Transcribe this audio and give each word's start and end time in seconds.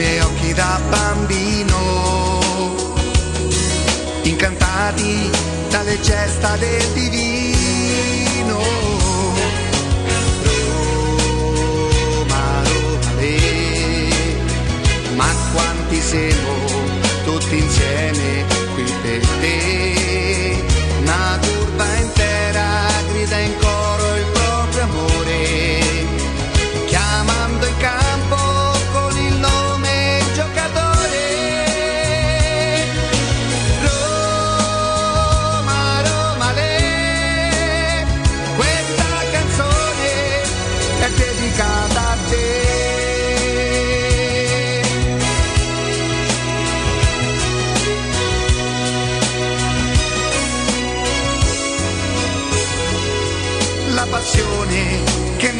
Miei 0.00 0.18
occhi 0.20 0.54
da 0.54 0.80
bambino, 0.88 1.76
incantati 4.22 5.30
dalle 5.68 6.00
gesta 6.00 6.56
del 6.56 6.86
divino. 6.94 8.58
Roma, 12.14 12.62
Roma, 12.64 13.12
le, 13.18 13.38
ma 15.16 15.28
quanti 15.52 16.00
siamo 16.00 16.54
tutti 17.24 17.58
insieme 17.58 18.46
qui 18.72 18.84
per 19.02 19.26
te. 19.40 20.64
Una 21.00 21.38
curva 21.42 21.96
intera 21.96 22.88
grida 23.12 23.38
in 23.38 23.54
coro 23.58 23.79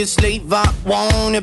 wanna 0.00 0.02
be 0.02 0.02
a 0.02 0.06
slave, 0.06 0.52
I 0.52 0.72
wanna 0.86 1.42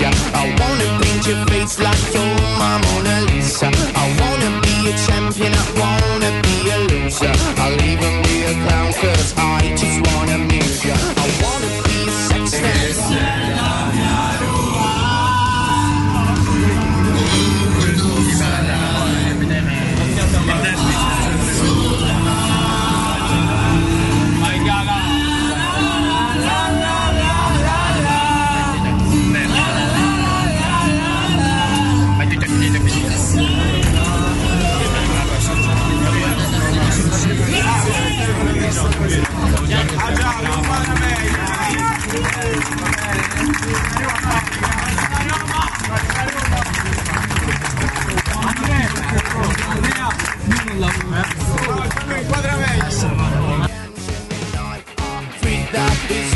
ya. 0.00 0.10
I 0.34 0.44
wanna 0.58 0.88
paint 1.00 1.26
your 1.26 1.44
face 1.46 1.78
like 1.78 2.14
you're 2.14 2.36
my 2.58 2.78
Mona 2.84 3.16
Lisa. 3.28 3.68
I 4.02 4.06
wanna 4.20 4.50
be 4.64 4.90
a 4.90 4.94
champion, 5.06 5.52
I 5.52 5.66
wanna 5.80 6.30
be 6.46 6.56
a 6.70 6.78
loser. 6.90 7.34
I'll 7.62 7.80
even 7.90 8.14
be 8.22 8.36
a 8.50 8.54
clown, 8.64 8.92
cause 8.92 9.34
I 9.36 9.74
just 9.76 9.98
wanna 10.06 10.34
amuse 10.34 10.84
ya. 10.84 10.94
I 10.94 11.26
wanna 11.42 11.70
be 11.86 11.98
a 12.08 12.46
sex 12.46 12.62
Freak 13.12 13.71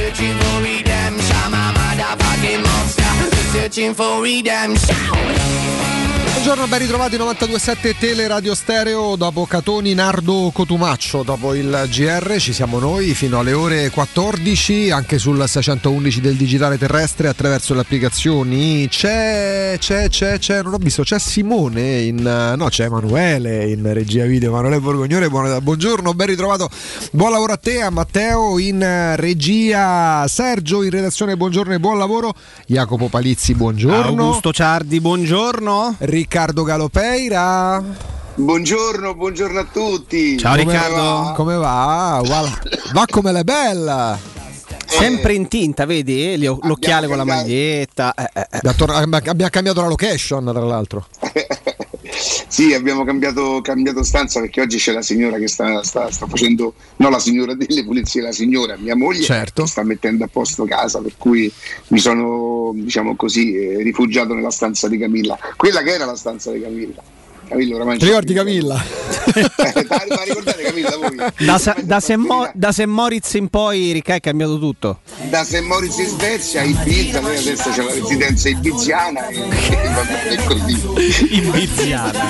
searching 0.07 0.39
for 0.39 0.63
redemption. 0.63 1.37
I'm 1.37 1.55
a 1.55 1.79
motherfucking 1.79 2.63
monster. 2.63 3.03
Searching 3.53 3.95
for 3.95 4.23
redemption. 4.23 5.96
Buongiorno, 6.47 6.71
ben 6.71 6.87
ritrovati 6.87 7.17
92.7 7.17 7.97
Tele 7.99 8.29
Radio 8.29 8.55
Stereo 8.55 9.17
dopo 9.17 9.47
Catoni, 9.47 9.95
Nardo, 9.95 10.53
Cotumaccio, 10.55 11.25
dopo 11.25 11.55
il 11.55 11.89
GR 11.91 12.37
ci 12.39 12.53
siamo 12.53 12.79
noi 12.79 13.15
fino 13.15 13.41
alle 13.41 13.53
ore 13.53 13.91
14 13.91 14.93
anche 14.93 15.19
sul 15.19 15.45
611 15.45 16.21
del 16.21 16.37
digitale 16.37 16.79
terrestre 16.79 17.27
attraverso 17.27 17.75
le 17.75 17.81
applicazioni 17.81 18.87
c'è, 18.89 19.75
c'è, 19.81 20.09
c'è, 20.09 20.39
c'è, 20.39 20.63
non 20.63 20.75
ho 20.75 20.77
visto, 20.77 21.03
c'è 21.03 21.19
Simone 21.19 22.03
in, 22.03 22.55
no 22.57 22.69
c'è 22.69 22.85
Emanuele 22.85 23.69
in 23.69 23.93
regia 23.93 24.25
video, 24.25 24.51
Emanuele 24.51 24.79
Borgognone, 24.79 25.29
buongiorno, 25.29 26.15
ben 26.15 26.29
ritrovato, 26.29 26.71
buon 27.11 27.33
lavoro 27.33 27.55
a 27.55 27.57
te, 27.57 27.83
a 27.83 27.91
Matteo 27.91 28.61
in 28.61 29.15
regia, 29.17 30.25
Sergio 30.29 30.85
in 30.85 30.91
redazione, 30.91 31.37
buongiorno 31.37 31.75
e 31.75 31.81
buon 31.81 31.99
lavoro, 31.99 32.33
Jacopo 32.69 33.09
Palizzi, 33.09 33.53
buongiorno. 33.57 34.23
Augusto 34.23 34.53
Ciardi, 34.53 35.01
buongiorno. 35.01 35.97
Riccardo 35.99 36.35
Galopeira. 36.37 37.83
Buongiorno, 38.35 39.15
buongiorno 39.15 39.61
a 39.61 39.65
tutti. 39.65 40.37
Ciao 40.37 40.55
come 40.55 40.71
Riccardo. 40.71 40.97
Va? 40.97 41.33
Come 41.35 41.57
va? 41.57 42.23
Va, 42.23 42.61
va 42.93 43.05
come 43.11 43.33
le 43.33 43.43
bella. 43.43 44.19
Sempre 44.85 45.33
in 45.33 45.49
tinta, 45.49 45.87
vedi? 45.87 46.37
L'occhiale 46.37 47.07
con 47.07 47.17
la 47.17 47.25
maglietta. 47.25 48.13
Eh, 48.13 48.31
eh, 48.35 48.47
eh. 48.51 48.69
Abbiamo 48.69 49.49
cambiato 49.51 49.81
la 49.81 49.89
location, 49.89 50.45
tra 50.53 50.63
l'altro. 50.63 51.07
sì, 52.49 52.75
abbiamo 52.75 53.05
cambiato, 53.05 53.61
cambiato, 53.61 54.03
stanza 54.03 54.41
perché 54.41 54.61
oggi 54.61 54.79
c'è 54.79 54.93
la 54.93 55.03
signora 55.03 55.37
che 55.39 55.49
sta, 55.49 55.83
sta, 55.83 56.11
sta, 56.11 56.27
facendo, 56.27 56.75
no 56.97 57.11
la 57.11 57.19
signora 57.19 57.55
delle 57.55 57.85
pulizie, 57.85 58.23
la 58.23 58.33
signora, 58.33 58.77
mia 58.77 58.97
moglie, 58.97 59.23
certo. 59.23 59.63
che 59.63 59.69
sta 59.69 59.83
mettendo 59.83 60.25
a 60.25 60.29
posto 60.29 60.65
casa, 60.65 61.01
per 61.01 61.15
cui 61.19 61.51
mi 61.89 61.99
sono, 61.99 62.73
diciamo 62.75 63.17
così, 63.17 63.55
eh, 63.55 63.83
rifugiato 63.83 64.35
nella 64.35 64.51
stanza 64.51 64.89
di 64.89 64.99
Camilla, 64.99 65.39
quella 65.57 65.83
che 65.83 65.91
era 65.91 66.05
la 66.05 66.17
stanza 66.17 66.53
di 66.53 66.61
Camilla. 66.61 67.03
Camilla 67.49 67.75
oramai 67.77 67.99
Ti 67.99 68.05
ricordi 68.07 68.35
Camilla? 68.35 68.83
eh, 69.35 69.87
ma 69.89 70.23
ricordate 70.25 70.63
Camilla 70.63 70.97
voi? 70.97 71.17
Da, 71.47 71.59
sa, 71.59 71.77
da, 71.83 72.01
St. 72.01 72.15
Mo- 72.17 72.51
da 72.55 72.73
St. 72.73 72.85
Moritz 72.87 73.35
in 73.35 73.49
poi 73.49 73.93
Ricca 73.93 74.15
è 74.15 74.21
cambiato 74.21 74.59
tutto. 74.59 75.01
Da 75.31 75.45
St. 75.45 75.61
Moritz 75.63 75.99
in 75.99 76.07
Svezia, 76.07 76.63
Ibiza, 76.63 77.21
lei 77.21 77.39
adesso 77.39 77.71
c'è 77.71 77.83
la 77.83 77.93
residenza 77.93 78.49
ibiziana 78.49 79.29
e, 79.29 79.49
e 80.31 80.45
così. 80.45 81.35
Ibiziana. 81.37 82.21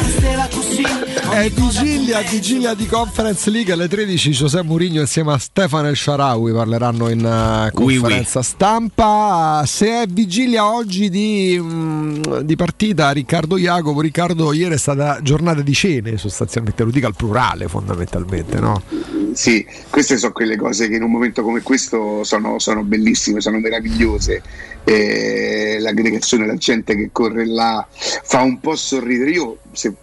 È 1.30 1.50
vigilia, 1.50 2.20
vigilia 2.20 2.74
di 2.74 2.86
Conference 2.86 3.50
League 3.50 3.72
alle 3.72 3.88
13 3.88 4.30
José 4.30 4.62
Mourinho 4.62 5.00
insieme 5.00 5.32
a 5.32 5.38
Stefano 5.38 5.88
El 5.88 5.96
Sharawi 5.96 6.52
parleranno 6.52 7.08
in 7.10 7.18
uh, 7.24 7.74
conferenza 7.74 8.38
oui, 8.38 8.44
oui. 8.44 8.52
stampa. 8.54 9.62
Se 9.66 10.02
è 10.02 10.06
vigilia 10.08 10.70
oggi 10.72 11.10
di, 11.10 11.58
mh, 11.60 12.40
di 12.42 12.56
partita 12.56 13.10
Riccardo 13.10 13.56
Jacopo, 13.58 14.00
Riccardo 14.00 14.52
ieri 14.52 14.74
è 14.74 14.78
stata 14.78 15.05
giornata 15.22 15.62
di 15.62 15.72
cene 15.72 16.16
sostanzialmente, 16.16 16.82
lo 16.84 16.90
dico 16.90 17.06
al 17.06 17.14
plurale 17.14 17.68
fondamentalmente, 17.68 18.58
no? 18.58 18.82
Sì, 19.32 19.66
queste 19.90 20.16
sono 20.16 20.32
quelle 20.32 20.56
cose 20.56 20.88
che 20.88 20.96
in 20.96 21.02
un 21.02 21.10
momento 21.10 21.42
come 21.42 21.60
questo 21.60 22.24
sono, 22.24 22.58
sono 22.58 22.82
bellissime, 22.82 23.40
sono 23.40 23.58
meravigliose. 23.58 24.42
Eh, 24.84 25.76
l'aggregazione, 25.80 26.46
la 26.46 26.56
gente 26.56 26.96
che 26.96 27.10
corre 27.12 27.46
là 27.46 27.86
fa 27.90 28.40
un 28.42 28.60
po' 28.60 28.76
sorridere. 28.76 29.30
Io 29.30 29.58
se 29.72 29.94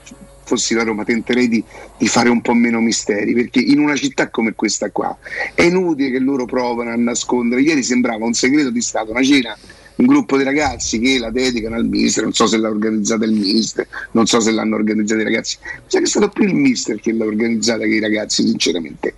fossi 0.43 0.73
la 0.73 0.83
Roma 0.83 1.03
tenterei 1.03 1.47
di, 1.47 1.63
di, 1.97 2.07
fare 2.07 2.29
un 2.29 2.41
po' 2.41 2.53
meno 2.53 2.79
misteri 2.79 3.33
perché 3.33 3.59
in 3.59 3.79
una 3.79 3.95
città 3.95 4.29
come 4.29 4.53
questa 4.53 4.91
qua 4.91 5.17
è 5.55 5.63
inutile 5.63 6.11
che 6.11 6.19
loro 6.19 6.45
provano 6.45 6.91
a 6.91 6.95
nascondere. 6.95 7.61
Ieri 7.61 7.81
sembrava 7.81 8.25
un 8.25 8.33
segreto 8.33 8.69
di 8.69 8.81
Stato, 8.81 9.11
una 9.11 9.23
cena 9.23 9.57
un 9.95 10.05
gruppo 10.05 10.37
di 10.37 10.43
ragazzi 10.43 10.99
che 10.99 11.19
la 11.19 11.29
dedicano 11.29 11.75
al 11.75 11.85
mister, 11.85 12.23
non 12.23 12.33
so 12.33 12.47
se 12.47 12.57
l'ha 12.57 12.69
organizzata 12.69 13.25
il 13.25 13.33
mister, 13.33 13.87
non 14.11 14.25
so 14.25 14.39
se 14.39 14.51
l'hanno 14.51 14.75
organizzata 14.75 15.21
i 15.21 15.23
ragazzi, 15.23 15.57
mi 15.61 15.81
sa 15.87 15.97
che 15.99 16.03
è 16.03 16.07
stato 16.07 16.29
più 16.29 16.45
il 16.45 16.55
mister 16.55 16.99
che 16.99 17.13
l'ha 17.13 17.25
organizzata 17.25 17.83
che 17.83 17.95
i 17.95 17.99
ragazzi 17.99 18.45
sinceramente 18.45 19.13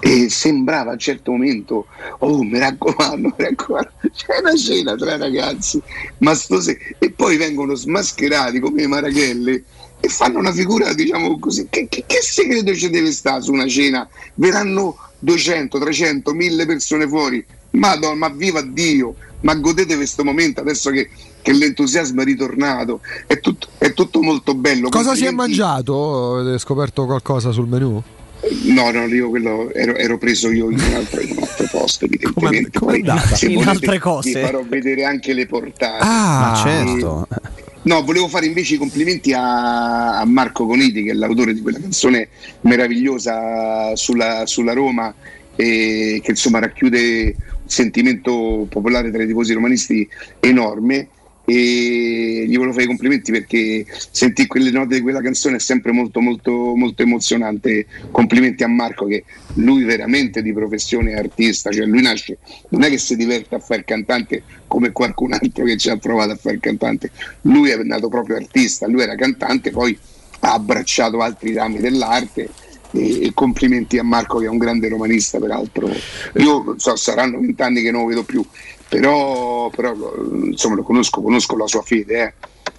e 0.00 0.28
sembrava 0.28 0.90
a 0.90 0.92
un 0.94 0.98
certo 0.98 1.32
momento, 1.32 1.86
oh 2.18 2.42
mi 2.42 2.58
raccomando, 2.58 3.28
mi 3.28 3.44
raccomando, 3.44 3.92
c'è 4.14 4.38
una 4.40 4.56
cena 4.56 4.94
tra 4.96 5.16
ragazzi, 5.16 5.80
ma 6.18 6.34
sto 6.34 6.60
se... 6.60 6.78
e 6.98 7.10
poi 7.10 7.36
vengono 7.36 7.74
smascherati 7.74 8.60
come 8.60 8.82
i 8.82 8.86
marachelle 8.86 9.64
e 10.00 10.08
fanno 10.08 10.38
una 10.38 10.52
figura 10.52 10.92
diciamo 10.94 11.38
così, 11.38 11.66
che, 11.68 11.86
che, 11.88 12.04
che 12.06 12.20
segreto 12.22 12.74
ci 12.74 12.90
deve 12.90 13.12
stare 13.12 13.42
su 13.42 13.52
una 13.52 13.66
cena? 13.66 14.08
Verranno 14.34 14.96
200, 15.18 15.78
300, 15.78 16.32
1000 16.32 16.66
persone 16.66 17.06
fuori, 17.06 17.44
Madonna, 17.72 18.14
ma 18.14 18.28
viva 18.28 18.62
Dio! 18.62 19.14
Ma 19.40 19.54
godete 19.54 19.96
questo 19.96 20.24
momento 20.24 20.60
adesso 20.60 20.90
che, 20.90 21.08
che 21.40 21.52
l'entusiasmo 21.52 22.22
è 22.22 22.24
ritornato, 22.24 23.00
è 23.26 23.40
tutto, 23.40 23.68
è 23.78 23.92
tutto 23.92 24.22
molto 24.22 24.54
bello. 24.54 24.88
Cosa 24.88 25.14
si 25.14 25.24
è 25.24 25.30
mangiato? 25.30 26.36
Avete 26.36 26.58
scoperto 26.58 27.06
qualcosa 27.06 27.50
sul 27.50 27.66
menù? 27.66 28.02
No, 28.64 28.90
no, 28.90 29.04
io 29.04 29.28
quello 29.28 29.70
ero, 29.72 29.94
ero 29.96 30.16
preso 30.16 30.50
io 30.50 30.70
in 30.70 30.78
un 30.78 30.94
altro, 30.94 31.20
in 31.20 31.32
un 31.36 31.42
altro 31.42 31.66
posto, 31.70 32.04
evidentemente. 32.06 32.78
Come, 32.78 32.98
come 33.00 33.02
Poi, 33.02 33.48
in 33.48 33.54
volete, 33.54 33.70
altre 33.70 33.98
cose. 33.98 34.32
Vi 34.32 34.40
farò 34.40 34.64
vedere 34.66 35.04
anche 35.04 35.32
le 35.34 35.46
portate. 35.46 36.02
Ah, 36.02 36.50
ma 36.50 36.62
certo. 36.62 37.28
No, 37.82 38.02
volevo 38.02 38.28
fare 38.28 38.46
invece 38.46 38.74
i 38.74 38.78
complimenti 38.78 39.32
a, 39.32 40.18
a, 40.18 40.24
Marco 40.24 40.66
Coniti, 40.66 41.04
che 41.04 41.10
è 41.10 41.14
l'autore 41.14 41.54
di 41.54 41.60
quella 41.60 41.80
canzone 41.80 42.28
meravigliosa 42.62 43.94
sulla, 43.96 44.44
sulla 44.46 44.74
Roma, 44.74 45.14
e 45.56 46.20
che 46.22 46.30
insomma 46.30 46.58
racchiude 46.58 47.34
sentimento 47.70 48.66
popolare 48.68 49.12
tra 49.12 49.22
i 49.22 49.26
tifosi 49.28 49.52
romanisti 49.52 50.08
enorme 50.40 51.08
e 51.44 52.44
gli 52.46 52.54
volevo 52.54 52.72
fare 52.72 52.84
i 52.84 52.88
complimenti 52.88 53.30
perché 53.30 53.84
sentire 54.10 54.48
quelle 54.48 54.70
note 54.70 54.96
di 54.96 55.00
quella 55.00 55.20
canzone 55.20 55.56
è 55.56 55.58
sempre 55.60 55.92
molto 55.92 56.20
molto 56.20 56.74
molto 56.74 57.02
emozionante. 57.02 57.86
Complimenti 58.10 58.64
a 58.64 58.68
Marco 58.68 59.06
che 59.06 59.24
lui 59.54 59.84
veramente 59.84 60.42
di 60.42 60.52
professione 60.52 61.12
è 61.12 61.18
artista 61.18 61.70
cioè 61.70 61.86
lui 61.86 62.02
nasce 62.02 62.38
non 62.70 62.82
è 62.82 62.90
che 62.90 62.98
si 62.98 63.16
diverte 63.16 63.54
a 63.54 63.60
fare 63.60 63.84
cantante 63.84 64.42
come 64.66 64.90
qualcun 64.90 65.32
altro 65.32 65.64
che 65.64 65.76
ci 65.76 65.90
ha 65.90 65.96
provato 65.96 66.32
a 66.32 66.36
fare 66.36 66.58
cantante. 66.58 67.10
Lui 67.42 67.70
è 67.70 67.76
nato 67.84 68.08
proprio 68.08 68.36
artista 68.36 68.88
lui 68.88 69.02
era 69.02 69.14
cantante 69.14 69.70
poi 69.70 69.96
ha 70.40 70.54
abbracciato 70.54 71.20
altri 71.20 71.52
rami 71.52 71.78
dell'arte 71.78 72.48
e, 72.92 73.26
e, 73.26 73.30
complimenti 73.34 73.98
a 73.98 74.04
Marco 74.04 74.38
che 74.38 74.46
è 74.46 74.48
un 74.48 74.58
grande 74.58 74.88
romanista 74.88 75.38
peraltro. 75.38 75.88
Io 76.36 76.74
so, 76.76 76.96
saranno 76.96 77.38
vent'anni 77.38 77.82
che 77.82 77.90
non 77.90 78.02
lo 78.02 78.06
vedo 78.08 78.22
più 78.24 78.44
però, 78.90 79.70
però 79.70 79.94
insomma 80.42 80.74
lo 80.74 80.82
conosco, 80.82 81.22
conosco 81.22 81.56
la 81.56 81.68
sua 81.68 81.82
fede 81.82 82.22
eh. 82.22 82.32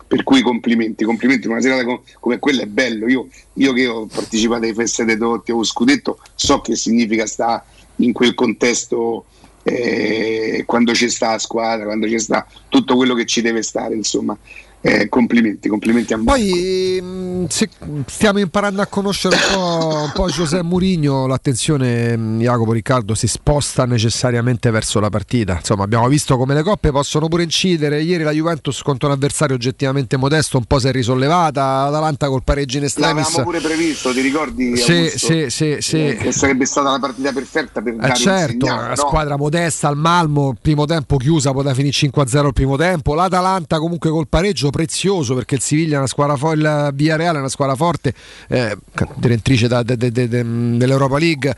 per 0.06 0.24
cui 0.24 0.42
complimenti 0.42 1.06
complimenti. 1.06 1.48
Una 1.48 1.62
serata 1.62 1.86
com- 1.86 2.02
come 2.20 2.38
quella 2.38 2.64
è 2.64 2.66
bello. 2.66 3.08
Io, 3.08 3.28
io, 3.54 3.74
che 3.74 3.88
ho 3.88 4.06
partecipato 4.08 4.66
ai 4.66 4.74
feste 4.74 5.06
dei 5.06 5.16
Dotti 5.16 5.52
o 5.52 5.64
scudetto 5.64 6.20
so 6.36 6.60
che 6.60 6.76
significa 6.76 7.26
stare 7.26 7.64
in 7.98 8.12
quel 8.12 8.34
contesto 8.34 9.26
eh, 9.64 10.64
quando 10.66 10.92
c'è 10.92 11.08
sta 11.08 11.32
la 11.32 11.40
squadra 11.40 11.86
quando 11.86 12.08
c'è 12.08 12.18
sta 12.18 12.48
tutto 12.68 12.96
quello 12.96 13.14
che 13.14 13.26
ci 13.26 13.42
deve 13.42 13.62
stare 13.62 13.94
insomma 13.94 14.36
eh, 14.84 15.10
complimenti, 15.10 15.70
complimenti 15.70 16.14
a 16.14 16.18
me. 16.18 16.24
Poi 16.24 17.00
mm, 17.00 17.46
se 17.50 17.70
stiamo 18.08 18.40
imparando 18.40 18.82
a 18.82 18.88
conoscere 18.88 19.36
un 19.36 19.42
po', 19.54 20.04
un 20.06 20.12
po 20.12 20.28
José 20.28 20.64
Mourinho, 20.64 21.28
l'attenzione 21.28 22.18
mm, 22.18 22.40
Jacopo 22.40 22.72
Riccardo 22.72 23.14
si 23.14 23.28
sposta 23.28 23.86
necessariamente 23.86 24.72
verso 24.72 25.00
la 25.00 25.10
partita. 25.10 25.58
Insomma, 25.58 25.84
abbiamo 25.84 26.08
visto 26.08 26.36
come 26.36 26.56
le 26.56 26.64
coppe 26.64 26.92
possono 26.92 27.28
pure 27.28 27.44
incidere. 27.44 28.02
Ieri 28.02 28.24
la 28.24 28.32
Juventus 28.32 28.82
contro 28.82 29.08
un 29.08 29.14
avversario 29.14 29.56
oggettivamente 29.56 30.18
modesto, 30.18 30.58
un 30.58 30.66
po' 30.66 30.80
si 30.80 30.88
è 30.88 30.92
risollevata. 30.92 31.84
Atalanta 31.84 32.28
col 32.28 32.44
pareggio 32.44 32.78
in 32.78 32.86
estremis. 32.86 33.26
L'avevamo 33.26 33.44
pure 33.44 33.60
previsto, 33.60 34.12
ti 34.12 34.22
ricordi? 34.22 34.78
Sì, 34.78 35.12
sì, 35.14 35.52
sì, 35.52 35.78
sì. 35.80 36.08
Eh, 36.08 36.16
che 36.16 36.32
sarebbe 36.32 36.66
stata 36.66 36.90
la 36.90 37.00
partita 37.00 37.32
perfetta 37.32 37.84
per 37.84 37.94
eh 37.94 37.98
dare 37.98 38.16
certo, 38.16 38.66
una 38.66 38.88
no? 38.88 38.96
squadra 38.96 39.38
modesta 39.38 39.88
al 39.88 39.98
Malmo, 39.98 40.56
primo 40.60 40.86
tempo 40.86 41.18
chiusa, 41.18 41.52
poteva 41.52 41.76
finire 41.76 41.94
5-0 41.94 42.48
il 42.48 42.54
primo 42.54 42.78
tempo. 42.78 43.14
L'Atalanta 43.14 43.78
comunque 43.78 44.10
col 44.10 44.28
pareggio 44.28 44.70
prezioso 44.72 45.36
perché 45.36 45.56
il 45.56 45.62
Siviglia 45.62 45.96
è 45.96 45.98
una 45.98 46.08
squadra 46.08 46.36
forte, 46.36 46.60
il 46.60 46.90
Villarreal 46.94 47.36
è 47.36 47.40
una 47.40 47.50
squadra 47.50 47.76
forte, 47.76 48.14
eh, 48.48 48.78
direttrice 49.16 49.68
dell'Europa 49.68 51.18
League. 51.20 51.56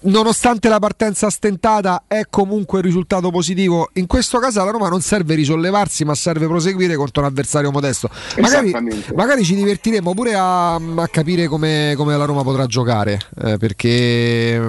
Nonostante 0.00 0.68
la 0.68 0.78
partenza 0.78 1.30
stentata, 1.30 2.02
è 2.06 2.24
comunque 2.28 2.78
il 2.78 2.84
risultato 2.84 3.30
positivo. 3.30 3.90
In 3.94 4.06
questo 4.06 4.38
caso 4.38 4.60
alla 4.60 4.70
Roma 4.70 4.88
non 4.88 5.00
serve 5.00 5.34
risollevarsi, 5.34 6.04
ma 6.04 6.14
serve 6.14 6.46
proseguire 6.46 6.94
contro 6.96 7.22
un 7.22 7.28
avversario 7.28 7.70
modesto. 7.70 8.10
Magari, 8.38 8.74
magari 9.14 9.44
ci 9.44 9.54
divertiremo 9.54 10.12
pure 10.14 10.34
a, 10.34 10.74
a 10.74 11.08
capire 11.10 11.46
come, 11.46 11.94
come, 11.96 12.16
la 12.16 12.24
Roma 12.24 12.42
potrà 12.42 12.66
giocare, 12.66 13.20
eh, 13.42 13.56
perché, 13.56 14.60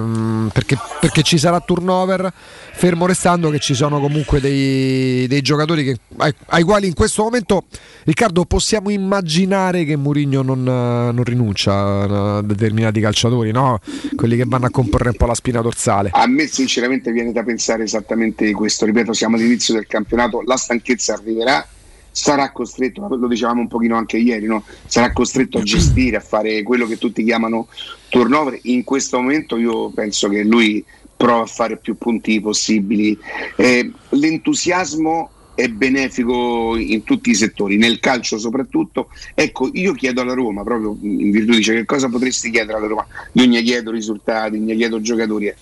perché, 0.52 0.78
perché 1.00 1.22
ci 1.22 1.38
sarà 1.38 1.60
turnover, 1.60 2.32
fermo 2.78 3.06
restando 3.06 3.50
che 3.50 3.58
ci 3.58 3.74
sono 3.74 3.98
comunque 3.98 4.38
dei, 4.38 5.26
dei 5.26 5.40
giocatori 5.40 5.82
che, 5.82 5.96
ai, 6.18 6.32
ai 6.46 6.62
quali 6.62 6.86
in 6.86 6.94
questo 6.94 7.24
momento 7.24 7.64
Riccardo, 8.04 8.44
possiamo 8.44 8.90
immaginare 8.90 9.84
che 9.84 9.96
Mourinho 9.96 10.42
non, 10.42 10.62
non, 10.62 11.24
rinuncia 11.24 12.36
a 12.36 12.42
determinati 12.42 13.00
calciatori, 13.00 13.50
no? 13.50 13.80
quelli 14.14 14.36
che 14.36 14.44
vanno 14.46 14.66
a 14.66 14.70
comporre 14.70 15.08
un 15.08 15.16
po' 15.16 15.26
la 15.26 15.34
spina 15.34 15.60
dorsale. 15.60 16.10
A 16.12 16.28
me 16.28 16.46
sinceramente 16.46 17.10
viene 17.10 17.32
da 17.32 17.42
pensare 17.42 17.82
esattamente 17.82 18.52
questo, 18.52 18.86
ripeto, 18.86 19.12
siamo 19.12 19.34
all'inizio 19.34 19.74
del 19.74 19.88
campionato, 19.88 20.40
la 20.46 20.56
stanchezza 20.56 21.14
arriverà, 21.14 21.66
sarà 22.12 22.52
costretto, 22.52 23.06
lo 23.08 23.26
dicevamo 23.26 23.60
un 23.60 23.68
pochino 23.68 23.96
anche 23.96 24.18
ieri, 24.18 24.46
no? 24.46 24.62
sarà 24.86 25.12
costretto 25.12 25.58
a 25.58 25.62
gestire, 25.62 26.16
a 26.16 26.20
fare 26.20 26.62
quello 26.62 26.86
che 26.86 26.96
tutti 26.96 27.24
chiamano 27.24 27.66
turnover. 28.08 28.56
In 28.62 28.84
questo 28.84 29.18
momento 29.18 29.56
io 29.56 29.90
penso 29.90 30.28
che 30.28 30.44
lui 30.44 30.82
prova 31.18 31.42
a 31.42 31.46
fare 31.46 31.76
più 31.76 31.98
punti 31.98 32.40
possibili. 32.40 33.18
Eh, 33.56 33.90
l'entusiasmo 34.10 35.30
è 35.56 35.66
benefico 35.66 36.76
in 36.76 37.02
tutti 37.02 37.30
i 37.30 37.34
settori, 37.34 37.76
nel 37.76 37.98
calcio 37.98 38.38
soprattutto. 38.38 39.08
Ecco, 39.34 39.68
io 39.72 39.92
chiedo 39.92 40.20
alla 40.20 40.34
Roma, 40.34 40.62
proprio 40.62 40.96
in 41.02 41.32
virtù 41.32 41.52
dice 41.54 41.74
che 41.74 41.84
cosa 41.84 42.08
potresti 42.08 42.50
chiedere 42.50 42.78
alla 42.78 42.86
Roma? 42.86 43.06
Io 43.32 43.46
ne 43.46 43.60
chiedo 43.62 43.90
risultati, 43.90 44.60
ne 44.60 44.76
chiedo 44.76 45.00
giocatori. 45.00 45.52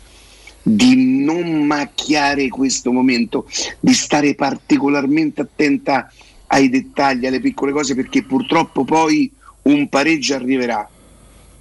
Di 0.62 1.24
non 1.24 1.64
macchiare 1.64 2.48
questo 2.48 2.92
momento, 2.92 3.48
di 3.80 3.94
stare 3.94 4.34
particolarmente 4.34 5.40
attenta 5.40 6.12
ai 6.48 6.68
dettagli, 6.68 7.24
alle 7.24 7.40
piccole 7.40 7.72
cose, 7.72 7.94
perché 7.94 8.22
purtroppo 8.24 8.84
poi 8.84 9.32
un 9.62 9.88
pareggio 9.88 10.34
arriverà 10.34 10.86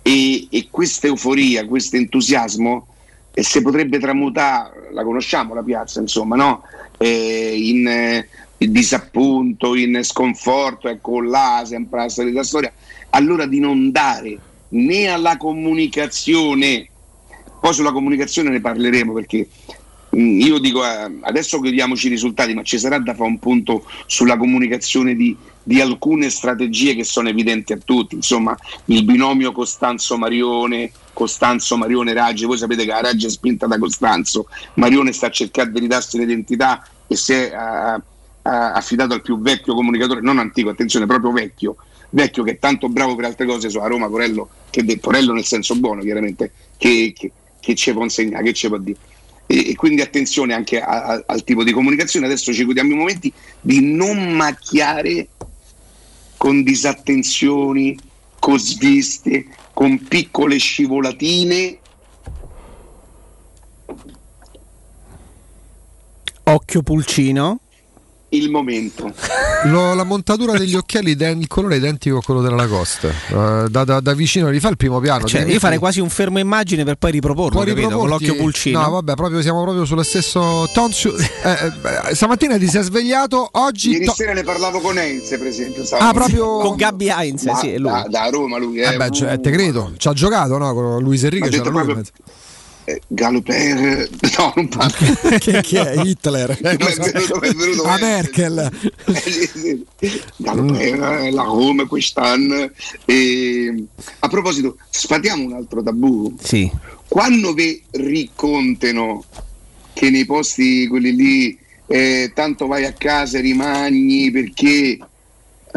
e, 0.02 0.48
e 0.50 0.68
questa 0.70 1.08
euforia, 1.08 1.66
questo 1.66 1.96
entusiasmo 1.96 2.88
e 3.38 3.44
se 3.44 3.62
potrebbe 3.62 4.00
tramutare, 4.00 4.88
la 4.94 5.04
conosciamo 5.04 5.54
la 5.54 5.62
piazza, 5.62 6.00
insomma, 6.00 6.38
no? 6.38 6.63
eh, 6.98 7.54
in, 7.54 7.86
eh, 7.86 8.30
disappunto, 8.58 9.75
in 9.75 10.00
sconforto, 10.04 10.88
ecco 10.88 11.22
là, 11.22 11.62
sempre 11.65 12.00
la 12.00 12.10
solita 12.10 12.44
storia, 12.44 12.72
allora 13.10 13.46
di 13.46 13.60
non 13.60 13.92
dare 13.92 14.39
né 14.70 15.08
alla 15.10 15.36
comunicazione, 15.36 16.88
poi 17.60 17.74
sulla 17.74 17.92
comunicazione 17.92 18.50
ne 18.50 18.62
parleremo 18.62 19.12
perché 19.12 19.50
mm, 20.15 20.39
io 20.39 20.58
dico 20.58 20.86
eh, 20.86 21.12
adesso 21.24 21.60
chiediamoci 21.60 22.08
i 22.08 22.12
risultati, 22.12 22.54
ma 22.54 22.63
ci 22.63 22.80
sarà 22.80 23.00
da 23.00 23.13
fare 23.13 23.27
un 23.27 23.39
punto 23.39 23.86
sulla 24.06 24.38
comunicazione 24.38 25.13
di, 25.13 25.36
di, 25.65 25.81
alcune 25.81 26.29
strategie 26.29 26.95
che 26.95 27.03
sono 27.03 27.27
evidenti 27.27 27.74
a 27.74 27.77
tutti, 27.84 28.15
insomma 28.15 28.55
il 28.86 29.03
binomio 29.03 29.51
Costanzo-Marione, 29.51 30.91
Costanzo, 31.12 31.75
Marione, 31.77 32.13
Raggi, 32.13 32.45
voi 32.45 32.57
sapete 32.57 32.84
che 32.84 32.91
la 32.91 33.01
Raggi 33.01 33.25
è 33.25 33.29
spinta 33.29 33.65
da 33.65 33.79
Costanzo, 33.79 34.48
Marione 34.75 35.12
sta 35.12 35.29
cercando 35.29 35.74
di 35.74 35.79
ridarsi 35.79 36.17
l'identità 36.17 36.88
e 37.07 37.15
si 37.15 37.34
è 37.34 37.51
uh, 37.51 37.95
uh, 37.98 38.01
affidato 38.41 39.13
al 39.13 39.22
più 39.22 39.39
vecchio 39.39 39.74
comunicatore, 39.74 40.22
non 40.22 40.38
antico, 40.38 40.69
attenzione, 40.69 41.05
proprio 41.05 41.31
vecchio, 41.31 41.77
vecchio 42.12 42.43
che 42.43 42.51
è 42.51 42.60
tanto 42.60 42.89
bravo 42.89 43.15
per 43.15 43.25
altre 43.25 43.45
cose, 43.45 43.69
sulla 43.69 43.88
Roma 43.88 44.07
Porello, 44.07 44.50
che 44.69 44.84
de, 44.84 45.00
Porello 45.00 45.34
nel 45.34 45.45
senso 45.45 45.75
buono 45.75 46.01
chiaramente, 46.01 46.51
che, 46.77 47.13
che, 47.15 47.31
che 47.60 47.75
ci 47.75 47.91
può 47.91 48.03
insegnare, 48.03 48.43
che 48.43 48.53
ci 48.53 48.67
può 48.67 48.77
dire. 48.77 48.98
E, 49.48 49.69
e 49.69 49.75
quindi 49.75 50.01
attenzione 50.01 50.53
anche 50.53 50.81
a, 50.81 51.03
a, 51.03 51.24
al 51.27 51.43
tipo 51.43 51.63
di 51.63 51.72
comunicazione, 51.72 52.25
adesso 52.25 52.51
ci 52.51 52.65
godiamo 52.65 52.91
i 52.91 52.95
momenti 52.98 53.31
di 53.62 53.81
non 53.81 54.31
macchiare 54.31 55.27
con 56.38 56.63
disattenzioni, 56.63 57.98
con 58.39 58.60
sviste, 58.60 59.46
con 59.74 59.98
piccole 60.08 60.58
scivolatine. 60.58 61.80
Occhio 66.44 66.82
pulcino. 66.84 67.60
Il 68.36 68.50
momento. 68.50 69.13
Lo, 69.65 69.94
la 69.94 70.04
montatura 70.04 70.58
degli 70.58 70.75
occhiali, 70.75 71.12
il 71.12 71.48
colore 71.48 71.75
è 71.75 71.77
identico 71.77 72.18
a 72.18 72.22
quello 72.22 72.42
della 72.42 72.56
Lacoste. 72.56 73.13
Uh, 73.30 73.68
da, 73.70 73.84
da, 73.84 74.00
da, 74.00 74.13
vicino 74.13 74.50
rifà 74.50 74.70
il 74.70 74.77
primo 74.77 75.00
piano. 75.00 75.25
Cioè, 75.25 75.44
io 75.46 75.60
farei 75.60 75.77
quasi 75.77 76.00
un 76.01 76.10
fermo 76.10 76.39
immagine 76.39 76.84
per 76.84 76.96
poi 76.96 77.12
riproporlo 77.12 77.62
capito? 77.62 77.98
con 77.98 78.10
l'occhio 78.10 78.36
pulcino. 78.36 78.82
No, 78.82 78.89
vabbè, 78.89 79.15
proprio, 79.15 79.42
siamo 79.42 79.62
proprio 79.63 79.86
sullo 79.86 80.04
stesso 80.04 80.70
tonzio. 80.74 81.15
Eh, 81.15 81.72
eh, 82.10 82.15
stamattina 82.15 82.58
ti 82.58 82.68
sei 82.68 82.84
svegliato. 82.84 83.48
Oggi. 83.54 83.92
Ieri 83.92 84.06
to- 84.06 84.13
sera 84.13 84.34
ne 84.34 84.44
parlavo 84.44 84.80
con 84.80 84.98
Heinz, 84.98 85.30
per 85.30 85.48
esempio. 85.48 85.84
Ah, 85.98 86.12
proprio 86.12 86.58
con 86.58 86.75
Gabby 86.75 87.10
Heinz. 87.10 87.50
Sì, 87.60 87.77
da, 87.80 88.06
da, 88.10 88.30
Roma 88.30 88.58
lui. 88.58 88.80
Eh, 88.80 88.98
beh, 88.98 89.12
cioè, 89.12 89.39
te 89.39 89.51
credo. 89.51 89.94
Ci 89.98 90.08
ha 90.08 90.13
giocato, 90.13 90.58
no? 90.58 90.74
Con 90.74 91.01
Luis 91.04 91.24
Enrique. 91.24 91.50
C'era 91.50 91.70
lui 91.70 91.84
proprio, 91.84 92.04
Galloper, 93.08 94.10
no, 94.38 94.54
non 94.56 94.68
parlo. 94.68 95.38
che, 95.39 95.62
chi 95.62 95.75
è 95.75 96.01
Hitler? 96.04 96.58
Eh, 96.65 96.72
è 96.72 96.77
venuto, 96.77 97.42
è 97.42 97.51
venuto 97.54 97.84
a 97.84 97.98
Merkel. 98.00 98.72
Galloper, 100.38 101.34
la 101.34 101.44
Roma 101.44 101.86
quest'anno. 101.86 102.72
E, 103.06 103.86
a 104.20 104.27
proposito, 104.27 104.77
sfatiamo 104.89 105.44
un 105.44 105.54
altro 105.54 105.82
tabù. 105.84 106.36
Sì. 106.42 106.70
Quando 107.08 107.54
vi 107.54 107.82
ricontano 107.92 109.24
che 109.94 110.10
nei 110.10 110.25
posti 110.25 110.88
quelli 110.88 111.15
lì 111.15 111.58
eh, 111.88 112.32
tanto 112.34 112.68
vai 112.68 112.86
a 112.86 112.94
casa 112.94 113.38
e 113.38 113.42
rimani 113.42 114.32
perché 114.32 114.98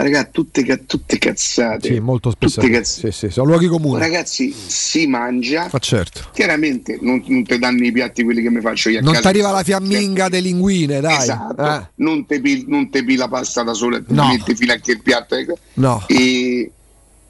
ragazzi, 0.02 0.30
tutte, 0.32 0.84
tutte, 0.86 1.18
cazzate. 1.18 1.92
Sì, 1.92 2.00
molto 2.00 2.30
spesso. 2.30 2.60
Sì, 2.60 3.10
sì, 3.10 3.30
sono 3.30 3.48
luoghi 3.48 3.66
comuni. 3.66 3.98
Ragazzi, 4.00 4.52
si 4.52 5.06
mangia. 5.06 5.68
Ma 5.70 5.78
certo. 5.78 6.30
Chiaramente 6.32 6.98
non, 7.00 7.22
non 7.26 7.44
ti 7.44 7.58
danno 7.58 7.84
i 7.84 7.92
piatti 7.92 8.24
quelli 8.24 8.42
che 8.42 8.50
mi 8.50 8.60
faccio 8.60 8.88
io 8.90 9.00
Non 9.00 9.20
ti 9.20 9.26
arriva 9.26 9.50
la 9.50 9.62
fiamminga 9.62 10.22
certo. 10.22 10.30
delle 10.30 10.48
linguine, 10.48 11.00
dai. 11.00 11.16
Esatto. 11.16 11.66
Eh. 11.66 11.88
Non 11.96 12.26
ti 12.26 13.04
pi 13.04 13.16
la 13.16 13.28
pasta 13.28 13.62
da 13.62 13.74
sola 13.74 13.98
e 13.98 14.04
ti 14.04 14.14
no. 14.14 14.28
metti 14.28 14.54
fino 14.54 14.72
a 14.72 14.76
che 14.76 14.92
il 14.92 15.02
piatto. 15.02 15.34
Ecco. 15.34 15.58
No. 15.74 16.04
E, 16.06 16.70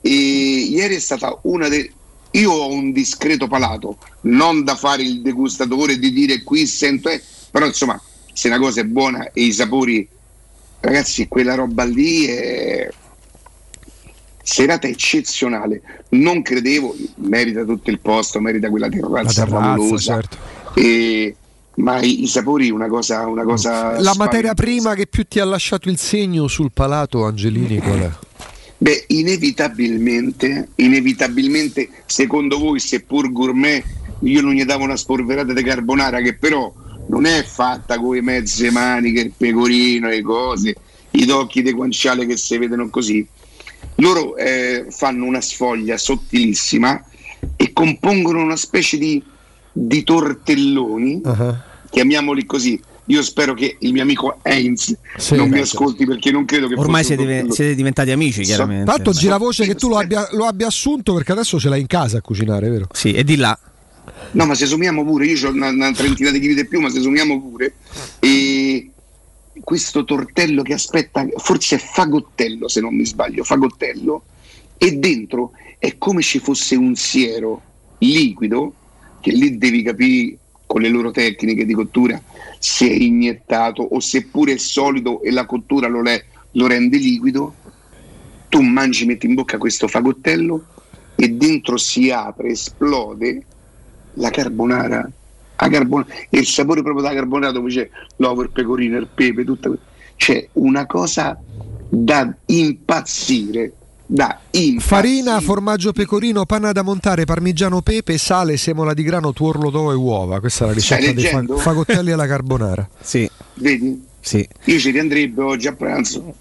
e 0.01 0.11
ieri 0.11 0.97
è 0.97 1.01
stata 1.01 1.39
una 1.43 1.69
delle 1.69 1.93
io 2.33 2.53
ho 2.53 2.71
un 2.71 2.93
discreto 2.93 3.47
palato, 3.47 3.97
non 4.23 4.63
da 4.63 4.75
fare 4.75 5.03
il 5.03 5.23
degustatore 5.23 5.99
di 5.99 6.13
dire 6.13 6.43
qui 6.43 6.67
sento, 6.67 7.09
eh, 7.09 7.23
però 7.51 7.67
insomma, 7.67 8.01
se 8.33 8.49
una 8.49 8.59
cosa 8.59 8.81
è 8.81 8.85
buona 8.85 9.33
e 9.33 9.45
i 9.45 9.53
sapori 9.53 10.07
ragazzi, 10.81 11.29
quella 11.29 11.55
roba 11.55 11.85
lì 11.85 12.27
è 12.27 12.89
serata 14.43 14.87
eccezionale. 14.87 15.83
Non 16.11 16.43
credevo, 16.43 16.95
merita 17.17 17.65
tutto 17.65 17.91
il 17.91 18.01
posto, 18.01 18.41
merita 18.41 18.71
quella 18.71 18.89
terrazza, 18.89 19.47
favolosa. 19.47 20.15
Certo. 20.15 20.37
E, 20.75 21.37
ma 21.77 22.01
i, 22.01 22.23
i, 22.23 22.27
sapori 22.27 22.71
una 22.71 22.89
cosa, 22.89 23.27
una 23.27 23.45
cosa 23.45 24.01
La 24.01 24.15
materia 24.17 24.55
prima 24.55 24.95
che 24.95 25.07
più 25.07 25.25
ti 25.25 25.39
ha 25.39 25.45
lasciato 25.45 25.89
il 25.89 25.99
segno 25.99 26.49
sul 26.49 26.73
palato, 26.73 27.25
Angelini, 27.25 27.79
qual 27.79 28.01
è? 28.01 28.11
Beh, 28.81 29.05
inevitabilmente, 29.09 30.69
inevitabilmente, 30.77 31.89
secondo 32.07 32.59
voi, 32.59 32.79
seppur 32.79 33.31
gourmet, 33.33 33.85
io 34.21 34.41
non 34.41 34.53
gli 34.53 34.65
davo 34.65 34.85
una 34.85 34.97
spolverata 34.97 35.53
di 35.53 35.63
carbonara 35.63 36.21
che 36.21 36.35
però 36.35 36.73
non 37.09 37.27
è 37.27 37.43
fatta 37.43 37.99
con 37.99 38.15
le 38.15 38.23
mezze 38.23 38.71
maniche, 38.71 39.21
il 39.21 39.33
pecorino, 39.37 40.09
le 40.09 40.23
cose, 40.23 40.75
i 41.11 41.27
tocchi 41.27 41.63
di 41.63 41.73
guanciale 41.73 42.27
che 42.27 42.37
si 42.37 42.57
vedono 42.59 42.89
così. 42.89 43.27
Loro 43.97 44.37
eh, 44.37 44.87
fanno 44.91 45.25
una 45.25 45.41
sfoglia 45.41 45.97
sottilissima 45.97 47.03
e 47.57 47.73
compongono 47.73 48.43
una 48.43 48.57
specie 48.57 48.97
di, 48.99 49.23
di 49.73 50.03
tortelloni, 50.05 51.21
uh-huh. 51.25 51.55
chiamiamoli 51.91 52.47
così. 52.47 52.81
Io 53.07 53.23
spero 53.23 53.55
che 53.55 53.77
il 53.81 53.93
mio 53.93 54.03
amico 54.03 54.39
Heinz 54.43 54.95
sì, 55.17 55.35
non 55.35 55.49
mi 55.49 55.61
ascolti 55.61 56.05
perché 56.05 56.31
non 56.31 56.45
credo 56.45 56.69
che 56.69 56.75
ormai 56.75 57.03
siete, 57.03 57.47
siete, 57.49 57.75
diventati 57.75 58.11
amici. 58.11 58.43
Chiaramente. 58.43 58.85
Tanto 58.85 59.13
gira 59.13 59.39
voce 59.39 59.65
che 59.65 59.75
tu 59.75 59.89
lo 59.89 59.97
abbia, 59.97 60.29
lo 60.33 60.45
abbia 60.45 60.67
assunto 60.67 61.15
perché 61.15 61.33
adesso 61.33 61.59
ce 61.59 61.71
l'hai 61.71 61.81
in 61.81 61.87
casa 61.87 62.19
a 62.19 62.21
cucinare, 62.21 62.69
vero? 62.69 62.87
Sì, 62.93 63.15
e 63.15 63.25
di 63.25 63.37
là. 63.37 63.59
No, 64.33 64.45
ma 64.45 64.55
se 64.55 64.67
sommiamo 64.67 65.05
pure, 65.05 65.27
io 65.27 65.49
ho 65.49 65.53
una, 65.53 65.69
una 65.69 65.93
trentina 65.93 66.31
di 66.31 66.41
chili 66.41 66.55
di 66.55 66.67
più, 66.67 66.81
ma 66.81 66.91
se 66.91 67.01
sommiamo 67.01 67.41
pure, 67.41 67.75
e 68.19 68.91
questo 69.61 70.05
tortello 70.05 70.63
che 70.63 70.75
aspetta, 70.75 71.27
forse 71.37 71.77
è 71.77 71.79
fagottello 71.79 72.69
se 72.69 72.81
non 72.81 72.95
mi 72.95 73.07
sbaglio, 73.07 73.43
fagottello, 73.43 74.23
e 74.77 74.93
dentro 74.93 75.53
è 75.79 75.97
come 75.97 76.23
se 76.23 76.41
fosse 76.41 76.77
un 76.77 76.95
siero 76.95 77.63
liquido, 77.99 78.75
che 79.21 79.33
lì 79.33 79.57
devi 79.57 79.83
capire 79.83 80.37
con 80.67 80.83
le 80.83 80.89
loro 80.89 81.11
tecniche 81.11 81.65
di 81.65 81.73
cottura 81.73 82.23
se 82.59 82.87
è 82.87 82.93
iniettato 82.93 83.83
o 83.83 84.01
seppure 84.01 84.53
è 84.53 84.59
solido 84.59 85.23
e 85.23 85.31
la 85.31 85.47
cottura 85.47 85.89
lo, 85.89 86.03
le, 86.03 86.27
lo 86.53 86.67
rende 86.67 86.99
liquido, 86.99 87.55
tu 88.49 88.61
mangi, 88.61 89.07
metti 89.07 89.27
in 89.27 89.35
bocca 89.35 89.59
questo 89.59 89.89
fagottello 89.89 90.65
e 91.17 91.31
dentro 91.31 91.77
si 91.79 92.11
apre, 92.11 92.51
esplode 92.51 93.45
la 94.19 94.31
carbonara, 94.31 95.11
la 95.57 95.69
carbonara 95.69 96.13
e 96.29 96.39
il 96.39 96.47
sapore 96.47 96.83
proprio 96.83 97.03
della 97.03 97.15
carbonara 97.15 97.53
dove 97.53 97.71
c'è 97.71 97.89
l'uovo, 98.17 98.43
il 98.43 98.51
pecorino, 98.51 98.99
il 98.99 99.09
pepe, 99.13 99.45
tutta 99.45 99.71
c'è 100.17 100.47
una 100.53 100.85
cosa 100.87 101.39
da 101.89 102.35
impazzire. 102.47 103.73
Da 104.11 104.41
impazzire. 104.51 104.81
Farina, 104.81 105.41
formaggio 105.41 105.93
pecorino, 105.93 106.47
panna 106.47 106.73
da 106.73 106.83
montare, 106.83 107.25
parmigiano 107.25 107.83
pepe, 107.83 108.17
sale, 108.17 108.57
semola 108.57 108.95
di 108.95 109.03
grano, 109.03 109.33
tuorlo 109.33 109.71
d'uovo 109.71 109.93
e 109.93 109.95
uova. 109.95 110.41
Questa 110.41 110.65
è 110.65 110.69
la 110.69 110.73
ricetta 110.73 111.13
dei 111.13 111.25
fa- 111.25 111.45
fagottelli 111.57 112.11
alla 112.13 112.27
carbonara. 112.27 112.89
Sì. 113.01 113.31
Vedi? 113.55 114.03
Sì. 114.21 114.47
Io 114.65 114.79
ci 114.79 114.91
riandrebbe 114.91 115.43
oggi 115.43 115.69
a 115.69 115.73
pranzo. 115.75 116.35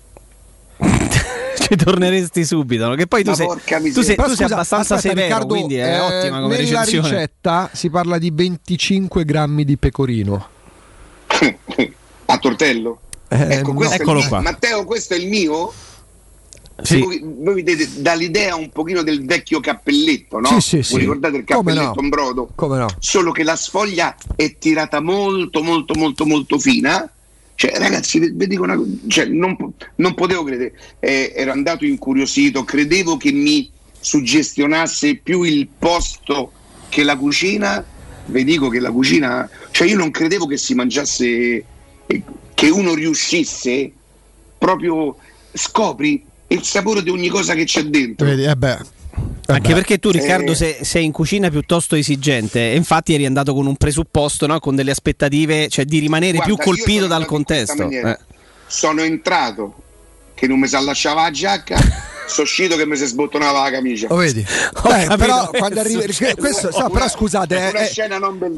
Ci 1.67 1.75
torneresti 1.75 2.45
subito. 2.45 2.91
Che 2.91 3.07
poi 3.07 3.23
tu 3.23 3.33
sei, 3.33 3.47
tu 3.47 4.01
sei, 4.01 4.15
tu 4.15 4.35
sei 4.35 4.45
abbastanza 4.45 4.95
aspetta, 4.95 4.99
severo, 4.99 5.27
Riccardo, 5.27 5.53
quindi 5.53 5.75
è 5.75 5.95
eh, 5.95 5.99
ottima 5.99 6.41
come 6.41 6.57
nella 6.57 6.79
recensione. 6.79 7.09
ricetta 7.09 7.69
si 7.73 7.89
parla 7.89 8.17
di 8.17 8.31
25 8.33 9.25
grammi 9.25 9.65
di 9.65 9.77
pecorino. 9.77 10.47
a 12.25 12.37
tortello? 12.37 13.01
Eh, 13.27 13.55
ecco, 13.55 13.73
no. 13.73 13.91
Eccolo 13.91 14.23
qua. 14.27 14.41
Matteo, 14.41 14.85
questo 14.85 15.13
è 15.13 15.17
il 15.17 15.27
mio? 15.27 15.73
Sì. 16.81 16.99
Voi, 16.99 17.21
voi, 17.23 17.63
vedete 17.63 18.01
dall'idea 18.01 18.55
un 18.55 18.69
pochino 18.69 19.01
del 19.01 19.25
vecchio 19.25 19.59
cappelletto, 19.59 20.39
no? 20.39 20.47
Sì, 20.47 20.61
sì, 20.61 20.83
sì. 20.83 20.97
ricordate 20.97 21.37
il 21.37 21.43
cappelletto 21.43 22.01
no? 22.01 22.09
brodo? 22.09 22.49
Come 22.53 22.77
no? 22.77 22.87
Solo 22.99 23.31
che 23.31 23.43
la 23.43 23.55
sfoglia 23.55 24.15
è 24.35 24.57
tirata 24.59 25.01
molto, 25.01 25.63
molto, 25.63 25.95
molto, 25.95 26.25
molto 26.25 26.59
fina. 26.59 27.09
Cioè, 27.57 27.75
ragazzi, 27.79 28.19
vi 28.19 28.45
dico 28.45 28.61
una 28.61 28.75
cosa, 28.75 28.91
cioè, 29.07 29.25
non, 29.25 29.57
non, 29.95 30.13
potevo 30.13 30.43
credere, 30.43 30.73
eh, 30.99 31.33
ero 31.35 31.51
andato 31.51 31.85
incuriosito, 31.85 32.63
credevo 32.63 33.17
che 33.17 33.31
mi 33.31 33.67
suggestionasse 33.99 35.15
più 35.15 35.41
il 35.41 35.67
posto 35.67 36.51
che 36.87 37.01
la 37.03 37.17
cucina. 37.17 37.83
Vi 38.25 38.43
dico 38.43 38.69
che 38.69 38.79
la 38.79 38.91
cucina, 38.91 39.49
cioè 39.71 39.87
io 39.87 39.97
non 39.97 40.11
credevo 40.11 40.45
che 40.45 40.57
si 40.57 40.75
mangiasse, 40.75 41.65
che 42.53 42.69
uno 42.69 42.93
riuscisse 42.93 43.91
proprio 44.59 45.15
scopri 45.51 46.23
il 46.49 46.61
sapore 46.61 47.01
di 47.01 47.09
ogni 47.09 47.29
cosa 47.29 47.55
che 47.55 47.63
c'è 47.63 47.85
dentro. 47.85 48.27
Vedi, 48.27 48.43
eh 48.43 48.55
beh. 48.55 48.77
Eh 49.49 49.53
Anche 49.53 49.73
perché 49.73 49.97
tu, 49.97 50.11
Riccardo, 50.11 50.51
eh... 50.51 50.55
sei, 50.55 50.77
sei, 50.81 51.05
in 51.05 51.11
cucina 51.11 51.49
piuttosto 51.49 51.95
esigente, 51.95 52.71
e 52.71 52.75
infatti 52.75 53.13
eri 53.13 53.25
andato 53.25 53.53
con 53.53 53.65
un 53.65 53.77
presupposto, 53.77 54.45
no? 54.45 54.59
con 54.59 54.75
delle 54.75 54.91
aspettative, 54.91 55.69
cioè 55.69 55.85
di 55.85 55.99
rimanere 55.99 56.37
Guarda, 56.37 56.53
più 56.53 56.63
colpito 56.63 57.07
dal 57.07 57.25
contesto. 57.25 57.89
Eh. 57.89 58.17
Sono 58.65 59.01
entrato 59.01 59.75
che 60.33 60.47
non 60.47 60.59
mi 60.59 60.67
sa 60.67 60.81
lasciava 60.81 61.23
la 61.23 61.31
giacca. 61.31 61.77
sono 62.27 62.43
uscito 62.43 62.75
che 62.75 62.85
mi 62.85 62.95
si 62.95 63.05
sbottonava 63.05 63.63
la 63.63 63.71
camicia. 63.71 64.07
Lo 64.09 64.17
vedi? 64.17 64.45
Beh, 64.83 65.15
però, 65.17 65.49
quando 65.49 65.79
arriva, 65.79 66.01
questo, 66.35 66.69
no, 66.77 66.89
però 66.89 67.07
scusate, 67.07 67.57
è, 67.57 67.71
è, 67.71 68.07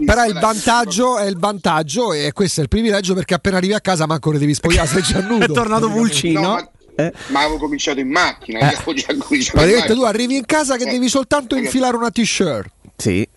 però 0.06 0.26
il 0.26 0.40
vantaggio 0.40 1.18
è 1.18 1.26
il 1.26 1.38
vantaggio 1.38 2.14
e 2.14 2.32
questo 2.34 2.60
è 2.60 2.64
il 2.64 2.70
privilegio 2.70 3.14
perché 3.14 3.36
appena 3.36 3.58
arrivi 3.58 3.74
a 3.74 3.80
casa 3.80 4.06
manco 4.08 4.32
ne 4.32 4.40
devi 4.40 4.54
spogliare 4.54 4.88
sei 4.88 5.02
già 5.04 5.22
nudo. 5.26 5.46
è 5.46 5.52
tornato 5.52 5.90
Pulcino. 5.90 6.42
No, 6.42 6.48
ma 6.54 6.70
eh? 7.00 7.14
Ma 7.28 7.42
avevo 7.42 7.58
cominciato 7.58 8.00
in 8.00 8.10
macchina. 8.10 8.72
Eh. 8.72 8.78
Praticamente 8.84 9.94
tu 9.94 10.04
arrivi 10.04 10.36
in 10.36 10.46
casa 10.46 10.76
che 10.76 10.84
eh. 10.84 10.92
devi 10.92 11.08
soltanto 11.08 11.56
infilare 11.56 11.96
una 11.96 12.12
t-shirt. 12.12 12.72
Sì. 12.96 13.28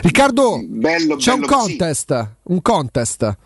Riccardo, 0.00 0.60
bello, 0.64 1.16
c'è 1.16 1.32
bello, 1.32 1.46
un 1.46 1.48
contest. 1.48 2.20
Sì. 2.22 2.28
Un 2.44 2.62
contest. 2.62 3.36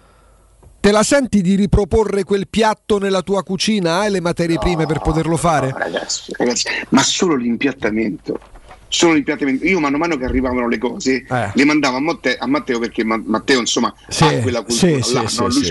Te 0.80 0.92
la 0.92 1.02
senti 1.02 1.40
di 1.40 1.56
riproporre 1.56 2.22
quel 2.22 2.46
piatto 2.48 2.98
nella 2.98 3.22
tua 3.22 3.42
cucina? 3.42 3.98
Hai 3.98 4.10
le 4.10 4.20
materie 4.20 4.54
no, 4.54 4.60
prime 4.60 4.86
per 4.86 5.00
poterlo 5.00 5.36
fare? 5.36 5.70
No, 5.70 5.78
ragazzi, 5.78 6.32
ragazzi, 6.36 6.68
ma 6.90 7.02
solo 7.02 7.34
l'impiattamento. 7.34 8.38
Solo 8.86 9.14
l'impiattamento. 9.14 9.64
Io 9.64 9.80
mano 9.80 9.96
a 9.96 9.98
mano 9.98 10.16
che 10.16 10.24
arrivavano 10.24 10.68
le 10.68 10.78
cose 10.78 11.26
eh. 11.28 11.50
le 11.52 11.64
mandavo 11.64 11.96
a, 11.96 12.00
Matteo, 12.00 12.36
a 12.38 12.46
Matteo 12.46 12.78
perché 12.78 13.02
Matteo 13.02 13.58
insomma 13.58 13.92
sì, 14.08 14.22
ha 14.22 14.40
quella 14.40 14.62
cultura 14.62 15.02
sì, 15.02 15.12
là, 15.12 15.26
sì, 15.26 15.40
no? 15.40 15.48
lui 15.48 15.64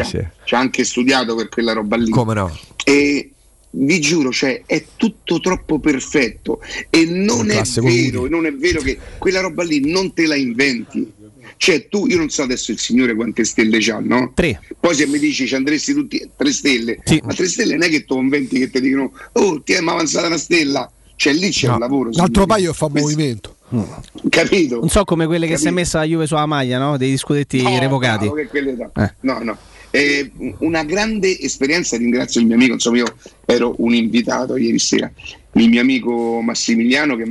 ci 0.43 0.55
ha 0.55 0.59
anche 0.59 0.83
studiato 0.83 1.33
per 1.35 1.47
quella 1.47 1.71
roba 1.71 1.95
lì. 1.95 2.09
Come 2.09 2.33
no? 2.33 2.53
E, 2.83 3.31
vi 3.77 3.99
giuro, 3.99 4.31
cioè, 4.31 4.63
è 4.65 4.83
tutto 4.95 5.39
troppo 5.39 5.79
perfetto 5.79 6.61
e 6.89 7.05
non 7.05 7.49
è 7.49 7.61
vero, 7.81 8.27
non 8.27 8.45
è 8.45 8.53
vero 8.53 8.81
che 8.81 8.97
quella 9.17 9.41
roba 9.41 9.63
lì 9.63 9.89
non 9.89 10.13
te 10.13 10.25
la 10.25 10.35
inventi. 10.35 11.11
Cioè, 11.57 11.87
tu, 11.87 12.05
io 12.07 12.17
non 12.17 12.29
so 12.29 12.43
adesso 12.43 12.71
il 12.71 12.79
signore 12.79 13.15
quante 13.15 13.43
stelle 13.45 13.77
c'ha, 13.79 13.99
no? 13.99 14.31
Tre. 14.33 14.59
Poi 14.79 14.95
se 14.95 15.07
mi 15.07 15.19
dici 15.19 15.47
ci 15.47 15.55
andresti 15.55 15.93
tutti 15.93 16.29
tre 16.35 16.51
stelle, 16.51 16.99
sì. 17.03 17.21
ma 17.23 17.33
tre 17.33 17.47
stelle 17.47 17.73
non 17.73 17.83
è 17.83 17.89
che 17.89 18.03
tu 18.03 18.15
conventi 18.15 18.59
che 18.59 18.69
ti 18.69 18.81
dicono, 18.81 19.11
oh, 19.33 19.61
ti 19.61 19.73
è 19.73 19.77
avanzata 19.77 20.27
una 20.27 20.37
stella. 20.37 20.91
Cioè, 21.15 21.33
lì 21.33 21.49
c'è 21.49 21.67
no. 21.67 21.73
un 21.73 21.79
lavoro. 21.79 22.09
L'altro 22.11 22.45
paio 22.45 22.73
fa 22.73 22.87
Questo... 22.87 23.09
movimento. 23.09 23.55
Mm. 23.73 23.81
Capito? 24.29 24.79
Non 24.79 24.89
so 24.89 25.03
come 25.05 25.25
quelle 25.25 25.47
che 25.47 25.57
si 25.57 25.67
è 25.67 25.71
messa 25.71 25.99
la 25.99 26.05
Juve 26.05 26.27
sulla 26.27 26.45
maglia, 26.45 26.77
no? 26.77 26.97
Dei 26.97 27.17
scudetti 27.17 27.61
no, 27.61 27.79
revocati. 27.79 28.27
No, 28.27 28.91
eh. 29.01 29.13
no, 29.21 29.39
no. 29.41 29.57
Eh, 29.95 30.29
una 30.59 30.83
grande 30.83 31.39
esperienza, 31.39 31.95
ringrazio 31.95 32.41
il 32.41 32.47
mio 32.47 32.55
amico, 32.55 32.73
insomma 32.73 32.97
io 32.97 33.15
ero 33.45 33.75
un 33.77 33.93
invitato 33.93 34.57
ieri 34.57 34.77
sera, 34.77 35.09
il 35.53 35.69
mio 35.69 35.79
amico 35.79 36.41
Massimiliano 36.41 37.15
che 37.15 37.23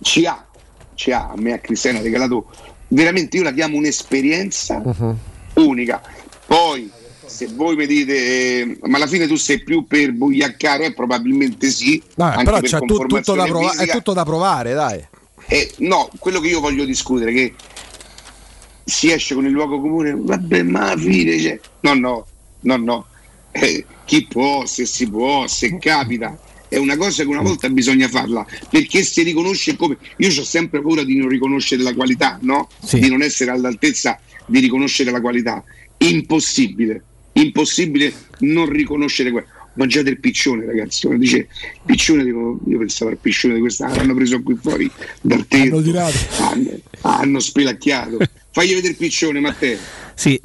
ci 0.00 0.24
ha, 0.24 0.46
ci 0.94 1.12
ha, 1.12 1.28
a 1.28 1.34
me 1.36 1.52
a 1.52 1.58
Cristiano 1.58 1.98
ha 1.98 2.00
regalato, 2.02 2.46
veramente 2.88 3.36
io 3.36 3.42
la 3.42 3.52
chiamo 3.52 3.76
un'esperienza 3.76 4.80
uh-huh. 4.82 5.16
unica. 5.56 6.00
Poi 6.46 6.90
se 7.26 7.48
voi 7.52 7.76
mi 7.76 7.86
dite, 7.86 8.14
eh, 8.14 8.78
ma 8.84 8.96
alla 8.96 9.06
fine 9.06 9.26
tu 9.26 9.36
sei 9.36 9.62
più 9.62 9.86
per 9.86 10.12
bugliaccare, 10.12 10.86
eh, 10.86 10.94
probabilmente 10.94 11.68
sì. 11.68 12.02
Dai, 12.14 12.44
però 12.44 12.60
c'è 12.60 12.78
tu, 12.78 12.96
tutto 13.04 13.34
da 13.34 13.44
prova- 13.44 13.76
è 13.76 13.86
tutto 13.88 14.14
da 14.14 14.24
provare, 14.24 14.72
dai. 14.72 15.06
Eh, 15.48 15.70
no, 15.80 16.08
quello 16.18 16.40
che 16.40 16.48
io 16.48 16.60
voglio 16.60 16.86
discutere 16.86 17.30
è 17.30 17.34
che 17.34 17.54
si 18.84 19.10
esce 19.10 19.34
con 19.34 19.46
il 19.46 19.52
luogo 19.52 19.80
comune, 19.80 20.14
vabbè, 20.16 20.62
ma 20.62 20.90
alla 20.90 21.00
fine, 21.00 21.40
cioè, 21.40 21.58
no, 21.80 21.94
no, 21.94 22.26
no, 22.60 22.76
no, 22.76 23.06
eh, 23.52 23.84
chi 24.04 24.26
può, 24.26 24.66
se 24.66 24.84
si 24.84 25.08
può, 25.08 25.46
se 25.46 25.78
capita, 25.78 26.38
è 26.68 26.76
una 26.76 26.96
cosa 26.96 27.22
che 27.22 27.28
una 27.28 27.40
volta 27.40 27.68
bisogna 27.70 28.08
farla, 28.08 28.46
perché 28.68 29.02
si 29.02 29.22
riconosce 29.22 29.76
come, 29.76 29.96
io 30.18 30.28
ho 30.28 30.44
sempre 30.44 30.80
paura 30.80 31.04
di 31.04 31.16
non 31.16 31.28
riconoscere 31.28 31.82
la 31.82 31.94
qualità, 31.94 32.38
no? 32.42 32.68
Sì. 32.82 32.98
Di 32.98 33.08
non 33.08 33.22
essere 33.22 33.50
all'altezza 33.50 34.20
di 34.46 34.60
riconoscere 34.60 35.10
la 35.10 35.20
qualità, 35.20 35.62
impossibile, 35.98 37.02
impossibile 37.32 38.12
non 38.40 38.68
riconoscere 38.68 39.30
quella 39.30 39.46
mangiate 39.74 40.10
il 40.10 40.20
piccione, 40.20 40.66
ragazzi. 40.66 41.06
Quando 41.06 41.22
dice 41.22 41.48
piccione, 41.84 42.24
dico, 42.24 42.60
io 42.66 42.78
pensavo 42.78 43.10
al 43.10 43.18
piccione 43.18 43.54
di 43.54 43.60
questa, 43.60 43.86
hanno 43.86 44.14
preso 44.14 44.42
qui 44.42 44.56
fuori 44.60 44.90
dal 45.20 45.46
tetto, 45.46 45.76
hanno, 45.76 46.10
hanno, 46.38 46.70
hanno 47.02 47.40
spelacchiato. 47.40 48.18
Fagli 48.54 48.72
vedere 48.72 48.92
il 48.92 48.96
piccione, 48.96 49.40
Matteo. 49.40 49.76
Sì, 50.14 50.40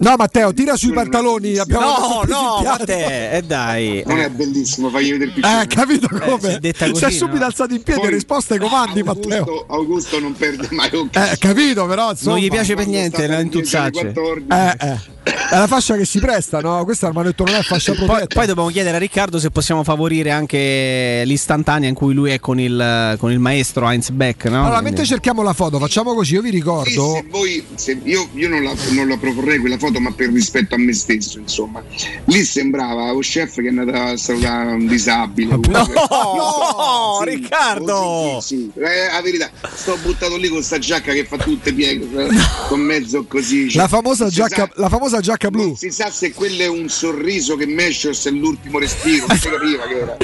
No, 0.00 0.14
Matteo, 0.16 0.54
tira 0.54 0.76
sui 0.76 0.92
pantaloni. 0.92 1.54
No, 1.66 2.22
no, 2.26 2.62
Matteo, 2.64 3.36
eh 3.36 3.42
dai. 3.46 4.02
Non 4.06 4.18
è 4.18 4.30
bellissimo, 4.30 4.88
fagli 4.88 5.10
vedere 5.10 5.26
il 5.26 5.32
piccione. 5.32 5.62
Eh, 5.62 5.66
capito 5.66 6.08
eh, 6.10 6.18
come? 6.20 6.58
Eh, 6.62 6.74
si, 6.94 7.04
è 7.04 7.10
subito 7.10 7.40
no? 7.40 7.44
alzato 7.44 7.74
in 7.74 7.82
piedi 7.82 8.00
e 8.00 8.08
risposta 8.08 8.54
ai 8.54 8.60
comandi, 8.60 9.00
Augusto, 9.00 9.28
Matteo. 9.28 9.64
Augusto 9.68 10.18
non 10.18 10.32
perde 10.32 10.68
mai 10.70 10.90
occasione. 10.94 11.32
Eh, 11.32 11.38
capito, 11.38 11.86
però. 11.86 12.10
Insomma, 12.12 12.36
non 12.36 12.44
gli 12.44 12.48
piace 12.48 12.74
per 12.74 12.86
niente 12.86 13.26
la 13.26 13.40
intuzzaggia. 13.40 14.00
Eh, 14.00 14.76
eh. 14.80 15.18
È 15.22 15.56
la 15.56 15.66
fascia 15.66 15.96
che 15.96 16.04
si 16.04 16.18
presta, 16.18 16.60
no? 16.60 16.82
Questa 16.84 17.08
al 17.08 17.12
manetto 17.12 17.44
non 17.44 17.54
è 17.54 17.62
fascia 17.62 17.92
protetta. 17.92 18.16
Poi, 18.16 18.26
poi, 18.28 18.46
dobbiamo 18.46 18.68
chiedere 18.68 18.96
a 18.96 18.98
Riccardo 19.00 19.38
se 19.38 19.50
possiamo 19.50 19.82
favorire 19.82 20.30
anche 20.30 21.22
l'istantanea 21.24 21.88
in 21.88 21.94
cui 21.94 22.14
lui 22.14 22.30
è 22.30 22.38
con 22.38 22.58
il, 22.58 23.16
con 23.18 23.32
il 23.32 23.38
maestro 23.38 23.90
Heinz 23.90 24.10
Beck. 24.10 24.44
No? 24.44 24.64
Allora, 24.64 24.80
mentre 24.80 25.04
cerchiamo 25.04 25.42
la 25.42 25.52
foto, 25.52 25.78
facciamo 25.78 26.14
così. 26.14 26.34
Io 26.34 26.42
vi 26.42 26.50
ricordo. 26.50 26.88
Sì, 26.88 27.14
se 27.14 27.24
voi, 27.28 27.64
se 27.74 28.00
io, 28.04 28.28
io 28.34 28.48
non, 28.48 28.62
la, 28.62 28.72
non, 28.92 29.08
la, 29.08 29.16
proporrei 29.16 29.58
quella 29.58 29.76
foto, 29.76 29.89
ma 29.98 30.12
per 30.12 30.30
rispetto 30.30 30.74
a 30.74 30.78
me 30.78 30.92
stesso, 30.92 31.38
insomma. 31.38 31.82
Lì 32.26 32.44
sembrava 32.44 33.10
lo 33.12 33.20
chef 33.20 33.56
che 33.56 33.66
è 33.66 33.68
andato 33.68 33.92
a 33.92 34.16
salutare 34.16 34.72
un 34.72 34.86
disabile. 34.86 35.56
No, 35.56 35.60
no, 35.68 35.84
no 35.94 37.18
sì, 37.24 37.30
Riccardo. 37.30 38.38
Sì, 38.40 38.56
sì, 38.56 38.80
eh, 38.80 39.10
la 39.10 39.22
verità, 39.22 39.50
sto 39.74 39.96
buttato 40.02 40.36
lì 40.36 40.48
con 40.48 40.62
sta 40.62 40.78
giacca 40.78 41.12
che 41.12 41.24
fa 41.24 41.38
tutte 41.38 41.72
pieghe, 41.72 42.04
eh, 42.04 42.28
con 42.68 42.80
mezzo 42.80 43.24
così. 43.24 43.70
Cioè, 43.70 43.82
la 43.82 43.88
famosa 43.88 44.28
giacca, 44.28 44.70
la 44.74 44.88
famosa 44.88 45.20
giacca 45.20 45.30
giacca 45.30 45.50
blu. 45.50 45.66
Non 45.66 45.76
si 45.76 45.90
sa 45.90 46.10
se 46.10 46.32
quello 46.32 46.62
è 46.62 46.68
un 46.68 46.88
sorriso 46.88 47.56
che 47.56 47.66
mesce 47.66 48.08
o 48.08 48.12
se 48.12 48.28
è 48.28 48.32
l'ultimo 48.32 48.78
respiro, 48.78 49.26
non 49.26 49.38
si 49.38 49.48
capiva 49.48 49.86
che 49.86 49.98
era. 49.98 50.16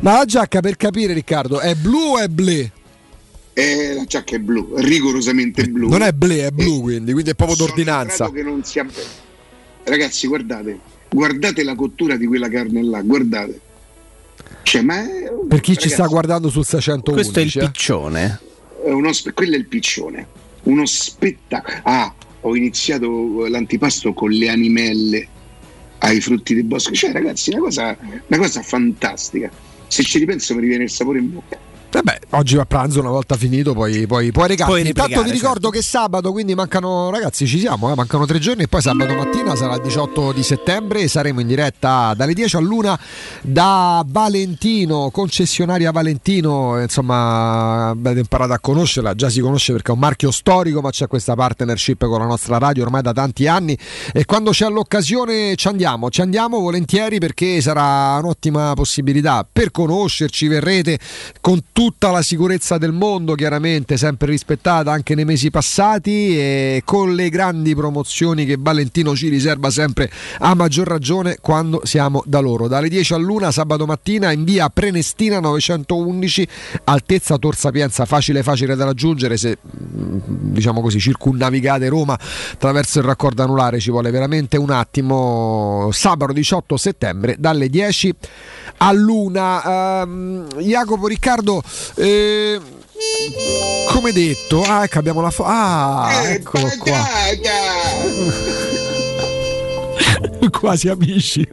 Ma 0.00 0.12
la 0.18 0.24
giacca 0.24 0.60
per 0.60 0.76
capire 0.76 1.12
Riccardo 1.12 1.60
è 1.60 1.74
blu 1.74 2.14
o 2.14 2.18
è 2.18 2.28
ble? 2.28 2.70
Eh, 3.58 3.94
la 3.94 4.04
giacca 4.04 4.36
è 4.36 4.38
blu, 4.38 4.74
rigorosamente 4.76 5.64
blu. 5.64 5.88
Non 5.88 6.02
è 6.02 6.12
ble, 6.12 6.44
è 6.44 6.50
blu, 6.50 6.76
eh, 6.76 6.82
quindi, 6.82 7.12
quindi 7.12 7.30
è 7.30 7.34
proprio 7.34 7.56
d'ordinanza. 7.56 8.30
Che 8.30 8.42
non 8.42 8.62
sia... 8.62 8.86
Ragazzi, 9.82 10.26
guardate, 10.26 10.78
guardate 11.08 11.62
la 11.62 11.74
cottura 11.74 12.16
di 12.16 12.26
quella 12.26 12.50
carne 12.50 12.82
là, 12.82 13.00
guardate. 13.00 13.58
Cioè, 14.62 14.82
ma 14.82 15.00
è... 15.00 15.32
Per 15.48 15.60
chi 15.60 15.70
Ragazzi, 15.70 15.88
ci 15.88 15.88
sta 15.88 16.06
guardando 16.06 16.50
sul 16.50 16.66
611, 16.66 17.12
questo 17.12 17.38
è 17.38 17.42
il 17.44 17.70
piccione. 17.70 18.40
È 18.84 18.90
uno 18.90 19.10
spe... 19.14 19.32
quello 19.32 19.54
è 19.54 19.56
il 19.58 19.66
piccione. 19.66 20.26
Uno 20.64 20.84
spettacolo. 20.84 21.76
Ah, 21.84 22.14
ho 22.42 22.54
iniziato 22.54 23.46
l'antipasto 23.46 24.12
con 24.12 24.32
le 24.32 24.50
animelle 24.50 25.28
ai 26.00 26.20
frutti 26.20 26.54
del 26.54 26.64
bosco. 26.64 26.92
Cioè, 26.92 27.10
ragazzi, 27.10 27.52
una 27.52 27.60
cosa, 27.60 27.96
una 28.26 28.38
cosa 28.38 28.60
fantastica. 28.60 29.50
Se 29.86 30.02
ci 30.02 30.18
ripenso 30.18 30.54
mi 30.54 30.60
riviene 30.60 30.84
il 30.84 30.90
sapore 30.90 31.20
in 31.20 31.32
bocca. 31.32 31.64
Vabbè, 31.88 32.18
oggi 32.30 32.58
a 32.58 32.66
pranzo 32.66 33.00
una 33.00 33.10
volta 33.10 33.36
finito 33.36 33.72
poi, 33.72 34.06
poi, 34.06 34.30
poi 34.30 34.48
regali. 34.48 34.88
Intanto 34.88 35.22
vi 35.22 35.30
ricordo 35.30 35.70
certo. 35.70 35.70
che 35.70 35.82
sabato, 35.82 36.30
quindi 36.30 36.54
mancano, 36.54 37.10
ragazzi, 37.10 37.46
ci 37.46 37.58
siamo, 37.58 37.90
eh, 37.90 37.94
mancano 37.94 38.26
tre 38.26 38.38
giorni 38.38 38.64
e 38.64 38.68
poi 38.68 38.82
sabato 38.82 39.14
mattina 39.14 39.56
sarà 39.56 39.76
il 39.76 39.82
18 39.82 40.32
di 40.32 40.42
settembre 40.42 41.00
e 41.00 41.08
saremo 41.08 41.40
in 41.40 41.46
diretta 41.46 42.12
dalle 42.14 42.34
10 42.34 42.56
all'una 42.56 42.98
da 43.40 44.04
Valentino, 44.06 45.10
concessionaria 45.10 45.90
Valentino, 45.90 46.80
insomma 46.80 47.88
avete 47.88 48.20
imparato 48.20 48.52
a 48.52 48.58
conoscerla, 48.58 49.14
già 49.14 49.30
si 49.30 49.40
conosce 49.40 49.72
perché 49.72 49.90
è 49.90 49.94
un 49.94 50.00
marchio 50.00 50.30
storico, 50.30 50.80
ma 50.82 50.90
c'è 50.90 51.06
questa 51.06 51.34
partnership 51.34 52.04
con 52.06 52.18
la 52.18 52.26
nostra 52.26 52.58
radio 52.58 52.82
ormai 52.82 53.00
da 53.00 53.12
tanti 53.12 53.46
anni 53.46 53.78
e 54.12 54.24
quando 54.26 54.50
c'è 54.50 54.68
l'occasione 54.68 55.54
ci 55.56 55.68
andiamo, 55.68 56.10
ci 56.10 56.20
andiamo 56.20 56.60
volentieri 56.60 57.18
perché 57.18 57.60
sarà 57.62 58.18
un'ottima 58.18 58.74
possibilità 58.74 59.46
per 59.50 59.70
conoscerci, 59.70 60.46
verrete 60.46 60.98
con 61.40 61.62
tutti 61.72 61.84
tutta 61.86 62.10
la 62.10 62.20
sicurezza 62.20 62.78
del 62.78 62.90
mondo, 62.90 63.36
chiaramente 63.36 63.96
sempre 63.96 64.32
rispettata 64.32 64.90
anche 64.90 65.14
nei 65.14 65.24
mesi 65.24 65.52
passati 65.52 66.36
e 66.36 66.82
con 66.84 67.14
le 67.14 67.28
grandi 67.28 67.76
promozioni 67.76 68.44
che 68.44 68.56
Valentino 68.58 69.14
ci 69.14 69.28
riserva 69.28 69.70
sempre 69.70 70.10
a 70.40 70.52
maggior 70.56 70.88
ragione 70.88 71.36
quando 71.40 71.82
siamo 71.84 72.24
da 72.26 72.40
loro. 72.40 72.66
Dalle 72.66 72.88
10 72.88 73.14
all'una 73.14 73.52
sabato 73.52 73.86
mattina 73.86 74.32
in 74.32 74.42
via 74.42 74.68
Prenestina 74.68 75.38
911, 75.38 76.48
altezza 76.82 77.38
Tor 77.38 77.54
Sapienza, 77.54 78.04
facile 78.04 78.42
facile 78.42 78.74
da 78.74 78.84
raggiungere 78.84 79.36
se 79.36 79.56
mm, 79.56 80.18
diciamo 80.26 80.80
così 80.80 80.98
circunnavigate 80.98 81.88
Roma 81.88 82.18
attraverso 82.52 82.98
il 82.98 83.04
raccordo 83.04 83.44
anulare 83.44 83.78
ci 83.78 83.92
vuole 83.92 84.10
veramente 84.10 84.56
un 84.56 84.70
attimo. 84.70 85.88
Sabato 85.92 86.32
18 86.32 86.76
settembre 86.76 87.36
dalle 87.38 87.68
10 87.68 88.12
all'una. 88.78 90.02
Um, 90.02 90.48
Jacopo 90.58 91.06
Riccardo 91.06 91.62
eh, 91.94 92.60
come 93.88 94.12
detto, 94.12 94.62
ah, 94.62 94.84
ecco 94.84 94.98
abbiamo 94.98 95.20
la 95.20 95.30
foto. 95.30 95.48
Ah, 95.48 96.22
eh, 96.24 96.32
eccolo 96.34 96.70
qua. 96.78 97.06
Quasi 100.50 100.88
amici. 100.88 101.46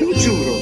Lo 0.00 0.14
giuro, 0.14 0.56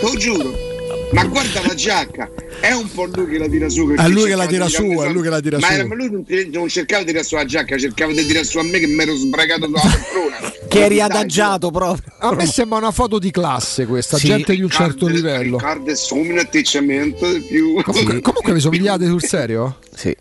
lo 0.00 0.16
giuro. 0.16 0.69
Ma 1.12 1.24
guarda 1.24 1.60
la 1.66 1.74
giacca, 1.74 2.30
è 2.60 2.72
un 2.72 2.88
po' 2.92 3.04
lui 3.06 3.26
che 3.26 3.38
la 3.38 3.48
tira 3.48 3.68
su. 3.68 3.92
È 3.94 4.08
lui 4.08 4.28
che 4.28 4.36
la 4.36 4.46
tira 4.46 4.68
su, 4.68 4.82
è 4.82 5.08
lui 5.08 5.22
che 5.22 5.28
la 5.28 5.40
tira 5.40 5.58
ma 5.58 5.68
su. 5.68 5.86
Ma 5.86 5.94
lui 5.94 6.10
non, 6.10 6.24
non, 6.52 6.68
cercava 6.68 7.00
di 7.00 7.08
tirare 7.08 7.24
su 7.24 7.34
la 7.34 7.44
giacca, 7.44 7.76
cercava 7.76 8.12
di 8.12 8.24
tirare 8.24 8.44
su 8.44 8.58
a 8.58 8.62
me 8.62 8.78
che 8.78 8.86
mi 8.86 9.02
ero 9.02 9.16
sbragato 9.16 9.66
sulla 9.66 9.80
poltrona. 9.80 10.52
che 10.68 10.84
eri 10.84 11.00
adagiato 11.00 11.70
proprio. 11.70 12.12
A 12.18 12.34
me 12.34 12.46
sembra 12.46 12.78
una 12.78 12.92
foto 12.92 13.18
di 13.18 13.30
classe 13.32 13.86
questa, 13.86 14.18
sì. 14.18 14.28
gente 14.28 14.54
di 14.54 14.62
un 14.62 14.70
certo 14.70 15.08
Riccardo, 15.08 15.16
livello. 15.16 15.56
Riccardo 15.56 15.90
è 15.90 15.96
un 16.10 16.38
atteggiamento 16.38 17.26
più. 17.48 17.82
Comunque, 17.82 18.20
comunque 18.20 18.52
vi 18.52 18.60
somigliate 18.60 19.06
sul 19.06 19.22
serio? 19.22 19.78
Sì. 19.92 20.16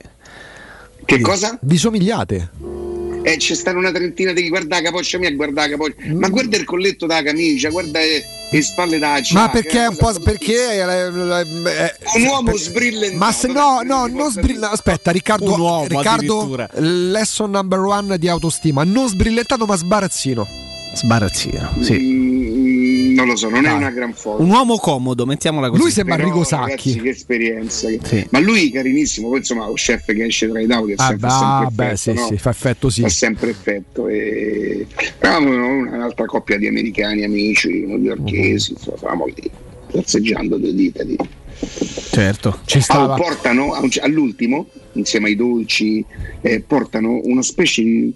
Che 1.05 1.21
cosa? 1.21 1.57
Vi 1.61 1.77
somigliate? 1.77 2.49
Eh, 3.33 3.37
c'è 3.37 3.55
stata 3.55 3.77
una 3.77 3.91
trentina 3.91 4.33
di 4.33 4.47
guarda 4.49 4.77
la 4.77 4.81
capoccia 4.83 5.17
mia, 5.17 5.31
guarda 5.31 5.61
la 5.61 5.69
capoccia. 5.69 5.95
Mm. 6.05 6.19
Ma 6.19 6.27
guarda 6.29 6.57
il 6.57 6.65
colletto 6.65 7.05
della 7.05 7.21
camicia, 7.21 7.69
guarda 7.69 7.99
le, 7.99 8.23
le 8.49 8.61
spalle 8.61 8.97
da 8.97 9.19
giacca. 9.21 9.41
Ma 9.41 9.49
perché 9.49 9.83
è 9.83 9.87
un 9.87 9.95
po'. 9.95 10.13
Perché 10.19 10.69
è, 10.69 10.85
è, 10.85 11.07
è, 11.07 11.91
un 12.15 12.25
uomo 12.25 12.55
sbrillante. 12.55 13.15
Ma 13.15 13.31
se 13.31 13.47
no, 13.47 13.81
no, 13.83 14.07
non 14.07 14.31
sbrillentato. 14.31 14.73
Aspetta, 14.73 15.11
Riccardo. 15.11 15.53
Un 15.53 15.59
uomo, 15.59 15.87
Riccardo, 15.87 16.67
lesson 16.75 17.51
number 17.51 17.79
one 17.79 18.17
di 18.17 18.27
autostima. 18.27 18.83
Non 18.83 19.07
sbrillentato, 19.07 19.65
ma 19.65 19.75
sbarazzino. 19.75 20.47
Sbarazzino, 20.93 21.77
sì. 21.81 21.99
Mm, 21.99 22.38
non 23.19 23.27
lo 23.27 23.35
so, 23.35 23.49
non 23.49 23.65
ah. 23.65 23.69
è 23.69 23.73
una 23.73 23.91
gran 23.91 24.13
foto. 24.13 24.41
Un 24.41 24.49
uomo 24.49 24.77
comodo, 24.77 25.25
mettiamola 25.25 25.69
così. 25.69 25.81
Lui 25.81 25.91
sembra 25.91 26.15
Enrico 26.15 26.43
Sacchi. 26.43 26.69
Ragazzi, 26.69 26.99
che 26.99 27.09
esperienza. 27.09 27.87
Sì. 28.01 28.27
Ma 28.29 28.39
lui 28.39 28.71
carinissimo, 28.71 29.29
poi 29.29 29.39
insomma, 29.39 29.67
lo 29.67 29.73
chef 29.73 30.05
che 30.05 30.25
esce 30.25 30.47
tra 30.49 30.59
i 30.59 30.67
tavoli 30.67 30.93
ah, 30.95 31.07
sempre, 31.07 31.27
bah, 31.27 31.59
sempre 31.59 31.85
beh, 31.89 31.97
sì, 31.97 32.13
no? 32.13 32.25
sì, 32.27 32.37
fa 32.37 32.49
effetto 32.49 32.89
sì. 32.89 33.01
Fa 33.01 33.09
sempre 33.09 33.49
effetto. 33.49 34.07
E... 34.07 34.87
Eravamo 35.19 35.49
un'altra 35.49 36.25
coppia 36.25 36.57
di 36.57 36.67
americani, 36.67 37.23
amici, 37.23 37.85
newyorkesi, 37.85 38.73
uh-huh. 38.73 38.97
stavamo 38.97 39.25
lì, 39.25 39.49
cazzeggiando 39.91 40.57
due 40.57 40.73
dita 40.73 41.03
di... 41.03 41.17
Certo, 42.11 42.59
ci 42.65 42.79
stava. 42.79 43.15
Ah, 43.15 43.17
portano 43.17 43.77
all'ultimo, 44.01 44.67
insieme 44.93 45.27
ai 45.27 45.35
dolci, 45.35 46.03
eh, 46.41 46.61
portano 46.61 47.19
una 47.23 47.41
specie 47.41 47.81
di 47.81 48.13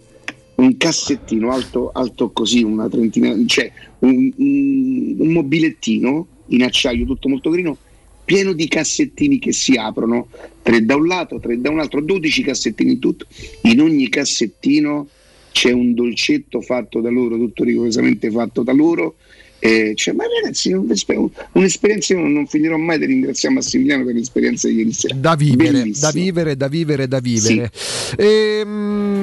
un 0.56 0.78
cassettino 0.78 1.52
alto, 1.52 1.92
alto 1.94 2.32
così, 2.32 2.64
una 2.64 2.88
trentina, 2.88 3.36
cioè 3.46 3.70
un, 4.04 4.32
un, 4.36 5.16
un 5.18 5.28
mobilettino 5.32 6.28
in 6.48 6.64
acciaio 6.64 7.06
tutto 7.06 7.30
molto 7.30 7.50
carino, 7.50 7.78
pieno 8.24 8.54
di 8.54 8.68
cassettini 8.68 9.40
che 9.40 9.52
si 9.52 9.74
aprono, 9.74 10.28
tre 10.62 10.86
da 10.86 10.96
un 10.96 11.08
lato, 11.08 11.40
tre 11.40 11.60
da 11.60 11.70
un 11.70 11.80
altro, 11.80 12.02
12 12.02 12.44
cassettini 12.44 12.94
in 12.94 13.00
tutto, 13.00 13.26
in 13.64 13.82
ogni 13.82 14.10
cassettino 14.10 15.08
c'è 15.52 15.72
un 15.72 15.94
dolcetto 15.94 16.62
fatto 16.62 17.00
da 17.00 17.10
loro, 17.10 17.38
tutto 17.38 17.64
rigorosamente 17.64 18.30
fatto 18.32 18.64
da 18.64 18.74
loro. 18.74 19.16
Eh, 19.60 19.94
cioè, 19.96 20.14
ma 20.14 20.26
ragazzi, 20.26 20.74
un'esperienza, 20.74 22.14
io 22.14 22.28
non 22.28 22.46
finirò 22.48 22.76
mai 22.76 23.00
di 23.00 23.06
ringraziare 23.06 23.56
Massimiliano 23.56 24.04
per 24.04 24.14
l'esperienza 24.14 24.68
di 24.68 24.76
ieri 24.76 24.92
sera. 24.92 25.16
Da 25.16 25.36
vivere, 25.36 25.90
da 25.98 26.12
vivere, 26.12 26.58
da 26.58 26.68
vivere, 26.68 27.08
da 27.08 27.20
vivere. 27.20 27.72
Sì. 27.74 28.16
Ehm, 28.18 29.23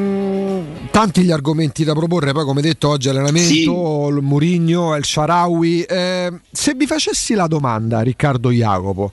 tanti 1.00 1.22
gli 1.22 1.30
argomenti 1.30 1.82
da 1.82 1.94
proporre, 1.94 2.32
poi 2.32 2.44
come 2.44 2.60
detto 2.60 2.90
oggi 2.90 3.08
allenamento, 3.08 3.48
sì. 3.48 3.62
il 3.62 4.18
Murigno, 4.20 4.94
il 4.96 5.04
Sharawi. 5.06 5.82
Eh, 5.84 6.30
se 6.52 6.74
vi 6.74 6.86
facessi 6.86 7.32
la 7.32 7.46
domanda, 7.46 8.02
Riccardo 8.02 8.50
Jacopo, 8.50 9.10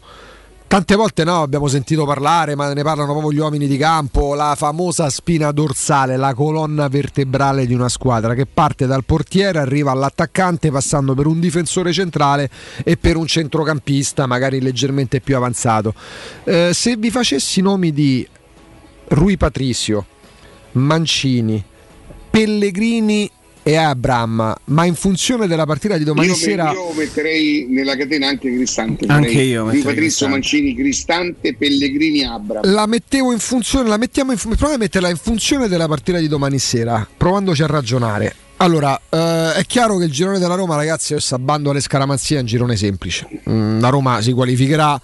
Tante 0.68 0.96
volte 0.96 1.24
no, 1.24 1.44
abbiamo 1.44 1.68
sentito 1.68 2.04
parlare, 2.04 2.56
ma 2.56 2.74
ne 2.74 2.84
parlano 2.84 3.14
proprio 3.14 3.32
gli 3.32 3.40
uomini 3.40 3.68
di 3.68 3.78
campo, 3.78 4.34
la 4.34 4.54
famosa 4.58 5.10
spina 5.10 5.52
dorsale, 5.52 6.18
la 6.18 6.34
colonna 6.34 6.90
vertebrale 6.90 7.66
di 7.66 7.74
una 7.74 7.88
squadra 7.88 8.34
che 8.34 8.46
parte 8.46 8.86
dal 8.86 9.06
portiere, 9.06 9.60
arriva 9.60 9.92
all'attaccante 9.92 10.70
passando 10.70 11.16
per 11.16 11.26
un 11.26 11.40
difensore 11.40 11.94
centrale 11.94 12.50
e 12.84 12.98
per 12.98 13.16
un 13.16 13.28
centrocampista 13.28 14.26
magari 14.26 14.60
leggermente 14.60 15.22
più 15.22 15.38
avanzato. 15.38 15.94
Eh, 16.44 16.72
se 16.74 16.98
vi 16.98 17.12
facessi 17.12 17.60
i 17.60 17.64
nomi 17.64 17.94
di 17.94 18.28
Rui 19.08 19.38
Patricio, 19.38 20.06
Mancini, 20.74 21.64
Pellegrini 22.38 23.28
e 23.64 23.76
Abram, 23.78 24.56
ma 24.66 24.86
in 24.86 24.94
funzione 24.94 25.48
della 25.48 25.66
partita 25.66 25.98
di 25.98 26.04
domani 26.04 26.28
io, 26.28 26.36
sera. 26.36 26.72
Io 26.72 26.94
metterei 26.94 27.66
nella 27.68 27.98
catena 27.98 28.28
anche 28.28 28.54
Cristante. 28.54 29.08
Anche 29.08 29.42
io. 29.42 29.68
Di 29.72 29.80
Patrizio 29.80 30.28
Mancini, 30.28 30.76
Cristante, 30.76 31.56
Pellegrini, 31.56 32.24
Abram. 32.24 32.62
La 32.72 32.86
mettevo 32.86 33.32
in 33.32 33.40
funzione, 33.40 33.90
la 33.90 33.98
mettiamo 33.98 34.34
in, 34.34 34.38
proviamo 34.38 34.76
a 34.76 34.78
metterla 34.78 35.10
in 35.10 35.18
funzione 35.18 35.68
della 35.68 35.88
partita 35.88 36.20
di 36.20 36.28
domani 36.28 36.60
sera, 36.60 37.08
provandoci 37.18 37.64
a 37.64 37.68
ragionare. 37.68 38.36
Allora, 38.58 39.00
eh, 39.10 39.54
è 39.54 39.64
chiaro 39.66 39.98
che 39.98 40.06
il 40.06 40.12
girone 40.12 40.38
della 40.38 40.56
Roma, 40.56 40.76
ragazzi, 40.76 41.14
adesso 41.14 41.34
abbando 41.34 41.72
alle 41.72 41.82
scaramanzie 41.82 42.38
è 42.38 42.40
un 42.42 42.46
girone 42.46 42.76
semplice. 42.76 43.28
Mm, 43.50 43.80
la 43.80 43.90
Roma 43.90 44.22
si 44.22 44.32
qualificherà 44.32 45.00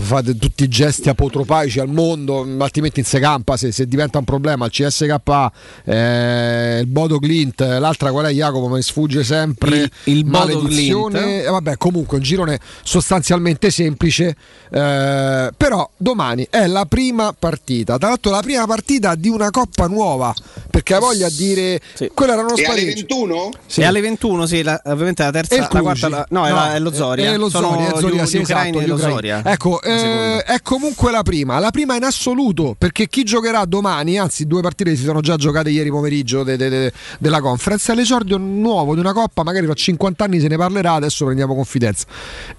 fate 0.00 0.36
tutti 0.36 0.64
i 0.64 0.68
gesti 0.68 1.08
apotropaici 1.08 1.80
al 1.80 1.88
mondo, 1.88 2.46
altrimenti 2.58 3.00
in 3.00 3.06
campa 3.20 3.56
se, 3.56 3.72
se, 3.72 3.86
diventa 3.86 4.18
un 4.18 4.24
problema 4.24 4.66
il 4.66 4.70
CSKA, 4.70 5.52
eh, 5.84 6.78
il 6.80 6.86
Bodo 6.86 7.18
Glint, 7.18 7.60
l'altra 7.60 8.10
qual 8.10 8.26
è 8.26 8.30
Jacopo, 8.30 8.68
mi 8.68 8.82
sfugge 8.82 9.22
sempre 9.22 9.76
il, 9.78 9.90
il 10.04 10.26
maledizione. 10.26 11.42
Eh, 11.42 11.50
vabbè, 11.50 11.76
comunque 11.76 12.16
un 12.16 12.22
girone 12.22 12.58
sostanzialmente 12.82 13.70
semplice, 13.70 14.36
eh, 14.70 15.50
però 15.56 15.90
domani 15.96 16.46
è 16.48 16.66
la 16.66 16.86
prima 16.86 17.34
partita, 17.38 17.98
tra 17.98 18.08
l'altro 18.08 18.30
la 18.30 18.40
prima 18.40 18.66
partita 18.66 19.14
di 19.14 19.28
una 19.28 19.50
coppa 19.50 19.86
nuova, 19.86 20.34
perché 20.70 20.94
ha 20.94 20.98
voglia 20.98 21.28
di 21.28 21.36
dire 21.36 21.80
sì. 21.94 22.10
quello 22.14 22.32
era 22.32 22.42
uno 22.42 22.56
spareggio. 22.56 22.72
alle 22.72 22.94
21? 22.94 23.50
Sì. 23.66 23.80
È 23.80 23.84
alle 23.84 24.00
21, 24.00 24.46
sì, 24.46 24.62
la, 24.62 24.80
ovviamente 24.86 25.22
la 25.22 25.30
terza, 25.30 25.68
la 25.70 25.80
quarta, 25.80 26.08
la, 26.08 26.26
no, 26.30 26.40
no, 26.40 26.46
è, 26.46 26.50
la, 26.50 26.74
è 26.74 26.78
lo 26.78 26.92
Zoria. 26.92 27.32
È 27.32 27.36
lo 27.36 27.48
Zoria, 27.48 27.88
Sono 27.88 28.00
Zoria, 28.00 28.22
gli, 28.22 28.26
sì, 28.26 28.38
gli 28.38 28.40
esatto, 28.40 28.82
gli 28.82 28.98
Zoria. 28.98 29.42
Ecco, 29.44 29.81
eh, 29.82 30.42
è 30.42 30.60
comunque 30.62 31.10
la 31.10 31.22
prima, 31.22 31.58
la 31.58 31.70
prima 31.70 31.96
in 31.96 32.04
assoluto, 32.04 32.74
perché 32.78 33.08
chi 33.08 33.24
giocherà 33.24 33.64
domani, 33.64 34.18
anzi 34.18 34.46
due 34.46 34.62
partite 34.62 34.94
si 34.94 35.02
sono 35.02 35.20
già 35.20 35.36
giocate 35.36 35.70
ieri 35.70 35.90
pomeriggio 35.90 36.42
de, 36.42 36.56
de, 36.56 36.68
de, 36.68 36.92
della 37.18 37.40
conference, 37.40 37.92
è 37.92 37.94
l'esordio 37.94 38.36
nuovo 38.36 38.94
di 38.94 39.00
una 39.00 39.12
coppa, 39.12 39.42
magari 39.42 39.66
fra 39.66 39.74
50 39.74 40.24
anni 40.24 40.40
se 40.40 40.48
ne 40.48 40.56
parlerà, 40.56 40.92
adesso 40.92 41.24
prendiamo 41.24 41.54
confidenza. 41.54 42.06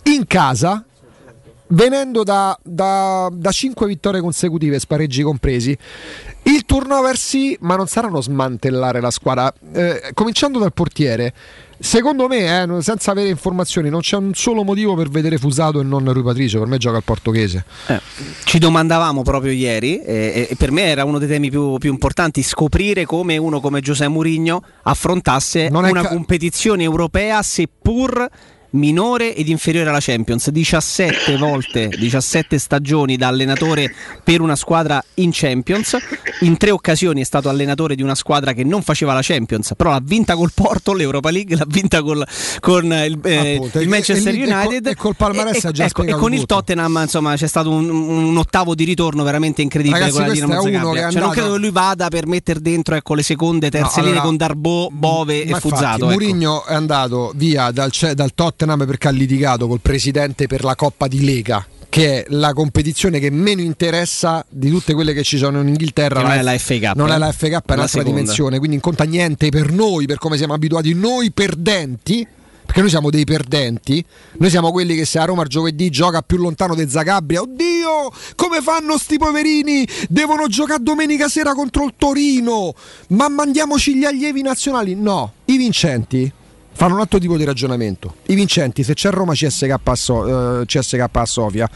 In 0.03 0.25
casa, 0.27 0.83
venendo 1.67 2.23
da, 2.23 2.57
da, 2.61 3.29
da 3.31 3.51
5 3.51 3.87
vittorie 3.87 4.21
consecutive, 4.21 4.79
spareggi 4.79 5.23
compresi, 5.23 5.77
il 6.43 6.65
turnover 6.65 7.17
sì, 7.17 7.57
ma 7.61 7.75
non 7.75 7.87
saranno 7.87 8.21
smantellare 8.21 8.99
la 8.99 9.11
squadra. 9.11 9.53
Eh, 9.73 10.11
cominciando 10.13 10.59
dal 10.59 10.73
portiere, 10.73 11.33
secondo 11.83 12.27
me, 12.27 12.63
eh, 12.63 12.81
senza 12.81 13.11
avere 13.11 13.27
informazioni, 13.29 13.89
non 13.89 13.99
c'è 13.99 14.15
un 14.15 14.33
solo 14.33 14.63
motivo 14.63 14.95
per 14.95 15.09
vedere 15.09 15.37
Fusato 15.37 15.81
e 15.81 15.83
non 15.83 16.11
Rui 16.11 16.23
Patricio. 16.23 16.59
Per 16.59 16.67
me 16.67 16.77
gioca 16.77 16.97
al 16.97 17.03
portoghese. 17.03 17.65
Eh, 17.87 17.99
ci 18.45 18.57
domandavamo 18.57 19.21
proprio 19.21 19.51
ieri, 19.51 19.99
e, 19.99 20.47
e, 20.49 20.55
per 20.55 20.71
me 20.71 20.83
era 20.83 21.03
uno 21.03 21.19
dei 21.19 21.27
temi 21.27 21.49
più, 21.49 21.77
più, 21.77 21.91
importanti, 21.91 22.41
scoprire 22.41 23.05
come 23.05 23.37
uno 23.37 23.59
come 23.59 23.81
Giuseppe 23.81 24.09
Mourinho 24.09 24.63
affrontasse 24.83 25.67
una 25.71 25.91
ca- 25.91 26.07
competizione 26.07 26.83
europea, 26.83 27.41
seppur 27.41 28.29
minore 28.73 29.35
ed 29.35 29.47
inferiore 29.49 29.89
alla 29.89 29.99
Champions, 29.99 30.49
17 30.49 31.37
volte, 31.37 31.89
17 31.89 32.57
stagioni 32.57 33.17
da 33.17 33.27
allenatore 33.27 33.93
per 34.23 34.41
una 34.41 34.55
squadra 34.55 35.03
in 35.15 35.29
Champions, 35.31 35.97
in 36.41 36.57
tre 36.57 36.71
occasioni 36.71 37.21
è 37.21 37.23
stato 37.23 37.49
allenatore 37.49 37.95
di 37.95 38.01
una 38.01 38.15
squadra 38.15 38.53
che 38.53 38.63
non 38.63 38.81
faceva 38.81 39.13
la 39.13 39.21
Champions, 39.21 39.73
però 39.75 39.91
l'ha 39.91 40.01
vinta 40.01 40.35
col 40.35 40.51
Porto, 40.53 40.93
l'Europa 40.93 41.29
League, 41.29 41.55
l'ha 41.55 41.65
vinta 41.67 42.01
col, 42.01 42.25
con 42.59 42.85
il, 42.85 43.19
eh, 43.23 43.69
il 43.73 43.87
Manchester 43.87 44.33
e, 44.33 44.51
United 44.51 44.87
e, 44.87 44.95
col 44.95 45.15
Palmarès 45.15 45.65
e, 45.65 45.71
già 45.71 45.85
ecco, 45.85 46.03
e 46.03 46.13
con 46.13 46.33
il 46.33 46.45
Tottenham 46.45 46.99
insomma 47.01 47.35
c'è 47.35 47.47
stato 47.47 47.69
un, 47.69 47.89
un, 47.89 48.37
ottavo 48.37 48.75
di 48.75 48.83
ritorno 48.83 49.23
veramente 49.23 49.61
incredibile 49.61 49.99
Ragazzi, 49.99 50.17
con 50.17 50.27
la 50.27 50.33
Dinamo 50.33 50.61
Zagabria. 50.61 51.11
Cioè, 51.11 51.21
non 51.21 51.29
credo 51.31 51.53
che 51.53 51.59
lui 51.59 51.71
vada 51.71 52.07
per 52.07 52.27
mettere 52.27 52.59
dentro 52.59 52.95
ecco, 52.95 53.13
le 53.13 53.23
seconde, 53.23 53.69
terze 53.69 54.01
no, 54.01 54.07
linee 54.07 54.21
con 54.21 54.35
Darbo, 54.35 54.89
Bove 54.91 55.43
e 55.43 55.59
Fuzzato. 55.59 56.05
Ecco. 56.05 56.05
Mourinho 56.05 56.65
è 56.65 56.73
andato 56.73 57.31
via 57.35 57.71
dal, 57.71 57.91
dal 58.13 58.33
Tottenham 58.33 58.62
perché 58.85 59.07
ha 59.07 59.11
litigato 59.11 59.67
col 59.67 59.79
presidente 59.81 60.47
per 60.47 60.63
la 60.63 60.75
Coppa 60.75 61.07
di 61.07 61.23
Lega 61.23 61.65
che 61.93 62.23
è 62.23 62.25
la 62.29 62.53
competizione 62.53 63.19
che 63.19 63.29
meno 63.29 63.61
interessa 63.61 64.43
di 64.49 64.71
tutte 64.71 64.95
quelle 64.95 65.13
che 65.13 65.21
ci 65.21 65.37
sono 65.37 65.61
in 65.61 65.67
Inghilterra. 65.67 66.23
non 66.23 66.31
è 66.31 66.41
la 66.41 66.57
FA 66.57 66.79
Cup. 66.79 66.95
Non 66.95 67.11
eh? 67.11 67.13
è 67.13 67.17
la 67.19 67.31
FA 67.31 67.49
Cup, 67.49 67.69
è 67.69 67.73
un'altra 67.73 68.01
dimensione, 68.01 68.57
quindi 68.57 68.77
non 68.77 68.79
conta 68.79 69.03
niente 69.03 69.49
per 69.49 69.71
noi, 69.71 70.07
per 70.07 70.17
come 70.17 70.37
siamo 70.37 70.55
abituati 70.55 70.95
noi 70.95 71.31
perdenti 71.31 72.27
perché 72.65 72.79
noi 72.81 72.89
siamo 72.89 73.11
dei 73.11 73.25
perdenti, 73.25 74.03
noi 74.37 74.49
siamo 74.49 74.71
quelli 74.71 74.95
che 74.95 75.05
se 75.05 75.19
a 75.19 75.25
Roma 75.25 75.43
il 75.43 75.49
giovedì 75.49 75.91
gioca 75.91 76.23
più 76.23 76.37
lontano 76.37 76.73
di 76.73 76.89
Zagabria, 76.89 77.41
oddio, 77.41 78.11
come 78.35 78.61
fanno 78.61 78.97
sti 78.97 79.17
poverini? 79.17 79.87
Devono 80.09 80.47
giocare 80.47 80.81
domenica 80.81 81.27
sera 81.27 81.53
contro 81.53 81.83
il 81.85 81.93
Torino, 81.95 82.73
ma 83.09 83.29
mandiamoci 83.29 83.95
gli 83.95 84.05
allievi 84.05 84.41
nazionali? 84.41 84.95
No, 84.95 85.33
i 85.45 85.57
vincenti 85.57 86.31
fanno 86.73 86.95
un 86.95 86.99
altro 86.99 87.19
tipo 87.19 87.37
di 87.37 87.43
ragionamento. 87.43 88.15
I 88.27 88.35
vincenti, 88.35 88.83
se 88.83 88.93
c'è 88.93 89.09
Roma 89.09 89.33
CSK 89.33 89.75
a, 89.83 89.95
so- 89.95 90.25
uh, 90.25 90.65
CSK 90.65 91.09
a 91.11 91.25
Sofia, 91.25 91.69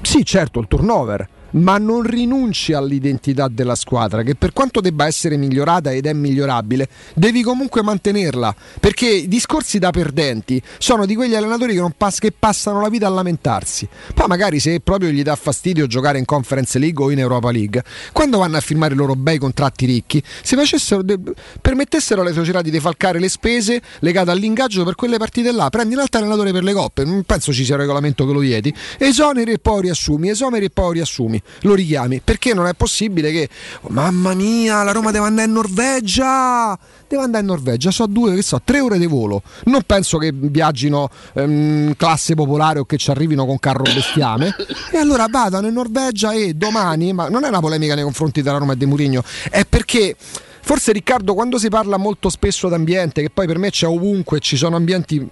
sì 0.00 0.24
certo 0.24 0.60
il 0.60 0.68
turnover, 0.68 1.28
ma 1.52 1.78
non 1.78 2.02
rinunci 2.02 2.72
all'identità 2.72 3.48
della 3.48 3.74
squadra, 3.74 4.22
che 4.22 4.34
per 4.34 4.52
quanto 4.52 4.80
debba 4.80 5.06
essere 5.06 5.36
migliorata 5.36 5.92
ed 5.92 6.06
è 6.06 6.12
migliorabile, 6.12 6.88
devi 7.14 7.42
comunque 7.42 7.82
mantenerla, 7.82 8.54
perché 8.80 9.08
i 9.08 9.28
discorsi 9.28 9.78
da 9.78 9.90
perdenti 9.90 10.62
sono 10.78 11.06
di 11.06 11.14
quegli 11.14 11.34
allenatori 11.34 11.74
che, 11.74 11.86
pass- 11.96 12.18
che 12.18 12.32
passano 12.36 12.80
la 12.80 12.88
vita 12.88 13.06
a 13.06 13.10
lamentarsi. 13.10 13.88
Poi 14.14 14.26
magari 14.26 14.60
se 14.60 14.80
proprio 14.80 15.10
gli 15.10 15.22
dà 15.22 15.36
fastidio 15.36 15.86
giocare 15.86 16.18
in 16.18 16.24
Conference 16.24 16.78
League 16.78 17.04
o 17.04 17.10
in 17.10 17.18
Europa 17.18 17.50
League, 17.50 17.82
quando 18.12 18.38
vanno 18.38 18.56
a 18.56 18.60
firmare 18.60 18.94
i 18.94 18.96
loro 18.96 19.14
bei 19.14 19.38
contratti 19.38 19.86
ricchi, 19.86 20.22
se 20.42 20.56
facessero 20.56 21.02
de- 21.02 21.18
permettessero 21.60 22.20
alle 22.20 22.32
società 22.32 22.62
di 22.62 22.70
defalcare 22.70 23.18
le 23.18 23.28
spese 23.28 23.82
legate 24.00 24.30
all'ingaggio 24.30 24.84
per 24.84 24.94
quelle 24.94 25.18
partite 25.18 25.52
là, 25.52 25.68
prendi 25.70 25.94
un 25.94 26.00
altro 26.00 26.20
allenatore 26.20 26.52
per 26.52 26.62
le 26.62 26.72
coppe, 26.72 27.04
non 27.04 27.22
penso 27.24 27.52
ci 27.52 27.64
sia 27.64 27.74
un 27.74 27.80
regolamento 27.80 28.26
che 28.26 28.32
lo 28.32 28.38
vieti, 28.38 28.74
esoneri 28.98 29.52
e 29.52 29.58
poi 29.58 29.82
riassumi, 29.82 30.30
esoneri 30.30 30.66
e 30.66 30.70
poi 30.70 30.94
riassumi 30.94 31.41
lo 31.62 31.74
richiami. 31.74 32.20
Perché 32.22 32.54
non 32.54 32.66
è 32.66 32.74
possibile 32.74 33.30
che, 33.30 33.48
oh, 33.82 33.88
mamma 33.90 34.34
mia, 34.34 34.82
la 34.82 34.92
Roma 34.92 35.10
deve 35.10 35.26
andare 35.26 35.46
in 35.46 35.54
Norvegia, 35.54 36.78
deve 37.06 37.22
andare 37.22 37.42
in 37.42 37.48
Norvegia, 37.48 37.90
so 37.90 38.06
due, 38.06 38.34
che 38.34 38.42
so, 38.42 38.60
tre 38.64 38.80
ore 38.80 38.98
di 38.98 39.06
volo. 39.06 39.42
Non 39.64 39.82
penso 39.84 40.18
che 40.18 40.32
viaggino 40.32 41.08
ehm, 41.34 41.94
classe 41.96 42.34
popolare 42.34 42.78
o 42.80 42.84
che 42.84 42.96
ci 42.96 43.10
arrivino 43.10 43.46
con 43.46 43.58
carro 43.58 43.82
bestiame. 43.82 44.54
E 44.90 44.98
allora 44.98 45.26
vadano 45.30 45.66
in 45.66 45.74
Norvegia 45.74 46.32
e 46.32 46.54
domani, 46.54 47.12
ma 47.12 47.28
non 47.28 47.44
è 47.44 47.48
una 47.48 47.60
polemica 47.60 47.94
nei 47.94 48.04
confronti 48.04 48.42
della 48.42 48.58
Roma 48.58 48.72
e 48.72 48.76
di 48.76 48.86
Murigno, 48.86 49.22
è 49.50 49.64
perché... 49.68 50.16
Forse 50.64 50.92
Riccardo, 50.92 51.34
quando 51.34 51.58
si 51.58 51.68
parla 51.68 51.96
molto 51.96 52.28
spesso 52.28 52.68
d'ambiente, 52.68 53.20
che 53.20 53.30
poi 53.30 53.48
per 53.48 53.58
me 53.58 53.70
c'è 53.70 53.88
ovunque, 53.88 54.38
ci 54.38 54.56
sono 54.56 54.76
ambienti 54.76 55.28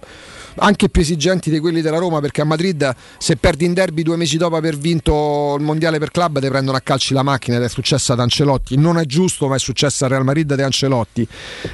anche 0.55 0.89
più 0.89 1.01
esigenti 1.01 1.49
di 1.49 1.59
quelli 1.59 1.81
della 1.81 1.97
Roma 1.97 2.19
perché 2.19 2.41
a 2.41 2.45
Madrid 2.45 2.93
se 3.17 3.35
perdi 3.35 3.65
in 3.65 3.73
derby 3.73 4.03
due 4.03 4.17
mesi 4.17 4.37
dopo 4.37 4.55
aver 4.55 4.77
vinto 4.77 5.55
il 5.57 5.63
mondiale 5.63 5.99
per 5.99 6.11
club 6.11 6.39
ti 6.39 6.47
prendono 6.47 6.77
a 6.77 6.81
calci 6.81 7.13
la 7.13 7.23
macchina 7.23 7.57
ed 7.57 7.63
è 7.63 7.69
successo 7.69 8.13
ad 8.13 8.19
Ancelotti 8.19 8.77
non 8.77 8.97
è 8.97 9.05
giusto 9.05 9.47
ma 9.47 9.55
è 9.55 9.59
successo 9.59 10.03
al 10.03 10.11
Real 10.11 10.23
Madrid 10.23 10.53
di 10.53 10.61
Ancelotti 10.61 11.27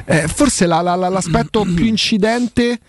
eh, 0.05 0.27
forse 0.27 0.65
la, 0.65 0.81
la, 0.81 0.95
la, 0.95 1.09
l'aspetto 1.09 1.63
più 1.75 1.85
incidente 1.85 2.79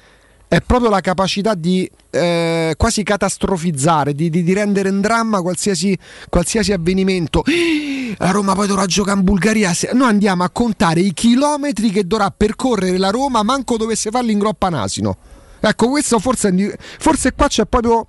è 0.49 0.63
proprio 0.63 0.89
la 0.89 1.01
capacità 1.01 1.55
di 1.55 1.89
eh, 2.09 2.75
quasi 2.79 3.03
catastrofizzare, 3.03 4.15
di, 4.15 4.31
di, 4.31 4.43
di, 4.43 4.55
rendere 4.55 4.89
in 4.89 5.03
dramma 5.03 5.43
qualsiasi, 5.43 5.97
qualsiasi 6.31 6.73
avvenimento. 6.73 7.45
La 8.17 8.31
Roma 8.31 8.55
poi 8.55 8.67
dovrà 8.67 8.87
giocare 8.87 9.19
in 9.19 9.25
Bulgaria. 9.25 9.71
Noi 9.93 10.09
andiamo 10.09 10.43
a 10.43 10.49
contare 10.49 11.01
i 11.01 11.13
chilometri 11.13 11.91
che 11.91 12.07
dovrà 12.07 12.33
percorrere 12.35 12.97
la 12.97 13.11
Roma, 13.11 13.43
manco 13.43 13.77
dovesse 13.77 14.11
farli 14.11 14.33
in 14.33 14.39
groppa 14.39 14.71
nasino. 14.71 15.19
Ecco, 15.61 15.89
questo 15.89 16.19
forse, 16.19 16.79
forse 16.99 17.33
qua 17.33 17.49
c'è 17.49 17.67
proprio 17.67 18.07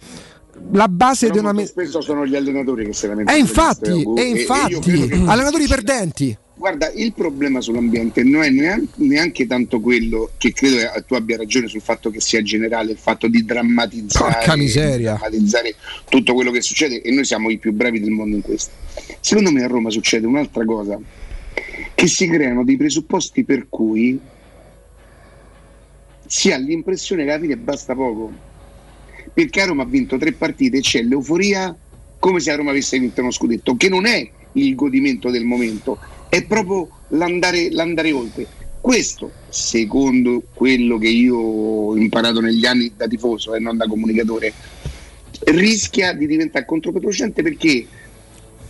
la 0.71 0.87
base 0.87 1.27
Però 1.27 1.39
di 1.39 1.45
una. 1.45 1.53
Me- 1.53 1.65
spesso 1.65 2.01
sono 2.01 2.25
gli 2.25 2.35
allenatori 2.35 2.85
che 2.85 2.93
se 2.93 3.07
la 3.07 3.15
mettono. 3.15 3.35
E 3.35 3.39
infatti, 3.39 4.03
e 4.15 4.21
infatti, 4.21 4.79
che... 4.79 5.23
allenatori 5.25 5.67
perdenti. 5.67 6.37
Guarda, 6.59 6.91
il 6.91 7.13
problema 7.13 7.61
sull'ambiente 7.61 8.21
non 8.21 8.43
è 8.43 8.49
neanche 8.95 9.47
tanto 9.47 9.79
quello 9.79 10.31
che 10.37 10.51
credo 10.51 10.77
tu 11.07 11.13
abbia 11.13 11.37
ragione 11.37 11.67
sul 11.67 11.79
fatto 11.79 12.09
che 12.09 12.19
sia 12.19 12.41
generale, 12.41 12.91
il 12.91 12.97
fatto 12.97 13.29
di 13.29 13.45
drammatizzare, 13.45 14.43
drammatizzare 14.43 15.75
tutto 16.09 16.33
quello 16.33 16.51
che 16.51 16.61
succede 16.61 17.01
e 17.01 17.11
noi 17.11 17.23
siamo 17.23 17.49
i 17.49 17.57
più 17.57 17.71
bravi 17.71 18.01
del 18.01 18.11
mondo 18.11 18.35
in 18.35 18.41
questo. 18.41 18.71
Secondo 19.21 19.53
me 19.53 19.63
a 19.63 19.67
Roma 19.67 19.89
succede 19.89 20.27
un'altra 20.27 20.65
cosa, 20.65 20.99
che 21.95 22.07
si 22.07 22.27
creano 22.27 22.65
dei 22.65 22.75
presupposti 22.75 23.45
per 23.45 23.67
cui 23.69 24.19
si 26.29 26.51
ha 26.51 26.57
l'impressione 26.57 27.23
che 27.23 27.31
alla 27.31 27.41
fine 27.41 27.57
basta 27.57 27.95
poco. 27.95 28.31
Perché 29.33 29.61
a 29.61 29.65
Roma 29.65 29.81
ha 29.81 29.87
vinto 29.87 30.17
tre 30.17 30.31
partite 30.31 30.77
e 30.77 30.81
c'è 30.81 31.01
l'euforia 31.01 31.75
come 32.19 32.39
se 32.39 32.51
a 32.51 32.55
Roma 32.55 32.69
avesse 32.69 32.99
vinto 32.99 33.21
uno 33.21 33.31
scudetto, 33.31 33.75
che 33.77 33.89
non 33.89 34.05
è 34.05 34.29
il 34.53 34.75
godimento 34.75 35.31
del 35.31 35.43
momento, 35.43 35.97
è 36.29 36.45
proprio 36.45 36.87
l'andare, 37.09 37.71
l'andare 37.71 38.11
oltre. 38.11 38.45
Questo, 38.79 39.31
secondo 39.49 40.43
quello 40.53 40.99
che 40.99 41.07
io 41.07 41.35
ho 41.35 41.97
imparato 41.97 42.41
negli 42.41 42.65
anni 42.65 42.91
da 42.95 43.07
tifoso 43.07 43.55
e 43.55 43.59
non 43.59 43.77
da 43.77 43.87
comunicatore, 43.87 44.53
rischia 45.45 46.13
di 46.13 46.27
diventare 46.27 46.65
controproducente 46.65 47.41
perché 47.41 47.87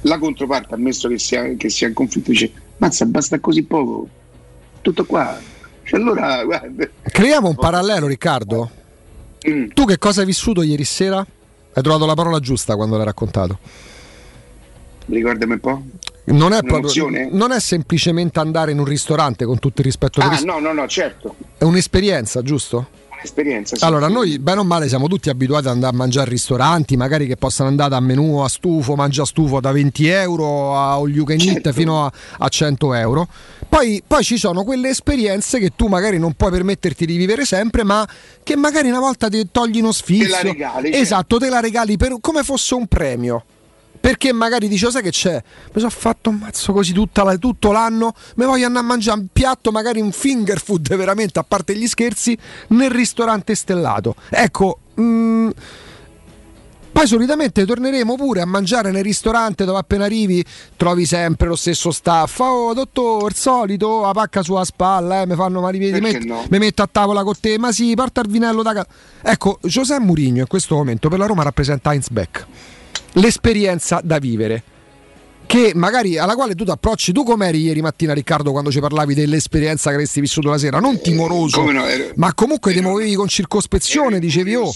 la 0.03 0.17
controparte, 0.17 0.75
ammesso 0.75 1.09
che 1.09 1.19
sia, 1.19 1.55
che 1.55 1.69
sia 1.69 1.87
in 1.87 1.93
conflitto, 1.93 2.31
dice: 2.31 2.51
Mazza, 2.77 3.05
basta 3.05 3.39
così 3.39 3.63
poco, 3.63 4.07
tutto 4.81 5.05
qua 5.05 5.57
allora, 5.95 6.43
guarda. 6.43 6.87
Creiamo 7.03 7.49
un 7.49 7.55
parallelo, 7.55 8.07
Riccardo. 8.07 8.69
Mm. 9.47 9.69
Tu 9.69 9.85
che 9.85 9.97
cosa 9.97 10.21
hai 10.21 10.25
vissuto 10.25 10.61
ieri 10.61 10.83
sera? 10.83 11.17
Hai 11.19 11.83
trovato 11.83 12.05
la 12.05 12.13
parola 12.13 12.39
giusta 12.39 12.75
quando 12.75 12.97
l'hai 12.97 13.05
raccontato. 13.05 13.59
Ricordami 15.05 15.53
un 15.53 15.59
po'. 15.59 15.83
Non 16.25 16.53
è, 16.53 16.61
proprio, 16.61 17.09
non 17.31 17.51
è, 17.51 17.59
semplicemente 17.59 18.39
andare 18.39 18.71
in 18.71 18.77
un 18.77 18.85
ristorante 18.85 19.45
con 19.45 19.57
tutto 19.57 19.81
il 19.81 19.87
rispetto. 19.87 20.19
Ah, 20.21 20.39
no, 20.43 20.59
no, 20.59 20.73
no, 20.73 20.87
certo. 20.87 21.35
È 21.57 21.63
un'esperienza, 21.63 22.43
giusto? 22.43 22.87
Esperienza. 23.21 23.75
Sì. 23.75 23.83
Allora, 23.83 24.07
noi 24.07 24.39
bene 24.39 24.59
o 24.59 24.63
male 24.63 24.87
siamo 24.87 25.07
tutti 25.07 25.29
abituati 25.29 25.67
ad 25.67 25.73
andare 25.73 25.93
a 25.93 25.97
mangiare 25.97 26.27
a 26.27 26.29
ristoranti, 26.29 26.97
magari 26.97 27.27
che 27.27 27.37
possano 27.37 27.69
andare 27.69 27.95
a 27.95 27.99
menù 27.99 28.37
a 28.37 28.47
stufo, 28.47 28.95
mangia 28.95 29.23
a 29.23 29.25
stufo 29.25 29.59
da 29.59 29.71
20 29.71 30.07
euro 30.07 30.75
a 30.75 30.93
all 30.93 31.09
you 31.09 31.25
can 31.25 31.39
certo. 31.39 31.73
fino 31.73 32.05
a, 32.05 32.11
a 32.39 32.47
100 32.47 32.93
euro. 32.93 33.27
Poi, 33.67 34.01
poi, 34.05 34.23
ci 34.23 34.37
sono 34.37 34.63
quelle 34.63 34.89
esperienze 34.89 35.59
che 35.59 35.73
tu 35.75 35.87
magari 35.87 36.17
non 36.17 36.33
puoi 36.33 36.51
permetterti 36.51 37.05
di 37.05 37.17
vivere 37.17 37.45
sempre, 37.45 37.83
ma 37.83 38.07
che 38.43 38.55
magari 38.55 38.89
una 38.89 38.99
volta 38.99 39.29
ti 39.29 39.47
togli 39.51 39.79
uno 39.79 39.91
sfizio. 39.91 40.25
Te 40.25 40.31
la 40.31 40.41
regali. 40.41 40.91
Esatto, 40.91 41.37
certo. 41.37 41.37
te 41.37 41.49
la 41.49 41.59
regali 41.59 41.97
per, 41.97 42.17
come 42.19 42.43
fosse 42.43 42.73
un 42.73 42.87
premio 42.87 43.43
perché 43.99 44.31
magari 44.31 44.67
dice 44.67 44.89
sai 44.89 45.01
che 45.01 45.11
c'è 45.11 45.33
mi 45.33 45.79
sono 45.79 45.89
fatto 45.89 46.29
un 46.29 46.37
mazzo 46.37 46.71
così 46.71 46.93
la, 46.93 47.37
tutto 47.37 47.71
l'anno 47.71 48.13
mi 48.35 48.45
voglio 48.45 48.65
andare 48.65 48.85
a 48.85 48.87
mangiare 48.87 49.19
un 49.19 49.27
piatto 49.31 49.71
magari 49.71 49.99
un 49.99 50.11
finger 50.11 50.61
food 50.61 50.93
veramente 50.95 51.39
a 51.39 51.43
parte 51.43 51.75
gli 51.75 51.87
scherzi 51.87 52.37
nel 52.69 52.89
ristorante 52.89 53.55
stellato 53.55 54.15
ecco 54.29 54.79
mh, 54.95 55.01
mm, 55.01 55.49
poi 56.91 57.07
solitamente 57.07 57.65
torneremo 57.65 58.15
pure 58.15 58.41
a 58.41 58.45
mangiare 58.45 58.91
nel 58.91 59.03
ristorante 59.03 59.63
dove 59.63 59.79
appena 59.79 60.03
arrivi 60.03 60.43
trovi 60.75 61.05
sempre 61.05 61.47
lo 61.47 61.55
stesso 61.55 61.91
staff. 61.91 62.39
Oh, 62.39 62.73
dottor, 62.73 63.33
solito, 63.33 64.01
la 64.01 64.11
pacca 64.11 64.41
sulla 64.41 64.65
spalla, 64.65 65.21
eh, 65.21 65.25
mi 65.25 65.35
fanno 65.35 65.61
male 65.61 65.77
i 65.77 65.79
piedi, 65.79 66.01
met- 66.01 66.23
no? 66.25 66.43
mi 66.49 66.57
metto 66.57 66.81
a 66.81 66.89
tavola 66.91 67.23
con 67.23 67.35
te, 67.39 67.57
ma 67.57 67.71
sì, 67.71 67.93
porta 67.95 68.19
il 68.19 68.27
vinello 68.27 68.63
da 68.63 68.73
casa. 68.73 68.87
Ecco, 69.21 69.59
Giuseppe 69.61 70.03
Murigno 70.03 70.41
in 70.41 70.47
questo 70.47 70.75
momento 70.75 71.07
per 71.07 71.19
la 71.19 71.25
Roma 71.25 71.43
rappresenta 71.43 71.93
Heinz 71.93 72.09
Beck 72.09 72.45
l'esperienza 73.13 74.01
da 74.03 74.19
vivere 74.19 74.63
che 75.45 75.71
magari 75.73 76.17
alla 76.19 76.35
quale 76.35 76.53
tu 76.53 76.63
ti 76.63 76.69
approcci 76.69 77.11
tu 77.11 77.23
com'eri 77.23 77.59
ieri 77.59 77.81
mattina 77.81 78.13
Riccardo 78.13 78.51
quando 78.51 78.71
ci 78.71 78.79
parlavi 78.79 79.15
dell'esperienza 79.15 79.89
che 79.89 79.95
avresti 79.95 80.21
vissuto 80.21 80.49
la 80.49 80.59
sera? 80.59 80.79
Non 80.79 80.95
eh, 80.95 81.01
timoroso 81.01 81.63
no, 81.71 81.85
ero, 81.87 82.11
ma 82.15 82.33
comunque 82.35 82.71
ero, 82.71 82.79
ti 82.79 82.85
muovevi 82.85 83.15
con 83.15 83.27
circospezione 83.27 84.19
dicevi 84.19 84.55
oh 84.55 84.71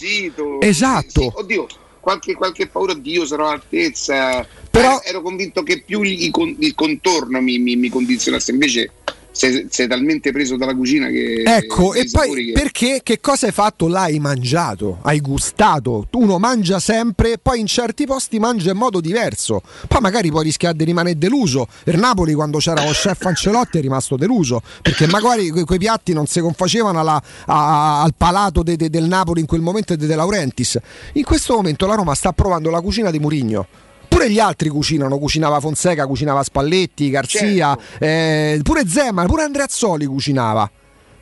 esatto. 0.60 1.22
sì, 1.22 1.32
oddio 1.32 1.68
qualche, 2.04 2.34
qualche 2.34 2.68
paura 2.68 2.94
Dio 2.94 3.26
sarò 3.26 3.46
all'altezza. 3.46 4.46
Però 4.70 5.00
eh, 5.00 5.10
ero 5.10 5.22
convinto 5.22 5.64
che 5.64 5.84
più 5.86 6.02
il, 6.02 6.32
il 6.60 6.76
contorno 6.76 7.40
mi, 7.40 7.58
mi, 7.60 7.78
mi 7.78 7.90
condizionasse 7.90 8.52
invece 8.52 8.92
sei, 9.34 9.68
sei, 9.70 9.88
talmente 9.88 10.32
preso 10.32 10.56
dalla 10.56 10.76
cucina 10.76 11.08
che 11.08 11.42
ecco 11.44 11.94
e 11.94 12.08
poi 12.10 12.46
che... 12.46 12.52
perché 12.54 13.02
che 13.04 13.20
cosa 13.20 13.48
hai 13.48 13.52
fatto? 13.52 13.88
L'hai 13.88 14.20
mangiato 14.20 15.00
hai 15.02 15.20
gustato. 15.20 16.08
Uno 16.14 16.38
mangia 16.38 16.80
sempre 16.80 17.38
poi 17.42 17.60
in 17.60 17.66
certi 17.66 18.06
posti 18.06 18.40
mangia 18.40 18.72
in 18.72 18.78
modo 18.78 19.02
diverso. 19.02 19.62
Poi 19.88 20.00
magari 20.02 20.32
poi 20.32 20.44
rischiare 20.44 20.76
di 20.76 20.84
rimanere 20.84 21.18
deluso. 21.18 21.68
Il 21.86 21.98
Napoli 21.98 22.34
quando 22.34 22.60
c'era 22.60 22.84
lo 22.84 22.92
chef 22.92 23.26
Ancelotti 23.26 23.80
è 23.80 23.82
rimasto 23.82 24.16
deluso 24.16 24.62
perché 24.82 25.08
magari 25.08 25.50
que- 25.50 25.66
quei 25.66 25.80
piatti 25.80 26.14
non 26.14 26.28
si 26.28 26.40
confacevano 26.40 27.00
alla, 27.00 27.22
a, 27.46 28.02
al 28.02 28.14
palato 28.16 28.64
de- 28.64 28.76
de- 28.76 28.90
del 28.90 29.06
Napoli 29.06 29.42
in 29.42 29.48
quel 29.48 29.62
momento 29.62 29.94
e 29.94 29.98
De, 29.98 30.06
de 30.06 30.16
Laurentiis. 30.16 30.80
In 31.14 31.24
questo 31.24 31.56
momento 31.56 31.86
la 31.88 31.96
Roma 31.96 32.14
sta 32.14 32.32
provando 32.32 32.70
la 32.70 32.82
cucina 32.82 33.12
di 33.12 33.20
Murigno 33.20 33.68
pure 34.14 34.30
gli 34.30 34.40
altri 34.40 34.70
cucinano, 34.70 35.18
cucinava 35.18 35.60
Fonseca, 35.60 36.06
cucinava 36.06 36.44
Spalletti, 36.44 37.10
Garzia, 37.10 37.76
certo. 37.76 38.06
eh, 38.06 38.60
pure 38.62 38.88
Zeman, 38.88 39.26
pure 39.26 39.44
Andreazzoli 39.44 40.06
cucinava. 40.06 40.70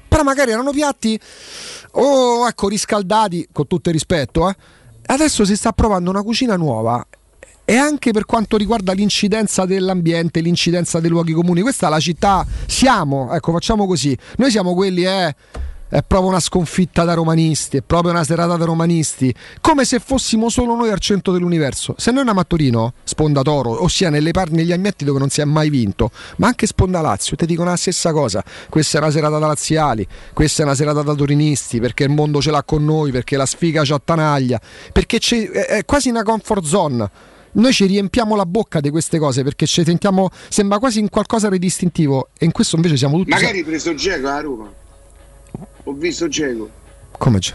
Però 0.07 0.23
magari 0.23 0.51
erano 0.51 0.71
piatti 0.71 1.17
o 1.91 2.01
oh, 2.01 2.47
ecco 2.47 2.67
riscaldati, 2.67 3.47
con 3.51 3.65
tutto 3.65 3.87
il 3.89 3.95
rispetto, 3.95 4.49
eh, 4.49 4.55
adesso 5.05 5.45
si 5.45 5.55
sta 5.55 5.71
provando 5.71 6.09
una 6.09 6.21
cucina 6.21 6.57
nuova 6.57 7.05
e 7.63 7.75
anche 7.77 8.11
per 8.11 8.25
quanto 8.25 8.57
riguarda 8.57 8.91
l'incidenza 8.91 9.65
dell'ambiente, 9.65 10.41
l'incidenza 10.41 10.99
dei 10.99 11.09
luoghi 11.09 11.31
comuni. 11.31 11.61
Questa 11.61 11.87
è 11.87 11.89
la 11.89 11.99
città, 11.99 12.45
siamo, 12.67 13.33
ecco, 13.33 13.53
facciamo 13.53 13.87
così. 13.87 14.17
Noi 14.35 14.51
siamo 14.51 14.73
quelli, 14.73 15.05
eh 15.05 15.33
è 15.91 16.01
proprio 16.07 16.29
una 16.29 16.39
sconfitta 16.39 17.03
da 17.03 17.13
romanisti, 17.13 17.77
è 17.77 17.81
proprio 17.81 18.11
una 18.11 18.23
serata 18.23 18.55
da 18.55 18.63
romanisti, 18.63 19.33
come 19.59 19.83
se 19.83 19.99
fossimo 19.99 20.47
solo 20.47 20.73
noi 20.73 20.89
al 20.89 20.99
centro 20.99 21.33
dell'universo. 21.33 21.95
Se 21.97 22.11
noi 22.11 22.19
andiamo 22.19 22.39
a 22.39 22.45
Torino, 22.45 22.93
sponda 23.03 23.41
Toro, 23.41 23.83
ossia 23.83 24.09
nelle 24.09 24.31
par- 24.31 24.51
negli 24.51 24.71
ambienti 24.71 25.03
dove 25.03 25.19
non 25.19 25.29
si 25.29 25.41
è 25.41 25.45
mai 25.45 25.69
vinto, 25.69 26.09
ma 26.37 26.47
anche 26.47 26.65
sponda 26.65 27.01
Lazio, 27.01 27.35
ti 27.35 27.45
dicono 27.45 27.71
la 27.71 27.75
stessa 27.75 28.13
cosa. 28.13 28.41
Questa 28.69 28.99
è 28.99 29.01
una 29.01 29.11
serata 29.11 29.37
da 29.37 29.47
laziali, 29.47 30.07
questa 30.31 30.61
è 30.61 30.65
una 30.65 30.75
serata 30.75 31.01
da 31.01 31.13
torinisti, 31.13 31.81
perché 31.81 32.05
il 32.05 32.11
mondo 32.11 32.39
ce 32.39 32.51
l'ha 32.51 32.63
con 32.63 32.85
noi, 32.85 33.11
perché 33.11 33.35
la 33.35 33.45
sfiga 33.45 33.83
ci 33.83 33.91
attanaglia, 33.91 34.61
perché 34.93 35.19
è 35.51 35.83
quasi 35.83 36.09
una 36.09 36.23
comfort 36.23 36.63
zone 36.63 37.09
noi 37.53 37.73
ci 37.73 37.85
riempiamo 37.85 38.37
la 38.37 38.45
bocca 38.45 38.79
di 38.79 38.89
queste 38.89 39.19
cose 39.19 39.43
perché 39.43 39.65
ci 39.65 39.83
sentiamo 39.83 40.29
sembra 40.47 40.79
quasi 40.79 40.99
in 40.99 41.09
qualcosa 41.09 41.49
di 41.49 41.59
distintivo 41.59 42.29
e 42.37 42.45
in 42.45 42.53
questo 42.53 42.77
invece 42.77 42.95
siamo 42.95 43.17
tutti 43.17 43.29
magari 43.29 43.61
preso 43.65 43.93
Geco 43.93 44.29
a 44.29 44.39
Roma 44.39 44.73
ho 45.83 45.93
visto 45.93 46.27
Geco. 46.27 46.69
Come 47.17 47.39
c'è? 47.39 47.53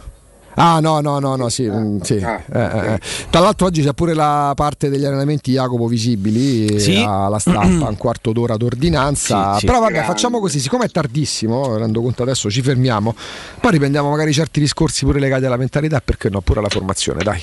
Ah 0.58 0.80
no, 0.80 1.00
no, 1.00 1.18
no, 1.18 1.36
no, 1.36 1.50
sì, 1.50 1.66
ah, 1.66 1.76
mm, 1.76 2.00
sì. 2.00 2.14
Ah, 2.16 2.42
eh, 2.50 2.60
eh, 2.60 2.92
eh. 2.94 3.00
Tra 3.28 3.40
l'altro 3.40 3.66
oggi 3.66 3.82
c'è 3.82 3.92
pure 3.92 4.14
la 4.14 4.52
parte 4.56 4.88
degli 4.88 5.04
allenamenti 5.04 5.52
Jacopo 5.52 5.86
visibili 5.86 6.80
sì. 6.80 6.96
alla 7.06 7.38
stampa, 7.38 7.88
un 7.88 7.96
quarto 7.98 8.32
d'ora 8.32 8.56
d'ordinanza. 8.56 9.54
Sì, 9.54 9.60
sì. 9.60 9.66
Però 9.66 9.80
vabbè, 9.80 9.92
Grande. 9.92 10.08
facciamo 10.08 10.40
così, 10.40 10.58
siccome 10.58 10.86
è 10.86 10.88
tardissimo, 10.88 11.76
rendo 11.76 12.00
conto 12.00 12.22
adesso 12.22 12.50
ci 12.50 12.62
fermiamo, 12.62 13.14
poi 13.60 13.70
riprendiamo 13.72 14.08
magari 14.08 14.32
certi 14.32 14.60
discorsi 14.60 15.04
pure 15.04 15.20
legati 15.20 15.44
alla 15.44 15.58
mentalità, 15.58 16.00
perché 16.02 16.30
no, 16.30 16.40
pure 16.40 16.60
alla 16.60 16.70
formazione, 16.70 17.22
dai. 17.22 17.42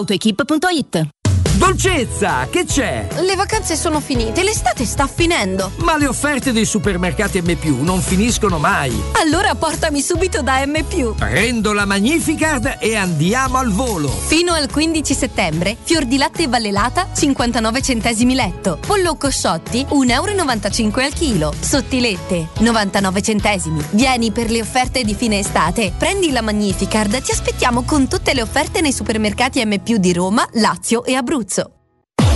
auto 0.00 0.14
autoequip.it 0.14 1.19
Dolcezza, 1.60 2.48
che 2.48 2.64
c'è? 2.64 3.06
Le 3.18 3.36
vacanze 3.36 3.76
sono 3.76 4.00
finite, 4.00 4.42
l'estate 4.42 4.86
sta 4.86 5.06
finendo. 5.06 5.72
Ma 5.80 5.98
le 5.98 6.06
offerte 6.06 6.52
dei 6.52 6.64
supermercati 6.64 7.38
M 7.42 7.54
non 7.82 8.00
finiscono 8.00 8.56
mai. 8.56 8.98
Allora 9.20 9.54
portami 9.54 10.00
subito 10.00 10.40
da 10.40 10.64
M. 10.64 10.82
Prendo 11.18 11.74
la 11.74 11.84
Magnificard 11.84 12.78
e 12.80 12.96
andiamo 12.96 13.58
al 13.58 13.70
volo. 13.72 14.08
Fino 14.08 14.54
al 14.54 14.70
15 14.70 15.12
settembre, 15.12 15.76
fior 15.82 16.06
di 16.06 16.16
latte 16.16 16.48
vallelata 16.48 17.08
59 17.14 17.82
centesimi 17.82 18.34
letto. 18.34 18.78
Pollo 18.86 19.16
cosciotti 19.16 19.84
1,95 19.86 20.80
euro 20.80 21.04
al 21.04 21.12
chilo. 21.12 21.52
Sottilette 21.60 22.48
99 22.60 23.20
centesimi. 23.20 23.84
Vieni 23.90 24.32
per 24.32 24.50
le 24.50 24.62
offerte 24.62 25.04
di 25.04 25.14
fine 25.14 25.40
estate. 25.40 25.92
Prendi 25.94 26.30
la 26.30 26.40
Magnificard, 26.40 27.20
ti 27.20 27.32
aspettiamo 27.32 27.82
con 27.82 28.08
tutte 28.08 28.32
le 28.32 28.40
offerte 28.40 28.80
nei 28.80 28.94
supermercati 28.94 29.62
M 29.62 29.76
di 29.76 30.12
Roma, 30.14 30.48
Lazio 30.52 31.04
e 31.04 31.14
Abruzzo. 31.14 31.48
Abruzzo. 31.50 31.72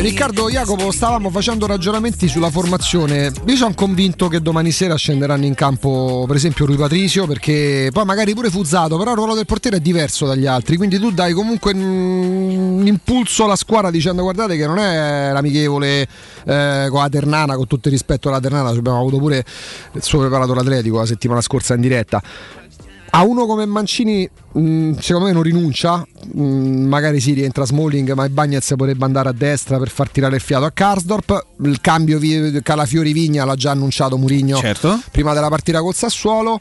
Riccardo 0.00 0.48
Jacopo, 0.48 0.92
stavamo 0.92 1.28
facendo 1.28 1.66
ragionamenti 1.66 2.28
sulla 2.28 2.50
formazione. 2.50 3.32
Io 3.46 3.56
sono 3.56 3.74
convinto 3.74 4.28
che 4.28 4.40
domani 4.40 4.70
sera 4.70 4.94
scenderanno 4.94 5.44
in 5.44 5.54
campo, 5.54 6.24
per 6.24 6.36
esempio, 6.36 6.66
Rui 6.66 6.76
Patricio, 6.76 7.26
perché 7.26 7.90
poi 7.92 8.04
magari 8.04 8.32
pure 8.32 8.48
Fuzzato, 8.48 8.96
però 8.96 9.10
il 9.10 9.16
ruolo 9.16 9.34
del 9.34 9.44
portiere 9.44 9.78
è 9.78 9.80
diverso 9.80 10.24
dagli 10.24 10.46
altri. 10.46 10.76
Quindi 10.76 11.00
tu 11.00 11.10
dai 11.10 11.32
comunque 11.32 11.72
un 11.72 12.86
impulso 12.86 13.44
alla 13.44 13.56
squadra 13.56 13.90
dicendo 13.90 14.22
guardate 14.22 14.56
che 14.56 14.66
non 14.66 14.78
è 14.78 15.32
l'amichevole 15.32 16.06
eh, 16.44 16.86
con 16.88 17.00
la 17.00 17.08
Ternana, 17.08 17.56
con 17.56 17.66
tutto 17.66 17.88
il 17.88 17.94
rispetto 17.94 18.28
alla 18.28 18.38
Ternana, 18.38 18.68
abbiamo 18.68 19.00
avuto 19.00 19.18
pure 19.18 19.44
il 19.94 20.02
suo 20.02 20.20
preparatore 20.20 20.60
atletico 20.60 20.98
la 20.98 21.06
settimana 21.06 21.40
scorsa 21.40 21.74
in 21.74 21.80
diretta. 21.80 22.22
A 23.10 23.22
uno 23.24 23.46
come 23.46 23.64
Mancini, 23.66 24.28
mh, 24.52 24.92
secondo 24.98 25.26
me 25.28 25.32
non 25.32 25.42
rinuncia. 25.42 26.06
mh, 26.32 26.42
magari 26.42 27.20
si 27.20 27.32
rientra 27.32 27.64
Smalling, 27.64 28.12
ma 28.12 28.28
Bagnez 28.28 28.74
potrebbe 28.76 29.04
andare 29.04 29.30
a 29.30 29.32
destra 29.32 29.78
per 29.78 29.88
far 29.88 30.10
tirare 30.10 30.36
il 30.36 30.42
fiato 30.42 30.64
a 30.66 30.70
Karsdorp. 30.70 31.46
Il 31.62 31.80
cambio 31.80 32.18
vi- 32.18 32.60
Calafiori 32.62 33.12
Vigna 33.12 33.44
l'ha 33.44 33.54
già 33.56 33.70
annunciato 33.70 34.16
Murigno 34.18 34.58
Certo. 34.58 35.00
prima 35.10 35.32
della 35.32 35.48
partita 35.48 35.80
col 35.80 35.94
Sassuolo. 35.94 36.60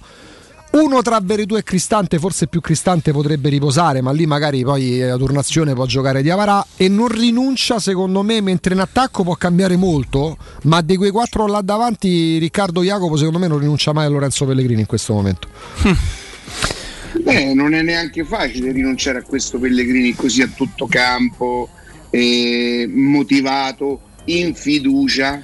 Uno 0.70 1.02
tra 1.02 1.20
Veretù 1.24 1.56
e 1.56 1.64
Cristante, 1.64 2.20
forse 2.20 2.48
più 2.48 2.60
Cristante 2.62 3.12
potrebbe 3.12 3.50
riposare, 3.50 4.02
ma 4.02 4.12
lì 4.12 4.26
magari 4.26 4.64
poi 4.64 5.02
eh, 5.02 5.08
la 5.08 5.16
turnazione 5.18 5.74
può 5.74 5.86
giocare 5.86 6.22
di 6.22 6.30
Avarà 6.30 6.64
e 6.76 6.88
non 6.90 7.08
rinuncia 7.08 7.80
secondo 7.80 8.22
me, 8.22 8.42
mentre 8.42 8.74
in 8.74 8.82
attacco 8.82 9.24
può 9.24 9.36
cambiare 9.36 9.76
molto, 9.78 10.38
ma 10.64 10.82
di 10.82 10.96
quei 10.98 11.10
quattro 11.12 11.48
là 11.48 11.62
davanti 11.62 12.38
Riccardo 12.38 12.84
Jacopo 12.84 13.16
secondo 13.16 13.40
me 13.40 13.48
non 13.48 13.60
rinuncia 13.60 13.94
mai 13.94 14.06
a 14.06 14.10
Lorenzo 14.10 14.46
Pellegrini 14.46 14.82
in 14.82 14.86
questo 14.88 15.14
momento. 15.14 15.48
Beh, 17.22 17.54
non 17.54 17.74
è 17.74 17.82
neanche 17.82 18.24
facile 18.24 18.72
rinunciare 18.72 19.20
a 19.20 19.24
questo 19.24 19.60
Pellegrini 19.60 20.14
così 20.14 20.42
a 20.42 20.50
tutto 20.54 20.88
campo, 20.88 21.70
eh, 22.10 22.88
motivato, 22.90 24.02
in 24.26 24.54
fiducia. 24.54 25.44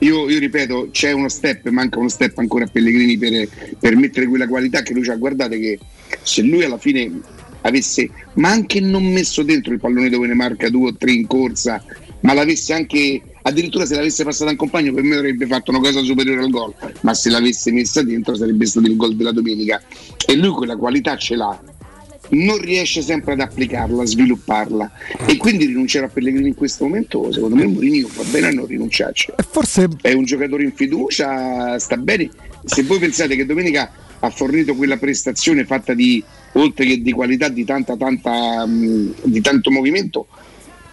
Io, 0.00 0.28
io 0.28 0.38
ripeto, 0.38 0.90
c'è 0.92 1.12
uno 1.12 1.28
step, 1.28 1.68
manca 1.70 1.98
uno 1.98 2.08
step 2.08 2.38
ancora 2.38 2.64
a 2.64 2.68
Pellegrini 2.68 3.16
per, 3.16 3.48
per 3.78 3.96
mettere 3.96 4.26
quella 4.26 4.46
qualità 4.46 4.82
che 4.82 4.92
lui 4.92 5.08
ha. 5.08 5.16
Guardate 5.16 5.58
che 5.58 5.78
se 6.22 6.42
lui 6.42 6.62
alla 6.62 6.78
fine 6.78 7.20
avesse, 7.62 8.08
ma 8.34 8.50
anche 8.50 8.80
non 8.80 9.04
messo 9.04 9.42
dentro 9.42 9.72
il 9.72 9.80
pallone 9.80 10.08
dove 10.08 10.26
ne 10.26 10.34
marca 10.34 10.68
due 10.68 10.90
o 10.90 10.96
tre 10.96 11.12
in 11.12 11.26
corsa, 11.26 11.82
ma 12.20 12.32
l'avesse 12.32 12.72
anche, 12.72 13.20
addirittura 13.42 13.86
se 13.86 13.94
l'avesse 13.94 14.24
passata 14.24 14.50
un 14.50 14.56
compagno, 14.56 14.92
per 14.92 15.02
me 15.02 15.16
avrebbe 15.16 15.46
fatto 15.46 15.70
una 15.70 15.80
cosa 15.80 16.02
superiore 16.02 16.42
al 16.42 16.50
gol, 16.50 16.74
ma 17.02 17.14
se 17.14 17.30
l'avesse 17.30 17.72
messa 17.72 18.02
dentro 18.02 18.34
sarebbe 18.34 18.66
stato 18.66 18.86
il 18.86 18.96
gol 18.96 19.14
della 19.14 19.32
domenica. 19.32 19.82
E 20.26 20.36
lui 20.36 20.50
quella 20.50 20.76
qualità 20.76 21.16
ce 21.16 21.36
l'ha, 21.36 21.58
non 22.30 22.58
riesce 22.58 23.02
sempre 23.02 23.32
ad 23.32 23.40
applicarla, 23.40 24.02
a 24.02 24.06
svilupparla. 24.06 24.90
E 25.26 25.36
quindi 25.36 25.66
rinunciare 25.66 26.06
a 26.06 26.08
Pellegrini 26.08 26.48
in 26.48 26.54
questo 26.54 26.84
momento 26.84 27.30
secondo 27.32 27.54
me 27.54 27.66
Mourinho 27.66 28.08
fa 28.08 28.22
bene 28.24 28.48
a 28.48 28.52
non 28.52 28.66
rinunciarci. 28.66 29.32
Forse 29.50 29.88
è 30.02 30.12
un 30.12 30.24
giocatore 30.24 30.64
in 30.64 30.72
fiducia 30.72 31.78
sta 31.78 31.96
bene. 31.96 32.28
Se 32.64 32.82
voi 32.82 32.98
pensate 32.98 33.36
che 33.36 33.46
domenica 33.46 33.90
ha 34.20 34.30
fornito 34.30 34.74
quella 34.74 34.96
prestazione 34.96 35.64
fatta 35.64 35.94
di 35.94 36.22
oltre 36.54 36.84
che 36.84 37.00
di 37.00 37.12
qualità 37.12 37.48
di 37.48 37.64
tanta 37.64 37.96
tanta 37.96 38.66
mh, 38.66 39.14
di 39.22 39.40
tanto 39.40 39.70
movimento 39.70 40.26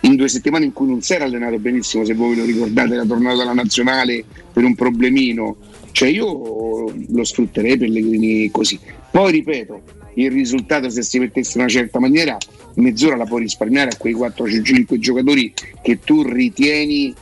in 0.05 0.15
due 0.15 0.27
settimane 0.27 0.65
in 0.65 0.73
cui 0.73 0.87
non 0.87 1.01
si 1.01 1.13
era 1.13 1.25
allenato 1.25 1.57
benissimo 1.57 2.05
se 2.05 2.13
voi 2.13 2.35
lo 2.35 2.45
ricordate 2.45 2.93
era 2.93 3.05
tornato 3.05 3.41
alla 3.41 3.53
nazionale 3.53 4.23
per 4.51 4.63
un 4.63 4.75
problemino. 4.75 5.57
Cioè 5.91 6.09
io 6.09 6.91
lo 7.07 7.23
sfrutterei 7.23 7.77
Pellegrini 7.77 8.51
così. 8.51 8.79
Poi 9.11 9.31
ripeto 9.31 9.81
il 10.15 10.31
risultato 10.31 10.89
se 10.89 11.03
si 11.03 11.19
mettesse 11.19 11.53
in 11.55 11.61
una 11.61 11.69
certa 11.69 11.99
maniera 11.99 12.37
mezz'ora 12.75 13.15
la 13.15 13.25
puoi 13.25 13.41
risparmiare 13.41 13.91
a 13.91 13.97
quei 13.97 14.13
4-5 14.13 14.97
giocatori 14.97 15.53
che 15.81 15.99
tu 15.99 16.23
ritieni 16.23 17.13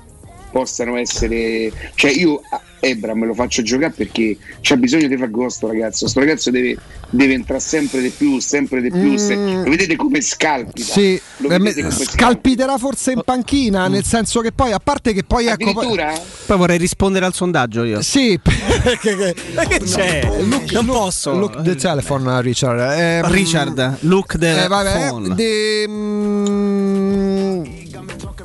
possano 0.51 0.97
essere 0.97 1.71
cioè 1.95 2.11
io 2.11 2.41
a 2.83 2.87
Ebra 2.87 3.15
me 3.15 3.25
lo 3.25 3.33
faccio 3.33 3.61
giocare 3.61 3.91
perché 3.95 4.37
c'ha 4.61 4.75
bisogno 4.75 5.07
di 5.07 5.17
far 5.17 5.29
gol 5.29 5.51
sto 5.51 5.67
ragazzo 5.67 6.07
sto 6.07 6.19
ragazzo 6.19 6.51
deve, 6.51 6.75
deve 7.09 7.33
entrare 7.33 7.61
sempre 7.61 8.01
di 8.01 8.09
più 8.09 8.39
sempre 8.39 8.81
di 8.81 8.91
più 8.91 9.17
se- 9.17 9.35
lo 9.35 9.69
vedete 9.69 9.95
come 9.95 10.21
scalpita 10.21 10.91
Sì, 10.93 11.19
Lo 11.37 11.47
eh, 11.49 11.57
vedete 11.57 11.83
me- 11.83 11.89
come 11.91 12.05
scalpiterà 12.05 12.77
forse 12.77 13.11
in 13.13 13.21
panchina, 13.23 13.87
nel 13.87 14.03
senso 14.03 14.41
che 14.41 14.51
poi, 14.51 14.71
a 14.71 14.79
parte 14.79 15.13
che 15.13 15.23
poi 15.23 15.47
ecco. 15.47 15.71
Poi, 15.73 15.97
Poi 16.45 16.57
vorrei 16.57 16.77
rispondere 16.77 17.25
al 17.25 17.33
sondaggio 17.33 17.83
io. 17.83 18.01
Sì, 18.01 18.39
perché 18.41 19.33
che 19.67 19.79
c'è? 19.83 20.29
non 20.71 20.85
posso. 20.85 21.33
Look 21.33 21.61
the 21.61 21.75
telephone, 21.75 22.41
Richard. 22.41 22.79
Ehm, 22.79 23.31
Richard, 23.31 23.97
look 24.01 24.37
the 24.37 24.63
eh, 24.63 24.67
vabbè, 24.67 25.07
phone. 25.09 25.35
de- 25.35 25.85
mm, 25.87 27.63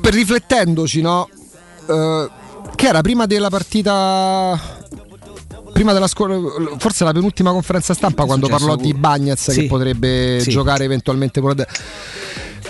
per 0.01 0.13
riflettendoci, 0.13 1.01
no? 1.01 1.27
Eh, 1.87 2.29
che 2.79 2.87
era 2.87 3.01
prima 3.01 3.25
della 3.25 3.49
partita. 3.49 4.57
Prima 5.73 5.91
della 5.91 6.07
scuola, 6.07 6.37
forse 6.77 7.03
la 7.03 7.11
penultima 7.11 7.51
conferenza 7.51 7.93
stampa 7.93 8.23
quando 8.23 8.47
parlò 8.47 8.77
di 8.77 8.93
Bagnez 8.93 9.51
Sì. 9.51 9.61
che 9.61 9.67
potrebbe 9.67 10.39
Sì. 10.39 10.49
giocare 10.49 10.85
eventualmente 10.85 11.41
pure. 11.41 11.67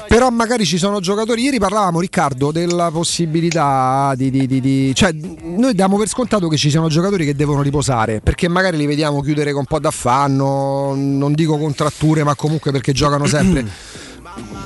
Però 0.08 0.30
magari 0.32 0.66
ci 0.66 0.80
sono 0.80 1.00
giocatori. 1.00 1.44
Ieri 1.44 1.60
parlavamo, 1.60 2.00
Riccardo, 2.00 2.52
della 2.52 2.90
possibilità 2.92 4.14
di. 4.16 4.32
di- 4.32 4.48
di- 4.48 4.60
di- 4.62 4.92
cioè, 4.96 5.12
noi 5.14 5.76
diamo 5.76 5.98
per 5.98 6.08
scontato 6.08 6.48
che 6.48 6.58
ci 6.58 6.72
siano 6.72 6.88
giocatori 6.88 7.24
che 7.26 7.36
devono 7.36 7.62
riposare. 7.62 8.20
Perché 8.20 8.48
magari 8.48 8.78
li 8.78 8.88
vediamo 8.88 9.22
chiudere 9.22 9.52
con 9.52 9.60
un 9.62 9.66
po' 9.68 9.80
d'affanno. 9.80 10.94
Non 10.96 11.34
dico 11.34 11.58
contratture, 11.60 12.24
ma 12.24 12.34
comunque 12.34 12.72
perché 12.72 12.92
giocano 12.94 13.28
sempre. 13.28 13.68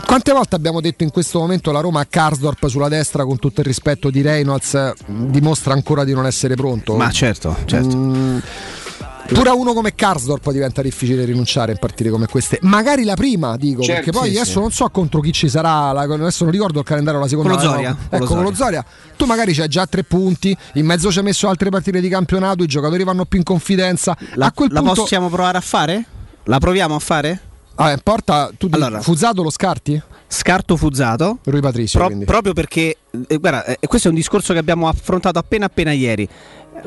Quante 0.05 0.31
volte 0.31 0.55
abbiamo 0.55 0.79
detto 0.81 1.03
in 1.03 1.11
questo 1.11 1.39
momento 1.39 1.71
la 1.71 1.79
Roma 1.79 2.01
a 2.01 2.05
Karsdorp 2.05 2.67
sulla 2.67 2.87
destra, 2.89 3.25
con 3.25 3.39
tutto 3.39 3.61
il 3.61 3.65
rispetto 3.65 4.09
di 4.09 4.21
Reynolds, 4.21 4.73
eh, 4.75 4.93
dimostra 5.07 5.73
ancora 5.73 6.03
di 6.03 6.13
non 6.13 6.25
essere 6.25 6.55
pronto? 6.55 6.95
Ma 6.95 7.09
certo, 7.11 7.55
certo. 7.65 7.95
Mm, 7.97 8.37
Pure 9.25 9.49
a 9.49 9.55
uno 9.55 9.73
come 9.73 9.95
Karsdorp 9.95 10.51
diventa 10.51 10.81
difficile 10.81 11.23
rinunciare 11.23 11.71
in 11.71 11.77
partite 11.79 12.09
come 12.09 12.27
queste. 12.27 12.59
Magari 12.63 13.05
la 13.05 13.15
prima, 13.15 13.55
dico, 13.55 13.81
Certo, 13.81 14.01
perché 14.03 14.11
poi 14.11 14.29
sì, 14.31 14.35
adesso 14.35 14.51
sì. 14.51 14.59
non 14.59 14.71
so 14.71 14.89
contro 14.89 15.21
chi 15.21 15.31
ci 15.31 15.47
sarà. 15.49 15.93
la- 15.93 16.01
adesso 16.01 16.43
non 16.43 16.51
ricordo 16.51 16.79
il 16.79 16.85
calendario 16.85 17.21
la 17.21 17.27
seconda 17.29 17.53
Con 17.55 17.63
lo 17.63 17.69
Zoria, 17.69 17.89
no, 17.89 17.97
ecco, 18.17 18.25
con 18.25 18.43
lo 18.43 18.53
Zoria. 18.53 18.85
Tu 19.15 19.25
magari 19.25 19.53
c'hai 19.53 19.69
già 19.69 19.87
tre 19.87 20.03
punti, 20.03 20.55
in 20.73 20.85
mezzo 20.85 21.09
ci 21.09 21.19
hai 21.19 21.23
messo 21.23 21.47
altre 21.47 21.69
partite 21.69 22.01
di 22.01 22.09
campionato, 22.09 22.63
i 22.63 22.67
giocatori 22.67 23.03
vanno 23.05 23.23
più 23.25 23.37
in 23.39 23.45
confidenza. 23.45 24.15
La, 24.33 24.47
a 24.47 24.51
quel 24.51 24.71
la 24.73 24.81
punto. 24.81 25.01
possiamo 25.01 25.29
provare 25.29 25.57
a 25.57 25.61
fare? 25.61 26.05
La 26.43 26.57
proviamo 26.59 26.93
a 26.93 26.99
fare? 26.99 27.41
Ah, 27.75 27.97
porta, 28.01 28.51
tu 28.57 28.67
Allora. 28.71 29.01
Fuzzato 29.01 29.41
lo 29.41 29.49
scarti? 29.49 30.01
Scarto 30.27 30.77
Fuzzato. 30.77 31.39
Rui 31.43 31.59
Patricio. 31.59 31.97
Pro- 31.99 32.17
proprio 32.25 32.53
perché, 32.53 32.97
eh, 33.27 33.37
guarda, 33.37 33.63
eh, 33.65 33.87
questo 33.87 34.07
è 34.07 34.09
un 34.09 34.17
discorso 34.17 34.53
che 34.53 34.59
abbiamo 34.59 34.87
affrontato 34.87 35.37
appena 35.37 35.65
appena 35.65 35.91
ieri. 35.91 36.27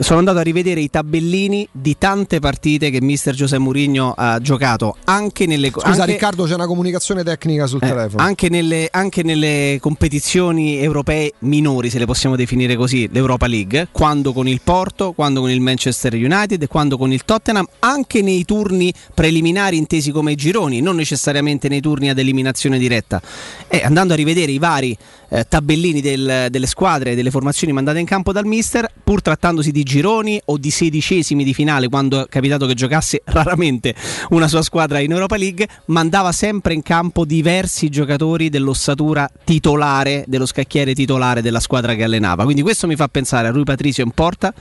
Sono 0.00 0.18
andato 0.18 0.38
a 0.38 0.42
rivedere 0.42 0.80
i 0.80 0.90
tabellini 0.90 1.66
di 1.70 1.96
tante 1.96 2.40
partite 2.40 2.90
che 2.90 3.00
mister 3.00 3.32
Giuseppe 3.32 3.62
Mourinho 3.62 4.14
ha 4.16 4.40
giocato, 4.40 4.96
anche 5.04 5.46
nelle 5.46 5.70
Scusa, 5.70 5.86
anche- 5.86 6.06
Riccardo, 6.06 6.44
c'è 6.44 6.54
una 6.54 6.66
comunicazione 6.66 7.22
tecnica 7.22 7.68
sul 7.68 7.78
eh, 7.84 7.86
telefono. 7.86 8.20
anche, 8.20 8.48
nelle, 8.48 8.88
anche 8.90 9.22
nelle 9.22 9.78
competizioni 9.80 10.80
europee 10.80 11.34
minori, 11.40 11.88
se 11.88 12.00
le 12.00 12.04
possiamo 12.04 12.34
definire 12.34 12.74
così, 12.74 13.08
l'Europa 13.12 13.46
League, 13.46 13.88
quando 13.92 14.32
con 14.32 14.48
il 14.48 14.60
Porto, 14.62 15.12
quando 15.12 15.40
con 15.40 15.50
il 15.50 15.60
Manchester 15.60 16.14
United 16.14 16.66
quando 16.66 16.98
con 16.98 17.12
il 17.12 17.24
Tottenham, 17.24 17.66
anche 17.78 18.22
nei 18.22 18.44
turni 18.44 18.92
preliminari 19.14 19.76
intesi 19.76 20.10
come 20.10 20.34
gironi, 20.34 20.80
non 20.80 20.96
necessariamente 20.96 21.68
nei 21.68 21.80
turni 21.80 22.10
ad 22.10 22.18
eliminazione 22.18 22.76
diretta. 22.78 23.22
E 23.68 23.82
andando 23.84 24.14
a 24.14 24.16
rivedere 24.16 24.50
i 24.50 24.58
vari 24.58 24.98
eh, 25.28 25.44
tabellini 25.48 26.00
del- 26.16 26.46
delle 26.50 26.66
squadre 26.66 27.12
e 27.12 27.14
delle 27.14 27.30
formazioni 27.30 27.72
mandate 27.72 27.98
in 27.98 28.06
campo 28.06 28.32
dal 28.32 28.46
mister, 28.46 28.88
pur 29.04 29.22
trattandosi 29.22 29.70
di 29.70 29.82
gironi 29.82 30.40
o 30.46 30.56
di 30.56 30.70
sedicesimi 30.70 31.44
di 31.44 31.54
finale, 31.54 31.88
quando 31.88 32.24
è 32.24 32.28
capitato 32.28 32.66
che 32.66 32.74
giocasse 32.74 33.22
raramente 33.26 33.94
una 34.30 34.48
sua 34.48 34.62
squadra 34.62 34.98
in 34.98 35.12
Europa 35.12 35.36
League, 35.36 35.68
mandava 35.86 36.32
sempre 36.32 36.74
in 36.74 36.82
campo 36.82 37.24
diversi 37.24 37.88
giocatori 37.88 38.48
dell'ossatura 38.48 39.28
titolare, 39.44 40.24
dello 40.26 40.46
scacchiere 40.46 40.94
titolare 40.94 41.42
della 41.42 41.60
squadra 41.60 41.94
che 41.94 42.02
allenava. 42.02 42.44
Quindi 42.44 42.62
questo 42.62 42.86
mi 42.86 42.96
fa 42.96 43.08
pensare 43.08 43.48
a 43.48 43.50
Rui 43.50 43.64
Patricio 43.64 44.02
in 44.02 44.10
porta, 44.10 44.52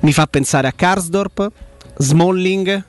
mi 0.00 0.12
fa 0.12 0.26
pensare 0.26 0.68
a 0.68 0.72
Karsdorp, 0.72 1.50
Smalling, 1.98 2.84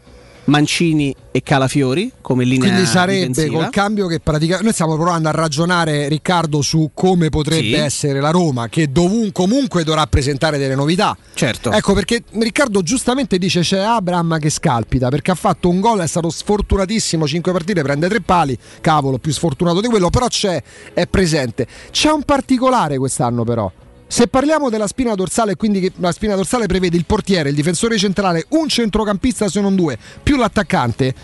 Mancini 0.51 1.15
e 1.31 1.41
Calafiori 1.41 2.11
come 2.19 2.43
linea 2.43 2.67
Quindi 2.69 2.85
sarebbe 2.85 3.27
difensiva. 3.27 3.57
col 3.63 3.69
cambio 3.69 4.07
che 4.07 4.19
praticamente 4.19 4.63
noi 4.65 4.73
stiamo 4.73 4.95
provando 4.95 5.29
a 5.29 5.31
ragionare 5.31 6.09
Riccardo 6.09 6.61
su 6.61 6.91
come 6.93 7.29
potrebbe 7.29 7.61
Sì. 7.63 7.73
essere 7.75 8.19
la 8.19 8.31
Roma 8.31 8.67
che 8.67 8.91
dovun- 8.91 9.31
comunque 9.31 9.85
dovrà 9.85 10.05
presentare 10.07 10.57
delle 10.57 10.75
novità. 10.75 11.15
Certo. 11.33 11.71
Ecco 11.71 11.93
perché 11.93 12.23
Riccardo 12.31 12.83
giustamente 12.83 13.37
dice 13.37 13.61
c'è 13.61 13.79
Abram 13.79 14.37
che 14.39 14.49
scalpita 14.49 15.07
perché 15.07 15.31
ha 15.31 15.35
fatto 15.35 15.69
un 15.69 15.79
gol, 15.79 15.99
è 16.01 16.07
stato 16.07 16.29
sfortunatissimo, 16.29 17.25
5 17.25 17.51
partite, 17.53 17.81
prende 17.81 18.09
tre 18.09 18.19
pali, 18.21 18.57
cavolo, 18.81 19.17
più 19.19 19.31
sfortunato 19.31 19.79
di 19.79 19.87
quello, 19.87 20.09
però 20.09 20.27
c'è, 20.27 20.61
è 20.93 21.07
presente. 21.07 21.65
C'è 21.91 22.11
un 22.11 22.23
particolare 22.23 22.97
quest'anno 22.97 23.45
però. 23.45 23.71
Se 24.11 24.27
parliamo 24.27 24.69
della 24.69 24.87
spina 24.87 25.15
dorsale, 25.15 25.55
quindi 25.55 25.89
la 25.99 26.11
spina 26.11 26.35
dorsale 26.35 26.65
prevede 26.65 26.97
il 26.97 27.05
portiere, 27.05 27.47
il 27.47 27.55
difensore 27.55 27.97
centrale, 27.97 28.43
un 28.49 28.67
centrocampista 28.67 29.47
se 29.47 29.61
non 29.61 29.73
due, 29.73 29.97
più 30.21 30.35
l'attaccante. 30.35 31.15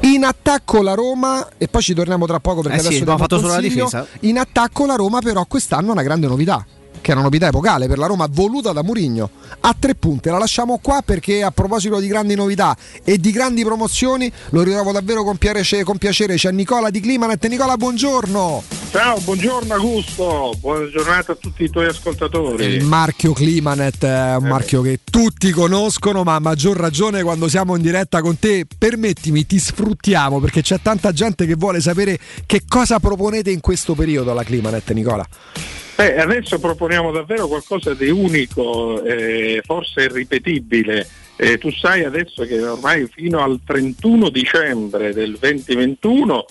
In 0.00 0.24
attacco 0.24 0.80
la 0.80 0.94
Roma, 0.94 1.46
e 1.58 1.68
poi 1.68 1.82
ci 1.82 1.92
torniamo 1.92 2.24
tra 2.24 2.40
poco 2.40 2.62
perché 2.62 2.78
Eh 2.78 2.80
sì, 2.80 2.86
adesso 2.86 3.02
abbiamo 3.02 3.18
diamo 3.18 3.36
il 3.36 3.42
fatto 3.42 3.46
solo 3.46 3.52
la 3.52 3.60
difesa. 3.60 4.06
In 4.20 4.38
attacco 4.38 4.86
la 4.86 4.94
Roma, 4.94 5.20
però, 5.20 5.44
quest'anno 5.44 5.90
ha 5.90 5.92
una 5.92 6.02
grande 6.02 6.26
novità. 6.28 6.64
Che 7.08 7.14
è 7.14 7.16
una 7.16 7.24
novità 7.24 7.46
epocale 7.46 7.86
per 7.86 7.96
la 7.96 8.04
Roma, 8.04 8.28
voluta 8.30 8.72
da 8.72 8.82
Murigno. 8.82 9.30
A 9.60 9.74
tre 9.78 9.94
punte, 9.94 10.30
la 10.30 10.36
lasciamo 10.36 10.78
qua 10.82 11.00
perché 11.02 11.42
a 11.42 11.50
proposito 11.50 12.00
di 12.00 12.06
grandi 12.06 12.34
novità 12.34 12.76
e 13.02 13.16
di 13.16 13.30
grandi 13.30 13.64
promozioni, 13.64 14.30
lo 14.50 14.62
ritrovo 14.62 14.92
davvero 14.92 15.24
con 15.24 15.38
piacere. 15.38 15.84
Con 15.84 15.96
piacere. 15.96 16.34
C'è 16.34 16.50
Nicola 16.50 16.90
di 16.90 17.00
Climanet. 17.00 17.46
Nicola, 17.46 17.78
buongiorno. 17.78 18.62
Ciao, 18.90 19.18
buongiorno 19.20 19.72
Augusto, 19.72 20.52
buona 20.60 20.86
giornata 20.90 21.32
a 21.32 21.34
tutti 21.36 21.62
i 21.64 21.70
tuoi 21.70 21.86
ascoltatori. 21.86 22.66
Il 22.66 22.84
marchio 22.84 23.32
Climanet 23.32 24.04
è 24.04 24.36
un 24.36 24.46
marchio 24.46 24.82
che 24.82 25.00
tutti 25.02 25.50
conoscono, 25.50 26.24
ma 26.24 26.34
a 26.34 26.40
maggior 26.40 26.76
ragione 26.76 27.22
quando 27.22 27.48
siamo 27.48 27.74
in 27.74 27.80
diretta 27.80 28.20
con 28.20 28.38
te. 28.38 28.66
Permettimi, 28.76 29.46
ti 29.46 29.58
sfruttiamo 29.58 30.40
perché 30.40 30.60
c'è 30.60 30.78
tanta 30.82 31.12
gente 31.12 31.46
che 31.46 31.54
vuole 31.54 31.80
sapere 31.80 32.18
che 32.44 32.64
cosa 32.68 33.00
proponete 33.00 33.50
in 33.50 33.60
questo 33.60 33.94
periodo 33.94 34.30
alla 34.30 34.44
Climanet, 34.44 34.90
Nicola. 34.90 35.26
Beh, 35.98 36.16
adesso 36.16 36.60
proponiamo 36.60 37.10
davvero 37.10 37.48
qualcosa 37.48 37.92
di 37.92 38.08
unico, 38.08 39.02
eh, 39.02 39.60
forse 39.64 40.02
irripetibile. 40.02 41.04
Eh, 41.34 41.58
tu 41.58 41.72
sai 41.72 42.04
adesso 42.04 42.44
che 42.44 42.62
ormai 42.62 43.08
fino 43.12 43.42
al 43.42 43.58
31 43.66 44.28
dicembre 44.28 45.12
del 45.12 45.36
2021 45.40 46.46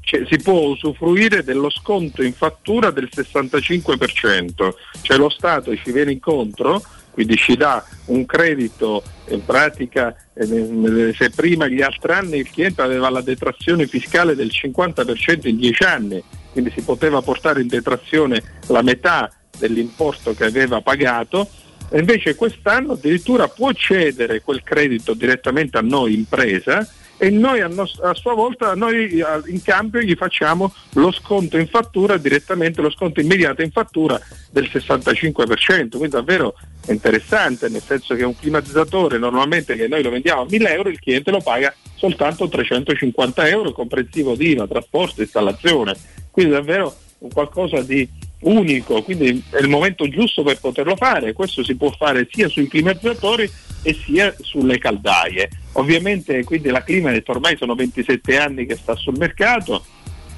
cioè, 0.00 0.24
si 0.28 0.38
può 0.38 0.62
usufruire 0.62 1.44
dello 1.44 1.70
sconto 1.70 2.24
in 2.24 2.32
fattura 2.32 2.90
del 2.90 3.08
65%, 3.14 4.74
cioè 5.02 5.16
lo 5.16 5.28
Stato 5.28 5.76
ci 5.76 5.92
viene 5.92 6.10
incontro, 6.10 6.82
quindi 7.12 7.36
ci 7.36 7.56
dà 7.56 7.84
un 8.06 8.26
credito 8.26 9.04
in 9.28 9.44
pratica, 9.44 10.12
eh, 10.34 11.14
se 11.16 11.30
prima 11.30 11.68
gli 11.68 11.82
altri 11.82 12.10
anni 12.10 12.38
il 12.38 12.50
cliente 12.50 12.82
aveva 12.82 13.10
la 13.10 13.20
detrazione 13.20 13.86
fiscale 13.86 14.34
del 14.34 14.50
50% 14.52 15.46
in 15.46 15.56
10 15.56 15.82
anni, 15.84 16.20
quindi 16.58 16.72
si 16.74 16.82
poteva 16.82 17.22
portare 17.22 17.60
in 17.60 17.68
detrazione 17.68 18.42
la 18.66 18.82
metà 18.82 19.30
dell'importo 19.56 20.34
che 20.34 20.44
aveva 20.44 20.80
pagato, 20.80 21.48
e 21.88 22.00
invece 22.00 22.34
quest'anno 22.34 22.92
addirittura 22.92 23.46
può 23.46 23.70
cedere 23.72 24.42
quel 24.42 24.62
credito 24.64 25.14
direttamente 25.14 25.78
a 25.78 25.82
noi 25.82 26.14
impresa 26.14 26.86
e 27.16 27.30
noi 27.30 27.60
a, 27.60 27.68
nos- 27.68 27.98
a 28.00 28.14
sua 28.14 28.34
volta 28.34 28.74
noi 28.74 29.22
in 29.46 29.62
cambio 29.62 30.00
gli 30.00 30.14
facciamo 30.14 30.72
lo 30.94 31.10
sconto 31.10 31.56
in 31.58 31.66
fattura 31.66 32.16
direttamente, 32.16 32.80
lo 32.80 32.90
sconto 32.90 33.20
immediato 33.20 33.62
in 33.62 33.70
fattura 33.70 34.20
del 34.50 34.68
65%, 34.70 35.88
quindi 35.90 36.08
davvero 36.08 36.54
interessante, 36.88 37.68
nel 37.68 37.82
senso 37.82 38.14
che 38.14 38.24
un 38.24 38.36
climatizzatore 38.36 39.18
normalmente 39.18 39.76
che 39.76 39.88
noi 39.88 40.02
lo 40.02 40.10
vendiamo 40.10 40.42
a 40.42 40.46
1000 40.48 40.72
euro 40.72 40.88
il 40.88 41.00
cliente 41.00 41.30
lo 41.30 41.40
paga 41.40 41.74
soltanto 41.96 42.48
350 42.48 43.48
euro 43.48 43.72
comprensivo 43.72 44.36
di 44.36 44.50
IVA, 44.50 44.68
trasporto, 44.68 45.20
installazione, 45.20 45.96
quindi 46.38 46.54
davvero 46.54 46.94
qualcosa 47.32 47.82
di 47.82 48.08
unico, 48.42 49.02
quindi 49.02 49.42
è 49.50 49.58
il 49.58 49.66
momento 49.66 50.08
giusto 50.08 50.44
per 50.44 50.60
poterlo 50.60 50.94
fare, 50.94 51.32
questo 51.32 51.64
si 51.64 51.74
può 51.74 51.90
fare 51.90 52.28
sia 52.30 52.46
sui 52.46 52.68
climatizzatori 52.68 53.50
e 53.82 53.92
sia 53.92 54.32
sulle 54.38 54.78
caldaie. 54.78 55.48
Ovviamente 55.72 56.44
quindi 56.44 56.68
la 56.68 56.84
Climanet 56.84 57.28
ormai 57.28 57.56
sono 57.56 57.74
27 57.74 58.38
anni 58.38 58.66
che 58.66 58.76
sta 58.76 58.94
sul 58.94 59.16
mercato, 59.18 59.84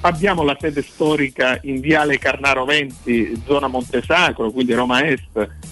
abbiamo 0.01 0.43
la 0.43 0.57
sede 0.59 0.81
storica 0.81 1.59
in 1.63 1.79
Viale 1.79 2.17
Carnaro 2.17 2.65
20, 2.65 3.43
zona 3.45 3.67
Montesacro, 3.67 4.51
quindi 4.51 4.73
Roma 4.73 5.05
Est, 5.05 5.23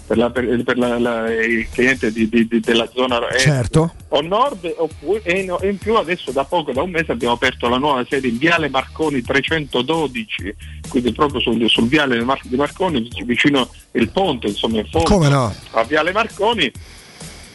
per, 0.06 0.18
la- 0.18 0.30
per- 0.30 0.78
la- 0.78 1.00
la- 1.00 1.34
il 1.34 1.68
cliente 1.72 2.12
di- 2.12 2.30
di- 2.30 2.48
di- 2.48 2.60
della 2.60 2.88
zona 2.94 3.20
est 3.30 3.42
Certo. 3.44 3.94
o 4.10 4.22
nord 4.22 4.72
oppure, 4.78 5.22
e, 5.24 5.40
in, 5.42 5.56
e 5.62 5.70
in 5.70 5.78
più 5.78 5.96
adesso 5.96 6.32
da 6.32 6.44
poco, 6.44 6.72
da 6.72 6.82
un 6.82 6.92
mese 6.92 7.12
abbiamo 7.12 7.34
aperto 7.34 7.68
la 7.70 7.78
nuova 7.78 8.06
sede 8.08 8.28
in 8.28 8.38
Viale 8.38 8.70
Marconi 8.70 9.22
312, 9.22 10.56
quindi 10.90 11.12
proprio 11.12 11.40
sul, 11.42 11.68
sul 11.70 11.88
Viale 11.88 12.18
di 12.18 12.24
Mar- 12.24 12.40
di 12.44 12.56
Marconi, 12.56 13.08
vicino 13.26 13.70
il 13.92 14.10
ponte, 14.10 14.48
insomma 14.48 14.80
in 14.80 14.88
fondo 14.90 15.10
Come 15.10 15.30
no? 15.30 15.54
a 15.72 15.84
Viale 15.84 16.12
Marconi, 16.12 16.72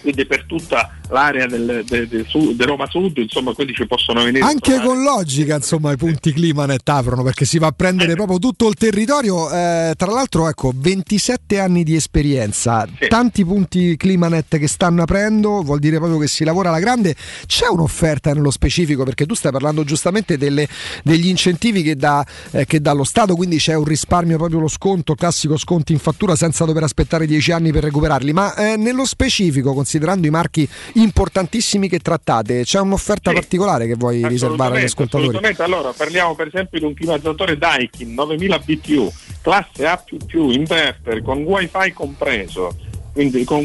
quindi 0.05 0.27
per 0.27 0.45
tutta 0.45 0.91
l'area 1.09 1.47
del, 1.47 1.83
de- 1.87 2.07
de 2.07 2.25
Sud- 2.29 2.55
de 2.57 2.65
Roma 2.67 2.87
Sud, 2.89 3.17
insomma 3.17 3.53
quindi 3.55 3.73
ci 3.73 3.87
possono 3.87 4.23
venire 4.23 4.45
Anche 4.45 4.81
con 4.81 5.03
logica, 5.03 5.57
insomma, 5.57 5.93
i 5.93 5.97
punti 5.97 6.33
Climanet 6.33 6.87
aprono 6.91 7.23
perché 7.23 7.47
si 7.47 7.59
va 7.59 7.69
a 7.69 7.73
prendere 7.73 8.15
proprio 8.15 8.39
tutto 8.39 8.69
il 8.69 8.75
territorio. 8.75 9.51
Eh, 9.51 9.95
tra 9.97 10.11
l'altro, 10.13 10.47
ecco, 10.49 10.73
27 10.75 11.59
anni 11.59 11.85
di 11.85 11.95
esperienza, 11.95 12.87
tanti 13.09 13.45
punti 13.47 13.97
Climanet 13.97 14.59
che 14.59 14.69
stanno 14.69 15.03
aprendo, 15.03 15.63
vuol 15.63 15.79
dire 15.79 15.97
proprio 15.97 16.19
che 16.19 16.27
si 16.29 16.45
lavora 16.45 16.69
alla 16.69 16.81
grande. 16.81 17.15
C'è 17.47 17.67
un'offerta 17.69 18.33
nello 18.35 18.51
specifico 18.51 19.05
perché 19.05 19.25
tu 19.25 19.35
stai 19.35 19.53
parlando 19.53 19.85
giustamente 19.85 20.37
delle- 20.37 20.69
degli 21.03 21.29
incentivi 21.29 21.83
che 21.83 21.97
dà, 21.97 22.25
eh, 22.51 22.67
che 22.67 22.81
dà 22.81 22.93
lo 22.93 23.05
Stato, 23.05 23.35
quindi 23.37 23.57
c'è 23.57 23.75
un 23.75 23.85
risparmio 23.85 24.37
proprio 24.37 24.59
lo 24.61 24.69
sconto, 24.69 25.15
classico 25.15 25.57
sconti 25.57 25.93
in 25.93 25.99
fattura 25.99 26.37
senza 26.37 26.65
dover 26.67 26.83
aspettare 26.83 27.27
10 27.27 27.53
anni 27.53 27.73
per 27.73 27.85
recuperarli. 27.85 28.33
Ma 28.35 28.55
eh, 28.57 28.77
nello 28.77 29.07
specifico, 29.07 29.73
considerando 29.73 29.93
i 29.97 30.31
marchi 30.31 30.69
importantissimi 30.95 31.89
che 31.89 31.99
trattate, 31.99 32.63
c'è 32.63 32.81
un'offerta 32.81 33.33
particolare 33.33 33.87
che 33.87 33.95
vuoi 33.95 34.27
riservare 34.27 34.79
agli 34.79 34.85
ascoltatori? 34.85 35.25
assolutamente. 35.25 35.63
Allora, 35.63 35.93
parliamo 35.93 36.35
per 36.35 36.49
esempio 36.49 36.79
di 36.79 36.85
un 36.85 36.95
climatizzatore 36.95 37.59
Daikin 37.59 38.15
9000 38.15 38.59
BTU, 38.59 39.13
classe 39.43 39.87
A++, 39.87 40.03
inverter 40.33 41.23
con 41.23 41.43
wifi 41.43 41.93
compreso, 41.93 42.77
quindi 43.13 43.45
con 43.45 43.65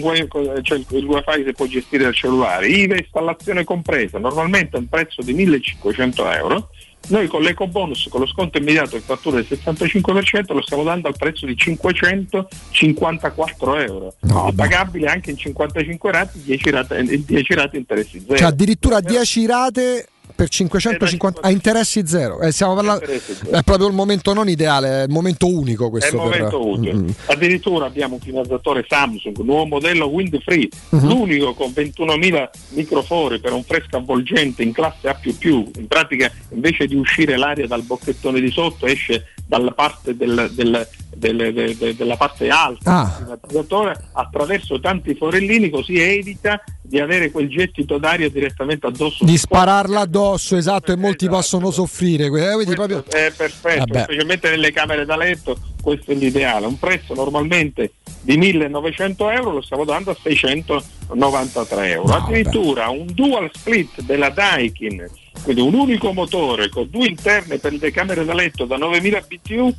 cioè 0.61 0.77
il, 0.89 1.05
wifi 1.05 1.43
si 1.45 1.53
può 1.53 1.65
gestire 1.65 2.03
dal 2.03 2.13
cellulare, 2.13 2.67
IVA 2.67 2.97
installazione 2.97 3.63
compresa, 3.63 4.19
normalmente 4.19 4.75
a 4.75 4.79
un 4.79 4.87
prezzo 4.87 5.21
di 5.21 5.33
1500 5.33 6.31
euro. 6.31 6.69
Noi 7.09 7.27
con 7.27 7.41
l'eco 7.41 7.67
bonus, 7.67 8.07
con 8.09 8.21
lo 8.21 8.27
sconto 8.27 8.57
immediato 8.57 8.95
in 8.95 9.01
fattura 9.01 9.35
del 9.35 9.45
65%, 9.49 10.53
lo 10.53 10.61
stiamo 10.61 10.83
dando 10.83 11.07
al 11.07 11.17
prezzo 11.17 11.45
di 11.45 11.55
554 11.55 13.77
euro, 13.77 14.15
No, 14.21 14.51
pagabile 14.55 15.07
anche 15.07 15.31
in 15.31 15.37
55 15.37 16.11
rate, 16.11 16.39
10 16.43 16.69
rate, 16.69 17.23
10 17.25 17.53
rate 17.53 17.77
interessi 17.77 18.19
zero. 18.19 18.37
Cioè 18.37 18.47
addirittura 18.47 19.01
10 19.01 19.45
rate 19.45 20.07
per 20.39 20.47
550 20.47 21.41
a 21.41 21.49
interessi 21.51 22.07
zero. 22.07 22.39
Eh, 22.39 22.53
stiamo 22.53 22.73
parlando- 22.73 23.03
è 23.05 23.61
proprio 23.61 23.87
il 23.87 23.93
momento 23.93 24.31
non 24.33 24.47
ideale, 24.47 25.01
è 25.01 25.03
il 25.03 25.09
momento 25.09 25.47
unico 25.47 25.83
È 25.83 25.85
il 25.87 25.91
questo. 25.91 26.15
per- 26.29 26.49
momento. 26.53 26.77
Mm, 26.77 26.99
mm. 27.03 27.09
Addirittura 27.25 27.85
abbiamo 27.87 28.13
un 28.13 28.21
climatizzatore 28.21 28.85
Samsung, 28.87 29.37
nuovo 29.39 29.65
modello 29.65 30.05
Wind 30.05 30.39
Free, 30.41 30.69
Mhm. 30.91 31.07
l'unico 31.09 31.53
con 31.55 31.73
21.000 31.73 32.49
microfori 32.69 33.41
per 33.41 33.51
un 33.51 33.63
fresco 33.63 33.97
avvolgente 33.97 34.63
in 34.63 34.71
classe 34.71 35.09
A++. 35.09 35.17
In 35.77 35.87
pratica 35.89 36.31
invece 36.53 36.87
di 36.87 36.95
uscire 36.95 37.35
l'aria 37.35 37.67
dal 37.67 37.81
bocchettone 37.83 38.39
di 38.39 38.49
sotto 38.49 38.85
esce 38.85 39.25
dalla 39.45 39.71
parte, 39.71 40.15
del- 40.15 40.49
del- 40.53 40.87
del- 41.13 41.53
de- 41.53 41.75
de- 41.77 41.95
della 41.97 42.15
parte 42.15 42.47
alta 42.47 42.91
Ah. 43.01 43.37
del 43.49 43.65
attraverso 44.13 44.79
tanti 44.79 45.15
forellini 45.15 45.69
così 45.69 45.99
evita 45.99 46.63
di 46.89 46.99
avere 46.99 47.29
quel 47.29 47.47
gettito 47.47 47.99
d'aria 47.99 48.29
direttamente 48.29 48.87
addosso. 48.87 49.23
Di 49.23 49.37
spararla 49.37 50.01
addosso, 50.01 50.57
esatto, 50.57 50.91
e 50.91 50.95
molti 50.95 51.27
possono 51.27 51.69
soffrire. 51.69 52.29
eh, 52.71 52.75
proprio... 52.75 53.05
È 53.07 53.31
perfetto, 53.35 53.85
Vabbè. 53.85 54.03
specialmente 54.03 54.49
nelle 54.49 54.71
camere 54.71 55.05
da 55.05 55.15
letto, 55.15 55.55
questo 55.81 56.11
è 56.11 56.15
l'ideale. 56.15 56.65
Un 56.65 56.79
prezzo 56.79 57.13
normalmente 57.13 57.91
di 58.21 58.37
1900 58.37 59.29
euro 59.29 59.51
lo 59.51 59.61
stiamo 59.61 59.85
dando 59.85 60.09
a 60.09 60.17
693 60.19 61.91
euro. 61.91 62.13
Addirittura 62.15 62.89
un 62.89 63.05
dual 63.13 63.51
split 63.53 64.01
della 64.01 64.29
Daikin, 64.29 65.07
quindi 65.43 65.61
un 65.61 65.73
unico 65.73 66.13
motore 66.13 66.69
con 66.69 66.89
due 66.89 67.07
interne 67.07 67.57
per 67.57 67.73
le 67.73 67.91
camere 67.91 68.25
da 68.25 68.33
letto 68.33 68.65
da 68.65 68.77
9000 68.77 69.25
BTU, 69.27 69.75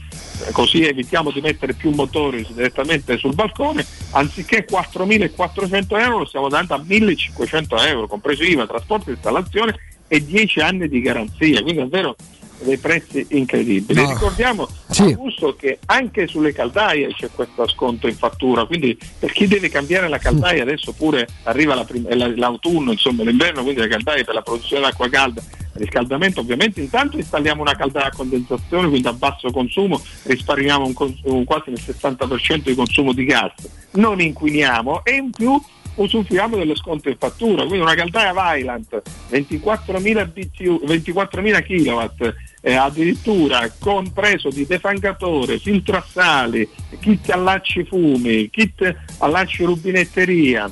eh, 0.46 0.52
così 0.52 0.84
evitiamo 0.84 1.30
di 1.30 1.40
mettere 1.40 1.74
più 1.74 1.90
motori 1.90 2.46
direttamente 2.52 3.16
sul 3.18 3.34
balcone, 3.34 3.84
anziché 4.10 4.64
4400 4.64 5.96
euro 5.96 6.18
lo 6.18 6.26
stiamo 6.26 6.48
dando 6.48 6.74
a 6.74 6.82
1500 6.84 7.76
euro, 7.82 8.06
compreso 8.06 8.42
IVA, 8.42 8.66
trasporto, 8.66 9.10
installazione 9.10 9.76
e 10.08 10.24
10 10.24 10.60
anni 10.60 10.88
di 10.88 11.00
garanzia. 11.00 11.62
Quindi 11.62 11.80
davvero 11.80 12.16
dei 12.62 12.76
prezzi 12.78 13.26
incredibili. 13.30 14.02
No. 14.02 14.10
Ricordiamo 14.12 14.68
Sì. 14.90 15.02
Augusto 15.02 15.54
che 15.56 15.78
anche 15.86 16.26
sulle 16.26 16.52
caldaie 16.52 17.08
c'è 17.14 17.28
questo 17.34 17.66
sconto 17.68 18.06
in 18.08 18.16
fattura, 18.16 18.64
quindi 18.66 18.98
per 19.18 19.32
chi 19.32 19.46
deve 19.46 19.68
cambiare 19.68 20.08
la 20.08 20.18
caldaia 20.18 20.62
adesso 20.62 20.92
pure 20.92 21.26
arriva 21.44 21.74
la 21.74 21.84
prim- 21.84 22.12
la- 22.12 22.32
l'autunno, 22.34 22.92
insomma 22.92 23.22
l'inverno, 23.22 23.62
quindi 23.62 23.80
le 23.80 23.88
caldaie 23.88 24.24
per 24.24 24.34
la 24.34 24.42
produzione 24.42 24.82
d'acqua 24.82 25.08
calda, 25.08 25.42
riscaldamento 25.74 26.40
ovviamente 26.40 26.80
intanto 26.80 27.16
installiamo 27.16 27.62
una 27.62 27.76
caldaia 27.76 28.06
a 28.06 28.10
condensazione, 28.14 28.88
quindi 28.88 29.06
a 29.06 29.12
basso 29.12 29.50
consumo 29.50 30.02
risparmiamo 30.24 30.84
un 30.84 30.92
cons- 30.92 31.20
un 31.24 31.44
quasi 31.44 31.70
il 31.70 31.80
60% 31.80 32.68
di 32.70 32.74
consumo 32.74 33.12
di 33.12 33.24
gas, 33.24 33.52
non 33.92 34.20
inquiniamo 34.20 35.04
e 35.04 35.14
in 35.14 35.30
più 35.30 35.58
usufruiamo 35.94 36.56
dello 36.56 36.74
sconto 36.76 37.08
in 37.08 37.16
fattura, 37.18 37.62
quindi 37.64 37.80
una 37.80 37.94
caldaia 37.94 38.32
Vylant 38.32 39.02
24.000, 39.30 40.24
BTU, 40.32 40.82
24.000 40.86 41.62
kW 41.62 42.28
eh, 42.60 42.74
addirittura 42.74 43.72
compreso 43.78 44.50
di 44.50 44.66
defangatore, 44.66 45.58
filtro 45.58 45.96
a 45.96 46.04
sali, 46.06 46.68
kit 47.00 47.30
allacci 47.30 47.84
fumi, 47.84 48.50
kit 48.50 48.94
allacci 49.18 49.64
rubinetteria, 49.64 50.70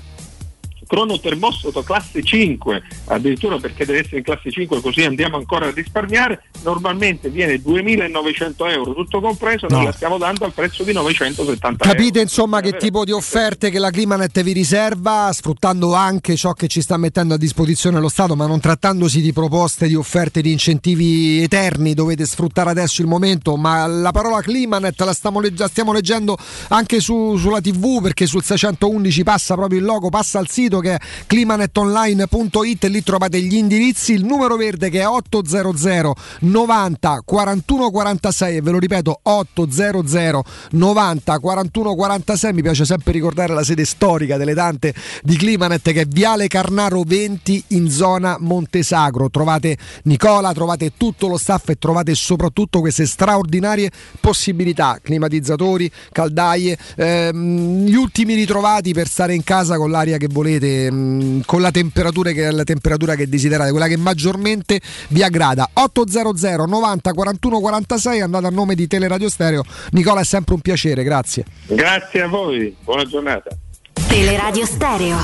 crono 0.88 1.20
termostato 1.20 1.82
classe 1.84 2.24
5, 2.24 2.82
addirittura 3.06 3.58
perché 3.58 3.84
deve 3.84 4.00
essere 4.00 4.16
in 4.18 4.24
classe 4.24 4.50
5 4.50 4.80
così 4.80 5.04
andiamo 5.04 5.36
ancora 5.36 5.66
a 5.66 5.70
risparmiare, 5.70 6.42
normalmente 6.64 7.28
viene 7.28 7.60
2.900 7.62 8.70
euro 8.70 8.94
tutto 8.94 9.20
compreso, 9.20 9.66
noi 9.68 9.80
No. 9.80 9.84
la 9.84 9.92
stiamo 9.92 10.18
dando 10.18 10.44
al 10.44 10.52
prezzo 10.52 10.82
di 10.82 10.92
970 10.92 11.84
Capite 11.84 12.06
euro. 12.08 12.20
insomma 12.22 12.60
che 12.60 12.76
tipo 12.76 13.04
di 13.04 13.12
offerte 13.12 13.70
che 13.70 13.78
la 13.78 13.90
Climanet 13.90 14.42
vi 14.42 14.52
riserva, 14.52 15.30
sfruttando 15.32 15.94
anche 15.94 16.34
ciò 16.36 16.52
che 16.52 16.66
ci 16.68 16.80
sta 16.80 16.96
mettendo 16.96 17.34
a 17.34 17.36
disposizione 17.38 18.00
lo 18.00 18.08
Stato, 18.08 18.34
ma 18.34 18.46
non 18.46 18.58
trattandosi 18.60 19.20
di 19.20 19.32
proposte, 19.32 19.86
di 19.86 19.94
offerte, 19.94 20.40
di 20.40 20.50
incentivi 20.52 21.42
eterni, 21.42 21.94
dovete 21.94 22.24
sfruttare 22.24 22.70
adesso 22.70 23.02
il 23.02 23.06
momento, 23.08 23.56
ma 23.56 23.86
la 23.86 24.10
parola 24.10 24.40
Climanet 24.40 24.98
la 25.02 25.12
stiamo, 25.12 25.40
la 25.40 25.68
stiamo 25.68 25.92
leggendo 25.92 26.36
anche 26.68 27.00
su- 27.00 27.36
sulla 27.36 27.60
TV 27.60 28.00
perché 28.02 28.26
sul 28.26 28.42
611 28.42 29.22
passa 29.22 29.54
proprio 29.54 29.78
il 29.78 29.84
logo, 29.84 30.08
passa 30.08 30.38
al 30.38 30.48
sito 30.48 30.77
che 30.80 30.94
è 30.94 30.98
climanetonline.it 31.26 32.84
lì 32.84 33.02
trovate 33.02 33.40
gli 33.40 33.56
indirizzi, 33.56 34.12
il 34.12 34.24
numero 34.24 34.56
verde 34.56 34.90
che 34.90 35.00
è 35.00 35.06
800 35.06 36.14
90 36.40 37.22
41 37.24 37.90
46 37.90 38.56
e 38.56 38.60
ve 38.60 38.70
lo 38.70 38.78
ripeto 38.78 39.20
800 39.22 40.44
90 40.70 41.38
41 41.38 41.94
46 41.94 42.52
mi 42.52 42.62
piace 42.62 42.84
sempre 42.84 43.12
ricordare 43.12 43.54
la 43.54 43.62
sede 43.62 43.84
storica 43.84 44.36
delle 44.36 44.54
tante 44.54 44.94
di 45.22 45.36
Climanet 45.36 45.92
che 45.92 46.02
è 46.02 46.06
Viale 46.06 46.48
Carnaro 46.48 47.02
20 47.04 47.64
in 47.68 47.90
zona 47.90 48.36
Montesagro. 48.38 49.30
Trovate 49.30 49.76
Nicola, 50.04 50.52
trovate 50.52 50.92
tutto 50.96 51.28
lo 51.28 51.36
staff 51.36 51.68
e 51.68 51.76
trovate 51.76 52.14
soprattutto 52.14 52.80
queste 52.80 53.06
straordinarie 53.06 53.90
possibilità. 54.20 54.98
Climatizzatori, 55.02 55.90
caldaie 56.12 56.76
ehm, 56.96 57.84
gli 57.84 57.94
ultimi 57.94 58.34
ritrovati 58.34 58.92
per 58.92 59.08
stare 59.08 59.34
in 59.34 59.44
casa 59.44 59.76
con 59.76 59.90
l'aria 59.90 60.16
che 60.16 60.28
volete 60.30 60.67
ehm, 60.86 61.42
con 61.44 61.60
la 61.60 61.70
temperatura 61.70 62.32
che, 62.32 62.50
la 62.50 62.64
temperatura 62.64 63.14
che 63.14 63.28
desiderate 63.28 63.70
quella 63.70 63.86
che 63.86 63.96
maggiormente 63.96 64.80
vi 65.08 65.22
aggrada. 65.22 65.70
800 65.72 66.66
90 66.66 67.12
41 67.12 67.60
46 67.60 68.20
andate 68.20 68.46
a 68.46 68.50
nome 68.50 68.74
di 68.74 68.86
Teleradio 68.86 69.28
Stereo. 69.28 69.64
Nicola 69.90 70.20
è 70.20 70.24
sempre 70.24 70.54
un 70.54 70.60
piacere 70.60 71.02
grazie. 71.02 71.44
Grazie 71.66 72.22
a 72.22 72.28
voi, 72.28 72.74
buona 72.82 73.04
giornata. 73.04 73.50
Teleradio 73.92 74.64
Stereo 74.64 75.16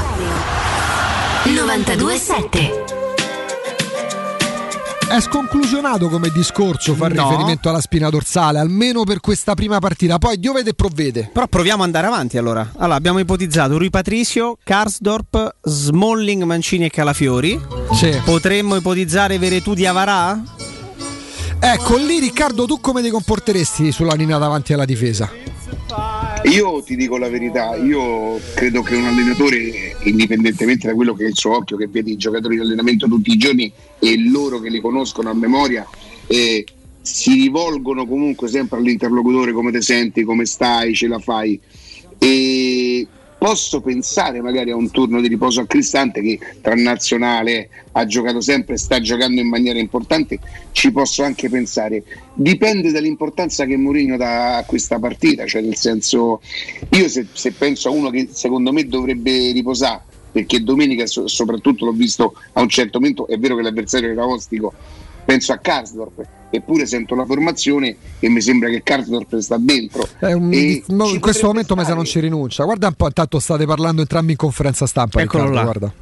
927 1.45 2.84
È 5.15 5.21
sconclusionato 5.21 6.09
come 6.09 6.29
discorso 6.31 6.97
far 6.97 7.13
No. 7.15 7.29
riferimento 7.29 7.69
alla 7.69 7.81
spina 7.81 8.11
dorsale, 8.11 8.59
almeno 8.59 9.05
per 9.05 9.21
questa 9.21 9.55
prima 9.55 9.79
partita. 9.79 10.19
Poi 10.19 10.41
Dio 10.41 10.53
vede 10.53 10.71
e 10.71 10.75
provvede. 10.75 11.31
Però 11.33 11.47
proviamo 11.47 11.83
ad 11.83 11.87
andare 11.87 12.09
avanti 12.09 12.37
allora. 12.37 12.73
Allora, 12.79 12.97
abbiamo 12.97 13.21
ipotizzato 13.21 13.79
Rui 13.79 13.91
Patricio, 13.91 14.59
Karsdorp, 14.65 15.55
Smalling, 15.63 16.43
Mancini 16.43 16.87
e 16.87 16.91
Calafiori. 16.91 17.61
Sì. 17.93 18.21
Potremmo 18.25 18.75
ipotizzare 18.75 19.39
Veretù 19.39 19.75
di 19.75 19.87
Avarà? 19.87 20.43
Ecco 21.61 21.97
lì 21.97 22.19
Riccardo, 22.19 22.67
tu 22.67 22.81
come 22.81 23.01
ti 23.01 23.11
comporteresti 23.11 23.93
sulla 23.93 24.15
linea 24.15 24.39
davanti 24.39 24.73
alla 24.73 24.85
difesa? 24.85 25.31
Io 26.55 26.85
ti 26.85 26.95
dico 26.95 27.17
la 27.17 27.29
verità, 27.29 27.75
io 27.75 28.39
credo 28.55 28.81
che 28.83 28.95
un 28.95 29.07
allenatore, 29.07 29.97
indipendentemente 30.05 30.87
da 30.87 30.95
quello 30.95 31.13
che 31.13 31.25
è 31.25 31.29
il 31.29 31.37
suo 31.37 31.57
occhio, 31.57 31.77
che 31.77 31.89
vede 31.89 32.11
i 32.11 32.17
giocatori 32.17 32.55
in 32.55 32.61
allenamento 32.61 33.09
tutti 33.09 33.33
i 33.33 33.37
giorni 33.37 33.73
e 33.99 34.17
loro 34.31 34.61
che 34.61 34.69
li 34.69 34.81
conoscono 34.81 35.31
a 35.31 35.35
memoria, 35.35 35.85
eh, 36.29 36.65
si 37.01 37.33
rivolgono 37.33 38.07
comunque 38.07 38.47
sempre 38.47 38.79
all'interlocutore 38.79 39.51
come 39.51 39.73
ti 39.73 39.83
senti, 39.83 40.23
come 40.23 40.45
stai, 40.45 40.95
ce 40.95 41.09
la 41.09 41.19
fai. 41.19 41.59
E 42.19 43.07
posso 43.45 43.83
pensare 43.83 44.41
magari 44.41 44.71
a 44.71 44.75
un 44.75 44.91
turno 44.91 45.21
di 45.21 45.29
riposo 45.29 45.61
a 45.61 45.67
Cristante 45.67 46.23
che 46.23 46.39
tra 46.63 46.75
nazionale 46.75 47.69
ha 47.93 48.07
giocato 48.07 48.41
sempre, 48.41 48.79
sta 48.79 49.03
giocando 49.03 49.39
in 49.39 49.51
maniera 49.51 49.79
importante, 49.79 50.39
ci 50.73 50.91
posso 50.91 51.23
anche 51.25 51.51
pensare. 51.51 52.03
Dipende 52.33 52.91
dall'importanza 52.91 53.67
che 53.67 53.77
Mourinho 53.77 54.17
dà 54.17 54.57
a 54.57 54.65
questa 54.65 54.99
partita, 54.99 55.45
cioè 55.45 55.61
nel 55.61 55.77
senso 55.77 56.41
io 56.93 57.07
se, 57.11 57.27
se 57.35 57.53
penso 57.53 57.91
a 57.91 57.93
uno 57.93 58.09
che 58.09 58.31
secondo 58.33 58.73
me 58.73 58.87
dovrebbe 58.87 59.53
riposare, 59.53 60.01
perché 60.33 60.63
domenica 60.63 61.05
so- 61.05 61.29
soprattutto 61.29 61.85
l'ho 61.85 61.93
visto 61.93 62.35
a 62.55 62.63
un 62.63 62.71
certo 62.71 62.99
momento, 62.99 63.27
è 63.27 63.37
vero 63.37 63.57
che 63.57 63.63
l'avversario 63.63 64.11
era 64.11 64.27
ostico, 64.27 64.73
penso 65.25 65.53
a 65.53 65.59
Karsdorp, 65.59 66.23
eppure 66.51 66.87
sento 66.87 67.15
la 67.15 67.25
formazione 67.25 67.97
e 68.21 68.29
mi 68.29 68.41
sembra 68.41 68.69
che 68.69 68.83
Karsdorp 68.83 69.39
sta 69.39 69.57
dentro. 69.59 70.07
È 70.19 70.33
un- 70.33 70.83
no, 70.89 71.09
in 71.09 71.21
questo 71.21 71.47
momento 71.47 71.75
Mesa 71.75 71.95
non 71.95 72.05
ci 72.05 72.21
rinuncia. 72.21 72.65
Guarda 72.65 72.89
un 72.89 72.95
po', 72.95 73.07
intanto 73.07 73.39
state 73.39 73.67
parlando 73.67 74.03
entrambi 74.03 74.33
in 74.33 74.39
conferenza 74.39 74.87
stampa. 74.87 75.21
Eccolo 75.21 75.45
Riccardo, 75.49 75.73
là. 75.73 75.79
guarda. 75.79 75.95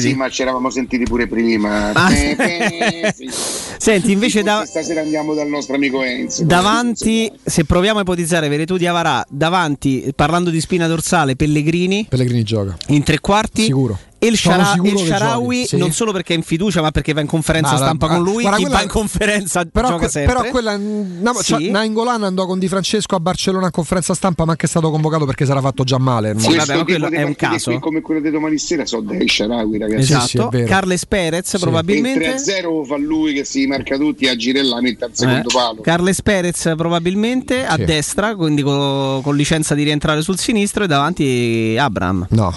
Sì, 0.00 0.14
ma 0.14 0.28
ci 0.28 0.42
eravamo 0.42 0.68
sentiti 0.68 1.04
pure 1.04 1.28
prima. 1.28 1.92
Ah. 1.92 2.12
Eh, 2.12 2.36
eh, 2.38 3.14
sì. 3.16 3.30
Senti, 3.78 4.10
invece 4.10 4.42
da- 4.42 4.64
stasera 4.66 5.00
andiamo 5.00 5.32
dal 5.32 5.46
nostro 5.46 5.76
amico 5.76 6.02
Enzo. 6.02 6.42
Davanti, 6.44 7.30
se 7.42 7.64
proviamo 7.64 8.00
a 8.00 8.02
ipotizzare 8.02 8.48
Veretù 8.48 8.76
di 8.76 8.86
Avarà, 8.86 9.24
davanti, 9.30 10.12
parlando 10.14 10.50
di 10.50 10.60
spina 10.60 10.88
dorsale, 10.88 11.36
Pellegrini. 11.36 12.04
Pellegrini 12.08 12.42
gioca. 12.42 12.76
In 12.88 13.04
tre 13.04 13.20
quarti. 13.20 13.62
Sicuro. 13.62 13.96
E 14.22 14.26
il, 14.26 14.36
Sono 14.36 14.62
Shara- 14.62 14.82
che 14.82 14.96
Sharawi 14.98 15.66
sì. 15.66 15.76
non 15.78 15.92
solo 15.92 16.12
perché 16.12 16.34
è 16.34 16.36
in 16.36 16.42
fiducia, 16.42 16.82
ma 16.82 16.90
perché 16.90 17.14
va 17.14 17.22
in 17.22 17.26
conferenza 17.26 17.70
No, 17.70 17.76
stampa 17.78 18.06
la- 18.06 18.14
con 18.16 18.22
lui. 18.22 18.42
guarda, 18.42 18.56
Chi 18.58 18.62
quella- 18.64 18.76
va 18.76 18.82
in 18.82 18.88
conferenza 18.90 19.64
Però, 19.72 19.88
gioca 19.88 20.08
que- 20.10 20.22
però 20.24 20.42
quella 20.44 20.76
no, 20.76 21.32
Sì. 21.38 21.44
cioè, 21.44 21.70
Nainggolan 21.70 22.22
andò 22.24 22.44
con 22.44 22.58
Di 22.58 22.68
Francesco 22.68 23.14
a 23.16 23.20
Barcellona 23.20 23.68
a 23.68 23.70
conferenza 23.70 24.12
stampa, 24.12 24.44
ma 24.44 24.50
anche 24.50 24.66
è 24.66 24.68
stato 24.68 24.90
convocato 24.90 25.24
perché 25.24 25.44
era 25.44 25.62
fatto 25.62 25.84
già 25.84 25.96
male. 25.98 26.34
Sì, 26.38 26.54
vabbè, 26.54 26.76
ma 26.76 26.84
quello 26.84 27.08
è 27.08 27.22
un 27.22 27.34
caso. 27.34 27.78
come 27.78 28.02
quelle 28.02 28.20
di 28.20 28.30
domani 28.30 28.58
sera 28.58 28.84
so 28.84 29.00
dei 29.00 29.26
Sharawi 29.26 29.78
ragazzi. 29.78 30.02
Esatto, 30.02 30.50
sì. 30.52 30.64
Carles 30.64 31.06
Perez 31.06 31.54
E 31.54 31.58
probabilmente. 31.58 32.34
3-0 32.34 32.84
fa 32.84 32.98
lui 32.98 33.32
che 33.32 33.44
si 33.44 33.66
marca 33.66 33.96
tutti 33.96 34.28
a 34.28 34.36
girella 34.36 34.82
mette 34.82 35.06
al 35.06 35.10
secondo 35.14 35.48
Eh, 35.48 35.52
palo. 35.52 35.80
Carles 35.80 36.20
Perez 36.20 36.72
probabilmente 36.76 37.64
a 37.64 37.78
destra, 37.78 38.36
quindi 38.36 38.60
con, 38.60 39.22
con 39.22 39.34
licenza 39.34 39.74
di 39.74 39.82
rientrare 39.82 40.20
sul 40.20 40.38
sinistro 40.38 40.84
e 40.84 40.86
davanti 40.86 41.76
Abram 41.78 42.26
No, 42.30 42.54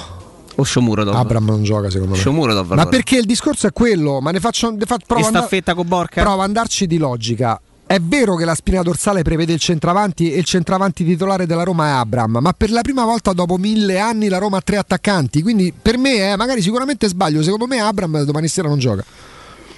o 0.55 0.63
Shomurodov. 0.63 1.15
Abram 1.15 1.45
non 1.45 1.63
gioca 1.63 1.89
secondo 1.89 2.13
me. 2.15 2.19
Shomurodov 2.19 2.67
Ma 2.67 2.73
allora. 2.73 2.89
perché 2.89 3.17
il 3.17 3.25
discorso 3.25 3.67
è 3.67 3.71
quello? 3.71 4.19
Ma 4.21 4.31
ne 4.31 4.39
faccio, 4.39 4.71
ne 4.71 4.85
fa- 4.85 4.97
provo, 5.05 5.23
a 5.23 5.27
andar- 5.27 5.43
staffetta 5.45 5.73
con 5.73 5.87
Borca? 5.87 6.21
provo 6.21 6.41
a 6.41 6.45
andarci 6.45 6.87
di 6.87 6.97
logica. 6.97 7.59
È 7.85 7.99
vero 7.99 8.35
che 8.35 8.45
la 8.45 8.55
spina 8.55 8.81
dorsale 8.81 9.21
prevede 9.23 9.53
il 9.53 9.59
centravanti 9.59 10.31
e 10.31 10.37
il 10.39 10.45
centravanti 10.45 11.03
titolare 11.03 11.45
della 11.45 11.63
Roma 11.63 11.87
è 11.87 11.91
Abram, 11.91 12.39
ma 12.41 12.53
per 12.53 12.71
la 12.71 12.81
prima 12.81 13.03
volta 13.03 13.33
dopo 13.33 13.57
mille 13.57 13.99
anni 13.99 14.29
la 14.29 14.37
Roma 14.39 14.57
ha 14.57 14.61
tre 14.61 14.77
attaccanti, 14.77 15.41
quindi 15.43 15.71
per 15.79 15.97
me, 15.97 16.31
eh, 16.31 16.35
magari 16.37 16.61
sicuramente 16.61 17.07
sbaglio, 17.07 17.43
secondo 17.43 17.67
me 17.67 17.79
Abram 17.81 18.23
domani 18.23 18.47
sera 18.47 18.67
non 18.67 18.79
gioca. 18.79 19.03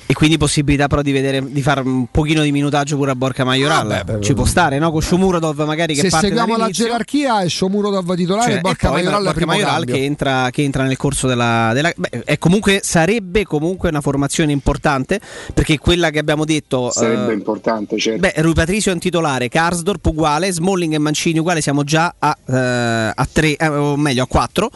E 0.07 0.13
quindi 0.13 0.37
possibilità 0.37 0.87
però 0.87 1.01
di, 1.01 1.11
vedere, 1.11 1.43
di 1.43 1.61
fare 1.61 1.81
un 1.81 2.05
pochino 2.11 2.43
di 2.43 2.51
minutaggio 2.51 2.95
pure 2.95 3.11
a 3.11 3.15
Borca 3.15 3.43
Maioral. 3.43 3.91
Ah, 3.91 4.03
beh, 4.03 4.13
beh, 4.13 4.21
Ci 4.21 4.33
può 4.33 4.45
stare, 4.45 4.77
no? 4.77 4.91
Con 4.91 5.01
Shomurodov 5.01 5.63
magari 5.65 5.95
che 5.95 6.01
Se 6.01 6.09
parte 6.09 6.27
seguiamo 6.27 6.57
la 6.57 6.69
gerarchia 6.69 7.41
è 7.41 7.49
Shomurodov 7.49 8.15
titolare 8.15 8.49
Cioè, 8.49 8.57
e 8.59 8.61
Borca 8.61 8.87
e 8.87 8.91
poi 8.91 9.03
Maioral 9.03 9.23
Borca 9.23 9.45
Maioral 9.45 9.85
che 9.85 10.03
entra, 10.03 10.49
che 10.51 10.61
entra 10.61 10.83
nel 10.83 10.97
corso 10.97 11.27
della, 11.27 11.71
della 11.73 11.91
beh, 11.95 12.23
è 12.23 12.37
comunque 12.37 12.81
sarebbe 12.83 13.45
comunque 13.45 13.89
una 13.89 14.01
formazione 14.01 14.51
importante 14.51 15.19
perché 15.53 15.79
quella 15.79 16.09
che 16.11 16.19
abbiamo 16.19 16.45
detto 16.45 16.91
Sarebbe 16.91 17.31
eh, 17.31 17.35
importante, 17.35 17.97
certo. 17.97 18.19
Beh, 18.19 18.33
Rui 18.37 18.53
Patricio 18.53 18.91
è 18.91 18.93
un 18.93 18.99
titolare, 18.99 19.49
Karsdorp 19.49 20.05
uguale, 20.05 20.51
Smalling 20.51 20.93
e 20.93 20.97
Mancini 20.99 21.39
uguale, 21.39 21.61
siamo 21.61 21.83
già 21.83 22.13
a, 22.17 22.37
eh, 22.45 23.11
a 23.15 23.27
tre, 23.31 23.55
eh, 23.55 23.67
o 23.67 23.97
meglio 23.97 24.23
a 24.23 24.27
quattro. 24.27 24.69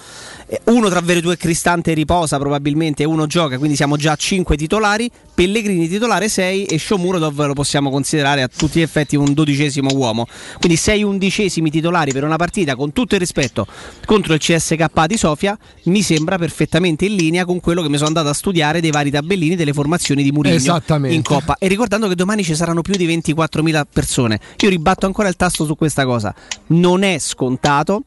Eh, 0.50 0.62
uno 0.66 0.90
tra 0.90 1.00
Veretù 1.00 1.30
e 1.30 1.38
Cristante 1.38 1.94
riposa 1.94 2.40
probabilmente 2.40 3.04
e 3.04 3.06
uno 3.06 3.28
gioca, 3.28 3.60
quindi 3.60 3.76
siamo 3.76 3.98
già 3.98 4.14
a 4.14 4.16
5 4.16 4.58
titolari, 4.58 5.10
Pellegrini 5.36 5.88
titolare 5.88 6.28
6 6.28 6.66
e 6.66 6.80
Shomurodov 6.80 7.46
lo 7.46 7.54
possiamo 7.54 7.92
considerare 7.92 8.42
a 8.42 8.48
tutti 8.48 8.80
gli 8.80 8.82
effetti 8.82 9.16
un 9.16 9.34
dodicesimo 9.34 9.92
uomo. 9.94 10.26
Quindi 10.58 10.76
6 10.76 11.04
undicesimi 11.04 11.70
titolari 11.70 12.12
per 12.12 12.24
una 12.24 12.38
partita 12.38 12.76
con 12.76 12.92
tutto 12.94 13.14
il 13.14 13.20
rispetto 13.20 13.68
contro 14.06 14.34
il 14.34 14.40
CSK 14.40 15.06
di 15.06 15.18
Sofia 15.18 15.58
mi 15.84 16.02
sembra 16.02 16.38
perfettamente 16.40 17.06
in 17.06 17.16
linea 17.16 17.46
con 17.46 17.60
quello 17.60 17.84
che 17.84 17.90
mi 17.90 17.96
sono 17.96 18.08
andato 18.08 18.30
a 18.30 18.34
studiare 18.34 18.82
dei 18.82 18.90
vari 18.90 19.12
tabellini 19.12 19.56
delle 19.56 19.74
formazioni 19.74 20.24
di 20.24 20.32
Mourinho 20.32 20.82
in 21.08 21.22
Coppa 21.22 21.58
e 21.60 21.68
ricordando 21.68 22.08
che 22.08 22.16
domani 22.16 22.44
ci 22.44 22.56
saranno 22.56 22.82
più 22.82 22.96
di 22.96 23.06
24.000 23.06 23.84
persone. 23.92 24.40
Io 24.58 24.70
ribatto 24.70 25.06
ancora 25.06 25.28
il 25.28 25.36
tasto 25.36 25.66
su 25.66 25.76
questa 25.76 26.06
cosa. 26.06 26.34
Non 26.68 27.04
è 27.04 27.20
scontato 27.20 28.04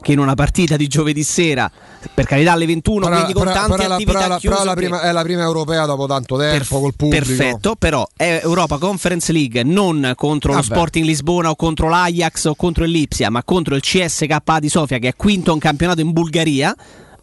che 0.00 0.12
in 0.12 0.18
una 0.18 0.34
partita 0.34 0.76
di 0.76 0.86
giovedì 0.86 1.22
sera, 1.22 1.70
per 2.12 2.26
carità 2.26 2.52
alle 2.52 2.66
21, 2.66 3.04
però, 3.04 3.14
quindi 3.14 3.32
con 3.32 3.44
però, 3.44 3.54
tante 3.54 3.76
però, 3.76 3.94
attività 3.94 4.18
però, 4.18 4.36
chiuse, 4.36 4.54
però 4.54 4.64
la 4.64 4.74
prima, 4.74 5.00
è 5.00 5.12
la 5.12 5.22
prima 5.22 5.42
europea 5.42 5.86
dopo 5.86 6.06
tanto 6.06 6.36
tempo 6.36 6.56
Perf- 6.56 6.80
col 6.80 6.94
pubblico. 6.94 7.24
Perfetto, 7.24 7.74
però 7.76 8.06
è 8.14 8.40
Europa 8.42 8.78
Conference 8.78 9.32
League 9.32 9.62
non 9.62 10.12
contro 10.14 10.52
Vabbè. 10.52 10.66
lo 10.66 10.74
Sporting 10.74 11.06
Lisbona 11.06 11.50
o 11.50 11.56
contro 11.56 11.88
l'Ajax 11.88 12.44
o 12.44 12.54
contro 12.54 12.84
il 12.84 12.90
Lipsia, 12.90 13.30
ma 13.30 13.42
contro 13.42 13.74
il 13.74 13.80
CSKA 13.80 14.58
di 14.60 14.68
Sofia 14.68 14.98
che 14.98 15.08
è 15.08 15.14
quinto 15.16 15.52
in 15.52 15.58
campionato 15.58 16.00
in 16.00 16.12
Bulgaria. 16.12 16.76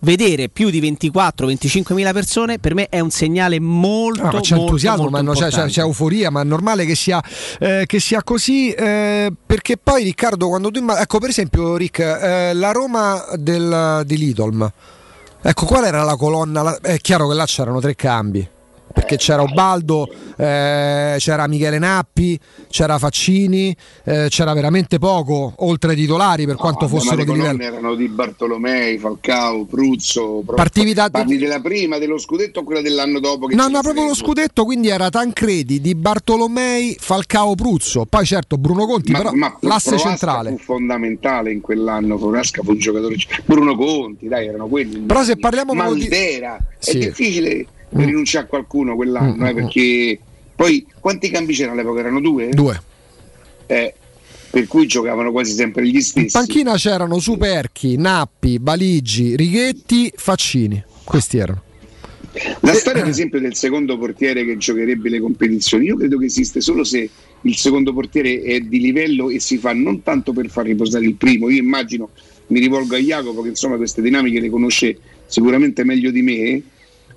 Vedere 0.04 0.50
più 0.50 0.72
di 0.72 0.82
24-25 0.82 1.94
mila 1.94 2.12
persone 2.12 2.58
per 2.58 2.74
me 2.74 2.88
è 2.90 3.00
un 3.00 3.12
segnale 3.12 3.60
molto, 3.60 4.24
Ah, 4.24 4.30
c'è 4.40 4.56
molto, 4.56 4.56
entusiasmo, 4.56 5.04
molto 5.10 5.16
ma 5.18 5.22
no, 5.22 5.34
c'è, 5.34 5.50
c'è- 5.50 5.66
c'è 5.68 5.82
euforia, 5.82 6.32
ma 6.32 6.42
è 6.42 6.44
normale 6.44 6.86
che 6.86 6.96
sia, 6.96 7.22
eh, 7.60 7.84
che 7.86 8.00
sia 8.00 8.24
così. 8.24 8.72
eh, 8.72 9.32
perché 9.46 9.78
poi, 9.78 10.04
Riccardo, 10.04 10.48
quando 10.48 10.72
tu 10.72 10.80
imma- 10.80 11.00
ecco, 11.00 11.20
per 11.20 11.30
esempio, 11.30 11.76
Rick, 11.78 12.00
eh, 12.00 12.54
la 12.56 12.72
Roma 12.72 13.24
del, 13.36 14.02
di 14.06 14.18
Lidolm, 14.18 14.72
ecco, 15.40 15.66
qual 15.68 15.84
era 15.86 16.02
la 16.04 16.16
colonna? 16.16 16.64
La- 16.64 16.80
è 16.82 16.98
chiaro 16.98 17.28
che 17.28 17.36
là 17.36 17.46
c'erano 17.46 17.80
tre 17.80 17.94
cambi. 17.96 18.50
Perché 18.92 19.18
c'era 19.18 19.42
Ubaldo, 19.42 20.08
eh, 20.38 21.16
c'era 21.18 21.48
Michele 21.48 21.80
Nappi, 21.80 22.40
c'era 22.70 22.98
Faccini, 22.98 23.76
eh, 24.06 24.28
c'era 24.30 24.54
veramente 24.54 25.00
poco, 25.00 25.54
oltre 25.58 25.92
ai 25.92 25.96
titolari 25.98 26.46
per 26.46 26.56
quanto 26.56 26.86
ma 26.86 26.90
fossero 26.92 27.24
di 27.24 27.32
livello. 27.32 27.62
erano 27.64 27.96
di 27.96 28.08
Bartolomei, 28.08 28.98
Falcao, 28.98 29.66
Pruzzo. 29.66 30.42
Pro- 30.46 30.56
Partivi 30.56 30.94
da- 30.94 31.10
Parli 31.10 31.38
della 31.38 31.60
prima, 31.60 31.98
dello 31.98 32.18
scudetto 32.18 32.60
o 32.60 32.64
quella 32.64 32.82
dell'anno 32.82 33.20
dopo? 33.20 33.48
No, 33.52 33.68
no, 33.68 33.82
proprio 33.82 34.06
lo 34.06 34.16
scudetto, 34.16 34.64
quindi 34.66 34.90
era 34.90 35.10
Tancredi, 35.10 35.80
Di 35.82 35.96
Bartolomei, 35.96 36.96
Falcao 37.00 37.56
Pruzzo. 37.56 38.06
Poi 38.06 38.26
certo 38.26 38.58
Bruno 38.58 38.86
Conti, 38.86 39.12
però 39.12 39.32
l'asse 39.34 39.90
Provasca 39.92 39.98
centrale. 39.98 40.52
fu 40.52 40.58
fondamentale 40.58 41.52
in 41.52 41.62
quell'anno. 41.62 42.18
Proasca 42.18 42.62
fu 42.64 42.72
un 42.72 42.78
giocatore. 42.78 43.16
Bruno 43.46 43.76
Conti, 43.76 44.28
dai, 44.28 44.48
erano 44.48 44.68
quelli. 44.68 45.00
Però 45.00 45.24
se 45.24 45.38
parliamo 45.38 45.74
proprio 45.74 45.96
di- 45.96 46.02
Maldera, 46.10 46.58
Sì. 46.80 47.00
è 47.00 47.12
difficile 47.92 48.06
rinunciare 48.06 48.46
a 48.46 48.48
qualcuno 48.48 48.96
quell'anno, 48.96 49.36
Mm, 49.36 49.46
eh, 49.46 49.52
mm, 49.52 49.56
perché 49.56 50.20
poi 50.56 50.86
quanti 51.00 51.30
cambi 51.30 51.54
c'erano 51.54 51.74
all'epoca? 51.80 52.00
Erano 52.00 52.20
due? 52.22 52.50
Due. 52.50 52.82
Eh, 53.68 53.94
per 54.50 54.68
cui 54.68 54.86
giocavano 54.86 55.32
quasi 55.32 55.54
sempre 55.54 55.88
gli 55.88 55.96
In 55.96 56.02
stessi. 56.02 56.32
panchina 56.32 56.74
c'erano 56.76 57.20
Superchi, 57.20 57.96
Nappi, 57.98 58.60
Baligi, 58.60 59.36
Righetti, 59.36 60.12
Faccini. 60.16 60.84
Questi 61.04 61.38
erano. 61.38 61.64
La 62.62 62.74
storia, 62.74 63.02
ad 63.02 63.10
esempio, 63.10 63.40
del 63.42 63.56
secondo 63.56 63.98
portiere 63.98 64.46
che 64.46 64.56
giocherebbe 64.58 65.10
le 65.10 65.20
competizioni, 65.20 65.86
io 65.88 65.98
credo 65.98 66.18
che 66.18 66.26
esiste 66.26 66.62
solo 66.62 66.84
se 66.86 67.10
il 67.42 67.56
secondo 67.58 67.92
portiere 67.94 68.42
è 68.42 68.60
di 68.60 68.80
livello 68.80 69.30
e 69.30 69.40
si 69.42 69.58
fa 69.58 69.74
non 69.74 70.02
tanto 70.04 70.32
per 70.32 70.50
far 70.50 70.66
riposare 70.66 71.06
il 71.06 71.16
primo. 71.16 71.50
Io 71.50 71.62
immagino, 71.62 72.10
mi 72.48 72.60
rivolgo 72.60 72.96
a 72.96 73.00
Jacopo, 73.00 73.42
che 73.42 73.50
insomma 73.50 73.76
queste 73.76 74.02
dinamiche 74.02 74.40
le 74.40 74.50
conosce 74.50 74.98
sicuramente 75.26 75.84
meglio 75.84 76.10
di 76.12 76.22
me, 76.22 76.62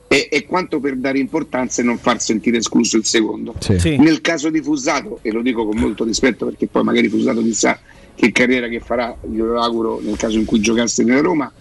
è, 0.06 0.28
è 0.30 0.44
quanto 0.44 0.80
per 0.80 0.96
dare 0.96 1.18
importanza 1.18 1.82
e 1.82 1.84
non 1.84 1.98
far 1.98 2.20
sentire 2.20 2.58
escluso 2.58 2.96
il 2.96 3.04
secondo. 3.04 3.54
Sì. 3.58 3.78
Sì. 3.78 3.96
Nel 3.96 4.20
caso 4.20 4.50
di 4.50 4.60
Fusato, 4.62 5.18
e 5.22 5.30
lo 5.32 5.42
dico 5.42 5.66
con 5.66 5.78
molto 5.78 6.04
rispetto 6.04 6.44
perché 6.46 6.66
poi 6.66 6.84
magari 6.84 7.08
Fusato 7.08 7.42
chissà 7.42 7.78
che 8.14 8.30
carriera 8.32 8.68
che 8.68 8.80
farà, 8.80 9.16
glielo 9.28 9.60
auguro 9.60 10.00
nel 10.00 10.16
caso 10.16 10.38
in 10.38 10.44
cui 10.44 10.60
giocasse 10.60 11.02
nella 11.02 11.20
Roma. 11.20 11.52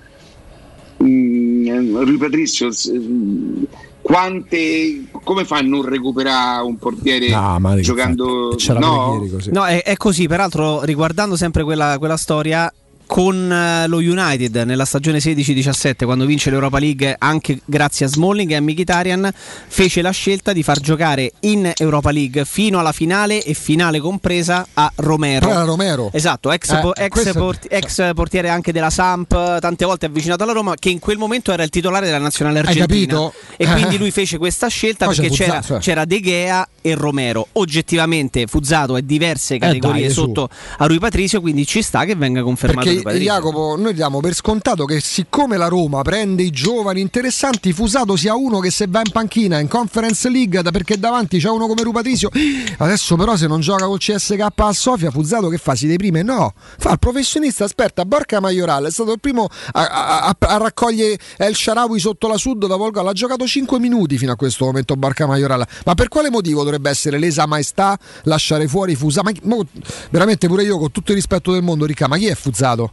Mm, 1.04 1.98
Rui 1.98 2.18
mm, 2.18 3.64
quante, 4.02 5.06
come 5.24 5.46
fa 5.46 5.58
a 5.58 5.62
non 5.62 5.82
recuperare 5.82 6.64
un 6.64 6.78
portiere 6.78 7.34
Ah, 7.34 7.58
ma 7.58 7.80
giocando? 7.80 8.54
c'era 8.58 8.80
no? 8.80 9.16
ieri 9.16 9.32
così. 9.32 9.52
No, 9.52 9.66
è, 9.66 9.82
è 9.82 9.96
così, 9.98 10.28
peraltro 10.28 10.84
riguardando 10.84 11.36
sempre 11.36 11.64
quella, 11.64 11.98
quella 11.98 12.18
storia 12.18 12.72
con 13.14 13.52
eh, 13.52 13.86
lo 13.88 13.98
United 13.98 14.56
nella 14.66 14.86
stagione 14.86 15.20
16-17 15.20 16.04
quando 16.04 16.26
vince 16.26 16.50
l'Europa 16.50 16.80
League 16.80 17.16
anche 17.20 17.60
grazie 17.64 18.08
a 18.08 18.10
Smalling 18.10 18.50
e 18.50 18.56
a 18.56 18.62
Mkhitaryan 18.62 19.30
fece 19.68 20.02
la 20.02 20.10
scelta 20.10 20.52
di 20.52 20.64
far 20.64 20.80
giocare 20.80 21.34
in 21.42 21.72
Europa 21.78 22.10
League 22.10 22.44
fino 22.44 22.80
alla 22.80 22.92
finale 22.92 23.44
e 23.44 23.54
finale 23.54 24.00
compresa 24.00 24.66
a 24.74 24.92
Romero. 24.96 25.48
Era 25.48 25.64
Romero. 25.64 26.10
Esatto, 26.12 26.52
ex, 26.52 26.72
Eh, 26.72 26.80
po- 26.80 26.96
ex 26.96 27.10
questo- 27.10 27.34
porti- 27.40 27.68
ex 27.70 28.14
portiere 28.16 28.50
anche 28.50 28.72
della 28.72 28.90
Samp, 28.90 29.60
tante 29.60 29.86
volte 29.86 30.08
avvicinato 30.08 30.42
alla 30.42 30.54
Roma, 30.54 30.74
che 30.74 30.90
in 30.90 30.98
quel 30.98 31.20
momento 31.20 31.52
era 31.52 31.62
il 31.62 31.70
titolare 31.70 32.08
della 32.08 32.18
nazionale 32.18 32.62
Hai 32.62 32.66
argentina. 32.66 32.88
capito? 33.14 33.34
E 33.58 33.66
Eh. 33.66 33.72
quindi 33.74 34.00
lui 34.00 34.10
fece 34.10 34.40
questa 34.40 34.66
scelta 34.70 35.06
Poi 35.06 35.14
c'è 35.14 35.22
perché 35.22 35.36
c'era, 35.36 35.54
Fuzzato, 35.62 35.76
eh. 35.76 35.80
c'era 35.82 36.06
De 36.06 36.20
Gea 36.20 36.68
e 36.82 36.96
Romero. 36.96 37.48
Oggettivamente 37.52 38.48
Fuzzato 38.48 38.98
è 38.98 39.04
diverse 39.04 39.60
categorie 39.60 40.02
Eh, 40.02 40.06
dai, 40.06 40.12
su. 40.14 40.22
sotto 40.26 40.50
a 40.80 40.86
Rui 40.88 40.98
Patricio, 40.98 41.42
quindi 41.42 41.68
ci 41.68 41.84
sta 41.84 42.06
che 42.06 42.16
venga 42.16 42.42
confermato 42.42 42.88
Perché 42.88 43.02
Patricio. 43.04 43.24
Jacopo, 43.32 43.76
noi 43.78 43.94
diamo 43.94 44.20
per 44.20 44.34
scontato 44.34 44.86
che 44.86 45.00
siccome 45.00 45.58
la 45.58 45.68
Roma 45.68 46.02
prende 46.02 46.44
i 46.44 46.50
giovani 46.52 47.02
interessanti, 47.02 47.74
Fusato 47.74 48.16
sia 48.16 48.36
uno 48.36 48.60
che 48.60 48.72
se 48.72 48.86
va 48.88 49.02
in 49.04 49.12
panchina 49.12 49.60
in 49.60 49.68
Conference 49.68 50.30
League 50.30 50.62
da- 50.62 50.72
perché 50.72 50.98
davanti 50.98 51.40
c'è 51.40 51.50
uno 51.50 51.68
come 51.68 51.82
Rupatrisio. 51.84 52.30
Adesso 52.78 53.16
però 53.16 53.36
se 53.36 53.48
non 53.48 53.60
gioca 53.62 53.86
col 53.86 54.00
CSK 54.00 54.48
a 54.56 54.72
Sofia, 54.74 55.12
Fusato 55.12 55.50
che 55.50 55.58
fa? 55.58 55.76
Si 55.76 55.88
deprime? 55.88 56.22
No, 56.24 56.54
fa 56.78 56.92
il 56.94 57.00
professionista, 57.00 57.64
aspetta, 57.66 58.06
Borca 58.06 58.40
Maioral 58.40 58.86
è 58.86 58.92
stato 58.92 59.12
il 59.12 59.20
primo 59.20 59.48
a, 59.74 59.82
a- 59.88 60.20
a- 60.28 60.36
a 60.40 60.58
raccogliere 60.58 61.18
El 61.38 61.56
Sharawi 61.56 62.00
sotto 62.00 62.28
la 62.28 62.38
Sud 62.38 62.66
dopo 62.66 62.86
il 62.86 62.92
gol. 62.92 63.08
Ha 63.08 63.14
giocato 63.14 63.46
5 63.46 63.80
minuti 63.80 64.18
fino 64.18 64.32
a 64.32 64.36
questo 64.36 64.66
momento 64.66 64.96
Borca 64.96 65.26
Maioral. 65.28 65.66
Ma 65.86 65.94
per 65.96 66.08
quale 66.08 66.30
motivo 66.30 66.64
dovrebbe 66.64 66.90
essere 66.90 67.18
lesa 67.18 67.46
maestà 67.46 67.98
lasciare 68.24 68.68
fuori 68.68 68.96
Fusato? 68.96 69.30
Ma 69.30 69.56
mo- 69.56 69.66
veramente 70.10 70.48
pure 70.48 70.64
io 70.64 70.78
con 70.78 70.92
tutto 70.92 71.12
il 71.12 71.18
rispetto 71.18 71.52
del 71.52 71.62
mondo, 71.64 71.86
Ricca, 71.86 72.08
ma 72.08 72.18
chi 72.18 72.28
è 72.28 72.36
Fusato? 72.36 72.92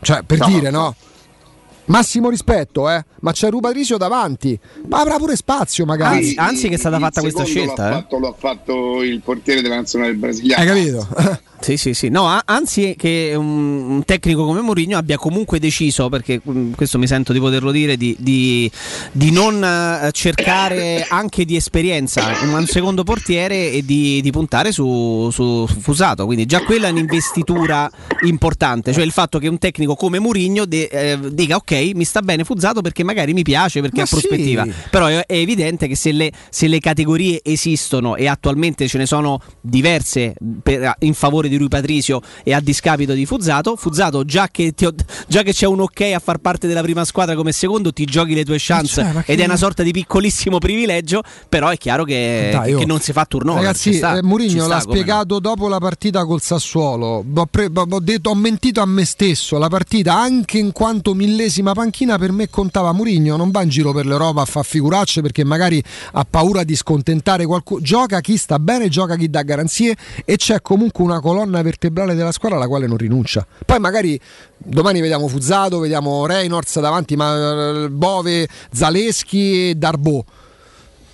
Cioè, 0.00 0.22
per 0.22 0.38
No. 0.38 0.46
dire, 0.46 0.70
no? 0.70 0.94
Massimo 1.86 2.30
rispetto, 2.30 2.88
eh? 2.88 3.04
Ma 3.20 3.32
c'è 3.32 3.50
Rupatrisio 3.50 3.96
davanti. 3.96 4.58
Ma 4.88 5.00
avrà 5.00 5.16
pure 5.16 5.34
spazio, 5.36 5.84
magari. 5.84 6.16
Anzi, 6.18 6.34
anzi 6.38 6.68
che 6.68 6.74
è 6.76 6.78
stata 6.78 6.96
Il 6.96 7.02
fatta 7.02 7.20
questa 7.20 7.44
scelta, 7.44 7.82
L'ha, 7.82 7.90
eh. 7.90 8.00
fatto, 8.00 8.18
l'ha 8.20 8.34
fatto 8.38 9.02
il 9.02 9.20
portiere 9.20 9.62
della 9.62 9.76
nazionale 9.76 10.14
brasiliana. 10.14 10.62
Hai 10.62 10.68
capito? 10.68 11.08
Sì, 11.62 11.76
sì, 11.76 11.94
sì. 11.94 12.08
No, 12.08 12.40
anzi 12.44 12.94
che 12.98 13.34
un, 13.36 14.02
tecnico 14.04 14.44
come 14.44 14.60
Mourinho 14.60 14.96
abbia 14.98 15.16
comunque 15.16 15.60
deciso, 15.60 16.08
perché 16.08 16.40
mm, 16.48 16.72
questo 16.72 16.98
mi 16.98 17.06
sento 17.06 17.32
di 17.32 17.38
poterlo 17.38 17.70
dire, 17.70 17.96
di, 17.96 18.16
di- 18.18 18.68
di 19.12 19.30
non 19.30 19.62
eh, 19.62 20.10
cercare 20.10 21.06
anche 21.08 21.44
di 21.44 21.54
esperienza 21.54 22.22
un, 22.42 22.66
secondo 22.66 23.04
portiere 23.04 23.70
e 23.70 23.84
di, 23.84 24.20
di 24.20 24.30
puntare 24.32 24.72
su, 24.72 25.28
su- 25.30 25.66
su 25.66 25.78
Fusato. 25.80 26.24
Quindi 26.26 26.46
già 26.46 26.62
quella 26.64 26.88
è 26.88 26.90
un'investitura 26.90 27.88
importante, 28.22 28.92
cioè 28.92 29.04
il 29.04 29.12
fatto 29.12 29.38
che 29.38 29.46
un 29.46 29.58
tecnico 29.58 29.94
come 29.94 30.18
Mourinho 30.18 30.64
de- 30.64 30.88
eh, 30.90 31.18
dica 31.32 31.54
ok, 31.56 31.90
mi 31.94 32.04
sta 32.04 32.22
bene 32.22 32.42
Fusato 32.44 32.80
perché 32.80 33.04
magari 33.04 33.32
mi 33.34 33.42
piace, 33.42 33.80
perché 33.80 33.98
Ma 33.98 34.02
ha 34.02 34.06
prospettiva. 34.06 34.64
sì. 34.64 34.72
Però 34.90 35.06
è, 35.06 35.24
è 35.26 35.36
evidente 35.36 35.86
che 35.86 35.94
se 35.94 36.10
le, 36.10 36.32
se 36.50 36.66
le 36.66 36.80
categorie 36.80 37.40
esistono 37.44 38.16
e 38.16 38.26
attualmente 38.26 38.88
ce 38.88 38.98
ne 38.98 39.06
sono 39.06 39.40
diverse 39.60 40.34
per- 40.62 40.96
in 41.00 41.14
favore 41.14 41.48
di 41.48 41.51
Rui 41.56 41.68
Patricio 41.68 42.20
e 42.42 42.52
a 42.52 42.60
discapito 42.60 43.12
di 43.12 43.26
Fuzzato, 43.26 43.76
Fuzzato 43.76 44.24
già 44.24 44.48
che, 44.50 44.74
ho- 44.84 44.94
già 45.26 45.42
che 45.42 45.52
c'è 45.52 45.66
un 45.66 45.80
ok 45.80 46.00
a 46.14 46.18
far 46.18 46.38
parte 46.38 46.66
della 46.66 46.82
prima 46.82 47.04
squadra 47.04 47.34
come 47.34 47.52
secondo 47.52 47.92
ti 47.92 48.04
giochi 48.04 48.34
le 48.34 48.44
tue 48.44 48.56
chance 48.58 49.02
cioè, 49.02 49.22
che- 49.22 49.32
ed 49.32 49.40
è 49.40 49.44
una 49.44 49.56
sorta 49.56 49.82
di 49.82 49.90
piccolissimo 49.92 50.58
privilegio, 50.58 51.22
però 51.48 51.68
è 51.68 51.76
chiaro 51.76 52.04
che, 52.04 52.50
Dai, 52.52 52.74
che 52.74 52.82
oh. 52.82 52.86
non 52.86 53.00
si 53.00 53.12
fa 53.12 53.24
turnover. 53.24 53.62
Ragazzi, 53.62 53.92
sta, 53.94 54.18
eh, 54.18 54.22
sta 54.22 54.66
l'ha 54.66 54.66
come 54.66 54.74
no. 54.74 54.80
spiegato 54.80 55.38
dopo 55.40 55.68
la 55.68 55.78
partita 55.78 56.24
col 56.24 56.40
Sassuolo. 56.40 57.24
Ho, 57.34 57.46
pre- 57.46 57.70
ho 57.72 58.00
detto- 58.00 58.30
ho 58.30 58.34
mentito 58.34 58.80
a 58.80 58.86
me 58.86 59.04
stesso. 59.04 59.58
La 59.58 59.68
partita, 59.68 60.16
anche 60.16 60.58
in 60.58 60.72
quanto 60.72 61.14
millesima 61.14 61.72
panchina, 61.72 62.18
per 62.18 62.32
me 62.32 62.48
contava 62.48 62.92
Mourinho. 62.92 63.36
Non 63.36 63.50
va 63.50 63.62
in 63.62 63.68
giro 63.68 63.92
per 63.92 64.06
l'Europa 64.06 64.42
a 64.42 64.44
far 64.44 64.64
figuracce 64.64 65.20
perché 65.20 65.44
magari 65.44 65.82
ha 66.12 66.26
paura 66.28 66.64
di 66.64 66.76
scontentare 66.76 67.44
qualcuno. 67.46 67.80
Gioca 67.80 68.20
chi 68.20 68.36
sta 68.36 68.58
bene, 68.58 68.88
gioca 68.88 69.16
chi 69.16 69.28
dà 69.28 69.42
garanzie 69.42 69.96
e 70.24 70.36
c'è 70.36 70.60
comunque 70.62 71.04
una 71.04 71.20
colonna 71.20 71.41
vertebrale 71.50 72.14
della 72.14 72.32
squadra 72.32 72.58
alla 72.58 72.68
quale 72.68 72.86
non 72.86 72.96
rinuncia. 72.96 73.46
Poi 73.64 73.78
magari 73.78 74.18
domani 74.56 75.00
vediamo 75.00 75.28
Fuzzato, 75.28 75.78
vediamo 75.78 76.26
Reynolds 76.26 76.78
davanti, 76.80 77.16
ma 77.16 77.84
eh, 77.84 77.88
Bove, 77.90 78.48
Zaleschi 78.70 79.70
e 79.70 79.74
Darbo. 79.74 80.24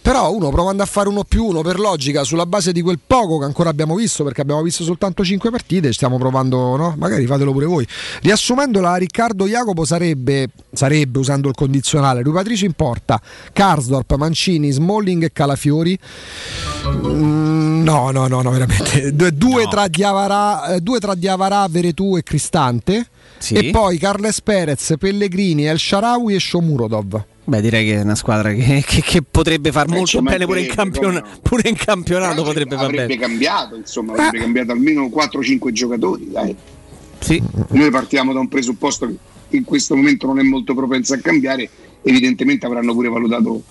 Però 0.08 0.32
uno 0.32 0.48
provando 0.48 0.82
a 0.82 0.86
fare 0.86 1.10
uno 1.10 1.22
più 1.22 1.44
uno 1.44 1.60
per 1.60 1.78
logica 1.78 2.24
sulla 2.24 2.46
base 2.46 2.72
di 2.72 2.80
quel 2.80 2.98
poco 3.06 3.40
che 3.40 3.44
ancora 3.44 3.68
abbiamo 3.68 3.94
visto, 3.94 4.24
perché 4.24 4.40
abbiamo 4.40 4.62
visto 4.62 4.82
soltanto 4.82 5.22
5 5.22 5.50
partite, 5.50 5.92
stiamo 5.92 6.16
provando, 6.16 6.76
no? 6.76 6.94
Magari 6.96 7.26
fatelo 7.26 7.52
pure 7.52 7.66
voi. 7.66 7.86
Riassumendola, 8.22 8.96
Riccardo 8.96 9.46
Jacopo 9.46 9.84
sarebbe, 9.84 10.48
sarebbe 10.72 11.18
usando 11.18 11.50
il 11.50 11.54
condizionale, 11.54 12.22
Rui 12.22 12.32
Patricio 12.32 12.64
in 12.64 12.72
porta, 12.72 13.20
Karsdorp, 13.52 14.14
Mancini, 14.14 14.70
Smalling 14.70 15.24
e 15.24 15.30
Calafiori. 15.30 15.98
Mm, 16.86 17.82
no, 17.82 18.10
no, 18.10 18.28
no, 18.28 18.40
no, 18.40 18.50
veramente. 18.50 19.12
Due, 19.12 19.64
no. 19.64 19.68
Tra, 19.68 19.88
Diavara, 19.88 20.68
eh, 20.68 20.80
due 20.80 21.00
tra 21.00 21.14
Diavarà, 21.14 21.66
Veretù 21.68 22.16
e 22.16 22.22
Cristante. 22.22 23.08
Sì. 23.36 23.52
E 23.52 23.70
poi 23.72 23.98
Carles 23.98 24.40
Perez, 24.40 24.94
Pellegrini, 24.98 25.66
El 25.66 25.78
Sharawi 25.78 26.34
e 26.34 26.40
Shomurodov. 26.40 27.24
Beh, 27.48 27.62
direi 27.62 27.86
che 27.86 27.94
è 27.94 28.02
una 28.02 28.14
squadra 28.14 28.52
che, 28.52 28.84
che, 28.86 29.00
che 29.00 29.22
potrebbe 29.22 29.72
far 29.72 29.88
eh, 29.88 29.96
molto 29.96 30.20
bene 30.20 30.44
pure 30.44 30.60
in, 30.60 30.66
campion- 30.66 31.24
pure 31.40 31.66
in 31.70 31.76
campionato. 31.76 32.42
potrebbe 32.42 32.76
far 32.76 32.84
avrebbe 32.84 33.06
bene. 33.06 33.20
cambiato, 33.20 33.74
insomma, 33.74 34.12
avrebbe 34.12 34.36
eh. 34.36 34.40
cambiato 34.40 34.72
almeno 34.72 35.06
4-5 35.06 35.70
giocatori. 35.70 36.30
Dai. 36.30 36.54
Sì. 37.20 37.42
Noi 37.70 37.90
partiamo 37.90 38.34
da 38.34 38.40
un 38.40 38.48
presupposto 38.48 39.06
che 39.48 39.56
in 39.56 39.64
questo 39.64 39.96
momento 39.96 40.26
non 40.26 40.38
è 40.38 40.42
molto 40.42 40.74
propenso 40.74 41.14
a 41.14 41.18
cambiare, 41.18 41.70
evidentemente 42.02 42.66
avranno 42.66 42.92
pure 42.92 43.08
valutato 43.08 43.62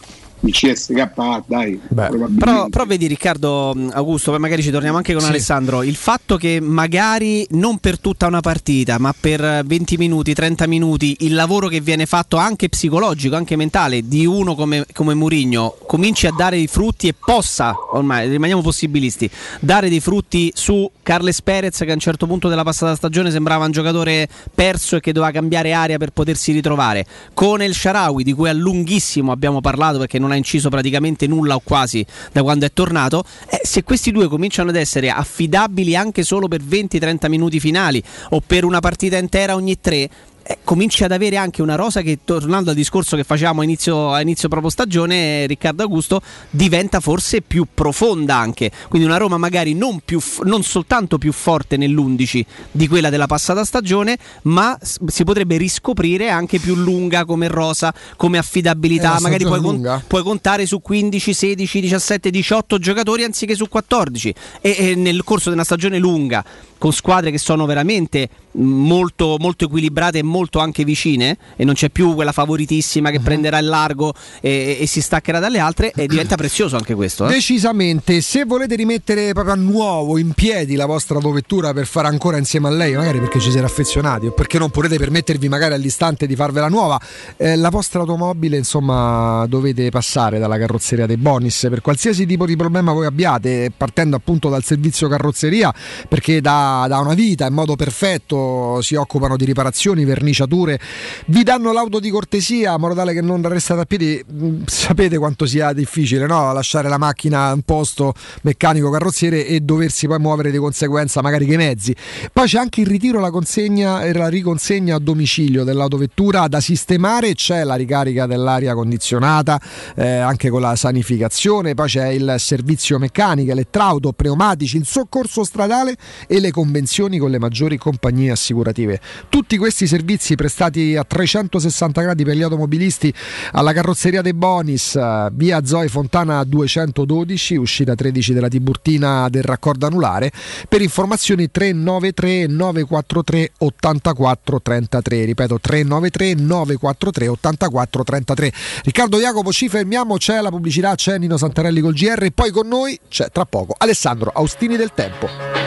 il 0.42 0.52
CSK, 0.52 1.44
dai. 1.46 1.80
Però, 1.94 2.68
però, 2.70 2.86
vedi 2.86 3.08
Riccardo 3.08 3.76
Augusto, 3.92 4.32
poi 4.32 4.40
magari 4.40 4.62
ci 4.62 4.72
torniamo 4.72 4.98
anche 4.98 5.14
con 5.14 5.22
sì. 5.22 5.30
Alessandro, 5.30 5.84
il 5.84 5.96
fatto 5.96 6.38
che 6.38 6.60
magari 6.62 7.46
non 7.52 7.80
per 7.80 8.00
tutta 8.00 8.28
una 8.28 8.42
partita, 8.42 8.98
ma 9.00 9.14
per 9.20 9.64
20 9.66 9.98
minuti, 9.98 10.34
30 10.34 10.68
minuti, 10.68 11.18
il 11.22 11.34
lavoro 11.34 11.68
che 11.68 11.82
viene 11.82 12.06
fatto 12.06 12.38
anche 12.38 12.70
psicologico, 12.70 13.36
anche 13.36 13.56
mentale, 13.56 14.08
di 14.08 14.26
uno 14.26 14.56
come, 14.56 14.86
come 14.94 15.14
Murigno, 15.14 15.76
cominci 15.86 16.28
a 16.28 16.34
dare 16.36 16.58
i 16.58 16.68
frutti 16.68 17.08
e 17.08 17.16
possa, 17.18 17.76
ormai 17.92 18.30
rimaniamo 18.30 18.62
possibilisti, 18.62 19.30
dare 19.60 19.90
dei 19.90 20.00
frutti 20.00 20.52
su 20.54 20.90
Carles 21.02 21.42
Perez 21.42 21.78
che 21.78 21.90
a 21.90 21.94
un 21.94 22.00
certo 22.00 22.28
punto 22.28 22.48
della 22.48 22.64
passata 22.64 22.96
stagione 22.96 23.32
sembrava 23.32 23.66
un 23.66 23.72
giocatore 23.72 24.28
perso 24.54 24.98
e 24.98 25.00
che 25.00 25.12
doveva 25.12 25.32
cambiare 25.32 25.74
aria 25.74 25.98
per 25.98 26.12
potersi 26.12 26.52
ritrovare, 26.52 27.06
con 27.34 27.62
El 27.62 27.74
Sharawi 27.74 28.24
di 28.24 28.34
cui 28.34 28.50
a 28.50 28.54
lunghissimo 28.54 29.32
abbiamo 29.32 29.62
parlato 29.62 29.98
perché 29.98 30.20
non 30.20 30.27
non 30.28 30.36
ha 30.36 30.36
inciso 30.36 30.70
praticamente 30.70 31.26
nulla 31.26 31.56
o 31.56 31.62
quasi 31.64 32.06
da 32.32 32.44
quando 32.44 32.66
è 32.66 32.72
tornato, 32.74 33.24
eh, 33.50 33.62
se 33.64 33.84
questi 33.84 34.12
due 34.12 34.28
cominciano 34.28 34.70
ad 34.70 34.76
essere 34.76 35.10
affidabili 35.10 35.96
anche 35.96 36.24
solo 36.24 36.48
per 36.48 36.62
20-30 36.62 37.30
minuti 37.30 37.60
finali 37.60 38.04
o 38.32 38.42
per 38.46 38.66
una 38.66 38.80
partita 38.80 39.18
intera 39.18 39.56
ogni 39.56 39.80
tre, 39.80 40.10
eh, 40.50 40.60
cominci 40.64 41.04
ad 41.04 41.12
avere 41.12 41.36
anche 41.36 41.62
una 41.62 41.76
rosa 41.76 42.02
che, 42.02 42.20
tornando 42.24 42.70
al 42.70 42.76
discorso 42.76 43.18
che 43.18 43.26
facevamo 43.26 43.60
a 43.60 43.64
inizio, 43.66 44.14
a 44.14 44.22
inizio 44.22 44.48
proprio 44.48 44.70
stagione, 44.70 45.46
Riccardo 45.46 45.84
Augusto, 45.84 46.22
diventa 46.50 47.02
forse 47.02 47.42
più 47.42 47.68
profonda 47.74 48.38
anche. 48.38 48.72
Quindi 48.88 49.06
una 49.06 49.18
Roma 49.18 49.38
magari 49.38 49.74
non, 49.74 50.00
più, 50.06 50.22
non 50.44 50.64
soltanto 50.64 51.18
più 51.18 51.34
forte 51.34 51.76
nell'11 51.76 52.46
di 52.72 52.88
quella 52.88 53.10
della 53.10 53.28
passata 53.28 53.66
stagione, 53.66 54.18
ma 54.44 54.78
si 54.82 55.26
potrebbe 55.26 55.58
riscoprire 55.58 56.30
anche 56.30 56.60
più 56.60 56.76
lunga 56.76 57.26
come 57.26 57.50
rosa, 57.50 57.94
come 58.16 58.38
affidabilità. 58.38 59.18
magari 59.20 59.44
puoi, 59.44 59.60
con, 59.60 60.04
puoi, 60.08 60.24
contare 60.24 60.66
su 60.66 60.80
15, 60.82 61.34
16, 61.34 61.82
17, 61.82 62.30
18 62.30 62.80
giocatori 62.80 63.26
anziché 63.26 63.54
su 63.54 63.68
14. 63.68 64.34
E, 64.62 64.76
e 64.78 64.96
nel 64.96 65.26
corso 65.26 65.50
di 65.50 65.56
una 65.56 65.66
stagione 65.66 65.98
lunga 65.98 66.46
con 66.78 66.94
squadre 66.94 67.32
che 67.32 67.40
sono 67.40 67.66
veramente 67.66 68.30
molto, 68.54 69.38
molto 69.40 69.66
equilibrate 69.66 70.20
e 70.20 70.24
molto 70.24 70.37
anche 70.60 70.84
vicine 70.84 71.38
e 71.56 71.64
non 71.64 71.74
c'è 71.74 71.90
più 71.90 72.14
quella 72.14 72.32
favoritissima 72.32 73.10
che 73.10 73.18
uh-huh. 73.18 73.24
prenderà 73.24 73.58
il 73.58 73.66
largo 73.66 74.14
e, 74.42 74.78
e, 74.80 74.86
si 74.86 75.02
staccherà 75.02 75.40
dalle 75.40 75.60
altre 75.60 75.92
e 75.96 76.08
diventa 76.08 76.36
prezioso 76.38 76.76
anche 76.76 76.94
questo. 76.94 77.26
Eh? 77.26 77.30
Decisamente, 77.30 78.22
se 78.22 78.46
volete 78.46 78.76
rimettere 78.76 79.34
proprio 79.34 79.54
a 79.54 79.58
nuovo 79.58 80.18
in 80.18 80.32
piedi 80.32 80.76
la 80.76 80.86
vostra 80.86 81.16
autovettura 81.16 81.74
per 81.74 81.86
fare 81.86 82.08
ancora 82.08 82.38
insieme 82.38 82.68
a 82.68 82.72
lei, 82.72 82.94
magari 82.94 83.20
perché 83.20 83.40
ci 83.40 83.52
siete 83.52 83.66
affezionati 83.66 84.28
o 84.28 84.32
perché 84.32 84.60
non 84.60 84.70
potete 84.70 84.98
permettervi 84.98 85.48
magari 85.50 85.74
all'istante 85.74 86.28
di 86.28 86.36
farvela 86.36 86.68
nuova, 86.68 87.00
eh, 87.38 87.56
la 87.56 87.70
vostra 87.70 88.02
automobile 88.02 88.58
insomma 88.58 89.46
dovete 89.48 89.90
passare 89.90 90.40
dalla 90.40 90.58
carrozzeria 90.58 91.06
dei 91.06 91.18
Bonis 91.18 91.68
per 91.70 91.82
qualsiasi 91.82 92.26
tipo 92.26 92.46
di 92.46 92.56
problema 92.56 92.92
voi 92.92 93.06
abbiate, 93.06 93.72
partendo 93.76 94.16
appunto 94.16 94.50
dal 94.50 94.64
servizio 94.64 95.08
carrozzeria 95.08 95.74
perché 96.08 96.42
da 96.42 96.66
da, 96.88 97.00
una 97.00 97.14
vita 97.14 97.46
in 97.46 97.54
modo 97.54 97.76
perfetto, 97.76 98.82
si 98.82 98.96
occupano 98.96 99.38
di 99.38 99.46
riparazioni, 99.46 100.06
verniciature, 100.28 100.80
vi 101.28 101.44
danno 101.44 101.72
l'auto 101.72 102.00
di 102.00 102.10
cortesia 102.10 102.74
in 102.74 102.80
modo 102.80 102.94
tale 102.94 103.14
che 103.14 103.22
non 103.22 103.42
restate 103.48 103.82
a 103.82 103.86
piedi, 103.86 104.24
mm, 104.32 104.64
sapete 104.66 105.18
quanto 105.18 105.46
sia 105.46 105.74
difficile 105.74 106.26
no? 106.26 106.52
lasciare 106.54 106.90
la 106.90 106.98
macchina 106.98 107.52
in 107.54 107.62
posto 107.62 108.14
meccanico 108.42 108.90
carrozziere 108.90 109.46
e 109.46 109.62
doversi 109.62 110.08
poi 110.08 110.20
muovere 110.20 110.52
di 110.52 110.58
conseguenza 110.58 111.22
magari 111.22 111.46
che 111.46 111.58
mezzi. 111.58 111.96
Poi 112.32 112.48
c'è 112.48 112.60
anche 112.60 112.82
il 112.82 112.88
ritiro, 112.88 113.20
la 113.20 113.32
consegna 113.32 114.02
e 114.02 114.14
la 114.14 114.28
riconsegna 114.28 114.96
a 114.96 115.00
domicilio 115.00 115.64
dell'autovettura 115.64 116.48
da 116.48 116.60
sistemare, 116.60 117.34
c'è 117.34 117.64
la 117.64 117.76
ricarica 117.76 118.26
dell'aria 118.26 118.74
condizionata 118.74 119.60
eh, 119.96 120.08
anche 120.08 120.50
con 120.50 120.62
la 120.62 120.76
sanificazione, 120.76 121.74
poi 121.74 121.88
c'è 121.88 122.08
il 122.08 122.36
servizio 122.38 123.00
meccanico, 123.00 123.52
elettrauto, 123.52 124.12
pneumatici, 124.12 124.78
il 124.78 124.86
soccorso 124.86 125.44
stradale 125.44 125.96
e 126.28 126.40
le 126.40 126.52
convenzioni 126.52 127.18
con 127.18 127.30
le 127.30 127.40
maggiori 127.40 127.78
compagnie 127.78 128.32
assicurative. 128.32 129.00
Tutti 129.30 129.58
questi 129.58 129.88
servizi 129.88 130.17
prestati 130.36 130.96
a 130.96 131.04
360 131.04 132.02
gradi 132.02 132.24
per 132.24 132.36
gli 132.36 132.42
automobilisti 132.42 133.14
alla 133.52 133.74
carrozzeria 133.74 134.22
dei 134.22 134.34
Bonis, 134.34 134.96
eh, 134.96 135.30
via 135.34 135.64
Zoe 135.66 135.88
Fontana 135.88 136.44
212, 136.44 137.56
uscita 137.56 137.96
13 137.96 138.34
della 138.34 138.48
Tiburtina 138.48 139.30
del 139.30 139.44
raccordo 139.44 139.86
anulare. 139.86 140.32
Per 140.68 140.82
informazioni 140.82 141.50
393 141.50 142.48
943 142.48 143.52
84 143.60 144.62
33, 144.62 145.26
ripeto 145.26 145.60
393 145.60 146.34
943 146.36 147.28
84 147.28 148.04
33. 148.04 148.52
Riccardo 148.84 149.20
Jacopo, 149.20 149.52
ci 149.52 149.70
fermiamo, 149.70 150.18
c'è 150.18 150.42
la 150.42 150.50
pubblicità, 150.50 150.96
c'è 150.96 151.18
Nino 151.18 151.38
Santarelli 151.38 151.82
col 151.82 151.94
GR 151.94 152.24
e 152.24 152.32
poi 152.32 152.52
con 152.52 152.68
noi 152.68 153.00
c'è 153.10 153.30
tra 153.32 153.46
poco 153.46 153.76
Alessandro 153.78 154.32
Austini 154.34 154.78
del 154.78 154.92
Tempo 154.94 155.67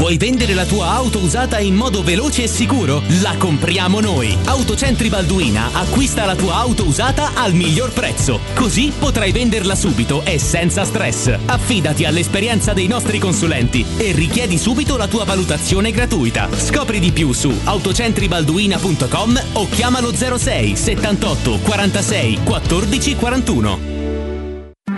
Vuoi 0.00 0.18
vendere 0.18 0.54
la 0.54 0.66
tua 0.66 0.92
auto 0.92 1.18
usata 1.18 1.58
in 1.58 1.74
modo 1.74 2.02
veloce 2.02 2.42
e 2.42 2.46
sicuro? 2.48 3.02
La 3.22 3.34
compriamo 3.38 4.00
noi! 4.00 4.36
Autocentri 4.44 5.08
Balduina 5.08 5.70
acquista 5.72 6.24
la 6.24 6.34
tua 6.34 6.56
auto 6.56 6.84
usata 6.84 7.32
al 7.34 7.54
miglior 7.54 7.92
prezzo. 7.92 8.40
Così 8.54 8.92
potrai 8.98 9.32
venderla 9.32 9.74
subito 9.74 10.22
e 10.24 10.38
senza 10.38 10.84
stress. 10.84 11.34
Affidati 11.46 12.04
all'esperienza 12.04 12.72
dei 12.72 12.86
nostri 12.86 13.18
consulenti 13.18 13.84
e 13.96 14.12
richiedi 14.12 14.58
subito 14.58 14.96
la 14.96 15.06
tua 15.06 15.24
valutazione 15.24 15.90
gratuita. 15.90 16.48
Scopri 16.50 16.98
di 16.98 17.12
più 17.12 17.32
su 17.32 17.52
autocentribalduina.com 17.64 19.42
o 19.52 19.68
chiamalo 19.68 20.12
06 20.14 20.76
78 20.76 21.58
46 21.62 22.38
14 22.42 23.16
41. 23.16 23.99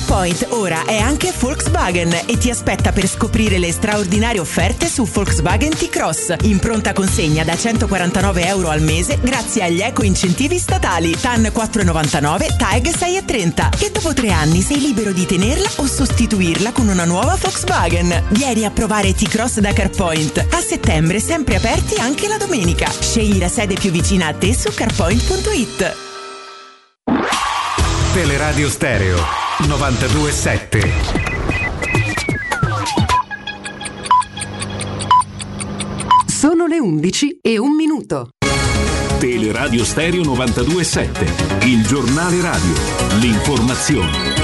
CarPoint 0.00 0.46
ora 0.50 0.84
è 0.84 0.96
anche 0.96 1.32
Volkswagen 1.38 2.12
e 2.26 2.38
ti 2.38 2.48
aspetta 2.48 2.90
per 2.90 3.06
scoprire 3.06 3.58
le 3.58 3.70
straordinarie 3.70 4.40
offerte 4.40 4.86
su 4.86 5.04
Volkswagen 5.04 5.70
T-Cross 5.70 6.36
in 6.42 6.58
pronta 6.58 6.92
consegna 6.92 7.44
da 7.44 7.56
149 7.56 8.46
euro 8.46 8.70
al 8.70 8.80
mese 8.80 9.18
grazie 9.20 9.64
agli 9.64 9.80
eco 9.80 10.02
incentivi 10.02 10.58
statali 10.58 11.18
TAN 11.18 11.42
4,99 11.42 12.56
TAG 12.56 12.86
6,30 12.86 13.84
e 13.84 13.90
dopo 13.90 14.14
tre 14.14 14.30
anni 14.30 14.62
sei 14.62 14.80
libero 14.80 15.12
di 15.12 15.26
tenerla 15.26 15.68
o 15.76 15.86
sostituirla 15.86 16.72
con 16.72 16.88
una 16.88 17.04
nuova 17.04 17.36
Volkswagen. 17.38 18.24
Vieni 18.30 18.64
a 18.64 18.70
provare 18.70 19.14
T-Cross 19.14 19.58
da 19.58 19.72
CarPoint. 19.72 20.46
A 20.50 20.60
settembre 20.60 21.20
sempre 21.20 21.56
aperti 21.56 21.96
anche 21.96 22.26
la 22.26 22.36
domenica. 22.36 22.90
Scegli 22.90 23.38
la 23.38 23.48
sede 23.48 23.74
più 23.74 23.90
vicina 23.90 24.28
a 24.28 24.34
te 24.34 24.54
su 24.54 24.72
carpoint.it. 24.72 25.96
Teleradio 28.12 28.68
Stereo 28.68 29.48
927. 29.66 30.92
Sono 36.26 36.66
le 36.66 36.80
11 36.80 37.38
e 37.42 37.58
un 37.58 37.74
minuto. 37.74 38.30
Teleradio 39.18 39.84
Stereo 39.84 40.22
927, 40.22 41.66
il 41.66 41.86
giornale 41.86 42.40
radio, 42.40 42.72
l'informazione. 43.20 44.39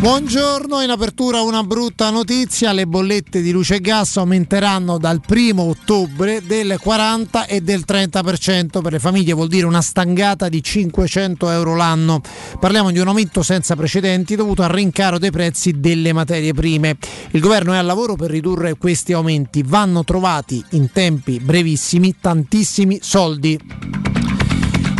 Buongiorno, 0.00 0.80
in 0.80 0.90
apertura 0.90 1.40
una 1.40 1.64
brutta 1.64 2.10
notizia, 2.10 2.70
le 2.70 2.86
bollette 2.86 3.42
di 3.42 3.50
luce 3.50 3.74
e 3.74 3.80
gas 3.80 4.16
aumenteranno 4.16 4.96
dal 4.96 5.20
1 5.28 5.60
ottobre 5.60 6.40
del 6.40 6.78
40 6.80 7.46
e 7.46 7.62
del 7.62 7.82
30%, 7.84 8.80
per 8.80 8.92
le 8.92 9.00
famiglie 9.00 9.32
vuol 9.32 9.48
dire 9.48 9.66
una 9.66 9.80
stangata 9.80 10.48
di 10.48 10.62
500 10.62 11.50
euro 11.50 11.74
l'anno. 11.74 12.20
Parliamo 12.60 12.92
di 12.92 13.00
un 13.00 13.08
aumento 13.08 13.42
senza 13.42 13.74
precedenti 13.74 14.36
dovuto 14.36 14.62
al 14.62 14.70
rincaro 14.70 15.18
dei 15.18 15.32
prezzi 15.32 15.80
delle 15.80 16.12
materie 16.12 16.54
prime. 16.54 16.96
Il 17.32 17.40
governo 17.40 17.72
è 17.72 17.76
al 17.78 17.86
lavoro 17.86 18.14
per 18.14 18.30
ridurre 18.30 18.78
questi 18.78 19.12
aumenti, 19.12 19.64
vanno 19.66 20.04
trovati 20.04 20.64
in 20.70 20.92
tempi 20.92 21.40
brevissimi 21.40 22.14
tantissimi 22.20 23.00
soldi. 23.02 24.17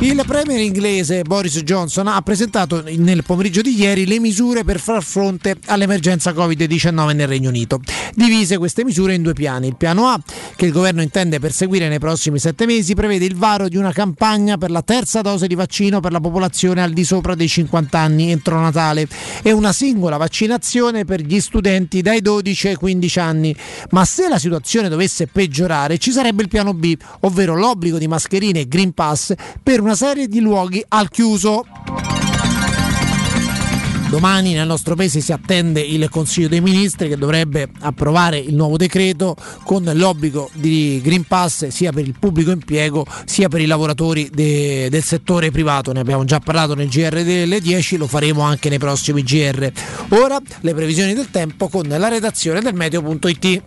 Il 0.00 0.22
premier 0.24 0.60
inglese 0.60 1.22
Boris 1.22 1.58
Johnson 1.64 2.06
ha 2.06 2.22
presentato 2.22 2.84
nel 2.86 3.24
pomeriggio 3.24 3.62
di 3.62 3.76
ieri 3.76 4.06
le 4.06 4.20
misure 4.20 4.62
per 4.62 4.78
far 4.78 5.02
fronte 5.02 5.56
all'emergenza 5.66 6.30
Covid-19 6.30 7.16
nel 7.16 7.26
Regno 7.26 7.48
Unito. 7.48 7.80
Divise 8.14 8.58
queste 8.58 8.84
misure 8.84 9.14
in 9.14 9.22
due 9.22 9.32
piani. 9.32 9.66
Il 9.66 9.74
piano 9.74 10.06
A, 10.06 10.20
che 10.54 10.66
il 10.66 10.72
governo 10.72 11.02
intende 11.02 11.40
perseguire 11.40 11.88
nei 11.88 11.98
prossimi 11.98 12.38
sette 12.38 12.64
mesi, 12.64 12.94
prevede 12.94 13.24
il 13.24 13.34
varo 13.34 13.66
di 13.66 13.76
una 13.76 13.90
campagna 13.90 14.56
per 14.56 14.70
la 14.70 14.82
terza 14.82 15.20
dose 15.20 15.48
di 15.48 15.56
vaccino 15.56 15.98
per 15.98 16.12
la 16.12 16.20
popolazione 16.20 16.80
al 16.80 16.92
di 16.92 17.02
sopra 17.02 17.34
dei 17.34 17.48
50 17.48 17.98
anni 17.98 18.30
entro 18.30 18.60
Natale 18.60 19.08
e 19.42 19.50
una 19.50 19.72
singola 19.72 20.16
vaccinazione 20.16 21.04
per 21.04 21.22
gli 21.22 21.40
studenti 21.40 22.02
dai 22.02 22.20
12 22.20 22.68
ai 22.68 22.76
15 22.76 23.18
anni. 23.18 23.56
Ma 23.90 24.04
se 24.04 24.28
la 24.28 24.38
situazione 24.38 24.88
dovesse 24.88 25.26
peggiorare, 25.26 25.98
ci 25.98 26.12
sarebbe 26.12 26.42
il 26.42 26.48
piano 26.48 26.72
B, 26.72 26.96
ovvero 27.22 27.56
l'obbligo 27.56 27.98
di 27.98 28.06
mascherine 28.06 28.60
e 28.60 28.68
Green 28.68 28.92
Pass 28.92 29.34
per 29.60 29.80
una 29.80 29.86
serie 29.94 30.28
di 30.28 30.40
luoghi 30.40 30.84
al 30.88 31.08
chiuso. 31.10 31.64
Domani 34.08 34.54
nel 34.54 34.66
nostro 34.66 34.94
paese 34.94 35.20
si 35.20 35.32
attende 35.32 35.82
il 35.82 36.08
Consiglio 36.08 36.48
dei 36.48 36.62
Ministri 36.62 37.08
che 37.08 37.18
dovrebbe 37.18 37.68
approvare 37.80 38.38
il 38.38 38.54
nuovo 38.54 38.78
decreto 38.78 39.36
con 39.64 39.84
l'obbligo 39.84 40.48
di 40.54 40.98
Green 41.02 41.24
Pass 41.24 41.66
sia 41.66 41.92
per 41.92 42.06
il 42.06 42.14
pubblico 42.18 42.50
impiego 42.50 43.06
sia 43.26 43.48
per 43.48 43.60
i 43.60 43.66
lavoratori 43.66 44.30
de- 44.32 44.88
del 44.88 45.02
settore 45.02 45.50
privato. 45.50 45.92
Ne 45.92 46.00
abbiamo 46.00 46.24
già 46.24 46.40
parlato 46.40 46.74
nel 46.74 46.88
GR 46.88 47.22
delle 47.22 47.60
10, 47.60 47.98
lo 47.98 48.06
faremo 48.06 48.40
anche 48.40 48.70
nei 48.70 48.78
prossimi 48.78 49.22
GR. 49.22 49.70
Ora 50.08 50.40
le 50.60 50.74
previsioni 50.74 51.12
del 51.12 51.30
tempo 51.30 51.68
con 51.68 51.86
la 51.86 52.08
redazione 52.08 52.62
del 52.62 52.72
meteo.it. 52.72 53.62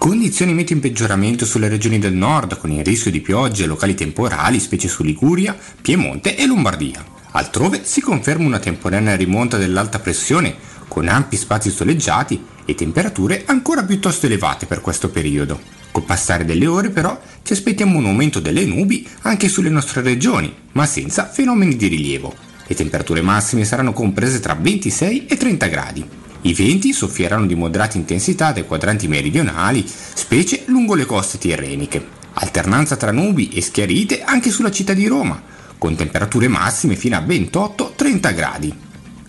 Condizioni 0.00 0.54
meteo 0.54 0.76
in 0.76 0.80
peggioramento 0.80 1.44
sulle 1.44 1.68
regioni 1.68 1.98
del 1.98 2.14
nord, 2.14 2.56
con 2.56 2.70
il 2.70 2.82
rischio 2.82 3.10
di 3.10 3.20
piogge 3.20 3.66
locali 3.66 3.94
temporali, 3.94 4.58
specie 4.58 4.88
su 4.88 5.02
Liguria, 5.02 5.54
Piemonte 5.82 6.36
e 6.38 6.46
Lombardia. 6.46 7.04
Altrove 7.32 7.82
si 7.84 8.00
conferma 8.00 8.46
una 8.46 8.58
temporanea 8.58 9.14
rimonta 9.14 9.58
dell'alta 9.58 9.98
pressione, 9.98 10.54
con 10.88 11.06
ampi 11.06 11.36
spazi 11.36 11.68
soleggiati 11.68 12.42
e 12.64 12.74
temperature 12.74 13.42
ancora 13.44 13.84
piuttosto 13.84 14.24
elevate 14.24 14.64
per 14.64 14.80
questo 14.80 15.10
periodo. 15.10 15.60
Col 15.90 16.04
passare 16.04 16.46
delle 16.46 16.66
ore 16.66 16.88
però 16.88 17.20
ci 17.42 17.52
aspettiamo 17.52 17.98
un 17.98 18.06
aumento 18.06 18.40
delle 18.40 18.64
nubi 18.64 19.06
anche 19.20 19.48
sulle 19.50 19.68
nostre 19.68 20.00
regioni, 20.00 20.50
ma 20.72 20.86
senza 20.86 21.26
fenomeni 21.26 21.76
di 21.76 21.88
rilievo. 21.88 22.34
Le 22.66 22.74
temperature 22.74 23.20
massime 23.20 23.66
saranno 23.66 23.92
comprese 23.92 24.40
tra 24.40 24.54
26 24.58 25.26
e 25.26 25.36
30 25.36 25.66
gradi. 25.66 26.08
I 26.42 26.54
venti 26.54 26.94
soffieranno 26.94 27.44
di 27.44 27.54
moderata 27.54 27.98
intensità 27.98 28.52
dai 28.52 28.64
quadranti 28.64 29.06
meridionali, 29.08 29.84
specie 29.86 30.62
lungo 30.66 30.94
le 30.94 31.04
coste 31.04 31.36
tirreniche. 31.36 32.18
Alternanza 32.32 32.96
tra 32.96 33.12
nubi 33.12 33.50
e 33.50 33.60
schiarite 33.60 34.22
anche 34.22 34.50
sulla 34.50 34.70
città 34.70 34.94
di 34.94 35.06
Roma, 35.06 35.42
con 35.76 35.96
temperature 35.96 36.48
massime 36.48 36.96
fino 36.96 37.16
a 37.16 37.20
28-30 37.20 38.34
gradi. 38.34 38.74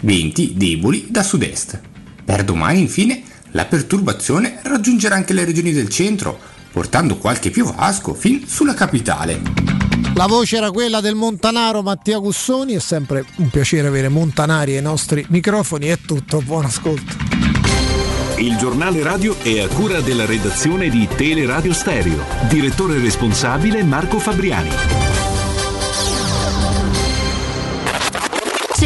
Venti 0.02 0.54
deboli 0.56 1.08
da 1.10 1.22
sud-est. 1.22 1.82
Per 2.24 2.44
domani 2.46 2.80
infine 2.80 3.22
la 3.52 3.66
perturbazione 3.66 4.60
raggiungerà 4.64 5.16
anche 5.16 5.34
le 5.34 5.44
regioni 5.44 5.74
del 5.74 5.90
centro, 5.90 6.40
portando 6.72 7.18
qualche 7.18 7.50
piovasco 7.50 8.14
fin 8.14 8.48
sulla 8.48 8.74
capitale. 8.74 9.42
La 10.16 10.26
voce 10.26 10.58
era 10.58 10.72
quella 10.72 11.02
del 11.02 11.16
Montanaro 11.16 11.82
Mattia 11.82 12.18
Gussoni, 12.20 12.74
è 12.74 12.80
sempre 12.80 13.26
un 13.38 13.50
piacere 13.50 13.88
avere 13.88 14.10
Montanari 14.10 14.76
ai 14.76 14.82
nostri 14.82 15.26
microfoni, 15.30 15.88
è 15.88 16.00
tutto, 16.00 16.42
buon 16.42 16.66
ascolto. 16.66 17.16
Il 18.38 18.58
giornale 18.58 19.04
radio 19.04 19.38
è 19.38 19.60
a 19.60 19.68
cura 19.68 20.02
della 20.02 20.26
redazione 20.26 20.90
di 20.90 21.08
Teleradio 21.08 21.74
Stereo. 21.74 22.24
Direttore 22.50 23.00
responsabile 23.00 23.84
Marco 23.84 24.18
Fabriani. 24.18 25.31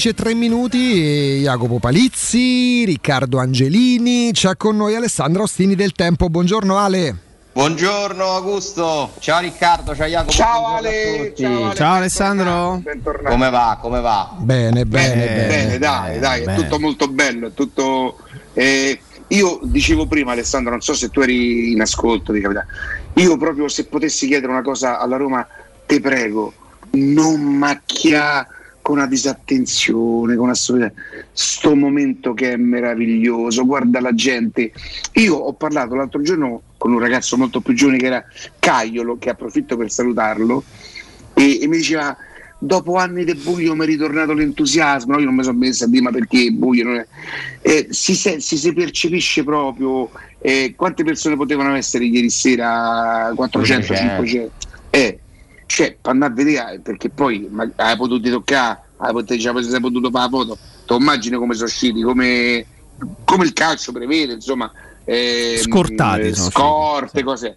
11 0.00 0.08
e 0.08 0.14
3 0.14 0.34
minuti. 0.34 1.38
Jacopo 1.42 1.78
Palizzi, 1.78 2.84
Riccardo 2.86 3.38
Angelini, 3.38 4.30
c'è 4.32 4.56
con 4.56 4.76
noi 4.76 4.94
Alessandro 4.94 5.42
Ostini 5.42 5.74
del 5.74 5.92
Tempo. 5.92 6.30
Buongiorno 6.30 6.78
Ale. 6.78 7.14
Buongiorno 7.52 8.24
Augusto, 8.24 9.12
ciao 9.18 9.40
Riccardo, 9.40 9.94
ciao 9.94 10.06
Jacopo. 10.06 10.30
Ciao 10.32 10.60
buongiorno 10.60 10.74
a 10.74 10.78
Ale, 10.78 11.26
tutti. 11.28 11.42
ciao 11.42 11.64
Ale, 11.66 11.74
Ciao 11.74 11.94
Alessandro. 11.96 12.80
bentornato. 12.82 13.28
Come 13.28 13.50
va? 13.50 13.78
Come 13.78 14.00
va? 14.00 14.34
Bene, 14.38 14.86
bene, 14.86 15.14
Bene, 15.14 15.46
bene, 15.46 15.78
dai, 15.78 16.18
dai, 16.18 16.42
è 16.44 16.54
tutto 16.54 16.78
molto 16.80 17.06
bello, 17.08 17.48
è 17.48 17.52
tutto... 17.52 18.20
eh, 18.54 18.98
io 19.28 19.60
dicevo 19.64 20.06
prima 20.06 20.32
Alessandro, 20.32 20.70
non 20.70 20.80
so 20.80 20.94
se 20.94 21.10
tu 21.10 21.20
eri 21.20 21.72
in 21.72 21.80
ascolto, 21.82 22.32
di 22.32 22.40
capità. 22.40 22.64
io 23.16 23.36
proprio 23.36 23.68
se 23.68 23.84
potessi 23.84 24.26
chiedere 24.26 24.50
una 24.50 24.62
cosa 24.62 24.98
alla 24.98 25.18
Roma, 25.18 25.46
te 25.84 26.00
prego, 26.00 26.54
non 26.92 27.42
macchia 27.42 28.46
con 28.90 28.98
una 28.98 29.06
disattenzione, 29.06 30.34
con 30.34 30.50
assolutamente 30.50 31.28
sto 31.32 31.76
momento 31.76 32.34
che 32.34 32.52
è 32.52 32.56
meraviglioso, 32.56 33.64
guarda 33.64 34.00
la 34.00 34.12
gente. 34.14 34.72
Io 35.14 35.36
ho 35.36 35.52
parlato 35.52 35.94
l'altro 35.94 36.20
giorno 36.22 36.62
con 36.76 36.92
un 36.92 36.98
ragazzo 36.98 37.36
molto 37.36 37.60
più 37.60 37.72
giovane 37.72 37.98
che 37.98 38.06
era 38.06 38.24
Cagliolo, 38.58 39.16
che 39.18 39.30
approfitto 39.30 39.76
per 39.76 39.92
salutarlo, 39.92 40.64
e, 41.34 41.60
e 41.62 41.68
mi 41.68 41.76
diceva 41.76 42.16
dopo 42.62 42.96
anni 42.96 43.24
di 43.24 43.34
buio 43.34 43.74
mi 43.74 43.84
è 43.84 43.86
ritornato 43.86 44.32
l'entusiasmo, 44.32 45.12
no? 45.12 45.20
io 45.20 45.26
non 45.26 45.36
mi 45.36 45.44
sono 45.44 45.56
messo 45.56 45.84
a 45.84 45.86
dire 45.86 46.02
ma 46.02 46.10
perché 46.10 46.50
buio, 46.50 46.84
non 46.84 46.96
è- 46.96 47.06
eh, 47.62 47.86
si, 47.90 48.14
si, 48.14 48.40
si 48.40 48.72
percepisce 48.72 49.44
proprio 49.44 50.10
eh, 50.40 50.74
quante 50.76 51.04
persone 51.04 51.36
potevano 51.36 51.74
essere 51.76 52.04
ieri 52.06 52.28
sera, 52.28 53.32
400, 53.34 53.94
500. 53.94 54.68
500, 55.70 55.72
eh, 55.72 55.74
cioè 55.74 55.96
per 56.00 56.10
andare 56.10 56.32
a 56.32 56.34
vedere, 56.34 56.74
eh, 56.74 56.80
perché 56.80 57.08
poi 57.08 57.46
ma- 57.48 57.70
hai 57.76 57.96
potuto 57.96 58.28
toccare, 58.28 58.80
hai 58.96 59.12
potuto, 59.12 59.34
diciamo, 59.34 59.62
sei 59.62 59.80
potuto 59.80 60.10
fare 60.10 60.24
la 60.24 60.36
foto, 60.36 60.58
tu 60.84 60.96
immagini 60.96 61.36
come 61.36 61.54
sono 61.54 61.66
usciti, 61.66 62.02
come, 62.02 62.66
come 63.24 63.44
il 63.44 63.52
calcio 63.52 63.92
prevede, 63.92 64.34
insomma, 64.34 64.70
ehm, 65.04 65.56
Scortati 65.58 66.20
eh, 66.22 66.34
scorte, 66.34 67.22
cose. 67.22 67.56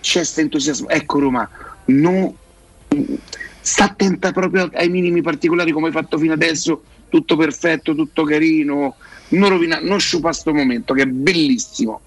C'è 0.00 0.18
questo 0.18 0.40
entusiasmo, 0.40 0.88
ecco 0.88 1.20
Roma, 1.20 1.48
non, 1.86 2.34
sta 3.60 3.84
attenta 3.84 4.32
proprio 4.32 4.68
ai 4.74 4.88
minimi 4.88 5.22
particolari 5.22 5.70
come 5.70 5.86
hai 5.86 5.92
fatto 5.92 6.18
fino 6.18 6.32
adesso, 6.32 6.82
tutto 7.08 7.36
perfetto, 7.36 7.94
tutto 7.94 8.24
carino, 8.24 8.96
non 9.28 9.48
rovina, 9.48 9.78
non 9.80 10.00
sciupa 10.00 10.32
sto 10.32 10.52
momento 10.52 10.92
che 10.92 11.02
è 11.02 11.06
bellissimo. 11.06 12.00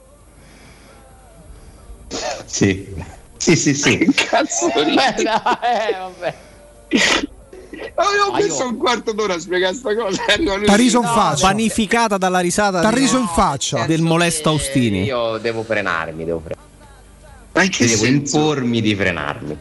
Sì. 2.45 3.14
Sì, 3.45 3.55
sì, 3.55 3.73
sì. 3.75 3.97
Che 4.11 4.25
cazzo 4.25 4.71
ridi? 4.75 4.95
Eh, 4.97 5.23
no, 5.23 5.59
eh, 5.61 5.95
vabbè. 5.99 6.35
Avevo 7.95 8.31
Ah, 8.31 8.37
messo 8.39 8.63
io- 8.63 8.69
un 8.69 8.77
quarto 8.77 9.11
d'ora 9.11 9.35
a 9.35 9.39
spiegare 9.39 9.75
sta 9.75 9.93
cosa. 9.95 10.23
arriva 10.27 10.55
lui- 10.55 10.65
T'ha 10.65 10.75
riso 10.75 10.97
in 10.97 11.03
No, 11.05 11.11
faccia. 11.11 11.45
Panificata 11.47 12.17
dalla 12.17 12.39
risata 12.39 12.81
T'ha 12.81 12.89
di- 12.89 12.99
riso 12.99 13.17
in 13.19 13.27
faccia. 13.27 13.85
del 13.85 14.01
molesto 14.01 14.49
Austini. 14.49 15.03
Io 15.03 15.37
devo 15.37 15.61
frenarmi, 15.63 16.25
devo 16.25 16.39
frenarmi. 16.43 16.71
Ma 17.53 17.63
in 17.63 17.69
che 17.69 17.85
devo 17.85 18.03
senso? 18.03 18.37
impormi 18.37 18.81
di 18.81 18.95
frenarmi. 18.95 19.57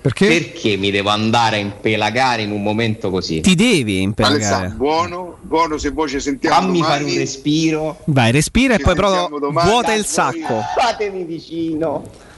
Perché? 0.00 0.26
Perché 0.28 0.76
mi 0.76 0.90
devo 0.90 1.10
andare 1.10 1.56
a 1.56 1.58
impelagare 1.58 2.40
in 2.42 2.52
un 2.52 2.62
momento 2.62 3.10
così? 3.10 3.40
Ti 3.40 3.54
devi 3.54 4.00
impelagare. 4.00 4.68
buono, 4.68 5.36
buono 5.42 5.76
se 5.76 5.90
voi 5.90 6.08
ci 6.08 6.20
sentiamo 6.20 6.54
Fammi 6.56 6.78
domani. 6.80 6.92
fare 7.02 7.04
un 7.04 7.18
respiro. 7.18 7.98
Vai, 8.06 8.32
respira 8.32 8.74
e 8.74 8.76
Ci 8.78 8.84
poi 8.84 8.94
sentiamo 8.96 9.26
però 9.28 9.38
domani. 9.38 9.68
vuota 9.70 9.92
il 9.92 10.06
sacco. 10.06 10.62
Fatemi 10.78 11.24
vicino. 11.24 12.28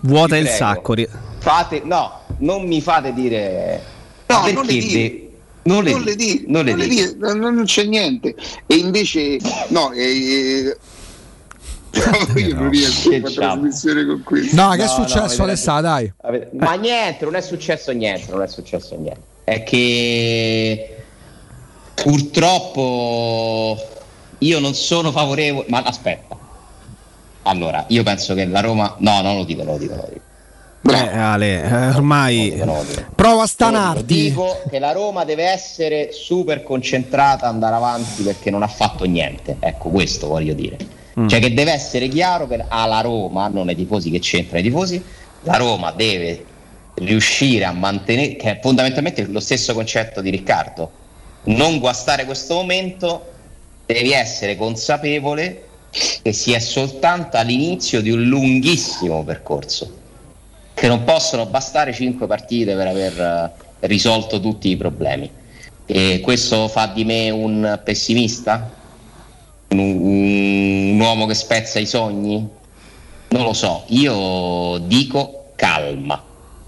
Vuota 0.00 0.36
il 0.36 0.42
prego. 0.44 0.56
sacco. 0.58 0.94
Fate, 1.38 1.82
no, 1.84 2.20
non 2.38 2.66
mi 2.66 2.80
fate 2.80 3.12
dire. 3.12 3.82
No, 4.26 4.46
non 4.52 4.64
le 4.64 4.78
de- 4.78 5.30
non 5.62 5.84
le 5.84 5.90
non 5.92 6.02
le 6.02 6.14
dico, 6.16 6.44
non 6.48 6.64
le 6.64 6.74
non, 6.74 7.40
le 7.40 7.50
non- 7.50 7.64
c'è 7.64 7.84
niente. 7.84 8.34
E 8.66 8.74
invece, 8.76 9.38
no, 9.68 9.92
eh, 9.92 10.72
eh, 11.92 12.40
io 12.40 12.54
non 12.54 12.70
riesco 12.70 13.08
a 13.10 13.20
fare 13.20 13.34
trasmissione 13.34 14.06
con 14.06 14.22
questo. 14.24 14.54
No, 14.56 14.70
che 14.70 14.82
è 14.82 14.86
No, 14.86 14.96
no, 14.96 15.06
successo. 15.06 15.42
Alessandro? 15.42 15.90
Dai. 15.90 16.12
Ma 16.52 16.74
niente, 16.74 17.24
non 17.24 17.34
è 17.34 17.40
successo 17.40 17.92
niente, 17.92 18.30
non 18.30 18.42
è 18.42 18.46
successo 18.48 18.96
niente. 18.96 19.20
È 19.44 19.62
che 19.64 20.96
purtroppo 21.94 23.76
io 24.38 24.58
non 24.60 24.74
sono 24.74 25.10
favorevole. 25.10 25.66
Ma 25.68 25.82
aspetta. 25.82 26.38
Allora, 27.42 27.84
io 27.88 28.02
penso 28.02 28.34
che 28.34 28.44
la 28.46 28.60
Roma. 28.60 28.96
No, 28.98 29.20
non 29.22 29.36
lo 29.36 29.44
dico, 29.44 29.64
lo 29.64 29.78
dico, 29.78 29.94
lo 29.94 30.08
dico. 30.12 30.28
Eh, 30.82 31.16
Ale, 31.16 31.62
eh, 31.62 31.88
ormai. 31.88 32.62
Prova 33.14 33.42
a 33.42 33.46
stanarti. 33.46 34.04
Dico 34.04 34.62
che 34.68 34.78
la 34.78 34.92
Roma 34.92 35.24
deve 35.24 35.44
essere 35.44 36.10
super 36.12 36.62
concentrata, 36.62 37.46
andare 37.46 37.74
avanti 37.74 38.22
perché 38.22 38.50
non 38.50 38.62
ha 38.62 38.68
fatto 38.68 39.04
niente. 39.04 39.56
Ecco, 39.60 39.90
questo 39.90 40.28
voglio 40.28 40.54
dire. 40.54 40.76
Mm. 41.18 41.28
Cioè 41.28 41.40
che 41.40 41.52
deve 41.52 41.72
essere 41.72 42.08
chiaro 42.08 42.46
per 42.46 42.66
alla 42.68 43.00
Roma, 43.00 43.48
non 43.48 43.68
ai 43.68 43.76
tifosi 43.76 44.10
che 44.10 44.20
c'entrano 44.20 44.60
i 44.60 44.62
tifosi, 44.62 45.02
la 45.42 45.56
Roma 45.56 45.92
deve 45.92 46.44
riuscire 46.94 47.64
a 47.64 47.72
mantenere, 47.72 48.36
che 48.36 48.50
è 48.52 48.60
fondamentalmente 48.60 49.26
lo 49.26 49.40
stesso 49.40 49.74
concetto 49.74 50.20
di 50.20 50.30
Riccardo, 50.30 50.90
non 51.44 51.78
guastare 51.78 52.24
questo 52.24 52.54
momento, 52.54 53.32
devi 53.86 54.12
essere 54.12 54.56
consapevole 54.56 55.68
che 56.22 56.32
si 56.32 56.52
è 56.52 56.58
soltanto 56.58 57.36
all'inizio 57.36 58.00
di 58.00 58.10
un 58.10 58.24
lunghissimo 58.24 59.24
percorso 59.24 59.98
che 60.74 60.86
non 60.88 61.04
possono 61.04 61.46
bastare 61.46 61.92
5 61.92 62.26
partite 62.26 62.74
per 62.74 62.86
aver 62.86 63.20
eh, 63.20 63.86
risolto 63.86 64.40
tutti 64.40 64.70
i 64.70 64.76
problemi. 64.76 65.30
E 65.84 66.20
questo 66.20 66.68
fa 66.68 66.86
di 66.86 67.04
me 67.04 67.28
un 67.28 67.80
pessimista? 67.84 68.70
Un, 69.68 69.78
un- 69.78 70.90
un 70.92 71.00
uomo 71.00 71.26
che 71.26 71.34
spezza 71.34 71.78
i 71.78 71.86
sogni? 71.86 72.48
Non 73.28 73.42
lo 73.42 73.52
so, 73.52 73.84
io 73.88 74.78
dico 74.78 75.52
calma, 75.54 76.22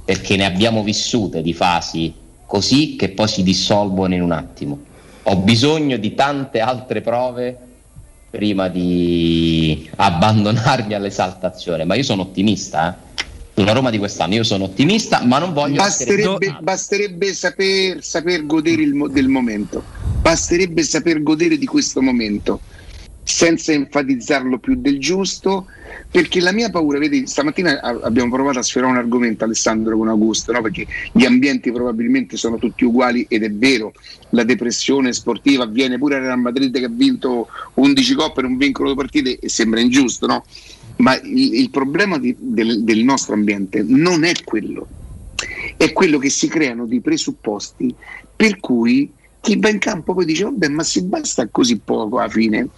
perché 0.04 0.36
ne 0.36 0.44
abbiamo 0.44 0.82
vissute 0.82 1.40
di 1.40 1.54
fasi 1.54 2.12
così 2.44 2.97
che 2.97 3.09
poi 3.10 3.28
si 3.28 3.42
dissolvono 3.42 4.14
in 4.14 4.20
un 4.20 4.32
attimo. 4.32 4.78
Ho 5.22 5.36
bisogno 5.36 5.97
di 5.97 6.14
tante 6.14 6.60
altre 6.60 7.01
prove 7.01 7.59
prima 8.32 8.68
di 8.68 9.90
abbandonarmi 9.94 10.94
all'esaltazione, 10.94 11.84
ma 11.84 11.96
io 11.96 12.02
sono 12.02 12.22
ottimista, 12.22 12.96
eh. 12.96 13.24
sulla 13.54 13.72
Roma 13.72 13.90
di 13.90 13.98
quest'anno. 13.98 14.32
Io 14.32 14.42
sono 14.42 14.64
ottimista, 14.64 15.22
ma 15.22 15.38
non 15.38 15.52
voglio 15.52 15.76
basterebbe, 15.76 16.46
essere... 16.46 16.59
basterebbe 16.62 17.34
saper, 17.34 18.02
saper 18.02 18.46
godere 18.46 18.80
il, 18.80 19.10
del 19.10 19.28
momento, 19.28 19.84
basterebbe 20.22 20.82
saper 20.82 21.22
godere 21.22 21.59
di 21.59 21.66
questo 21.66 22.00
momento 22.00 22.60
senza 23.32 23.72
enfatizzarlo 23.72 24.59
più 24.59 24.76
del 24.76 24.98
giusto. 24.98 25.66
Perché 26.10 26.40
la 26.40 26.52
mia 26.52 26.68
paura, 26.68 26.98
vedi, 26.98 27.26
stamattina 27.26 27.80
abbiamo 27.80 28.30
provato 28.30 28.59
a 28.59 28.62
sferrare 28.62 28.92
un 28.92 28.98
argomento 28.98 29.44
Alessandro 29.44 29.96
con 29.96 30.09
Augusto, 30.09 30.52
no? 30.52 30.60
perché 30.60 30.86
gli 31.12 31.24
ambienti 31.24 31.72
probabilmente 31.72 32.36
sono 32.36 32.59
tutti 32.59 32.84
uguali 32.84 33.24
ed 33.28 33.44
è 33.44 33.50
vero, 33.50 33.92
la 34.30 34.44
depressione 34.44 35.12
sportiva 35.14 35.64
avviene 35.64 35.96
pure 35.96 36.16
al 36.16 36.22
Real 36.22 36.38
Madrid 36.38 36.78
che 36.78 36.84
ha 36.84 36.90
vinto 36.90 37.48
11 37.74 38.14
coppe 38.14 38.42
e 38.42 38.44
un 38.44 38.59
vincolo 38.59 38.90
di 38.90 38.96
partite 38.96 39.38
e 39.38 39.48
sembra 39.48 39.80
ingiusto, 39.80 40.26
no? 40.26 40.44
ma 40.96 41.18
il, 41.22 41.54
il 41.54 41.70
problema 41.70 42.18
di, 42.18 42.36
del, 42.38 42.84
del 42.84 43.02
nostro 43.02 43.34
ambiente 43.34 43.82
non 43.82 44.24
è 44.24 44.32
quello, 44.44 44.86
è 45.76 45.92
quello 45.92 46.18
che 46.18 46.28
si 46.28 46.48
creano 46.48 46.84
dei 46.86 47.00
presupposti 47.00 47.94
per 48.36 48.60
cui 48.60 49.10
chi 49.40 49.59
va 49.59 49.68
in 49.70 49.78
campo 49.78 50.14
poi 50.14 50.24
dice 50.24 50.44
vabbè 50.44 50.68
ma 50.68 50.84
si 50.84 51.02
basta 51.02 51.48
così 51.48 51.78
poco 51.78 52.18
alla 52.18 52.28
fine 52.28 52.68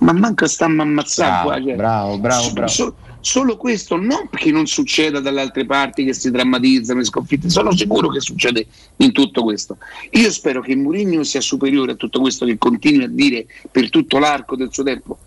ma 0.00 0.12
manca 0.12 0.46
stiamo 0.46 0.82
ammazzando 0.82 1.48
bravo, 1.48 1.64
cioè, 1.64 1.76
bravo, 1.76 2.18
bravo, 2.18 2.52
bravo. 2.52 2.68
So, 2.68 2.94
solo 3.20 3.56
questo 3.56 3.96
non 3.96 4.28
perché 4.28 4.50
non 4.50 4.66
succeda 4.66 5.20
dalle 5.20 5.42
altre 5.42 5.66
parti 5.66 6.04
che 6.04 6.14
si 6.14 6.30
drammatizzano 6.30 7.00
le 7.00 7.04
sconfitte 7.04 7.50
sono 7.50 7.74
sicuro 7.76 8.08
che 8.08 8.20
succede 8.20 8.66
in 8.96 9.12
tutto 9.12 9.42
questo 9.42 9.76
io 10.12 10.30
spero 10.30 10.62
che 10.62 10.74
Mourinho 10.74 11.22
sia 11.22 11.42
superiore 11.42 11.92
a 11.92 11.96
tutto 11.96 12.20
questo 12.20 12.46
che 12.46 12.56
continui 12.56 13.04
a 13.04 13.08
dire 13.08 13.46
per 13.70 13.90
tutto 13.90 14.18
l'arco 14.18 14.56
del 14.56 14.72
suo 14.72 14.84
tempo 14.84 15.18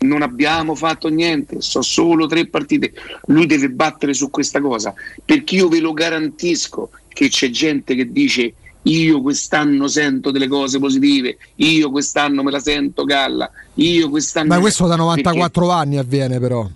non 0.00 0.22
abbiamo 0.22 0.74
fatto 0.74 1.08
niente, 1.08 1.60
so 1.60 1.82
solo 1.82 2.26
tre 2.26 2.46
partite. 2.46 2.92
Lui 3.26 3.44
deve 3.44 3.68
battere 3.68 4.14
su 4.14 4.30
questa 4.30 4.58
cosa 4.58 4.94
perché 5.22 5.56
io 5.56 5.68
ve 5.68 5.80
lo 5.80 5.92
garantisco 5.92 6.90
che 7.08 7.28
c'è 7.28 7.50
gente 7.50 7.94
che 7.94 8.10
dice 8.10 8.54
io 8.82 9.20
quest'anno 9.20 9.88
sento 9.88 10.30
delle 10.30 10.48
cose 10.48 10.78
positive, 10.78 11.36
io 11.56 11.90
quest'anno 11.90 12.42
me 12.42 12.50
la 12.50 12.60
sento 12.60 13.04
galla, 13.04 13.50
io 13.74 14.08
quest'anno... 14.08 14.48
Ma 14.48 14.60
questo 14.60 14.86
da 14.86 14.96
94 14.96 15.66
perché... 15.66 15.80
anni 15.80 15.96
avviene 15.98 16.38
però. 16.40 16.68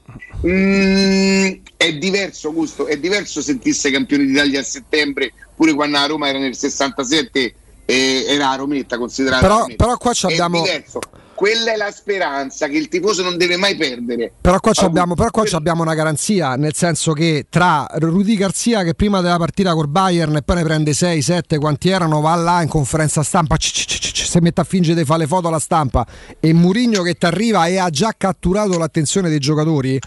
Mm, 0.46 1.52
è 1.76 1.94
diverso 1.94 2.52
Gusto, 2.52 2.86
è 2.86 2.98
diverso 2.98 3.40
sentirsi 3.40 3.90
campioni 3.90 4.26
d'Italia 4.26 4.60
a 4.60 4.64
settembre, 4.64 5.32
pure 5.54 5.72
quando 5.72 5.96
a 5.96 6.06
Roma 6.06 6.28
era 6.28 6.38
nel 6.38 6.54
67 6.54 7.54
e 7.86 8.24
era 8.26 8.50
a 8.50 8.56
Rometta 8.56 8.98
considerata. 8.98 9.42
Però, 9.42 9.60
Rometta. 9.60 9.84
però 9.84 9.96
qua 9.96 10.12
abbiamo... 10.22 10.58
È 10.58 10.62
diverso 10.62 11.00
quella 11.34 11.72
è 11.72 11.76
la 11.76 11.90
speranza 11.90 12.68
che 12.68 12.76
il 12.76 12.88
tifoso 12.88 13.22
non 13.22 13.36
deve 13.36 13.56
mai 13.56 13.76
perdere. 13.76 14.32
Però 14.40 14.58
qua, 14.60 14.72
abbiamo, 14.76 15.14
però 15.14 15.30
qua 15.30 15.44
abbiamo, 15.52 15.82
una 15.82 15.94
garanzia, 15.94 16.54
nel 16.56 16.74
senso 16.74 17.12
che 17.12 17.46
tra 17.48 17.86
Rudy 17.90 18.36
Garzia 18.36 18.82
che 18.82 18.94
prima 18.94 19.20
della 19.20 19.36
partita 19.36 19.72
col 19.74 19.88
Bayern 19.88 20.36
e 20.36 20.42
poi 20.42 20.56
ne 20.56 20.62
prende 20.62 20.92
6, 20.92 21.22
7, 21.22 21.58
quanti 21.58 21.88
erano, 21.88 22.20
va 22.20 22.34
là 22.34 22.62
in 22.62 22.68
conferenza 22.68 23.22
stampa, 23.22 23.56
si 23.58 24.38
mette 24.40 24.60
a 24.60 24.64
fingere 24.64 25.00
di 25.00 25.04
fare 25.04 25.20
le 25.20 25.26
foto 25.26 25.48
alla 25.48 25.58
stampa 25.58 26.06
e 26.40 26.52
Murigno 26.52 27.02
che 27.02 27.14
ti 27.14 27.26
arriva 27.26 27.66
e 27.66 27.78
ha 27.78 27.90
già 27.90 28.14
catturato 28.16 28.78
l'attenzione 28.78 29.28
dei 29.28 29.38
giocatori, 29.38 29.98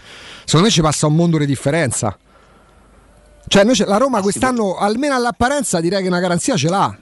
secondo 0.44 0.66
me 0.66 0.72
ci 0.72 0.80
passa 0.80 1.06
un 1.06 1.14
mondo 1.14 1.38
di 1.38 1.46
differenza. 1.46 2.16
Cioè 3.46 3.64
noi, 3.64 3.76
la 3.78 3.96
Roma 3.96 4.20
quest'anno, 4.20 4.76
almeno 4.76 5.14
all'apparenza, 5.14 5.80
direi 5.80 6.02
che 6.02 6.08
una 6.08 6.20
garanzia 6.20 6.54
ce 6.56 6.68
l'ha. 6.68 6.96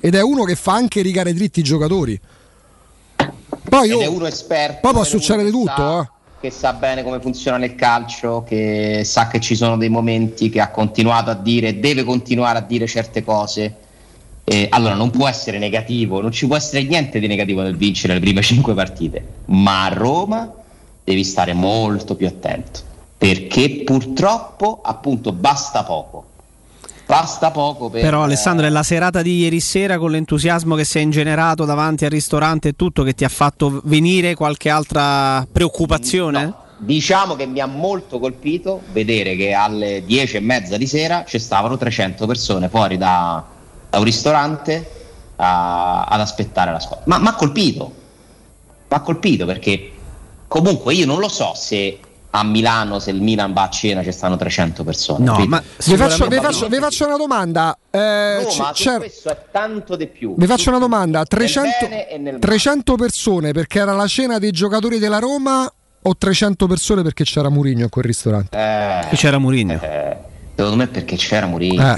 Ed 0.00 0.14
è 0.14 0.22
uno 0.22 0.44
che 0.44 0.54
fa 0.54 0.74
anche 0.74 1.02
rigare 1.02 1.34
dritti 1.34 1.58
i 1.58 1.64
giocatori. 1.64 2.18
Poi, 3.68 3.90
Ed 3.90 4.00
è 4.00 4.06
uno 4.06 4.26
esperto. 4.26 4.80
Poi 4.82 4.92
può 4.92 5.04
succedere 5.04 5.50
tutto, 5.50 5.72
sa, 5.76 6.00
eh. 6.00 6.08
Che 6.40 6.50
sa 6.50 6.72
bene 6.72 7.02
come 7.02 7.20
funziona 7.20 7.56
nel 7.56 7.74
calcio, 7.74 8.44
che 8.46 9.02
sa 9.04 9.28
che 9.28 9.40
ci 9.40 9.56
sono 9.56 9.76
dei 9.76 9.88
momenti 9.88 10.48
che 10.50 10.60
ha 10.60 10.70
continuato 10.70 11.30
a 11.30 11.34
dire, 11.34 11.80
deve 11.80 12.04
continuare 12.04 12.58
a 12.58 12.62
dire 12.62 12.86
certe 12.86 13.24
cose. 13.24 13.74
Eh, 14.44 14.66
allora 14.70 14.94
non 14.94 15.10
può 15.10 15.28
essere 15.28 15.58
negativo, 15.58 16.20
non 16.20 16.32
ci 16.32 16.46
può 16.46 16.56
essere 16.56 16.82
niente 16.82 17.18
di 17.18 17.26
negativo 17.26 17.60
nel 17.62 17.76
vincere 17.76 18.14
le 18.14 18.20
prime 18.20 18.40
cinque 18.42 18.72
partite, 18.74 19.24
ma 19.46 19.84
a 19.84 19.88
Roma 19.88 20.50
devi 21.04 21.24
stare 21.24 21.52
molto 21.52 22.14
più 22.14 22.26
attento, 22.26 22.80
perché 23.18 23.82
purtroppo 23.84 24.80
appunto 24.82 25.32
basta 25.32 25.82
poco 25.84 26.27
basta 27.08 27.50
poco 27.50 27.88
per... 27.88 28.02
Però 28.02 28.22
Alessandro 28.22 28.66
è 28.66 28.68
la 28.68 28.82
serata 28.82 29.22
di 29.22 29.38
ieri 29.38 29.60
sera 29.60 29.96
con 29.96 30.10
l'entusiasmo 30.10 30.74
che 30.74 30.84
si 30.84 30.98
è 30.98 31.00
ingenerato 31.00 31.64
davanti 31.64 32.04
al 32.04 32.10
ristorante 32.10 32.68
e 32.68 32.72
tutto 32.76 33.02
che 33.02 33.14
ti 33.14 33.24
ha 33.24 33.30
fatto 33.30 33.80
venire 33.84 34.34
qualche 34.34 34.68
altra 34.68 35.46
preoccupazione? 35.50 36.44
No. 36.44 36.66
Diciamo 36.80 37.34
che 37.34 37.46
mi 37.46 37.60
ha 37.60 37.66
molto 37.66 38.18
colpito 38.18 38.82
vedere 38.92 39.36
che 39.36 39.54
alle 39.54 40.04
10 40.04 40.36
e 40.36 40.40
mezza 40.40 40.76
di 40.76 40.86
sera 40.86 41.24
ci 41.26 41.38
stavano 41.38 41.78
300 41.78 42.26
persone 42.26 42.68
fuori 42.68 42.98
da, 42.98 43.42
da 43.88 43.98
un 43.98 44.04
ristorante 44.04 44.90
a, 45.36 46.04
ad 46.04 46.20
aspettare 46.20 46.70
la 46.70 46.78
squadra. 46.78 47.04
Ma 47.06 47.18
mi 47.18 47.28
ha 47.28 47.34
colpito, 47.34 47.86
mi 47.86 48.96
ha 48.96 49.00
colpito 49.00 49.46
perché 49.46 49.92
comunque 50.46 50.92
io 50.92 51.06
non 51.06 51.18
lo 51.18 51.28
so 51.28 51.52
se 51.56 51.98
a 52.30 52.44
Milano 52.44 52.98
se 52.98 53.10
il 53.10 53.22
Milan 53.22 53.52
va 53.52 53.62
a 53.62 53.68
cena 53.70 54.02
ci 54.02 54.12
stanno 54.12 54.36
300 54.36 54.84
persone. 54.84 55.24
No, 55.24 55.44
ma 55.46 55.62
vi 55.84 55.96
faccio, 55.96 56.26
vi, 56.26 56.36
faccio, 56.36 56.68
vi 56.68 56.76
faccio, 56.76 57.06
una 57.06 57.16
domanda. 57.16 57.76
Eh, 57.90 58.42
Roma, 58.42 58.72
c- 58.72 58.96
questo 58.98 59.30
è 59.30 59.44
tanto 59.50 59.96
di 59.96 60.06
più. 60.06 60.34
Vi 60.36 60.46
faccio 60.46 60.68
una 60.70 60.78
domanda: 60.78 61.24
300, 61.24 62.38
300 62.38 62.94
persone 62.96 63.52
perché 63.52 63.78
era 63.78 63.92
la 63.92 64.06
cena 64.06 64.38
dei 64.38 64.50
giocatori 64.50 64.98
della 64.98 65.18
Roma 65.18 65.70
o 66.00 66.16
300 66.16 66.66
persone 66.66 67.02
perché 67.02 67.24
c'era 67.24 67.48
Murigno 67.48 67.86
a 67.86 67.88
quel 67.88 68.04
ristorante? 68.04 68.56
Eh, 68.56 69.16
c'era 69.16 69.38
Murigno. 69.38 69.80
Eh, 69.82 70.16
secondo 70.54 70.76
me 70.76 70.86
perché 70.86 71.16
c'era 71.16 71.46
Murigno. 71.46 71.96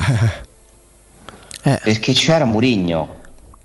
Eh. 1.62 1.78
Perché 1.82 2.12
c'era 2.12 2.44
Murigno. 2.44 3.18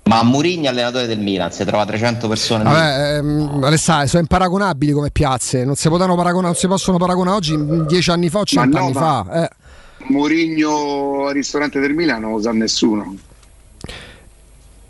Ma 0.06 0.22
Murigno, 0.22 0.68
allenatore 0.68 1.06
del 1.06 1.18
Milan, 1.18 1.50
si 1.50 1.64
trova 1.64 1.84
300 1.84 2.28
persone. 2.28 2.62
Vabbè, 2.62 3.16
ehm, 3.16 3.64
Alessandro, 3.64 4.06
sono 4.06 4.20
imparagonabili 4.22 4.92
come 4.92 5.10
piazze, 5.10 5.64
non 5.64 5.74
si, 5.74 5.88
paragonare, 5.88 6.40
non 6.40 6.54
si 6.54 6.68
possono 6.68 6.96
paragonare 6.96 7.36
oggi, 7.36 7.56
dieci 7.86 8.10
anni 8.10 8.28
fa 8.28 8.38
o 8.38 8.44
cent'anni 8.44 8.92
no, 8.92 8.98
fa. 8.98 9.42
Eh. 9.42 9.50
Murigno 10.08 11.26
al 11.26 11.34
ristorante 11.34 11.80
del 11.80 11.92
Milan 11.92 12.20
non 12.20 12.32
lo 12.32 12.40
sa 12.40 12.52
nessuno. 12.52 13.16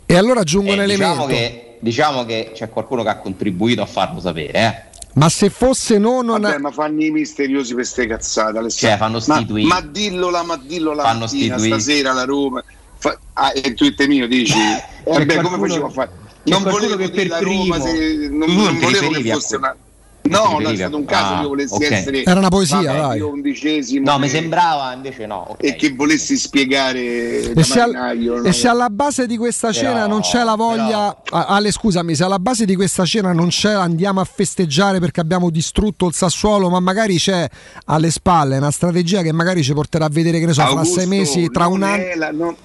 E 0.05 0.15
allora 0.15 0.41
aggiungo 0.41 0.71
un 0.71 0.79
eh, 0.79 0.83
elemento. 0.83 1.25
Diciamo 1.25 1.25
che, 1.25 1.77
diciamo 1.79 2.25
che, 2.25 2.51
c'è 2.53 2.69
qualcuno 2.69 3.01
che 3.01 3.09
ha 3.09 3.17
contribuito 3.17 3.81
a 3.81 3.87
farlo 3.87 4.19
sapere, 4.19 4.51
eh. 4.51 4.95
Ma 5.13 5.29
se 5.29 5.49
fosse 5.49 5.97
non. 5.97 6.27
Vabbè, 6.27 6.59
ma 6.59 6.69
fanno 6.69 7.03
i 7.03 7.09
misteriosi 7.09 7.73
per 7.73 7.87
ste 7.87 8.05
cazzate, 8.05 8.59
Alessandro. 8.59 8.89
Cioè, 8.89 8.97
fanno 8.97 9.19
sti 9.19 9.65
ma, 9.65 9.75
ma 9.75 9.81
dillo 9.81 10.29
la, 10.29 10.43
ma 10.43 10.57
dillo 10.57 10.93
la 10.93 11.01
fanno 11.01 11.21
mattina, 11.21 11.57
stasera 11.57 12.13
la 12.13 12.23
Roma. 12.23 12.63
Fa, 12.97 13.17
ah, 13.33 13.51
e 13.53 13.73
tweet 13.73 14.05
mio 14.07 14.27
dici 14.27 14.57
eh, 15.03 15.25
beh, 15.25 15.41
come 15.41 15.67
facevo 15.67 15.85
a 15.85 15.89
fare 15.89 16.09
non 16.43 16.63
volevo 16.63 16.95
che 16.95 17.09
per 17.09 17.27
la 17.27 17.39
Roma 17.39 17.79
se, 17.79 18.29
non, 18.31 18.49
non 18.49 18.79
volevo 18.79 19.09
che 19.11 19.31
fosse 19.31 19.55
una 19.57 19.75
No, 20.27 20.59
no, 20.59 20.69
è 20.69 20.75
stato 20.75 20.97
un 20.97 21.05
caso 21.05 21.33
ah, 21.33 21.41
che 21.41 21.47
volessi 21.47 21.73
okay. 21.73 21.91
essere. 21.91 22.23
Era 22.23 22.39
una 22.39 22.49
poesia, 22.49 22.81
vabbè, 22.81 23.21
undicesimo. 23.21 24.11
No, 24.11 24.19
mi 24.19 24.29
sembrava 24.29 24.93
invece 24.93 25.25
no. 25.25 25.51
Okay. 25.51 25.69
E 25.69 25.75
che 25.75 25.93
volessi 25.93 26.37
spiegare. 26.37 27.53
E, 27.53 27.63
se, 27.63 27.79
al, 27.79 28.43
e 28.45 28.51
se, 28.51 28.67
alla 28.67 28.89
base 28.89 29.25
di 29.25 29.37
questa 29.37 29.71
cena 29.71 29.93
però, 29.93 30.07
non 30.07 30.21
c'è 30.21 30.43
la 30.43 30.55
voglia. 30.55 31.17
Però... 31.23 31.45
Ale, 31.45 31.71
scusami, 31.71 32.15
se 32.15 32.23
alla 32.23 32.39
base 32.39 32.65
di 32.65 32.75
questa 32.75 33.05
cena 33.05 33.31
non 33.31 33.47
c'è 33.47 33.71
andiamo 33.71 34.19
a 34.19 34.25
festeggiare 34.25 34.99
perché 34.99 35.19
abbiamo 35.19 35.49
distrutto 35.49 36.07
il 36.07 36.13
Sassuolo, 36.13 36.69
ma 36.69 36.79
magari 36.79 37.17
c'è 37.17 37.47
alle 37.85 38.11
spalle 38.11 38.57
una 38.57 38.71
strategia 38.71 39.21
che 39.21 39.31
magari 39.31 39.63
ci 39.63 39.73
porterà 39.73 40.05
a 40.05 40.09
vedere 40.09 40.39
che 40.39 40.45
ne 40.45 40.53
so, 40.53 40.61
Augusto, 40.61 40.93
fra 40.93 41.01
sei 41.01 41.07
mesi, 41.07 41.49
tra 41.49 41.67
un 41.67 41.83
anno. 41.83 42.03
La, 42.15 42.31
non 42.31 42.55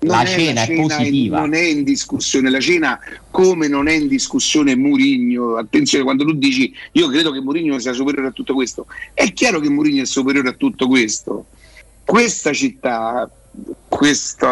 la 0.00 0.24
cena, 0.24 0.60
la 0.60 0.66
cena, 0.66 0.72
è 0.72 0.80
positiva. 0.80 1.40
Non 1.40 1.54
è 1.54 1.62
in 1.62 1.82
discussione 1.82 2.50
la 2.50 2.60
cena, 2.60 2.98
come 3.30 3.66
non 3.66 3.88
è 3.88 3.92
in 3.92 4.06
discussione 4.06 4.76
Murigno. 4.76 5.56
Attenzione, 5.56 6.04
quando 6.04 6.24
tu 6.24 6.34
dici 6.34 6.72
io 6.92 7.08
credo 7.08 7.32
che 7.32 7.40
Murigno 7.40 7.78
sia 7.78 7.92
superiore 7.92 8.28
a 8.28 8.32
tutto 8.32 8.54
questo, 8.54 8.86
è 9.12 9.32
chiaro 9.32 9.58
che 9.58 9.68
Murigno 9.68 10.02
è 10.02 10.06
superiore 10.06 10.50
a 10.50 10.52
tutto 10.52 10.86
questo. 10.86 11.46
Questa 12.04 12.52
città, 12.52 13.28
questo, 13.88 14.46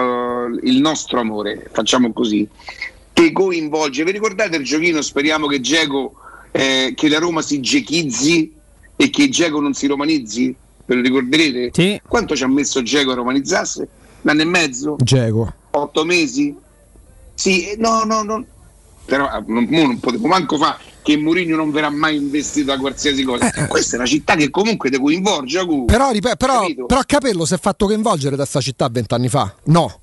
il 0.62 0.80
nostro 0.80 1.20
amore, 1.20 1.68
facciamo 1.72 2.12
così, 2.12 2.46
che 3.12 3.32
coinvolge. 3.32 4.04
Vi 4.04 4.10
ricordate 4.10 4.56
il 4.56 4.64
giochino? 4.64 5.00
Speriamo 5.00 5.46
che 5.46 5.60
Geco, 5.60 6.16
eh, 6.50 6.92
che 6.94 7.08
la 7.08 7.18
Roma 7.18 7.40
si 7.40 7.60
gechizzi 7.60 8.52
e 8.96 9.10
che 9.10 9.28
Geco 9.28 9.60
non 9.60 9.74
si 9.74 9.86
romanizzi? 9.86 10.54
Ve 10.84 10.94
lo 10.94 11.00
ricorderete? 11.00 11.70
Sì. 11.72 12.00
Quanto 12.06 12.36
ci 12.36 12.42
ha 12.42 12.48
messo 12.48 12.82
Geco 12.82 13.12
a 13.12 13.14
romanizzasse? 13.14 13.88
Un 14.22 14.30
anno 14.30 14.42
e 14.42 14.44
mezzo? 14.44 14.96
Geco. 14.98 15.52
Otto 15.70 16.04
mesi? 16.04 16.56
Sì, 17.34 17.74
no, 17.78 18.02
no, 18.04 18.22
no. 18.22 18.44
Però 19.04 19.26
eh, 19.26 19.44
non, 19.46 19.66
non 19.70 20.00
potevo 20.00 20.26
manco 20.26 20.56
fare 20.56 20.78
che 21.02 21.16
Mourinho 21.16 21.54
non 21.54 21.70
verrà 21.70 21.88
mai 21.88 22.16
investito 22.16 22.72
da 22.72 22.78
qualsiasi 22.78 23.22
cosa. 23.22 23.48
Eh, 23.48 23.62
eh. 23.62 23.66
Questa 23.68 23.94
è 23.94 23.98
una 23.98 24.08
città 24.08 24.34
che 24.34 24.50
comunque 24.50 24.90
ti 24.90 24.98
coinvolge. 24.98 25.64
Però, 25.86 26.10
ripet- 26.10 26.36
però, 26.36 26.66
però 26.86 27.00
Capello 27.06 27.44
si 27.44 27.54
è 27.54 27.58
fatto 27.58 27.86
coinvolgere 27.86 28.30
da 28.30 28.42
questa 28.42 28.60
città 28.60 28.88
vent'anni 28.88 29.28
fa? 29.28 29.54
No. 29.64 30.00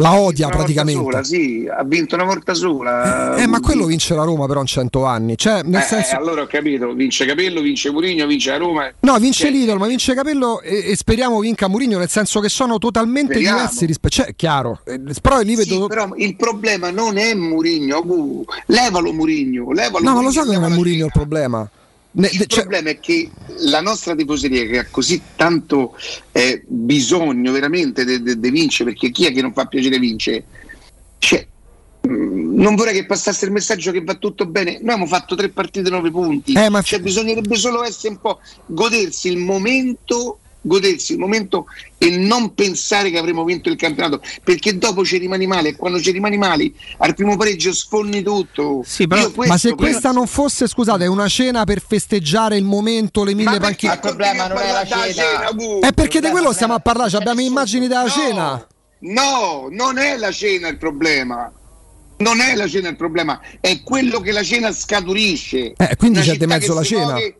La 0.00 0.14
odia 0.14 0.46
Una 0.46 0.56
praticamente. 0.56 1.00
sola, 1.02 1.24
sì, 1.24 1.68
ha 1.68 1.82
vinto 1.82 2.14
una 2.14 2.22
volta 2.24 2.54
sola. 2.54 3.34
Eh, 3.34 3.48
ma 3.48 3.58
quello 3.58 3.84
vince 3.84 4.14
la 4.14 4.22
Roma 4.22 4.46
però 4.46 4.60
in 4.60 4.66
100 4.66 5.04
anni. 5.04 5.36
Cioè, 5.36 5.62
nel 5.64 5.80
Eh, 5.80 5.84
senso... 5.84 6.12
eh, 6.14 6.16
allora 6.16 6.42
ho 6.42 6.46
capito, 6.46 6.92
vince 6.92 7.26
Capello, 7.26 7.60
vince 7.60 7.90
Murigno, 7.90 8.24
vince 8.26 8.50
la 8.50 8.58
Roma. 8.58 8.88
No, 9.00 9.18
vince 9.18 9.46
Cioè, 9.46 9.50
l'Idol, 9.50 9.78
ma 9.78 9.88
vince 9.88 10.14
Capello 10.14 10.60
e, 10.60 10.92
e 10.92 10.96
speriamo 10.96 11.40
vinca 11.40 11.66
Mourinho, 11.66 11.98
nel 11.98 12.08
senso 12.08 12.38
che 12.38 12.48
sono 12.48 12.78
totalmente 12.78 13.32
Speriamo. 13.32 13.56
diversi 13.58 13.86
rispetto. 13.86 14.14
Cioè, 14.14 14.34
chiaro. 14.36 14.80
Eh, 14.84 15.00
Però 15.20 15.40
lì 15.40 15.56
Sì, 15.56 15.68
vedo. 15.70 15.86
però 15.88 16.08
il 16.16 16.36
problema 16.36 16.90
non 16.90 17.16
è 17.18 17.34
Murigno, 17.34 18.00
uh, 18.06 18.44
levalo 18.66 19.12
Murigno, 19.12 19.72
levalo 19.72 20.04
No, 20.04 20.14
ma 20.14 20.22
lo 20.22 20.30
so 20.30 20.44
che 20.44 20.52
non 20.56 20.70
è 20.70 20.74
Mourinho 20.76 21.06
il 21.06 21.12
problema. 21.12 21.68
Ne- 22.10 22.28
Il 22.32 22.46
cioè- 22.46 22.60
problema 22.62 22.90
è 22.90 22.98
che 22.98 23.30
la 23.60 23.80
nostra 23.80 24.14
tifoseria 24.14 24.66
che 24.66 24.78
ha 24.78 24.86
così 24.90 25.20
tanto 25.36 25.96
eh, 26.32 26.62
bisogno 26.66 27.52
veramente 27.52 28.04
di 28.04 28.50
vincere, 28.50 28.90
perché 28.92 29.10
chi 29.10 29.26
è 29.26 29.32
che 29.32 29.42
non 29.42 29.52
fa 29.52 29.66
piacere 29.66 29.98
vince? 29.98 30.44
Cioè, 31.18 31.46
mh, 32.00 32.60
non 32.60 32.74
vorrei 32.74 32.94
che 32.94 33.06
passasse 33.06 33.44
il 33.44 33.52
messaggio 33.52 33.92
che 33.92 34.02
va 34.02 34.14
tutto 34.14 34.46
bene. 34.46 34.72
Noi 34.72 34.80
abbiamo 34.80 35.06
fatto 35.06 35.34
tre 35.36 35.50
partite, 35.50 35.90
nove 35.90 36.10
punti. 36.10 36.54
Eh, 36.54 36.68
ma- 36.70 36.82
Cioè, 36.82 37.00
bisognerebbe 37.00 37.56
solo 37.56 37.84
essere 37.84 38.14
un 38.14 38.20
po' 38.20 38.40
godersi 38.66 39.28
il 39.28 39.36
momento. 39.36 40.40
Godersi 40.60 41.12
il 41.12 41.18
momento 41.18 41.66
e 41.98 42.10
non 42.16 42.52
pensare 42.54 43.10
che 43.10 43.18
avremo 43.18 43.44
vinto 43.44 43.68
il 43.68 43.76
campionato 43.76 44.20
perché 44.42 44.76
dopo 44.76 45.04
ci 45.04 45.16
rimani 45.16 45.46
male 45.46 45.70
e 45.70 45.76
quando 45.76 46.00
ci 46.00 46.10
rimani 46.10 46.36
male 46.36 46.72
al 46.98 47.14
primo 47.14 47.36
pareggio 47.36 47.72
sfondi 47.72 48.22
tutto. 48.22 48.84
Io 48.98 49.06
questo 49.06 49.32
ma 49.36 49.56
se 49.56 49.68
penso- 49.68 49.74
questa 49.76 50.10
non 50.10 50.26
fosse, 50.26 50.66
scusate, 50.66 51.06
una 51.06 51.28
cena 51.28 51.64
per 51.64 51.80
festeggiare 51.80 52.56
il 52.56 52.64
momento, 52.64 53.24
le 53.24 53.34
mille 53.34 53.58
panchine. 53.60 53.92
il 53.94 54.00
problema 54.00 54.46
non 54.48 54.58
è 54.58 54.72
la 54.72 54.84
cena, 54.84 55.50
Gu? 55.52 55.80
È 55.80 55.92
perché 55.92 56.20
di 56.20 56.28
quello 56.28 56.52
stiamo 56.52 56.74
a 56.74 56.80
parlare, 56.80 57.16
abbiamo 57.16 57.40
immagini 57.40 57.86
della 57.86 58.08
cena. 58.08 58.66
No, 59.00 59.68
non 59.70 59.96
è 59.98 60.16
la 60.16 60.32
cena 60.32 60.68
il 60.68 60.76
problema. 60.76 61.52
Non 62.20 62.40
è 62.40 62.56
la 62.56 62.66
cena 62.66 62.88
il 62.88 62.96
problema, 62.96 63.40
è 63.60 63.80
quello 63.84 64.18
che 64.18 64.32
la 64.32 64.42
cena 64.42 64.72
scaturisce. 64.72 65.74
Eh, 65.76 65.94
quindi 65.96 66.18
Una 66.18 66.26
c'è 66.26 66.36
di 66.36 66.46
mezzo 66.46 66.74
la 66.74 66.82
cena. 66.82 67.04
muove- 67.04 67.36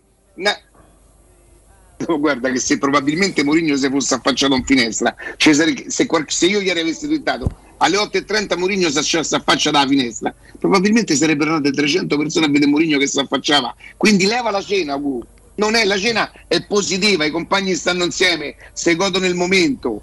Oh, 2.07 2.19
guarda 2.21 2.51
che 2.51 2.61
se 2.61 2.79
probabilmente 2.79 3.43
Mourinho 3.43 3.77
si 3.77 3.89
fosse 3.91 4.15
affacciato 4.15 4.55
in 4.55 4.65
finestra, 4.65 5.15
cioè 5.37 5.53
se, 5.53 5.87
se 5.89 6.07
qual- 6.07 6.25
se 6.29 6.47
io 6.47 6.61
gli 6.61 6.71
avessi 6.71 7.07
twittato 7.07 7.67
alle 7.79 7.97
8.30 7.97 8.57
Mourinho 8.57 8.89
si 8.91 9.17
affaccia 9.17 9.71
dalla 9.71 9.87
finestra, 9.87 10.35
probabilmente 10.59 11.17
sarebbero 11.17 11.55
andate 11.55 11.75
300 11.75 12.17
persone 12.17 12.47
a 12.47 12.49
vedere 12.49 12.71
Mourinho 12.71 12.99
che 12.99 13.07
si 13.07 13.19
affacciava. 13.19 13.75
Quindi 13.97 14.27
leva 14.27 14.51
la 14.51 14.63
cena, 14.63 14.97
Gu. 14.97 15.23
Non 15.57 15.75
è 15.75 15.85
la 15.85 15.99
cena 15.99 16.31
è 16.47 16.65
positiva, 16.65 17.25
i 17.25 17.31
compagni 17.31 17.75
stanno 17.75 18.05
insieme, 18.05 18.55
si 18.73 18.95
godono 18.95 19.27
il 19.27 19.35
momento. 19.35 20.03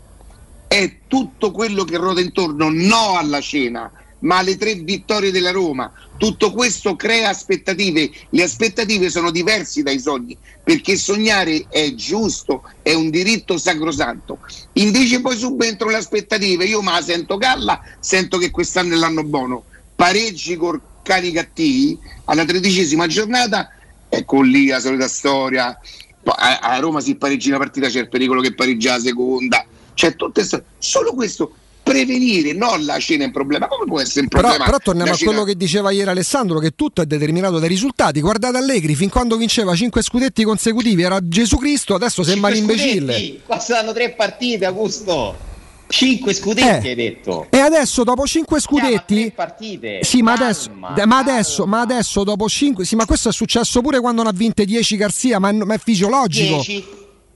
È 0.67 0.97
tutto 1.07 1.51
quello 1.51 1.85
che 1.85 1.95
ruota 1.95 2.19
intorno, 2.19 2.69
no 2.69 3.17
alla 3.17 3.39
cena, 3.39 3.89
ma 4.25 4.37
alle 4.37 4.57
tre 4.57 4.75
vittorie 4.75 5.31
della 5.31 5.51
Roma. 5.51 5.91
Tutto 6.17 6.51
questo 6.51 6.95
crea 6.95 7.29
aspettative. 7.29 8.09
Le 8.29 8.43
aspettative 8.43 9.09
sono 9.09 9.31
diverse 9.31 9.83
dai 9.83 9.99
sogni, 9.99 10.37
perché 10.63 10.97
sognare 10.97 11.65
è 11.69 11.93
giusto, 11.93 12.63
è 12.81 12.93
un 12.93 13.09
diritto 13.09 13.57
sacrosanto. 13.57 14.39
Invece 14.73 15.21
poi 15.21 15.37
subentrano 15.37 15.91
le 15.91 15.97
aspettative. 15.97 16.65
Io 16.65 16.81
ma 16.81 16.93
la 16.93 17.01
sento 17.01 17.37
galla, 17.37 17.79
sento 17.99 18.37
che 18.37 18.51
quest'anno 18.51 18.95
è 18.95 18.97
l'anno 18.97 19.23
buono. 19.23 19.63
Pareggi 19.95 20.55
con 20.55 20.81
cani 21.03 21.31
cattivi 21.31 21.97
alla 22.25 22.45
tredicesima 22.45 23.07
giornata, 23.07 23.69
ecco 24.09 24.41
lì 24.41 24.67
la 24.67 24.79
solita 24.79 25.07
storia. 25.07 25.79
A, 26.27 26.79
Roma 26.79 27.01
si 27.01 27.15
pareggi 27.15 27.49
una 27.49 27.59
partita 27.59 27.87
c'è 27.87 27.99
il 27.99 28.09
pericolo 28.09 28.41
che 28.41 28.55
pareggia 28.55 28.95
la 28.95 28.99
seconda. 28.99 29.63
Cioè, 29.93 30.15
tutte 30.15 30.43
solo 30.79 31.13
questo 31.13 31.53
prevenire, 31.85 32.53
non 32.53 32.83
la 32.83 32.97
cena 32.97 33.23
è 33.23 33.25
un 33.27 33.31
problema. 33.31 33.67
Come 33.67 33.85
può 33.85 34.01
essere 34.01 34.21
un 34.21 34.27
Però, 34.29 34.41
problema? 34.41 34.65
però 34.65 34.77
torniamo 34.79 35.11
la 35.11 35.15
a 35.15 35.19
quello 35.23 35.43
che 35.43 35.55
diceva 35.55 35.91
ieri 35.91 36.09
Alessandro, 36.09 36.57
che 36.57 36.71
tutto 36.71 37.03
è 37.03 37.05
determinato 37.05 37.59
dai 37.59 37.69
risultati. 37.69 38.21
Guardate 38.21 38.57
Allegri, 38.57 38.95
fin 38.95 39.09
quando 39.09 39.37
vinceva 39.37 39.75
5 39.75 40.01
scudetti 40.01 40.43
consecutivi 40.43 41.03
era 41.03 41.19
Gesù 41.21 41.57
Cristo, 41.57 41.93
adesso 41.93 42.23
sembra 42.23 42.49
un 42.49 42.57
imbecille. 42.57 43.13
Scudetti, 43.13 43.41
Passano 43.45 43.93
tre 43.93 44.11
partite, 44.13 44.65
Augusto. 44.65 45.53
Cinque 45.87 46.33
scudetti 46.33 46.87
Eh. 46.87 46.89
hai 46.89 46.95
detto. 46.95 47.45
E 47.51 47.59
adesso 47.59 48.03
dopo 48.03 48.25
5 48.25 48.59
scudetti... 48.59 49.31
Partite. 49.35 49.99
Sì, 50.01 50.23
ma 50.23 50.33
adesso, 50.33 50.69
Calma, 50.69 51.05
ma, 51.05 51.17
adesso, 51.19 51.65
ma 51.67 51.81
adesso 51.81 52.23
dopo 52.23 52.49
5... 52.49 52.83
Sì, 52.83 52.95
ma 52.95 53.05
questo 53.05 53.29
è 53.29 53.31
successo 53.31 53.81
pure 53.81 53.99
quando 53.99 54.23
ne 54.23 54.29
ha 54.29 54.33
vinte 54.33 54.65
10 54.65 54.95
Garzia, 54.97 55.37
ma 55.37 55.49
è, 55.49 55.51
ma 55.51 55.75
è 55.75 55.77
fisiologico. 55.77 56.55
10. 56.55 56.85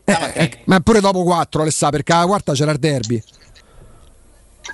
Eh, 0.05 0.17
eh, 0.33 0.59
ma 0.65 0.79
pure 0.79 0.99
dopo 1.01 1.21
4, 1.21 1.61
Alessà, 1.61 1.89
perché 1.91 2.11
alla 2.13 2.25
quarta 2.25 2.53
c'era 2.53 2.71
il 2.71 2.79
derby. 2.79 3.21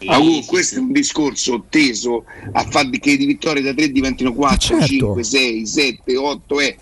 Ah, 0.08 0.20
uh, 0.20 0.44
questo 0.46 0.76
è 0.76 0.80
un 0.80 0.92
discorso 0.92 1.66
teso 1.70 2.26
a 2.52 2.66
far 2.70 2.90
che 2.90 3.18
di 3.18 3.26
vittorie 3.26 3.62
da 3.62 3.74
3 3.74 3.92
diventino 3.92 4.34
4, 4.34 4.60
certo. 4.60 4.86
5, 4.86 5.24
6, 5.24 5.66
7, 5.66 6.18
8. 6.18 6.60
Eh. 6.60 6.78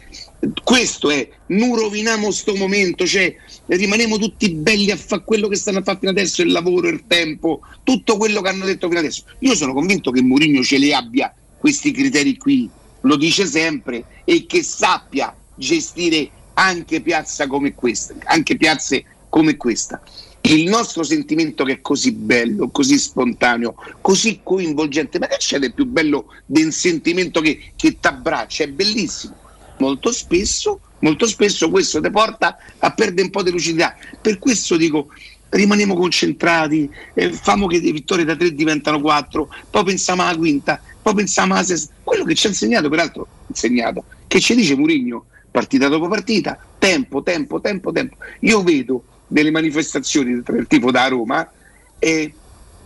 Questo 0.64 1.10
è, 1.10 1.28
non 1.48 1.76
roviniamo 1.76 2.32
sto 2.32 2.56
momento, 2.56 3.06
cioè 3.06 3.34
rimaniamo 3.66 4.18
tutti 4.18 4.50
belli 4.50 4.92
a 4.92 4.98
fare 4.98 5.24
quello 5.24 5.48
che 5.48 5.56
stanno 5.56 5.80
a 5.80 5.84
fare 5.84 6.00
fino 6.00 6.12
adesso, 6.12 6.42
il 6.42 6.52
lavoro, 6.52 6.90
il 6.90 7.04
tempo, 7.08 7.62
tutto 7.84 8.18
quello 8.18 8.42
che 8.42 8.50
hanno 8.50 8.66
detto 8.66 8.88
fino 8.88 9.00
adesso. 9.00 9.24
Io 9.40 9.56
sono 9.56 9.74
convinto 9.74 10.12
che 10.12 10.22
Mourinho 10.22 10.62
ce 10.64 10.78
li 10.78 10.94
abbia 10.94 11.34
questi 11.58 11.92
criteri 11.92 12.38
qui, 12.38 12.70
lo 13.02 13.16
dice 13.16 13.46
sempre, 13.46 14.04
e 14.26 14.46
che 14.46 14.64
sappia 14.64 15.34
gestire 15.56 16.30
anche 16.56 17.02
piazza 17.02 17.48
come 17.48 17.74
questa, 17.74 18.14
anche 18.26 18.58
piazze 18.58 19.06
come 19.30 19.56
questa. 19.56 20.02
Il 20.46 20.68
nostro 20.68 21.04
sentimento 21.04 21.64
che 21.64 21.74
è 21.74 21.82
così 21.82 22.12
bello, 22.12 22.68
così 22.68 22.98
spontaneo, 22.98 23.76
così 24.02 24.42
coinvolgente, 24.44 25.18
ma 25.18 25.28
che 25.28 25.38
c'è 25.38 25.58
di 25.58 25.72
più 25.72 25.86
bello 25.86 26.26
del 26.46 26.74
sentimento 26.74 27.40
che, 27.40 27.72
che 27.78 27.98
ti 27.98 28.08
abbraccia? 28.08 28.66
È 28.66 28.68
bellissimo. 28.68 29.36
Molto 29.78 30.12
spesso, 30.12 30.82
molto 31.00 31.28
spesso 31.28 31.70
questo 31.70 32.02
ti 32.02 32.10
porta 32.10 32.58
a 32.80 32.92
perdere 32.92 33.22
un 33.22 33.30
po' 33.30 33.42
di 33.42 33.52
lucidità. 33.52 33.96
Per 34.22 34.38
questo 34.38 34.76
dico, 34.76 35.08
rimaniamo 35.48 35.96
concentrati, 35.96 36.90
eh, 37.14 37.32
famo 37.32 37.66
che 37.68 37.80
le 37.80 37.94
vittorie 37.94 38.26
da 38.26 38.36
tre 38.36 38.54
diventano 38.54 39.00
quattro, 39.00 39.50
poi 39.70 39.86
pensiamo 39.86 40.24
alla 40.24 40.36
quinta, 40.36 40.82
poi 41.02 41.14
pensiamo 41.14 41.54
alla 41.54 41.64
sesta. 41.64 41.94
Quello 42.04 42.26
che 42.26 42.36
ci 42.36 42.48
ha 42.48 42.50
insegnato, 42.50 42.90
peraltro, 42.90 43.28
insegnato, 43.48 44.04
che 44.28 44.42
ci 44.42 44.56
dice 44.56 44.76
Murigno, 44.76 45.26
partita 45.50 45.88
dopo 45.88 46.10
partita, 46.10 46.60
tempo, 46.78 47.24
tempo, 47.24 47.62
tempo, 47.62 47.94
tempo. 47.94 48.18
Io 48.42 48.62
vedo 48.62 49.06
delle 49.34 49.50
manifestazioni 49.52 50.32
il 50.32 50.66
tifo 50.68 50.92
da 50.92 51.08
Roma 51.08 51.50
eh, 51.98 52.34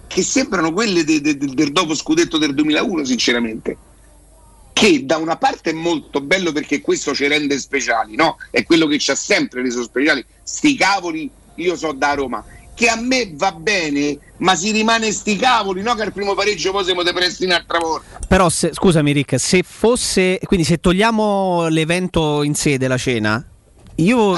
che 0.07 0.23
sembrano 0.23 0.71
quelle 0.71 1.03
de- 1.03 1.19
de- 1.19 1.37
de- 1.37 1.53
del 1.53 1.71
dopo 1.73 1.93
scudetto 1.93 2.37
del 2.37 2.53
2001, 2.53 3.03
sinceramente. 3.03 3.77
Che 4.71 5.05
da 5.05 5.17
una 5.17 5.35
parte 5.35 5.71
è 5.71 5.73
molto 5.73 6.21
bello 6.21 6.53
perché 6.53 6.79
questo 6.79 7.13
ci 7.13 7.27
rende 7.27 7.59
speciali, 7.59 8.15
no? 8.15 8.37
È 8.49 8.63
quello 8.63 8.87
che 8.87 8.97
ci 8.99 9.11
ha 9.11 9.15
sempre 9.15 9.61
reso 9.61 9.83
speciali. 9.83 10.23
Sti 10.41 10.75
cavoli, 10.77 11.29
io 11.55 11.75
so 11.75 11.91
da 11.91 12.13
Roma. 12.13 12.45
Che 12.73 12.87
a 12.87 12.95
me 12.95 13.31
va 13.33 13.51
bene, 13.51 14.17
ma 14.37 14.55
si 14.55 14.71
rimane 14.71 15.11
sti 15.11 15.35
cavoli, 15.35 15.81
no? 15.81 15.95
Che 15.95 16.03
al 16.03 16.13
primo 16.13 16.35
pareggio 16.35 16.71
poi 16.71 16.85
siamo 16.85 17.03
depressi 17.03 17.43
un'altra 17.43 17.79
volta. 17.79 18.19
Però 18.25 18.47
se- 18.49 18.69
scusami 18.71 19.11
Rick, 19.11 19.37
se 19.39 19.63
fosse 19.67 20.39
quindi 20.43 20.65
se 20.65 20.77
togliamo 20.77 21.67
l'evento 21.67 22.43
in 22.43 22.53
sé 22.53 22.77
della 22.77 22.97
cena, 22.97 23.43
io 23.97 24.35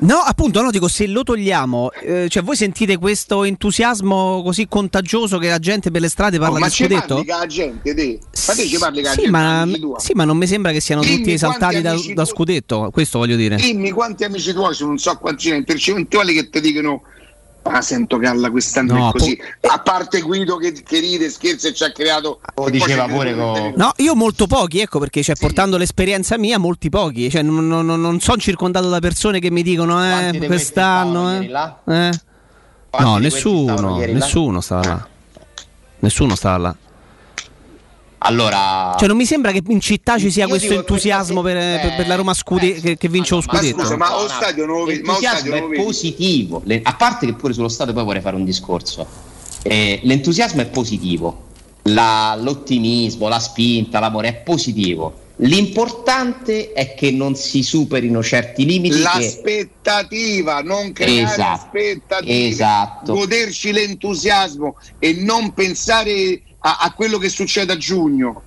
No, 0.00 0.16
appunto, 0.16 0.62
no, 0.62 0.70
dico 0.70 0.88
se 0.88 1.06
lo 1.06 1.22
togliamo, 1.22 1.90
eh, 1.92 2.28
cioè 2.28 2.42
voi 2.42 2.56
sentite 2.56 2.96
questo 2.96 3.44
entusiasmo 3.44 4.42
così 4.42 4.66
contagioso 4.66 5.38
che 5.38 5.48
la 5.48 5.58
gente 5.58 5.90
per 5.90 6.00
le 6.00 6.08
strade 6.08 6.38
parla 6.38 6.56
Oh, 6.56 6.58
ma 6.58 6.68
di 6.68 6.72
scudetto? 6.72 7.14
con 7.16 7.24
la 7.26 7.46
gente, 7.46 7.94
te? 7.94 8.18
Ma 8.46 8.54
te 8.54 8.66
ci 8.66 8.78
parli 8.78 9.04
Sì 9.04 9.12
gente, 9.14 9.30
ma, 9.30 9.68
sì, 9.98 10.12
ma 10.14 10.24
non 10.24 10.36
mi 10.36 10.46
sembra 10.46 10.72
che 10.72 10.80
siano 10.80 11.02
Dimmi 11.02 11.16
tutti 11.16 11.32
esaltati 11.32 11.80
da, 11.82 11.94
da 12.14 12.24
scudetto, 12.24 12.90
questo 12.92 13.18
voglio 13.18 13.36
dire. 13.36 13.56
Dimmi 13.56 13.90
quanti 13.90 14.24
amici 14.24 14.52
tuoi 14.52 14.74
sono, 14.74 14.90
non 14.90 14.98
so 14.98 15.16
quanti 15.18 15.48
intercettuali 15.50 16.32
che 16.32 16.48
ti 16.48 16.60
dicono 16.60 17.02
ah 17.66 17.80
sento 17.80 18.18
Galla 18.18 18.50
quest'anno 18.50 18.94
No, 18.94 19.08
è 19.08 19.12
così 19.12 19.40
a 19.62 19.78
parte 19.80 20.20
Guido 20.20 20.56
che, 20.56 20.72
che 20.72 20.98
ride 21.00 21.30
scherza 21.30 21.68
e 21.68 21.74
ci 21.74 21.82
ha 21.84 21.90
creato 21.92 22.40
Lo 22.56 22.68
diceva 22.70 23.06
pure 23.06 23.30
il- 23.30 23.72
No, 23.76 23.92
io 23.96 24.14
molto 24.14 24.46
pochi, 24.46 24.80
ecco 24.80 24.98
perché 24.98 25.22
cioè, 25.22 25.34
portando 25.36 25.76
l'esperienza 25.76 26.36
mia, 26.38 26.58
molti 26.58 26.88
pochi, 26.90 27.30
cioè, 27.30 27.42
non, 27.42 27.66
non- 27.66 27.86
non- 27.86 28.20
sono 28.20 28.36
circondato 28.38 28.88
da 28.88 28.98
persone 29.00 29.38
che 29.40 29.50
mi 29.50 29.62
dicono 29.62 30.02
eh, 30.04 30.38
quest'anno. 30.46 31.32
Eh. 31.40 31.50
Eh. 31.86 32.10
No, 33.00 33.16
nessuno, 33.18 33.74
nessuno 34.12 34.60
stava 34.60 34.84
là. 34.84 35.08
Nessuno 36.00 36.34
stava 36.36 36.56
là. 36.58 36.76
Allora, 38.26 38.94
Cioè, 38.98 39.06
non 39.08 39.18
mi 39.18 39.26
sembra 39.26 39.52
che 39.52 39.62
in 39.68 39.80
città 39.80 40.18
ci 40.18 40.30
sia 40.30 40.46
questo 40.46 40.72
entusiasmo 40.72 41.42
per, 41.42 41.56
per- 41.80 41.94
per 41.96 42.06
la 42.08 42.14
Roma 42.14 42.32
Scude- 42.32 42.80
che, 42.80 42.96
che 42.96 43.08
vince 43.08 43.34
lo 43.34 43.42
ma 43.46 43.58
scudetto. 43.58 43.80
scusa 43.80 43.96
ma 43.98 44.10
lo 44.10 44.28
stadio 44.28 44.64
non 44.64 44.78
lo 44.78 44.84
vedi 44.84 45.02
ma 45.02 45.12
lo 45.12 45.18
stadio 45.18 45.50
l'entusiasmo 45.52 45.72
è 45.80 45.84
positivo. 45.84 46.62
Le- 46.64 46.80
a 46.82 46.94
parte 46.94 47.26
che 47.26 47.34
pure 47.34 47.52
sullo 47.52 47.68
stadio 47.68 47.92
poi 47.92 48.04
vorrei 48.04 48.22
fare 48.22 48.36
un 48.36 48.44
discorso. 48.44 49.06
Eh, 49.62 50.00
l'entusiasmo 50.04 50.62
è 50.62 50.66
positivo, 50.66 51.42
La- 51.82 52.34
l'ottimismo, 52.40 53.28
la 53.28 53.38
spinta, 53.40 53.98
l'amore 54.00 54.28
è 54.28 54.34
positivo. 54.36 55.20
L'importante 55.36 56.72
è 56.72 56.94
che 56.94 57.10
non 57.10 57.34
si 57.34 57.62
superino 57.62 58.22
certi 58.22 58.64
limiti. 58.64 58.96
che- 58.96 59.02
L'aspettativa, 59.02 60.60
non 60.62 60.92
creare 60.92 61.22
Esatto, 61.32 61.42
aspettative, 61.66 62.46
esatto. 62.46 63.12
goderci 63.12 63.72
l'entusiasmo 63.72 64.76
e 64.98 65.12
non 65.18 65.52
pensare 65.52 66.40
a, 66.66 66.78
a 66.80 66.92
quello 66.92 67.18
che 67.18 67.28
succede 67.28 67.72
a 67.72 67.76
giugno. 67.76 68.42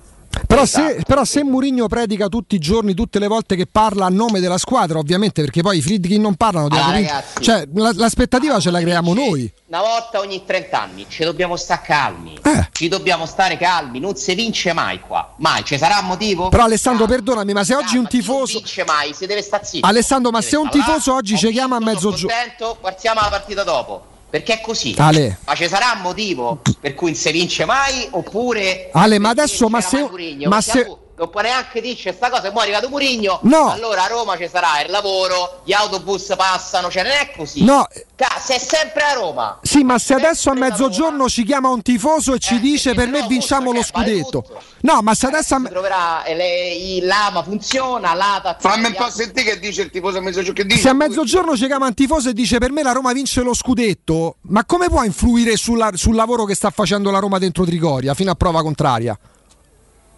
Però, 0.46 0.62
Esatto. 0.62 0.88
se, 0.98 1.02
però 1.06 1.24
se 1.24 1.42
Mourinho 1.42 1.88
predica 1.88 2.28
tutti 2.28 2.54
i 2.54 2.58
giorni, 2.58 2.94
tutte 2.94 3.18
le 3.18 3.26
volte 3.26 3.56
che 3.56 3.66
parla 3.66 4.06
a 4.06 4.08
nome 4.08 4.38
della 4.40 4.58
squadra, 4.58 4.98
ovviamente, 4.98 5.42
perché 5.42 5.62
poi 5.62 5.78
i 5.78 5.82
Friedkin 5.82 6.20
non 6.20 6.34
parlano 6.36 6.68
della 6.68 6.84
Allora, 6.84 6.98
Mourinho. 6.98 7.14
ragazzi, 7.16 7.42
cioè, 7.42 7.68
la- 7.74 7.92
l'aspettativa 7.94 8.60
ce 8.60 8.70
la 8.70 8.80
creiamo 8.80 9.14
noi. 9.14 9.52
Una 9.66 9.80
volta 9.80 10.20
ogni 10.20 10.44
30 10.44 10.80
anni 10.80 11.06
ci 11.08 11.24
dobbiamo 11.24 11.56
stare 11.56 11.80
calmi. 11.84 12.38
Eh. 12.42 12.68
Ci 12.72 12.88
dobbiamo 12.88 13.26
stare 13.26 13.56
calmi, 13.56 13.98
non 13.98 14.14
si 14.16 14.34
vince 14.34 14.72
mai 14.72 15.00
qua. 15.00 15.34
Mai, 15.38 15.64
ci 15.64 15.76
sarà 15.76 16.00
motivo? 16.02 16.48
Però 16.50 16.62
Alessandro, 16.64 17.06
perdonami, 17.06 17.52
ma 17.52 17.64
se 17.64 17.74
oggi 17.74 17.96
un 17.96 18.06
tifoso. 18.06 18.52
Non 18.52 18.62
vince 18.62 18.84
mai, 18.84 19.12
si 19.14 19.26
deve 19.26 19.42
stare 19.42 19.64
zitto. 19.64 19.86
Alessandro, 19.86 20.30
ma 20.30 20.40
se 20.40 20.56
un 20.56 20.68
tifoso 20.70 21.14
oggi 21.14 21.36
ci 21.36 21.48
chiama 21.50 21.76
a 21.76 21.78
sono 21.80 21.90
mezzogiorno. 21.90 22.28
contento, 22.36 22.76
guardiamo 22.80 23.20
la 23.22 23.28
partita 23.28 23.64
dopo. 23.64 24.04
Perché 24.30 24.54
è 24.54 24.60
così. 24.60 24.94
Ale. 24.98 25.38
Ma 25.46 25.54
ci 25.54 25.66
sarà 25.68 25.92
un 25.96 26.02
motivo 26.02 26.60
per 26.80 26.94
cui 26.94 27.10
non 27.12 27.18
si 27.18 27.30
vince 27.32 27.64
mai? 27.64 28.08
Oppure. 28.10 28.90
Ale, 28.92 29.18
ma 29.18 29.30
adesso, 29.30 29.68
ma 29.68 29.80
se- 29.80 30.06
ma 30.46 30.60
se- 30.60 30.96
Non 31.18 31.30
può 31.30 31.40
neanche 31.40 31.80
dirci 31.80 32.12
sta 32.12 32.30
cosa, 32.30 32.46
e 32.48 32.52
poi 32.52 32.60
è 32.60 32.64
arrivato 32.66 32.88
Murigno. 32.88 33.40
No. 33.42 33.70
Allora 33.70 34.04
a 34.04 34.06
Roma 34.06 34.36
ci 34.36 34.48
sarà 34.48 34.80
il 34.84 34.90
lavoro, 34.90 35.62
gli 35.64 35.72
autobus 35.72 36.32
passano, 36.36 36.90
cioè 36.90 37.02
non 37.02 37.12
è 37.12 37.32
così. 37.36 37.64
No. 37.64 37.86
Ca- 38.14 38.38
sei 38.40 38.58
sempre 38.60 39.02
a 39.02 39.12
Roma. 39.14 39.58
Sì, 39.62 39.82
ma 39.82 39.98
se 39.98 40.14
adesso 40.14 40.50
a 40.50 40.54
mezzogiorno 40.54 41.28
ci 41.28 41.42
chiama 41.44 41.68
un 41.70 41.82
tifoso 41.82 42.34
e 42.34 42.38
ci 42.38 42.60
dice 42.60 42.94
per 42.94 43.08
me 43.08 43.26
vinciamo 43.26 43.72
lo 43.72 43.82
scudetto. 43.82 44.44
No, 44.82 45.00
ma 45.02 45.14
se 45.14 45.26
adesso 45.26 45.56
a 45.56 45.58
me- 45.58 45.68
troverà 45.70 46.22
eh, 46.24 46.34
le- 46.36 46.74
il 46.74 47.04
Lama 47.06 47.42
funziona, 47.42 48.14
l'Ata 48.14 48.56
Fammi 48.60 48.86
un 48.86 48.94
po' 48.94 49.10
sentire 49.10 49.54
che 49.54 49.58
dice 49.58 49.82
il 49.82 49.90
tifoso 49.90 50.18
a 50.18 50.20
mezzogiorno. 50.20 50.54
Che 50.54 50.64
dice? 50.66 50.80
se 50.80 50.88
a 50.88 50.92
mezzogiorno 50.94 51.56
ci 51.56 51.66
chiama 51.66 51.86
un 51.86 51.94
tifoso 51.94 52.28
e 52.28 52.32
dice 52.32 52.58
per 52.58 52.70
me 52.70 52.82
la 52.84 52.92
Roma 52.92 53.12
vince 53.12 53.42
lo 53.42 53.54
scudetto, 53.54 54.36
ma 54.42 54.64
come 54.64 54.88
può 54.88 55.02
influire 55.02 55.56
sulla- 55.56 55.90
sul 55.94 56.14
lavoro 56.14 56.44
che 56.44 56.54
sta 56.54 56.70
facendo 56.70 57.10
la 57.10 57.18
Roma 57.18 57.38
dentro 57.38 57.64
Trigoria 57.64 58.14
fino 58.14 58.30
a 58.30 58.34
prova 58.34 58.62
contraria? 58.62 59.18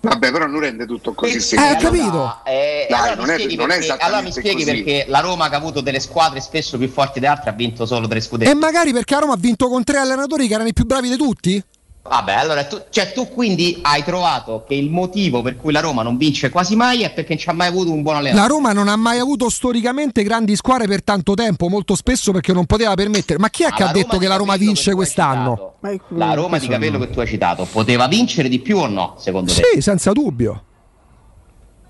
Vabbè, 0.02 0.31
però 0.32 0.47
non 0.47 0.60
rende 0.60 0.86
tutto 0.86 1.12
così 1.12 1.36
Eh, 1.36 1.40
semplice. 1.40 1.86
ho 1.86 1.90
capito. 1.90 2.39
Eh, 2.47 2.86
Dai, 2.89 2.98
allora, 3.01 3.14
non 3.16 3.24
mi 3.27 3.31
è- 3.31 3.35
spieghi 3.35 3.56
non 3.56 3.64
è 3.66 3.68
perché, 3.68 3.85
esattamente 3.85 4.05
allora 4.05 4.22
mi 4.22 4.32
spieghi 4.32 4.64
così. 4.64 4.82
perché 4.82 5.05
la 5.09 5.20
Roma 5.20 5.48
che 5.48 5.55
ha 5.55 5.59
avuto 5.59 5.81
delle 5.82 6.01
squadre 6.01 6.40
spesso 6.40 6.78
più 6.78 6.89
forti 6.89 7.20
di 7.20 7.27
altre 7.27 7.51
ha 7.51 7.52
vinto 7.52 7.85
solo 7.85 8.09
tre 8.09 8.20
scudetti. 8.20 8.51
E 8.51 8.55
magari 8.55 8.93
perché 8.93 9.14
a 9.14 9.18
Roma 9.18 9.35
ha 9.35 9.39
vinto 9.39 9.68
con 9.68 9.85
tre 9.85 9.98
allenatori 9.98 10.48
che 10.48 10.55
erano 10.55 10.68
i 10.68 10.72
più 10.72 10.85
bravi 10.86 11.09
di 11.10 11.16
tutti? 11.16 11.62
Vabbè, 12.02 12.32
allora 12.32 12.64
tu, 12.64 12.82
cioè, 12.89 13.12
tu 13.12 13.28
quindi 13.28 13.78
hai 13.82 14.02
trovato 14.02 14.64
che 14.66 14.74
il 14.74 14.90
motivo 14.90 15.43
per 15.43 15.56
cui 15.56 15.70
la 15.70 15.81
Roma 15.81 16.02
non 16.02 16.16
vince 16.16 16.48
quasi 16.48 16.74
mai 16.74 17.02
è 17.02 17.12
perché 17.12 17.35
non 17.35 17.39
ci 17.39 17.48
ha 17.51 17.52
mai 17.52 17.68
avuto 17.68 17.93
un 17.93 18.01
buon 18.01 18.14
La 18.14 18.20
allenatore. 18.20 18.48
Roma 18.48 18.72
non 18.72 18.89
ha 18.89 18.97
mai 18.97 19.18
avuto 19.18 19.51
storicamente 19.51 20.22
grandi 20.22 20.56
squadre 20.56 20.86
per 20.86 21.05
tanto 21.05 21.35
tempo, 21.35 21.68
molto 21.68 21.94
spesso 21.94 22.32
perché 22.32 22.55
non 22.55 22.64
poteva 22.64 22.94
permettere. 22.94 23.39
Ma 23.39 23.51
chi 23.51 23.64
è 23.64 23.68
Ma 23.68 23.77
che 23.77 23.82
la 23.82 23.89
ha 23.90 23.93
detto 23.93 24.06
Roma 24.06 24.18
che 24.18 24.24
di 24.24 24.31
la 24.31 24.36
Roma 24.36 24.56
vince 24.56 24.90
che 24.90 24.97
quest'anno? 24.97 25.74
La 26.09 26.32
Roma 26.32 26.59
di 26.59 26.68
capello 26.68 26.98
che 26.98 27.10
tu 27.10 27.20
hai 27.20 27.27
citato 27.27 27.66
poteva 27.70 28.09
vincere 28.09 28.48
di 28.48 28.60
più 28.60 28.78
o 28.78 28.86
no, 28.86 29.16
secondo 29.18 29.52
te? 29.52 29.62
Sì, 29.74 29.82
senza 29.82 30.12
dubbio. 30.12 30.64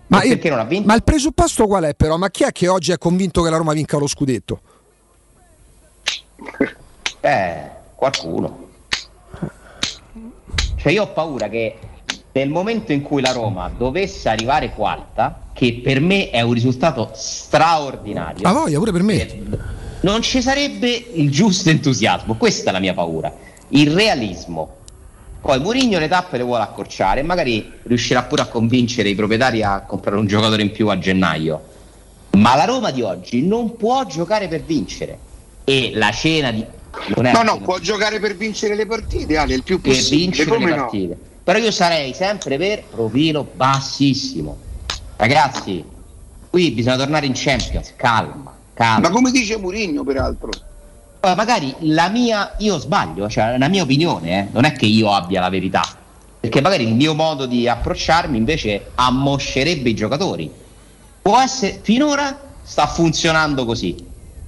Ma, 0.08 0.18
perché 0.20 0.50
non 0.50 0.58
ha 0.58 0.64
vinto? 0.64 0.88
ma 0.88 0.96
il 0.96 1.04
presupposto 1.04 1.68
qual 1.68 1.84
è 1.84 1.94
però? 1.94 2.16
Ma 2.16 2.30
chi 2.30 2.42
è 2.42 2.50
che 2.50 2.66
oggi 2.66 2.90
è 2.90 2.98
convinto 2.98 3.42
che 3.42 3.50
la 3.50 3.56
Roma 3.56 3.72
vinca 3.72 3.96
lo 3.96 4.08
scudetto? 4.08 4.60
Eh, 7.20 7.70
qualcuno. 7.94 8.69
Cioè 10.80 10.92
io 10.92 11.02
ho 11.02 11.08
paura 11.08 11.48
che 11.48 11.76
nel 12.32 12.48
momento 12.48 12.92
in 12.92 13.02
cui 13.02 13.20
la 13.20 13.32
Roma 13.32 13.70
dovesse 13.76 14.28
arrivare 14.28 14.70
quarta, 14.70 15.48
che 15.52 15.80
per 15.82 16.00
me 16.00 16.30
è 16.30 16.40
un 16.40 16.52
risultato 16.52 17.10
straordinario, 17.12 18.46
A 18.48 18.52
voglia, 18.52 18.78
pure 18.78 18.92
per 18.92 19.02
me. 19.02 19.42
non 20.00 20.22
ci 20.22 20.40
sarebbe 20.40 20.88
il 21.14 21.30
giusto 21.30 21.68
entusiasmo. 21.68 22.36
Questa 22.36 22.70
è 22.70 22.72
la 22.72 22.78
mia 22.78 22.94
paura. 22.94 23.32
Il 23.68 23.92
realismo. 23.92 24.76
Poi 25.40 25.58
Mourinho 25.60 25.98
le 25.98 26.08
tappe 26.08 26.36
le 26.36 26.42
vuole 26.42 26.62
accorciare 26.62 27.22
magari 27.22 27.70
riuscirà 27.84 28.22
pure 28.24 28.42
a 28.42 28.46
convincere 28.46 29.08
i 29.08 29.14
proprietari 29.14 29.62
a 29.62 29.80
comprare 29.82 30.18
un 30.18 30.26
giocatore 30.26 30.62
in 30.62 30.70
più 30.70 30.88
a 30.88 30.98
gennaio. 30.98 31.62
Ma 32.32 32.54
la 32.56 32.64
Roma 32.64 32.90
di 32.90 33.02
oggi 33.02 33.44
non 33.46 33.76
può 33.76 34.04
giocare 34.06 34.48
per 34.48 34.62
vincere. 34.62 35.18
E 35.64 35.92
la 35.94 36.10
cena 36.10 36.50
di... 36.52 36.64
No, 37.16 37.42
no, 37.42 37.60
può 37.60 37.78
giocare 37.78 38.18
per 38.18 38.36
vincere 38.36 38.74
le 38.74 38.86
partite, 38.86 39.36
Ale, 39.36 39.54
il 39.54 39.62
più 39.62 39.80
per 39.80 39.92
possibile. 39.92 40.22
vincere 40.22 40.50
come 40.50 40.64
le 40.66 40.70
no? 40.76 40.82
partite. 40.82 41.18
Però 41.42 41.58
io 41.58 41.70
sarei 41.70 42.12
sempre 42.14 42.58
per 42.58 42.84
profilo 42.90 43.48
bassissimo. 43.54 44.58
Ragazzi, 45.16 45.84
qui 46.50 46.70
bisogna 46.72 46.96
tornare 46.96 47.26
in 47.26 47.32
Champions, 47.34 47.92
calma, 47.96 48.54
calma. 48.74 49.08
Ma 49.08 49.14
come 49.14 49.30
dice 49.30 49.56
Mourinho, 49.56 50.02
peraltro. 50.04 50.50
Poi 51.20 51.34
magari 51.34 51.74
la 51.80 52.08
mia, 52.08 52.54
io 52.58 52.78
sbaglio, 52.78 53.28
cioè 53.28 53.58
la 53.58 53.68
mia 53.68 53.82
opinione, 53.82 54.38
eh, 54.38 54.48
non 54.52 54.64
è 54.64 54.72
che 54.72 54.86
io 54.86 55.12
abbia 55.12 55.40
la 55.40 55.50
verità, 55.50 55.82
perché 56.40 56.60
magari 56.60 56.84
il 56.86 56.94
mio 56.94 57.14
modo 57.14 57.46
di 57.46 57.68
approcciarmi 57.68 58.36
invece 58.36 58.90
ammoscerebbe 58.94 59.90
i 59.90 59.94
giocatori. 59.94 60.50
Può 61.22 61.38
essere, 61.38 61.78
finora 61.82 62.40
sta 62.62 62.86
funzionando 62.86 63.64
così 63.64 63.96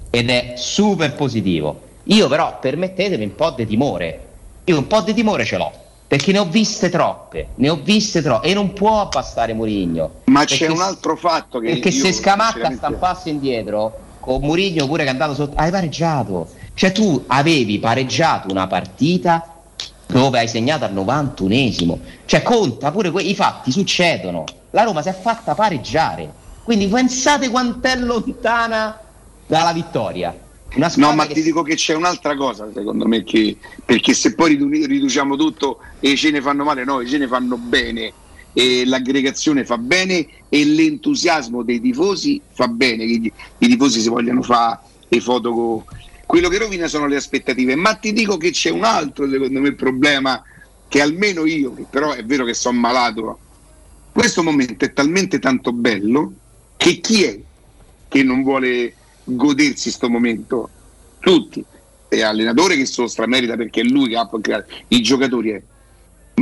ed 0.08 0.30
è 0.30 0.54
super 0.56 1.14
positivo. 1.14 1.90
Io 2.04 2.28
però, 2.28 2.58
permettetemi 2.58 3.24
un 3.24 3.34
po' 3.34 3.50
di 3.50 3.66
timore, 3.66 4.20
io 4.64 4.78
un 4.78 4.86
po' 4.86 5.00
di 5.02 5.14
timore 5.14 5.44
ce 5.44 5.56
l'ho, 5.56 5.70
perché 6.06 6.32
ne 6.32 6.38
ho 6.38 6.44
viste 6.46 6.88
troppe, 6.88 7.48
ne 7.56 7.68
ho 7.68 7.76
viste 7.82 8.22
troppe 8.22 8.48
e 8.48 8.54
non 8.54 8.72
può 8.72 9.00
abbassare 9.02 9.52
Murigno. 9.54 10.10
Ma 10.24 10.44
c'è 10.44 10.68
un 10.68 10.80
altro 10.80 11.16
fatto 11.16 11.58
che 11.60 11.70
Perché 11.74 11.90
se 11.92 12.12
Scamacca 12.12 12.44
sinceramente- 12.52 12.76
sta 12.78 12.88
un 12.88 12.98
passo 12.98 13.28
indietro, 13.28 13.98
con 14.20 14.40
Murigno 14.40 14.86
pure 14.86 15.02
che 15.04 15.08
è 15.08 15.12
andato 15.12 15.34
sotto, 15.34 15.56
hai 15.56 15.70
pareggiato. 15.70 16.48
Cioè 16.74 16.90
tu 16.92 17.22
avevi 17.28 17.78
pareggiato 17.78 18.50
una 18.50 18.66
partita 18.66 19.46
dove 20.06 20.38
hai 20.38 20.48
segnato 20.48 20.84
al 20.84 20.92
91esimo. 20.92 21.98
Cioè 22.24 22.42
conta 22.42 22.90
pure 22.90 23.10
que- 23.10 23.22
i 23.22 23.34
fatti 23.34 23.70
succedono. 23.70 24.44
La 24.70 24.82
Roma 24.82 25.02
si 25.02 25.08
è 25.08 25.12
fatta 25.14 25.54
pareggiare. 25.54 26.30
Quindi 26.64 26.86
pensate 26.88 27.48
quant'è 27.48 27.96
lontana 27.96 28.98
dalla 29.46 29.72
vittoria. 29.72 30.34
No, 30.74 31.12
ma 31.12 31.26
che 31.26 31.34
ti 31.34 31.42
dico 31.42 31.62
che 31.62 31.74
c'è 31.74 31.94
un'altra 31.94 32.34
cosa, 32.34 32.70
secondo 32.72 33.06
me, 33.06 33.24
che, 33.24 33.56
perché 33.84 34.14
se 34.14 34.34
poi 34.34 34.56
ridu- 34.56 34.86
riduciamo 34.86 35.36
tutto 35.36 35.80
e 36.00 36.10
i 36.10 36.16
cene 36.16 36.40
fanno 36.40 36.64
male, 36.64 36.84
no, 36.84 37.00
i 37.00 37.08
cene 37.08 37.26
fanno 37.26 37.56
bene, 37.58 38.12
e 38.54 38.84
l'aggregazione 38.86 39.64
fa 39.64 39.78
bene 39.78 40.26
e 40.48 40.64
l'entusiasmo 40.64 41.62
dei 41.62 41.80
tifosi 41.80 42.40
fa 42.52 42.68
bene, 42.68 43.04
che 43.06 43.12
i, 43.12 43.32
i 43.58 43.68
tifosi 43.68 44.00
si 44.00 44.08
vogliono 44.08 44.42
fare 44.42 44.78
le 45.08 45.20
foto 45.20 45.52
con... 45.52 45.84
Quello 46.24 46.48
che 46.48 46.58
rovina 46.58 46.88
sono 46.88 47.06
le 47.06 47.16
aspettative, 47.16 47.74
ma 47.74 47.94
ti 47.94 48.12
dico 48.14 48.38
che 48.38 48.50
c'è 48.50 48.70
un 48.70 48.84
altro, 48.84 49.28
secondo 49.28 49.60
me, 49.60 49.74
problema 49.74 50.42
che 50.88 51.02
almeno 51.02 51.44
io, 51.44 51.74
che 51.74 51.84
però 51.88 52.12
è 52.12 52.24
vero 52.24 52.46
che 52.46 52.54
sono 52.54 52.78
malato, 52.78 53.38
questo 54.12 54.42
momento 54.42 54.84
è 54.84 54.92
talmente 54.92 55.38
tanto 55.38 55.72
bello 55.72 56.32
che 56.76 57.00
chi 57.00 57.24
è 57.24 57.38
che 58.08 58.22
non 58.22 58.42
vuole 58.42 58.94
godersi 59.34 59.88
questo 59.88 60.08
momento? 60.08 60.68
Tutti. 61.18 61.64
E 62.08 62.22
allenatore 62.22 62.76
che 62.76 62.84
se 62.84 63.00
lo 63.00 63.08
stramerita 63.08 63.56
perché 63.56 63.80
è 63.80 63.84
lui 63.84 64.08
che 64.08 64.16
ha 64.16 64.28
creato 64.40 64.72
i 64.88 65.00
giocatori, 65.00 65.50
è. 65.50 65.62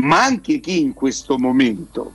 ma 0.01 0.25
anche 0.25 0.59
chi 0.59 0.81
in 0.81 0.95
questo 0.95 1.39
momento 1.39 2.15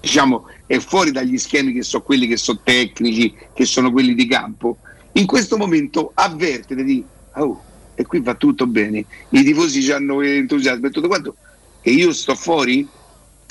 diciamo, 0.00 0.46
è 0.66 0.78
fuori 0.78 1.12
dagli 1.12 1.38
schemi 1.38 1.72
che 1.72 1.82
sono 1.82 2.02
quelli 2.02 2.26
che 2.26 2.36
sono 2.36 2.60
tecnici, 2.62 3.34
che 3.52 3.64
sono 3.64 3.90
quelli 3.90 4.14
di 4.14 4.26
campo, 4.26 4.78
in 5.12 5.26
questo 5.26 5.56
momento 5.56 6.10
avverte 6.14 6.74
di 6.74 7.04
oh, 7.34 7.62
e 7.94 8.04
qui 8.04 8.20
va 8.20 8.34
tutto 8.34 8.66
bene, 8.66 9.04
i 9.28 9.42
tifosi 9.44 9.90
hanno 9.92 10.20
entusiasmo 10.20 10.86
e 10.86 10.90
tutto 10.90 11.08
quanto, 11.08 11.36
e 11.82 11.92
io 11.92 12.12
sto 12.12 12.34
fuori, 12.34 12.86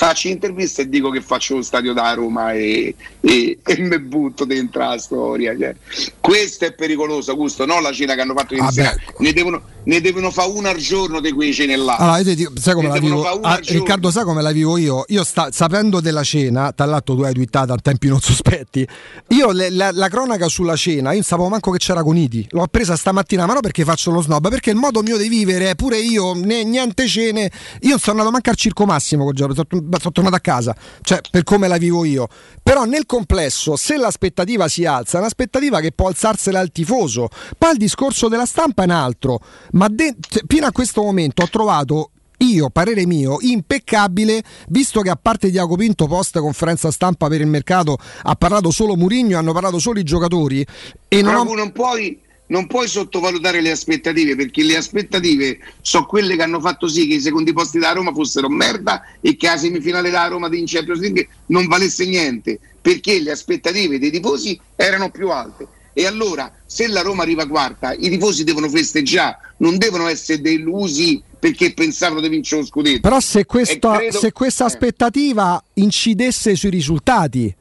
faccio 0.03 0.29
interviste 0.29 0.81
e 0.81 0.89
dico 0.89 1.11
che 1.11 1.21
faccio 1.21 1.57
lo 1.57 1.61
stadio 1.61 1.93
da 1.93 2.11
Roma 2.15 2.53
e, 2.53 2.95
e, 3.19 3.59
e 3.63 3.77
mi 3.79 3.99
butto 3.99 4.45
dentro 4.45 4.81
la 4.81 4.97
storia. 4.97 5.55
cioè. 5.55 5.75
Questo 6.19 6.65
è 6.65 6.73
pericoloso, 6.73 7.29
Augusto, 7.29 7.67
non 7.67 7.83
la 7.83 7.91
cena 7.91 8.15
che 8.15 8.21
hanno 8.21 8.33
fatto 8.35 8.55
ieri 8.55 8.65
Ah, 8.65 8.71
sera. 8.71 8.95
Ne 9.19 9.31
devono, 9.31 9.61
ne 9.83 10.01
devono 10.01 10.31
fare 10.31 10.49
una 10.49 10.71
al 10.71 10.77
giorno 10.77 11.19
di 11.19 11.31
quei 11.31 11.53
cene 11.53 11.75
là. 11.75 11.97
Allora, 11.97 12.23
dico, 12.33 12.51
sai 12.59 12.73
come 12.73 12.87
Ne 12.87 12.93
la 12.95 12.99
vivo? 12.99 13.23
Ah. 13.41 13.59
Riccardo, 13.63 14.09
sai 14.09 14.23
come 14.23 14.41
la 14.41 14.51
vivo 14.51 14.75
io? 14.77 15.03
Io 15.09 15.23
sta- 15.23 15.51
sapendo 15.51 15.99
della 15.99 16.23
cena, 16.23 16.71
tra 16.71 16.85
l'altro 16.85 17.13
tu 17.15 17.21
hai 17.21 17.33
twittato 17.33 17.71
a 17.71 17.77
tempi 17.77 18.07
non 18.07 18.19
sospetti. 18.19 18.87
Io 19.27 19.51
le- 19.51 19.69
la, 19.69 19.91
la 19.93 20.09
cronaca 20.09 20.47
sulla 20.47 20.75
cena, 20.75 21.09
io 21.09 21.15
non 21.17 21.23
sapevo 21.23 21.47
manco 21.49 21.69
che 21.69 21.77
c'era 21.77 22.01
con 22.01 22.17
Iti. 22.17 22.47
L'ho 22.49 22.65
presa 22.71 22.95
stamattina, 22.95 23.45
ma 23.45 23.53
non 23.53 23.61
perché 23.61 23.83
faccio 23.83 24.09
lo 24.09 24.21
snob, 24.21 24.49
perché 24.49 24.71
il 24.71 24.77
modo 24.77 25.03
mio 25.03 25.17
di 25.17 25.27
vivere, 25.29 25.75
pure 25.75 25.99
io, 25.99 26.33
né- 26.33 26.63
niente 26.63 27.05
cene. 27.07 27.51
Io 27.81 27.89
non 27.91 27.99
sono 27.99 28.11
andato 28.17 28.31
manco 28.31 28.49
al 28.49 28.55
circo 28.55 28.85
massimo 28.85 29.23
quel 29.25 29.35
giorno, 29.35 29.53
sono, 29.99 30.11
tornato 30.11 30.35
a 30.35 30.39
casa. 30.39 30.75
Cioè, 31.01 31.21
per 31.29 31.43
come 31.43 31.67
la 31.67 31.77
vivo 31.77 32.05
io. 32.05 32.27
Però 32.61 32.85
nel 32.85 33.05
complesso, 33.05 33.75
se 33.75 33.97
l'aspettativa 33.97 34.67
si 34.67 34.85
alza, 34.85 35.17
è 35.17 35.21
un'aspettativa 35.21 35.79
che 35.79 35.91
può 35.91 36.07
alzarsela 36.07 36.59
al 36.59 36.71
tifoso. 36.71 37.29
Poi 37.57 37.71
il 37.71 37.77
discorso 37.77 38.27
della 38.27 38.45
stampa 38.45 38.83
è 38.83 38.85
un 38.85 38.91
altro. 38.91 39.39
Ma 39.71 39.87
de- 39.89 40.15
cioè, 40.19 40.43
fino 40.47 40.65
a 40.65 40.71
questo 40.71 41.01
momento 41.01 41.43
ho 41.43 41.49
trovato 41.49 42.11
io, 42.41 42.69
parere 42.69 43.05
mio, 43.05 43.37
impeccabile, 43.41 44.43
visto 44.69 45.01
che 45.01 45.09
a 45.09 45.19
parte 45.19 45.49
Diaco 45.49 45.75
Pinto 45.75 46.07
post 46.07 46.39
conferenza 46.39 46.91
stampa 46.91 47.27
per 47.27 47.41
il 47.41 47.47
mercato 47.47 47.97
ha 48.23 48.35
parlato 48.35 48.71
solo 48.71 48.95
Murigno, 48.95 49.37
hanno 49.37 49.53
parlato 49.53 49.79
solo 49.79 49.99
i 49.99 50.03
giocatori 50.03 50.65
e 51.07 51.21
non, 51.21 51.35
ho... 51.35 51.55
non 51.55 51.71
puoi, 51.71 52.19
non 52.51 52.67
puoi 52.67 52.87
sottovalutare 52.87 53.61
le 53.61 53.71
aspettative 53.71 54.35
perché 54.35 54.63
le 54.63 54.75
aspettative 54.75 55.59
sono 55.81 56.05
quelle 56.05 56.35
che 56.35 56.43
hanno 56.43 56.59
fatto 56.59 56.87
sì 56.87 57.07
che 57.07 57.15
i 57.15 57.19
secondi 57.19 57.53
posti 57.53 57.79
da 57.79 57.93
Roma 57.93 58.13
fossero 58.13 58.49
merda 58.49 59.03
e 59.21 59.35
che 59.35 59.47
la 59.47 59.57
semifinale 59.57 60.09
da 60.09 60.27
Roma 60.27 60.49
di 60.49 60.61
Champions 60.65 60.99
League 60.99 61.27
non 61.47 61.67
valesse 61.67 62.05
niente 62.05 62.59
perché 62.81 63.19
le 63.19 63.31
aspettative 63.31 63.99
dei 63.99 64.11
tifosi 64.11 64.59
erano 64.75 65.09
più 65.09 65.29
alte. 65.29 65.67
E 65.93 66.05
allora, 66.05 66.51
se 66.65 66.87
la 66.87 67.01
Roma 67.01 67.23
arriva 67.23 67.47
quarta, 67.47 67.93
i 67.93 68.09
tifosi 68.09 68.43
devono 68.43 68.69
festeggiare, 68.69 69.37
non 69.57 69.77
devono 69.77 70.07
essere 70.07 70.41
delusi 70.41 71.21
perché 71.37 71.73
pensavano 71.73 72.21
di 72.21 72.29
vincere 72.29 72.61
lo 72.61 72.67
scudetto. 72.67 73.01
Però 73.01 73.19
se, 73.19 73.45
questa, 73.45 73.97
credo- 73.97 74.17
se 74.17 74.31
questa 74.31 74.63
eh. 74.63 74.67
aspettativa 74.67 75.61
incidesse 75.75 76.55
sui 76.55 76.69
risultati 76.69 77.53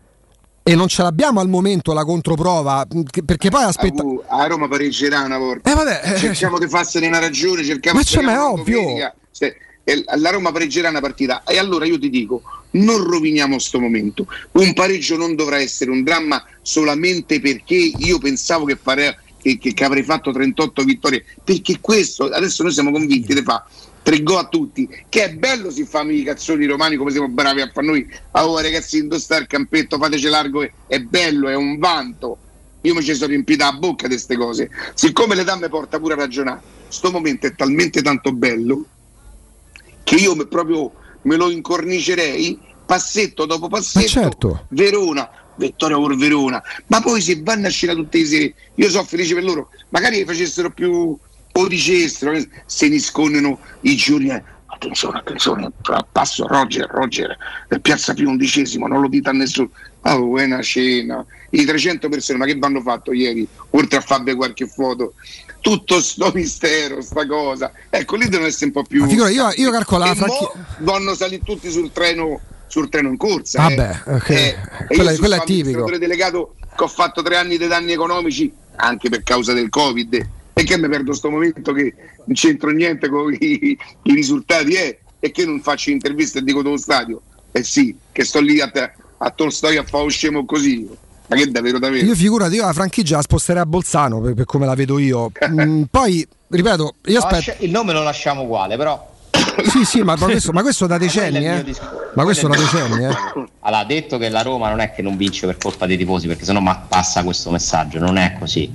e 0.71 0.77
non 0.77 0.87
ce 0.87 1.03
l'abbiamo 1.03 1.41
al 1.41 1.49
momento 1.49 1.93
la 1.93 2.05
controprova, 2.05 2.87
che- 3.11 3.25
perché 3.25 3.51
poi 3.51 3.65
aspetta... 3.65 4.05
A 4.29 4.47
Roma 4.47 4.69
pareggerà 4.69 5.23
una 5.23 5.37
volta. 5.37 5.69
Eh, 5.69 5.75
vabbè, 5.75 6.01
eh, 6.05 6.17
cerchiamo 6.17 6.59
di 6.61 6.69
farsene 6.69 7.09
una 7.09 7.19
ragione, 7.19 7.65
cerchiamo 7.65 7.99
Ma 7.99 8.05
c'è, 8.05 8.21
ma 8.21 8.35
è 8.35 8.41
ovvio. 8.41 8.81
Se- 9.33 9.57
e 9.83 10.05
la 10.17 10.31
Roma 10.31 10.53
pareggerà 10.53 10.91
una 10.91 11.01
partita 11.01 11.43
e 11.45 11.59
allora 11.59 11.87
io 11.87 11.99
ti 11.99 12.11
dico 12.11 12.43
non 12.73 13.03
roviniamo 13.03 13.59
sto 13.59 13.81
momento 13.81 14.27
un 14.53 14.75
pareggio 14.75 15.17
non 15.17 15.35
dovrà 15.35 15.59
essere 15.59 15.91
un 15.91 16.05
dramma 16.05 16.45
solamente 16.61 17.41
perché 17.41 17.75
io 17.97 18.19
pensavo 18.19 18.67
che, 18.67 18.79
fare- 18.81 19.19
che- 19.41 19.57
che- 19.59 19.73
che 19.73 19.85
avrei 19.85 20.03
fatto 20.05 20.33
38 20.33 20.85
vittorie 20.85 21.25
perché 21.43 21.79
questo 21.81 22.25
adesso 22.27 22.63
noi 22.63 22.73
siamo 22.73 22.93
convinti 22.93 23.33
di 23.35 23.43
fa 23.43 23.67
tre 24.03 24.23
gol 24.23 24.39
a 24.39 24.49
tutti. 24.49 24.89
Che 25.09 25.25
è 25.25 25.33
bello 25.35 25.71
si 25.71 25.85
fanno 25.85 26.13
i 26.13 26.23
cazzoni 26.23 26.67
romani 26.67 26.97
come 26.97 27.11
siamo 27.11 27.29
bravi 27.29 27.61
a 27.61 27.71
fare 27.73 27.87
noi. 27.87 28.09
Oh 28.33 28.61
ragazzi 28.61 28.99
indossare 28.99 29.43
il 29.43 29.47
campetto 29.47 29.99
fateci 29.99 30.29
largo 30.29 30.69
è, 30.87 30.99
bello 31.01 31.49
è 31.49 31.55
un 31.55 31.79
vanto. 31.79 32.39
Io 32.83 32.95
mi 32.95 33.03
ci 33.03 33.15
sono 33.15 33.29
riempita 33.29 33.67
la 33.67 33.73
bocca 33.73 34.07
di 34.07 34.15
queste 34.15 34.37
cose. 34.37 34.71
Siccome 34.95 35.35
l'età 35.35 35.57
mi 35.57 35.69
porta 35.69 35.99
pure 35.99 36.15
a 36.15 36.17
ragionare 36.17 36.79
sto 36.91 37.11
momento 37.11 37.47
è 37.47 37.55
talmente 37.55 38.03
tanto 38.03 38.33
bello 38.33 38.85
che 40.03 40.17
io 40.17 40.35
me- 40.35 40.47
proprio 40.47 40.93
me 41.23 41.37
lo 41.37 41.51
incornicerei 41.51 42.59
passetto 42.85 43.47
dopo 43.47 43.69
passetto 43.69 44.07
certo. 44.07 44.67
Verona 44.71 45.31
Vittoria 45.57 45.97
por 45.97 46.17
Verona. 46.17 46.63
Ma 46.87 47.01
poi 47.01 47.21
se 47.21 47.41
vanno 47.43 47.69
a 47.69 47.71
scena 47.71 47.95
tutte 47.95 48.19
le 48.19 48.25
sere 48.25 48.55
io 48.75 48.91
sono 48.91 49.05
felice 49.05 49.35
per 49.35 49.45
loro 49.45 49.69
magari 49.91 50.25
facessero 50.25 50.71
più 50.71 51.17
o 51.53 51.67
dicessero 51.69 52.33
che 52.33 52.49
se 52.67 52.89
ne 52.89 52.99
scondono 52.99 53.59
i 53.83 53.97
giorni 53.97 54.31
eh, 54.31 54.43
attenzione 54.67 55.19
attenzione 55.19 55.71
passo 56.13 56.47
Roger 56.47 56.87
Roger 56.89 57.37
eh, 57.69 57.81
piazza 57.81 58.15
più 58.15 58.29
undicesimo 58.31 58.87
non 58.87 59.01
lo 59.01 59.09
dite 59.09 59.29
a 59.29 59.33
nessuno 59.33 59.71
ah 60.03 60.17
oh, 60.17 60.39
è 60.39 60.45
una 60.45 60.61
scena 60.61 61.25
i 61.51 61.65
300 61.65 62.09
persone 62.09 62.39
ma 62.39 62.47
che 62.47 62.57
vanno 62.57 62.81
fatto 62.81 63.13
ieri 63.13 63.47
oltre 63.71 63.99
a 63.99 64.01
farvi 64.01 64.35
qualche 64.35 64.67
foto 64.67 65.15
tutto 65.61 66.01
sto 66.01 66.31
mistero 66.35 67.03
sta 67.03 67.27
cosa 67.27 67.73
ecco 67.91 68.17
lì 68.17 68.29
devono 68.29 68.47
essere 68.49 68.67
un 68.67 68.73
po' 68.73 68.85
più 68.85 69.07
figura, 69.07 69.29
io- 69.29 69.53
io 69.57 69.71
calcolo 69.71 70.05
la 70.05 70.13
e 70.13 70.15
franchi- 70.15 70.49
vanno 70.79 71.15
saliti 71.15 71.45
tutti 71.45 71.71
sul 71.71 71.91
treno 71.93 72.41
sul 72.69 72.89
treno 72.89 73.09
in 73.09 73.17
corsa 73.17 73.63
Vabbè, 73.63 74.01
eh. 74.07 74.15
ok. 74.15 74.31
Eh, 74.31 74.57
Quella- 74.87 75.17
quella 75.17 75.37
è 75.37 75.39
tipico. 75.41 75.51
amministratore 75.83 75.99
delegato 75.99 76.55
che 76.77 76.85
ho 76.85 76.89
fatto 76.89 77.21
tre 77.21 77.37
anni 77.37 77.59
di 77.59 77.67
danni 77.67 77.93
economici 77.93 78.51
anche 78.77 79.09
per 79.11 79.25
causa 79.25 79.53
del 79.53 79.69
covid 79.69 80.29
e 80.61 80.65
che 80.65 80.77
mi 80.77 80.89
perdo 80.89 81.15
sto 81.15 81.31
momento 81.31 81.73
che 81.73 81.95
non 82.25 82.35
c'entro 82.35 82.71
niente 82.71 83.09
con 83.09 83.33
i, 83.33 83.79
i 84.03 84.13
risultati 84.15 84.75
eh, 84.75 84.99
e 85.19 85.31
che 85.31 85.47
non 85.47 85.61
faccio 85.63 85.91
interviste 85.91 86.39
e 86.39 86.43
dico 86.43 86.63
dello 86.63 86.77
stadio 86.77 87.23
eh 87.51 87.63
sì 87.65 87.97
che 88.13 88.25
sto 88.25 88.41
lì 88.41 88.61
a, 88.61 88.71
a 89.19 89.31
Tolstoi 89.31 89.79
a 89.79 89.85
fare 89.85 90.09
scemo 90.11 90.45
così 90.45 90.87
ma 91.27 91.37
che 91.37 91.51
davvero 91.51 91.79
davvero 91.79 92.05
Io 92.05 92.15
figurati, 92.15 92.57
io 92.57 92.67
la 92.67 92.73
franchigia 92.73 93.17
la 93.17 93.23
sposterei 93.23 93.63
a 93.63 93.67
Bolzano 93.67 94.21
per, 94.21 94.35
per 94.35 94.45
come 94.47 94.67
la 94.67 94.75
vedo 94.75 94.99
io. 94.99 95.31
Mm, 95.49 95.83
poi, 95.89 96.27
ripeto, 96.49 96.95
io 97.05 97.19
aspetto... 97.21 97.63
Il 97.63 97.71
nome 97.71 97.93
lo 97.93 98.03
lasciamo 98.03 98.43
uguale, 98.43 98.77
però. 98.77 99.09
Sì, 99.71 99.85
sì, 99.85 100.03
ma, 100.03 100.17
ma 100.17 100.25
questo, 100.25 100.51
ma 100.51 100.63
questo 100.63 100.89
da 100.89 100.99
decenni, 100.99 101.45
è 101.45 101.59
eh. 101.59 101.75
Ma 102.15 102.25
questo 102.25 102.49
da 102.49 102.57
è 102.57 102.59
decenni, 102.59 103.05
eh. 103.05 103.17
Allora, 103.61 103.85
detto 103.85 104.19
che 104.19 104.29
la 104.29 104.43
Roma 104.43 104.71
non 104.71 104.81
è 104.81 104.91
che 104.91 105.03
non 105.03 105.17
vince 105.17 105.47
per 105.47 105.57
colpa 105.57 105.87
dei 105.87 105.97
tifosi, 105.97 106.27
perché 106.27 106.45
sennò 106.45 106.59
ma 106.59 106.75
passa 106.75 107.23
questo 107.23 107.53
messaggio, 107.53 108.01
non 108.01 108.17
è 108.17 108.35
così. 108.37 108.69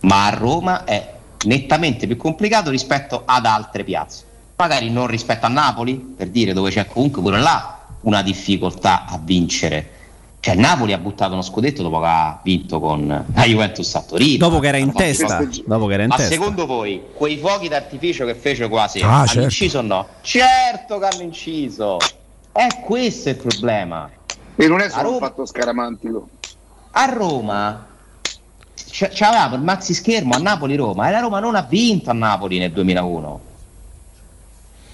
Ma 0.00 0.28
a 0.28 0.30
Roma 0.30 0.84
è 0.84 1.17
nettamente 1.44 2.06
più 2.06 2.16
complicato 2.16 2.70
rispetto 2.70 3.22
ad 3.24 3.46
altre 3.46 3.84
piazze. 3.84 4.24
Magari 4.56 4.90
non 4.90 5.06
rispetto 5.06 5.46
a 5.46 5.48
Napoli, 5.48 5.94
per 5.94 6.28
dire 6.28 6.52
dove 6.52 6.70
c'è 6.70 6.86
comunque 6.86 7.22
pure 7.22 7.38
là 7.40 7.78
una 8.02 8.22
difficoltà 8.22 9.04
a 9.06 9.18
vincere. 9.22 9.92
Cioè, 10.40 10.54
Napoli 10.54 10.92
ha 10.92 10.98
buttato 10.98 11.32
uno 11.32 11.42
scudetto 11.42 11.82
dopo 11.82 11.98
che 12.00 12.06
ha 12.06 12.40
vinto 12.44 12.78
con 12.80 13.06
la 13.34 13.44
Juventus 13.44 13.92
a 13.96 14.02
Torino. 14.02 14.48
Dopo 14.48 14.60
che 14.60 14.68
era 14.68 14.76
in 14.76 14.92
testa. 14.92 15.44
Dopo 15.66 15.86
che 15.86 15.94
era 15.94 16.02
in 16.04 16.08
Ma 16.08 16.16
testa. 16.16 16.32
secondo 16.32 16.64
voi 16.64 17.02
quei 17.12 17.36
fuochi 17.38 17.68
d'artificio 17.68 18.24
che 18.24 18.34
fece 18.36 18.68
quasi 18.68 19.00
Ah, 19.00 19.16
hanno 19.18 19.26
certo. 19.26 19.42
inciso 19.42 19.78
o 19.78 19.82
no? 19.82 20.06
Certo 20.22 20.98
che 20.98 21.04
hanno 21.06 21.22
inciso. 21.22 21.96
È 22.52 22.66
questo 22.84 23.28
il 23.30 23.36
problema. 23.36 24.08
e 24.60 24.66
non 24.68 24.80
è 24.80 24.88
solo 24.88 25.08
un 25.08 25.14
Roma- 25.14 25.26
fatto 25.26 25.46
scaramantico 25.46 26.28
A 26.92 27.04
Roma 27.06 27.86
c- 28.90 29.10
c'avevamo 29.12 29.54
il 29.56 29.62
maxi 29.62 29.94
schermo 29.94 30.34
a 30.34 30.38
Napoli-Roma 30.38 31.08
e 31.08 31.10
la 31.12 31.20
Roma 31.20 31.40
non 31.40 31.54
ha 31.54 31.62
vinto 31.62 32.10
a 32.10 32.14
Napoli 32.14 32.58
nel 32.58 32.72
2001. 32.72 33.40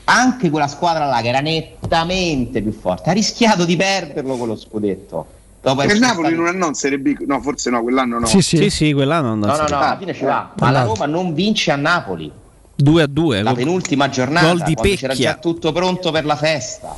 Anche 0.07 0.51
quella 0.51 0.69
squadra 0.69 1.07
là 1.07 1.21
che 1.23 1.29
era 1.29 1.41
nettamente 1.41 2.61
più 2.61 2.73
forte 2.73 3.09
ha 3.09 3.13
rischiato 3.13 3.65
di 3.65 3.75
perderlo 3.77 4.37
con 4.37 4.49
lo 4.49 4.57
scudetto. 4.57 5.27
Dopo 5.63 5.81
il 5.83 5.87
essere 5.89 6.01
Napoli 6.07 6.27
stati- 6.27 6.35
non 6.43 6.47
ha 6.47 6.51
non 6.59 6.75
Serie 6.75 6.99
B 6.99 7.17
no 7.27 7.41
forse 7.41 7.71
no 7.71 7.83
quell'anno 7.83 8.19
no 8.19 8.27
Sì, 8.27 8.43
sì. 8.43 8.59
Sì, 8.59 8.69
sì, 8.71 8.93
quell'anno 8.93 9.29
non 9.29 9.39
No, 9.39 9.47
no, 9.57 9.67
no, 9.67 9.77
alla 9.79 9.97
fine 9.99 10.13
ce 10.13 10.25
l'ha. 10.27 10.51
Ma 10.59 10.71
la 10.71 10.83
Roma 10.83 11.07
non 11.07 11.33
vince 11.33 11.71
a 11.71 11.77
Napoli. 11.77 12.31
2 12.77 13.03
a 13.03 13.07
2. 13.07 13.43
La 13.43 13.55
penultima 13.55 14.11
giornata, 14.11 14.47
Gol 14.49 14.63
di 14.63 14.75
quando 14.75 14.95
c'era 14.97 15.13
Pecchia. 15.15 15.31
già 15.33 15.39
tutto 15.39 15.73
pronto 15.73 16.11
per 16.11 16.27
la 16.27 16.37
festa. 16.37 16.95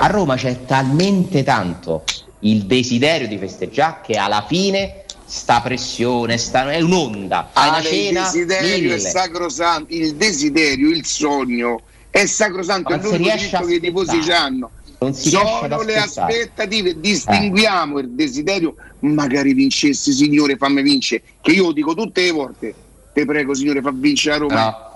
A 0.00 0.06
Roma 0.08 0.34
c'è 0.34 0.64
talmente 0.64 1.44
tanto 1.44 2.02
il 2.40 2.64
desiderio 2.64 3.28
di 3.28 3.38
festeggiare 3.38 3.98
che 4.02 4.16
alla 4.16 4.44
fine 4.48 5.04
sta 5.28 5.60
pressione, 5.60 6.38
sta, 6.38 6.72
è 6.72 6.80
un'onda. 6.80 7.50
Fai 7.52 7.68
una 7.68 7.76
Ale, 7.76 7.88
il 7.88 7.94
cena, 7.94 8.22
desiderio 8.22 8.92
è 8.92 8.96
mille. 8.96 8.98
sacrosanto 8.98 9.94
il 9.94 10.14
desiderio 10.16 10.88
il 10.88 11.04
sogno 11.04 11.82
è 12.10 12.24
sacrosanto 12.24 12.94
è 12.94 12.96
l'unico 12.96 13.36
diritto 13.36 13.64
che 13.66 13.74
i 13.74 13.80
tifosi 13.80 14.32
hanno. 14.32 14.70
Sono 15.12 15.82
le 15.82 15.96
aspettative 15.96 16.98
distinguiamo 16.98 18.00
il 18.00 18.10
desiderio 18.10 18.74
magari 19.00 19.52
vincessi 19.52 20.12
signore 20.12 20.56
fammi 20.56 20.82
vincere 20.82 21.22
che 21.40 21.52
io 21.52 21.66
lo 21.66 21.72
dico 21.72 21.94
tutte 21.94 22.22
le 22.22 22.30
volte 22.32 22.74
te 23.12 23.24
prego 23.24 23.54
signore 23.54 23.80
fa 23.80 23.92
vincere 23.94 24.38
la 24.38 24.40
Roma. 24.40 24.86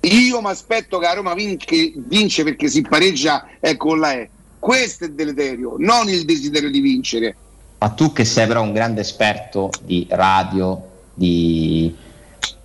Io 0.00 0.40
mi 0.40 0.48
aspetto 0.48 0.98
che 0.98 1.04
la 1.04 1.12
Roma 1.12 1.34
vince, 1.34 1.92
vince 1.96 2.44
perché 2.44 2.68
si 2.68 2.80
pareggia 2.80 3.46
ecco 3.60 3.94
là 3.94 4.12
è 4.12 4.28
questo 4.58 5.04
è 5.04 5.08
il 5.08 5.14
deleterio 5.14 5.74
non 5.76 6.08
il 6.08 6.24
desiderio 6.24 6.70
di 6.70 6.80
vincere 6.80 7.36
Ma 7.82 7.88
tu 7.88 8.12
che 8.12 8.24
sei 8.24 8.46
però 8.46 8.62
un 8.62 8.72
grande 8.72 9.00
esperto 9.00 9.68
di 9.82 10.06
radio, 10.08 10.80
di... 11.14 11.92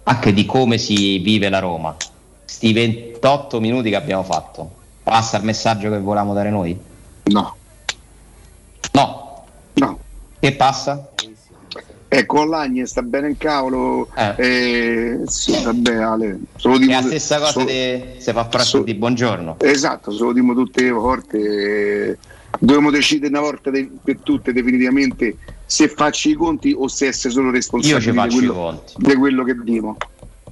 anche 0.04 0.32
di 0.32 0.46
come 0.46 0.78
si 0.78 1.18
vive 1.18 1.50
la 1.50 1.58
Roma, 1.58 1.96
sti 2.46 2.72
28 2.72 3.60
minuti 3.60 3.90
che 3.90 3.96
abbiamo 3.96 4.22
fatto, 4.22 4.70
passa 5.02 5.38
il 5.38 5.44
messaggio 5.44 5.90
che 5.90 5.98
volevamo 5.98 6.36
dare 6.36 6.52
noi? 6.52 6.80
No. 7.24 7.56
No. 8.92 9.44
No. 9.74 10.00
Che 10.40 10.52
passa? 10.52 11.10
Ecco, 12.10 12.42
Olagne 12.42 12.86
sta 12.86 13.02
bene 13.02 13.30
in 13.30 13.38
cavolo. 13.40 14.10
Eh. 14.16 15.24
sì, 15.26 15.64
vabbè, 15.64 15.96
Ale. 15.96 16.40
Lo 16.62 16.76
È 16.76 16.86
la 16.86 17.02
stessa 17.02 17.40
cosa 17.40 17.52
so- 17.54 17.64
di 17.64 18.04
se 18.20 18.34
fa 18.34 18.46
presto 18.46 18.84
di 18.84 18.94
buongiorno. 18.94 19.56
Esatto, 19.62 20.12
se 20.12 20.22
lo 20.24 20.32
dimo 20.32 20.54
tutte 20.54 20.84
le 20.84 20.92
volte. 20.92 21.40
eh, 22.12 22.18
Dobbiamo 22.60 22.92
decidere 22.92 23.28
una 23.28 23.42
volta 23.42 23.72
per 23.72 24.20
tutte 24.22 24.54
definitivamente 24.54 25.38
se 25.66 25.88
facci 25.90 26.32
i 26.32 26.34
conti 26.34 26.74
o 26.76 26.88
se 26.88 27.08
essere 27.08 27.34
solo 27.34 27.52
responsabili 27.52 28.12
di 28.12 28.36
quello, 28.36 28.84
di 28.96 29.16
quello 29.16 29.44
che 29.44 29.56
dimo. 29.64 29.98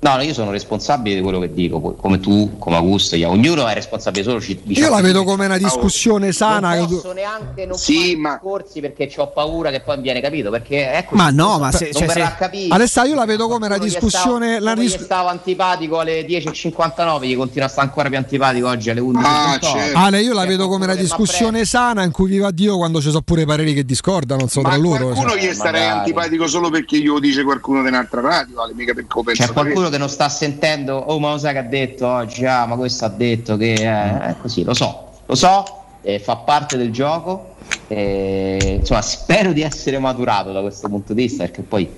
No, 0.05 0.17
no, 0.17 0.21
io 0.21 0.35
sono 0.35 0.51
responsabile 0.51 1.15
di 1.15 1.21
quello 1.23 1.39
che 1.39 1.51
dico, 1.51 1.79
come 1.95 2.19
tu, 2.19 2.57
come 2.59 2.75
Augusto, 2.75 3.15
io- 3.15 3.31
ognuno 3.31 3.65
è 3.67 3.73
responsabile 3.73 4.23
solo 4.23 4.37
di 4.37 4.61
Io 4.67 4.83
ciò 4.85 4.89
la 4.91 5.01
vedo 5.01 5.23
come 5.23 5.45
una 5.47 5.57
discussione 5.57 6.31
sana. 6.31 6.75
Non 6.75 6.87
tu- 6.87 6.95
posso 6.97 7.11
neanche 7.13 7.65
non 7.65 7.75
Sì, 7.75 7.95
fare 7.95 8.15
ma- 8.17 8.31
discorsi 8.33 8.81
perché 8.81 9.11
ho 9.17 9.27
paura 9.31 9.71
che 9.71 9.81
poi 9.81 9.95
mi 9.97 10.03
viene 10.03 10.21
capito. 10.21 10.51
Perché 10.51 10.91
ecco, 10.93 11.15
Ma 11.15 11.31
no, 11.31 11.57
ma 11.57 11.69
non 11.69 11.71
se- 11.71 11.89
verrà 11.91 12.13
cioè, 12.13 12.23
se- 12.27 12.35
capito. 12.37 12.73
Alessà, 12.75 13.03
io 13.05 13.15
la 13.15 13.25
vedo 13.25 13.47
come 13.47 13.65
una 13.65 13.79
discussione. 13.79 14.57
stavo- 14.59 14.63
la 14.65 14.75
dis- 14.75 15.03
stavo 15.03 15.27
antipatico 15.29 15.97
alle 15.99 16.23
10.59, 16.23 17.25
gli 17.25 17.35
continua 17.35 17.65
a 17.65 17.69
stare 17.69 17.87
ancora 17.87 18.07
più 18.09 18.17
antipatico 18.19 18.67
oggi 18.67 18.91
alle 18.91 18.99
11.38. 19.01 19.65
certo. 19.65 19.97
Ale, 19.97 20.21
io 20.21 20.33
la 20.33 20.45
vedo 20.45 20.67
come 20.67 20.85
una 20.85 20.93
discussione 20.93 21.65
sana 21.65 22.03
in 22.03 22.11
cui 22.11 22.29
viva 22.29 22.51
Dio 22.51 22.77
quando 22.77 22.99
ci 23.01 23.07
sono 23.07 23.21
pure 23.23 23.43
pareri 23.45 23.73
che 23.73 23.83
discordano, 23.83 24.41
non 24.41 24.49
so 24.49 24.61
Ma 24.61 24.69
tra 24.69 24.77
loro. 24.77 25.05
qualcuno 25.07 25.29
cioè. 25.31 25.49
gli 25.49 25.51
starei 25.51 25.87
antipatico 25.87 26.45
solo 26.47 26.69
perché 26.69 26.97
io 26.97 27.17
dice 27.17 27.41
qualcuno 27.43 27.81
di 27.81 27.87
un'altra 27.87 28.21
radio, 28.21 28.61
Ale, 28.61 28.73
mica 28.75 28.93
C'è 28.93 29.51
qualcuno 29.51 29.89
per- 29.89 29.93
che 29.95 29.97
non 29.97 30.09
sta 30.09 30.29
sentendo, 30.29 30.95
oh 30.95 31.19
ma 31.19 31.31
lo 31.31 31.37
sai 31.37 31.53
che 31.53 31.59
ha 31.59 31.63
detto 31.63 32.07
oggi, 32.07 32.45
ah 32.45 32.65
ma 32.65 32.75
questo 32.75 33.05
ha 33.05 33.09
detto 33.09 33.57
che 33.57 33.73
è, 33.73 34.17
è 34.17 34.35
così, 34.41 34.63
lo 34.63 34.73
so, 34.73 35.11
lo 35.25 35.35
so, 35.35 35.63
eh, 36.01 36.19
fa 36.19 36.35
parte 36.37 36.77
del 36.77 36.91
gioco, 36.91 37.55
eh, 37.87 38.77
insomma 38.79 39.01
spero 39.01 39.53
di 39.53 39.61
essere 39.61 39.97
maturato 39.97 40.51
da 40.51 40.61
questo 40.61 40.87
punto 40.89 41.13
di 41.13 41.23
vista 41.23 41.43
perché 41.43 41.61
poi 41.61 41.89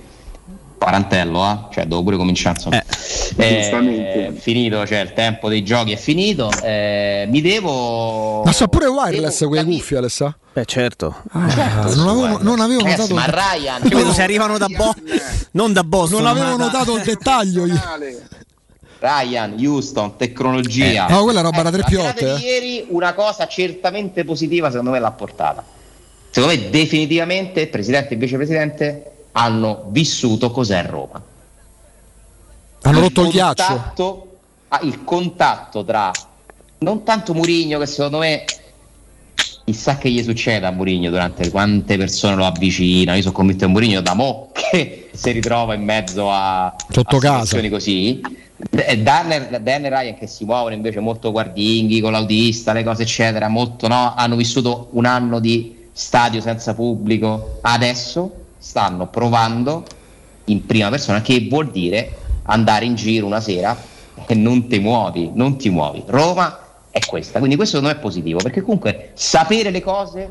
quarantello, 0.78 1.44
eh? 1.44 1.56
cioè 1.72 1.86
devo 1.86 2.02
pure 2.02 2.16
cominciare 2.16 2.54
insomma. 2.56 2.80
Eh, 2.80 2.84
finito, 3.34 4.86
cioè 4.86 5.00
il 5.00 5.12
tempo 5.12 5.48
dei 5.48 5.62
giochi 5.62 5.92
è 5.92 5.96
finito. 5.96 6.50
Eh, 6.62 7.26
mi 7.28 7.40
devo. 7.40 8.42
Ma 8.42 8.52
so 8.52 8.68
pure 8.68 8.86
wireless 8.86 9.46
quelle 9.46 9.64
cuffie, 9.64 9.98
Alessa? 9.98 10.36
Beh, 10.52 10.64
certo. 10.64 11.22
Ah, 11.30 11.48
certo 11.48 11.94
non, 11.94 12.08
avevo, 12.08 12.42
non 12.42 12.60
avevo 12.60 12.82
notato. 12.82 13.14
ma 13.14 13.26
Ryan, 13.26 13.82
Io 13.84 13.96
vedo 13.96 14.12
se 14.12 14.22
arrivano 14.22 14.58
da 14.58 14.66
Bo- 14.66 14.94
non 15.52 15.72
da 15.72 15.84
Boston. 15.84 16.22
Non 16.22 16.36
avevo 16.36 16.56
notato 16.56 16.96
il 16.96 17.02
dettaglio. 17.02 17.66
io. 17.66 17.80
Ryan, 18.98 19.54
Houston, 19.58 20.16
tecnologia. 20.16 21.06
Eh, 21.06 21.12
no, 21.12 21.22
quella 21.22 21.40
roba 21.40 21.58
era 21.58 21.70
3 21.70 21.84
più 21.84 21.98
la 21.98 22.02
serata 22.02 22.24
8, 22.24 22.36
di 22.36 22.44
eh. 22.44 22.50
ieri 22.50 22.86
una 22.88 23.14
cosa 23.14 23.46
certamente 23.46 24.24
positiva 24.24 24.70
secondo 24.70 24.90
me 24.90 24.98
l'ha 24.98 25.12
portata. 25.12 25.64
Secondo 26.30 26.56
me 26.56 26.70
definitivamente 26.70 27.60
il 27.60 27.68
presidente 27.68 28.10
e 28.10 28.12
il 28.14 28.18
vicepresidente 28.18 29.12
hanno 29.32 29.84
vissuto 29.90 30.50
cos'è 30.50 30.84
Roma. 30.84 31.22
Hanno 32.82 33.00
rotto 33.00 33.22
il 33.22 33.28
ghiaccio. 33.30 34.26
ah, 34.68 34.80
il 34.82 35.04
contatto 35.04 35.84
tra 35.84 36.10
non 36.78 37.02
tanto 37.02 37.34
Murigno 37.34 37.78
che 37.78 37.86
secondo 37.86 38.18
me 38.18 38.44
chissà 39.64 39.98
che 39.98 40.10
gli 40.10 40.22
succede 40.22 40.64
a 40.66 40.70
Murigno 40.70 41.10
durante 41.10 41.50
quante 41.50 41.96
persone 41.96 42.36
lo 42.36 42.46
avvicinano 42.46 43.16
io 43.16 43.22
sono 43.22 43.34
convinto 43.34 43.66
che 43.66 43.72
Murigno 43.72 44.00
da 44.00 44.14
mo 44.14 44.50
che 44.52 45.10
si 45.12 45.30
ritrova 45.32 45.74
in 45.74 45.82
mezzo 45.82 46.30
a, 46.30 46.74
Sotto 46.90 47.16
a 47.16 47.18
casa. 47.20 47.34
situazioni 47.44 47.68
così 47.68 48.20
e 48.70 48.98
Dan, 48.98 49.32
e- 49.32 49.60
Dan 49.62 49.84
e 49.84 49.88
Ryan 49.88 50.18
che 50.18 50.26
si 50.26 50.44
muovono 50.44 50.74
invece 50.74 51.00
molto 51.00 51.30
guardinghi 51.32 52.00
con 52.00 52.12
l'autista 52.12 52.72
le 52.72 52.84
cose 52.84 53.02
eccetera 53.02 53.48
molto 53.48 53.88
no 53.88 54.14
hanno 54.16 54.36
vissuto 54.36 54.88
un 54.92 55.04
anno 55.04 55.38
di 55.40 55.76
stadio 55.92 56.40
senza 56.40 56.74
pubblico 56.74 57.58
adesso 57.62 58.32
stanno 58.58 59.06
provando 59.08 59.84
in 60.46 60.64
prima 60.64 60.88
persona 60.90 61.20
che 61.22 61.46
vuol 61.50 61.70
dire 61.70 62.16
andare 62.50 62.84
in 62.84 62.94
giro 62.94 63.26
una 63.26 63.40
sera 63.40 63.76
e 64.26 64.34
non 64.34 64.66
ti 64.68 64.78
muovi, 64.78 65.30
non 65.34 65.56
ti 65.56 65.70
muovi. 65.70 66.02
Roma 66.06 66.58
è 66.90 66.98
questa, 67.06 67.38
quindi 67.38 67.56
questo 67.56 67.80
me 67.80 67.90
è 67.92 67.96
positivo 67.96 68.38
perché 68.42 68.62
comunque 68.62 69.10
sapere 69.14 69.70
le 69.70 69.80
cose 69.82 70.30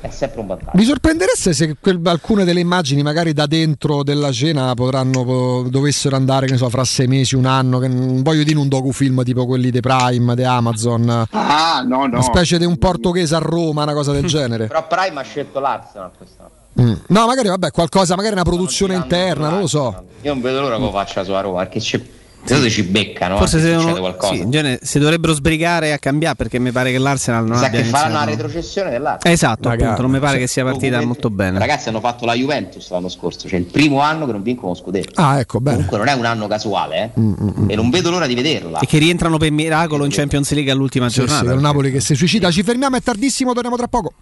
è 0.00 0.10
sempre 0.10 0.40
un 0.40 0.48
vantaggio. 0.48 0.70
Mi 0.76 0.82
sorprendereste 0.82 1.52
se 1.52 1.76
quel- 1.80 2.00
alcune 2.04 2.42
delle 2.44 2.58
immagini, 2.58 3.02
magari 3.04 3.32
da 3.32 3.46
dentro 3.46 4.02
della 4.02 4.32
cena, 4.32 4.74
potranno 4.74 5.24
po- 5.24 5.66
dovessero 5.70 6.16
andare, 6.16 6.46
che 6.46 6.52
ne 6.52 6.58
so, 6.58 6.68
fra 6.68 6.82
sei 6.82 7.06
mesi, 7.06 7.36
un 7.36 7.46
anno. 7.46 7.78
Che 7.78 7.86
non 7.86 8.20
voglio 8.22 8.42
dire 8.42 8.58
un 8.58 8.66
docufilm 8.66 9.22
tipo 9.22 9.46
quelli 9.46 9.70
di 9.70 9.78
Prime, 9.78 10.34
di 10.34 10.42
Amazon. 10.42 11.26
Ah, 11.30 11.84
no, 11.86 11.98
no. 12.06 12.16
Una 12.16 12.22
specie 12.22 12.58
di 12.58 12.64
un 12.64 12.78
portoghese 12.78 13.36
a 13.36 13.38
Roma, 13.38 13.84
una 13.84 13.94
cosa 13.94 14.10
del 14.10 14.24
genere. 14.26 14.66
Però 14.66 14.84
Prime 14.88 15.20
ha 15.20 15.22
scelto 15.22 15.60
l'Arsenal 15.60 16.10
quest'anno. 16.18 16.50
Mm. 16.80 16.92
No, 17.08 17.26
magari 17.26 17.48
vabbè, 17.48 17.70
qualcosa, 17.70 18.16
magari 18.16 18.34
una 18.34 18.44
produzione 18.44 18.94
interna, 18.94 19.48
non 19.50 19.60
lo 19.60 19.66
so. 19.66 20.04
Io 20.22 20.32
non 20.32 20.42
vedo 20.42 20.60
l'ora 20.60 20.76
che 20.76 20.82
lo 20.82 20.90
faccia 20.90 21.22
sulla 21.24 21.40
Roma 21.40 21.58
perché 21.58 21.80
ci, 21.80 22.02
secondo 22.44 22.62
me 22.64 22.70
ci 22.70 22.82
beccano, 22.84 23.36
Forse 23.36 23.56
anche 23.58 23.68
se 23.72 23.78
succede 23.78 24.00
qualcosa. 24.00 24.32
sì, 24.34 24.40
in 24.40 24.50
genere 24.50 24.78
si 24.82 24.98
dovrebbero 24.98 25.34
sbrigare 25.34 25.92
a 25.92 25.98
cambiare 25.98 26.34
perché 26.36 26.58
mi 26.58 26.70
pare 26.70 26.90
che 26.90 26.96
l'Arsenal 26.98 27.44
non 27.44 27.58
Sa 27.58 27.66
abbia 27.66 27.80
che 27.82 27.84
faranno 27.88 28.14
la 28.14 28.22
iniziato- 28.22 28.42
retrocessione 28.46 28.90
dell'Arsenal. 28.90 29.34
Esatto, 29.34 29.68
Magari. 29.68 29.82
appunto, 29.82 30.02
non 30.02 30.10
mi 30.12 30.18
pare 30.18 30.34
Sì. 30.34 30.38
che 30.40 30.46
sia 30.46 30.64
partita 30.64 31.04
molto 31.04 31.28
bene. 31.28 31.58
Ragazzi 31.58 31.88
hanno 31.90 32.00
fatto 32.00 32.24
la 32.24 32.34
Juventus 32.34 32.88
l'anno 32.90 33.08
scorso, 33.10 33.48
cioè 33.48 33.58
il 33.58 33.66
primo 33.66 34.00
anno 34.00 34.24
che 34.24 34.32
non 34.32 34.42
vincono 34.42 34.74
scudetto. 34.74 35.20
Ah, 35.20 35.40
ecco, 35.40 35.60
bene. 35.60 35.74
Comunque 35.76 35.98
non 35.98 36.08
è 36.08 36.12
un 36.14 36.24
anno 36.24 36.46
casuale, 36.46 37.12
eh? 37.14 37.20
E 37.68 37.76
non 37.76 37.90
vedo 37.90 38.08
l'ora 38.10 38.26
di 38.26 38.34
vederla. 38.34 38.78
E 38.78 38.86
che 38.86 38.96
rientrano 38.96 39.36
per 39.36 39.50
miracolo 39.50 40.04
in 40.06 40.10
Champions 40.10 40.50
League 40.52 40.70
all'ultima 40.72 41.08
Sì, 41.10 41.20
sì, 41.20 41.26
giornata. 41.26 41.52
il 41.52 41.60
Napoli 41.60 41.90
che 41.92 42.00
si 42.00 42.14
suicida. 42.14 42.50
Ci 42.50 42.62
fermiamo, 42.62 42.96
è 42.96 43.02
tardissimo, 43.02 43.52
torniamo 43.52 43.76
tra 43.76 43.88
poco. 43.88 44.12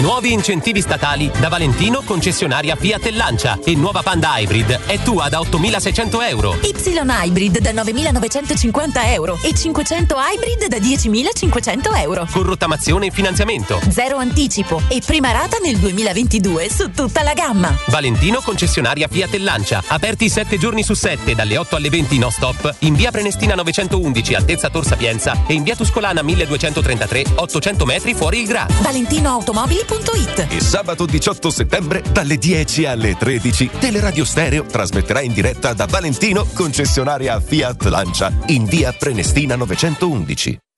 Nuovi 0.00 0.32
incentivi 0.32 0.80
statali 0.80 1.30
da 1.38 1.48
Valentino 1.48 2.02
concessionaria 2.02 2.74
Fiat 2.74 3.06
e 3.06 3.12
Lancia 3.12 3.58
e 3.64 3.76
nuova 3.76 4.02
Panda 4.02 4.36
Hybrid 4.38 4.86
è 4.86 4.98
tua 4.98 5.28
da 5.28 5.38
8.600 5.38 6.28
euro. 6.28 6.58
Y 6.62 6.74
Hybrid 7.24 7.60
da 7.60 7.70
9.950 7.70 9.12
euro 9.12 9.38
e 9.40 9.54
500 9.54 10.16
Hybrid 10.16 10.66
da 10.66 10.78
10.500 10.78 12.00
euro. 12.00 12.26
Con 12.30 12.42
rottamazione 12.42 13.06
e 13.06 13.10
finanziamento. 13.12 13.80
Zero 13.88 14.16
anticipo 14.16 14.82
e 14.88 15.00
prima 15.04 15.30
rata 15.30 15.58
nel 15.62 15.76
2022 15.76 16.68
su 16.70 16.90
tutta 16.90 17.22
la 17.22 17.32
gamma. 17.32 17.74
Valentino 17.86 18.40
concessionaria 18.40 19.06
Fiat 19.06 19.34
e 19.34 19.38
Lancia. 19.38 19.82
Aperti 19.86 20.28
7 20.28 20.58
giorni 20.58 20.82
su 20.82 20.94
7 20.94 21.36
dalle 21.36 21.56
8 21.56 21.76
alle 21.76 21.88
20 21.88 22.18
no 22.18 22.30
stop 22.30 22.74
in 22.80 22.94
via 22.94 23.12
Prenestina 23.12 23.54
911 23.54 24.34
altezza 24.34 24.70
Tor 24.70 24.84
Sapienza 24.84 25.44
e 25.46 25.54
in 25.54 25.62
via 25.62 25.76
Tuscolana 25.76 26.22
1233 26.22 27.24
800 27.36 27.84
metri 27.84 28.14
fuori 28.14 28.40
il 28.40 28.46
Gra. 28.48 28.66
ValentinoAutomobili.it 29.84 30.46
E 30.50 30.60
sabato 30.60 31.04
18 31.04 31.50
settembre 31.50 32.02
dalle 32.12 32.36
10 32.36 32.86
alle 32.86 33.16
13 33.16 33.70
Teleradio 33.78 34.24
Stereo 34.24 34.64
trasmetterà 34.64 35.20
in 35.20 35.32
diretta 35.32 35.72
da 35.72 35.86
Valentino, 35.86 36.46
concessionaria 36.54 37.38
Fiat 37.40 37.84
Lancia, 37.84 38.32
in 38.46 38.64
via 38.64 38.92
Prenestina 38.92 39.56
911. 39.56 40.58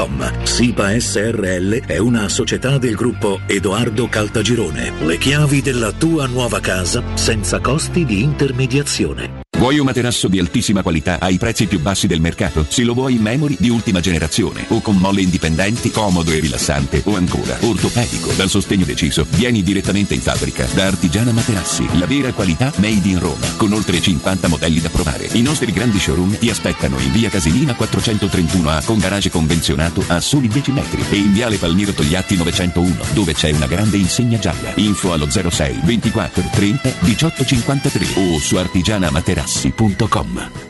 www.keicalt.com. 0.00 0.44
SIPA 0.44 0.98
SRL 0.98 1.84
è 1.86 1.98
una 1.98 2.28
società 2.28 2.78
del 2.78 2.94
gruppo 2.94 3.40
Edoardo 3.46 4.08
Caltagirone. 4.08 4.92
Le 5.00 5.18
chiavi 5.18 5.60
della 5.60 5.92
tua 5.92 6.26
nuova 6.26 6.60
casa 6.60 7.02
senza 7.14 7.60
costi 7.60 8.04
di 8.04 8.22
intermediazione. 8.22 9.40
Vuoi 9.60 9.78
un 9.78 9.84
materasso 9.84 10.26
di 10.28 10.38
altissima 10.38 10.80
qualità 10.80 11.20
ai 11.20 11.36
prezzi 11.36 11.66
più 11.66 11.80
bassi 11.80 12.06
del 12.06 12.22
mercato? 12.22 12.64
Se 12.66 12.82
lo 12.82 12.94
vuoi 12.94 13.16
in 13.16 13.20
memory 13.20 13.56
di 13.58 13.68
ultima 13.68 14.00
generazione 14.00 14.64
o 14.68 14.80
con 14.80 14.96
molle 14.96 15.20
indipendenti, 15.20 15.90
comodo 15.90 16.30
e 16.30 16.40
rilassante 16.40 17.02
o 17.04 17.14
ancora 17.14 17.58
ortopedico 17.60 18.32
dal 18.32 18.48
sostegno 18.48 18.86
deciso, 18.86 19.26
vieni 19.28 19.62
direttamente 19.62 20.14
in 20.14 20.22
fabbrica 20.22 20.64
da 20.72 20.86
Artigiana 20.86 21.32
Materassi, 21.32 21.86
la 21.98 22.06
vera 22.06 22.32
qualità 22.32 22.72
made 22.76 23.06
in 23.06 23.18
Roma, 23.18 23.46
con 23.58 23.74
oltre 23.74 24.00
50 24.00 24.48
modelli 24.48 24.80
da 24.80 24.88
provare. 24.88 25.28
I 25.32 25.42
nostri 25.42 25.72
grandi 25.72 25.98
showroom 25.98 26.38
ti 26.38 26.48
aspettano 26.48 26.98
in 26.98 27.12
via 27.12 27.28
Casilina 27.28 27.76
431A 27.78 28.86
con 28.86 28.96
garage 28.96 29.28
convenzionato 29.90 30.04
a 30.06 30.20
soli 30.20 30.48
10 30.48 30.72
metri 30.72 31.04
e 31.10 31.16
in 31.16 31.32
viale 31.32 31.56
Palmiro 31.56 31.92
Togliatti 31.92 32.36
901 32.36 32.96
dove 33.12 33.34
c'è 33.34 33.50
una 33.50 33.66
grande 33.66 33.96
insegna 33.96 34.38
gialla. 34.38 34.72
Info 34.76 35.12
allo 35.12 35.28
06 35.28 35.80
24 35.84 36.50
30 36.52 36.92
18 37.00 37.44
53 37.44 38.06
o 38.16 38.38
su 38.38 38.56
artigianamaterassi.com. 38.56 40.69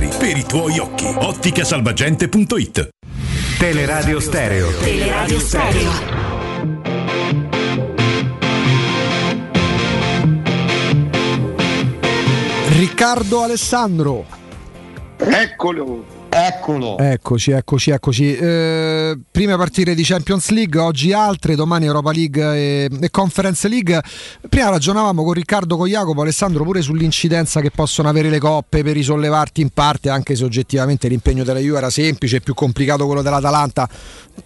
per 0.00 0.38
i 0.38 0.44
tuoi 0.44 0.78
occhi. 0.78 1.04
Otticasalvagente.it 1.04 2.88
Teleradio 3.58 4.20
Stereo. 4.20 4.70
Teleradio 4.78 5.38
Stereo. 5.38 5.90
Riccardo 12.68 13.42
Alessandro. 13.42 14.24
Eccolo. 15.18 16.11
Eccolo. 16.34 16.96
Eccoci, 16.96 17.50
eccoci, 17.50 17.90
eccoci. 17.90 18.34
Eh, 18.34 19.18
prime 19.30 19.54
partite 19.58 19.94
di 19.94 20.02
Champions 20.02 20.48
League, 20.48 20.80
oggi 20.80 21.12
altre, 21.12 21.54
domani 21.54 21.84
Europa 21.84 22.10
League 22.10 22.56
e, 22.56 22.88
e, 23.02 23.10
Conference 23.10 23.68
League. 23.68 24.00
Prima 24.48 24.70
ragionavamo 24.70 25.24
con 25.24 25.34
Riccardo, 25.34 25.76
con 25.76 25.88
Jacopo, 25.88 26.22
Alessandro 26.22 26.64
pure 26.64 26.80
sull'incidenza 26.80 27.60
che 27.60 27.70
possono 27.70 28.08
avere 28.08 28.30
le 28.30 28.38
coppe 28.38 28.82
per 28.82 28.94
risollevarti 28.94 29.60
in 29.60 29.68
parte, 29.74 30.08
anche 30.08 30.34
se 30.34 30.44
oggettivamente 30.44 31.06
l'impegno 31.06 31.44
della 31.44 31.58
Juve 31.58 31.76
era 31.76 31.90
semplice, 31.90 32.40
più 32.40 32.54
complicato 32.54 33.04
quello 33.04 33.20
dell'Atalanta. 33.20 33.86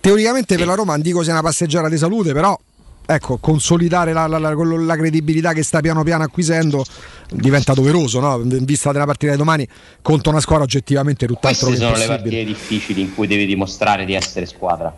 Teoricamente 0.01 0.57
per 0.57 0.67
la 0.67 0.75
Roma 0.75 0.95
non 0.95 1.03
dico 1.03 1.23
sia 1.23 1.35
una 1.35 1.43
passeggiata 1.43 1.89
di 1.89 1.99
salute, 1.99 2.33
però 2.33 2.59
ecco, 3.07 3.39
consolidare 3.39 4.13
la, 4.13 4.27
la, 4.27 4.39
la, 4.39 4.53
la, 4.53 4.97
credibilità 4.97 5.53
che 5.53 5.63
sta 5.63 5.81
piano 5.81 6.03
piano 6.03 6.25
acquisendo 6.25 6.85
diventa 7.31 7.73
doveroso, 7.73 8.19
no? 8.21 8.41
in 8.43 8.65
vista 8.65 8.91
della 8.93 9.05
partita 9.05 9.33
di 9.33 9.39
domani 9.39 9.67
contro 10.03 10.33
una 10.33 10.41
squadra 10.41 10.65
oggettivamente 10.65 11.27
tutt'altro 11.27 11.69
Queste 11.69 11.85
sono 11.85 11.97
le 11.97 12.07
partite 12.07 12.45
difficili 12.45 13.01
in 13.01 13.15
cui 13.15 13.27
devi 13.27 13.47
dimostrare 13.47 14.05
di 14.05 14.15
essere 14.15 14.47
squadra. 14.47 14.95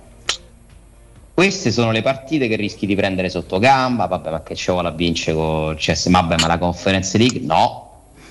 Queste 1.35 1.70
sono 1.70 1.93
le 1.93 2.02
partite 2.02 2.48
che 2.48 2.56
rischi 2.56 2.85
di 2.85 2.97
prendere 2.97 3.28
sotto 3.28 3.60
gamba, 3.60 4.06
vabbè 4.06 4.30
ma 4.30 4.43
che 4.43 4.56
ci 4.56 4.72
vuole 4.72 4.89
a 4.89 4.90
vincere 4.90 5.36
con 5.36 5.76
CS, 5.76 6.09
vabbè 6.10 6.35
ma 6.40 6.48
la 6.48 6.59
Conference 6.59 7.16
League 7.16 7.40
no. 7.43 7.85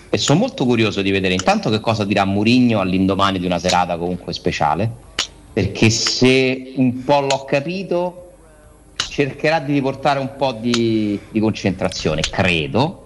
E 0.10 0.18
sono 0.18 0.40
molto 0.40 0.66
curioso 0.66 1.02
di 1.02 1.12
vedere 1.12 1.34
intanto 1.34 1.70
che 1.70 1.80
cosa 1.80 2.04
dirà 2.04 2.26
Murigno 2.26 2.80
all'indomani 2.80 3.40
di 3.40 3.45
una 3.45 3.60
serata 3.60 3.98
comunque 3.98 4.34
speciale, 4.34 4.90
perché 5.54 5.90
se 5.90 6.74
un 6.76 7.04
po' 7.04 7.22
l'ho 7.22 7.45
capito 7.45 8.27
cercherà 9.18 9.57
di 9.57 9.73
riportare 9.73 10.19
un 10.19 10.35
po' 10.38 10.52
di, 10.52 11.19
di 11.31 11.39
concentrazione, 11.39 12.22
credo. 12.22 13.06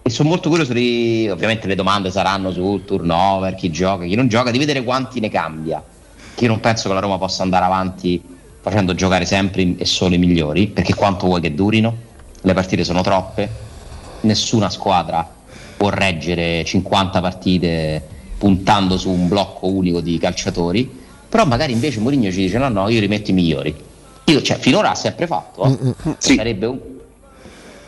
E 0.00 0.08
sono 0.08 0.28
molto 0.28 0.48
curioso 0.48 0.72
di. 0.72 1.28
Ovviamente 1.28 1.66
le 1.66 1.74
domande 1.74 2.12
saranno 2.12 2.52
sul 2.52 2.84
turnover, 2.84 3.56
chi 3.56 3.68
gioca, 3.70 4.04
chi 4.04 4.14
non 4.14 4.28
gioca, 4.28 4.52
di 4.52 4.58
vedere 4.58 4.84
quanti 4.84 5.18
ne 5.18 5.28
cambia. 5.28 5.82
Che 6.34 6.44
io 6.44 6.50
non 6.50 6.60
penso 6.60 6.86
che 6.86 6.94
la 6.94 7.00
Roma 7.00 7.18
possa 7.18 7.42
andare 7.42 7.64
avanti 7.64 8.22
facendo 8.60 8.94
giocare 8.94 9.24
sempre 9.24 9.74
e 9.76 9.84
solo 9.86 10.14
i 10.14 10.18
migliori, 10.18 10.68
perché 10.68 10.94
quanto 10.94 11.26
vuoi 11.26 11.40
che 11.40 11.52
durino? 11.52 11.96
Le 12.42 12.54
partite 12.54 12.84
sono 12.84 13.02
troppe, 13.02 13.48
nessuna 14.20 14.70
squadra 14.70 15.28
può 15.76 15.88
reggere 15.88 16.62
50 16.64 17.20
partite 17.20 18.06
puntando 18.38 18.96
su 18.96 19.10
un 19.10 19.26
blocco 19.26 19.66
unico 19.66 20.00
di 20.00 20.16
calciatori. 20.16 20.98
Però 21.28 21.44
magari 21.44 21.72
invece 21.72 21.98
Mourinho 21.98 22.30
ci 22.30 22.42
dice: 22.42 22.56
no, 22.58 22.68
no, 22.68 22.88
io 22.88 23.00
rimetto 23.00 23.30
i 23.32 23.34
migliori 23.34 23.88
io, 24.30 24.42
cioè, 24.42 24.58
finora 24.58 24.90
ha 24.90 24.94
sempre 24.94 25.26
fatto, 25.26 25.64
eh? 25.64 25.68
mm-hmm. 25.68 26.12
sì. 26.18 26.34
sarebbe 26.34 26.66
un... 26.66 26.78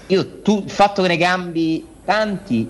Io 0.09 0.41
tu, 0.41 0.63
il 0.65 0.71
fatto 0.71 1.03
che 1.03 1.09
ne 1.09 1.17
cambi 1.17 1.87
tanti 2.05 2.69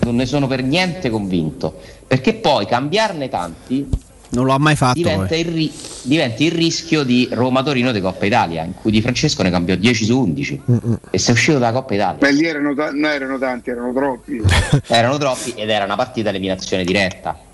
non 0.00 0.16
ne 0.16 0.26
sono 0.26 0.46
per 0.46 0.62
niente 0.62 1.08
convinto, 1.08 1.78
perché 2.06 2.34
poi 2.34 2.66
cambiarne 2.66 3.28
tanti 3.28 3.88
non 4.30 4.46
l'ho 4.46 4.58
mai 4.58 4.76
fatto. 4.76 4.94
Diventa 4.94 5.36
il, 5.36 5.44
ri- 5.44 5.72
diventa 6.02 6.42
il, 6.42 6.52
rischio 6.52 7.04
di 7.04 7.28
Roma-Torino 7.30 7.92
di 7.92 8.00
Coppa 8.00 8.26
Italia, 8.26 8.64
in 8.64 8.74
cui 8.74 8.90
Di 8.90 9.00
Francesco 9.00 9.42
ne 9.42 9.50
cambiò 9.50 9.74
10 9.74 10.04
su 10.04 10.18
11 10.18 10.62
Mm-mm. 10.70 10.98
e 11.10 11.18
si 11.18 11.30
è 11.30 11.32
uscito 11.32 11.58
dalla 11.58 11.72
Coppa 11.72 11.94
Italia. 11.94 12.18
Beh, 12.18 12.32
lì 12.32 12.46
erano, 12.46 12.74
ta- 12.74 12.90
no, 12.92 13.08
erano 13.08 13.38
tanti, 13.38 13.70
erano 13.70 13.92
troppi. 13.92 14.42
erano 14.88 15.18
troppi 15.18 15.52
ed 15.54 15.70
era 15.70 15.84
una 15.84 15.96
partita 15.96 16.30
eliminazione 16.30 16.84
diretta 16.84 17.50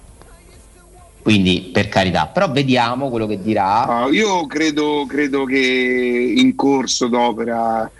quindi 1.28 1.68
per 1.70 1.90
carità, 1.90 2.26
però 2.26 2.50
vediamo 2.50 3.10
quello 3.10 3.26
che 3.26 3.42
dirà. 3.42 3.84
No, 3.84 4.09
io 4.10 4.46
credo, 4.46 5.05
credo, 5.06 5.44
che 5.44 5.59
in 5.59 6.55
corso 6.55 7.06
d'opera, 7.06 7.90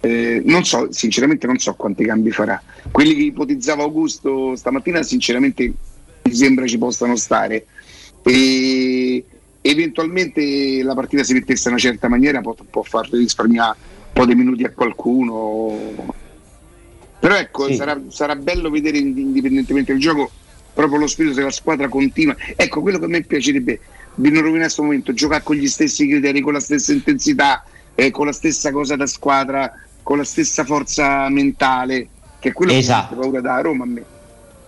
eh, 0.00 0.42
non 0.44 0.66
so, 0.66 0.92
sinceramente 0.92 1.46
non 1.46 1.56
so 1.56 1.72
quanti 1.76 2.04
cambi 2.04 2.30
farà. 2.30 2.62
Quelli 2.90 3.14
che 3.14 3.22
ipotizzava 3.22 3.84
Augusto 3.84 4.54
stamattina, 4.54 5.02
sinceramente 5.02 5.72
mi 6.24 6.34
sembra 6.34 6.66
ci 6.66 6.76
possano 6.76 7.16
stare. 7.16 7.64
E 8.22 9.24
eventualmente 9.62 10.82
la 10.82 10.92
partita 10.92 11.24
si 11.24 11.32
mettesse 11.32 11.68
in 11.68 11.74
una 11.76 11.82
certa 11.82 12.08
maniera 12.08 12.42
può, 12.42 12.54
può 12.68 12.82
far 12.82 13.08
risparmiare 13.10 13.78
un 13.78 14.12
po' 14.12 14.26
di 14.26 14.34
minuti 14.34 14.62
a 14.62 14.72
qualcuno. 14.72 15.74
Però 17.18 17.34
ecco, 17.34 17.66
sì. 17.66 17.76
sarà, 17.76 17.98
sarà 18.08 18.36
bello 18.36 18.68
vedere 18.68 18.98
indipendentemente 18.98 19.92
dal 19.92 20.02
gioco 20.02 20.30
proprio 20.74 20.98
lo 20.98 21.06
spirito 21.06 21.36
della 21.36 21.50
squadra 21.50 21.88
continua. 21.88 22.36
Ecco, 22.56 22.82
quello 22.82 22.98
che 22.98 23.04
a 23.04 23.08
me 23.08 23.22
piacerebbe 23.22 23.80
di 24.16 24.28
non 24.28 24.42
rovinare 24.42 24.64
questo 24.64 24.82
momento, 24.82 25.14
giocare 25.14 25.42
con 25.42 25.56
gli 25.56 25.68
stessi 25.68 26.06
criteri, 26.06 26.40
con 26.40 26.52
la 26.52 26.60
stessa 26.60 26.92
intensità, 26.92 27.64
eh, 27.94 28.10
con 28.10 28.26
la 28.26 28.32
stessa 28.32 28.72
cosa 28.72 28.96
da 28.96 29.06
squadra, 29.06 29.72
con 30.02 30.18
la 30.18 30.24
stessa 30.24 30.64
forza 30.64 31.28
mentale, 31.28 32.08
che 32.40 32.50
è 32.50 32.52
quello 32.52 32.72
esatto. 32.72 33.14
che 33.14 33.20
ho 33.20 33.22
paura 33.22 33.40
da 33.40 33.60
Roma 33.60 33.84
a 33.84 33.86
me. 33.86 34.04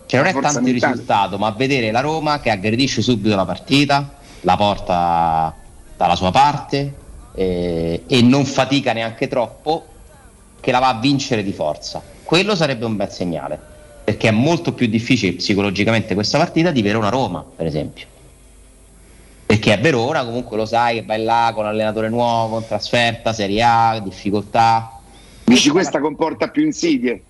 Cioè 0.07 0.21
non 0.21 0.29
è 0.29 0.33
tanto 0.33 0.61
mentale. 0.61 0.71
il 0.71 0.83
risultato, 0.83 1.39
ma 1.39 1.51
vedere 1.51 1.91
la 1.91 2.01
Roma 2.01 2.41
che 2.41 2.51
aggredisce 2.51 3.03
subito 3.03 3.35
la 3.35 3.45
partita, 3.45 4.15
la 4.43 4.57
porta 4.57 5.55
dalla 5.97 6.15
sua 6.15 6.31
parte 6.31 6.95
eh, 7.35 8.03
e 8.07 8.23
non 8.23 8.45
fatica 8.45 8.93
neanche 8.93 9.27
troppo, 9.27 9.87
che 10.61 10.71
la 10.71 10.79
va 10.79 10.89
a 10.89 10.99
vincere 11.01 11.43
di 11.43 11.53
forza. 11.53 12.01
Quello 12.23 12.55
sarebbe 12.55 12.85
un 12.85 12.97
bel 12.97 13.11
segnale 13.11 13.75
perché 14.07 14.29
è 14.29 14.31
molto 14.31 14.73
più 14.73 14.87
difficile 14.87 15.33
psicologicamente 15.33 16.15
questa 16.15 16.39
partita 16.39 16.71
di 16.71 16.81
Verona-Roma, 16.81 17.45
per 17.57 17.67
esempio. 17.67 18.07
Perché 19.45 19.73
a 19.73 19.79
Verona 19.79 20.25
comunque 20.25 20.57
lo 20.57 20.65
sai 20.65 21.01
che 21.01 21.05
vai 21.05 21.25
là 21.25 21.51
con 21.53 21.67
allenatore 21.67 22.09
nuovo, 22.09 22.59
in 22.59 22.67
trasferta, 22.69 23.33
Serie 23.33 23.65
A, 23.65 23.99
difficoltà. 23.99 25.01
Dici 25.43 25.71
questa 25.71 25.99
comporta 25.99 26.47
più 26.47 26.65
insidie? 26.65 27.21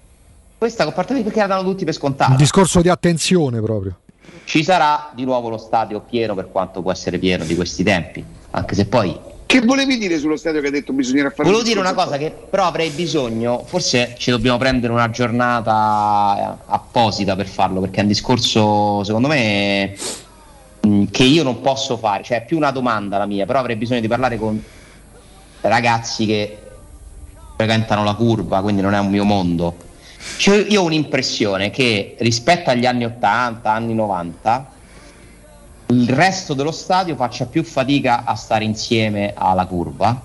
Questa 0.58 0.84
comporta 0.84 1.14
più 1.14 1.22
perché 1.22 1.40
la 1.40 1.46
danno 1.46 1.62
tutti 1.62 1.86
per 1.86 1.94
scontato. 1.94 2.32
Un 2.32 2.36
discorso 2.36 2.82
di 2.82 2.90
attenzione 2.90 3.62
proprio. 3.62 4.00
ci 4.44 4.62
sarà 4.62 5.12
di 5.14 5.24
nuovo 5.24 5.48
lo 5.48 5.56
stadio 5.56 6.00
pieno 6.00 6.34
per 6.34 6.50
quanto 6.50 6.82
può 6.82 6.92
essere 6.92 7.18
pieno 7.18 7.44
di 7.44 7.54
questi 7.54 7.82
tempi, 7.82 8.22
anche 8.50 8.74
se 8.74 8.84
poi 8.84 9.18
Che 9.47 9.60
volevi 9.60 9.97
dire 9.97 10.18
sullo 10.18 10.36
stadio 10.36 10.60
che 10.60 10.66
hai 10.66 10.73
detto 10.73 10.93
bisognerà 10.93 11.31
fare? 11.31 11.44
Volevo 11.44 11.62
dire 11.62 11.78
una 11.78 11.94
cosa 11.94 12.18
che 12.18 12.32
però 12.51 12.64
avrei 12.64 12.90
bisogno, 12.90 13.62
forse 13.64 14.16
ci 14.18 14.31
dobbiamo 14.31 14.59
prendere 14.59 14.93
una 14.93 15.09
giornata 15.09 16.64
apposita 16.66 17.36
per 17.36 17.47
farlo, 17.47 17.81
perché 17.81 18.01
è 18.01 18.02
un 18.02 18.09
discorso 18.09 19.05
secondo 19.05 19.28
me 19.28 19.97
mh, 20.81 21.05
che 21.12 21.23
io 21.23 21.44
non 21.44 21.60
posso 21.60 21.97
fare, 21.97 22.24
cioè 22.24 22.39
è 22.39 22.44
più 22.44 22.56
una 22.56 22.73
domanda 22.73 23.18
la 23.18 23.27
mia, 23.27 23.47
però 23.47 23.60
avrei 23.60 23.77
bisogno 23.77 24.01
di 24.01 24.09
parlare 24.09 24.36
con 24.36 24.60
ragazzi 25.60 26.27
che 26.27 26.59
frequentano 27.56 28.02
la 28.02 28.14
curva, 28.14 28.60
quindi 28.60 28.82
non 28.82 28.94
è 28.94 28.98
un 28.98 29.09
mio 29.09 29.24
mondo. 29.24 29.77
Cioè, 30.39 30.66
io 30.68 30.82
ho 30.82 30.85
un'impressione 30.85 31.70
che 31.70 32.16
rispetto 32.18 32.70
agli 32.70 32.85
anni 32.85 33.05
80, 33.05 33.70
anni 33.70 33.94
90, 33.94 34.70
il 35.88 36.08
resto 36.08 36.54
dello 36.54 36.72
stadio 36.72 37.14
faccia 37.14 37.46
più 37.46 37.62
fatica 37.62 38.24
a 38.24 38.34
stare 38.34 38.64
insieme 38.64 39.32
alla 39.36 39.66
curva 39.66 40.20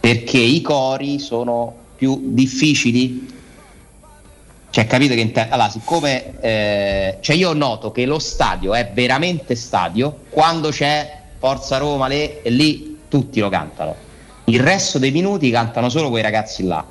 perché 0.00 0.38
i 0.38 0.60
cori 0.60 1.18
sono 1.18 1.74
più 1.96 2.20
difficili. 2.32 3.32
Cioè, 4.70 4.86
capite 4.86 5.14
che 5.14 5.20
inte- 5.20 5.48
allora, 5.48 5.70
siccome 5.70 6.40
eh, 6.40 7.18
cioè 7.20 7.36
io 7.36 7.52
noto 7.52 7.92
che 7.92 8.04
lo 8.06 8.18
stadio 8.18 8.74
è 8.74 8.90
veramente 8.92 9.54
stadio 9.54 10.24
quando 10.30 10.70
c'è 10.70 11.20
Forza 11.38 11.78
Roma 11.78 12.06
lì, 12.06 12.42
e 12.42 12.50
lì 12.50 12.98
tutti 13.08 13.40
lo 13.40 13.48
cantano. 13.48 13.94
Il 14.44 14.60
resto 14.60 14.98
dei 14.98 15.10
minuti 15.10 15.50
cantano 15.50 15.88
solo 15.88 16.10
quei 16.10 16.22
ragazzi 16.22 16.64
là. 16.64 16.84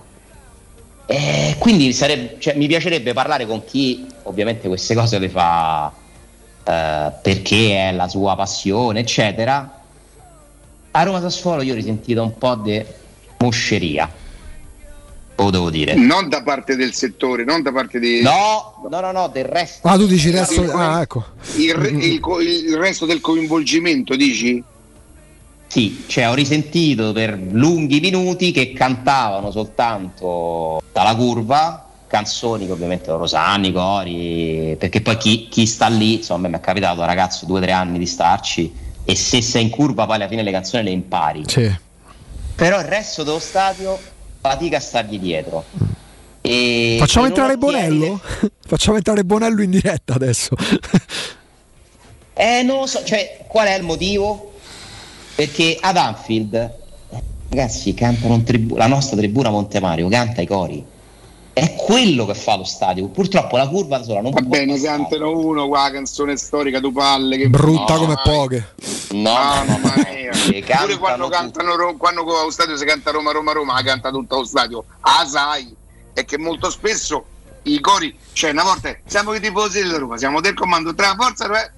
E 1.06 1.56
quindi 1.60 1.92
sarebbe- 1.94 2.38
cioè, 2.40 2.56
mi 2.56 2.68
piacerebbe 2.68 3.14
parlare 3.14 3.46
con 3.46 3.64
chi 3.66 4.08
ovviamente 4.24 4.68
queste 4.68 4.96
cose 4.96 5.20
le 5.20 5.30
fa 5.30 5.92
eh, 6.64 7.12
perché 7.22 7.90
è 7.90 7.92
la 7.92 8.08
sua 8.08 8.36
passione, 8.36 9.00
eccetera. 9.02 9.82
A 10.92 11.04
Roma 11.04 11.20
Sassuolo 11.22 11.62
io 11.64 11.74
ho 11.74 11.76
risentito 11.76 12.22
un 12.22 12.38
po' 12.38 12.56
di 12.56 12.84
mosceria, 13.40 14.10
lo 15.36 15.50
devo 15.50 15.70
dire. 15.72 15.96
Non 15.96 16.30
da 16.30 16.44
parte 16.44 16.76
del 16.76 16.94
settore, 16.94 17.44
non 17.44 17.62
da 17.64 17.72
parte 17.72 18.00
di. 18.00 18.22
No, 18.22 18.88
no, 18.90 19.00
no, 19.00 19.12
no, 19.12 19.28
del 19.28 19.46
resto. 19.46 19.88
Ah, 19.88 19.98
tu 19.98 20.06
dici 20.06 20.28
il 20.28 20.34
resto. 20.36 20.62
Il- 20.62 20.70
Ah, 20.70 21.02
ecco. 21.02 21.26
Il, 21.56 21.70
il 22.02 22.22
il 22.68 22.78
resto 22.78 23.06
del 23.06 23.22
coinvolgimento, 23.22 24.16
dici? 24.16 24.64
Sì, 25.68 26.04
cioè 26.06 26.30
ho 26.30 26.36
risentito 26.36 27.12
per 27.14 27.36
lunghi 27.52 28.00
minuti 28.00 28.52
che 28.52 28.74
cantavano 28.74 29.50
soltanto 29.50 30.80
dalla 30.94 31.16
curva 31.16 31.88
canzoni 32.14 32.68
che 32.68 32.72
ovviamente 32.72 33.10
loro 33.10 33.26
sanno, 33.26 33.66
i 33.66 33.72
cori, 33.72 34.76
perché 34.78 35.02
poi 35.02 35.18
chi, 35.18 35.48
chi 35.50 35.66
sta 35.66 35.88
lì, 35.88 36.18
insomma, 36.18 36.48
mi 36.48 36.56
è 36.56 36.60
capitato 36.60 37.04
ragazzo 37.04 37.48
due 37.48 37.58
o 37.58 37.62
tre 37.62 37.72
anni 37.72 37.98
di 37.98 38.06
starci 38.06 38.72
e 39.04 39.16
se 39.16 39.42
sei 39.42 39.64
in 39.64 39.70
curva 39.72 40.06
poi 40.06 40.18
alla 40.18 40.28
fine 40.28 40.44
le 40.44 40.52
canzoni 40.52 40.84
le 40.84 40.92
impari. 40.92 41.42
Sì. 41.48 41.76
Però 42.54 42.80
il 42.80 42.86
resto 42.86 43.24
dello 43.24 43.40
stadio 43.40 44.00
fatica 44.40 44.78
a 44.78 44.80
stargli 44.80 45.18
dietro. 45.18 45.64
E 46.42 46.98
Facciamo 47.00 47.26
entrare 47.26 47.58
Bonello? 47.58 48.22
Facciamo 48.64 48.98
entrare 48.98 49.24
Bonello 49.24 49.64
in 49.64 49.72
diretta 49.72 50.14
adesso. 50.14 50.56
Eh, 52.36 52.64
non 52.64 52.80
lo 52.80 52.88
so, 52.88 53.04
cioè, 53.04 53.46
qual 53.48 53.68
è 53.68 53.78
il 53.78 53.84
motivo? 53.84 54.54
Perché 55.36 55.78
ad 55.80 55.98
Anfield, 55.98 56.72
ragazzi, 57.50 57.94
cantano 57.94 58.42
tribu- 58.42 58.76
la 58.76 58.88
nostra 58.88 59.16
tribuna 59.16 59.52
Montemario, 59.52 60.10
canta 60.10 60.42
i 60.42 60.48
cori. 60.48 60.84
È 61.54 61.76
quello 61.76 62.26
che 62.26 62.34
fa 62.34 62.58
lo 62.58 62.64
stadio. 62.64 63.08
Purtroppo 63.10 63.58
la 63.58 63.68
curva 63.68 64.00
da 64.00 64.04
sola 64.04 64.22
non 64.22 64.32
Va 64.32 64.40
può 64.40 64.50
bene, 64.50 64.74
passare. 64.74 64.98
cantano 64.98 65.38
uno 65.38 65.68
qua, 65.68 65.92
canzone 65.92 66.36
storica, 66.36 66.80
tu 66.80 66.92
palle. 66.92 67.38
Che 67.38 67.48
Brutta 67.50 67.94
No, 67.94 68.00
come 68.00 68.14
dai. 68.16 68.24
poche. 68.24 68.74
No, 69.12 69.64
no, 69.64 69.78
no, 69.78 69.92
Pure 70.82 70.98
quando 70.98 71.30
cantano 71.30 71.96
quando 71.98 72.22
allo 72.40 72.50
stadio 72.50 72.76
si 72.76 72.86
canta 72.86 73.12
Roma, 73.12 73.32
Roma, 73.32 73.52
Roma, 73.52 73.74
la 73.76 73.84
canta 73.84 74.10
tutto 74.10 74.38
lo 74.40 74.46
stadio. 74.46 74.84
Ah, 75.02 75.26
sai, 75.28 75.74
è 76.14 76.26
che 76.26 76.40
molto 76.40 76.72
spesso 76.72 77.26
i 77.64 77.80
cori, 77.80 78.18
cioè 78.34 78.50
una 78.50 78.64
volta 78.64 78.94
siamo 79.06 79.34
i 79.34 79.40
tifosi 79.40 79.84
della 79.84 80.00
Roma, 80.00 80.18
siamo 80.18 80.42
del 80.42 80.56
comando 80.56 80.94
tra 80.96 81.10
la 81.10 81.16
forza, 81.18 81.46
eh. 81.64 81.72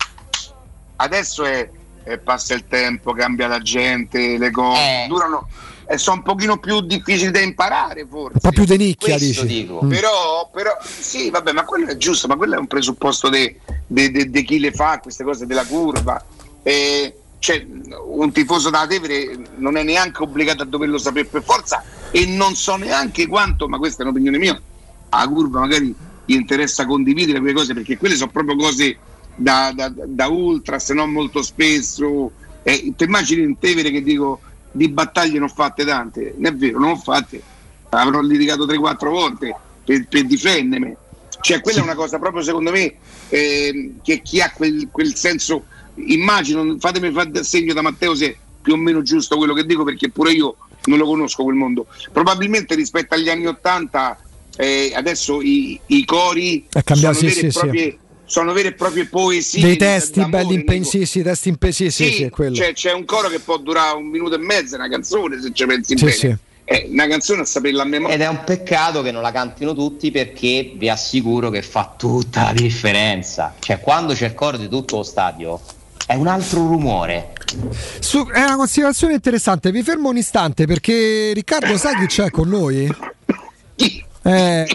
adesso 0.96 1.44
è, 1.44 1.70
è- 2.04 2.18
passa 2.18 2.54
il 2.54 2.66
tempo, 2.68 3.12
cambia 3.14 3.48
la 3.48 3.60
gente, 3.60 4.38
le 4.38 4.52
cose, 4.52 4.80
Eh. 5.04 5.06
durano 5.08 5.48
e 5.88 5.98
sono 5.98 6.18
un 6.18 6.24
pochino 6.24 6.58
più 6.58 6.82
difficili 6.82 7.32
da 7.32 7.42
imparare 7.42 8.08
forse. 8.10 8.40
Un 8.42 8.42
po' 8.42 8.50
più 8.50 8.66
di 8.66 8.78
nicchia, 8.78 9.18
Questo 9.18 9.44
dici. 9.44 9.62
dico. 9.62 9.84
Mm. 9.84 9.90
Però, 9.90 10.50
però, 10.52 10.78
sì, 10.82 11.30
vabbè, 11.30 11.52
ma 11.54 11.64
quello 11.64 11.88
è 11.88 11.98
giusto, 11.98 12.28
ma 12.28 12.36
quello 12.36 12.56
è 12.56 12.58
un 12.58 12.68
presupposto 12.68 13.30
di 13.30 14.44
chi 14.46 14.60
le 14.60 14.72
fa 14.72 15.00
queste 15.00 15.24
cose 15.24 15.46
della 15.46 15.66
curva. 15.66 16.24
Eh, 16.64 17.16
cioè, 17.40 17.64
un 18.08 18.32
tifoso 18.32 18.72
da 18.72 18.88
Tevere 18.88 19.38
non 19.58 19.78
è 19.78 19.84
neanche 19.84 20.24
obbligato 20.24 20.64
a 20.64 20.66
doverlo 20.66 20.98
sapere 20.98 21.26
per 21.26 21.44
forza 21.44 21.84
e 22.10 22.26
non 22.26 22.56
so 22.56 22.76
neanche 22.76 23.28
quanto, 23.28 23.68
ma 23.68 23.78
questa 23.78 24.02
è 24.02 24.06
un'opinione 24.06 24.40
mia, 24.40 24.60
a 25.10 25.28
curva 25.28 25.60
magari 25.60 25.94
gli 26.26 26.34
interessa 26.34 26.88
condividere 26.88 27.38
quelle 27.38 27.54
cose 27.54 27.76
perché 27.76 27.98
quelle 27.98 28.16
sono 28.16 28.32
proprio 28.32 28.56
cose 28.56 28.98
da, 29.36 29.72
da, 29.76 29.94
da 29.94 30.28
ultra, 30.28 30.80
se 30.80 30.96
non 30.96 31.12
molto 31.12 31.44
spesso. 31.44 32.32
Eh, 32.64 32.94
ti 32.96 33.04
immagini 33.04 33.44
in 33.44 33.60
Tevere 33.60 33.92
che 33.92 34.02
dico 34.02 34.40
di 34.76 34.90
battaglie 34.90 35.40
non 35.40 35.50
fatte 35.50 35.86
tante, 35.86 36.36
non 36.38 36.54
è 36.54 36.56
vero, 36.56 36.80
non 36.80 36.92
ho 36.92 36.96
fatte, 36.98 37.42
avrò 37.90 38.20
litigato 38.20 38.66
3-4 38.66 39.10
volte 39.10 39.56
per, 39.84 40.06
per 40.08 40.26
difendermi. 40.26 40.96
Cioè, 41.40 41.62
quella 41.62 41.80
è 41.80 41.84
una 41.84 41.96
cosa 41.96 42.20
proprio 42.20 42.42
secondo 42.44 42.72
me 42.72 42.96
ehm, 43.30 44.02
che 44.02 44.22
chi 44.22 44.42
ha 44.42 44.52
quel, 44.52 44.90
quel 44.92 45.16
senso, 45.16 45.66
immagino, 45.96 46.78
fatemi 46.80 47.12
fare 47.12 47.44
segno 47.44 47.74
da 47.74 47.82
Matteo 47.82 48.16
se 48.16 48.26
è 48.28 48.36
più 48.62 48.74
o 48.74 48.78
meno 48.78 49.02
giusto 49.02 49.38
quello 49.38 49.54
che 49.54 49.66
dico 49.66 49.84
perché 49.84 50.10
pure 50.10 50.32
io 50.32 50.56
non 50.86 50.98
lo 50.98 51.06
conosco 51.06 51.44
quel 51.44 51.56
mondo. 51.56 51.88
Probabilmente 52.12 52.76
rispetto 52.76 53.16
agli 53.16 53.30
anni 53.30 53.46
80 53.46 54.20
eh, 54.58 54.92
adesso 54.96 55.42
i, 55.42 55.80
i 55.88 56.06
cori 56.06 56.66
È 56.70 56.84
cambiato, 56.84 57.16
sono, 57.16 57.30
sì, 57.30 57.36
vere 57.36 57.48
e 57.48 57.52
sì, 57.52 57.60
proprie, 57.60 57.98
sono 58.26 58.54
vere 58.54 58.70
e 58.70 58.74
proprie 58.74 59.06
poesie. 59.06 59.62
Dei 59.62 59.78
testi 59.78 60.20
d'amore, 60.20 60.44
belli 60.44 60.56
impensisi, 60.56 61.22
testi 61.22 61.50
impensisi, 61.50 62.06
sì, 62.06 62.12
sì, 62.14 62.54
cioè, 62.54 62.74
c'è 62.74 62.92
un 62.92 63.06
coro 63.06 63.28
che 63.30 63.40
può 63.40 63.58
durare 63.58 63.96
un 63.98 64.08
minuto 64.08 64.36
e 64.36 64.40
mezzo, 64.40 64.76
una 64.76 64.90
canzone, 64.90 65.40
se 65.42 65.52
ci 65.54 65.66
pensi 65.66 65.98
Sì, 65.98 66.04
bene. 66.06 66.16
sì. 66.18 66.36
È 66.66 66.88
una 66.90 67.06
canzone 67.06 67.42
a 67.42 67.46
saperla 67.46 67.84
a 67.84 67.86
memoria. 67.86 68.16
Ed 68.16 68.22
è 68.22 68.28
un 68.28 68.44
peccato 68.44 69.04
che 69.04 69.12
non 69.12 69.22
la 69.22 69.32
cantino 69.32 69.76
tutti 69.76 70.10
perché 70.10 70.74
vi 70.76 70.90
assicuro 70.90 71.52
che 71.52 71.62
fa 71.62 71.94
tutta 71.96 72.46
la 72.46 72.54
differenza. 72.54 73.54
Cioè, 73.60 73.80
quando 73.80 74.14
c'è 74.14 74.26
il 74.26 74.34
coro 74.34 74.58
di 74.58 74.68
tutto 74.68 74.98
lo 74.98 75.04
stadio, 75.04 75.62
è 76.08 76.16
un 76.16 76.26
altro 76.26 76.66
rumore. 76.66 77.34
Su- 78.00 78.28
è 78.32 78.42
una 78.42 78.56
considerazione 78.56 79.14
interessante. 79.14 79.70
Vi 79.72 79.84
fermo 79.84 80.10
un 80.10 80.18
istante 80.18 80.66
perché 80.66 81.34
Riccardo 81.36 81.78
sai 81.78 81.98
chi 82.00 82.08
c'è 82.08 82.32
con 82.32 82.50
noi? 82.50 82.92
Eh, 84.24 84.66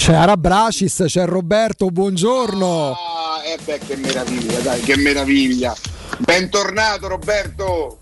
c'è 0.00 0.14
Arabracis, 0.14 1.04
c'è 1.08 1.26
Roberto, 1.26 1.88
buongiorno. 1.88 2.92
Ah, 2.92 3.44
eh 3.44 3.58
beh, 3.62 3.80
che 3.86 3.96
meraviglia, 3.96 4.58
dai, 4.60 4.80
che 4.80 4.96
meraviglia. 4.96 5.76
Bentornato 6.16 7.06
Roberto. 7.06 7.98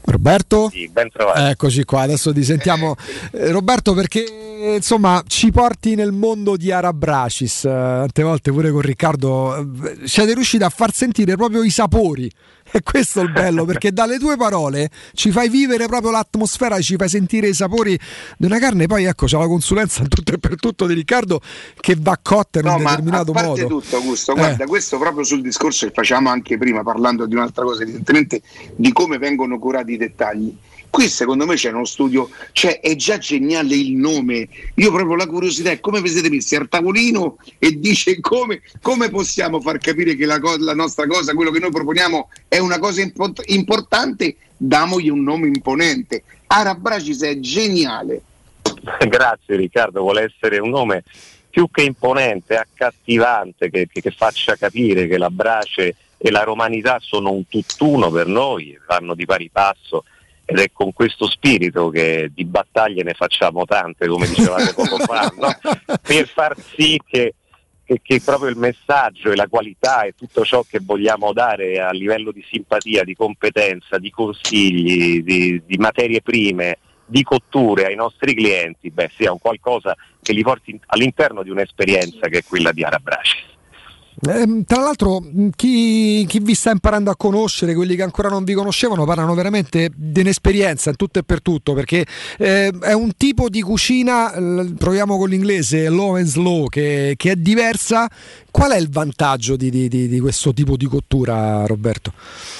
Roberto? 0.00 0.70
Sì, 0.72 0.88
ben 0.88 1.08
trovato. 1.08 1.38
Eccoci 1.38 1.84
qua, 1.84 2.00
adesso 2.00 2.32
ti 2.32 2.42
sentiamo. 2.42 2.96
Eh, 3.30 3.52
Roberto, 3.52 3.94
perché 3.94 4.24
insomma 4.74 5.22
ci 5.24 5.52
porti 5.52 5.94
nel 5.94 6.10
mondo 6.10 6.56
di 6.56 6.72
Arabracis, 6.72 7.64
eh, 7.64 7.68
tante 7.70 8.22
volte 8.24 8.50
pure 8.50 8.72
con 8.72 8.80
Riccardo, 8.80 9.56
eh, 9.58 10.08
siete 10.08 10.34
riusciti 10.34 10.64
a 10.64 10.68
far 10.68 10.92
sentire 10.92 11.36
proprio 11.36 11.62
i 11.62 11.70
sapori. 11.70 12.28
E 12.74 12.82
questo 12.82 13.20
è 13.20 13.22
il 13.24 13.30
bello, 13.32 13.64
perché 13.66 13.92
dalle 13.92 14.18
tue 14.18 14.36
parole 14.36 14.90
ci 15.12 15.30
fai 15.30 15.48
vivere 15.50 15.86
proprio 15.86 16.10
l'atmosfera, 16.10 16.80
ci 16.80 16.96
fai 16.96 17.08
sentire 17.08 17.48
i 17.48 17.54
sapori 17.54 17.98
di 18.38 18.46
una 18.46 18.58
carne. 18.58 18.86
Poi 18.86 19.04
ecco, 19.04 19.26
c'è 19.26 19.36
la 19.36 19.46
consulenza 19.46 20.02
tutto 20.08 20.32
e 20.32 20.38
per 20.38 20.56
tutto 20.56 20.86
di 20.86 20.94
Riccardo 20.94 21.40
che 21.78 21.96
va 21.98 22.18
cotta 22.22 22.60
in 22.60 22.64
No, 22.66 22.76
un 22.76 22.82
ma 22.82 22.90
determinato 22.90 23.30
a 23.30 23.34
parte 23.34 23.62
modo. 23.62 23.80
tutto, 23.80 23.96
Augusto, 23.96 24.32
Eh. 24.32 24.36
guarda, 24.36 24.64
questo 24.66 24.98
proprio 24.98 25.22
sul 25.24 25.42
discorso 25.42 25.86
che 25.86 25.92
facciamo 25.94 26.30
anche 26.30 26.56
prima, 26.56 26.82
parlando 26.82 27.26
di 27.26 27.34
un'altra 27.34 27.64
cosa, 27.64 27.82
evidentemente 27.82 28.40
di 28.74 28.90
come 28.92 29.18
vengono 29.18 29.58
curati 29.58 29.92
i 29.92 29.96
dettagli. 29.98 30.56
Qui 30.92 31.08
secondo 31.08 31.46
me 31.46 31.54
c'è 31.54 31.70
uno 31.70 31.86
studio, 31.86 32.28
cioè 32.52 32.78
è 32.80 32.94
già 32.96 33.16
geniale 33.16 33.74
il 33.74 33.94
nome. 33.94 34.46
Io 34.74 34.92
proprio 34.92 35.16
la 35.16 35.26
curiosità 35.26 35.70
è 35.70 35.80
come 35.80 36.02
vi 36.02 36.10
siete 36.10 36.28
messi 36.28 36.54
al 36.54 36.68
tavolino 36.68 37.38
e 37.58 37.78
dice 37.78 38.20
come, 38.20 38.60
come 38.82 39.08
possiamo 39.08 39.58
far 39.62 39.78
capire 39.78 40.14
che 40.16 40.26
la, 40.26 40.38
co- 40.38 40.58
la 40.58 40.74
nostra 40.74 41.06
cosa, 41.06 41.32
quello 41.32 41.50
che 41.50 41.60
noi 41.60 41.70
proponiamo 41.70 42.28
è 42.46 42.58
una 42.58 42.78
cosa 42.78 43.00
impo- 43.00 43.32
importante, 43.46 44.36
damogli 44.54 45.08
un 45.08 45.22
nome 45.22 45.46
imponente. 45.46 46.24
Arabracis 46.48 47.22
è 47.22 47.40
geniale. 47.40 48.20
Grazie 49.08 49.56
Riccardo, 49.56 50.02
vuole 50.02 50.24
essere 50.24 50.58
un 50.58 50.68
nome 50.68 51.04
più 51.48 51.70
che 51.70 51.84
imponente, 51.84 52.54
accattivante, 52.54 53.70
che, 53.70 53.88
che- 53.90 54.02
che 54.02 54.10
faccia 54.10 54.56
capire 54.56 55.06
che 55.06 55.16
la 55.16 55.30
brace 55.30 55.96
e 56.18 56.30
la 56.30 56.42
romanità 56.42 56.98
sono 57.00 57.32
un 57.32 57.48
tutt'uno 57.48 58.10
per 58.10 58.26
noi, 58.26 58.78
vanno 58.86 59.14
di 59.14 59.24
pari 59.24 59.48
passo 59.50 60.04
ed 60.44 60.58
è 60.58 60.70
con 60.72 60.92
questo 60.92 61.28
spirito 61.28 61.88
che 61.88 62.30
di 62.34 62.44
battaglie 62.44 63.02
ne 63.02 63.14
facciamo 63.14 63.64
tante, 63.64 64.06
come 64.06 64.26
dicevate 64.26 64.72
poco 64.74 64.98
fa, 64.98 65.32
no? 65.36 65.48
per 66.00 66.26
far 66.28 66.56
sì 66.58 67.00
che, 67.04 67.34
che 67.84 68.00
che, 68.02 68.20
proprio 68.24 68.50
il 68.50 68.56
messaggio 68.56 69.30
e 69.30 69.36
la 69.36 69.46
qualità 69.48 70.02
e 70.02 70.14
tutto 70.14 70.44
ciò 70.44 70.64
che 70.68 70.80
vogliamo 70.80 71.32
dare 71.32 71.80
a 71.80 71.90
livello 71.90 72.32
di 72.32 72.44
simpatia, 72.48 73.04
di 73.04 73.14
competenza, 73.14 73.98
di 73.98 74.10
consigli, 74.10 75.22
di, 75.22 75.62
di 75.64 75.76
materie 75.76 76.22
prime, 76.22 76.78
di 77.06 77.22
cotture 77.22 77.86
ai 77.86 77.94
nostri 77.94 78.34
clienti, 78.34 78.90
beh, 78.90 79.10
sia 79.16 79.32
un 79.32 79.38
qualcosa 79.38 79.94
che 80.22 80.32
li 80.32 80.42
porti 80.42 80.78
all'interno 80.86 81.42
di 81.42 81.50
un'esperienza 81.50 82.28
che 82.28 82.38
è 82.38 82.44
quella 82.44 82.72
di 82.72 82.82
Arabraci. 82.82 83.51
Eh, 84.20 84.64
tra 84.66 84.82
l'altro, 84.82 85.22
chi, 85.56 86.26
chi, 86.26 86.38
vi 86.40 86.54
sta 86.54 86.70
imparando 86.70 87.10
a 87.10 87.16
conoscere, 87.16 87.74
quelli 87.74 87.96
che 87.96 88.02
ancora 88.02 88.28
non 88.28 88.44
vi 88.44 88.52
conoscevano, 88.52 89.04
parlano 89.06 89.34
veramente 89.34 89.90
di 89.94 90.20
un'esperienza 90.20 90.90
in 90.90 90.96
tutto 90.96 91.18
e 91.18 91.22
per 91.22 91.40
tutto, 91.40 91.72
perché 91.72 92.04
eh, 92.38 92.70
è 92.82 92.92
un 92.92 93.16
tipo 93.16 93.48
di 93.48 93.62
cucina, 93.62 94.32
proviamo 94.78 95.16
con 95.16 95.30
l'inglese, 95.30 95.88
low 95.88 96.16
and 96.16 96.26
slow, 96.26 96.68
che, 96.68 97.14
che 97.16 97.32
è 97.32 97.36
diversa. 97.36 98.08
Qual 98.50 98.70
è 98.72 98.76
il 98.76 98.90
vantaggio 98.90 99.56
di, 99.56 99.70
di, 99.70 99.88
di, 99.88 100.08
di, 100.08 100.20
questo 100.20 100.52
tipo 100.52 100.76
di 100.76 100.84
cottura, 100.84 101.64
Roberto? 101.64 102.12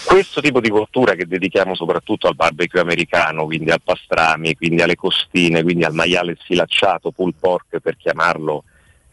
Questo 0.04 0.40
tipo 0.40 0.58
di 0.58 0.70
cottura 0.70 1.12
che 1.12 1.26
dedichiamo 1.26 1.74
soprattutto 1.74 2.28
al 2.28 2.34
barbecue 2.34 2.80
americano, 2.80 3.44
quindi 3.44 3.70
al 3.70 3.82
pastrami, 3.84 4.56
quindi 4.56 4.80
alle 4.80 4.96
costine, 4.96 5.62
quindi 5.62 5.84
al 5.84 5.92
maiale 5.92 6.38
sfilacciato, 6.40 7.10
pull 7.10 7.34
pork 7.38 7.78
per 7.80 7.98
chiamarlo 7.98 8.64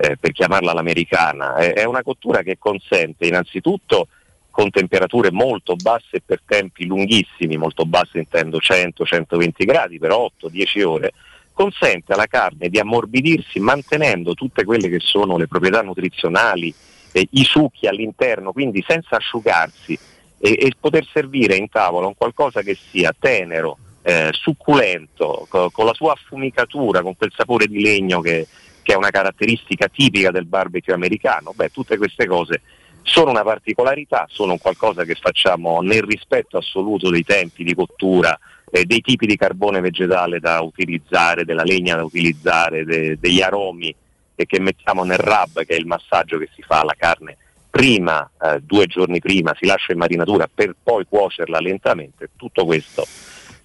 eh, 0.01 0.15
per 0.15 0.31
chiamarla 0.31 0.71
l'americana, 0.71 1.55
è, 1.55 1.73
è 1.73 1.83
una 1.83 2.03
cottura 2.03 2.41
che 2.41 2.57
consente 2.57 3.27
innanzitutto 3.27 4.07
con 4.49 4.69
temperature 4.69 5.29
molto 5.29 5.75
basse 5.75 6.21
per 6.25 6.41
tempi 6.45 6.85
lunghissimi, 6.85 7.57
molto 7.57 7.85
basse 7.85 8.17
intendo 8.19 8.59
100-120 8.59 9.51
gradi 9.65 9.99
per 9.99 10.11
8-10 10.11 10.83
ore, 10.83 11.13
consente 11.51 12.13
alla 12.13 12.27
carne 12.27 12.69
di 12.69 12.79
ammorbidirsi 12.79 13.59
mantenendo 13.59 14.35
tutte 14.35 14.63
quelle 14.63 14.87
che 14.87 14.99
sono 14.99 15.35
le 15.35 15.47
proprietà 15.47 15.81
nutrizionali, 15.81 16.73
eh, 17.11 17.27
i 17.31 17.43
succhi 17.43 17.85
all'interno, 17.85 18.53
quindi 18.53 18.81
senza 18.87 19.17
asciugarsi 19.17 19.99
e, 20.39 20.57
e, 20.61 20.71
poter 20.79 21.05
servire 21.11 21.57
in 21.57 21.67
tavola 21.67 22.07
un 22.07 22.15
qualcosa 22.15 22.61
che 22.61 22.77
sia 22.89 23.13
tenero, 23.19 23.77
eh, 24.01 24.29
succulento, 24.31 25.45
co- 25.49 25.69
con 25.71 25.85
la 25.85 25.93
sua 25.93 26.13
affumicatura, 26.13 27.01
con 27.01 27.17
quel 27.17 27.33
sapore 27.35 27.67
di 27.67 27.81
legno 27.81 28.21
che, 28.21 28.47
che 28.89 28.95
è 28.95 28.97
una 28.97 29.11
caratteristica 29.11 29.87
tipica 29.87 30.31
del 30.31 30.47
barbecue 30.47 30.93
americano, 30.93 31.53
beh, 31.55 31.69
tutte 31.69 31.95
queste 31.95 32.25
cose 32.25 32.61
sono 33.03 33.29
una 33.29 33.43
particolarità, 33.43 34.25
sono 34.27 34.57
qualcosa 34.57 35.03
che 35.03 35.13
facciamo 35.13 35.81
nel 35.81 36.01
rispetto 36.01 36.57
assoluto 36.57 37.11
dei 37.11 37.23
tempi 37.23 37.63
di 37.63 37.75
cottura, 37.75 38.35
eh, 38.71 38.85
dei 38.85 39.01
tipi 39.01 39.27
di 39.27 39.37
carbone 39.37 39.79
vegetale 39.79 40.39
da 40.39 40.61
utilizzare, 40.61 41.45
della 41.45 41.61
legna 41.61 41.97
da 41.97 42.03
utilizzare, 42.03 42.83
de- 42.83 43.19
degli 43.19 43.41
aromi 43.41 43.93
e 44.33 44.45
che 44.47 44.59
mettiamo 44.59 45.03
nel 45.03 45.19
rub, 45.19 45.63
che 45.65 45.75
è 45.75 45.77
il 45.77 45.85
massaggio 45.85 46.39
che 46.39 46.49
si 46.55 46.63
fa 46.63 46.79
alla 46.79 46.95
carne 46.97 47.37
prima, 47.69 48.27
eh, 48.41 48.59
due 48.61 48.87
giorni 48.87 49.19
prima, 49.19 49.55
si 49.55 49.67
lascia 49.67 49.91
in 49.91 49.99
marinatura 49.99 50.49
per 50.51 50.75
poi 50.81 51.05
cuocerla 51.07 51.59
lentamente, 51.59 52.31
tutto 52.35 52.65
questo 52.65 53.05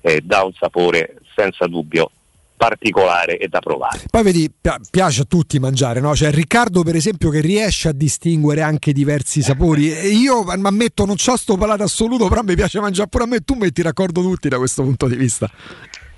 eh, 0.02 0.20
dà 0.22 0.42
un 0.42 0.52
sapore 0.52 1.16
senza 1.34 1.66
dubbio 1.66 2.10
particolare 2.56 3.36
e 3.36 3.48
da 3.48 3.60
provare. 3.60 4.02
Poi 4.10 4.22
vedi, 4.22 4.50
piace 4.90 5.22
a 5.22 5.24
tutti 5.24 5.58
mangiare, 5.58 6.00
no? 6.00 6.12
C'è 6.12 6.30
Riccardo 6.30 6.82
per 6.82 6.96
esempio 6.96 7.30
che 7.30 7.40
riesce 7.40 7.88
a 7.88 7.92
distinguere 7.92 8.62
anche 8.62 8.92
diversi 8.92 9.42
sapori. 9.42 9.92
E 10.04 10.08
io 10.08 10.44
ammetto 10.44 11.04
non 11.04 11.16
ho 11.18 11.36
sto 11.36 11.56
palato 11.56 11.82
assoluto, 11.82 12.28
però 12.28 12.42
mi 12.42 12.54
piace 12.54 12.80
mangiare 12.80 13.08
pure 13.08 13.24
a 13.24 13.26
me, 13.26 13.40
tu 13.40 13.54
metti 13.54 13.80
d'accordo 13.82 14.20
tutti 14.20 14.48
da 14.48 14.58
questo 14.58 14.82
punto 14.82 15.06
di 15.06 15.16
vista. 15.16 15.50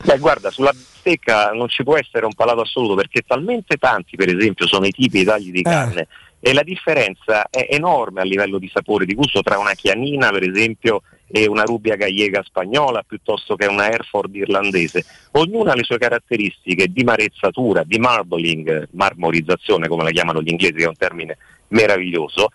Beh, 0.05 0.19
guarda, 0.19 0.51
sulla 0.51 0.73
bistecca 0.73 1.51
non 1.51 1.69
ci 1.69 1.83
può 1.83 1.97
essere 1.97 2.27
un 2.27 2.35
palato 2.35 2.61
assoluto 2.61 2.95
perché 2.95 3.23
talmente 3.27 3.77
tanti, 3.77 4.17
per 4.17 4.35
esempio, 4.35 4.67
sono 4.67 4.87
i 4.87 4.91
tipi 4.91 5.19
di 5.19 5.25
tagli 5.25 5.51
di 5.51 5.61
eh. 5.61 5.63
carne 5.63 6.09
e 6.41 6.53
la 6.53 6.63
differenza 6.63 7.49
è 7.51 7.67
enorme 7.71 8.21
a 8.21 8.25
livello 8.25 8.59
di 8.59 8.71
sapore, 8.73 9.05
di 9.05 9.15
gusto 9.15 9.43
tra 9.43 9.59
una 9.59 9.73
chianina, 9.73 10.31
per 10.31 10.49
esempio, 10.49 11.03
e 11.29 11.47
una 11.47 11.65
Rubia 11.65 11.97
Gallega 11.97 12.43
spagnola 12.45 13.03
piuttosto 13.03 13.57
che 13.57 13.67
una 13.67 13.91
Hereford 13.91 14.35
irlandese. 14.35 15.05
Ognuna 15.33 15.73
ha 15.73 15.75
le 15.75 15.85
sue 15.85 15.99
caratteristiche 15.99 16.89
di 16.89 17.05
marezzatura, 17.05 17.83
di 17.85 17.99
marbling, 17.99 18.89
marmorizzazione 18.93 19.89
come 19.89 20.05
la 20.05 20.11
chiamano 20.11 20.41
gli 20.41 20.51
inglesi, 20.51 20.75
che 20.75 20.85
è 20.85 20.89
un 20.89 20.97
termine 20.97 21.37
meraviglioso, 21.69 22.51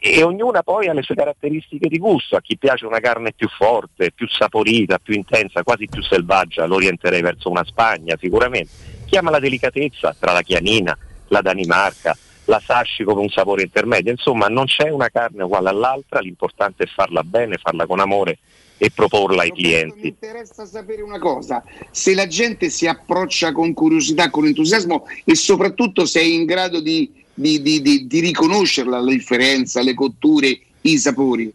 e 0.00 0.22
ognuna 0.22 0.62
poi 0.62 0.86
ha 0.86 0.92
le 0.92 1.02
sue 1.02 1.14
caratteristiche 1.14 1.88
di 1.88 1.98
gusto. 1.98 2.36
A 2.36 2.40
chi 2.40 2.56
piace 2.56 2.86
una 2.86 3.00
carne 3.00 3.32
più 3.32 3.48
forte, 3.48 4.12
più 4.12 4.28
saporita, 4.28 4.98
più 4.98 5.14
intensa, 5.14 5.62
quasi 5.62 5.86
più 5.86 6.02
selvaggia, 6.02 6.66
lo 6.66 6.76
orienterei 6.76 7.20
verso 7.20 7.50
una 7.50 7.64
Spagna 7.64 8.16
sicuramente. 8.18 8.70
Chi 9.06 9.16
ama 9.16 9.30
la 9.30 9.40
delicatezza 9.40 10.14
tra 10.18 10.32
la 10.32 10.42
chianina, 10.42 10.96
la 11.28 11.40
Danimarca, 11.40 12.16
la 12.48 12.60
sasci 12.64 13.04
come 13.04 13.20
un 13.20 13.28
sapore 13.28 13.62
intermedio. 13.62 14.10
Insomma, 14.10 14.46
non 14.46 14.64
c'è 14.64 14.88
una 14.88 15.08
carne 15.08 15.44
uguale 15.44 15.68
all'altra, 15.68 16.20
l'importante 16.20 16.84
è 16.84 16.86
farla 16.86 17.22
bene, 17.22 17.58
farla 17.58 17.86
con 17.86 18.00
amore 18.00 18.38
e 18.78 18.90
proporla 18.90 19.42
ai 19.42 19.52
clienti. 19.52 20.00
Mi 20.00 20.08
interessa 20.08 20.64
sapere 20.64 21.02
una 21.02 21.18
cosa, 21.18 21.62
se 21.90 22.14
la 22.14 22.26
gente 22.26 22.70
si 22.70 22.86
approccia 22.86 23.52
con 23.52 23.72
curiosità, 23.74 24.30
con 24.30 24.46
entusiasmo 24.46 25.06
e 25.24 25.34
soprattutto 25.34 26.06
se 26.06 26.20
è 26.20 26.24
in 26.24 26.44
grado 26.44 26.80
di, 26.80 27.12
di, 27.34 27.60
di, 27.60 28.06
di 28.06 28.20
riconoscerla 28.20 29.00
la 29.00 29.10
differenza, 29.10 29.82
le 29.82 29.94
cotture, 29.94 30.58
i 30.82 30.96
sapori. 30.96 31.52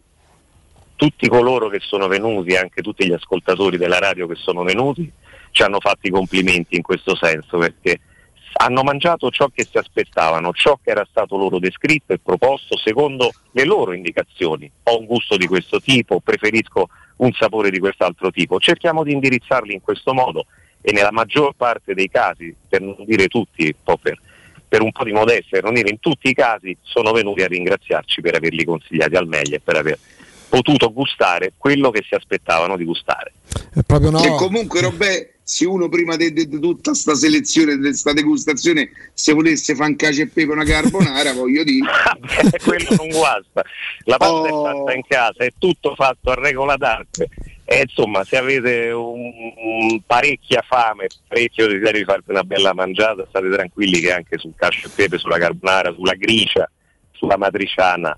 Tutti 0.95 1.27
coloro 1.27 1.69
che 1.69 1.79
sono 1.81 2.07
venuti, 2.07 2.55
anche 2.55 2.81
tutti 2.81 3.05
gli 3.05 3.13
ascoltatori 3.13 3.77
della 3.77 3.99
radio 3.99 4.27
che 4.27 4.35
sono 4.35 4.63
venuti, 4.63 5.11
ci 5.51 5.63
hanno 5.63 5.79
fatto 5.79 6.07
i 6.07 6.11
complimenti 6.11 6.75
in 6.75 6.81
questo 6.81 7.15
senso 7.15 7.57
perché 7.57 7.99
hanno 8.53 8.83
mangiato 8.83 9.29
ciò 9.29 9.49
che 9.53 9.67
si 9.69 9.77
aspettavano, 9.77 10.51
ciò 10.53 10.79
che 10.81 10.91
era 10.91 11.05
stato 11.09 11.37
loro 11.37 11.59
descritto 11.59 12.13
e 12.13 12.19
proposto 12.19 12.77
secondo 12.77 13.31
le 13.51 13.65
loro 13.65 13.93
indicazioni. 13.93 14.69
Ho 14.83 14.99
un 14.99 15.05
gusto 15.05 15.37
di 15.37 15.47
questo 15.47 15.79
tipo, 15.79 16.19
preferisco 16.19 16.89
un 17.17 17.31
sapore 17.33 17.69
di 17.69 17.79
quest'altro 17.79 18.31
tipo. 18.31 18.59
Cerchiamo 18.59 19.03
di 19.03 19.13
indirizzarli 19.13 19.73
in 19.73 19.81
questo 19.81 20.13
modo 20.13 20.45
e 20.81 20.91
nella 20.91 21.11
maggior 21.11 21.53
parte 21.55 21.93
dei 21.93 22.09
casi, 22.09 22.53
per 22.67 22.81
non 22.81 22.95
dire 23.05 23.27
tutti, 23.27 23.65
un 23.65 23.83
po' 23.83 23.97
per, 23.97 24.19
per 24.67 24.81
un 24.81 24.91
po' 24.91 25.03
di 25.03 25.11
modestia, 25.11 25.59
per 25.59 25.63
non 25.63 25.73
dire 25.73 25.89
in 25.89 25.99
tutti 25.99 26.29
i 26.29 26.33
casi, 26.33 26.75
sono 26.81 27.11
venuti 27.11 27.41
a 27.41 27.47
ringraziarci 27.47 28.21
per 28.21 28.35
averli 28.35 28.65
consigliati 28.65 29.15
al 29.15 29.27
meglio 29.27 29.55
e 29.55 29.61
per 29.61 29.77
aver 29.77 29.97
potuto 30.49 30.91
gustare 30.93 31.53
quello 31.57 31.89
che 31.89 32.03
si 32.07 32.13
aspettavano 32.13 32.77
di 32.77 32.83
gustare. 32.83 33.33
No. 33.87 34.23
E 34.23 34.35
comunque 34.35 34.81
Robè, 34.81 35.32
se 35.43 35.65
uno 35.65 35.89
prima 35.89 36.15
di 36.15 36.33
tutta 36.47 36.91
questa 36.91 37.15
selezione, 37.15 37.75
di 37.75 37.81
questa 37.81 38.13
degustazione, 38.13 38.89
se 39.13 39.33
volesse 39.33 39.75
fare 39.75 39.89
un 39.89 39.95
cacio 39.95 40.21
e 40.21 40.27
pepe 40.27 40.51
una 40.51 40.63
carbonara, 40.63 41.33
voglio 41.35 41.63
dire. 41.63 41.89
quello 42.63 42.95
non 42.97 43.09
guasta. 43.09 43.61
La 44.05 44.17
pasta 44.17 44.33
oh. 44.33 44.45
è 44.45 44.71
fatta 44.71 44.93
in 44.93 45.03
casa, 45.07 45.43
è 45.43 45.53
tutto 45.57 45.95
fatto 45.95 46.31
a 46.31 46.35
regola 46.35 46.77
d'arte. 46.77 47.29
E 47.65 47.81
insomma, 47.81 48.23
se 48.23 48.37
avete 48.37 48.91
un, 48.91 49.31
un 49.55 50.01
parecchia 50.05 50.63
fame, 50.67 51.07
parecchio 51.27 51.67
desiderio 51.67 51.99
di 51.99 52.05
farvi 52.05 52.31
una 52.31 52.43
bella 52.43 52.73
mangiata, 52.73 53.25
state 53.27 53.49
tranquilli 53.49 53.99
che 53.99 54.13
anche 54.13 54.37
sul 54.37 54.53
cacio 54.55 54.87
e 54.87 54.91
pepe, 54.93 55.17
sulla 55.17 55.37
carbonara, 55.37 55.93
sulla 55.93 56.13
gricia, 56.13 56.69
sulla 57.11 57.37
matriciana 57.37 58.17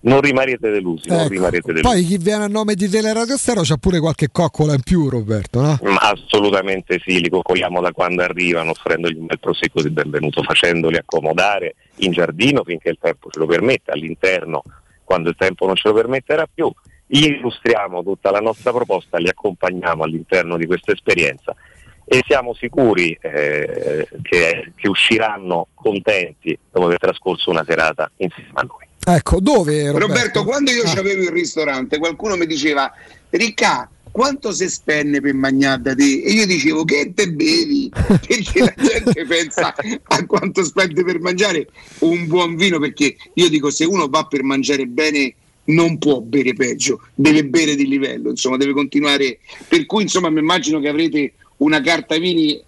non 0.00 0.20
rimarrete 0.20 0.70
delusi, 0.70 1.08
ecco. 1.08 1.16
non 1.16 1.28
rimarrete 1.28 1.72
delusi. 1.72 1.94
Poi 1.94 2.04
chi 2.04 2.18
viene 2.18 2.44
a 2.44 2.48
nome 2.48 2.74
di 2.74 2.88
Teleradio 2.88 3.36
Stereo 3.36 3.62
c'ha 3.62 3.76
pure 3.76 3.98
qualche 3.98 4.28
coccola 4.30 4.74
in 4.74 4.82
più, 4.82 5.08
Roberto, 5.08 5.60
no? 5.60 5.78
Assolutamente 5.98 7.00
sì, 7.04 7.20
li 7.20 7.28
coccoliamo 7.28 7.80
da 7.80 7.92
quando 7.92 8.22
arrivano, 8.22 8.70
offrendogli 8.70 9.18
un 9.18 9.26
bel 9.26 9.40
proseguo 9.40 9.82
di 9.82 9.90
benvenuto, 9.90 10.42
facendoli 10.42 10.96
accomodare 10.96 11.74
in 11.96 12.12
giardino 12.12 12.62
finché 12.64 12.90
il 12.90 12.98
tempo 13.00 13.28
ce 13.30 13.38
lo 13.38 13.46
permette, 13.46 13.90
all'interno 13.90 14.62
quando 15.04 15.30
il 15.30 15.36
tempo 15.36 15.66
non 15.66 15.74
ce 15.74 15.88
lo 15.88 15.94
permetterà 15.94 16.46
più. 16.52 16.70
Gli 17.06 17.24
illustriamo 17.24 18.02
tutta 18.02 18.30
la 18.30 18.40
nostra 18.40 18.70
proposta, 18.70 19.16
li 19.16 19.28
accompagniamo 19.28 20.04
all'interno 20.04 20.58
di 20.58 20.66
questa 20.66 20.92
esperienza 20.92 21.56
e 22.04 22.22
siamo 22.26 22.54
sicuri 22.54 23.16
eh, 23.20 24.08
che, 24.22 24.72
che 24.74 24.88
usciranno 24.88 25.68
contenti 25.74 26.58
dopo 26.70 26.86
aver 26.86 26.98
trascorso 26.98 27.50
una 27.50 27.64
serata 27.66 28.10
insieme 28.16 28.50
a 28.54 28.62
noi. 28.62 28.87
Ecco, 29.10 29.40
dove 29.40 29.86
Roberto? 29.86 30.06
Roberto 30.06 30.44
quando 30.44 30.70
io 30.70 30.82
ah. 30.82 30.98
avevo 30.98 31.22
il 31.22 31.30
ristorante, 31.30 31.96
qualcuno 31.96 32.36
mi 32.36 32.44
diceva 32.44 32.92
Ricca, 33.30 33.90
quanto 34.10 34.52
si 34.52 34.68
spende 34.68 35.22
per 35.22 35.32
mangiare 35.32 35.80
da 35.80 35.94
te? 35.94 36.22
E 36.22 36.30
io 36.30 36.44
dicevo 36.44 36.84
che 36.84 37.12
te 37.14 37.30
bevi? 37.32 37.88
Perché 37.96 38.60
la 38.60 38.74
gente 38.76 39.24
pensa 39.24 39.74
a 40.02 40.26
quanto 40.26 40.62
spende 40.62 41.02
per 41.04 41.20
mangiare 41.20 41.68
un 42.00 42.26
buon 42.26 42.56
vino, 42.56 42.78
perché 42.78 43.16
io 43.32 43.48
dico 43.48 43.70
se 43.70 43.86
uno 43.86 44.08
va 44.08 44.24
per 44.24 44.42
mangiare 44.42 44.84
bene 44.84 45.34
non 45.66 45.96
può 45.96 46.20
bere 46.20 46.52
peggio, 46.52 47.00
deve 47.14 47.46
bere 47.46 47.76
di 47.76 47.86
livello, 47.86 48.28
insomma 48.28 48.58
deve 48.58 48.72
continuare. 48.72 49.38
Per 49.66 49.86
cui 49.86 50.02
insomma 50.02 50.28
mi 50.28 50.40
immagino 50.40 50.80
che 50.80 50.88
avrete 50.88 51.32
una 51.58 51.80
carta 51.80 52.18
vini 52.18 52.62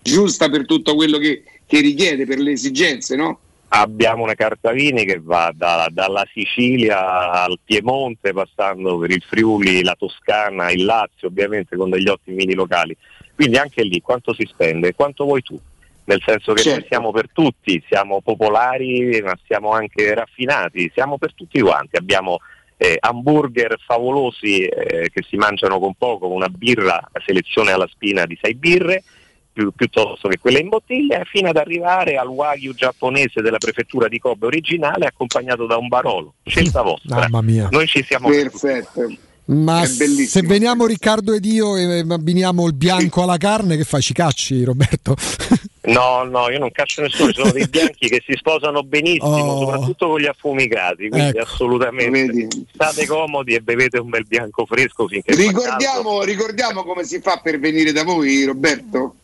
giusta 0.00 0.48
per 0.48 0.64
tutto 0.64 0.94
quello 0.94 1.18
che, 1.18 1.42
che 1.66 1.80
richiede, 1.80 2.24
per 2.24 2.38
le 2.38 2.52
esigenze, 2.52 3.14
no? 3.14 3.38
Abbiamo 3.74 4.22
una 4.22 4.34
carta 4.34 4.70
vini 4.70 5.04
che 5.04 5.18
va 5.22 5.50
da, 5.54 5.88
dalla 5.90 6.26
Sicilia 6.32 7.30
al 7.42 7.58
Piemonte, 7.64 8.32
passando 8.32 8.98
per 8.98 9.10
il 9.10 9.24
Friuli, 9.26 9.82
la 9.82 9.96
Toscana, 9.98 10.70
il 10.70 10.84
Lazio, 10.84 11.28
ovviamente 11.28 11.76
con 11.76 11.88
degli 11.88 12.08
ottimi 12.08 12.36
vini 12.36 12.54
locali. 12.54 12.94
Quindi 13.34 13.56
anche 13.56 13.82
lì 13.82 14.00
quanto 14.00 14.34
si 14.34 14.46
spende, 14.50 14.94
quanto 14.94 15.24
vuoi 15.24 15.42
tu. 15.42 15.58
nel 16.04 16.20
senso 16.24 16.52
che 16.52 16.62
Certo. 16.62 16.78
noi 16.80 16.88
siamo 16.88 17.10
per 17.12 17.28
tutti, 17.32 17.82
siamo 17.88 18.20
popolari 18.20 19.20
ma 19.22 19.38
siamo 19.46 19.70
anche 19.70 20.12
raffinati, 20.14 20.90
siamo 20.92 21.16
per 21.16 21.32
tutti 21.32 21.60
quanti, 21.60 21.96
abbiamo 21.96 22.38
eh, 22.76 22.96
hamburger 22.98 23.78
favolosi 23.86 24.64
eh, 24.64 25.08
che 25.10 25.22
si 25.28 25.36
mangiano 25.36 25.78
con 25.78 25.94
poco, 25.94 26.28
una 26.28 26.48
birra 26.48 26.96
a 26.96 27.22
selezione 27.24 27.70
alla 27.70 27.88
spina 27.90 28.26
di 28.26 28.36
sei 28.40 28.54
birre, 28.54 29.04
più- 29.52 29.70
piuttosto 29.74 30.28
che 30.28 30.38
quelle 30.38 30.58
in 30.60 30.68
bottiglia, 30.68 31.22
fino 31.24 31.48
ad 31.50 31.56
arrivare 31.56 32.16
al 32.16 32.28
wagyu 32.28 32.74
giapponese 32.74 33.40
della 33.42 33.58
prefettura 33.58 34.08
di 34.08 34.18
Kobe 34.18 34.46
originale 34.46 35.06
accompagnato 35.06 35.66
da 35.66 35.76
un 35.76 35.88
barolo. 35.88 36.34
Scelta 36.44 36.82
vostra. 36.82 37.16
Mamma 37.16 37.40
mia. 37.42 37.68
Noi 37.70 37.86
ci 37.86 38.02
siamo. 38.04 38.28
Perfetto. 38.28 39.12
Ma 39.44 39.84
se 39.84 40.40
veniamo 40.42 40.86
Riccardo 40.86 41.32
ed 41.34 41.44
io 41.44 41.76
e 41.76 42.04
abbiniamo 42.08 42.64
il 42.68 42.74
bianco 42.74 43.24
alla 43.24 43.38
carne, 43.38 43.76
che 43.76 43.82
fai? 43.82 44.00
Ci 44.00 44.12
cacci, 44.14 44.64
Roberto? 44.64 45.14
No, 45.84 46.22
no, 46.22 46.48
io 46.48 46.60
non 46.60 46.70
caccio 46.70 47.02
nessuno, 47.02 47.32
sono 47.32 47.50
dei 47.50 47.66
bianchi 47.68 48.06
che 48.08 48.22
si 48.24 48.34
sposano 48.36 48.84
benissimo, 48.84 49.26
Oh. 49.34 49.58
soprattutto 49.62 50.10
con 50.10 50.20
gli 50.20 50.26
affumicati, 50.26 51.08
quindi 51.08 51.30
Ecco. 51.30 51.40
assolutamente 51.40 52.46
state 52.72 53.04
comodi 53.04 53.54
e 53.54 53.62
bevete 53.62 53.98
un 53.98 54.08
bel 54.08 54.24
bianco 54.24 54.64
fresco 54.64 55.08
finché. 55.08 55.34
Ricordiamo, 55.34 56.22
ricordiamo 56.22 56.84
come 56.84 57.02
si 57.02 57.20
fa 57.20 57.40
per 57.42 57.58
venire 57.58 57.90
da 57.90 58.04
voi, 58.04 58.44
Roberto? 58.44 59.16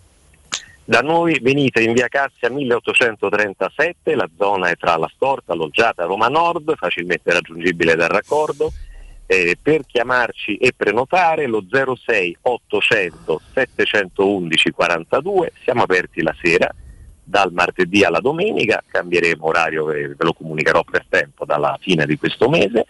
Da 0.88 1.00
noi 1.00 1.38
venite 1.42 1.82
in 1.82 1.92
via 1.92 2.08
Cassia 2.08 2.48
1837, 2.48 4.14
la 4.14 4.26
zona 4.38 4.70
è 4.70 4.76
tra 4.76 4.96
la 4.96 5.10
Storta, 5.12 5.52
Loggiata, 5.52 6.06
Roma 6.06 6.28
Nord, 6.28 6.74
facilmente 6.78 7.30
raggiungibile 7.30 7.94
dal 7.94 8.08
raccordo. 8.08 8.72
Eh, 9.26 9.58
per 9.60 9.84
chiamarci 9.84 10.56
e 10.56 10.72
prenotare 10.74 11.46
lo 11.46 11.62
06 11.68 12.38
800 12.40 13.38
711 13.52 14.70
42, 14.70 15.52
siamo 15.62 15.82
aperti 15.82 16.22
la 16.22 16.34
sera, 16.40 16.74
dal 17.22 17.52
martedì 17.52 18.02
alla 18.02 18.20
domenica, 18.20 18.82
cambieremo 18.86 19.44
orario, 19.44 19.84
ve 19.84 20.16
lo 20.16 20.32
comunicherò 20.32 20.84
per 20.84 21.04
tempo 21.06 21.44
dalla 21.44 21.76
fine 21.82 22.06
di 22.06 22.16
questo 22.16 22.48
mese 22.48 22.86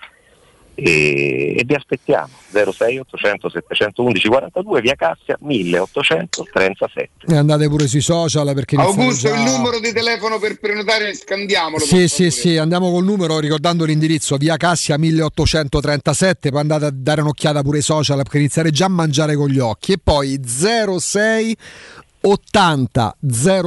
e, 0.80 1.56
e 1.58 1.64
vi 1.64 1.74
aspettiamo 1.74 2.28
06 2.52 2.98
800 2.98 3.48
711 3.48 4.28
42 4.28 4.80
via 4.80 4.94
Cassia 4.94 5.36
1837 5.40 7.10
E 7.26 7.36
andate 7.36 7.68
pure 7.68 7.88
sui 7.88 8.00
social 8.00 8.54
perché 8.54 8.76
Augusto, 8.76 9.28
già- 9.28 9.34
il 9.34 9.42
numero 9.42 9.80
di 9.80 9.92
telefono 9.92 10.38
per 10.38 10.60
prenotare, 10.60 11.14
scandiamolo. 11.14 11.84
Sì, 11.84 12.06
sì, 12.06 12.30
sì, 12.30 12.56
andiamo 12.56 12.92
col 12.92 13.04
numero 13.04 13.40
ricordando 13.40 13.84
l'indirizzo 13.84 14.36
via 14.36 14.56
Cassia 14.56 14.96
1837, 14.98 16.50
poi 16.50 16.60
andate 16.60 16.84
a 16.84 16.90
dare 16.92 17.22
un'occhiata 17.22 17.62
pure 17.62 17.78
ai 17.78 17.82
social 17.82 18.18
perché 18.18 18.38
iniziare 18.38 18.70
già 18.70 18.84
a 18.84 18.88
mangiare 18.88 19.34
con 19.34 19.48
gli 19.48 19.58
occhi 19.58 19.92
e 19.92 19.98
poi 20.02 20.40
06 20.44 21.56
80 22.20 23.16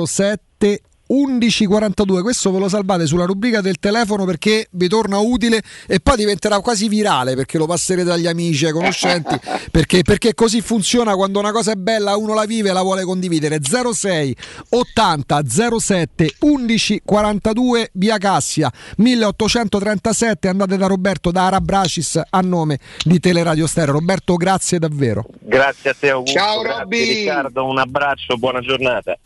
07 0.05 0.81
1142, 1.11 2.21
questo 2.21 2.51
ve 2.51 2.59
lo 2.59 2.69
salvate 2.69 3.05
sulla 3.05 3.25
rubrica 3.25 3.59
del 3.59 3.79
telefono 3.79 4.23
perché 4.23 4.67
vi 4.71 4.87
torna 4.87 5.17
utile 5.19 5.61
e 5.85 5.99
poi 5.99 6.15
diventerà 6.15 6.61
quasi 6.61 6.87
virale 6.87 7.35
perché 7.35 7.57
lo 7.57 7.65
passerete 7.65 8.11
agli 8.11 8.27
amici, 8.27 8.65
ai 8.65 8.71
conoscenti, 8.71 9.37
perché, 9.69 10.03
perché 10.03 10.33
così 10.33 10.61
funziona 10.61 11.15
quando 11.15 11.39
una 11.39 11.51
cosa 11.51 11.73
è 11.73 11.75
bella, 11.75 12.15
uno 12.15 12.33
la 12.33 12.45
vive 12.45 12.69
e 12.69 12.73
la 12.73 12.81
vuole 12.81 13.03
condividere. 13.03 13.59
06 13.61 14.35
80 14.69 15.41
07 15.77 16.35
11 16.39 17.01
42 17.03 17.89
via 17.93 18.17
Cassia 18.17 18.71
1837, 18.97 20.47
andate 20.47 20.77
da 20.77 20.87
Roberto 20.87 21.31
da 21.31 21.47
Arabracis 21.47 22.21
a 22.29 22.39
nome 22.39 22.79
di 23.03 23.19
Teleradio 23.19 23.67
Stereo. 23.67 23.93
Roberto, 23.93 24.35
grazie 24.35 24.79
davvero. 24.79 25.25
Grazie 25.41 25.89
a 25.89 25.95
te 25.99 26.09
Augusto, 26.09 26.39
Ciao, 26.39 26.63
Robby. 26.63 27.03
Riccardo, 27.03 27.65
un 27.65 27.79
abbraccio, 27.79 28.37
buona 28.37 28.61
giornata. 28.61 29.17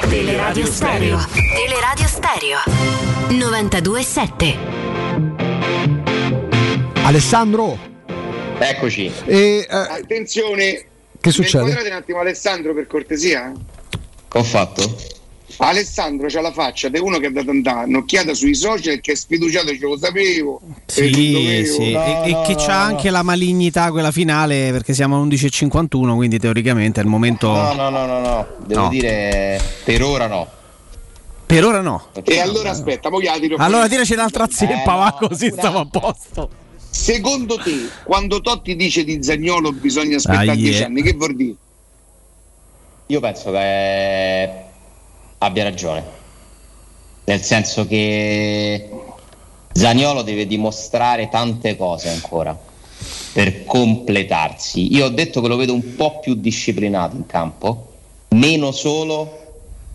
Teleradio 0.00 0.66
Stereo. 0.66 1.18
Teleradio 1.32 2.06
Stereo. 2.06 2.58
927. 3.30 4.56
Alessandro, 7.04 7.78
Eccoci. 8.58 9.10
e, 9.26 9.66
eh, 9.68 9.76
Attenzione. 9.76 10.84
Che 11.20 11.30
succede? 11.30 11.64
Inquadrate 11.64 11.88
un 11.90 11.96
attimo 11.96 12.18
Alessandro 12.20 12.74
per 12.74 12.86
cortesia? 12.86 13.52
Ho 14.32 14.42
fatto? 14.42 14.96
Alessandro 15.58 16.26
c'ha 16.28 16.40
la 16.40 16.52
faccia 16.52 16.88
di 16.88 16.98
uno 16.98 17.18
che 17.18 17.26
ha 17.26 17.30
dato 17.30 17.50
un'occhiata 17.50 18.34
sui 18.34 18.54
social 18.54 19.00
che 19.00 19.12
è 19.12 19.14
sfiduciato, 19.14 19.68
ce 19.68 19.78
lo 19.80 19.96
sapevo. 19.98 20.60
e 20.64 20.82
Sì, 20.86 21.32
dovevo. 21.32 21.72
sì. 21.72 21.92
e, 21.92 22.20
e 22.30 22.42
che 22.46 22.54
c'ha 22.56 22.80
anche 22.82 23.10
la 23.10 23.22
malignità 23.22 23.90
quella 23.90 24.10
finale 24.10 24.70
perché 24.72 24.92
siamo 24.94 25.20
alle 25.20 25.34
11.51 25.34 26.14
quindi 26.14 26.38
teoricamente 26.38 27.00
è 27.00 27.04
il 27.04 27.08
momento 27.08 27.48
No, 27.52 27.72
no, 27.72 27.88
no, 27.90 28.06
no, 28.06 28.20
no. 28.20 28.46
Devo 28.66 28.82
No. 28.82 28.88
dire 28.88 29.60
per 29.84 30.02
ora 30.02 30.26
no. 30.26 30.46
per 31.46 31.64
ora 31.64 31.80
no 31.80 32.08
E 32.24 32.40
allora 32.40 32.70
aspetta, 32.70 33.10
mo 33.10 33.20
gliela 33.20 33.38
tiro 33.38 33.56
allora 33.58 33.88
tiraci 33.88 34.12
un'altra 34.14 34.46
zeppa 34.50 34.72
Eh, 34.82 34.84
va 34.84 35.16
no, 35.20 35.28
così 35.28 35.50
stiamo 35.50 35.78
a 35.80 35.86
posto 35.86 36.50
Secondo 36.90 37.56
te, 37.58 37.88
quando 38.04 38.40
Totti 38.40 38.76
dice 38.76 39.02
di 39.04 39.22
Zagnolo 39.22 39.72
bisogna 39.72 40.16
aspettare 40.16 40.50
Ah, 40.50 40.54
10 40.54 40.70
yeah. 40.78 40.86
anni, 40.86 41.02
che 41.02 41.12
vuol 41.14 41.34
dire? 41.34 41.54
Io 43.08 43.20
penso 43.20 43.50
che 43.50 44.63
abbia 45.44 45.62
ragione. 45.62 46.22
Nel 47.24 47.40
senso 47.40 47.86
che 47.86 48.88
Zaniolo 49.72 50.22
deve 50.22 50.46
dimostrare 50.46 51.28
tante 51.28 51.76
cose 51.76 52.08
ancora 52.08 52.56
per 53.32 53.64
completarsi. 53.64 54.94
Io 54.94 55.06
ho 55.06 55.10
detto 55.10 55.40
che 55.40 55.48
lo 55.48 55.56
vedo 55.56 55.74
un 55.74 55.96
po' 55.96 56.20
più 56.20 56.34
disciplinato 56.34 57.16
in 57.16 57.26
campo, 57.26 57.92
meno 58.30 58.70
solo, 58.70 59.42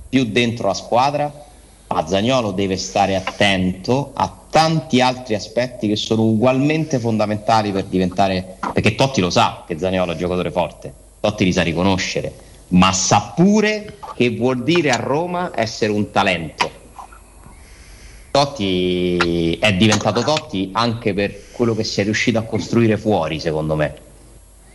più 0.10 0.26
dentro 0.26 0.68
la 0.68 0.74
squadra, 0.74 1.46
ma 1.88 2.08
Zaniolo 2.08 2.52
deve 2.52 2.78
stare 2.78 3.16
attento 3.16 4.12
a 4.14 4.34
tanti 4.50 5.00
altri 5.02 5.36
aspetti 5.36 5.88
che 5.88 5.96
sono 5.96 6.24
ugualmente 6.24 7.00
fondamentali 7.00 7.72
per 7.72 7.86
diventare 7.86 8.58
perché 8.74 8.96
Totti 8.96 9.22
lo 9.22 9.30
sa 9.30 9.64
che 9.66 9.78
Zaniolo 9.78 10.12
è 10.12 10.14
un 10.14 10.20
giocatore 10.20 10.52
forte, 10.52 10.94
Totti 11.20 11.46
li 11.46 11.54
sa 11.54 11.62
riconoscere, 11.62 12.34
ma 12.70 12.92
sa 12.92 13.34
pure 13.36 13.98
che 14.16 14.36
vuol 14.36 14.64
dire 14.64 14.92
a 14.92 14.98
Roma 14.98 15.52
essere 15.56 15.92
un 15.92 16.12
talento. 16.12 16.78
Totti 18.32 19.58
è 19.60 19.74
diventato 19.74 20.22
Totti 20.22 20.70
anche 20.74 21.14
per 21.14 21.52
quello 21.52 21.76
che 21.76 21.84
si 21.84 22.02
è 22.02 22.04
riuscito 22.04 22.38
a 22.38 22.44
costruire 22.44 22.98
fuori, 22.98 23.40
secondo 23.40 23.76
me. 23.76 23.96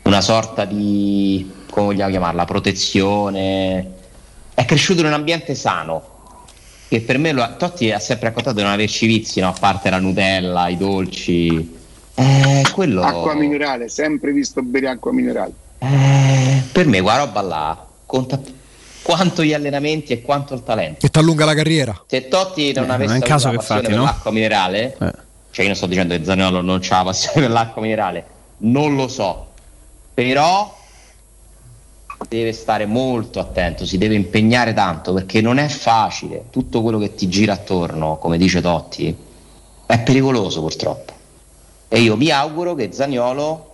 Una 0.02 0.20
sorta 0.20 0.64
di, 0.64 1.50
come 1.70 1.86
vogliamo 1.86 2.10
chiamarla, 2.10 2.44
protezione. 2.44 3.92
È 4.52 4.64
cresciuto 4.64 5.00
in 5.00 5.06
un 5.06 5.12
ambiente 5.12 5.54
sano, 5.54 6.02
che 6.88 7.00
per 7.00 7.18
me 7.18 7.32
lo 7.32 7.42
ha- 7.42 7.52
Totti 7.52 7.90
ha 7.90 7.98
sempre 7.98 8.28
raccontato 8.28 8.56
di 8.56 8.62
non 8.62 8.72
averci 8.72 9.06
vizi, 9.06 9.40
no? 9.40 9.48
a 9.48 9.54
parte 9.58 9.88
la 9.88 9.98
Nutella, 9.98 10.68
i 10.68 10.76
dolci. 10.76 11.82
Eh, 12.14 12.64
quello... 12.72 13.02
Acqua 13.02 13.34
minerale, 13.34 13.88
sempre 13.88 14.32
visto 14.32 14.62
bere 14.62 14.88
acqua 14.88 15.12
minerale. 15.12 15.52
Eh, 15.78 16.33
per 16.72 16.86
me 16.86 17.00
quella 17.00 17.18
roba 17.18 17.40
là 17.42 17.86
conta 18.06 18.40
quanto 19.02 19.42
gli 19.42 19.52
allenamenti 19.52 20.12
e 20.12 20.22
quanto 20.22 20.54
il 20.54 20.62
talento. 20.62 20.98
che 21.00 21.08
ti 21.10 21.18
allunga 21.18 21.44
la 21.44 21.54
carriera. 21.54 22.04
Se 22.06 22.28
Totti 22.28 22.72
non 22.72 22.88
Eh, 22.90 22.92
avesse 22.92 23.12
non 23.12 23.20
caso 23.20 23.48
la 23.50 23.56
passione 23.56 23.80
per 23.82 23.96
no? 23.96 24.04
l'acqua 24.04 24.30
minerale, 24.30 24.96
Eh. 24.98 25.12
cioè 25.50 25.60
io 25.60 25.66
non 25.66 25.74
sto 25.74 25.86
dicendo 25.86 26.16
che 26.16 26.24
Zaniolo 26.24 26.60
non 26.62 26.80
ha 26.88 26.96
la 26.96 27.02
passione 27.04 27.40
per 27.40 27.50
l'acqua 27.50 27.82
minerale, 27.82 28.24
non 28.58 28.94
lo 28.96 29.08
so, 29.08 29.48
però 30.14 30.74
deve 32.28 32.52
stare 32.52 32.86
molto 32.86 33.40
attento, 33.40 33.84
si 33.84 33.98
deve 33.98 34.14
impegnare 34.14 34.72
tanto 34.72 35.12
perché 35.12 35.40
non 35.42 35.58
è 35.58 35.68
facile, 35.68 36.44
tutto 36.50 36.80
quello 36.80 36.98
che 36.98 37.14
ti 37.14 37.28
gira 37.28 37.52
attorno, 37.52 38.16
come 38.16 38.38
dice 38.38 38.60
Totti, 38.62 39.14
è 39.86 39.98
pericoloso 40.00 40.60
purtroppo. 40.60 41.12
E 41.88 42.00
io 42.00 42.16
mi 42.16 42.30
auguro 42.30 42.74
che 42.74 42.90
Zaniolo 42.92 43.73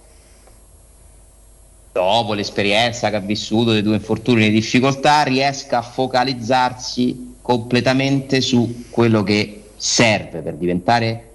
dopo 2.00 2.32
l'esperienza 2.32 3.10
che 3.10 3.16
ha 3.16 3.20
vissuto 3.20 3.72
dei 3.72 3.82
due 3.82 3.96
infortuni 3.96 4.42
e 4.42 4.46
le 4.46 4.52
difficoltà, 4.52 5.22
riesca 5.22 5.78
a 5.78 5.82
focalizzarsi 5.82 7.34
completamente 7.42 8.40
su 8.40 8.86
quello 8.88 9.22
che 9.22 9.64
serve 9.76 10.40
per 10.40 10.54
diventare 10.54 11.28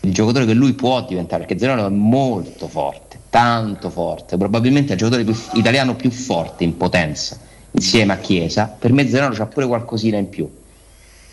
il 0.00 0.14
giocatore 0.14 0.46
che 0.46 0.54
lui 0.54 0.72
può 0.72 1.04
diventare, 1.04 1.44
perché 1.44 1.58
Zaniolo 1.58 1.86
è 1.86 1.90
molto 1.90 2.66
forte, 2.66 3.18
tanto 3.28 3.90
forte, 3.90 4.38
probabilmente 4.38 4.90
è 4.90 4.92
il 4.94 4.98
giocatore 4.98 5.24
più, 5.24 5.36
italiano 5.52 5.94
più 5.94 6.10
forte 6.10 6.64
in 6.64 6.78
potenza, 6.78 7.38
insieme 7.72 8.14
a 8.14 8.16
Chiesa. 8.16 8.74
Per 8.78 8.92
me 8.94 9.06
Zaniolo 9.06 9.42
ha 9.42 9.46
pure 9.46 9.66
qualcosina 9.66 10.16
in 10.16 10.30
più. 10.30 10.50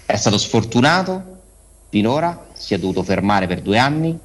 È 0.05 0.15
stato 0.17 0.37
sfortunato 0.37 1.35
finora, 1.87 2.47
si 2.53 2.73
è 2.73 2.79
dovuto 2.79 3.01
fermare 3.01 3.47
per 3.47 3.61
due 3.61 3.77
anni, 3.77 4.17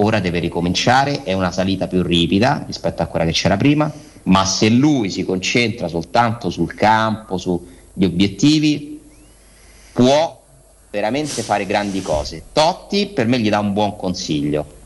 ora 0.00 0.20
deve 0.20 0.38
ricominciare, 0.38 1.22
è 1.22 1.32
una 1.32 1.50
salita 1.50 1.86
più 1.86 2.02
ripida 2.02 2.64
rispetto 2.66 3.02
a 3.02 3.06
quella 3.06 3.24
che 3.24 3.32
c'era 3.32 3.56
prima, 3.56 3.90
ma 4.24 4.44
se 4.44 4.68
lui 4.68 5.10
si 5.10 5.24
concentra 5.24 5.88
soltanto 5.88 6.50
sul 6.50 6.74
campo, 6.74 7.38
sugli 7.38 8.04
obiettivi, 8.04 9.00
può 9.92 10.42
veramente 10.90 11.42
fare 11.42 11.66
grandi 11.66 12.02
cose. 12.02 12.44
Totti 12.52 13.08
per 13.08 13.26
me 13.26 13.38
gli 13.38 13.48
dà 13.48 13.58
un 13.58 13.72
buon 13.72 13.96
consiglio. 13.96 14.78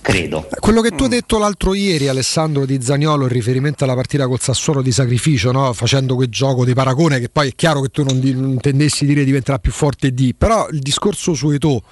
credo. 0.00 0.48
Quello 0.60 0.82
che 0.82 0.90
tu 0.90 1.04
hai 1.04 1.08
detto 1.08 1.38
l'altro 1.38 1.72
ieri, 1.72 2.08
Alessandro 2.08 2.66
Di 2.66 2.82
Zagnolo, 2.82 3.22
in 3.22 3.30
riferimento 3.30 3.84
alla 3.84 3.94
partita 3.94 4.26
col 4.26 4.40
Sassuolo 4.40 4.82
di 4.82 4.92
sacrificio, 4.92 5.50
no? 5.50 5.72
facendo 5.72 6.14
quel 6.14 6.28
gioco 6.28 6.64
di 6.66 6.74
paragone, 6.74 7.20
che 7.20 7.30
poi 7.30 7.48
è 7.48 7.54
chiaro 7.54 7.80
che 7.80 7.88
tu 7.88 8.02
non, 8.02 8.20
di, 8.20 8.34
non 8.34 8.50
intendessi 8.50 9.06
dire 9.06 9.24
diventerà 9.24 9.58
più 9.58 9.72
forte 9.72 10.12
di, 10.12 10.34
però 10.34 10.68
il 10.68 10.80
discorso 10.80 11.32
su 11.32 11.50
Eto 11.50 11.82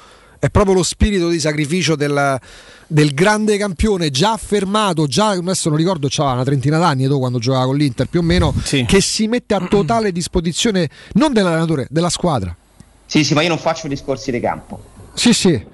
è 0.42 0.50
proprio 0.50 0.74
lo 0.74 0.82
spirito 0.82 1.28
di 1.28 1.38
sacrificio 1.38 1.94
del, 1.94 2.36
del 2.88 3.14
grande 3.14 3.56
campione 3.58 4.10
già 4.10 4.32
affermato, 4.32 5.06
già 5.06 5.28
adesso 5.28 5.68
non 5.68 5.78
ricordo, 5.78 6.08
c'aveva 6.10 6.34
una 6.34 6.42
trentina 6.42 6.78
d'anni 6.78 7.04
Eto 7.04 7.20
quando 7.20 7.38
giocava 7.38 7.66
con 7.66 7.76
l'Inter 7.76 8.08
più 8.08 8.18
o 8.18 8.22
meno, 8.24 8.52
Sì. 8.64 8.84
che 8.84 9.00
si 9.00 9.28
mette 9.28 9.54
a 9.54 9.64
totale 9.68 10.10
disposizione 10.10 10.90
non 11.12 11.32
dell'allenatore, 11.32 11.86
della 11.90 12.08
squadra. 12.10 12.56
Sì, 13.06 13.22
sì, 13.22 13.34
ma 13.34 13.42
io 13.42 13.50
non 13.50 13.58
faccio 13.58 13.86
discorsi 13.86 14.32
di 14.32 14.40
campo. 14.40 14.82
Sì, 15.14 15.32
sì. 15.32 15.64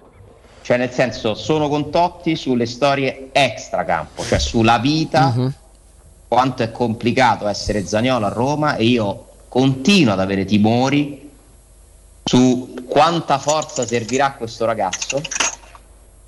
Cioè, 0.60 0.76
nel 0.76 0.92
senso, 0.92 1.32
sono 1.34 1.70
con 1.70 1.90
Totti 1.90 2.36
sulle 2.36 2.66
storie 2.66 3.30
extracampo, 3.32 4.22
cioè 4.22 4.38
sulla 4.38 4.76
vita, 4.78 5.32
Mhm. 5.34 5.54
quanto 6.28 6.62
è 6.62 6.70
complicato 6.70 7.48
essere 7.48 7.86
Zagnolo 7.86 8.26
a 8.26 8.28
Roma 8.28 8.76
e 8.76 8.84
io 8.84 9.28
continuo 9.48 10.12
ad 10.12 10.20
avere 10.20 10.44
timori 10.44 11.27
su 12.28 12.74
quanta 12.86 13.38
forza 13.38 13.86
servirà 13.86 14.26
a 14.26 14.32
questo 14.34 14.66
ragazzo, 14.66 15.22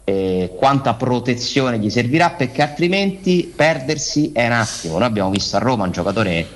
e 0.04 0.54
quanta 0.56 0.94
protezione 0.94 1.78
gli 1.78 1.90
servirà, 1.90 2.30
perché 2.30 2.62
altrimenti 2.62 3.52
perdersi 3.54 4.32
è 4.32 4.46
un 4.46 4.52
attimo. 4.52 4.96
Noi 4.96 5.06
abbiamo 5.06 5.28
visto 5.28 5.56
a 5.56 5.58
Roma 5.58 5.84
un 5.84 5.90
giocatore 5.90 6.48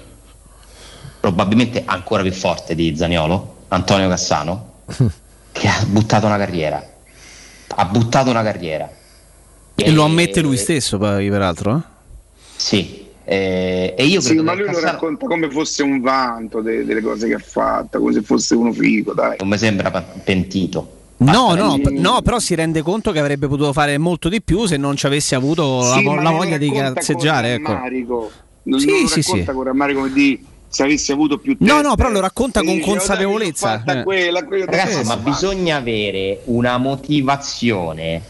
probabilmente 1.20 1.82
ancora 1.84 2.22
più 2.22 2.32
forte 2.32 2.74
di 2.74 2.96
Zagnolo, 2.96 3.56
Antonio 3.68 4.08
Cassano, 4.08 4.72
che 5.52 5.68
ha 5.68 5.84
buttato 5.88 6.24
una 6.24 6.38
carriera. 6.38 6.82
Ha 7.68 7.84
buttato 7.84 8.30
una 8.30 8.42
carriera. 8.42 8.90
E 9.74 9.90
lo 9.90 10.04
ammette 10.04 10.40
lui 10.40 10.56
stesso, 10.56 10.96
peraltro. 10.96 11.76
eh? 11.76 11.80
Sì. 12.56 13.03
Eh, 13.24 13.94
e 13.96 14.04
io 14.04 14.20
Sì, 14.20 14.28
credo 14.28 14.42
ma 14.42 14.50
che 14.52 14.58
lui 14.58 14.66
lo 14.66 14.72
Cassano- 14.74 14.92
racconta 14.92 15.26
come 15.26 15.50
fosse 15.50 15.82
un 15.82 16.00
vanto 16.00 16.60
de- 16.60 16.84
delle 16.84 17.00
cose 17.00 17.26
che 17.28 17.34
ha 17.34 17.38
fatto, 17.38 17.98
come 17.98 18.12
se 18.12 18.22
fosse 18.22 18.54
uno 18.54 18.72
figo, 18.72 19.12
dai. 19.14 19.36
non 19.38 19.48
mi 19.48 19.58
sembra 19.58 19.90
pentito. 19.90 20.90
No, 21.16 21.54
no, 21.54 21.78
p- 21.80 21.88
no, 21.90 22.20
però 22.22 22.38
si 22.38 22.54
rende 22.54 22.82
conto 22.82 23.12
che 23.12 23.20
avrebbe 23.20 23.46
potuto 23.46 23.72
fare 23.72 23.96
molto 23.98 24.28
di 24.28 24.42
più 24.42 24.66
se 24.66 24.76
non 24.76 24.96
ci 24.96 25.06
avesse 25.06 25.34
avuto 25.34 25.78
la, 25.78 25.94
Sì, 25.96 26.02
vo- 26.02 26.10
ma 26.14 26.22
la 26.22 26.28
non 26.30 26.38
voglia 26.38 26.58
di 26.58 26.70
cazzeggiare. 26.70 27.54
Ecco. 27.54 27.72
Non, 27.72 28.80
Sì, 28.80 28.86
non 28.90 29.00
lo 29.02 29.06
sì, 29.08 29.20
racconta 29.20 29.50
sì. 29.50 29.56
con 29.56 29.62
rammarico 29.64 30.00
come 30.00 30.12
di 30.12 30.44
se 30.68 30.82
avessi 30.82 31.12
avuto 31.12 31.38
più 31.38 31.54
No, 31.60 31.74
tempo. 31.74 31.88
no, 31.88 31.94
però 31.94 32.10
lo 32.10 32.20
racconta 32.20 32.60
con 32.62 32.74
dice, 32.74 32.80
"Oh, 32.82 32.84
dai, 32.86 32.96
consapevolezza, 32.96 33.84
eh. 33.86 34.02
quella, 34.02 34.44
quella, 34.44 34.64
Ragazzi, 34.64 34.94
quella". 34.96 35.04
ma 35.04 35.16
bisogna 35.18 35.76
avere 35.76 36.40
una 36.46 36.76
motivazione 36.78 38.20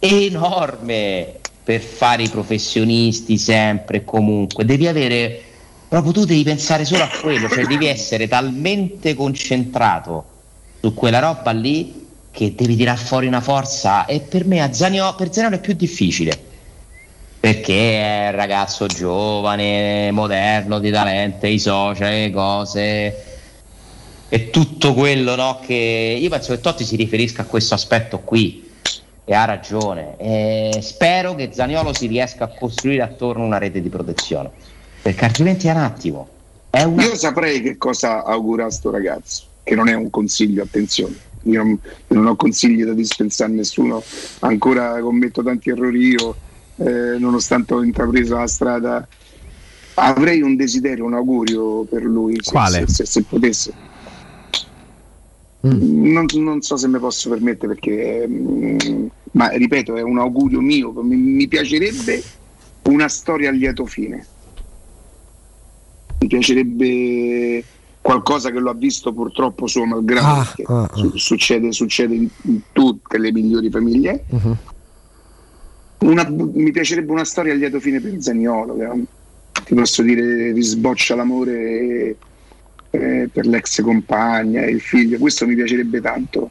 enorme 0.00 1.36
per 1.64 1.80
fare 1.80 2.22
i 2.22 2.28
professionisti 2.28 3.38
sempre 3.38 3.98
e 3.98 4.04
comunque. 4.04 4.64
Devi 4.64 4.86
avere 4.86 5.42
proprio 5.88 6.12
tu 6.12 6.24
devi 6.24 6.42
pensare 6.42 6.84
solo 6.84 7.04
a 7.04 7.10
quello, 7.20 7.48
cioè 7.48 7.64
devi 7.64 7.86
essere 7.86 8.28
talmente 8.28 9.14
concentrato 9.14 10.24
su 10.80 10.92
quella 10.92 11.20
roba 11.20 11.52
lì 11.52 12.02
che 12.30 12.54
devi 12.54 12.76
tirar 12.76 12.98
fuori 12.98 13.26
una 13.26 13.40
forza. 13.40 14.04
E 14.04 14.20
per 14.20 14.44
me 14.44 14.60
a 14.60 14.72
Zanio, 14.72 15.14
per 15.14 15.32
Zaniolo 15.32 15.56
è 15.56 15.60
più 15.60 15.72
difficile 15.74 16.52
perché 17.44 18.00
è 18.00 18.28
un 18.30 18.36
ragazzo 18.36 18.86
giovane, 18.86 20.10
moderno, 20.12 20.78
di 20.78 20.90
talento, 20.90 21.46
i 21.46 21.58
social, 21.58 22.10
le 22.10 22.30
cose. 22.30 23.24
E 24.30 24.48
tutto 24.48 24.94
quello 24.94 25.34
no, 25.34 25.60
che 25.64 26.18
io 26.18 26.28
penso 26.30 26.54
che 26.54 26.60
Totti 26.60 26.84
si 26.84 26.96
riferisca 26.96 27.42
a 27.42 27.44
questo 27.44 27.74
aspetto 27.74 28.20
qui 28.20 28.63
e 29.26 29.34
ha 29.34 29.44
ragione 29.46 30.16
E 30.18 30.80
spero 30.82 31.34
che 31.34 31.50
Zaniolo 31.52 31.94
si 31.94 32.06
riesca 32.06 32.44
a 32.44 32.48
costruire 32.48 33.02
attorno 33.02 33.44
una 33.44 33.58
rete 33.58 33.80
di 33.80 33.88
protezione 33.88 34.50
perché 35.02 35.24
altrimenti 35.24 35.66
è 35.68 35.70
un 35.70 35.78
attimo 35.78 36.28
è 36.74 36.82
una... 36.82 37.04
Io 37.04 37.14
saprei 37.14 37.62
che 37.62 37.76
cosa 37.76 38.24
augura 38.24 38.64
a 38.64 38.70
sto 38.70 38.90
ragazzo, 38.90 39.44
che 39.62 39.76
non 39.76 39.86
è 39.86 39.94
un 39.94 40.10
consiglio, 40.10 40.64
attenzione. 40.64 41.14
Io 41.42 41.62
non, 41.62 41.68
io 41.70 42.16
non 42.16 42.26
ho 42.26 42.34
consigli 42.34 42.82
da 42.84 42.92
dispensare 42.94 43.52
a 43.52 43.54
nessuno, 43.54 44.02
ancora 44.40 45.00
commetto 45.00 45.40
tanti 45.44 45.70
errori 45.70 46.08
io, 46.08 46.36
eh, 46.78 47.16
nonostante 47.16 47.74
ho 47.74 47.82
intrapreso 47.84 48.36
la 48.36 48.48
strada. 48.48 49.06
Avrei 49.94 50.42
un 50.42 50.56
desiderio, 50.56 51.04
un 51.04 51.14
augurio 51.14 51.84
per 51.84 52.02
lui, 52.02 52.38
se, 52.42 52.50
Quale? 52.50 52.78
se- 52.88 52.92
se- 52.92 53.06
se 53.06 53.22
potesse. 53.22 53.72
Non, 55.68 56.26
non 56.34 56.60
so 56.60 56.76
se 56.76 56.88
mi 56.88 56.98
posso 56.98 57.30
permettere 57.30 57.74
perché, 57.74 58.26
mm, 58.28 59.06
ma 59.32 59.48
ripeto, 59.48 59.96
è 59.96 60.02
un 60.02 60.18
augurio 60.18 60.60
mio. 60.60 60.92
Mi, 61.02 61.16
mi 61.16 61.48
piacerebbe 61.48 62.22
una 62.84 63.08
storia 63.08 63.48
a 63.48 63.52
lieto 63.52 63.86
fine. 63.86 64.26
Mi 66.20 66.26
piacerebbe 66.26 67.64
qualcosa 68.02 68.50
che 68.50 68.58
lo 68.58 68.68
ha 68.68 68.74
visto 68.74 69.14
purtroppo 69.14 69.66
suo 69.66 69.86
malgrado. 69.86 70.26
Ah, 70.26 70.44
perché 70.44 70.64
ah, 70.66 70.82
ah. 70.82 70.96
su- 70.96 71.16
succede, 71.16 71.72
succede 71.72 72.14
in, 72.14 72.28
tutte 72.72 73.16
le 73.16 73.32
migliori 73.32 73.70
famiglie. 73.70 74.24
Una- 76.00 76.28
mi 76.28 76.70
piacerebbe 76.72 77.10
una 77.10 77.24
storia 77.24 77.54
a 77.54 77.56
lieto 77.56 77.80
fine 77.80 78.00
per 78.00 78.20
Zaniolo. 78.20 78.76
che, 78.76 79.06
ti 79.64 79.74
posso 79.74 80.02
dire, 80.02 80.52
risboccia 80.52 81.14
l'amore 81.14 82.16
eh, 82.94 83.28
per 83.32 83.46
l'ex 83.46 83.82
compagna 83.82 84.64
il 84.64 84.80
figlio. 84.80 85.18
Questo 85.18 85.46
mi 85.46 85.54
piacerebbe 85.54 86.00
tanto. 86.00 86.50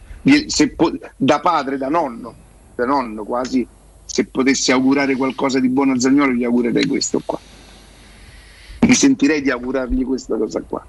Po- 0.76 0.98
da 1.16 1.40
padre, 1.40 1.78
da 1.78 1.88
nonno, 1.88 2.36
da 2.76 2.86
nonno 2.86 3.24
quasi, 3.24 3.66
se 4.06 4.26
potessi 4.26 4.72
augurare 4.72 5.16
qualcosa 5.16 5.60
di 5.60 5.70
buono 5.70 5.94
a 5.94 6.00
Zagnolo, 6.00 6.34
gli 6.34 6.44
augurerei 6.44 6.86
questo 6.86 7.22
qua. 7.26 7.40
Mi 8.88 8.94
sentirei 8.94 9.42
di 9.42 9.50
augurargli 9.50 10.04
questa 10.06 10.38
cosa 10.38 10.62
qua. 10.68 10.86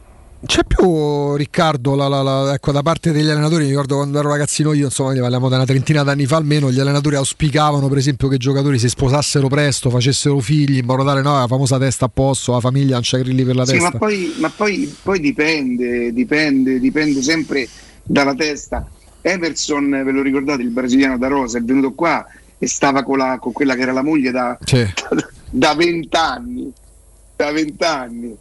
C'è 0.46 0.62
più 0.64 1.34
Riccardo, 1.36 1.94
la- 1.94 2.06
la- 2.08 2.22
la- 2.22 2.52
ecco, 2.54 2.70
da 2.70 2.82
parte 2.82 3.12
degli 3.12 3.28
allenatori, 3.28 3.64
mi 3.64 3.70
ricordo 3.70 3.96
quando 3.96 4.18
ero 4.18 4.28
ragazzino 4.28 4.72
io, 4.72 4.86
insomma, 4.86 5.12
ne 5.12 5.20
parliamo 5.20 5.48
da 5.48 5.56
una 5.56 5.64
trentina 5.64 6.02
d'anni 6.02 6.26
fa 6.26 6.36
almeno, 6.36 6.70
gli 6.70 6.78
allenatori 6.80 7.16
auspicavano 7.16 7.88
per 7.88 7.98
esempio 7.98 8.28
che 8.28 8.34
i 8.34 8.38
giocatori 8.38 8.78
si 8.78 8.88
sposassero 8.88 9.48
presto, 9.48 9.88
facessero 9.90 10.38
figli, 10.40 10.78
in 10.78 10.84
modo 10.84 11.02
tale 11.04 11.22
no, 11.22 11.38
la 11.38 11.46
famosa 11.46 11.78
testa 11.78 12.04
a 12.06 12.10
posto, 12.12 12.52
la 12.52 12.60
famiglia 12.60 12.92
non 12.94 13.02
c'è 13.02 13.20
grilli 13.20 13.42
per 13.44 13.56
la 13.56 13.64
Sì, 13.64 13.72
testa. 13.72 13.90
ma 13.92 13.98
poi, 13.98 14.34
ma 14.38 14.50
poi, 14.54 14.94
poi 15.02 15.20
dipende, 15.20 16.12
dipende, 16.12 16.78
dipende 16.78 17.22
sempre 17.22 17.66
dalla 18.02 18.34
testa. 18.34 18.86
Emerson, 19.22 19.88
ve 20.04 20.10
lo 20.12 20.20
ricordate, 20.20 20.60
il 20.62 20.68
brasiliano 20.68 21.16
da 21.16 21.28
Rosa, 21.28 21.56
è 21.58 21.62
venuto 21.62 21.92
qua 21.92 22.24
e 22.58 22.66
stava 22.68 23.02
con, 23.02 23.16
la- 23.16 23.38
con 23.40 23.52
quella 23.52 23.74
che 23.74 23.80
era 23.80 23.92
la 23.92 24.02
moglie 24.02 24.30
da 24.30 24.58
Sì. 24.62 24.84
da 25.50 25.74
vent'anni. 25.74 26.70
Da 27.36 27.50
vent'anni. 27.50 28.36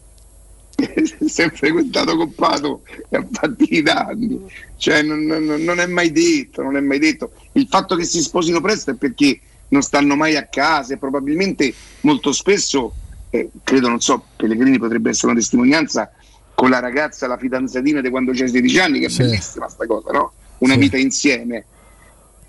si 1.27 1.41
è 1.41 1.49
frequentato 1.51 2.15
con 2.17 2.33
Pato 2.33 2.83
e 3.09 3.17
ha 3.17 3.25
fatti 3.31 3.75
i 3.75 3.81
danni. 3.81 4.39
Cioè, 4.77 5.01
non, 5.01 5.23
non- 5.23 5.63
non 5.63 5.79
è 5.79 5.85
mai 5.85 6.11
detto, 6.11 6.61
non 6.61 6.75
è 6.75 6.81
mai 6.81 6.99
detto. 6.99 7.31
Il 7.53 7.67
fatto 7.69 7.95
che 7.95 8.03
si 8.03 8.21
sposino 8.21 8.59
presto 8.61 8.91
è 8.91 8.95
perché 8.95 9.39
non 9.69 9.81
stanno 9.81 10.15
mai 10.15 10.35
a 10.35 10.47
casa 10.47 10.93
e 10.93 10.97
probabilmente 10.97 11.73
molto 12.01 12.31
spesso, 12.31 12.93
eh, 13.29 13.49
credo, 13.63 13.87
non 13.87 13.99
so, 14.01 14.25
Pellegrini 14.35 14.77
potrebbe 14.77 15.09
essere 15.11 15.31
una 15.31 15.39
testimonianza 15.39 16.11
con 16.55 16.69
la 16.69 16.79
ragazza, 16.79 17.27
la 17.27 17.37
fidanzatina 17.37 18.01
di 18.01 18.09
quando 18.09 18.31
c'è 18.31 18.47
16 18.47 18.79
anni, 18.79 18.99
che 18.99 19.05
è 19.05 19.09
Sì. 19.09 19.23
bellissima 19.23 19.67
sta 19.69 19.85
cosa, 19.85 20.11
no? 20.11 20.33
Una 20.59 20.73
Sì. 20.73 20.79
vita 20.79 20.97
insieme. 20.97 21.65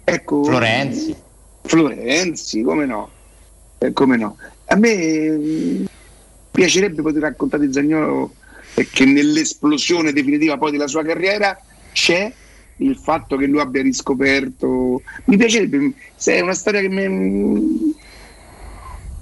Ecco, 0.04 0.44
Florenzi. 0.44 1.14
Florenzi, 1.62 2.62
come 2.62 2.84
no? 2.84 3.10
Eh, 3.78 3.92
come 3.92 4.16
no? 4.18 4.36
A 4.66 4.76
me 4.76 5.84
piacerebbe 6.54 7.02
poter 7.02 7.22
raccontare 7.22 7.66
di 7.66 7.72
Zagnolo 7.72 8.36
che 8.92 9.04
nell'esplosione 9.04 10.12
definitiva 10.12 10.56
poi 10.56 10.70
della 10.70 10.86
sua 10.86 11.02
carriera 11.02 11.56
c'è 11.92 12.32
il 12.76 12.96
fatto 12.96 13.36
che 13.36 13.46
lui 13.46 13.58
abbia 13.60 13.82
riscoperto. 13.82 15.02
Mi 15.24 15.36
piacerebbe, 15.36 15.94
se 16.14 16.36
è 16.36 16.40
una 16.40 16.54
storia 16.54 16.80
che 16.80 16.88
mi, 16.88 17.92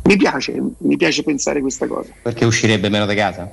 mi 0.03 0.17
piace, 0.17 0.63
mi 0.79 0.97
piace 0.99 1.23
pensare 1.23 1.63
questa 1.63 1.87
cosa. 1.87 2.13
perché 2.21 2.45
uscirebbe 2.45 2.91
meno 2.91 3.07
di 3.07 3.15
casa 3.15 3.51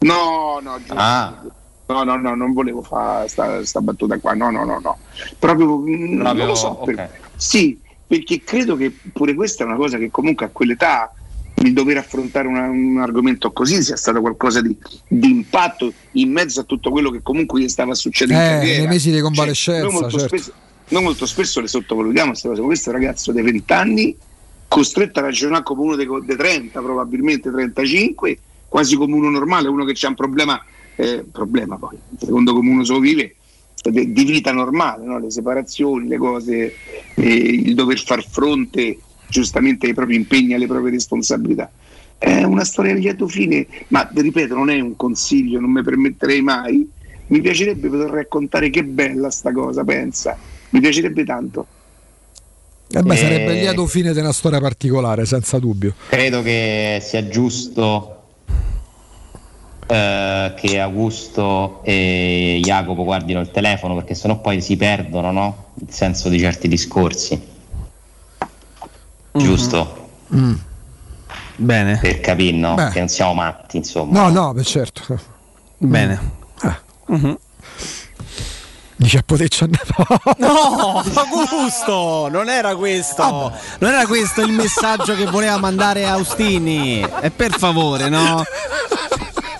No, 0.00 0.58
no, 0.60 0.82
ah 0.88 1.42
No, 1.86 2.04
no, 2.04 2.16
no, 2.16 2.34
non 2.36 2.52
volevo 2.52 2.82
fare 2.82 3.26
sta, 3.28 3.64
sta 3.64 3.80
battuta 3.80 4.18
qua, 4.18 4.32
no, 4.34 4.50
no, 4.50 4.64
no, 4.64 4.78
no. 4.80 4.98
Proprio, 5.38 5.78
mm, 5.78 6.20
non 6.20 6.36
lo 6.36 6.54
so. 6.54 6.76
per- 6.84 6.94
ok. 6.94 7.08
Sì, 7.36 7.80
perché 8.06 8.42
credo 8.44 8.76
che 8.76 8.96
pure 9.12 9.34
questa 9.34 9.64
è 9.64 9.66
una 9.66 9.76
cosa 9.76 9.98
che 9.98 10.08
comunque 10.08 10.46
a 10.46 10.50
quell'età 10.50 11.12
il 11.60 11.72
dover 11.72 11.98
affrontare 11.98 12.48
una- 12.48 12.68
un 12.68 12.98
argomento 12.98 13.52
così 13.52 13.82
sia 13.82 13.96
stato 13.96 14.20
qualcosa 14.20 14.60
di, 14.60 14.74
di 15.06 15.28
impatto 15.30 15.92
in 16.12 16.30
mezzo 16.30 16.60
a 16.60 16.64
tutto 16.64 16.90
quello 16.90 17.10
che 17.10 17.20
comunque 17.22 17.60
gli 17.60 17.68
stava 17.68 17.94
succedendo 17.94 18.42
Eh, 18.64 18.78
nei 18.78 18.86
mesi 18.86 19.08
di 19.10 19.16
Cioè, 19.16 19.22
convalescenza, 19.24 19.82
noi, 19.84 19.92
molto 19.92 20.18
certo. 20.18 20.36
spesso, 20.36 20.52
noi 20.88 21.02
molto 21.02 21.26
spesso 21.26 21.60
le 21.60 21.68
sottovalutiamo 21.68 22.30
queste 22.30 22.48
cose, 22.48 22.60
questo 22.62 22.90
ragazzo 22.90 23.32
dei 23.32 23.42
20 23.42 23.72
anni 23.72 24.16
costretto 24.68 25.18
a 25.18 25.22
ragionare 25.22 25.62
come 25.62 25.82
uno 25.82 25.96
dei, 25.96 26.06
dei 26.24 26.36
30, 26.36 26.80
probabilmente 26.80 27.50
35, 27.50 28.38
quasi 28.68 28.96
come 28.96 29.14
uno 29.14 29.28
normale, 29.28 29.68
uno 29.68 29.84
che 29.84 29.94
ha 30.06 30.08
un 30.08 30.14
problema, 30.14 30.62
eh, 30.96 31.24
problema 31.30 31.76
poi, 31.76 31.98
secondo 32.18 32.54
come 32.54 32.70
uno 32.70 32.84
se 32.84 32.92
lo 32.92 33.00
vive, 33.00 33.34
di, 33.82 34.12
di 34.12 34.24
vita 34.24 34.52
normale, 34.52 35.04
no? 35.04 35.18
le 35.18 35.30
separazioni, 35.30 36.06
le 36.08 36.16
cose, 36.18 36.74
eh, 37.14 37.26
il 37.34 37.74
dover 37.74 38.00
far 38.02 38.24
fronte 38.26 38.96
giustamente 39.30 39.86
ai 39.86 39.94
propri 39.94 40.16
impegni, 40.16 40.54
alle 40.54 40.66
proprie 40.66 40.90
responsabilità. 40.90 41.70
È 42.18 42.42
una 42.42 42.64
storia 42.64 42.92
a 42.92 42.96
lieto 42.96 43.26
fine, 43.26 43.66
ma 43.88 44.08
ripeto, 44.12 44.54
non 44.54 44.68
è 44.68 44.78
un 44.78 44.94
consiglio, 44.96 45.58
non 45.58 45.70
mi 45.70 45.82
permetterei 45.82 46.42
mai. 46.42 46.86
Mi 47.28 47.40
piacerebbe 47.40 47.88
poter 47.88 48.10
raccontare 48.10 48.68
che 48.68 48.84
bella 48.84 49.30
sta 49.30 49.52
cosa, 49.52 49.84
pensa. 49.84 50.36
Mi 50.70 50.80
piacerebbe 50.80 51.24
tanto. 51.24 51.66
Eh 52.88 53.02
beh, 53.02 53.14
Eh, 53.14 53.16
sarebbe 53.16 53.52
il 53.54 53.60
lieto 53.60 53.86
fine 53.86 54.12
di 54.12 54.18
una 54.18 54.32
storia 54.32 54.60
particolare, 54.60 55.24
senza 55.24 55.58
dubbio. 55.58 55.94
Credo 56.08 56.42
che 56.42 56.98
sia 57.00 57.28
giusto 57.28 58.20
eh, 59.86 60.54
che 60.56 60.78
Augusto 60.78 61.82
e 61.84 62.60
Jacopo 62.62 63.04
guardino 63.04 63.40
il 63.40 63.50
telefono 63.50 63.94
perché 63.94 64.14
sennò 64.14 64.40
poi 64.40 64.60
si 64.60 64.76
perdono 64.76 65.32
no? 65.32 65.64
il 65.80 65.92
senso 65.92 66.28
di 66.28 66.38
certi 66.38 66.68
discorsi. 66.68 67.49
Giusto? 69.32 70.08
Mm. 70.34 70.54
Bene. 71.56 71.98
Per 71.98 72.20
capire, 72.20 72.56
no? 72.56 72.74
Beh. 72.74 72.90
Che 72.90 72.98
non 72.98 73.08
siamo 73.08 73.34
matti, 73.34 73.76
insomma. 73.76 74.20
No, 74.22 74.28
no, 74.30 74.52
beh, 74.52 74.64
certo. 74.64 75.18
Bene. 75.78 76.38
Mm. 77.12 77.32
Dice 78.96 79.18
a 79.18 79.22
poterci 79.24 79.64
andare. 79.64 79.84
No, 80.38 81.02
Augusto, 81.14 82.28
non 82.30 82.48
era 82.48 82.74
questo. 82.76 83.52
Non 83.78 83.90
era 83.90 84.06
questo 84.06 84.42
il 84.42 84.52
messaggio 84.52 85.14
che 85.14 85.24
voleva 85.26 85.56
mandare 85.58 86.06
Austini. 86.06 87.04
E 87.20 87.30
per 87.30 87.52
favore, 87.52 88.08
no? 88.08 88.44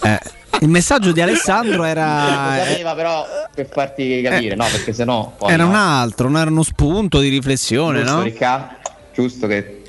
Eh, 0.03 0.21
il 0.61 0.69
messaggio 0.69 1.13
di 1.13 1.21
Alessandro 1.23 1.79
Lo 1.79 1.85
era 1.85 2.59
sapeva 2.65 2.95
però 2.95 3.27
per 3.55 3.69
farti 3.71 4.21
capire, 4.23 4.55
no? 4.57 4.67
Perché 4.71 4.93
sennò 4.93 5.33
poi 5.39 5.51
Eh. 5.51 5.55
era 5.55 5.65
no. 5.65 5.71
un 5.71 5.75
altro, 5.75 6.29
non 6.29 6.41
era 6.41 6.51
uno 6.51 6.63
spunto 6.63 7.19
di 7.19 7.29
riflessione, 7.29 8.01
giusto, 8.01 8.17
no? 8.17 8.23
Ricca? 8.23 8.77
Giusto 9.13 9.47
che 9.47 9.83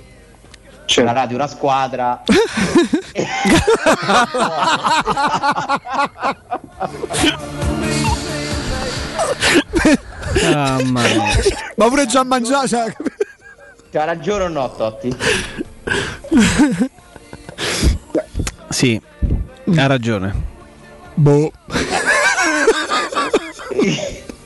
la 0.95 1.11
radio 1.13 1.37
una 1.37 1.47
squadra. 1.47 2.21
Mamma 10.51 11.01
mia. 11.01 11.23
Ma 11.75 11.87
pure 11.87 12.05
già 12.05 12.23
mangiato. 12.23 12.67
Cioè... 12.67 12.95
C'ha 13.91 14.03
ragione 14.05 14.43
o 14.45 14.47
no, 14.47 14.71
Totti? 14.71 15.15
Sì, 18.69 19.01
ha 19.75 19.85
ragione. 19.87 20.49
Boh. 21.13 21.51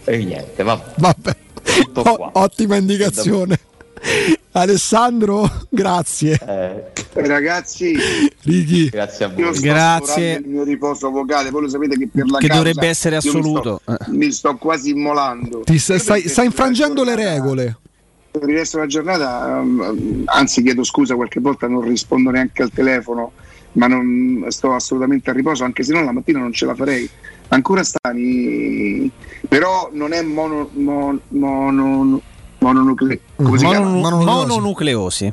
E 0.05 0.17
niente, 0.17 0.63
vabbè. 0.63 0.91
Vabbè. 0.95 1.35
Tutto 1.63 2.01
O- 2.01 2.29
ottima 2.33 2.75
indicazione. 2.75 3.59
Alessandro, 4.51 5.49
grazie. 5.69 6.39
Eh, 6.45 6.83
Ragazzi, 7.13 7.95
Ricky. 8.43 8.89
grazie 8.89 9.25
a 9.25 9.31
io 9.35 9.45
voi. 9.45 9.53
sto 9.55 9.61
Grazie. 9.63 10.33
il 10.37 10.47
mio 10.47 10.63
riposo 10.63 11.09
vocale, 11.11 11.49
voi 11.49 11.63
lo 11.63 11.69
sapete 11.69 11.97
che 11.97 12.07
per 12.11 12.25
la 12.29 12.37
Che 12.37 12.47
dovrebbe 12.47 12.87
essere 12.87 13.17
io 13.17 13.21
mi 13.23 13.29
sto- 13.29 13.39
assoluto. 13.39 13.81
Mi 14.07 14.31
sto, 14.31 14.55
quasi 14.55 14.91
immolando. 14.91 15.61
Ti 15.65 15.77
stai, 15.77 15.97
Io 15.97 16.01
stai, 16.01 16.27
stai 16.27 16.45
infrangendo 16.45 17.03
le 17.03 17.15
regole. 17.15 17.77
Per 18.31 18.47
il 18.49 18.55
resto 18.55 18.77
della 18.77 18.89
giornata, 18.89 19.59
um, 19.61 20.21
anzi 20.25 20.61
chiedo 20.61 20.83
scusa, 20.83 21.15
qualche 21.15 21.39
volta 21.39 21.67
non 21.67 21.81
rispondo 21.81 22.29
neanche 22.31 22.63
al 22.63 22.71
telefono, 22.71 23.31
ma 23.73 23.87
non 23.87 24.45
sto 24.49 24.73
assolutamente 24.73 25.29
a 25.29 25.33
riposo, 25.33 25.63
anche 25.63 25.83
se 25.83 25.93
no 25.93 26.03
la 26.03 26.11
mattina 26.13 26.39
non 26.39 26.51
ce 26.53 26.65
la 26.65 26.75
farei. 26.75 27.09
Ancora 27.49 27.83
stani, 27.83 29.09
però 29.47 29.89
non 29.93 30.11
è 30.13 30.21
mono, 30.21 30.69
mon- 30.73 31.19
mono- 31.29 32.21
mononucle-? 32.65 33.19
Mono- 33.37 34.23
mononucleosi. 34.23 35.31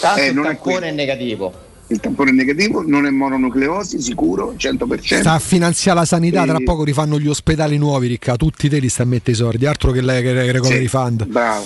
Tanto 0.00 0.20
Eh, 0.20 0.26
il 0.28 0.34
non 0.34 0.44
è 0.44 0.48
tampone 0.48 0.76
quello. 0.78 0.86
è 0.86 0.92
negativo. 0.92 1.52
Il 1.88 2.00
tampone 2.00 2.30
è 2.30 2.32
negativo, 2.32 2.82
non 2.86 3.06
è 3.06 3.10
mononucleosi, 3.10 4.00
sicuro, 4.00 4.54
100%. 4.56 5.20
Sta 5.20 5.32
a 5.32 5.38
finanziare 5.38 5.98
la 6.00 6.04
sanità, 6.06 6.44
tra 6.44 6.56
Sì. 6.56 6.64
poco 6.64 6.82
rifanno 6.84 7.18
gli 7.18 7.28
ospedali 7.28 7.76
nuovi, 7.78 8.08
ricca. 8.08 8.36
Tutti 8.36 8.68
te 8.68 8.78
li 8.78 8.88
sta 8.88 9.02
a 9.02 9.06
mettere 9.06 9.32
i 9.32 9.34
soldi, 9.34 9.66
altro 9.66 9.90
che 9.92 10.00
le 10.00 10.22
che 10.22 10.32
le 10.32 10.50
recovery 10.52 10.80
Sì, 10.82 10.88
fund. 10.88 11.26
Bravo. 11.26 11.64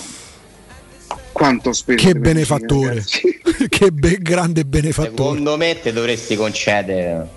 Quanto 1.31 1.71
speso 1.71 2.05
Che 2.05 2.15
benefattore. 2.15 3.03
che 3.69 3.91
be- 3.91 4.17
grande 4.19 4.65
benefattore. 4.65 5.15
Secondo 5.37 5.55
me 5.57 5.79
te 5.81 5.93
dovresti 5.93 6.35
concedere 6.35 7.27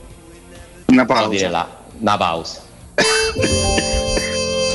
Una 0.87 1.05
pausa. 1.05 1.49
là, 1.51 1.69
una 2.01 2.17
pausa. 2.17 2.61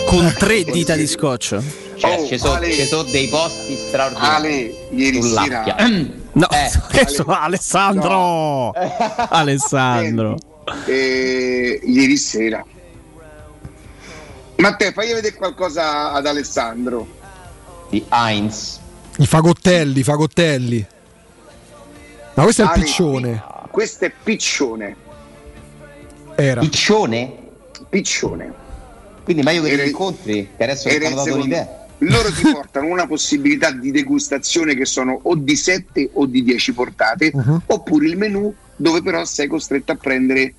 Con 0.06 0.34
tre 0.38 0.64
dita 0.64 0.96
di 0.96 1.06
scotch. 1.08 1.58
Cioè, 1.98 2.20
Oh, 2.20 2.28
ci 2.28 2.38
sono 2.38 2.54
Ale. 2.54 3.12
dei 3.12 3.28
posti 3.28 3.76
straordinari. 3.76 4.36
Ale, 4.36 4.76
ieri 4.92 5.22
sera 5.22 5.64
No, 6.34 6.48
Eh, 6.52 6.72
che 6.92 7.08
so- 7.08 7.24
Alessandro. 7.26 8.72
Alessandro. 9.30 10.38
eh, 10.86 11.80
ieri 11.84 12.18
sera. 12.18 12.64
Matteo, 14.58 14.92
fagli 14.92 15.14
vedere 15.14 15.36
qualcosa 15.36 16.12
ad 16.12 16.26
Alessandro. 16.28 17.08
Di 17.90 18.04
Heinz. 18.10 18.80
I 19.18 19.26
fagottelli, 19.26 20.00
i 20.00 20.04
fagottelli. 20.04 20.86
Ma 22.36 22.44
questo 22.44 22.62
è 22.62 22.66
il 22.66 22.72
Ale, 22.72 22.84
piccione. 22.84 23.44
Questo 23.72 24.06
è 24.06 24.12
piccione. 24.24 24.96
Era. 26.36 26.62
Piccione? 26.62 27.34
Piccione. 27.90 28.54
Quindi 29.24 29.42
meglio 29.42 29.64
che 29.64 29.76
li 29.76 29.88
incontri, 29.88 30.50
che 30.56 30.64
adesso 30.64 30.88
ti 30.88 30.96
hanno 31.04 31.16
dato 31.16 31.34
un'idea. 31.34 31.86
Loro 32.00 32.32
ti 32.32 32.44
portano 32.52 32.88
una 32.88 33.08
possibilità 33.08 33.72
di 33.72 33.92
degustazione 33.92 34.76
che 34.76 34.86
sono 34.86 35.20
o 35.24 35.36
di 35.36 35.56
7 35.56 36.12
o 36.14 36.26
di 36.26 36.44
10 36.44 36.74
portate, 36.74 37.32
Mhm. 37.34 37.62
oppure 37.68 38.08
il 38.08 38.18
menù 38.18 38.54
dove 38.76 39.02
però 39.02 39.26
sei 39.26 39.48
costretto 39.48 39.92
a 39.92 39.96
prendere 39.96 40.54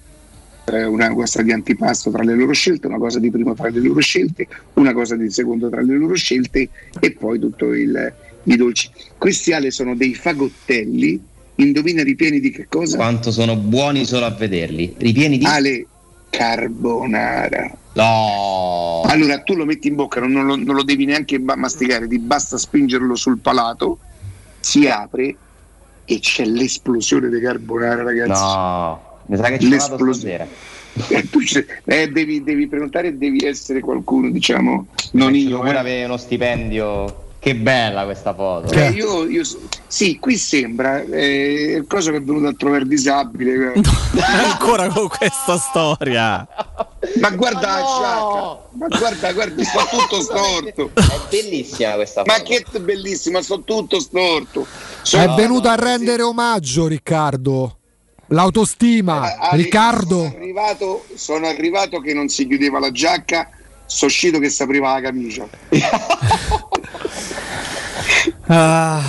eh, 0.66 0.85
una 0.85 1.09
cosa 1.15 1.40
di 1.43 1.52
antipasto 1.52 2.10
tra 2.10 2.23
le 2.23 2.35
loro 2.35 2.52
scelte, 2.52 2.89
una 2.89 2.98
cosa 2.98 3.19
di 3.19 3.31
primo 3.31 3.55
tra 3.55 3.69
le 3.70 3.81
loro 3.81 4.01
scelte, 4.01 4.47
una 4.74 4.93
cosa 4.93 5.16
di 5.16 5.31
secondo 5.31 5.70
tra 5.70 5.81
le 5.81 5.97
loro 5.97 6.15
scelte 6.15 6.69
e 7.01 7.12
poi 7.12 7.39
tutto 7.39 7.73
il, 7.73 8.12
i 8.43 8.56
dolci. 8.56 8.90
Questi 9.16 9.52
Ale 9.52 9.70
sono 9.70 9.94
dei 9.94 10.15
fagottelli, 10.15 11.19
indovina 11.55 12.02
ripieni 12.02 12.40
di 12.40 12.51
che 12.51 12.66
cosa? 12.69 12.97
Quanto 12.97 13.31
sono 13.31 13.56
buoni 13.56 14.05
solo 14.05 14.27
a 14.27 14.31
vederli. 14.31 14.94
Ripieni 14.98 15.39
di... 15.39 15.44
Ale 15.47 15.86
carbonara. 16.28 17.77
No. 17.99 19.03
Allora 19.07 19.41
tu 19.41 19.55
lo 19.55 19.65
metti 19.65 19.89
in 19.89 19.97
bocca, 19.97 20.20
non, 20.20 20.47
lo, 20.47 20.55
non 20.55 20.77
lo 20.77 20.85
devi 20.85 21.05
neanche 21.05 21.39
masticare, 21.39 22.07
ti 22.07 22.19
basta 22.20 22.57
spingerlo 22.57 23.16
sul 23.16 23.39
palato, 23.39 23.99
si 24.61 24.87
apre 24.87 25.35
e 26.05 26.20
c'è 26.20 26.45
l'esplosione 26.45 27.29
di 27.29 27.41
carbonara, 27.41 28.05
ragazzi. 28.05 28.41
No. 28.41 29.03
Mi 29.27 29.37
sa 29.37 29.49
che 29.49 29.59
c'è 29.59 29.66
una 29.66 29.75
L'esplosione. 29.75 30.49
Eh, 31.09 31.29
ci- 31.45 31.65
eh, 31.85 32.09
devi, 32.09 32.43
devi 32.43 32.66
prenotare 32.66 33.09
e 33.09 33.15
devi 33.15 33.45
essere 33.45 33.81
qualcuno, 33.81 34.31
diciamo, 34.31 34.87
non 35.12 35.35
io. 35.35 35.59
pure 35.59 35.75
eh. 35.75 35.79
avere 35.79 36.05
uno 36.05 36.16
stipendio. 36.16 37.27
Che 37.40 37.55
bella 37.55 38.05
questa 38.05 38.35
foto. 38.35 38.69
Cioè, 38.69 38.89
io, 38.89 39.24
io- 39.27 39.44
sì, 39.86 40.19
qui 40.19 40.36
sembra 40.36 41.02
eh, 41.02 41.77
il 41.78 41.86
coso 41.86 42.10
che 42.10 42.16
è 42.16 42.23
venuto 42.23 42.48
a 42.48 42.52
trovare 42.52 42.85
disabile. 42.85 43.73
eh. 43.78 43.82
Ancora 44.20 44.89
con 44.89 45.06
questa 45.06 45.56
storia. 45.56 46.47
Ma 47.20 47.31
guarda 47.31 47.60
la 47.60 47.77
giacca, 47.81 48.59
ma 48.73 48.86
guarda, 48.98 49.32
guarda, 49.32 49.65
sto 49.65 49.78
tutto 49.89 50.20
storto. 50.20 50.90
È 50.94 51.20
bellissima 51.31 51.93
questa 51.94 52.24
foto. 52.24 52.32
Ma 52.36 52.43
che 52.43 52.65
bellissima, 52.81 53.40
sto 53.40 53.62
tutto 53.62 54.01
storto. 54.01 54.62
È 54.62 54.66
Sono- 55.02 55.35
venuto 55.36 55.69
a 55.69 55.77
rendere 55.77 56.23
omaggio, 56.23 56.89
Riccardo. 56.89 57.77
L'autostima, 58.31 59.39
Ale, 59.39 59.62
Riccardo. 59.62 60.24
Sono 60.24 60.35
arrivato, 60.36 61.05
sono 61.15 61.47
arrivato 61.47 62.01
che 62.01 62.12
non 62.12 62.28
si 62.28 62.47
chiudeva 62.47 62.78
la 62.78 62.90
giacca, 62.90 63.48
sono 63.89 64.10
uscito 64.10 64.39
che 64.39 64.48
si 64.51 64.62
apriva 64.62 64.93
la 64.94 65.01
camicia. 65.01 65.47
Ah, 68.51 69.01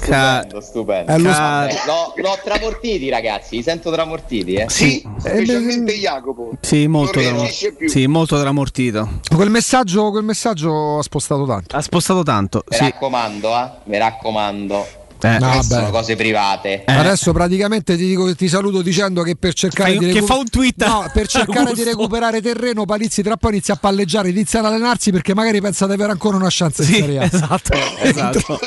ca- 0.00 0.40
Stupendo, 0.44 0.60
stupendo. 0.60 1.12
È 1.12 1.18
lo- 1.18 1.30
ca- 1.30 1.68
Eh, 1.68 1.74
l'ho, 1.86 2.12
l'ho 2.16 2.38
tramortiti, 2.44 3.08
ragazzi. 3.08 3.56
Li 3.56 3.62
sento 3.62 3.90
tramortiti, 3.90 4.54
eh. 4.54 4.68
sì, 4.68 5.02
Specialmente 5.18 5.94
Jacopo. 5.94 6.50
sì, 6.60 6.86
molto, 6.86 7.18
Non 7.20 7.24
tram- 7.28 7.38
reagisce 7.40 7.72
più. 7.74 7.88
sì, 7.88 8.06
molto 8.06 8.38
tramortito. 8.38 9.20
Quel 9.34 9.48
messaggio, 9.50 10.10
quel 10.10 10.24
messaggio 10.24 10.98
ha 10.98 11.02
spostato 11.02 11.46
tanto. 11.46 11.76
Ha 11.76 11.80
spostato 11.80 12.22
tanto. 12.22 12.64
Mi 12.68 12.76
Sì. 12.76 12.82
raccomando, 12.84 13.56
eh. 13.56 13.70
Mi 13.84 13.96
raccomando. 13.98 14.86
Eh. 15.22 15.38
No, 15.38 15.62
sono 15.62 15.90
cose 15.90 16.16
private. 16.16 16.84
Eh. 16.84 16.92
Adesso 16.92 17.32
praticamente 17.32 17.96
ti 17.96 18.06
dico 18.06 18.24
che 18.24 18.34
ti 18.34 18.48
saluto 18.48 18.82
dicendo 18.82 19.22
che 19.22 19.36
per 19.36 19.52
cercare 19.54 19.90
Fai- 19.90 19.98
di 19.98 20.06
che 20.06 20.12
recu- 20.20 20.28
fa 20.28 20.36
un 20.36 20.48
tweet 20.48 20.84
No, 20.86 21.10
per 21.12 21.26
cercare 21.28 21.72
di 21.72 21.82
recuperare 21.82 22.40
terreno, 22.40 22.84
Palizzi 22.84 23.22
tra 23.22 23.36
poi 23.36 23.52
inizia 23.52 23.74
a 23.74 23.76
palleggiare, 23.76 24.28
inizia 24.30 24.60
ad 24.60 24.66
allenarsi 24.66 25.10
perché 25.10 25.34
magari 25.34 25.60
pensa 25.60 25.86
di 25.86 25.92
avere 25.92 26.12
ancora 26.12 26.36
una 26.36 26.48
chance 26.50 26.82
in 26.82 26.88
Sì, 26.88 26.94
Serie 26.94 27.18
A. 27.18 27.24
esatto, 27.24 27.72
esatto. 28.02 28.58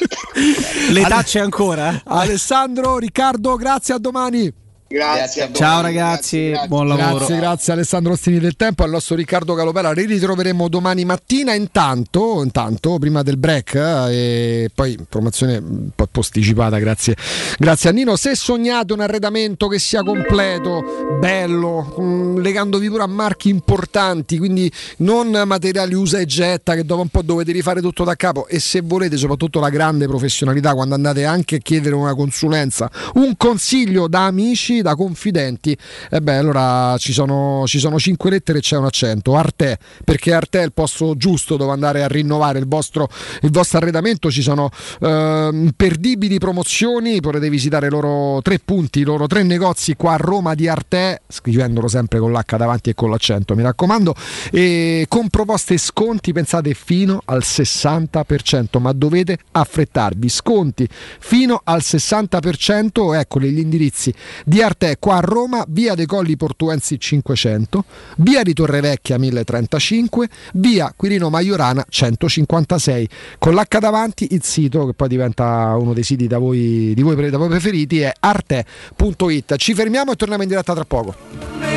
L'età 0.91 1.23
c'è 1.23 1.39
ancora? 1.39 2.01
Alessandro, 2.05 2.97
Riccardo, 2.97 3.55
grazie 3.55 3.93
a 3.93 3.97
domani. 3.97 4.61
Grazie. 4.93 5.49
Ciao 5.53 5.81
ragazzi, 5.81 6.49
grazie, 6.49 6.67
buon 6.67 6.87
lavoro. 6.87 7.15
Grazie, 7.15 7.37
grazie 7.37 7.73
Alessandro 7.73 8.13
Ostini 8.13 8.37
del 8.37 8.55
Tempo, 8.55 8.83
al 8.83 8.91
nostro 8.91 9.15
Riccardo 9.15 9.55
Calopera. 9.55 9.91
Li 9.91 10.05
ritroveremo 10.05 10.67
domani 10.67 11.03
mattina. 11.03 11.55
Intanto, 11.55 12.43
intanto 12.43 12.99
prima 12.99 13.23
del 13.23 13.37
break, 13.37 13.73
eh, 13.73 14.11
e 14.13 14.69
poi 14.71 14.95
promozione 15.09 15.57
un 15.57 15.89
po' 15.95 16.05
posticipata, 16.05 16.77
grazie. 16.77 17.15
grazie 17.57 17.89
a 17.89 17.93
Nino. 17.93 18.15
Se 18.15 18.35
sognate 18.35 18.93
un 18.93 18.99
arredamento 18.99 19.67
che 19.67 19.79
sia 19.79 20.03
completo, 20.03 20.83
bello, 21.19 21.95
mh, 21.97 22.41
legandovi 22.41 22.87
pure 22.87 23.01
a 23.01 23.07
marchi 23.07 23.49
importanti, 23.49 24.37
quindi 24.37 24.71
non 24.97 25.41
materiali 25.47 25.95
usa 25.95 26.19
e 26.19 26.27
getta 26.27 26.75
che 26.75 26.85
dopo 26.85 27.01
un 27.01 27.07
po' 27.07 27.23
dovete 27.23 27.51
rifare 27.51 27.81
tutto 27.81 28.03
da 28.03 28.13
capo. 28.13 28.45
E 28.45 28.59
se 28.59 28.81
volete, 28.81 29.17
soprattutto 29.17 29.59
la 29.59 29.69
grande 29.69 30.05
professionalità, 30.05 30.75
quando 30.75 30.93
andate 30.93 31.25
anche 31.25 31.55
a 31.55 31.59
chiedere 31.59 31.95
una 31.95 32.13
consulenza, 32.13 32.91
un 33.15 33.33
consiglio 33.35 34.07
da 34.07 34.27
amici, 34.27 34.81
da 34.83 34.95
confidenti, 34.95 35.75
e 36.11 36.21
beh, 36.21 36.35
allora 36.35 36.95
ci 36.99 37.11
sono, 37.11 37.63
ci 37.65 37.79
sono 37.79 37.97
cinque 37.97 38.29
lettere 38.29 38.59
e 38.59 38.61
c'è 38.61 38.77
un 38.77 38.85
accento. 38.85 39.35
Arte, 39.35 39.79
perché 40.03 40.33
Arte 40.33 40.61
è 40.61 40.63
il 40.63 40.73
posto 40.73 41.15
giusto 41.15 41.57
dove 41.57 41.71
andare 41.71 42.03
a 42.03 42.07
rinnovare 42.07 42.59
il 42.59 42.67
vostro, 42.67 43.09
il 43.41 43.49
vostro 43.51 43.79
arredamento. 43.79 44.29
Ci 44.29 44.41
sono 44.41 44.69
eh, 44.99 45.49
imperdibili 45.51 46.37
promozioni. 46.37 47.19
Potete 47.19 47.49
visitare 47.49 47.87
i 47.87 47.89
loro 47.89 48.41
tre 48.41 48.59
punti, 48.59 48.99
i 48.99 49.03
loro 49.03 49.25
tre 49.27 49.43
negozi 49.43 49.95
qua 49.95 50.13
a 50.13 50.17
Roma 50.17 50.53
di 50.53 50.67
Arte, 50.67 51.21
scrivendolo 51.27 51.87
sempre 51.87 52.19
con 52.19 52.31
l'H 52.31 52.57
davanti 52.57 52.89
e 52.89 52.93
con 52.93 53.09
l'accento, 53.09 53.55
mi 53.55 53.63
raccomando. 53.63 54.13
E 54.51 55.05
con 55.07 55.29
proposte 55.29 55.75
e 55.75 55.77
sconti, 55.77 56.33
pensate 56.33 56.73
fino 56.73 57.21
al 57.25 57.41
60%, 57.43 58.79
ma 58.79 58.91
dovete 58.91 59.37
affrettarvi. 59.51 60.29
Sconti 60.29 60.87
fino 61.19 61.61
al 61.63 61.81
60%. 61.81 63.15
Eccoli 63.15 63.51
gli 63.51 63.59
indirizzi 63.59 64.13
di 64.45 64.61
Arte 64.61 64.72
qua 64.99 65.17
a 65.17 65.19
Roma, 65.19 65.65
via 65.67 65.95
dei 65.95 66.05
Colli 66.05 66.35
Portuensi 66.37 66.99
500, 66.99 67.83
via 68.17 68.43
di 68.43 68.53
Torrevecchia 68.53 69.17
1035, 69.17 70.29
via 70.53 70.93
Quirino 70.95 71.29
Maiorana 71.29 71.85
156. 71.87 73.09
Con 73.37 73.53
l'H 73.53 73.79
davanti 73.79 74.27
il 74.31 74.43
sito 74.43 74.85
che 74.87 74.93
poi 74.93 75.07
diventa 75.07 75.75
uno 75.77 75.93
dei 75.93 76.03
siti 76.03 76.27
da 76.27 76.37
voi, 76.37 76.93
di 76.93 77.01
voi, 77.01 77.29
da 77.29 77.37
voi 77.37 77.49
preferiti 77.49 78.01
è 78.01 78.11
arte.it. 78.19 79.55
Ci 79.55 79.73
fermiamo 79.73 80.11
e 80.11 80.15
torniamo 80.15 80.43
in 80.43 80.49
diretta 80.49 80.73
tra 80.73 80.85
poco. 80.85 81.72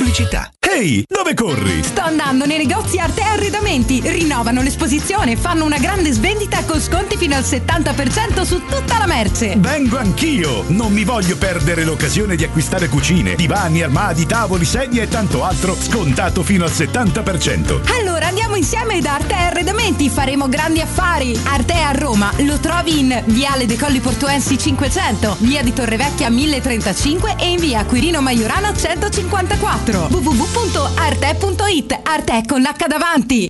Pubblicità. 0.00 0.50
Ehi, 0.58 1.04
dove 1.06 1.34
corri? 1.34 1.82
Sto 1.82 2.00
andando 2.00 2.46
nei 2.46 2.56
negozi 2.56 2.98
Arte 2.98 3.20
Arredamenti. 3.20 4.00
Rinnovano 4.02 4.62
l'esposizione, 4.62 5.36
fanno 5.36 5.66
una 5.66 5.78
grande 5.78 6.10
svendita 6.10 6.64
con 6.64 6.80
sconti 6.80 7.18
fino 7.18 7.34
al 7.34 7.42
70% 7.42 8.42
su 8.42 8.64
tutta 8.64 8.96
la 8.96 9.06
merce. 9.06 9.56
Vengo 9.58 9.98
anch'io! 9.98 10.64
Non 10.68 10.92
mi 10.92 11.04
voglio 11.04 11.36
perdere 11.36 11.84
l'occasione 11.84 12.34
di 12.34 12.44
acquistare 12.44 12.88
cucine, 12.88 13.34
divani, 13.34 13.82
armadi, 13.82 14.24
tavoli, 14.24 14.64
sedie 14.64 15.02
e 15.02 15.08
tanto 15.08 15.44
altro 15.44 15.76
scontato 15.78 16.42
fino 16.42 16.64
al 16.64 16.70
70%. 16.70 17.92
Allora 18.00 18.28
andiamo 18.28 18.49
insieme 18.60 19.00
da 19.00 19.14
Arte 19.14 19.32
Arredamenti, 19.34 20.10
faremo 20.10 20.46
grandi 20.46 20.82
affari. 20.82 21.38
Arte 21.44 21.80
a 21.80 21.92
Roma 21.92 22.30
lo 22.40 22.58
trovi 22.58 22.98
in 22.98 23.22
Viale 23.24 23.64
dei 23.64 23.78
Colli 23.78 24.00
Portuensi 24.00 24.58
500, 24.58 25.36
Via 25.38 25.62
di 25.62 25.72
Torrevecchia 25.72 26.28
1035 26.28 27.36
e 27.38 27.52
in 27.52 27.58
Via 27.58 27.86
Quirino 27.86 28.20
Maiorano 28.20 28.76
154. 28.76 30.08
www.arte.it 30.10 32.00
Arte 32.02 32.42
con 32.46 32.60
l'H 32.60 32.86
davanti. 32.86 33.49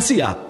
financiar. 0.00 0.49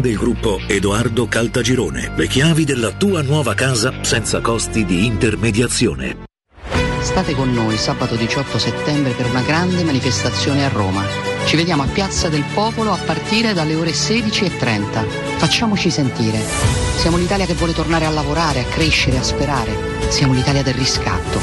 del 0.00 0.16
gruppo 0.16 0.60
Edoardo 0.66 1.26
Caltagirone. 1.26 2.12
Le 2.16 2.26
chiavi 2.26 2.64
della 2.64 2.92
tua 2.92 3.22
nuova 3.22 3.54
casa 3.54 3.92
senza 4.02 4.40
costi 4.40 4.84
di 4.84 5.06
intermediazione. 5.06 6.24
State 7.00 7.34
con 7.34 7.52
noi 7.52 7.76
sabato 7.76 8.16
18 8.16 8.58
settembre 8.58 9.12
per 9.12 9.26
una 9.26 9.42
grande 9.42 9.84
manifestazione 9.84 10.64
a 10.64 10.68
Roma. 10.68 11.04
Ci 11.44 11.54
vediamo 11.56 11.82
a 11.82 11.86
Piazza 11.86 12.28
del 12.30 12.44
Popolo 12.54 12.92
a 12.92 12.96
partire 12.96 13.52
dalle 13.52 13.74
ore 13.74 13.90
16.30. 13.90 15.36
Facciamoci 15.36 15.90
sentire. 15.90 16.38
Siamo 16.96 17.18
l'Italia 17.18 17.44
che 17.44 17.54
vuole 17.54 17.74
tornare 17.74 18.06
a 18.06 18.10
lavorare, 18.10 18.60
a 18.60 18.64
crescere, 18.64 19.18
a 19.18 19.22
sperare. 19.22 19.76
Siamo 20.08 20.32
l'Italia 20.32 20.62
del 20.62 20.74
riscatto. 20.74 21.38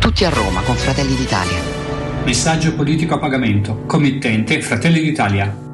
Tutti 0.00 0.24
a 0.24 0.30
Roma 0.30 0.62
con 0.62 0.74
Fratelli 0.74 1.14
d'Italia. 1.14 1.60
Messaggio 2.24 2.74
politico 2.74 3.14
a 3.14 3.18
pagamento. 3.18 3.84
Committente 3.86 4.60
Fratelli 4.60 5.00
d'Italia. 5.00 5.73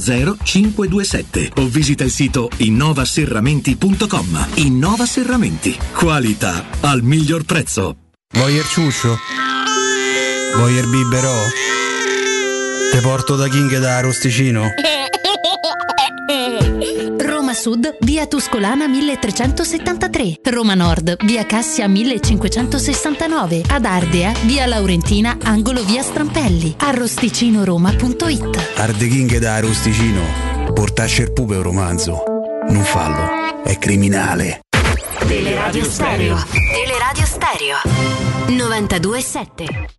527 0.00 1.52
o 1.56 1.66
visita 1.66 2.04
il 2.04 2.10
sito 2.10 2.48
innovaserramenti.com. 2.56 4.48
Innova 4.54 5.04
Serramenti. 5.04 5.78
Qualità 5.92 6.64
al 6.80 7.02
miglior 7.02 7.44
prezzo. 7.44 7.96
Vuoi 8.32 8.54
il 8.54 8.64
ciuccio? 8.64 9.16
Vuoi 10.56 10.74
il 10.74 10.86
biberò? 10.88 11.36
Te 12.92 13.00
porto 13.00 13.36
da 13.36 13.48
King 13.48 13.78
da 13.78 14.00
Rosticino? 14.00 14.68
Roma 17.50 17.54
Sud, 17.54 17.96
via 18.00 18.26
Tuscolana 18.26 18.86
1373. 18.86 20.36
Roma 20.50 20.74
Nord, 20.74 21.16
via 21.24 21.44
Cassia 21.46 21.88
1569. 21.88 23.62
Ad 23.68 23.84
Ardea, 23.84 24.32
via 24.44 24.66
Laurentina, 24.66 25.36
angolo 25.42 25.82
via 25.82 26.02
Strampelli. 26.02 26.76
Arrosticinoroma.it. 26.78 28.76
Arde 28.76 29.08
King 29.08 29.38
da 29.38 29.58
Rosticino. 29.58 30.22
Portasce 30.72 31.22
il 31.22 31.32
pupe 31.32 31.56
un 31.56 31.62
romanzo. 31.62 32.22
Non 32.68 32.84
fallo, 32.84 33.62
è 33.64 33.76
criminale. 33.78 34.60
Teleradio 35.26 35.84
Stereo. 35.84 36.36
Teleradio 36.52 37.26
Stereo. 37.26 37.78
92.7. 38.46 39.98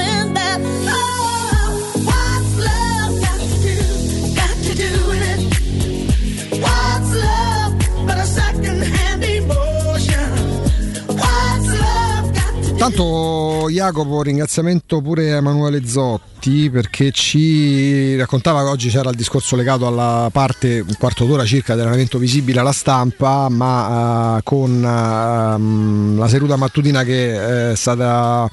Intanto 12.83 13.67
Jacopo, 13.69 14.23
ringraziamento 14.23 15.01
pure 15.01 15.33
a 15.33 15.35
Emanuele 15.35 15.85
Zotti 15.85 16.71
perché 16.71 17.11
ci 17.11 18.15
raccontava 18.15 18.63
che 18.63 18.69
oggi 18.69 18.89
c'era 18.89 19.11
il 19.11 19.15
discorso 19.15 19.55
legato 19.55 19.85
alla 19.85 20.29
parte, 20.31 20.79
un 20.79 20.95
quarto 20.97 21.25
d'ora 21.25 21.45
circa 21.45 21.73
dell'allenamento 21.75 22.17
visibile 22.17 22.59
alla 22.59 22.71
stampa, 22.71 23.47
ma 23.49 24.37
eh, 24.37 24.41
con 24.43 24.83
ehm, 24.83 26.17
la 26.17 26.27
seduta 26.27 26.55
mattutina 26.55 27.03
che 27.03 27.71
è 27.71 27.75
stata 27.75 28.49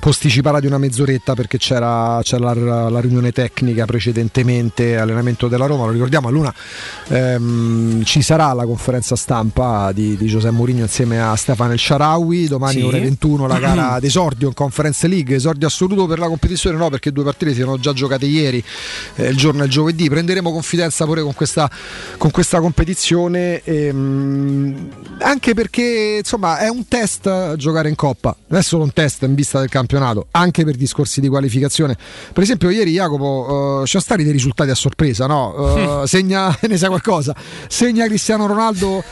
posticipata 0.00 0.58
di 0.58 0.66
una 0.66 0.78
mezz'oretta 0.78 1.34
perché 1.34 1.58
c'era, 1.58 2.18
c'era 2.24 2.52
la, 2.52 2.88
la 2.90 3.00
riunione 3.00 3.30
tecnica 3.30 3.84
precedentemente 3.84 4.96
allenamento 4.96 5.46
della 5.46 5.66
Roma, 5.66 5.84
lo 5.84 5.92
ricordiamo 5.92 6.26
a 6.26 6.30
Luna 6.32 6.52
ehm, 7.06 8.02
ci 8.02 8.22
sarà 8.22 8.52
la 8.54 8.64
conferenza 8.64 9.14
stampa 9.14 9.92
di, 9.92 10.16
di 10.16 10.26
Giuseppe 10.26 10.52
Mourinho 10.52 10.82
insieme 10.82 11.22
a 11.22 11.36
Stefano 11.36 11.70
El 11.70 11.78
Sharawi, 11.78 12.48
domani 12.48 12.80
Sì. 12.80 12.82
ore 12.82 12.98
21 12.98 13.46
la 13.46 13.58
gara 13.74 14.00
d'esordio 14.00 14.48
in 14.48 14.54
Conference 14.54 15.06
League, 15.06 15.36
esordio 15.36 15.66
assoluto 15.66 16.06
per 16.06 16.18
la 16.18 16.26
competizione 16.26 16.76
no 16.76 16.88
perché 16.88 17.12
due 17.12 17.24
partite 17.24 17.54
si 17.54 17.60
erano 17.60 17.78
già 17.78 17.92
giocate 17.92 18.26
ieri, 18.26 18.62
eh, 19.16 19.28
il 19.28 19.36
giorno 19.36 19.62
è 19.62 19.64
il 19.64 19.70
giovedì, 19.70 20.08
prenderemo 20.08 20.50
confidenza 20.50 21.04
pure 21.04 21.22
con 21.22 21.34
questa, 21.34 21.70
con 22.16 22.30
questa 22.30 22.60
competizione, 22.60 23.62
ehm, 23.62 24.88
anche 25.20 25.54
perché 25.54 26.16
insomma 26.18 26.58
è 26.58 26.68
un 26.68 26.86
test 26.88 27.26
eh, 27.26 27.54
giocare 27.56 27.88
in 27.88 27.94
Coppa, 27.94 28.34
non 28.48 28.60
è 28.60 28.62
solo 28.62 28.84
un 28.84 28.92
test 28.92 29.22
in 29.22 29.34
vista 29.34 29.60
del 29.60 29.68
campionato, 29.68 30.28
anche 30.30 30.64
per 30.64 30.76
discorsi 30.76 31.20
di 31.20 31.28
qualificazione. 31.28 31.96
Per 32.32 32.42
esempio 32.42 32.70
ieri 32.70 32.92
Jacopo, 32.92 33.80
eh, 33.82 33.84
ci 33.84 33.90
sono 33.90 34.02
stati 34.02 34.22
dei 34.22 34.32
risultati 34.32 34.70
a 34.70 34.74
sorpresa, 34.74 35.26
no? 35.26 36.02
Eh, 36.02 36.06
segna, 36.06 36.56
ne 36.66 36.76
sai 36.76 36.88
qualcosa, 36.88 37.34
segna 37.68 38.06
Cristiano 38.06 38.46
Ronaldo 38.46 39.02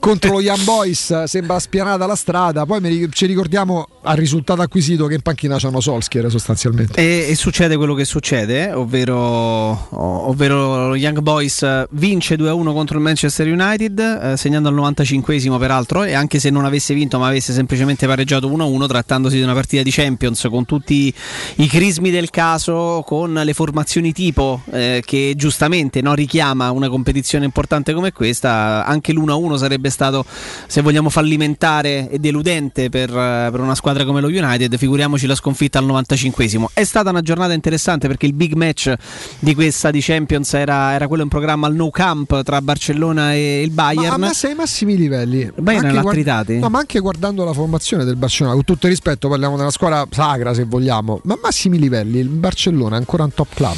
contro 0.00 0.32
lo 0.32 0.40
Young 0.40 0.64
Boys, 0.64 1.24
sembra 1.24 1.58
spianata 1.58 2.06
la 2.06 2.16
strada, 2.16 2.66
poi 2.66 3.08
ci 3.12 3.26
ricordiamo 3.26 3.67
al 4.02 4.16
risultato 4.16 4.62
acquisito 4.62 5.06
che 5.06 5.14
in 5.14 5.22
panchina 5.22 5.56
c'hanno 5.58 5.80
Solskjaer 5.80 6.30
sostanzialmente. 6.30 7.00
E, 7.00 7.26
e 7.28 7.34
succede 7.34 7.76
quello 7.76 7.94
che 7.94 8.04
succede, 8.04 8.72
ovvero, 8.72 9.86
ovvero 9.90 10.94
Young 10.96 11.20
Boys 11.20 11.86
vince 11.90 12.36
2-1 12.36 12.72
contro 12.72 12.96
il 12.96 13.02
Manchester 13.02 13.46
United, 13.46 13.98
eh, 13.98 14.36
segnando 14.36 14.68
al 14.68 14.74
95esimo 14.74 15.58
peraltro, 15.58 16.04
e 16.04 16.14
anche 16.14 16.38
se 16.38 16.50
non 16.50 16.64
avesse 16.64 16.94
vinto 16.94 17.18
ma 17.18 17.28
avesse 17.28 17.52
semplicemente 17.52 18.06
pareggiato 18.06 18.48
1-1, 18.48 18.86
trattandosi 18.86 19.36
di 19.36 19.42
una 19.42 19.54
partita 19.54 19.82
di 19.82 19.90
Champions 19.90 20.46
con 20.50 20.64
tutti 20.64 21.12
i 21.56 21.66
crismi 21.66 22.10
del 22.10 22.30
caso, 22.30 23.02
con 23.06 23.32
le 23.32 23.52
formazioni 23.52 24.12
tipo 24.12 24.62
eh, 24.70 25.02
che 25.04 25.34
giustamente 25.36 26.00
no, 26.00 26.14
richiama 26.14 26.70
una 26.70 26.88
competizione 26.88 27.44
importante 27.44 27.92
come 27.92 28.12
questa, 28.12 28.84
anche 28.84 29.12
l'1-1 29.12 29.56
sarebbe 29.56 29.90
stato, 29.90 30.24
se 30.66 30.80
vogliamo, 30.80 31.10
fallimentare 31.10 32.08
e 32.10 32.18
deludente 32.18 32.88
per, 32.88 33.10
eh, 33.10 33.48
per 33.58 33.66
una 33.66 33.74
squadra 33.74 34.04
come 34.04 34.20
lo 34.20 34.28
United, 34.28 34.76
figuriamoci 34.78 35.26
la 35.26 35.34
sconfitta 35.34 35.80
al 35.80 35.86
95esimo. 35.86 36.66
È 36.72 36.84
stata 36.84 37.10
una 37.10 37.22
giornata 37.22 37.54
interessante 37.54 38.06
perché 38.06 38.24
il 38.26 38.32
big 38.32 38.52
match 38.52 38.94
di 39.40 39.52
questa 39.52 39.90
di 39.90 40.00
Champions 40.00 40.54
era, 40.54 40.92
era 40.92 41.08
quello 41.08 41.24
in 41.24 41.28
programma 41.28 41.66
al 41.66 41.74
No 41.74 41.90
Camp 41.90 42.44
tra 42.44 42.62
Barcellona 42.62 43.34
e 43.34 43.62
il 43.62 43.70
Bayern. 43.70 44.10
Ma, 44.20 44.28
ma 44.28 44.32
sei 44.32 44.50
ai 44.50 44.56
massimi 44.56 44.96
livelli. 44.96 45.50
Bayern 45.56 45.86
Anche 45.86 45.96
l'ha 45.96 46.02
guard- 46.02 46.16
tritati? 46.16 46.58
No, 46.58 46.68
ma 46.68 46.78
anche 46.78 47.00
guardando 47.00 47.42
la 47.42 47.52
formazione 47.52 48.04
del 48.04 48.14
Barcellona, 48.14 48.54
con 48.54 48.64
tutto 48.64 48.86
il 48.86 48.92
rispetto, 48.92 49.28
parliamo 49.28 49.56
della 49.56 49.70
squadra 49.70 50.06
sacra 50.08 50.54
se 50.54 50.62
vogliamo, 50.62 51.20
ma 51.24 51.34
a 51.34 51.38
massimi 51.42 51.80
livelli 51.80 52.20
il 52.20 52.28
Barcellona 52.28 52.94
è 52.94 52.98
ancora 52.98 53.24
un 53.24 53.34
top 53.34 53.54
club. 53.54 53.76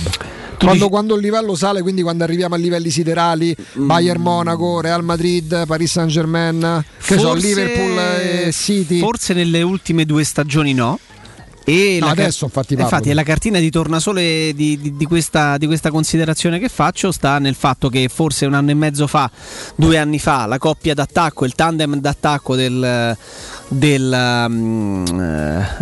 Quando, 0.67 0.79
dici- 0.85 0.89
quando 0.91 1.15
il 1.17 1.23
livello 1.23 1.55
sale, 1.55 1.83
quindi 1.83 2.03
quando 2.03 2.25
arriviamo 2.25 2.55
a 2.55 2.59
livelli 2.59 2.91
siderali, 2.91 3.57
Mm. 3.79 3.87
Bayern 3.87 4.21
Monaco, 4.21 4.81
Real 4.81 5.03
Madrid, 5.03 5.67
Paris 5.67 5.91
Saint 5.93 6.11
Germain, 6.11 6.85
che 7.03 7.19
so, 7.19 7.29
Forse- 7.29 7.47
Liverpool 7.47 7.99
e 7.99 8.53
City. 8.53 8.99
Forse 8.99 9.33
nelle 9.35 9.63
ultime 9.63 10.05
due 10.05 10.23
stagioni 10.25 10.75
no. 10.75 10.99
E 11.71 11.99
No, 12.01 12.07
la 12.07 12.15
car- 12.15 12.25
adesso 12.25 12.45
infatti 12.47 12.75
infatti 12.75 13.11
è 13.11 13.15
la 13.15 13.23
cartina 13.23 13.59
di 13.61 13.71
tornasole 13.71 14.53
di, 14.55 14.77
di- 14.81 14.97
di 14.97 15.05
questa, 15.05 15.57
di 15.57 15.67
questa 15.67 15.91
considerazione 15.91 16.59
che 16.59 16.69
faccio 16.69 17.13
sta 17.13 17.39
nel 17.39 17.55
fatto 17.55 17.89
che 17.89 18.09
forse 18.13 18.45
un 18.47 18.55
anno 18.55 18.71
e 18.71 18.75
mezzo 18.75 19.07
fa, 19.07 19.31
due 19.77 19.97
anni 19.99 20.19
fa, 20.19 20.47
la 20.47 20.59
coppia 20.59 20.95
d'attacco, 20.95 21.45
il 21.45 21.55
tandem 21.55 21.97
d'attacco 22.01 22.57
del, 22.57 23.17
del, 23.69 24.45
um, 24.49 25.05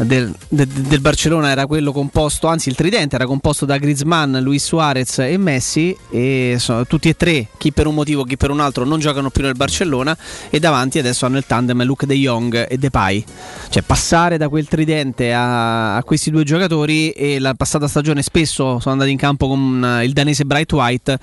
del- 0.04 0.34
de- 0.48 0.66
del 0.68 1.00
Barcellona 1.00 1.50
era 1.50 1.66
quello 1.66 1.92
composto, 1.92 2.48
anzi 2.48 2.68
il 2.68 2.74
tridente 2.74 3.14
era 3.14 3.24
composto 3.26 3.64
da 3.64 3.78
Griezmann, 3.78 4.36
Luis 4.38 4.64
Suarez 4.64 5.18
e 5.20 5.36
Messi 5.38 5.96
e 6.10 6.56
so- 6.58 6.84
tutti 6.86 7.08
e 7.08 7.16
tre, 7.16 7.48
chi 7.56 7.72
per 7.72 7.86
un 7.86 7.94
motivo, 7.94 8.24
chi 8.24 8.36
per 8.36 8.50
un 8.50 8.60
altro, 8.60 8.84
non 8.84 8.98
giocano 9.00 9.30
più 9.30 9.42
nel 9.42 9.54
Barcellona 9.54 10.16
e 10.50 10.58
davanti 10.60 10.98
adesso 10.98 11.24
hanno 11.24 11.38
il 11.38 11.44
tandem 11.46 11.82
Luke 11.84 12.04
De 12.06 12.14
Jong 12.14 12.66
e 12.68 12.76
Depay. 12.76 13.24
Cioè 13.70 13.82
passare 13.82 14.36
da 14.36 14.48
quel 14.48 14.66
tridente 14.68 15.32
a, 15.32 15.76
a 15.96 16.02
questi 16.04 16.30
due 16.30 16.44
giocatori 16.44 17.10
e 17.10 17.38
la 17.38 17.54
passata 17.54 17.88
stagione 17.88 18.22
spesso 18.22 18.78
sono 18.80 18.92
andati 18.94 19.10
in 19.10 19.16
campo 19.16 19.46
con 19.48 19.82
eh, 19.84 20.04
il 20.04 20.12
danese 20.12 20.44
Bright 20.44 20.72
White 20.72 21.18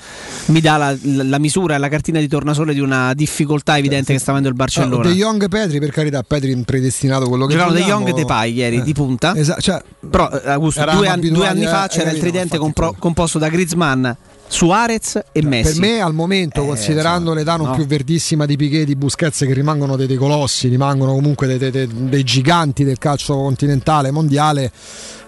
mi 0.48 0.62
dà 0.62 0.78
la, 0.78 0.96
la 1.02 1.40
misura 1.40 1.76
e 1.76 1.78
la 1.78 1.90
cartina 1.90 2.20
di 2.20 2.28
tornasole 2.28 2.74
di 2.74 2.80
una 2.80 3.14
difficoltà 3.14 3.78
evidente 3.78 4.14
che 4.14 4.20
sta 4.20 4.32
avendo 4.32 4.50
il 4.50 4.56
Barcellona. 4.56 5.08
De 5.08 5.14
Jong 5.14 5.48
Petri, 5.48 5.80
per 5.80 5.92
carità, 5.92 6.24
Petri 6.24 6.56
predestinato 6.64 7.28
quello 7.28 7.46
che 7.46 7.56
De. 7.56 7.82
Jong 7.82 8.08
e 8.08 8.14
Depay 8.14 8.54
ieri 8.54 8.78
Eh. 8.78 8.82
di 8.84 8.94
punta. 8.94 9.34
Esa- 9.36 9.58
cioè, 9.60 9.82
Però 10.10 10.30
eh, 10.30 10.50
Augusto, 10.52 10.84
due, 10.92 11.08
anni, 11.08 11.30
due 11.30 11.48
anni 11.48 11.66
fa 11.66 11.88
c'era 11.88 12.12
il 12.12 12.20
tridente 12.20 12.58
compro- 12.58 12.96
composto 12.98 13.38
da 13.40 13.50
Griezmann, 13.50 14.08
Suarez 14.48 15.22
e 15.32 15.42
Messi. 15.44 15.80
Per 15.80 15.90
me 15.90 16.02
al 16.02 16.14
momento, 16.14 16.66
considerando 16.66 17.34
l'età 17.34 17.56
non 17.56 17.68
no. 17.70 17.76
più 17.76 17.86
verdissima 17.86 18.46
di 18.46 18.56
Piquet 18.56 18.82
e 18.82 18.86
di 18.86 18.96
Busquets 18.96 19.40
che 19.40 19.54
rimangono 19.54 19.96
dei, 19.96 20.08
dei 20.08 20.18
colossi, 20.18 20.68
rimangono 20.68 21.14
comunque 21.14 21.48
dei, 21.48 21.72
dei- 21.72 21.90
dei- 21.92 22.24
giganti 22.24 22.84
del 22.84 22.98
calcio 22.98 23.36
continentale 23.36 24.12
mondiale, 24.12 24.66
eh, 24.66 24.72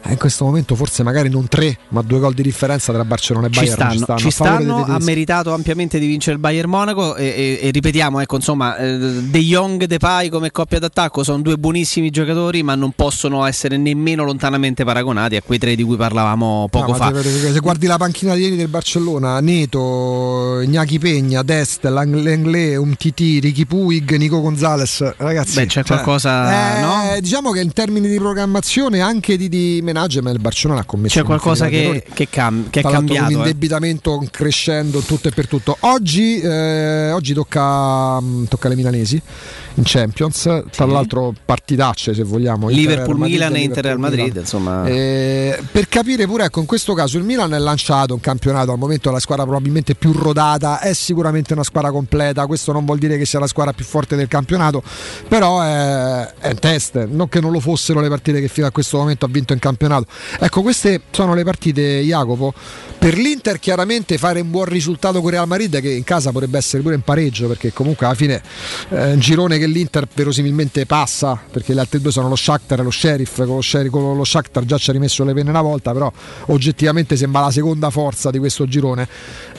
in 0.09 0.17
questo 0.17 0.45
momento 0.45 0.75
forse 0.75 1.03
magari 1.03 1.29
non 1.29 1.47
tre, 1.47 1.77
ma 1.89 2.01
due 2.01 2.19
gol 2.19 2.33
di 2.33 2.41
differenza 2.41 2.93
tra 2.93 3.03
Barcellona 3.05 3.47
e 3.47 3.51
ci 3.51 3.59
Bayern 3.59 3.75
stanno, 3.99 4.17
ci 4.17 4.31
favore 4.31 4.57
dei 4.57 4.65
stanno, 4.67 4.85
ha 4.85 4.99
meritato 4.99 5.53
ampiamente 5.53 5.99
di 5.99 6.07
vincere 6.07 6.33
il 6.35 6.39
Bayern 6.41 6.69
Monaco 6.69 7.15
e, 7.15 7.25
e- 7.25 7.59
e 7.67 7.71
ripetiamo, 7.71 8.19
ecco, 8.19 8.35
insomma, 8.35 8.77
eh, 8.77 8.97
De 8.97 9.39
Jong 9.39 9.81
e 9.83 9.87
Depay 9.87 10.29
come 10.29 10.51
coppia 10.51 10.79
d'attacco 10.79 11.23
sono 11.23 11.41
due 11.41 11.57
buonissimi 11.57 12.09
giocatori, 12.09 12.63
ma 12.63 12.75
non 12.75 12.91
possono 12.95 13.45
essere 13.45 13.77
nemmeno 13.77 14.23
lontanamente 14.23 14.83
paragonati 14.83 15.35
a 15.35 15.41
quei 15.41 15.59
tre 15.59 15.75
di 15.75 15.83
cui 15.83 15.95
parlavamo 15.97 16.67
poco 16.69 16.91
No, 16.91 16.97
fa. 16.97 17.13
se 17.23 17.59
guardi 17.59 17.85
la 17.87 17.97
panchina 17.97 18.33
di 18.35 18.41
ieri 18.41 18.55
del 18.55 18.67
Barcellona 18.67 19.39
Neto, 19.39 20.61
Iñaki 20.61 20.99
Pegna, 20.99 21.43
Dest, 21.43 21.83
Langlais, 21.85 22.77
Umtiti, 22.77 23.39
Ricky 23.39 23.65
Puig, 23.65 24.15
Nico 24.15 24.41
Gonzalez, 24.41 25.13
ragazzi. 25.17 25.55
Beh, 25.55 25.65
c'è 25.65 25.83
qualcosa, 25.83 26.77
eh, 26.77 26.81
no? 26.81 27.19
Diciamo 27.19 27.51
che 27.51 27.61
in 27.61 27.73
termini 27.73 28.07
di 28.07 28.17
programmazione 28.17 28.99
anche 29.01 29.37
di, 29.37 29.49
di 29.49 29.79
management 29.97 30.35
il 30.35 30.41
Barcellona 30.41 30.81
ha 30.81 30.85
commesso 30.85 31.19
C'è 31.19 31.25
qualcosa 31.25 31.67
che, 31.67 32.03
che, 32.13 32.29
cam- 32.29 32.69
che 32.69 32.79
è 32.79 32.83
cambiato. 32.83 33.27
Un 33.27 33.31
eh. 33.31 33.37
indebitamento 33.37 34.23
crescendo 34.31 34.99
tutto 34.99 35.27
e 35.27 35.31
per 35.31 35.47
tutto. 35.47 35.75
Oggi, 35.81 36.39
eh, 36.39 37.11
oggi 37.11 37.33
tocca, 37.33 38.21
mm, 38.21 38.45
tocca 38.45 38.67
alle 38.67 38.75
milanesi 38.75 39.21
in 39.77 39.83
Champions. 39.85 40.63
Tra 40.69 40.85
l'altro, 40.85 41.33
partitacce 41.43 42.13
se 42.13 42.23
vogliamo. 42.23 42.69
Inter 42.69 42.77
Liverpool, 42.77 43.05
Real 43.05 43.17
Madrid 43.17 43.35
Milan 43.35 43.55
e 43.55 43.59
Liverpool, 43.59 43.77
Inter 43.77 43.83
Real 43.83 43.99
Madrid, 43.99 44.35
insomma. 44.35 44.85
Eh, 44.85 45.63
per 45.71 45.87
capire 45.87 46.25
pure, 46.25 46.45
ecco, 46.45 46.59
in 46.59 46.65
questo 46.65 46.93
caso 46.93 47.17
il 47.17 47.23
Milan 47.23 47.53
è 47.53 47.59
lanciato 47.59 48.13
un 48.13 48.19
campionato 48.19 48.71
al 48.71 48.77
momento 48.77 49.11
la 49.11 49.19
squadra 49.19 49.45
probabilmente 49.45 49.95
più 49.95 50.11
rodata, 50.11 50.79
è 50.79 50.93
sicuramente 50.93 51.53
una 51.53 51.63
squadra 51.63 51.91
completa, 51.91 52.45
questo 52.45 52.71
non 52.71 52.85
vuol 52.85 52.97
dire 52.97 53.17
che 53.17 53.25
sia 53.25 53.39
la 53.39 53.47
squadra 53.47 53.73
più 53.73 53.85
forte 53.85 54.15
del 54.15 54.27
campionato, 54.27 54.83
però 55.27 55.61
è, 55.61 56.33
è 56.39 56.49
un 56.49 56.59
test, 56.59 57.05
non 57.05 57.29
che 57.29 57.39
non 57.39 57.51
lo 57.51 57.59
fossero 57.59 57.99
le 57.99 58.09
partite 58.09 58.39
che 58.41 58.47
fino 58.47 58.67
a 58.67 58.71
questo 58.71 58.97
momento 58.97 59.25
ha 59.25 59.29
vinto 59.29 59.53
in 59.53 59.59
campionato. 59.59 60.05
Ecco, 60.39 60.61
queste 60.61 61.01
sono 61.11 61.33
le 61.33 61.43
partite, 61.43 62.01
Jacopo. 62.01 62.53
Per 62.97 63.15
l'Inter 63.15 63.59
chiaramente 63.59 64.17
fare 64.17 64.39
un 64.39 64.49
buon 64.49 64.65
risultato 64.65 65.21
con 65.21 65.29
Real 65.29 65.47
Madrid 65.47 65.79
che 65.79 65.91
in 65.91 66.03
casa 66.03 66.31
potrebbe 66.31 66.57
essere 66.57 66.81
pure 66.81 66.95
in 66.95 67.01
pareggio 67.01 67.47
perché 67.47 67.71
comunque 67.71 68.07
alla 68.07 68.15
fine 68.15 68.41
è 68.89 69.11
un 69.11 69.19
girone 69.19 69.59
che 69.59 69.66
l'Inter 69.67 70.07
verosimilmente 70.13 70.85
passa 70.85 71.39
perché 71.51 71.73
le 71.73 71.79
altre 71.81 71.99
due 72.01 72.11
sono 72.11 72.27
lo 72.29 72.35
Shakhtar 72.35 72.79
e 72.79 72.83
lo 72.83 72.91
Sheriff 72.91 73.37
con 73.45 73.55
lo, 73.55 73.61
Sheriff, 73.61 73.91
con 73.91 74.15
lo 74.17 74.23
Shakhtar 74.23 74.65
già 74.65 74.77
ci 74.77 74.89
ha 74.89 74.93
rimesso 74.93 75.23
le 75.23 75.33
penne 75.33 75.49
una 75.49 75.61
volta 75.61 75.91
però 75.93 76.11
oggettivamente 76.47 77.15
sembra 77.15 77.41
la 77.41 77.51
seconda 77.51 77.89
forza 77.89 78.29
di 78.31 78.37
questo 78.39 78.65
girone. 78.67 79.07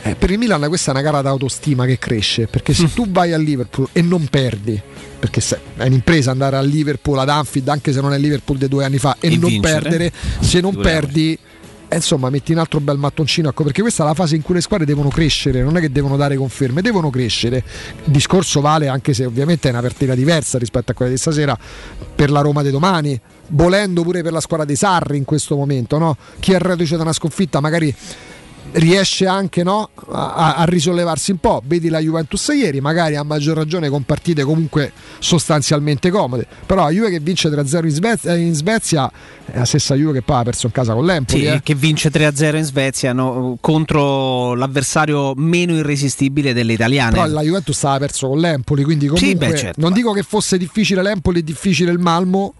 Eh, 0.02 0.14
per 0.14 0.30
il 0.30 0.38
Milan 0.38 0.64
questa 0.68 0.90
è 0.90 0.94
una 0.94 1.02
gara 1.02 1.22
d'autostima 1.22 1.84
che 1.86 1.98
cresce 1.98 2.46
perché 2.46 2.72
se 2.74 2.92
tu 2.92 3.08
vai 3.10 3.32
a 3.32 3.38
Liverpool 3.38 3.88
e 3.92 4.02
non 4.02 4.26
perdi 4.28 4.80
perché 5.18 5.40
se- 5.40 5.58
è 5.76 5.86
un'impresa 5.86 6.30
andare 6.30 6.56
a 6.56 6.60
Liverpool 6.60 7.18
ad 7.18 7.28
Anfield 7.28 7.68
anche 7.68 7.92
se 7.92 8.00
non 8.00 8.12
è 8.12 8.18
Liverpool 8.18 8.56
di 8.58 8.68
due 8.68 8.84
anni 8.84 8.98
fa 8.98 9.16
e, 9.18 9.32
E 9.32 9.36
non 9.36 9.50
vincere. 9.50 9.80
perdere 9.80 10.12
se 10.40 10.60
non 10.60 10.72
Due 10.74 10.82
perdi 10.82 11.38
eh, 11.88 11.96
insomma, 11.96 12.28
metti 12.28 12.52
un 12.52 12.58
altro 12.58 12.80
bel 12.80 12.98
mattoncino, 12.98 13.48
ecco, 13.48 13.64
perché 13.64 13.80
questa 13.80 14.04
è 14.04 14.06
la 14.06 14.14
fase 14.14 14.36
in 14.36 14.42
cui 14.42 14.54
le 14.54 14.60
squadre 14.60 14.84
devono 14.84 15.08
crescere, 15.08 15.62
non 15.62 15.76
è 15.76 15.80
che 15.80 15.90
devono 15.90 16.16
dare 16.16 16.36
conferme, 16.36 16.82
devono 16.82 17.08
crescere. 17.08 17.64
Il 18.04 18.12
discorso 18.12 18.60
vale 18.60 18.88
anche 18.88 19.14
se 19.14 19.24
ovviamente 19.24 19.68
è 19.68 19.72
una 19.72 19.80
partita 19.80 20.14
diversa 20.14 20.58
rispetto 20.58 20.92
a 20.92 20.94
quella 20.94 21.10
di 21.10 21.16
stasera 21.16 21.58
per 22.14 22.30
la 22.30 22.40
Roma 22.40 22.62
di 22.62 22.70
domani, 22.70 23.18
volendo 23.48 24.02
pure 24.02 24.22
per 24.22 24.32
la 24.32 24.40
squadra 24.40 24.66
dei 24.66 24.76
Sarri 24.76 25.16
in 25.16 25.24
questo 25.24 25.56
momento, 25.56 25.98
no? 25.98 26.16
Chi 26.40 26.52
è 26.52 26.58
reduce 26.58 26.96
da 26.96 27.02
una 27.02 27.12
sconfitta 27.12 27.60
magari 27.60 27.94
riesce 28.72 29.26
anche 29.26 29.62
no, 29.62 29.88
a, 30.10 30.56
a 30.56 30.64
risollevarsi 30.64 31.32
un 31.32 31.38
po'. 31.38 31.62
Vedi 31.64 31.88
la 31.88 31.98
Juventus 32.00 32.48
ieri, 32.48 32.80
magari 32.80 33.16
a 33.16 33.22
maggior 33.22 33.56
ragione 33.56 33.88
con 33.88 34.02
partite 34.02 34.42
comunque 34.42 34.92
sostanzialmente 35.18 36.10
comode. 36.10 36.46
Però 36.66 36.82
la 36.82 36.90
Juve 36.90 37.10
che 37.10 37.20
vince 37.20 37.48
3-0 37.48 37.84
in 37.84 37.90
Svezia, 37.90 38.34
in 38.34 38.54
Svezia 38.54 39.10
è 39.46 39.58
la 39.58 39.64
stessa 39.64 39.94
Juve 39.94 40.14
che 40.14 40.22
poi 40.22 40.40
ha 40.40 40.42
perso 40.42 40.66
in 40.66 40.72
casa 40.72 40.94
con 40.94 41.04
l'Empoli. 41.04 41.40
Sì, 41.40 41.46
eh. 41.46 41.60
che 41.62 41.74
vince 41.74 42.10
3-0 42.10 42.56
in 42.56 42.64
Svezia 42.64 43.12
no, 43.12 43.56
contro 43.60 44.54
l'avversario 44.54 45.32
meno 45.36 45.74
irresistibile 45.74 46.52
delle 46.52 46.74
italiane. 46.74 47.12
Però 47.12 47.26
la 47.26 47.42
Juventus 47.42 47.82
aveva 47.84 47.98
perso 48.06 48.28
con 48.28 48.38
l'Empoli, 48.38 48.84
quindi 48.84 49.06
comunque 49.06 49.28
Sì, 49.28 49.36
beh, 49.36 49.56
certo. 49.56 49.80
non 49.80 49.92
dico 49.92 50.12
che 50.12 50.22
fosse 50.22 50.58
difficile 50.58 51.02
l'Empoli 51.02 51.40
e 51.40 51.44
difficile 51.44 51.90
il 51.90 51.98
Malmo, 51.98 52.54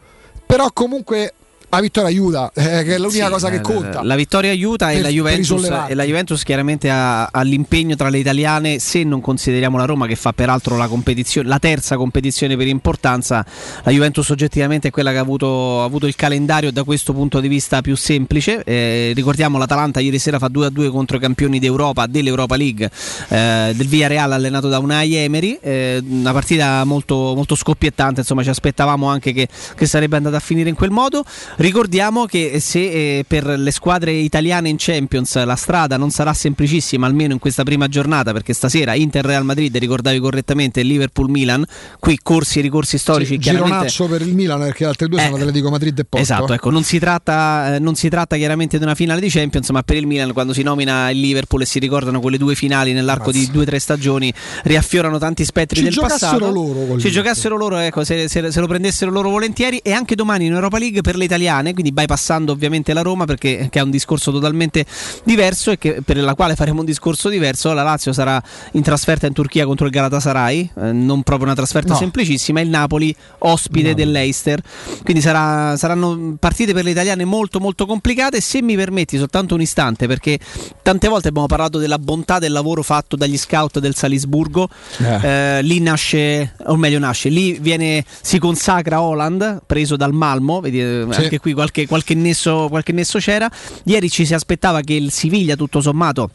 però 0.47 0.70
comunque 0.72 1.35
la 1.70 1.81
vittoria 1.81 2.09
aiuta, 2.09 2.51
eh, 2.55 2.82
che 2.82 2.95
è 2.95 2.99
l'unica 2.99 3.27
Sì, 3.27 3.31
cosa 3.31 3.51
che 3.51 3.57
eh, 3.57 3.61
conta. 3.61 4.03
La 4.03 4.15
vittoria 4.15 4.51
aiuta 4.51 4.90
e, 4.90 4.95
Per- 4.95 5.03
la 5.03 5.09
per 5.09 5.16
Juventus, 5.16 5.70
e 5.89 5.95
la 5.95 6.05
Juventus 6.05 6.43
chiaramente 6.43 6.89
ha, 6.89 7.27
ha 7.27 7.43
l'impegno 7.43 7.95
tra 7.95 8.09
le 8.09 8.19
italiane, 8.19 8.78
se 8.78 9.05
non 9.05 9.20
consideriamo 9.20 9.77
la 9.77 9.85
Roma 9.85 10.07
che 10.07 10.16
fa 10.16 10.32
peraltro 10.32 10.77
la, 10.77 10.89
competizione, 10.89 11.47
la 11.47 11.59
terza 11.59 11.97
competizione 11.97 12.57
per 12.57 12.66
importanza, 12.66 13.45
la 13.82 13.90
Juventus 13.90 14.28
oggettivamente 14.31 14.89
è 14.89 14.90
quella 14.90 15.11
che 15.11 15.19
ha 15.19 15.20
avuto, 15.20 15.82
ha 15.82 15.85
avuto 15.85 16.07
il 16.07 16.16
calendario 16.16 16.73
da 16.73 16.85
questo 16.85 17.12
punto 17.12 17.39
di 17.40 17.49
vista 17.49 17.82
più 17.82 17.97
semplice. 17.97 18.62
Eh, 18.65 19.12
ricordiamo 19.15 19.59
l'Atalanta 19.59 20.01
ieri 20.01 20.19
sera 20.19 20.39
fa 20.39 20.49
2-2 20.51 20.90
contro 20.90 21.19
i 21.19 21.20
campioni 21.20 21.59
d'Europa 21.59 22.07
dell'Europa 22.07 22.57
League 22.57 22.90
eh, 23.28 23.73
del 23.74 23.86
Villarreal 23.86 24.32
allenato 24.32 24.69
da 24.69 24.78
Unai 24.78 25.15
Emery, 25.16 25.59
eh, 25.61 26.03
una 26.09 26.32
partita 26.32 26.82
molto, 26.85 27.35
molto 27.35 27.55
scoppiettante, 27.55 28.20
insomma 28.20 28.43
ci 28.43 28.49
aspettavamo 28.49 29.07
anche 29.07 29.32
che, 29.35 29.49
che 29.74 29.86
sarebbe 29.86 30.16
andata 30.16 30.36
a 30.36 30.40
finire 30.40 30.70
in 30.70 30.74
quel 30.74 30.90
modo. 30.90 31.23
Ricordiamo 31.60 32.24
che 32.26 32.60
se 32.60 32.78
eh, 33.18 33.24
per 33.26 33.44
le 33.44 33.72
squadre 33.72 34.12
italiane 34.12 34.68
in 34.68 34.76
Champions 34.78 35.43
la 35.43 35.56
strada 35.56 35.97
non 35.97 36.10
sarà 36.10 36.32
semplicissima, 36.32 37.05
almeno 37.05 37.32
in 37.32 37.40
questa 37.40 37.64
prima 37.64 37.89
giornata, 37.89 38.30
perché 38.30 38.52
stasera 38.52 38.94
Inter 38.94 39.24
Real 39.24 39.44
Madrid, 39.44 39.76
ricordavi 39.76 40.20
correttamente, 40.20 40.82
Liverpool 40.82 41.28
Milan, 41.28 41.64
qui 41.98 42.16
corsi 42.22 42.60
e 42.60 42.62
ricorsi 42.62 42.97
storici. 42.97 43.32
Sì, 43.32 43.39
gironaccio 43.39 44.06
per 44.06 44.22
il 44.22 44.36
Milan 44.36 44.60
perché 44.60 44.85
le 44.85 44.90
altre 44.90 45.09
due 45.09 45.20
sono 45.20 45.35
Atletico 45.35 45.68
Madrid 45.68 45.98
e 45.98 46.05
Porto. 46.05 46.22
Esatto, 46.22 46.52
ecco, 46.52 46.70
non 46.70 46.85
si, 46.85 47.01
tratta, 47.01 47.74
eh, 47.74 47.78
non 47.80 47.97
si 47.97 48.09
tratta 48.09 48.36
chiaramente 48.36 48.78
di 48.78 48.85
una 48.85 48.94
finale 48.94 49.20
di 49.20 49.28
Champions, 49.28 49.68
ma 49.70 49.82
per 49.82 49.97
il 49.97 50.06
Milan 50.06 50.32
quando 50.32 50.52
si 50.52 50.62
nomina 50.62 51.10
il 51.10 51.18
Liverpool 51.18 51.62
e 51.62 51.66
si 51.66 51.80
ricordano 51.80 52.20
quelle 52.20 52.39
due 52.39 52.55
finali 52.55 52.93
nell'arco 52.93 53.32
di 53.32 53.51
due 53.51 53.62
o 53.62 53.66
tre 53.66 53.80
stagioni, 53.80 54.32
riaffiorano 54.62 55.18
tanti 55.18 55.44
spettri 55.44 55.78
Ci 55.78 55.82
del 55.86 55.94
passato. 55.98 56.39
loro 56.39 56.72
Liverpool. 56.72 57.10
giocassero 57.10 57.56
loro, 57.56 57.78
ecco, 57.78 58.05
se, 58.05 58.28
se- 58.28 58.52
se 58.52 58.60
lo 58.60 58.68
prendessero 58.68 59.10
loro 59.10 59.28
volentieri 59.28 59.78
e 59.78 59.90
anche 59.90 60.14
domani 60.14 60.47
in 60.47 60.52
Europa 60.52 60.78
League 60.78 61.01
per 61.01 61.16
le 61.16 61.24
italiane, 61.24 61.47
quindi 61.73 61.93
bypassando 61.93 62.53
ovviamente 62.53 62.93
la 62.93 63.03
Roma 63.03 63.25
perché 63.25 63.69
che 63.70 63.79
ha 63.79 63.85
un 63.85 63.91
discorso 63.91 64.31
totalmente 64.31 64.85
diverso 65.25 65.70
e 65.70 65.79
che- 65.79 66.03
per 66.05 66.16
la 66.19 66.35
quale 66.35 66.55
faremo 66.55 66.81
un 66.81 66.87
discorso 66.87 67.29
diverso. 67.29 67.73
La 67.73 67.83
Lazio 67.83 68.12
sarà 68.12 68.41
in 68.73 68.83
trasferta 68.83 69.27
in 69.27 69.33
Turchia 69.33 69.65
contro 69.66 69.87
il 69.87 69.93
Galatasaray, 69.93 70.70
eh, 70.83 70.93
non 70.93 71.23
proprio 71.23 71.47
una 71.47 71.55
trasferta 71.57 71.93
No. 71.95 71.99
semplicissima, 71.99 72.61
il 72.61 72.69
Napoli 72.69 73.15
ospite 73.39 73.95
dell'Eister. 73.95 74.61
Quindi 75.03 75.23
sarà- 75.23 75.77
saranno 75.77 76.37
partite 76.39 76.73
per 76.73 76.85
le 76.85 76.91
italiane 76.91 77.25
molto 77.25 77.61
molto 77.61 77.87
complicate. 77.87 78.41
Se 78.41 78.62
mi 78.62 78.77
permetti 78.77 79.16
soltanto 79.19 79.55
un 79.55 79.61
istante, 79.61 80.07
perché 80.07 80.39
tante 80.83 81.09
volte 81.09 81.29
abbiamo 81.29 81.47
parlato 81.47 81.79
della 81.79 81.99
bontà 81.99 82.39
del 82.39 82.53
lavoro 82.53 82.83
fatto 82.83 83.16
dagli 83.16 83.37
scout 83.39 83.79
del 83.79 83.95
Salisburgo. 83.95 84.69
Eh, 84.99 85.62
lì 85.62 85.81
nasce, 85.81 86.55
o 86.66 86.77
meglio 86.77 86.99
nasce, 86.99 87.29
lì 87.29 87.59
viene, 87.59 88.05
si 88.20 88.39
consacra 88.39 89.01
Holland, 89.01 89.62
preso 89.66 89.97
dal 89.97 90.12
Malmo, 90.12 90.61
vedi, 90.61 90.81
eh, 90.81 91.07
Sì. 91.11 91.20
anche 91.23 91.38
qui 91.39 91.52
qualche, 91.52 91.86
qualche 91.86 92.15
nesso, 92.15 92.69
qualche 92.69 92.93
nesso 92.93 93.19
c'era. 93.19 93.51
Ieri 93.85 94.10
ci 94.10 94.24
si 94.24 94.35
aspettava 94.35 94.81
che 94.81 94.94
il 94.94 95.10
Siviglia, 95.10 95.56
tutto 95.56 95.81
sommato, 95.81 96.31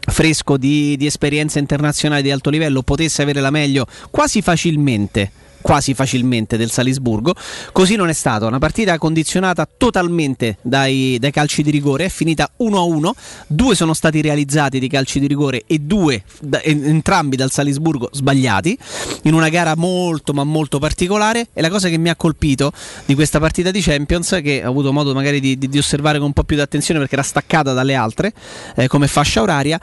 fresco 0.00 0.56
di, 0.56 0.96
di 0.96 1.06
esperienze 1.06 1.58
internazionali 1.58 2.22
di 2.22 2.30
alto 2.30 2.50
livello, 2.50 2.82
potesse 2.82 3.22
avere 3.22 3.40
la 3.40 3.50
meglio 3.50 3.86
quasi 4.10 4.42
facilmente 4.42 5.44
quasi 5.60 5.94
facilmente 5.94 6.56
del 6.56 6.70
Salisburgo. 6.70 7.34
Così 7.72 7.96
non 7.96 8.08
è 8.08 8.12
stato. 8.12 8.46
Una 8.46 8.58
partita 8.58 8.96
condizionata 8.98 9.68
totalmente 9.76 10.58
dai, 10.62 11.16
dai 11.18 11.30
calci 11.30 11.62
di 11.62 11.70
rigore. 11.70 12.06
È 12.06 12.08
finita 12.08 12.50
1-1. 12.58 13.10
Due 13.46 13.74
sono 13.74 13.94
stati 13.94 14.20
realizzati 14.20 14.78
di 14.78 14.88
calci 14.88 15.20
di 15.20 15.26
rigore 15.26 15.64
e 15.66 15.78
due, 15.78 16.22
da- 16.40 16.62
en- 16.62 16.84
entrambi 16.84 17.36
dal 17.36 17.50
Salisburgo, 17.50 18.08
sbagliati. 18.12 18.78
In 19.22 19.34
una 19.34 19.48
gara 19.48 19.74
molto, 19.76 20.32
ma 20.32 20.44
molto 20.44 20.78
particolare. 20.78 21.48
E 21.52 21.60
la 21.60 21.68
cosa 21.70 21.88
che 21.88 21.98
mi 21.98 22.08
ha 22.08 22.16
colpito 22.16 22.72
di 23.04 23.14
questa 23.14 23.38
partita 23.38 23.70
di 23.70 23.80
Champions, 23.80 24.38
che 24.42 24.62
ho 24.64 24.68
avuto 24.70 24.92
modo 24.92 25.14
magari 25.14 25.40
di, 25.40 25.58
di- 25.58 25.68
di 25.68 25.78
osservare 25.78 26.18
con 26.18 26.28
un 26.28 26.32
po' 26.32 26.44
più 26.44 26.56
di 26.56 26.62
attenzione 26.62 27.00
perché 27.00 27.14
era 27.14 27.24
staccata 27.24 27.72
dalle 27.72 27.94
altre, 27.94 28.32
eh, 28.76 28.86
come 28.88 29.06
fascia 29.08 29.42
oraria. 29.42 29.80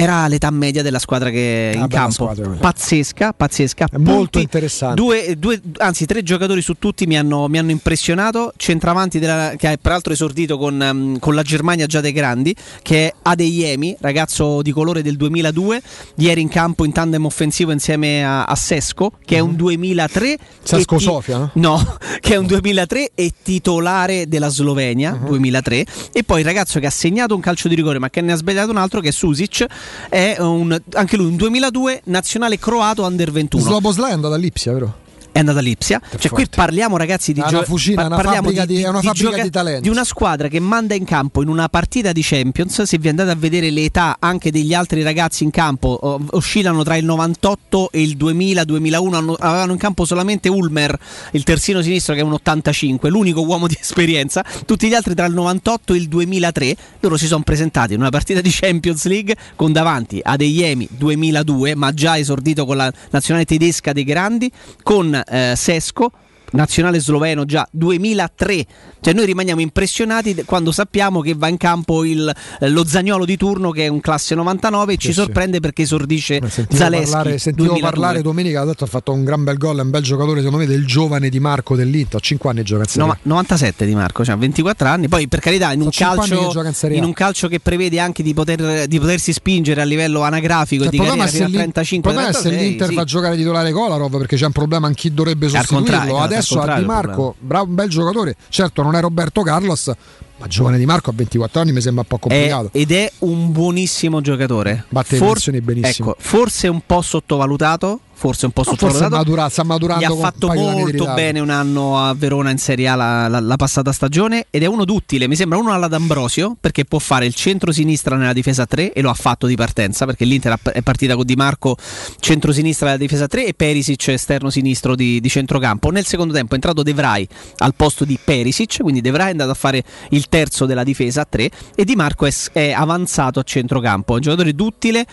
Era 0.00 0.26
l'età 0.28 0.50
media 0.50 0.80
della 0.82 0.98
squadra 0.98 1.28
che 1.28 1.72
è 1.72 1.74
in 1.74 1.82
Ah, 1.82 1.86
bella 1.86 2.00
campo. 2.00 2.12
squadra. 2.14 2.48
Pazzesca, 2.48 3.34
pazzesca. 3.34 3.86
molto 3.98 4.12
Punti- 4.14 4.40
interessante. 4.40 4.94
Due, 4.94 5.34
due- 5.38 5.60
anzi, 5.76 6.06
tre 6.06 6.22
giocatori 6.22 6.62
su 6.62 6.76
tutti 6.78 7.04
mi 7.06 7.18
hanno, 7.18 7.48
mi 7.48 7.58
hanno 7.58 7.70
impressionato. 7.70 8.52
Centravanti 8.56 9.18
della- 9.18 9.52
che 9.58 9.68
ha 9.68 9.76
peraltro 9.80 10.14
esordito 10.14 10.56
con, 10.56 10.80
ehm, 10.82 11.18
con 11.18 11.34
la 11.34 11.42
Germania 11.42 11.84
già 11.84 12.00
dei 12.00 12.12
grandi, 12.12 12.56
che 12.80 13.08
è 13.08 13.14
Adeyemi, 13.22 13.94
ragazzo 14.00 14.62
di 14.62 14.72
colore 14.72 15.02
del 15.02 15.16
2002, 15.16 15.82
ieri 16.16 16.40
in 16.40 16.48
campo 16.48 16.86
in 16.86 16.92
tandem 16.92 17.26
offensivo 17.26 17.70
insieme 17.70 18.24
a, 18.24 18.44
a 18.44 18.54
Sesco, 18.54 19.12
che 19.24 19.36
è 19.36 19.40
un 19.40 19.54
2003. 19.54 20.38
Sesco 20.62 20.94
e 20.94 20.98
ti- 20.98 21.04
Sofia, 21.04 21.36
no? 21.38 21.50
No, 21.54 21.96
che 22.20 22.34
è 22.34 22.36
un 22.36 22.46
2003 22.46 23.10
e 23.14 23.32
titolare 23.42 24.28
della 24.28 24.48
Slovenia, 24.48 25.10
2003. 25.12 25.84
E 26.12 26.24
poi 26.24 26.40
il 26.40 26.46
ragazzo 26.46 26.80
che 26.80 26.86
ha 26.86 26.90
segnato 26.90 27.34
un 27.34 27.40
calcio 27.42 27.68
di 27.68 27.74
rigore 27.74 27.98
ma 27.98 28.08
che 28.08 28.22
ne 28.22 28.32
ha 28.32 28.36
sbagliato 28.36 28.70
un 28.70 28.78
altro, 28.78 29.00
che 29.00 29.08
è 29.08 29.12
Susic, 29.12 29.66
è 30.08 30.36
un- 30.38 30.80
anche 30.94 31.16
lui 31.16 31.26
un 31.26 31.36
2002 31.36 32.02
nazionale 32.04 32.58
croato 32.58 33.04
under 33.04 33.30
21. 33.30 33.62
Sloboslai 33.62 34.10
è 34.10 34.14
andato 34.14 34.34
all'Ipsia, 34.34 34.72
vero? 34.72 34.94
È 35.32 35.38
andato 35.38 35.58
a 35.58 35.60
Lipsia. 35.62 36.00
Cioè, 36.18 36.30
qui 36.30 36.46
parliamo, 36.48 36.96
ragazzi, 36.96 37.32
di 37.32 37.40
È 37.40 37.42
una 37.48 37.58
gio- 37.58 37.64
fucina, 37.64 38.08
pa- 38.08 38.16
parliamo 38.16 38.50
di- 38.50 38.82
una 38.84 39.00
gioca- 39.12 39.42
di 39.42 39.50
talenti. 39.50 39.82
di 39.82 39.88
una 39.88 40.04
squadra 40.04 40.48
che 40.48 40.60
manda 40.60 40.94
in 40.94 41.04
campo 41.04 41.42
in 41.42 41.48
una 41.48 41.68
partita 41.68 42.12
di 42.12 42.22
Champions. 42.22 42.82
Se 42.82 42.98
vi 42.98 43.08
andate 43.08 43.30
a 43.30 43.34
vedere 43.34 43.70
le 43.70 43.84
età 43.84 44.16
anche 44.18 44.50
degli 44.50 44.74
altri 44.74 45.02
ragazzi 45.02 45.44
in 45.44 45.50
campo, 45.50 45.88
o- 45.88 46.20
oscillano 46.30 46.82
tra 46.82 46.96
il 46.96 47.04
98 47.04 47.90
e 47.92 48.02
il 48.02 48.16
2000-2001. 48.16 49.16
Hanno- 49.16 49.34
avevano 49.38 49.72
in 49.72 49.78
campo 49.78 50.04
solamente 50.04 50.48
Ulmer, 50.48 50.96
il 51.32 51.44
terzino 51.44 51.80
sinistro, 51.82 52.14
che 52.14 52.20
è 52.20 52.22
un 52.24 52.32
85, 52.32 53.10
l'unico 53.10 53.42
uomo 53.42 53.66
di 53.66 53.76
esperienza. 53.80 54.44
Tutti 54.66 54.88
gli 54.88 54.94
altri 54.94 55.14
tra 55.14 55.26
il 55.26 55.34
98 55.34 55.94
e 55.94 55.96
il 55.96 56.08
2003. 56.08 56.76
Loro 57.00 57.16
si 57.16 57.26
sono 57.26 57.42
presentati 57.42 57.94
in 57.94 58.00
una 58.00 58.10
partita 58.10 58.40
di 58.40 58.50
Champions 58.50 59.04
League 59.06 59.36
con 59.56 59.72
davanti 59.72 60.20
Adeyemi 60.22 60.88
2002, 60.90 61.74
ma 61.74 61.92
già 61.92 62.18
esordito 62.18 62.64
con 62.66 62.76
la 62.76 62.92
nazionale 63.10 63.44
tedesca 63.44 63.92
dei 63.92 64.04
grandi, 64.04 64.50
con 64.82 65.19
eh, 65.28 65.54
Sesco 65.56 66.12
nazionale 66.52 67.00
sloveno 67.00 67.44
già 67.44 67.66
2003 67.70 68.66
cioè 69.00 69.14
noi 69.14 69.24
rimaniamo 69.26 69.60
impressionati 69.60 70.42
quando 70.44 70.72
sappiamo 70.72 71.20
che 71.20 71.34
va 71.34 71.48
in 71.48 71.56
campo 71.56 72.04
il, 72.04 72.30
eh, 72.60 72.68
lo 72.68 72.84
Zagnolo 72.84 73.24
di 73.24 73.36
turno 73.36 73.70
che 73.70 73.84
è 73.84 73.88
un 73.88 74.00
classe 74.00 74.34
99 74.34 74.92
e 74.92 74.96
ci 74.96 75.06
Sì, 75.08 75.12
sì. 75.14 75.20
sorprende 75.20 75.60
perché 75.60 75.82
esordisce 75.82 76.40
Sentivo 76.48 76.78
Zaleschi 76.82 77.10
parlare, 77.10 77.38
sentivo 77.38 77.68
2002. 77.68 77.90
parlare 77.90 78.22
domenica, 78.22 78.60
ha 78.60 78.64
detto 78.64 78.84
ha 78.84 78.86
fatto 78.86 79.12
un 79.12 79.24
gran 79.24 79.42
bel 79.44 79.56
gol, 79.56 79.78
è 79.78 79.82
un 79.82 79.90
bel 79.90 80.02
giocatore 80.02 80.40
secondo 80.40 80.58
me 80.58 80.66
del 80.66 80.86
giovane 80.86 81.28
di 81.28 81.40
Marco 81.40 81.76
dell'Inter, 81.76 82.16
a 82.16 82.20
5 82.20 82.50
anni 82.50 82.62
gioca 82.62 82.82
in 82.82 82.88
Serie 82.88 83.02
A. 83.02 83.06
No, 83.06 83.12
ma 83.12 83.18
97 83.22 83.86
di 83.86 83.94
Marco, 83.94 84.24
cioè 84.24 84.36
24 84.36 84.88
anni. 84.88 85.08
Poi 85.08 85.28
per 85.28 85.40
carità, 85.40 85.72
in 85.72 85.80
un, 85.80 85.88
calcio, 85.90 86.34
in 86.34 86.66
A. 86.66 86.88
in 86.94 87.04
un 87.04 87.12
calcio 87.12 87.48
che 87.48 87.60
prevede 87.60 87.98
anche 87.98 88.22
di, 88.22 88.34
poter, 88.34 88.86
di 88.86 88.98
potersi 88.98 89.32
spingere 89.32 89.80
a 89.80 89.84
livello 89.84 90.22
anagrafico 90.22 90.84
Cioè, 90.84 90.94
e 90.94 90.96
di 90.98 91.02
carriera 91.02 91.26
fino 91.26 91.44
a 91.44 91.48
l'In- 91.48 91.56
35 91.56 92.10
il 92.10 92.16
problema 92.16 92.28
è 92.28 92.32
se 92.32 92.48
36, 92.48 92.68
l'Inter 92.68 92.88
sì. 92.88 92.94
fa 92.94 93.04
giocare 93.04 93.36
titolare 93.36 93.72
Kolarov 93.72 94.18
perché 94.18 94.36
c'è 94.36 94.46
un 94.46 94.52
problema 94.52 94.88
in 94.88 94.94
chi 94.94 95.12
dovrebbe 95.12 95.48
contrario, 95.48 95.66
sostituirlo. 95.66 96.18
al 96.18 96.39
Adesso 96.40 96.60
a 96.60 96.78
Di 96.78 96.84
Marco, 96.84 97.34
bravo, 97.38 97.66
un 97.66 97.74
bel 97.74 97.88
giocatore. 97.88 98.36
Certo, 98.48 98.82
non 98.82 98.94
è 98.94 99.00
Roberto 99.00 99.42
Carlos, 99.42 99.92
ma 100.40 100.46
giovane 100.46 100.78
Di 100.78 100.86
Marco 100.86 101.10
a 101.10 101.12
24 101.14 101.60
anni 101.60 101.72
mi 101.72 101.80
sembra 101.82 102.02
un 102.02 102.08
po' 102.08 102.16
È- 102.16 102.28
complicato. 102.28 102.70
ed 102.72 102.90
è 102.92 103.12
un 103.20 103.52
buonissimo 103.52 104.20
giocatore. 104.22 104.84
Batte 104.88 105.12
le 105.12 105.18
For- 105.18 105.28
mansioni 105.28 105.60
benissimo. 105.60 106.10
ecco, 106.12 106.18
forse 106.20 106.66
un 106.68 106.80
po' 106.84 107.02
sottovalutato. 107.02 108.00
Forse 108.20 108.44
un 108.44 108.52
po' 108.52 108.64
sottovalutato. 108.64 109.16
matura- 109.16 109.48
sta 109.48 109.62
maturando 109.64 110.02
Gli 110.04 110.04
ha 110.06 110.14
fatto 110.14 110.48
molto 110.52 111.06
bene 111.14 111.40
un 111.40 111.48
anno 111.48 111.96
a 111.98 112.12
Verona 112.12 112.50
in 112.50 112.58
Serie 112.58 112.86
A 112.88 112.94
la, 112.94 113.28
la- 113.28 113.40
la 113.40 113.56
passata 113.56 113.92
stagione 113.92 114.44
ed 114.50 114.62
è 114.62 114.66
uno 114.66 114.84
duttile. 114.84 115.26
Mi 115.26 115.36
sembra 115.36 115.56
uno 115.56 115.72
alla 115.72 115.88
D'Ambrosio 115.88 116.54
perché 116.60 116.84
può 116.84 116.98
fare 116.98 117.24
il 117.24 117.32
centro-sinistra 117.32 118.16
nella 118.16 118.34
difesa 118.34 118.66
3 118.66 118.92
e 118.92 119.00
lo 119.00 119.08
ha 119.08 119.14
fatto 119.14 119.46
di 119.46 119.56
partenza 119.56 120.04
perché 120.04 120.26
l'Inter 120.26 120.58
è 120.70 120.82
partita 120.82 121.16
con 121.16 121.24
Di 121.24 121.34
Marco 121.34 121.78
centro-sinistra 122.18 122.88
nella 122.88 122.98
difesa 122.98 123.26
3 123.26 123.46
e 123.46 123.54
Perisic 123.54 124.08
esterno-sinistro 124.08 124.94
di, 124.96 125.18
di 125.18 125.28
centrocampo. 125.30 125.88
Nel 125.88 126.04
secondo 126.04 126.34
tempo 126.34 126.52
è 126.52 126.56
entrato 126.56 126.82
De 126.82 126.92
Vrij 126.92 127.26
al 127.58 127.74
posto 127.74 128.04
di 128.04 128.18
Perisic, 128.22 128.82
quindi 128.82 129.00
De 129.00 129.12
Vrij 129.12 129.28
è 129.28 129.30
andato 129.30 129.52
a 129.52 129.54
fare 129.54 129.82
il 130.10 130.28
terzo 130.30 130.64
della 130.64 130.82
difesa 130.84 131.20
a 131.20 131.26
3 131.28 131.50
e 131.74 131.84
Di 131.84 131.94
Marco 131.96 132.24
è, 132.24 132.32
è 132.52 132.70
avanzato 132.72 133.38
a 133.38 133.42
centrocampo. 133.42 134.14
Un 134.14 134.20
giocatore 134.20 134.54
duttile 134.54 135.04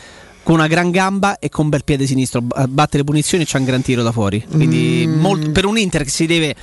con 0.44 0.56
una 0.56 0.68
gran 0.68 0.92
gamba 0.92 1.40
e 1.40 1.50
con 1.50 1.68
bel 1.68 1.84
piede 1.84 2.06
sinistro, 2.06 2.42
batte 2.70 2.96
le 2.96 3.04
punizioni 3.04 3.44
e 3.44 3.48
c'ha 3.50 3.58
un 3.58 3.66
gran 3.66 3.82
tiro 3.82 4.02
da 4.04 4.14
fuori. 4.14 4.46
Quindi 4.50 5.04
Mm. 5.06 5.20
molt- 5.20 5.50
per 5.50 5.66
un 5.66 5.78
Inter 5.78 6.04
che 6.06 6.10
si 6.10 6.26
deve 6.26 6.56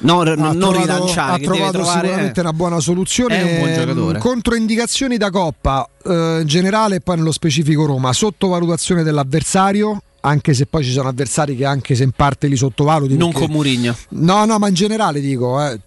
no, 0.00 0.22
r- 0.22 0.28
ha 0.28 0.34
non 0.34 0.58
trovato, 0.58 0.80
rilanciare, 0.82 1.32
ha 1.32 1.38
trovato 1.38 1.72
trovare 1.72 2.00
sicuramente 2.08 2.40
una 2.40 2.52
buona 2.52 2.80
soluzione. 2.80 3.38
È 3.38 3.42
un 3.54 3.58
buon 3.64 3.74
giocatore. 3.74 4.18
Controindicazioni 4.18 5.16
da 5.16 5.30
Coppa 5.30 5.88
eh, 6.04 6.38
in 6.42 6.46
generale 6.46 6.96
e 6.96 7.00
poi 7.00 7.16
nello 7.16 7.32
specifico 7.32 7.86
Roma. 7.86 8.12
Sottovalutazione 8.12 9.02
dell'avversario. 9.02 10.02
Anche 10.24 10.54
se 10.54 10.66
poi 10.66 10.84
ci 10.84 10.92
sono 10.92 11.08
avversari 11.08 11.56
che 11.56 11.64
anche 11.64 11.96
se 11.96 12.04
in 12.04 12.12
parte 12.12 12.46
li 12.46 12.54
sottovaluti. 12.54 13.16
non 13.16 13.30
perché- 13.32 13.46
con 13.46 13.54
Murigno. 13.56 13.96
No, 14.10 14.44
no, 14.44 14.56
ma 14.58 14.68
in 14.68 14.74
generale 14.74 15.20
dico, 15.20 15.60
eh, 15.60 15.80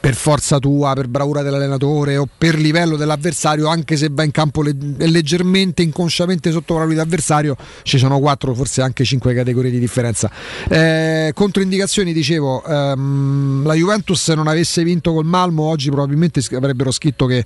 per 0.00 0.14
forza 0.14 0.58
tua, 0.58 0.94
per 0.94 1.08
bravura 1.08 1.42
dell'allenatore 1.42 2.16
o 2.16 2.26
per 2.38 2.54
livello 2.56 2.96
dell'avversario, 2.96 3.66
anche 3.66 3.96
se 3.98 4.08
va 4.10 4.22
in 4.22 4.30
campo 4.30 4.62
le- 4.62 4.74
leggermente, 4.96 5.82
inconsciamente 5.82 6.50
sottovaluti 6.50 6.94
l'avversario, 6.96 7.54
ci 7.82 7.98
sono 7.98 8.18
quattro, 8.18 8.54
forse 8.54 8.80
anche 8.80 9.04
cinque 9.04 9.34
categorie 9.34 9.70
di 9.70 9.78
differenza. 9.78 10.30
Eh, 10.68 11.32
controindicazioni, 11.34 12.14
dicevo, 12.14 12.64
ehm, 12.64 13.66
la 13.66 13.74
Juventus 13.74 14.22
se 14.22 14.34
non 14.34 14.48
avesse 14.48 14.82
vinto 14.84 15.12
col 15.12 15.26
Malmo 15.26 15.64
oggi 15.64 15.90
probabilmente 15.90 16.40
avrebbero 16.54 16.90
scritto 16.90 17.26
che 17.26 17.44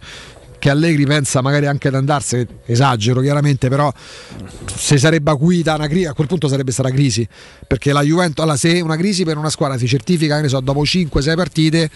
che 0.59 0.71
Allegri 0.71 1.07
pensa 1.07 1.41
magari 1.41 1.67
anche 1.67 1.89
ad 1.89 1.95
andarsene, 1.95 2.47
esagero 2.67 3.21
chiaramente, 3.21 3.69
però 3.69 3.93
se 4.67 4.99
sarebbe 4.99 5.31
acuita 5.31 5.75
una 5.75 5.87
crisi, 5.87 6.07
a 6.07 6.13
quel 6.13 6.27
punto 6.27 6.49
sarebbe 6.49 6.73
stata 6.73 6.91
crisi, 6.91 7.27
perché 7.67 7.93
la 7.93 8.03
Juventus, 8.03 8.43
allora, 8.43 8.59
se 8.59 8.81
una 8.81 8.97
crisi 8.97 9.25
per 9.25 9.37
una 9.37 9.51
squadra 9.51 9.79
si 9.79 9.87
certifica, 9.87 10.41
ne 10.41 10.49
so, 10.49 10.61
dopo 10.61 10.83
5-6 10.83 11.35
partite, 11.35 11.91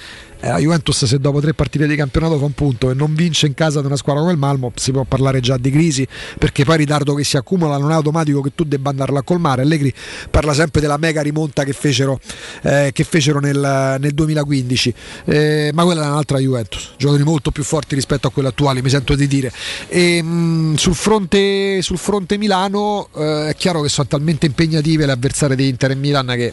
la 0.51 0.59
Juventus 0.59 1.05
se 1.05 1.19
dopo 1.19 1.41
3 1.41 1.55
partite 1.55 1.87
di 1.87 1.95
campionato 1.95 2.39
fa 2.39 2.45
un 2.45 2.53
punto 2.53 2.91
e 2.91 2.95
non 2.95 3.15
vince 3.15 3.47
in 3.47 3.55
casa 3.55 3.81
di 3.81 3.87
una 3.87 3.97
squadra 3.97 4.23
come 4.23 4.33
il 4.35 4.39
Malmo, 4.39 4.73
si 4.75 4.91
può 4.91 5.05
parlare 5.05 5.41
già 5.41 5.57
di 5.57 5.71
crisi, 5.71 6.07
perché 6.39 6.65
poi 6.65 6.75
il 6.75 6.81
ritardo 6.81 7.15
che 7.15 7.25
si 7.25 7.37
accumula 7.37 7.79
non 7.79 7.91
è 7.91 7.95
automatico 7.95 8.41
che 8.41 8.53
tu 8.55 8.65
debba 8.65 8.91
andarla 8.91 9.21
a 9.21 9.23
colmare. 9.23 9.63
Allegri 9.63 9.93
parla 10.31 10.53
sempre 10.53 10.81
della 10.81 10.97
mega 10.97 11.23
rimonta 11.23 11.65
che 11.65 11.73
fecero, 11.73 12.19
eh, 12.63 12.91
che 12.93 13.05
fecero 13.05 13.39
nel, 13.39 13.97
nel 14.01 14.13
2015, 14.13 14.95
eh, 15.27 15.71
ma 15.73 15.85
quella 15.85 16.05
è 16.05 16.07
un'altra 16.09 16.39
Juventus, 16.39 16.95
giocatori 16.97 17.25
molto 17.25 17.51
più 17.51 17.63
forti 17.63 17.95
rispetto 17.95 18.27
a 18.27 18.31
quelle 18.31 18.49
attuali, 18.49 18.83
mi 18.83 18.91
sento 18.91 19.15
di 19.15 19.27
dire. 19.27 19.53
E, 19.89 20.23
mh, 20.23 20.75
sul, 20.75 20.95
fronte, 20.95 21.83
sul 21.83 21.99
fronte 21.99 22.37
Milano 22.37 23.09
eh, 23.15 23.49
è 23.51 23.55
chiaro 23.55 23.81
che 23.81 23.89
sono 23.89 24.09
talmente 24.09 24.47
impegnative 24.47 25.07
le 25.07 25.13
avversarie 25.13 25.57
di 25.57 25.69
Inter 25.69 25.93
e 25.93 25.95
Milan 25.95 26.27
che 26.27 26.53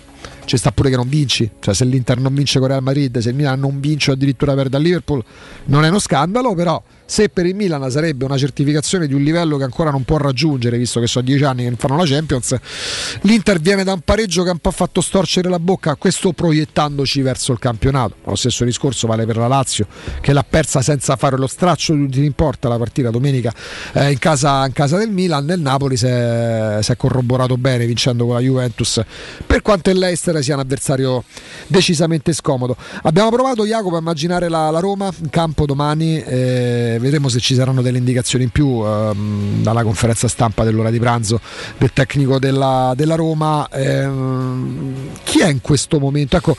ci 0.50 0.58
sta 0.58 0.72
pure 0.72 0.90
che 0.90 0.96
non 0.96 1.08
vinci, 1.08 1.48
cioè 1.60 1.76
se 1.76 1.86
l'Inter 1.86 2.20
non 2.20 2.34
vince 2.34 2.58
con 2.58 2.70
Real 2.70 2.82
Madrid, 2.82 3.16
se 3.20 3.30
il 3.30 3.36
Milan 3.36 3.60
non 3.60 3.80
vince 3.80 4.10
o 4.10 4.14
addirittura 4.16 4.56
perde 4.56 4.78
a 4.78 4.80
Liverpool, 4.80 5.24
non 5.66 5.86
è 5.86 5.90
uno 5.90 6.00
scandalo, 6.00 6.56
però 6.56 6.82
se 7.10 7.30
per 7.30 7.48
il 7.48 7.56
Milan 7.56 7.90
sarebbe 7.90 8.24
una 8.24 8.38
certificazione 8.38 9.08
di 9.08 9.16
un 9.16 9.24
livello 9.24 9.58
che 9.58 9.64
ancora 9.64 9.90
non 9.90 10.04
può 10.04 10.18
raggiungere, 10.18 10.78
visto 10.78 11.00
che 11.00 11.08
sono 11.08 11.26
dieci 11.26 11.44
anni 11.44 11.64
che 11.64 11.70
non 11.70 11.78
fanno 11.78 11.98
la 11.98 12.06
Champions, 12.06 12.56
l'Inter 13.22 13.60
viene 13.60 13.84
da 13.84 13.94
un 13.94 14.02
pareggio 14.02 14.44
che 14.44 14.50
ha 14.50 14.52
un 14.52 14.60
po' 14.60 14.70
fatto 14.70 15.02
storcere 15.02 15.50
la 15.50 15.58
bocca, 15.58 15.96
questo 15.96 16.34
proiettandoci 16.34 17.24
verso 17.24 17.52
il 17.52 17.58
campionato. 17.58 18.14
Lo 18.26 18.36
stesso 18.36 18.64
discorso 18.64 19.08
vale 19.08 19.26
per 19.26 19.38
la 19.38 19.48
Lazio, 19.48 19.88
che 20.22 20.34
l'ha 20.34 20.46
persa 20.48 20.84
senza 20.84 21.16
fare 21.16 21.36
lo 21.36 21.48
straccio 21.48 21.96
di 21.96 22.24
in 22.24 22.34
porta 22.34 22.68
la 22.68 22.78
partita 22.78 23.10
domenica 23.10 23.52
eh, 23.94 24.12
in, 24.12 24.20
casa, 24.20 24.68
in 24.68 24.74
casa 24.74 24.98
del 24.98 25.10
Milan, 25.10 25.46
nel 25.46 25.60
Napoli 25.60 25.98
si 25.98 26.06
è, 26.06 26.78
si 26.82 26.92
è 26.92 26.96
corroborato 26.96 27.58
bene 27.58 27.88
vincendo 27.88 28.26
con 28.26 28.36
la 28.36 28.42
Juventus, 28.42 29.02
per 29.48 29.64
quanto 29.64 29.90
il 29.90 29.98
Leicester 29.98 30.44
sia 30.44 30.54
un 30.54 30.60
avversario 30.60 31.24
decisamente 31.66 32.34
scomodo. 32.34 32.78
Abbiamo 33.02 33.32
provato 33.32 33.66
Jacopo 33.66 33.96
a 33.96 34.00
immaginare 34.00 34.48
la, 34.48 34.70
la 34.70 34.80
Roma 34.80 35.12
in 35.24 35.32
campo 35.32 35.66
domani, 35.66 36.22
eh, 36.22 36.98
vedremo 37.00 37.30
se 37.30 37.40
ci 37.40 37.56
saranno 37.56 37.82
delle 37.82 37.98
indicazioni 37.98 38.44
in 38.44 38.50
più 38.50 38.86
ehm, 38.86 39.64
dalla 39.64 39.84
conferenza 39.84 40.28
stampa 40.28 40.64
dell'ora 40.64 40.90
di 40.90 41.00
pranzo 41.00 41.40
del 41.78 41.92
tecnico 41.94 42.40
della, 42.40 42.94
della 42.96 43.16
Roma. 43.16 43.68
Ehm, 43.72 44.94
chi 45.24 45.40
è 45.40 45.50
in 45.50 45.62
questo 45.62 46.00
momento? 46.00 46.38
Ecco, 46.38 46.56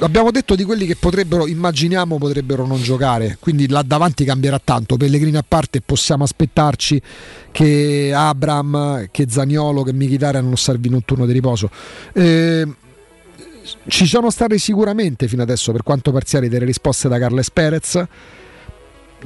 abbiamo 0.00 0.30
detto 0.30 0.54
di 0.54 0.64
quelli 0.64 0.86
che 0.86 0.96
potrebbero, 0.96 1.46
immaginiamo, 1.46 2.18
potrebbero 2.18 2.66
non 2.66 2.82
giocare, 2.82 3.36
quindi 3.40 3.68
là 3.68 3.82
davanti 3.82 4.24
cambierà 4.24 4.60
tanto. 4.62 4.96
Pellegrini 4.96 5.36
a 5.36 5.44
parte, 5.46 5.80
possiamo 5.80 6.24
aspettarci 6.24 7.00
che 7.50 8.12
Abram, 8.14 9.08
che 9.10 9.26
Zagnolo, 9.28 9.82
che 9.82 9.92
Michitarian 9.92 10.44
non 10.44 10.56
servino 10.56 10.96
un 10.96 11.04
turno 11.04 11.26
di 11.26 11.32
riposo. 11.32 11.70
Ehm, 12.14 12.74
ci 13.88 14.06
sono 14.06 14.30
state 14.30 14.58
sicuramente 14.58 15.26
fino 15.28 15.42
adesso, 15.42 15.72
per 15.72 15.82
quanto 15.82 16.12
parziali, 16.12 16.48
delle 16.48 16.64
risposte 16.64 17.08
da 17.08 17.18
Carles 17.18 17.50
Perez. 17.50 18.04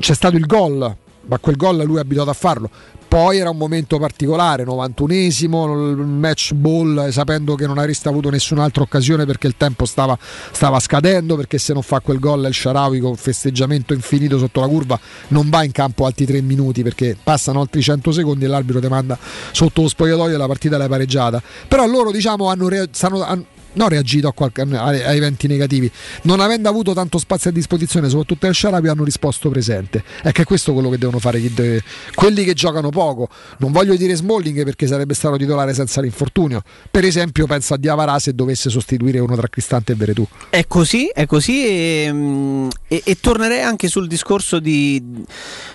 C'è 0.01 0.15
stato 0.15 0.37
il 0.37 0.47
gol, 0.47 0.97
ma 1.27 1.39
quel 1.39 1.57
gol 1.57 1.83
lui 1.85 1.99
è 1.99 2.01
abituato 2.01 2.31
a 2.31 2.35
farlo. 2.35 2.71
Poi 3.07 3.39
era 3.39 3.51
un 3.51 3.57
momento 3.57 3.99
particolare, 3.99 4.65
91esimo, 4.65 5.99
il 5.99 6.07
match 6.07 6.53
ball, 6.55 7.07
eh, 7.09 7.13
sapendo 7.13 7.57
che 7.57 7.67
non 7.67 7.77
avresti 7.77 8.07
avuto 8.07 8.31
nessun'altra 8.31 8.85
occasione 8.85 9.27
perché 9.27 9.49
il 9.49 9.57
tempo 9.57 9.85
stava, 9.85 10.17
stava 10.53 10.79
scadendo, 10.79 11.35
perché 11.35 11.59
se 11.59 11.73
non 11.73 11.83
fa 11.83 11.99
quel 11.99 12.21
gol 12.21 12.47
il 12.47 12.55
Sharawi 12.55 13.01
con 13.01 13.17
festeggiamento 13.17 13.95
infinito 13.95 14.39
sotto 14.39 14.61
la 14.61 14.69
curva 14.69 14.99
non 15.29 15.51
va 15.51 15.65
in 15.65 15.73
campo 15.73 16.07
altri 16.07 16.25
tre 16.25 16.41
minuti 16.41 16.85
perché 16.85 17.17
passano 17.21 17.61
altri 17.61 17.83
100 17.83 18.13
secondi 18.13 18.45
e 18.45 18.49
l'arbitro 18.49 18.81
ti 18.81 18.87
manda 18.89 19.19
sotto 19.51 19.83
lo 19.83 19.89
spogliatoio 19.89 20.37
e 20.37 20.39
la 20.39 20.47
partita 20.47 20.79
l'hai 20.79 20.89
pareggiata. 20.89 21.43
Però 21.67 21.85
loro 21.87 22.13
diciamo 22.13 22.49
hanno, 22.49 22.69
rea- 22.69 22.87
stanno- 22.93 23.25
han- 23.25 23.45
non 23.75 23.89
reagito 23.89 24.29
a 24.29 24.33
qualche- 24.33 24.63
a, 24.63 24.85
a 24.85 25.15
eventi 25.15 25.47
negativi, 25.47 25.91
non 26.23 26.41
avendo 26.41 26.69
avuto 26.69 26.93
tanto 26.93 27.19
spazio 27.19 27.51
a 27.51 27.53
disposizione, 27.53 28.09
soprattutto 28.09 28.47
al 28.47 28.55
Sharawi, 28.55 28.89
hanno 28.89 29.05
risposto 29.05 29.49
presente. 29.49 30.03
È 30.23 30.33
che 30.33 30.43
è 30.43 30.45
questo 30.45 30.73
quello 30.73 30.89
che 30.91 30.99
devono 30.99 31.19
fare 31.19 31.41
deve- 31.53 31.83
quelli 32.15 32.45
che 32.45 32.55
giocano 32.55 32.91
poco. 32.91 33.29
Non 33.59 33.73
voglio 33.73 33.97
dire 33.97 34.15
Smalling 34.15 34.65
perché 34.65 34.87
sarebbe 34.87 35.15
stato 35.15 35.37
titolare 35.37 35.75
senza 35.75 36.01
l'infortunio. 36.01 36.63
Per 36.91 37.05
esempio, 37.05 37.47
penso 37.47 37.75
a 37.75 37.77
Diavara 37.77 38.19
se 38.19 38.35
dovesse 38.35 38.71
sostituire 38.71 39.19
uno 39.19 39.37
tra 39.37 39.49
Cristante 39.49 39.93
e 39.93 39.95
Veretù. 39.95 40.27
È 40.51 40.67
così, 40.67 41.07
è 41.13 41.27
così 41.27 41.67
e, 41.67 42.69
e- 42.89 43.03
e 43.05 43.17
tornerei 43.21 43.63
anche 43.63 43.89
sul 43.89 44.07
discorso 44.07 44.59
di, 44.59 45.03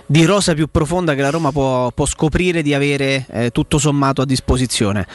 di 0.06 0.26
rosa 0.26 0.54
più 0.54 0.68
profonda 0.70 1.16
che 1.16 1.22
la 1.22 1.30
Roma 1.30 1.52
può, 1.52 1.92
può 1.92 2.06
scoprire 2.06 2.62
di 2.62 2.74
avere 2.74 3.26
eh, 3.32 3.52
tutto 3.52 3.78
sommato 3.78 4.22
a 4.22 4.26
disposizione. 4.26 5.08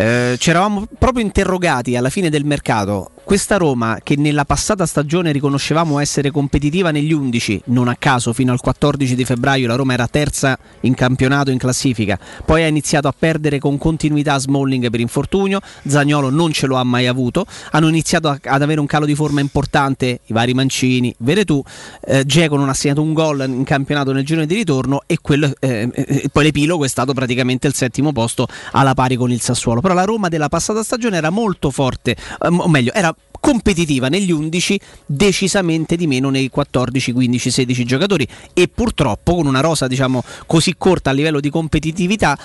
Eh, 0.00 0.36
ci 0.38 0.48
eravamo 0.48 0.86
proprio 0.98 1.22
interrogati 1.22 1.94
alla 1.94 2.08
fine 2.08 2.30
fine 2.30 2.30
del 2.30 2.46
mercato, 2.46 3.10
questa 3.24 3.56
Roma 3.56 3.98
che 4.02 4.16
nella 4.16 4.44
passata 4.44 4.86
stagione 4.86 5.32
riconoscevamo 5.32 5.98
essere 5.98 6.30
competitiva 6.30 6.90
negli 6.90 7.12
11, 7.12 7.62
non 7.66 7.88
a 7.88 7.96
caso 7.96 8.32
fino 8.32 8.52
al 8.52 8.60
14 8.60 9.14
di 9.14 9.24
febbraio 9.24 9.66
la 9.66 9.76
Roma 9.76 9.92
era 9.92 10.08
terza 10.08 10.58
in 10.80 10.94
campionato 10.94 11.50
in 11.50 11.58
classifica, 11.58 12.18
poi 12.44 12.64
ha 12.64 12.66
iniziato 12.66 13.08
a 13.08 13.14
perdere 13.16 13.58
con 13.58 13.78
continuità 13.78 14.38
Smalling 14.38 14.90
per 14.90 15.00
infortunio, 15.00 15.60
Zagnolo 15.86 16.30
non 16.30 16.52
ce 16.52 16.66
lo 16.66 16.76
ha 16.76 16.84
mai 16.84 17.06
avuto, 17.06 17.46
hanno 17.70 17.88
iniziato 17.88 18.28
a- 18.28 18.38
ad 18.42 18.62
avere 18.62 18.80
un 18.80 18.86
calo 18.86 19.06
di 19.06 19.14
forma 19.14 19.40
importante 19.40 20.20
i 20.26 20.32
vari 20.32 20.54
Mancini, 20.54 21.14
Veretù, 21.18 21.62
eh, 22.02 22.24
non 22.50 22.68
ha 22.68 22.74
segnato 22.74 23.02
un 23.02 23.12
gol 23.12 23.44
in 23.46 23.64
campionato 23.64 24.12
nel 24.12 24.24
girone 24.24 24.46
di 24.46 24.54
ritorno 24.54 25.02
e 25.06 25.18
quello, 25.20 25.52
eh, 25.60 25.88
eh, 25.92 26.28
poi 26.32 26.44
l'epilogo 26.44 26.84
è 26.84 26.88
stato 26.88 27.12
praticamente 27.12 27.66
il 27.66 27.74
settimo 27.74 28.12
posto 28.12 28.48
alla 28.72 28.94
pari 28.94 29.16
con 29.16 29.30
il 29.30 29.40
Sassuolo, 29.40 29.80
però 29.80 29.94
la 29.94 30.04
Roma 30.04 30.28
della 30.28 30.48
passata 30.48 30.82
stagione 30.82 31.16
era 31.16 31.30
molto 31.30 31.70
forte, 31.70 32.16
ehm, 32.42 32.60
o 32.60 32.68
meglio 32.68 32.92
era 32.92 33.14
competitiva 33.40 34.08
negli 34.08 34.30
11, 34.30 34.80
decisamente 35.06 35.96
di 35.96 36.06
meno 36.06 36.30
nei 36.30 36.50
14, 36.50 37.12
15, 37.12 37.50
16 37.50 37.84
giocatori. 37.84 38.28
E 38.52 38.68
purtroppo 38.68 39.34
con 39.34 39.46
una 39.46 39.60
rosa 39.60 39.86
diciamo 39.86 40.22
così 40.46 40.74
corta 40.76 41.10
a 41.10 41.12
livello 41.12 41.40
di 41.40 41.50
competitività 41.50 42.38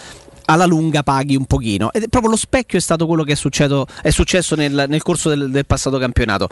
alla 0.46 0.66
lunga 0.66 1.04
paghi 1.04 1.36
un 1.36 1.46
pochino 1.46 1.92
ed 1.92 2.04
è 2.04 2.08
proprio 2.08 2.32
lo 2.32 2.38
specchio 2.38 2.78
è 2.78 2.82
stato 2.82 3.08
quello 3.08 3.24
che 3.24 3.34
è 3.34 3.36
successo, 3.36 3.86
è 4.02 4.10
successo 4.10 4.56
nel, 4.56 4.86
nel 4.88 5.02
corso 5.02 5.30
del, 5.30 5.50
del 5.50 5.66
passato 5.66 5.98
campionato 5.98 6.50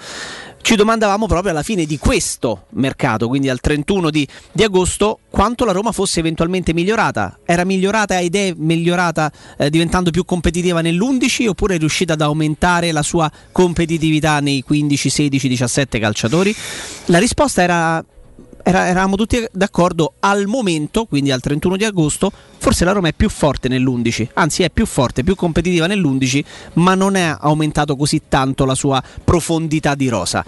ci 0.63 0.75
domandavamo 0.75 1.27
proprio 1.27 1.51
alla 1.51 1.61
fine 1.61 1.83
di 1.83 1.97
questo 1.97 2.67
mercato, 2.71 3.27
quindi 3.27 3.49
al 3.49 3.59
31 3.59 4.09
di, 4.09 4.25
di 4.53 4.63
agosto, 4.63 5.19
quanto 5.29 5.65
la 5.65 5.73
Roma 5.73 5.91
fosse 5.91 6.21
eventualmente 6.21 6.73
migliorata. 6.73 7.39
Era 7.45 7.65
migliorata 7.65 8.19
ed 8.19 8.33
è 8.35 8.53
migliorata 8.55 9.29
eh, 9.57 9.69
diventando 9.69 10.09
più 10.09 10.23
competitiva 10.23 10.79
nell'11 10.79 11.49
oppure 11.49 11.75
è 11.75 11.77
riuscita 11.77 12.13
ad 12.13 12.21
aumentare 12.21 12.93
la 12.93 13.03
sua 13.03 13.29
competitività 13.51 14.39
nei 14.39 14.61
15, 14.61 15.09
16, 15.09 15.47
17 15.49 15.99
calciatori? 15.99 16.55
La 17.07 17.19
risposta 17.19 17.61
era 17.61 18.03
era- 18.63 18.87
eravamo 18.87 19.15
tutti 19.15 19.45
d'accordo 19.51 20.13
al 20.19 20.47
momento, 20.47 21.05
quindi 21.05 21.31
al 21.31 21.41
31 21.41 21.75
di 21.75 21.83
agosto, 21.83 22.31
forse 22.57 22.85
la 22.85 22.93
Roma 22.93 23.09
è 23.09 23.13
più 23.13 23.29
forte 23.29 23.67
nell'11, 23.67 24.29
anzi 24.33 24.63
è 24.63 24.69
più 24.69 24.85
forte, 24.85 25.23
più 25.23 25.35
competitiva 25.35 25.85
nell'11, 25.85 26.43
ma 26.73 26.95
non 26.95 27.15
è 27.15 27.35
aumentato 27.37 27.95
così 27.95 28.21
tanto 28.29 28.65
la 28.65 28.75
sua 28.75 29.03
profondità 29.23 29.95
di 29.95 30.07
rosa. 30.07 30.43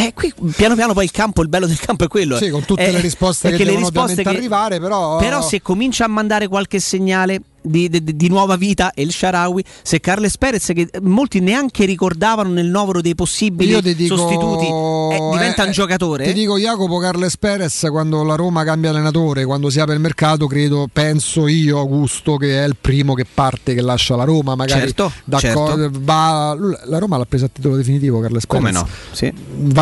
E 0.00 0.12
qui 0.14 0.32
piano 0.54 0.76
piano 0.76 0.92
poi 0.92 1.04
il 1.04 1.10
campo, 1.10 1.42
il 1.42 1.48
bello 1.48 1.66
del 1.66 1.78
campo 1.80 2.04
è 2.04 2.08
quello. 2.08 2.36
Sì, 2.36 2.50
con 2.50 2.64
tutte 2.64 2.86
Eh, 2.86 2.92
le 2.92 3.00
risposte 3.00 3.48
è 3.48 3.50
che 3.50 3.58
le 3.58 3.64
devono 3.72 3.86
risposte 3.86 4.12
ovviamente 4.20 4.38
arrivare, 4.38 4.78
però- 4.80 5.16
Però 5.18 5.42
se 5.42 5.60
comincia 5.60 6.04
a 6.04 6.08
mandare 6.08 6.46
qualche 6.46 6.78
segnale 6.78 7.40
di, 7.60 7.88
di- 7.88 8.16
di 8.16 8.28
nuova 8.28 8.54
vita 8.56 8.92
El 8.94 9.10
Sharawi, 9.12 9.62
se 9.82 9.98
Carles 10.00 10.38
Perez, 10.38 10.66
che 10.72 10.88
molti 11.02 11.40
neanche 11.40 11.84
ricordavano 11.84 12.50
nel 12.50 12.66
novero 12.66 13.00
dei 13.00 13.16
possibili 13.16 13.82
dico, 13.94 14.16
sostituti, 14.16 14.66
eh, 14.66 15.30
diventa 15.32 15.64
eh, 15.64 15.66
un 15.66 15.72
giocatore. 15.72 16.24
Ti 16.26 16.32
dico 16.32 16.56
Jacopo 16.58 16.98
Carles 16.98 17.36
Perez 17.36 17.88
quando 17.90 18.22
la 18.22 18.36
Roma 18.36 18.62
cambia 18.62 18.90
allenatore, 18.90 19.44
quando 19.44 19.68
si 19.68 19.80
apre 19.80 19.94
il 19.94 20.00
mercato, 20.00 20.46
credo, 20.46 20.88
penso 20.90 21.48
io 21.48 21.78
Augusto 21.80 22.36
che 22.36 22.62
è 22.62 22.66
il 22.66 22.76
primo 22.80 23.14
che 23.14 23.26
parte, 23.32 23.74
che 23.74 23.82
lascia 23.82 24.14
la 24.14 24.24
Roma, 24.24 24.54
magari 24.54 24.80
Certo, 24.82 25.12
d'accordo, 25.24 25.82
certo. 25.82 25.98
va- 26.04 26.56
la 26.84 26.98
Roma 26.98 27.16
l'ha 27.18 27.26
presa 27.26 27.46
a 27.46 27.50
titolo 27.52 27.74
definitivo 27.76 28.20
Carles 28.20 28.46
Perez. 28.46 28.62
Come 28.64 28.72
no? 28.72 28.88
Sì. 29.10 29.30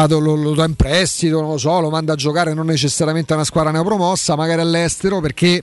Vado, 0.07 0.21
lo, 0.21 0.35
lo 0.37 0.53
do 0.55 0.65
in 0.65 0.75
prestito, 0.75 1.41
non 1.41 1.51
lo 1.51 1.59
so, 1.59 1.81
lo 1.81 1.91
manda 1.91 2.13
a 2.13 2.17
giocare 2.17 2.55
non 2.55 2.67
necessariamente 2.67 3.33
a 3.33 3.37
una 3.37 3.45
squadra 3.45 3.73
neopromossa, 3.73 4.37
magari 4.37 4.61
all'estero, 4.61 5.21
perché 5.21 5.63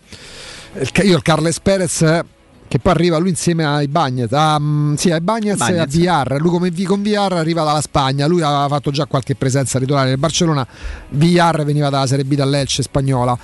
il- 0.74 0.92
io 1.04 1.16
il 1.16 1.22
Carles 1.22 1.60
Perez 1.62 2.02
eh, 2.02 2.24
che 2.68 2.80
poi 2.80 2.92
arriva 2.92 3.18
lui 3.18 3.30
insieme 3.30 3.64
ai 3.66 3.88
Bagnez, 3.88 4.32
a, 4.34 4.60
mm, 4.60 4.96
sì, 4.96 5.12
ai 5.12 5.22
Bagnez 5.22 5.60
e 5.62 5.64
a. 5.80 5.86
Villar. 5.86 6.36
Lui 6.42 6.50
come 6.50 6.72
con 6.86 7.02
Villar 7.02 7.34
arriva 7.34 7.64
dalla 7.64 7.82
Spagna, 7.82 8.26
lui 8.28 8.42
aveva 8.42 8.68
fatto 8.68 8.92
già 8.92 9.06
qualche 9.06 9.36
presenza 9.36 9.80
titolare 9.80 10.10
nel 10.10 10.18
Barcellona, 10.18 10.66
Villar 11.10 11.64
veniva 11.64 11.90
dalla 11.90 12.08
Serie 12.08 12.26
B 12.26 12.34
dall'Elce 12.36 12.82
spagnola. 12.84 13.38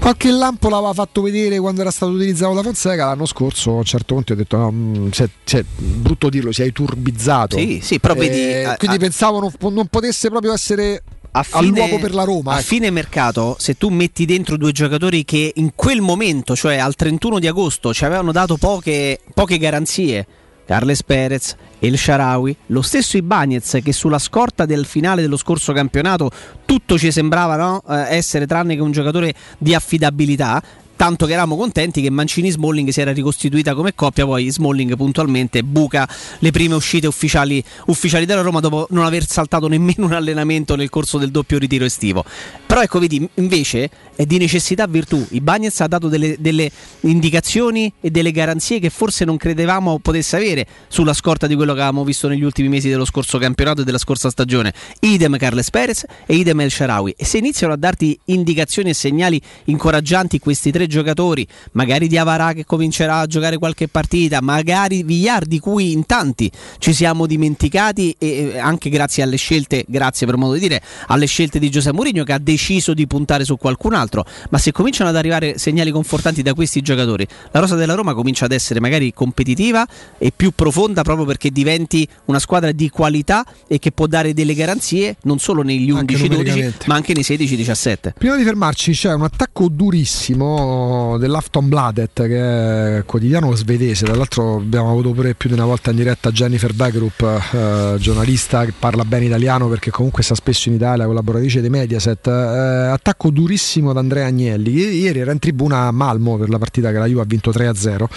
Qualche 0.00 0.30
lampo 0.30 0.70
l'aveva 0.70 0.94
fatto 0.94 1.20
vedere 1.20 1.58
quando 1.58 1.82
era 1.82 1.90
stato 1.90 2.12
utilizzato 2.12 2.54
da 2.54 2.62
Fonseca 2.62 3.04
l'anno 3.04 3.26
scorso. 3.26 3.72
A 3.72 3.74
un 3.74 3.84
certo 3.84 4.14
punto 4.14 4.32
ho 4.32 4.36
detto: 4.36 4.56
no, 4.56 5.08
se- 5.12 5.28
se- 5.44 5.64
brutto 5.76 6.30
dirlo, 6.30 6.52
si 6.52 6.62
è 6.62 6.72
turbizzato. 6.72 7.58
Sì, 7.58 7.80
sì, 7.82 8.00
però 8.00 8.14
vedi, 8.14 8.64
a- 8.64 8.76
quindi 8.76 8.96
a- 8.96 9.00
pensavo 9.00 9.40
non, 9.40 9.74
non 9.74 9.86
potesse 9.88 10.30
proprio 10.30 10.54
essere 10.54 11.02
a 11.32 11.44
all'uopo 11.50 11.98
per 11.98 12.14
la 12.14 12.24
Roma. 12.24 12.52
A 12.52 12.58
ecco. 12.58 12.66
fine 12.66 12.90
mercato, 12.90 13.56
se 13.58 13.76
tu 13.76 13.88
metti 13.90 14.24
dentro 14.24 14.56
due 14.56 14.72
giocatori 14.72 15.24
che 15.24 15.52
in 15.56 15.72
quel 15.74 16.00
momento, 16.00 16.56
cioè 16.56 16.76
al 16.78 16.94
31 16.94 17.38
di 17.38 17.46
agosto, 17.46 17.92
ci 17.92 18.04
avevano 18.04 18.32
dato 18.32 18.56
poche, 18.56 19.20
poche 19.34 19.58
garanzie, 19.58 20.26
Carles 20.64 21.02
Perez, 21.02 21.54
El 21.80 21.96
Sharawi, 21.96 22.54
lo 22.66 22.82
stesso 22.82 23.16
Ibagnez 23.16 23.78
che 23.82 23.92
sulla 23.92 24.18
scorta 24.18 24.66
del 24.66 24.84
finale 24.84 25.22
dello 25.22 25.38
scorso 25.38 25.72
campionato 25.72 26.30
tutto 26.66 26.98
ci 26.98 27.10
sembrava 27.10 27.56
no, 27.56 27.82
eh, 27.88 28.16
essere 28.16 28.46
tranne 28.46 28.74
che 28.74 28.82
un 28.82 28.92
giocatore 28.92 29.34
di 29.58 29.74
affidabilità. 29.74 30.62
Tanto 31.00 31.24
che 31.24 31.32
eravamo 31.32 31.56
contenti 31.56 32.02
che 32.02 32.10
Mancini 32.10 32.50
Smalling 32.50 32.90
si 32.90 33.00
era 33.00 33.10
ricostituita 33.10 33.74
come 33.74 33.94
coppia, 33.94 34.26
poi 34.26 34.50
Smalling 34.50 34.96
puntualmente 34.96 35.62
buca 35.62 36.06
le 36.40 36.50
prime 36.50 36.74
uscite 36.74 37.06
ufficiali, 37.06 37.64
ufficiali 37.86 38.26
della 38.26 38.42
Roma 38.42 38.60
dopo 38.60 38.86
non 38.90 39.06
aver 39.06 39.26
saltato 39.26 39.66
nemmeno 39.66 40.04
un 40.04 40.12
allenamento 40.12 40.76
nel 40.76 40.90
corso 40.90 41.16
del 41.16 41.30
doppio 41.30 41.56
ritiro 41.56 41.86
estivo. 41.86 42.22
Però 42.66 42.82
ecco, 42.82 42.98
vedi, 42.98 43.26
invece 43.36 43.88
è 44.14 44.26
di 44.26 44.36
necessità 44.36 44.86
virtù. 44.86 45.26
I 45.30 45.40
Bagnets 45.40 45.80
ha 45.80 45.86
dato 45.86 46.08
delle, 46.08 46.36
delle 46.38 46.70
indicazioni 47.00 47.90
e 47.98 48.10
delle 48.10 48.30
garanzie 48.30 48.78
che 48.78 48.90
forse 48.90 49.24
non 49.24 49.38
credevamo 49.38 50.00
potesse 50.00 50.36
avere 50.36 50.66
sulla 50.88 51.14
scorta 51.14 51.46
di 51.46 51.54
quello 51.54 51.72
che 51.72 51.80
avevamo 51.80 52.04
visto 52.04 52.28
negli 52.28 52.44
ultimi 52.44 52.68
mesi 52.68 52.90
dello 52.90 53.06
scorso 53.06 53.38
campionato 53.38 53.80
e 53.80 53.84
della 53.84 53.96
scorsa 53.96 54.28
stagione. 54.28 54.74
Idem 55.00 55.38
Carles 55.38 55.70
Perez 55.70 56.04
e 56.26 56.34
idem 56.34 56.60
El 56.60 56.70
Sharawi. 56.70 57.14
E 57.16 57.24
se 57.24 57.38
iniziano 57.38 57.72
a 57.72 57.76
darti 57.78 58.18
indicazioni 58.26 58.90
e 58.90 58.94
segnali 58.94 59.40
incoraggianti 59.64 60.38
questi 60.38 60.70
tre 60.70 60.88
giocatori, 60.90 61.46
magari 61.72 62.08
di 62.08 62.18
Avarà 62.18 62.52
che 62.52 62.66
comincerà 62.66 63.20
a 63.20 63.26
giocare 63.26 63.56
qualche 63.56 63.88
partita, 63.88 64.42
magari 64.42 65.02
Villar 65.02 65.46
di 65.46 65.58
cui 65.58 65.92
in 65.92 66.04
tanti 66.04 66.50
ci 66.78 66.92
siamo 66.92 67.26
dimenticati 67.26 68.14
e 68.18 68.58
anche 68.58 68.90
grazie 68.90 69.22
alle 69.22 69.36
scelte, 69.36 69.84
grazie 69.88 70.26
per 70.26 70.36
modo 70.36 70.54
di 70.54 70.60
dire, 70.60 70.82
alle 71.06 71.26
scelte 71.26 71.58
di 71.58 71.70
Giuseppe 71.70 71.96
Mourinho 71.96 72.24
che 72.24 72.32
ha 72.32 72.38
deciso 72.38 72.92
di 72.92 73.06
puntare 73.06 73.44
su 73.44 73.56
qualcun 73.56 73.94
altro, 73.94 74.26
ma 74.50 74.58
se 74.58 74.72
cominciano 74.72 75.08
ad 75.08 75.16
arrivare 75.16 75.56
segnali 75.56 75.90
confortanti 75.90 76.42
da 76.42 76.52
questi 76.52 76.82
giocatori, 76.82 77.26
la 77.52 77.60
rosa 77.60 77.76
della 77.76 77.94
Roma 77.94 78.12
comincia 78.14 78.44
ad 78.44 78.52
essere 78.52 78.80
magari 78.80 79.12
competitiva 79.14 79.86
e 80.18 80.32
più 80.34 80.50
profonda 80.50 81.02
proprio 81.02 81.24
perché 81.24 81.50
diventi 81.50 82.06
una 82.26 82.40
squadra 82.40 82.72
di 82.72 82.90
qualità 82.90 83.46
e 83.68 83.78
che 83.78 83.92
può 83.92 84.06
dare 84.06 84.34
delle 84.34 84.54
garanzie 84.54 85.16
non 85.22 85.38
solo 85.38 85.62
negli 85.62 85.90
Anche 85.90 86.16
11-12 86.16 86.28
numericamente. 86.28 86.84
ma 86.86 86.94
anche 86.96 87.14
nei 87.14 87.22
16-17. 87.22 88.12
Prima 88.18 88.36
di 88.36 88.42
fermarci 88.42 88.92
c'è 88.92 89.12
un 89.12 89.22
attacco 89.22 89.68
durissimo 89.68 90.79
dell'Aftonbladet 91.18 92.26
che 92.26 92.98
è 92.98 93.04
quotidiano 93.04 93.54
svedese, 93.54 94.04
tra 94.04 94.14
l'altro 94.14 94.56
abbiamo 94.56 94.90
avuto 94.90 95.12
pure 95.12 95.34
più 95.34 95.48
di 95.48 95.54
una 95.54 95.64
volta 95.64 95.90
in 95.90 95.96
diretta 95.96 96.30
Jennifer 96.30 96.72
Dagerup, 96.72 97.20
eh, 97.52 97.96
giornalista 97.98 98.64
che 98.64 98.72
parla 98.78 99.04
bene 99.04 99.26
italiano 99.26 99.68
perché 99.68 99.90
comunque 99.90 100.22
sta 100.22 100.34
spesso 100.34 100.68
in 100.68 100.76
Italia, 100.76 101.06
collaboratrice 101.06 101.60
di 101.60 101.68
Mediaset, 101.68 102.26
eh, 102.26 102.30
attacco 102.30 103.30
durissimo 103.30 103.92
da 103.92 104.00
Andrea 104.00 104.26
Agnelli, 104.26 104.72
I- 104.72 104.98
ieri 105.00 105.20
era 105.20 105.32
in 105.32 105.38
tribuna 105.38 105.86
a 105.86 105.90
Malmo 105.90 106.36
per 106.36 106.48
la 106.48 106.58
partita 106.58 106.92
che 106.92 106.98
la 106.98 107.06
Juve 107.06 107.22
ha 107.22 107.26
vinto 107.26 107.50
3-0, 107.50 108.08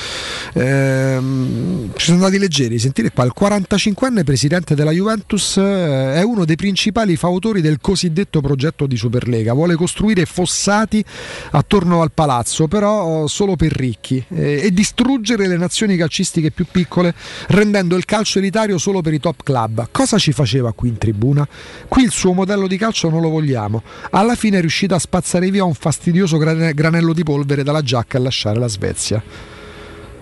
Ehm, 0.53 1.91
ci 1.95 2.05
sono 2.05 2.17
andati 2.17 2.37
leggeri, 2.37 2.77
sentite 2.77 3.11
qua, 3.11 3.23
il 3.23 3.33
45enne 3.37 4.23
presidente 4.23 4.75
della 4.75 4.91
Juventus 4.91 5.57
eh, 5.57 6.13
è 6.13 6.21
uno 6.21 6.45
dei 6.45 6.55
principali 6.55 7.15
fautori 7.15 7.61
del 7.61 7.79
cosiddetto 7.81 8.41
progetto 8.41 8.85
di 8.85 8.95
Superlega, 8.95 9.53
vuole 9.53 9.75
costruire 9.75 10.25
fossati 10.25 11.03
attorno 11.51 12.01
al 12.01 12.11
palazzo, 12.11 12.52
però 12.67 13.27
solo 13.27 13.55
per 13.55 13.71
ricchi, 13.71 14.23
eh, 14.29 14.61
e 14.63 14.71
distruggere 14.71 15.47
le 15.47 15.57
nazioni 15.57 15.95
calcistiche 15.95 16.51
più 16.51 16.65
piccole, 16.69 17.13
rendendo 17.47 17.95
il 17.95 18.05
calcio 18.05 18.39
elitario 18.39 18.77
solo 18.77 19.01
per 19.01 19.13
i 19.13 19.19
top 19.19 19.43
club. 19.43 19.87
Cosa 19.91 20.17
ci 20.17 20.31
faceva 20.31 20.71
qui 20.73 20.89
in 20.89 20.97
tribuna? 20.97 21.47
Qui 21.87 22.03
il 22.03 22.11
suo 22.11 22.33
modello 22.33 22.67
di 22.67 22.77
calcio 22.77 23.09
non 23.09 23.21
lo 23.21 23.29
vogliamo. 23.29 23.81
Alla 24.11 24.35
fine 24.35 24.57
è 24.57 24.61
riuscito 24.61 24.95
a 24.95 24.99
spazzare 24.99 25.49
via 25.49 25.63
un 25.63 25.73
fastidioso 25.73 26.37
grane- 26.37 26.73
granello 26.73 27.13
di 27.13 27.23
polvere 27.23 27.63
dalla 27.63 27.81
giacca 27.81 28.17
e 28.17 28.21
lasciare 28.21 28.59
la 28.59 28.67
Svezia. 28.67 29.21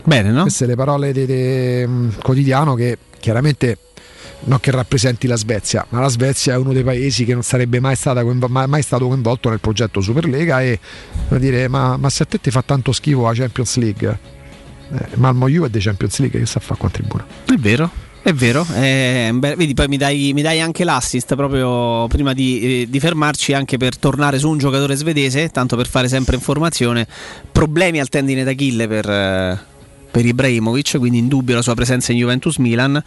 Bene, 0.03 0.31
no? 0.31 0.41
Queste 0.43 0.65
le 0.65 0.75
parole 0.75 1.11
di, 1.11 1.25
di, 1.25 1.83
mm, 1.85 2.09
quotidiano 2.21 2.73
che 2.73 2.97
chiaramente 3.19 3.77
non 4.43 4.59
che 4.59 4.71
rappresenti 4.71 5.27
la 5.27 5.35
Svezia, 5.35 5.85
ma 5.89 5.99
la 5.99 6.07
Svezia 6.07 6.53
è 6.53 6.57
uno 6.57 6.73
dei 6.73 6.83
paesi 6.83 7.25
che 7.25 7.33
non 7.33 7.43
sarebbe 7.43 7.79
mai, 7.79 7.95
stata 7.95 8.23
coinvo- 8.23 8.47
mai, 8.47 8.81
stato 8.81 9.07
coinvolto 9.07 9.49
nel 9.49 9.59
progetto 9.59 10.01
Superlega 10.01 10.61
e 10.61 10.79
dire, 11.29 11.67
ma, 11.67 11.97
ma 11.97 12.09
se 12.09 12.23
a 12.23 12.25
te 12.25 12.39
ti 12.39 12.51
fa 12.51 12.61
tanto 12.61 12.91
schifo 12.91 13.23
la 13.23 13.33
Champions 13.33 13.75
League, 13.77 14.19
eh, 14.93 15.07
Malmo 15.15 15.47
Juve 15.47 15.67
è 15.67 15.69
dei 15.69 15.81
Champions 15.81 16.17
League, 16.19 16.39
che 16.39 16.45
sta 16.45 16.59
a 16.59 16.61
fare 16.61 16.79
qua 16.79 16.89
in 16.89 16.93
tribuna? 16.93 17.25
È 17.45 17.55
vero. 17.55 18.09
È 18.23 18.33
vero, 18.33 18.63
un 18.69 19.39
bel- 19.39 19.55
vedi 19.55 19.73
poi 19.73 19.87
mi 19.87 19.97
dai, 19.97 20.31
mi 20.35 20.43
dai 20.43 20.61
anche 20.61 20.83
l'assist 20.83 21.33
proprio 21.33 22.05
prima 22.07 22.33
di, 22.33 22.81
eh, 22.83 22.87
di 22.87 22.99
fermarci 22.99 23.53
anche 23.53 23.77
per 23.77 23.97
tornare 23.97 24.37
su 24.37 24.47
un 24.47 24.59
giocatore 24.59 24.95
svedese, 24.95 25.49
tanto 25.49 25.75
per 25.75 25.87
fare 25.87 26.07
sempre 26.07 26.35
informazione, 26.35 27.07
problemi 27.51 27.99
al 27.99 28.09
tendine 28.09 28.43
d'Achille 28.43 28.87
per, 28.87 29.09
eh, 29.09 29.59
per 30.11 30.25
Ibrahimovic, 30.25 30.97
quindi 30.97 31.17
in 31.17 31.27
dubbio 31.27 31.55
la 31.55 31.61
sua 31.61 31.73
presenza 31.73 32.11
in 32.11 32.19
Juventus 32.19 32.57
Milan 32.57 33.01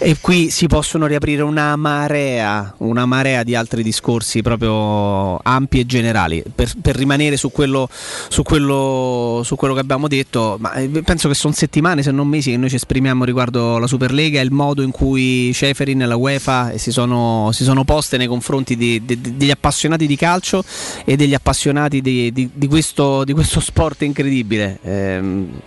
e 0.00 0.16
qui 0.20 0.48
si 0.50 0.68
possono 0.68 1.06
riaprire 1.06 1.42
una 1.42 1.74
marea, 1.74 2.72
una 2.78 3.04
marea 3.04 3.42
di 3.42 3.56
altri 3.56 3.82
discorsi 3.82 4.42
proprio 4.42 5.38
ampi 5.38 5.80
e 5.80 5.86
generali. 5.86 6.42
Per, 6.54 6.72
per 6.80 6.94
rimanere 6.94 7.36
su 7.36 7.50
quello, 7.50 7.88
su, 8.28 8.44
quello, 8.44 9.42
su 9.44 9.56
quello, 9.56 9.74
che 9.74 9.80
abbiamo 9.80 10.06
detto, 10.06 10.58
eh, 10.76 11.02
penso 11.04 11.26
che 11.28 11.34
sono 11.34 11.52
settimane, 11.52 12.02
se 12.02 12.12
non 12.12 12.28
mesi, 12.28 12.52
che 12.52 12.56
noi 12.56 12.68
ci 12.68 12.76
esprimiamo 12.76 13.24
riguardo 13.24 13.78
la 13.78 13.88
Superlega 13.88 14.40
e 14.40 14.44
il 14.44 14.52
modo 14.52 14.82
in 14.82 14.92
cui 14.92 15.50
Ceferin 15.52 16.02
e 16.02 16.06
la 16.06 16.16
UEFA 16.16 16.78
si 16.78 16.92
sono, 16.92 17.50
si 17.52 17.64
sono 17.64 17.82
poste 17.84 18.16
nei 18.16 18.28
confronti 18.28 18.76
di, 18.76 19.04
di, 19.04 19.20
degli 19.20 19.50
appassionati 19.50 20.06
di 20.06 20.16
calcio 20.16 20.62
e 21.04 21.16
degli 21.16 21.34
appassionati 21.34 22.00
di, 22.00 22.32
di 22.32 22.66
questo, 22.68 23.24
questo, 23.32 23.58
sport 23.58 24.02
incredibile. 24.02 24.78
Eh, 24.82 25.20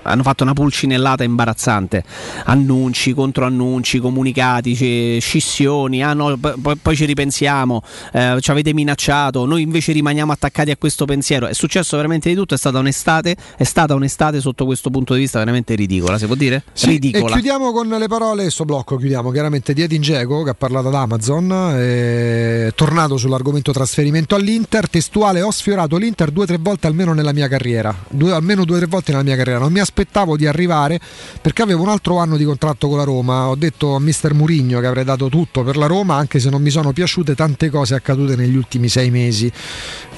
hanno 0.03 0.23
fatto 0.23 0.43
una 0.43 0.53
pulcinellata 0.61 1.23
imbarazzante, 1.23 2.03
annunci, 2.45 3.13
controannunci, 3.13 3.97
comunicati, 3.97 5.19
scissioni, 5.19 6.03
ah 6.03 6.13
no, 6.13 6.37
poi, 6.37 6.75
poi 6.75 6.95
ci 6.95 7.05
ripensiamo, 7.05 7.81
eh, 8.13 8.37
ci 8.39 8.51
avete 8.51 8.71
minacciato, 8.71 9.45
noi 9.47 9.63
invece 9.63 9.91
rimaniamo 9.91 10.31
attaccati 10.31 10.69
a 10.69 10.77
questo 10.77 11.05
pensiero. 11.05 11.47
È 11.47 11.53
successo 11.53 11.97
veramente 11.97 12.29
di 12.29 12.35
tutto, 12.35 12.53
è 12.53 12.57
stata 12.57 12.77
un'estate, 12.77 13.35
è 13.57 13.63
stata 13.63 13.95
un'estate 13.95 14.39
sotto 14.39 14.65
questo 14.65 14.91
punto 14.91 15.15
di 15.15 15.21
vista 15.21 15.39
veramente 15.39 15.73
ridicola, 15.73 16.19
si 16.19 16.27
può 16.27 16.35
dire? 16.35 16.63
Sì, 16.73 16.89
ridicola. 16.89 17.25
E 17.25 17.31
chiudiamo 17.31 17.71
con 17.71 17.87
le 17.87 18.07
parole, 18.07 18.47
sto 18.51 18.63
blocco 18.63 18.97
chiudiamo 18.97 19.31
chiaramente 19.31 19.73
di 19.73 19.81
Edin 19.81 20.01
Dzeko 20.01 20.43
che 20.43 20.51
ha 20.51 20.53
parlato 20.55 20.89
ad 20.89 20.93
Amazon, 20.93 21.73
è 21.75 22.71
tornato 22.75 23.17
sull'argomento 23.17 23.71
trasferimento 23.71 24.35
all'Inter, 24.35 24.87
testuale 24.87 25.41
ho 25.41 25.49
sfiorato 25.49 25.97
l'Inter 25.97 26.29
due 26.29 26.43
o 26.43 26.45
tre 26.45 26.57
volte 26.59 26.85
almeno 26.85 27.13
nella 27.13 27.33
mia 27.33 27.47
carriera, 27.47 27.95
due, 28.09 28.31
almeno 28.31 28.63
due 28.63 28.75
o 28.75 28.79
tre 28.79 28.87
volte 28.87 29.11
nella 29.11 29.23
mia 29.23 29.35
carriera, 29.35 29.59
non 29.59 29.71
mi 29.71 29.79
aspettavo 29.79 30.37
di 30.37 30.49
arrivare 30.51 30.99
perché 31.41 31.61
avevo 31.61 31.81
un 31.81 31.89
altro 31.89 32.17
anno 32.17 32.37
di 32.37 32.43
contratto 32.43 32.87
con 32.87 32.97
la 32.97 33.03
Roma. 33.03 33.47
Ho 33.47 33.55
detto 33.55 33.95
a 33.95 33.99
mister 33.99 34.33
Murigno 34.33 34.79
che 34.79 34.85
avrei 34.85 35.03
dato 35.03 35.29
tutto 35.29 35.63
per 35.63 35.77
la 35.77 35.87
Roma, 35.87 36.15
anche 36.15 36.39
se 36.39 36.49
non 36.49 36.61
mi 36.61 36.69
sono 36.69 36.91
piaciute 36.91 37.35
tante 37.35 37.69
cose 37.69 37.95
accadute 37.95 38.35
negli 38.35 38.55
ultimi 38.55 38.87
sei 38.87 39.09
mesi. 39.09 39.51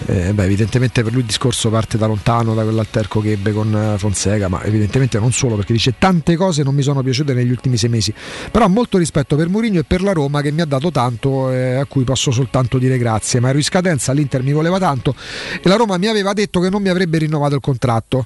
Eh, 0.06 0.34
beh, 0.34 0.44
evidentemente 0.44 1.02
per 1.04 1.12
lui 1.12 1.22
il 1.22 1.28
discorso 1.28 1.70
parte 1.70 1.98
da 1.98 2.08
lontano, 2.08 2.54
da 2.54 2.64
quell'alterco 2.64 3.22
che 3.22 3.32
ebbe 3.32 3.54
con 3.54 3.74
eh, 3.74 3.98
Fonseca, 3.98 4.48
ma 4.50 4.62
evidentemente 4.64 5.20
non 5.20 5.32
solo 5.32 5.56
perché 5.56 5.74
dice 5.74 5.96
tante 5.98 6.36
cose 6.36 6.64
non 6.64 6.76
mi 6.76 6.82
sono 6.82 7.02
piaciute 7.02 7.34
negli 7.34 7.52
ultimi 7.52 7.78
sei 7.78 7.90
mesi. 7.90 8.14
Però 8.52 8.68
molto 8.68 8.98
rispetto 8.98 9.36
per 9.36 9.48
Murigno 9.50 9.80
e 9.80 9.84
per 9.84 10.02
la 10.02 10.12
Roma 10.12 10.42
che 10.42 10.52
mi 10.52 10.62
ha 10.62 10.66
dato 10.66 10.92
tanto 10.92 11.52
e 11.52 11.76
a 11.76 11.86
cui 11.86 12.04
posso 12.04 12.32
soltanto 12.32 12.78
dire 12.78 12.98
grazie. 12.98 13.40
Ma 13.40 13.50
ero 13.50 13.58
in 13.58 13.64
scadenza, 13.64 14.12
l'Inter 14.12 14.44
mi 14.44 14.52
voleva 14.52 14.80
tanto 14.80 15.16
e 15.62 15.68
la 15.70 15.76
Roma 15.76 15.98
mi 15.98 16.08
aveva 16.08 16.34
detto 16.34 16.60
che 16.60 16.70
non 16.70 16.82
mi 16.82 16.90
avrebbe 16.90 17.18
rinnovato 17.20 17.56
il 17.56 17.62
contratto. 17.62 18.26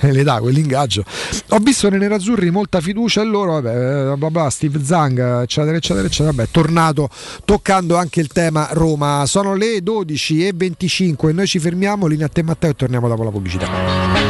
Eh 0.00 0.12
le 0.12 0.22
dà 0.22 0.40
quell'ingaggio. 0.40 1.04
Ho 1.48 1.58
visto 1.58 1.88
nei 1.90 1.98
nerazzurri 1.98 2.50
molta 2.50 2.80
fiducia 2.80 3.22
in 3.22 3.30
loro, 3.30 3.60
vabbè, 3.60 4.16
bla 4.16 4.30
bla, 4.30 4.50
Steve 4.50 4.82
Zang, 4.82 5.42
eccetera, 5.42 5.76
eccetera, 5.76 6.06
eccetera. 6.06 6.32
Vabbè, 6.34 6.48
tornato 6.50 7.08
toccando 7.44 7.96
anche 7.96 8.20
il 8.20 8.28
tema 8.28 8.68
Roma. 8.72 9.24
Sono 9.26 9.54
le 9.54 9.82
12 9.82 10.46
e 10.46 10.52
25 10.54 11.30
e 11.30 11.32
noi 11.32 11.46
ci 11.46 11.58
fermiamo, 11.58 12.06
linea 12.06 12.26
a 12.26 12.30
te 12.30 12.42
Matteo 12.42 12.70
e 12.70 12.74
torniamo 12.74 13.08
dopo 13.08 13.22
la 13.24 13.30
pubblicità 13.30 14.29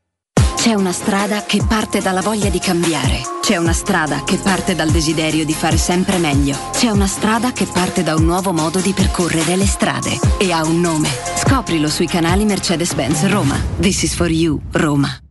c'è 0.61 0.75
una 0.75 0.91
strada 0.91 1.43
che 1.43 1.63
parte 1.67 2.01
dalla 2.01 2.21
voglia 2.21 2.49
di 2.49 2.59
cambiare. 2.59 3.21
C'è 3.41 3.57
una 3.57 3.73
strada 3.73 4.23
che 4.23 4.37
parte 4.37 4.75
dal 4.75 4.91
desiderio 4.91 5.43
di 5.43 5.55
fare 5.55 5.75
sempre 5.75 6.19
meglio. 6.19 6.55
C'è 6.71 6.91
una 6.91 7.07
strada 7.07 7.51
che 7.51 7.65
parte 7.65 8.03
da 8.03 8.13
un 8.13 8.25
nuovo 8.25 8.53
modo 8.53 8.79
di 8.79 8.93
percorrere 8.93 9.55
le 9.55 9.65
strade. 9.65 10.19
E 10.37 10.51
ha 10.51 10.63
un 10.63 10.79
nome. 10.79 11.09
Scoprilo 11.35 11.89
sui 11.89 12.05
canali 12.05 12.45
Mercedes-Benz 12.45 13.27
Roma. 13.29 13.59
This 13.79 14.03
is 14.03 14.13
for 14.13 14.29
you, 14.29 14.61
Roma. 14.73 15.30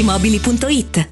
Mobili.it 0.00 1.11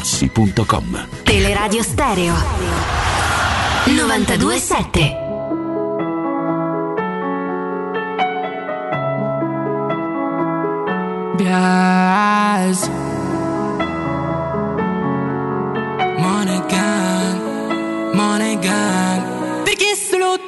artigianamaterassi.com. 0.00 1.08
Teleradio 1.24 1.82
Stereo. 1.82 2.34
927 3.86 5.16
Bias 11.50 12.90
Money 16.18 16.62
gang, 16.68 18.14
money 18.14 18.58
gang. 18.58 19.62
Perché 19.64 19.94
solo 19.96 20.38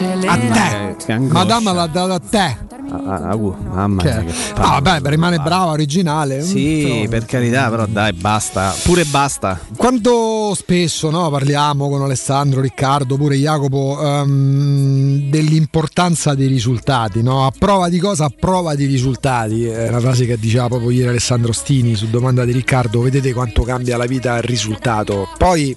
A 0.00 0.36
te. 0.38 1.18
Madama 1.18 1.72
l'ha 1.72 1.86
data 1.88 2.14
a 2.14 2.20
te. 2.20 2.67
Ah, 2.90 3.28
ah, 3.30 3.34
uh, 3.34 3.54
mamma 3.70 4.02
Che- 4.02 4.08
mia, 4.22 4.24
che 4.24 4.60
No, 4.60 4.80
vabbè, 4.80 5.00
rimane 5.08 5.38
brava, 5.38 5.72
originale. 5.72 6.42
Sì, 6.42 7.04
Mm, 7.06 7.10
per 7.10 7.26
carità, 7.26 7.68
però 7.68 7.86
dai, 7.86 8.12
basta. 8.14 8.74
Pure 8.82 9.04
basta. 9.04 9.58
Quanto 9.76 10.54
spesso 10.54 11.10
no, 11.10 11.28
parliamo 11.30 11.88
con 11.90 12.00
Alessandro, 12.02 12.60
Riccardo, 12.62 13.16
pure 13.16 13.36
Jacopo 13.36 13.98
ehm, 14.02 15.28
dell'importanza 15.30 16.34
dei 16.34 16.46
risultati, 16.48 17.22
no? 17.22 17.44
a 17.46 17.52
prova 17.56 17.88
di 17.88 17.98
cosa? 17.98 18.24
A 18.24 18.32
prova 18.36 18.74
di 18.74 18.86
risultati, 18.86 19.66
è 19.66 19.88
una 19.88 20.00
frase 20.00 20.24
che 20.24 20.38
diceva 20.38 20.68
proprio 20.68 20.90
ieri 20.90 21.08
Alessandro 21.08 21.52
Stini 21.52 21.94
su 21.94 22.08
domanda 22.08 22.44
di 22.44 22.52
Riccardo, 22.52 23.00
vedete 23.02 23.32
quanto 23.34 23.62
cambia 23.62 23.96
la 23.96 24.06
vita 24.06 24.36
il 24.36 24.42
risultato. 24.42 25.28
Poi 25.36 25.76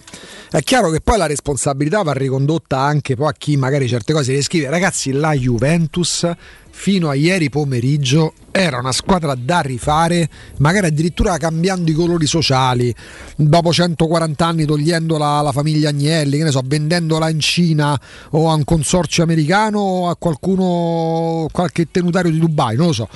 è 0.49 0.61
chiaro 0.61 0.90
che 0.90 0.99
poi 1.01 1.17
la 1.17 1.27
responsabilità 1.27 2.01
va 2.03 2.14
ricondotta 2.14 2.77
anche 2.80 3.15
poi 3.15 3.27
a 3.30 3.33
chi 3.38 3.56
magari 3.57 3.88
certe 3.88 4.14
cose 4.14 4.33
le 4.33 4.41
scrive. 4.43 4.69
Ragazzi, 4.69 5.11
la 5.11 5.33
Juventus 5.33 6.30
fino 6.72 7.09
a 7.09 7.14
ieri 7.14 7.50
pomeriggio 7.50 8.33
era 8.51 8.80
una 8.80 8.91
squadra 8.91 9.35
da 9.35 9.59
rifare, 9.59 10.30
magari 10.58 10.88
addirittura 10.88 11.38
cambiando 11.38 11.91
i 11.91 11.93
colori 11.93 12.25
sociali, 12.25 12.93
dopo 13.35 13.72
140 13.72 14.45
anni 14.45 14.66
togliendola 14.66 15.25
alla 15.25 15.51
famiglia 15.51 15.90
Agnelli, 15.90 16.38
che 16.38 16.43
ne 16.43 16.51
so, 16.51 16.61
vendendola 16.66 17.30
in 17.30 17.40
Cina 17.40 18.00
o 18.32 18.50
a 18.50 18.53
un 18.53 18.64
consorzio 18.64 19.24
americano 19.24 19.80
o 19.80 20.09
a 20.09 20.16
qualcuno, 20.16 21.48
qualche 21.51 21.90
tenutario 21.91 22.32
di 22.32 22.40
Dubai, 22.40 22.75
non 22.75 22.88
lo 22.88 22.93
so. 22.93 23.08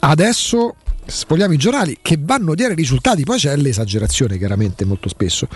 Adesso 0.00 0.74
spogliamo 1.10 1.54
i 1.54 1.56
giornali 1.56 1.98
che 2.02 2.18
vanno 2.20 2.52
a 2.52 2.54
dire 2.54 2.74
risultati, 2.74 3.24
poi 3.24 3.38
c'è 3.38 3.56
l'esagerazione 3.56 4.36
chiaramente 4.36 4.84
molto 4.84 5.08
spesso. 5.08 5.48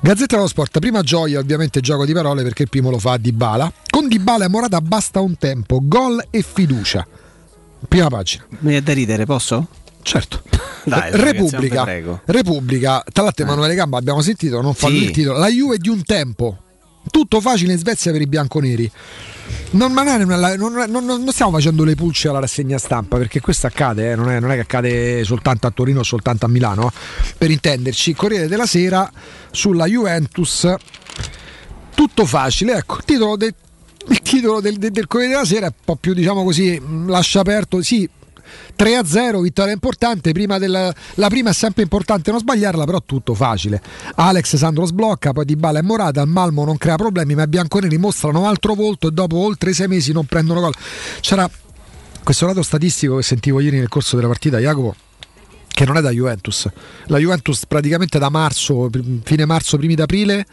Gazzetta 0.00 0.34
dello 0.36 0.48
Sport, 0.48 0.78
prima 0.80 1.02
gioia 1.02 1.38
ovviamente 1.38 1.80
gioco 1.80 2.04
di 2.04 2.12
parole 2.12 2.42
perché 2.42 2.64
il 2.64 2.68
primo 2.68 2.90
lo 2.90 2.98
fa 2.98 3.16
Dybala. 3.16 3.72
Con 3.88 4.08
Dybala 4.08 4.44
e 4.44 4.48
Morata 4.48 4.80
basta 4.80 5.20
un 5.20 5.36
tempo, 5.38 5.80
gol 5.82 6.22
e 6.30 6.42
fiducia. 6.42 7.06
Prima 7.88 8.08
pagina. 8.08 8.44
Mi 8.48 8.58
viene 8.70 8.82
da 8.82 8.92
ridere, 8.92 9.24
posso? 9.26 9.68
Certo. 10.02 10.42
Dai, 10.84 11.10
Repubblica. 11.12 11.84
Repubblica, 12.24 13.02
tra 13.12 13.24
l'altro 13.24 13.44
Emanuele 13.44 13.74
Gamba 13.74 13.98
abbiamo 13.98 14.20
sentito, 14.22 14.60
non 14.60 14.74
fa 14.74 14.88
Sì. 14.88 15.04
il 15.04 15.10
titolo, 15.10 15.38
la 15.38 15.48
Juve 15.48 15.78
di 15.78 15.88
un 15.88 16.02
tempo, 16.04 16.58
tutto 17.10 17.40
facile 17.40 17.72
in 17.72 17.78
Svezia 17.78 18.12
per 18.12 18.20
i 18.20 18.26
bianconeri. 18.26 18.90
Non, 19.70 19.92
ma 19.92 20.02
non, 20.16 20.72
non- 20.88 21.04
non- 21.04 21.28
stiamo 21.30 21.52
facendo 21.52 21.84
le 21.84 21.94
pulce 21.94 22.28
alla 22.28 22.40
rassegna 22.40 22.78
stampa 22.78 23.16
perché 23.16 23.40
questo 23.40 23.66
accade, 23.68 24.12
eh, 24.12 24.16
non, 24.16 24.30
è, 24.30 24.40
non 24.40 24.50
è 24.50 24.54
che 24.54 24.60
accade 24.60 25.22
soltanto 25.24 25.66
a 25.66 25.70
Torino 25.70 26.00
o 26.00 26.02
soltanto 26.02 26.46
a 26.46 26.48
Milano. 26.48 26.90
Per 27.38 27.50
intenderci, 27.50 28.14
Corriere 28.14 28.48
della 28.48 28.66
Sera 28.66 29.10
sulla 29.50 29.86
Juventus, 29.86 30.72
tutto 31.94 32.26
facile. 32.26 32.74
Ecco, 32.78 32.96
il 32.96 33.04
titolo, 33.04 33.36
del- 33.36 33.54
il 34.08 34.20
titolo 34.22 34.60
del, 34.60 34.76
del- 34.78 34.90
del 34.90 35.06
Corriere 35.06 35.32
della 35.34 35.44
Sera 35.46 35.66
è 35.66 35.70
un 35.70 35.84
po' 35.84 35.96
più, 35.96 36.12
diciamo 36.14 36.42
così, 36.44 36.78
mh, 36.78 37.08
lascia 37.08 37.40
aperto, 37.40 37.82
sì. 37.82 38.08
3-0, 38.76 39.40
vittoria 39.40 39.72
importante. 39.72 40.32
Prima 40.32 40.58
del, 40.58 40.94
la 41.14 41.28
prima 41.28 41.50
è 41.50 41.52
sempre 41.52 41.82
importante 41.82 42.30
non 42.30 42.40
sbagliarla, 42.40 42.84
però 42.84 43.02
tutto 43.04 43.34
facile. 43.34 43.80
Alex 44.14 44.56
Sandro 44.56 44.86
sblocca, 44.86 45.32
poi 45.32 45.44
Dybala 45.44 45.78
e 45.78 45.82
Morata. 45.82 46.20
Il 46.22 46.28
Malmo 46.28 46.64
non 46.64 46.76
crea 46.76 46.96
problemi, 46.96 47.34
ma 47.34 47.44
i 47.44 47.48
bianconeri 47.48 47.96
mostrano 47.98 48.46
altro 48.46 48.74
volto 48.74 49.08
e 49.08 49.10
dopo 49.10 49.36
oltre 49.36 49.72
sei 49.72 49.88
mesi 49.88 50.12
non 50.12 50.26
prendono 50.26 50.60
gol. 50.60 50.74
C'era 51.20 51.48
questo 52.22 52.46
lato 52.46 52.62
statistico 52.62 53.16
che 53.16 53.22
sentivo 53.22 53.60
ieri 53.60 53.78
nel 53.78 53.88
corso 53.88 54.16
della 54.16 54.28
partita, 54.28 54.58
Jacopo. 54.58 54.94
Che 55.68 55.84
non 55.84 55.98
è 55.98 56.00
da 56.00 56.08
Juventus, 56.08 56.70
la 57.08 57.18
Juventus 57.18 57.66
praticamente 57.66 58.18
da 58.18 58.30
marzo, 58.30 58.88
fine 59.24 59.44
marzo, 59.44 59.76
primi 59.76 59.94
d'aprile 59.94 60.46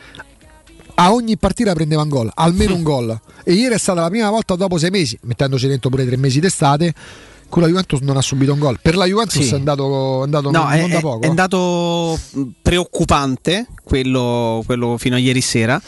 a 0.96 1.14
ogni 1.14 1.38
partita 1.38 1.74
prendeva 1.74 2.02
un 2.02 2.10
gol, 2.10 2.32
almeno 2.34 2.76
un 2.76 2.84
gol. 2.84 3.20
E 3.44 3.54
ieri 3.54 3.76
è 3.76 3.78
stata 3.78 4.02
la 4.02 4.10
prima 4.10 4.30
volta 4.30 4.56
dopo 4.56 4.78
sei 4.78 4.90
mesi, 4.90 5.18
mettendoci 5.24 5.68
dentro 5.68 5.90
pure 5.90 6.06
tre 6.06 6.18
mesi 6.18 6.40
d'estate, 6.40 6.94
con 7.54 7.62
la 7.62 7.68
Juventus 7.68 8.00
non 8.00 8.18
ha 8.18 8.22
subito 8.22 8.52
un 8.52 8.58
gol. 8.58 8.80
Per 8.82 8.96
la 8.96 9.06
Juventus 9.06 9.40
Sì. 9.46 9.52
è 9.52 9.56
andato, 9.56 10.22
è 10.22 10.24
andato 10.24 10.50
No, 10.50 10.64
non, 10.64 10.72
è, 10.72 10.82
non 10.82 10.90
da 10.90 11.00
poco. 11.02 11.22
è 11.22 11.28
andato 11.28 12.20
preoccupante 12.64 13.68
quello, 13.84 14.64
quello 14.66 14.98
fino 14.98 15.14
a 15.16 15.20
ieri 15.20 15.40
sera. 15.42 15.80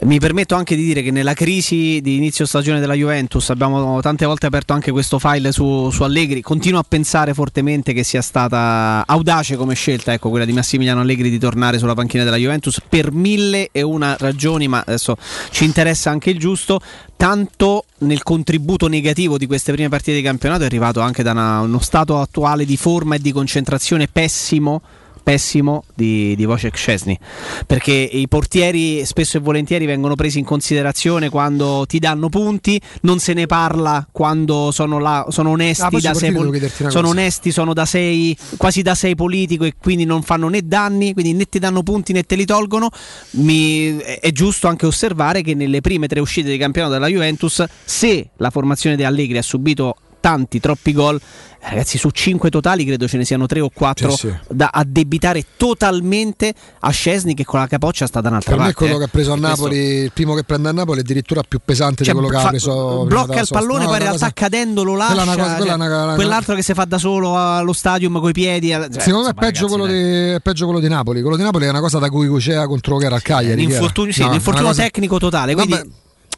Mi 0.00 0.20
permetto 0.20 0.54
anche 0.54 0.76
di 0.76 0.84
dire 0.84 1.02
che 1.02 1.10
nella 1.10 1.34
crisi 1.34 2.00
di 2.00 2.16
inizio 2.16 2.46
stagione 2.46 2.78
della 2.78 2.94
Juventus 2.94 3.50
abbiamo 3.50 4.00
tante 4.00 4.26
volte 4.26 4.46
aperto 4.46 4.72
anche 4.72 4.92
questo 4.92 5.18
file 5.18 5.50
su, 5.50 5.90
su 5.90 6.04
Allegri. 6.04 6.40
Continuo 6.40 6.78
a 6.78 6.84
pensare 6.86 7.34
fortemente 7.34 7.92
che 7.92 8.04
sia 8.04 8.22
stata 8.22 9.02
audace 9.04 9.56
come 9.56 9.74
scelta, 9.74 10.12
ecco, 10.12 10.30
quella 10.30 10.44
di 10.44 10.52
Massimiliano 10.52 11.00
Allegri 11.00 11.30
di 11.30 11.38
tornare 11.38 11.78
sulla 11.78 11.94
panchina 11.94 12.22
della 12.22 12.36
Juventus 12.36 12.80
per 12.88 13.10
mille 13.10 13.70
e 13.72 13.82
una 13.82 14.16
ragioni, 14.18 14.68
ma 14.68 14.84
adesso 14.86 15.16
ci 15.50 15.64
interessa 15.64 16.10
anche 16.10 16.30
il 16.30 16.38
giusto. 16.38 16.80
Tanto 17.16 17.84
nel 17.98 18.22
contributo 18.22 18.86
negativo 18.86 19.36
di 19.36 19.46
queste 19.46 19.72
prime 19.72 19.88
partite 19.88 20.16
di 20.16 20.22
campionato 20.22 20.62
è 20.62 20.66
arrivato 20.66 21.00
anche 21.00 21.24
da 21.24 21.32
una- 21.32 21.60
uno 21.60 21.80
stato 21.80 22.20
attuale 22.20 22.64
di 22.64 22.76
forma 22.76 23.16
e 23.16 23.18
di 23.18 23.32
concentrazione 23.32 24.06
pessimo 24.06 24.80
pessimo 25.28 25.84
di, 25.94 26.34
di 26.36 26.46
Wojciech 26.46 26.74
Szczesny. 26.74 27.18
Perché 27.66 27.92
i 27.92 28.26
portieri 28.28 29.04
spesso 29.04 29.36
e 29.36 29.40
volentieri 29.40 29.84
vengono 29.84 30.14
presi 30.14 30.38
in 30.38 30.46
considerazione 30.46 31.28
quando 31.28 31.84
ti 31.86 31.98
danno 31.98 32.30
punti 32.30 32.80
non 33.02 33.18
se 33.18 33.34
ne 33.34 33.44
parla 33.44 34.08
quando 34.10 34.70
sono, 34.70 34.98
là, 34.98 35.26
sono 35.28 35.50
onesti 35.50 35.96
Ah, 35.96 36.00
da 36.00 36.14
sei 36.14 36.32
pol- 36.32 36.70
sono 36.88 37.08
onesti 37.08 37.50
sono 37.50 37.74
da 37.74 37.84
sei 37.84 38.34
quasi 38.56 38.80
da 38.80 38.94
sei 38.94 39.14
politico 39.14 39.64
e 39.64 39.74
quindi 39.78 40.06
non 40.06 40.22
fanno 40.22 40.48
né 40.48 40.62
danni 40.64 41.12
quindi 41.12 41.34
né 41.34 41.44
ti 41.44 41.58
danno 41.58 41.82
punti 41.82 42.14
né 42.14 42.22
te 42.22 42.34
li 42.34 42.46
tolgono. 42.46 42.88
Mi- 43.32 43.98
è 43.98 44.20
è 44.20 44.32
giusto 44.32 44.66
anche 44.68 44.86
osservare 44.86 45.42
che 45.42 45.54
nelle 45.54 45.82
prime 45.82 46.06
tre 46.06 46.20
uscite 46.20 46.50
di 46.50 46.56
campionato 46.56 46.94
della 46.94 47.06
Juventus 47.08 47.62
se 47.84 48.30
la 48.36 48.50
formazione 48.50 48.96
di 48.96 49.04
Allegri 49.04 49.36
ha 49.38 49.42
subito 49.42 49.96
tanti, 50.20 50.60
troppi 50.60 50.92
gol. 50.92 51.20
Ragazzi, 51.60 51.98
su 51.98 52.10
5 52.10 52.50
totali 52.50 52.84
credo 52.84 53.08
ce 53.08 53.16
ne 53.16 53.24
siano 53.24 53.46
3 53.46 53.60
o 53.60 53.68
4 53.72 54.10
Sì, 54.10 54.28
sì. 54.28 54.34
da 54.48 54.70
addebitare 54.72 55.44
totalmente 55.56 56.54
a 56.80 56.90
Scesni 56.90 57.34
che 57.34 57.44
con 57.44 57.58
la 57.60 57.66
capoccia 57.66 58.06
sta 58.06 58.20
da 58.20 58.28
un'altra 58.28 58.50
Per 58.52 58.58
me 58.60 58.64
parte. 58.66 58.78
quello 58.78 58.94
eh. 58.94 58.98
che 58.98 59.04
ha 59.04 59.08
preso 59.08 59.32
a 59.32 59.36
E 59.36 59.40
questo- 59.40 59.56
Napoli, 59.62 59.76
il 59.78 60.12
primo 60.12 60.34
che 60.34 60.44
prende 60.44 60.68
a 60.68 60.72
Napoli 60.72 60.98
è 60.98 61.02
addirittura 61.02 61.42
più 61.46 61.58
pesante 61.64 62.04
Cioè, 62.04 62.14
di 62.14 62.20
quello 62.20 62.32
che 62.32 62.40
fa- 62.40 62.46
ha 62.46 62.50
preso. 62.50 63.04
blocca 63.06 63.40
il 63.40 63.46
pallone, 63.50 63.78
No, 63.82 63.84
poi 63.86 63.96
in 63.96 64.02
realtà 64.02 64.18
cosa- 64.26 64.32
cadendo 64.32 64.82
lo 64.84 64.94
è 64.94 64.96
lascia. 64.98 65.14
cosa- 65.16 65.32
quella 65.32 65.52
è 65.54 65.56
cioè, 65.66 65.74
una- 65.74 66.02
una- 66.04 66.14
quell'altro 66.14 66.54
che 66.54 66.62
si 66.62 66.74
fa 66.74 66.84
da 66.84 66.98
solo 66.98 67.36
allo 67.36 67.72
stadium 67.72 68.20
coi 68.20 68.32
piedi. 68.32 68.70
eh, 68.70 68.88
cioè, 68.90 69.00
Secondo 69.02 69.26
me 69.26 69.30
è 69.30 69.34
peggio, 69.34 69.66
ragazzi, 69.66 69.66
quello 69.66 69.86
di, 69.86 70.30
è 70.34 70.40
peggio 70.40 70.64
quello 70.64 70.80
di 70.80 70.88
Napoli. 70.88 71.20
Quello 71.22 71.36
di 71.36 71.42
Napoli 71.42 71.64
è 71.66 71.68
una 71.70 71.80
cosa 71.80 71.98
da 71.98 72.08
cui 72.08 72.28
cuceva 72.28 72.66
contro 72.66 72.96
che 72.98 73.06
era 73.06 73.16
il 73.16 73.22
Cagliari. 73.22 73.60
Un 73.62 73.66
che 73.66 73.72
era. 73.74 73.80
infortunio, 73.80 74.12
sì, 74.12 74.18
No, 74.20 74.24
un 74.26 74.30
una 74.32 74.38
infortunio 74.38 74.68
cosa- 74.68 74.82
tecnico 74.82 75.18
totale. 75.18 75.54
Quindi 75.54 75.72
Vabbè, 75.72 75.88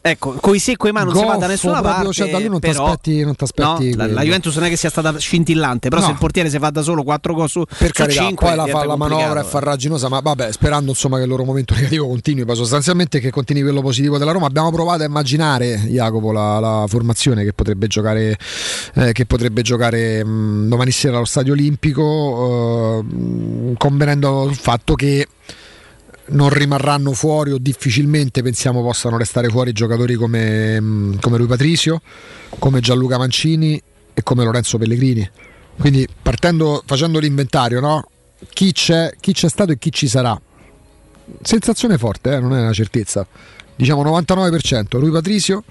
ecco, 0.01 0.31
coi 0.41 0.59
se 0.59 0.71
e 0.71 0.77
coi 0.77 0.91
ma 0.91 1.03
non 1.03 1.13
si 1.15 1.19
va 1.21 1.27
da 1.27 1.33
Goffo 1.35 1.47
nessuna 1.47 1.73
proprio, 1.81 1.93
parte. 1.93 2.13
cioè, 2.13 2.29
da 2.31 2.39
lui 2.39 2.49
non 2.49 2.59
però- 2.59 2.83
t'aspetti- 2.85 3.23
non 3.23 3.35
t'aspetti 3.35 3.89
no, 3.95 3.95
la, 4.07 4.11
la 4.13 4.21
Juventus 4.23 4.55
non 4.55 4.63
è 4.65 4.69
che 4.69 4.75
sia 4.77 4.89
stata 4.89 5.17
scintillante, 5.17 5.89
però 5.89 6.01
No. 6.01 6.07
se 6.07 6.13
il 6.13 6.17
portiere 6.19 6.49
si 6.49 6.57
fa 6.57 6.69
da 6.71 6.81
solo 6.81 7.03
4 7.03 7.33
gol 7.33 7.47
su, 7.49 7.63
per 7.65 7.87
su 7.87 7.91
carità, 7.93 8.21
5 8.23 8.47
poi 8.47 8.55
la, 8.55 8.65
fa, 8.65 8.85
la 8.85 8.95
manovra 8.95 9.41
è 9.41 9.43
farraginosa, 9.43 10.09
ma 10.09 10.19
vabbè, 10.19 10.51
sperando 10.51 10.89
insomma 10.91 11.17
che 11.17 11.23
il 11.23 11.29
loro 11.29 11.43
momento 11.45 11.73
negativo 11.75 12.07
continui, 12.07 12.43
ma 12.45 12.53
sostanzialmente 12.55 13.19
che 13.19 13.29
continui 13.29 13.61
quello 13.61 13.81
positivo 13.81 14.17
della 14.17 14.31
Roma. 14.31 14.47
Abbiamo 14.47 14.71
provato 14.71 15.03
a 15.03 15.05
immaginare, 15.05 15.75
Jacopo, 15.87 16.31
la, 16.31 16.59
la 16.59 16.85
formazione 16.87 17.43
che 17.43 17.53
potrebbe 17.53 17.87
giocare, 17.87 18.37
eh, 18.95 19.11
che 19.11 19.25
potrebbe 19.25 19.61
giocare 19.61 20.23
mh, 20.25 20.67
domani 20.69 20.91
sera 20.91 21.17
allo 21.17 21.25
Stadio 21.25 21.53
Olimpico, 21.53 22.99
eh, 22.99 23.03
mh, 23.03 23.73
convenendo 23.77 24.45
sul 24.47 24.55
fatto 24.55 24.95
che 24.95 25.27
non 26.31 26.49
rimarranno 26.49 27.13
fuori 27.13 27.51
o 27.51 27.57
difficilmente 27.57 28.41
pensiamo 28.41 28.81
possano 28.81 29.17
restare 29.17 29.49
fuori 29.49 29.71
giocatori 29.73 30.15
come, 30.15 30.79
mh, 30.79 31.19
come 31.19 31.37
Rui 31.37 31.47
Patricio, 31.47 32.01
come 32.59 32.79
Gianluca 32.79 33.17
Mancini 33.17 33.81
e 34.13 34.23
come 34.23 34.43
Lorenzo 34.43 34.77
Pellegrini. 34.77 35.29
Quindi 35.79 36.07
partendo, 36.21 36.83
facendo 36.85 37.19
l'inventario, 37.19 37.79
no? 37.79 38.05
chi, 38.49 38.71
c'è, 38.71 39.13
chi 39.19 39.33
c'è 39.33 39.49
stato 39.49 39.71
e 39.71 39.77
chi 39.77 39.91
ci 39.91 40.07
sarà. 40.07 40.39
Sensazione 41.41 41.97
forte, 41.97 42.33
eh? 42.33 42.39
non 42.39 42.53
è 42.55 42.59
una 42.59 42.73
certezza. 42.73 43.25
Diciamo 43.75 44.03
99%, 44.03 44.85
Rui 44.99 45.11
Patricio, 45.11 45.63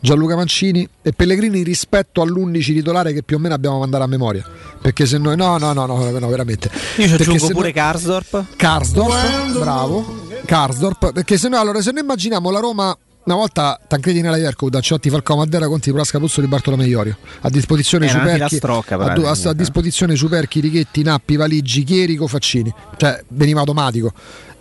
Gianluca 0.00 0.36
Mancini 0.36 0.88
e 1.02 1.12
Pellegrini 1.12 1.62
rispetto 1.62 2.20
all'11 2.22 2.62
titolare 2.62 3.12
che 3.12 3.22
più 3.22 3.36
o 3.36 3.38
meno 3.38 3.54
abbiamo 3.54 3.78
mandato 3.78 4.04
a 4.04 4.06
memoria. 4.06 4.44
Perché 4.80 5.06
se 5.06 5.18
noi... 5.18 5.36
No, 5.36 5.58
no, 5.58 5.72
no, 5.72 5.86
no, 5.86 5.96
no 6.18 6.28
veramente. 6.28 6.70
Io 6.96 7.06
ci 7.06 7.12
aggiungo 7.14 7.46
pure 7.48 7.60
noi- 7.60 7.72
Karsdorp. 7.72 8.44
Karsdorp, 8.56 9.58
bravo. 9.58 10.26
Karsdorp, 10.44 11.12
perché 11.12 11.36
se 11.36 11.48
noi, 11.48 11.60
allora, 11.60 11.80
se 11.82 11.90
noi 11.92 12.02
immaginiamo 12.02 12.50
la 12.50 12.60
Roma 12.60 12.96
una 13.24 13.36
volta 13.36 13.78
Tancredi 13.86 14.22
nella 14.22 14.38
Ierco, 14.38 14.70
Dacciotti, 14.70 15.10
Falcao, 15.10 15.36
Maddera, 15.36 15.66
Conti, 15.68 15.92
Prasca, 15.92 16.18
Puzzo 16.18 16.40
di 16.40 16.46
Bartolomeo 16.46 16.86
Iorio 16.86 17.18
a 17.42 17.50
disposizione 17.50 18.06
una 18.06 18.14
Superchi 18.20 18.58
a, 18.64 19.30
a- 19.30 19.48
a 19.50 19.52
disposizione 19.52 20.16
Superchi, 20.16 20.60
Righetti, 20.60 21.02
Nappi, 21.02 21.36
Valigi, 21.36 21.84
Chierico, 21.84 22.26
Faccini 22.26 22.72
cioè 22.96 23.22
veniva 23.28 23.60
automatico 23.60 24.12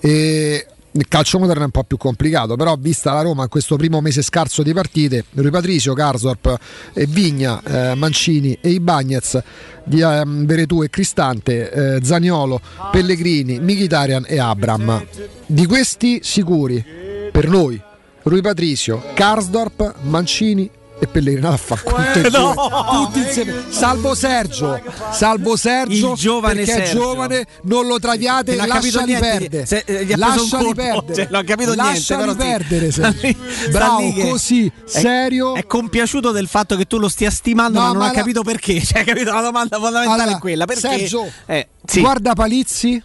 e 0.01 0.67
il 0.97 1.07
calcio 1.07 1.37
moderno 1.37 1.61
è 1.61 1.65
un 1.65 1.71
po' 1.71 1.83
più 1.83 1.97
complicato 1.97 2.55
però 2.55 2.75
vista 2.77 3.13
la 3.13 3.21
Roma 3.21 3.43
in 3.43 3.49
questo 3.49 3.75
primo 3.75 4.01
mese 4.01 4.23
scarso 4.23 4.63
di 4.63 4.73
partite 4.73 5.25
Rui 5.33 5.51
Patricio, 5.51 5.93
Karsdorp, 5.93 6.57
e 6.93 7.05
Vigna, 7.05 7.61
eh, 7.63 7.95
Mancini 7.95 8.57
e 8.59 8.69
Ibagnez 8.69 9.41
di 9.83 10.01
ehm, 10.01 10.45
Veretù 10.45 10.81
e 10.81 10.89
Cristante, 10.89 11.71
eh, 11.71 12.03
Zaniolo, 12.03 12.59
Pellegrini, 12.91 13.59
Mkhitaryan 13.59 14.25
e 14.27 14.39
Abram. 14.39 15.05
Di 15.45 15.65
questi 15.65 16.19
sicuri 16.23 16.83
per 17.31 17.47
noi 17.47 17.81
Rui 18.23 18.41
Patricio, 18.41 19.01
Karsdorp, 19.13 19.95
Mancini 20.01 20.69
e 20.99 21.07
Pellegrini. 21.07 21.45
Ah, 21.45 21.57
fa 21.57 21.75
tutti, 21.75 22.19
e 22.25 22.29
No! 22.29 23.05
tutti 23.05 23.19
insieme. 23.19 23.65
Salvo 23.69 24.15
Sergio, 24.15 24.81
salvo 25.11 25.55
Sergio, 25.55 26.11
Il 26.13 26.17
giovane 26.17 26.55
perché 26.55 26.71
è 26.71 26.85
Sergio. 26.85 26.99
giovane, 27.01 27.45
non 27.63 27.85
lo 27.87 27.99
traviate, 27.99 28.55
Non 28.55 28.69
ha 28.71 28.73
lasciali 28.73 29.05
niente, 29.13 29.27
perdere. 29.27 29.65
se- 29.65 29.83
eh, 29.85 30.13
ha 30.13 30.17
lasciali 30.17 30.73
perdere. 30.73 31.13
cioè, 31.15 31.27
non 31.29 31.41
ha 31.41 31.43
capito 31.43 31.73
niente, 31.73 31.91
Lasciali 31.93 32.29
sì. 32.31 32.35
perdere, 32.35 32.91
Sta 32.91 33.01
Sergio. 33.11 33.27
lì- 33.27 33.37
sta 33.59 33.69
Bravo, 33.69 34.13
così, 34.29 34.65
è- 34.65 34.71
serio. 34.85 35.55
È 35.55 35.65
compiaciuto 35.65 36.31
del 36.31 36.47
fatto 36.47 36.75
che 36.75 36.85
tu 36.85 36.97
lo 36.97 37.09
stia 37.09 37.29
stimando, 37.29 37.77
No, 37.79 37.85
ma 37.85 37.91
non 37.91 37.97
ma 37.99 38.05
ha 38.05 38.07
la- 38.11 38.13
capito 38.13 38.41
perché. 38.41 38.81
Cioè, 38.83 39.03
capito? 39.03 39.31
La 39.33 39.41
domanda 39.41 39.77
fondamentale 39.77 40.21
Allora, 40.23 40.37
è 40.37 40.39
quella. 40.39 40.65
Perché? 40.65 40.81
Sergio, 40.81 41.31
Eh, 41.45 41.67
sì. 41.85 41.99
guarda 42.01 42.33
Palizzi. 42.33 43.03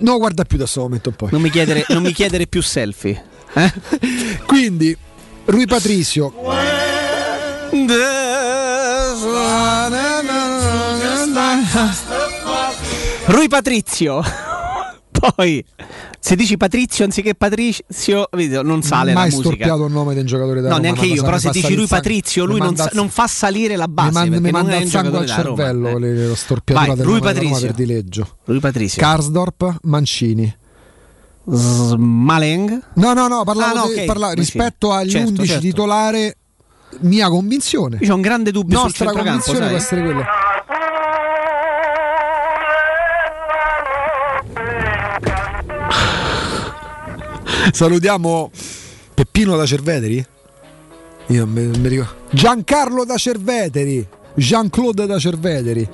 No, 0.00 0.18
guarda 0.18 0.44
più 0.44 0.56
da 0.56 0.64
questo 0.64 0.80
momento 0.80 1.12
poi. 1.12 1.28
Non 1.30 1.40
mi 1.40 1.50
chiedere, 1.50 1.86
non 1.90 2.02
mi 2.02 2.12
chiedere 2.12 2.46
più 2.46 2.60
selfie. 2.62 3.24
Eh? 3.54 3.72
Quindi, 4.44 4.96
Rui 5.46 5.66
Patricio. 5.66 6.32
Rui 13.26 13.48
Patrizio. 13.48 14.22
Poi, 15.34 15.64
se 16.18 16.36
dici 16.36 16.56
Patrizio 16.56 17.04
anziché 17.04 17.34
Patrizio, 17.34 18.28
non 18.62 18.82
sale 18.82 19.14
mai 19.14 19.30
la 19.30 19.36
musica. 19.36 19.42
storpiato 19.54 19.86
il 19.86 19.92
nome 19.92 20.12
di 20.14 20.20
un 20.20 20.26
giocatore 20.26 20.60
da 20.60 20.68
No, 20.68 20.74
Roma, 20.76 20.82
neanche 20.82 21.06
io, 21.06 21.22
però 21.22 21.38
se 21.38 21.50
dici 21.50 21.74
lui. 21.74 21.86
Patrizio, 21.86 22.44
lui 22.44 22.58
non, 22.58 22.76
sa- 22.76 22.90
non 22.92 23.08
fa 23.08 23.26
salire 23.26 23.76
la 23.76 23.88
base 23.88 24.08
mi 24.08 24.14
manda, 24.30 24.36
mi 24.40 24.50
non 24.50 24.60
manda 24.60 24.76
il 24.76 24.84
un 24.84 24.90
sangue 24.90 25.18
al 25.18 25.24
della 25.24 25.42
Roma, 25.42 25.56
cervello 25.56 25.88
eh. 25.88 26.26
lo 26.26 26.34
storpiatura 26.34 26.86
Vai, 26.86 26.96
del 26.96 27.04
Rui 27.06 27.18
nome 27.20 27.32
della 27.32 27.40
Roma 27.42 27.50
Patrizio. 27.54 27.74
per 27.76 27.86
dileggio. 27.86 28.28
Rui 28.44 28.60
Patrizio. 28.60 29.00
Karsdorp, 29.02 29.76
Mancini. 29.82 30.56
Maleng? 31.46 32.82
No, 32.94 33.12
no, 33.12 33.28
no, 33.28 33.44
parlavo 33.44 33.78
Ah, 33.78 33.84
no, 33.86 33.92
di- 33.94 34.04
parla- 34.06 34.32
rispetto 34.32 34.92
agli 34.92 35.10
Certo, 35.10 35.28
11 35.28 35.46
certo. 35.46 35.62
titolare, 35.62 36.36
mia 37.00 37.28
convinzione. 37.28 37.98
Io 38.00 38.12
ho 38.12 38.16
un 38.16 38.22
grande 38.22 38.50
dubbio 38.50 38.80
Nostra 38.80 39.04
sul 39.10 39.14
centrocampo, 39.14 39.42
convinzione 39.44 39.68
può 39.68 39.76
essere 39.76 40.02
quello. 40.02 40.24
Salutiamo 47.72 48.50
Peppino 49.14 49.56
da 49.56 49.66
Cerveteri. 49.66 50.24
Io 51.28 51.44
non 51.44 51.52
mi, 51.54 51.66
non 51.66 51.80
mi 51.80 51.88
ricordo. 51.88 52.12
Giancarlo 52.30 53.04
da 53.04 53.16
Cerveteri. 53.16 54.06
Jean-Claude 54.34 55.06
da 55.06 55.18
Cerveteri. 55.18 55.88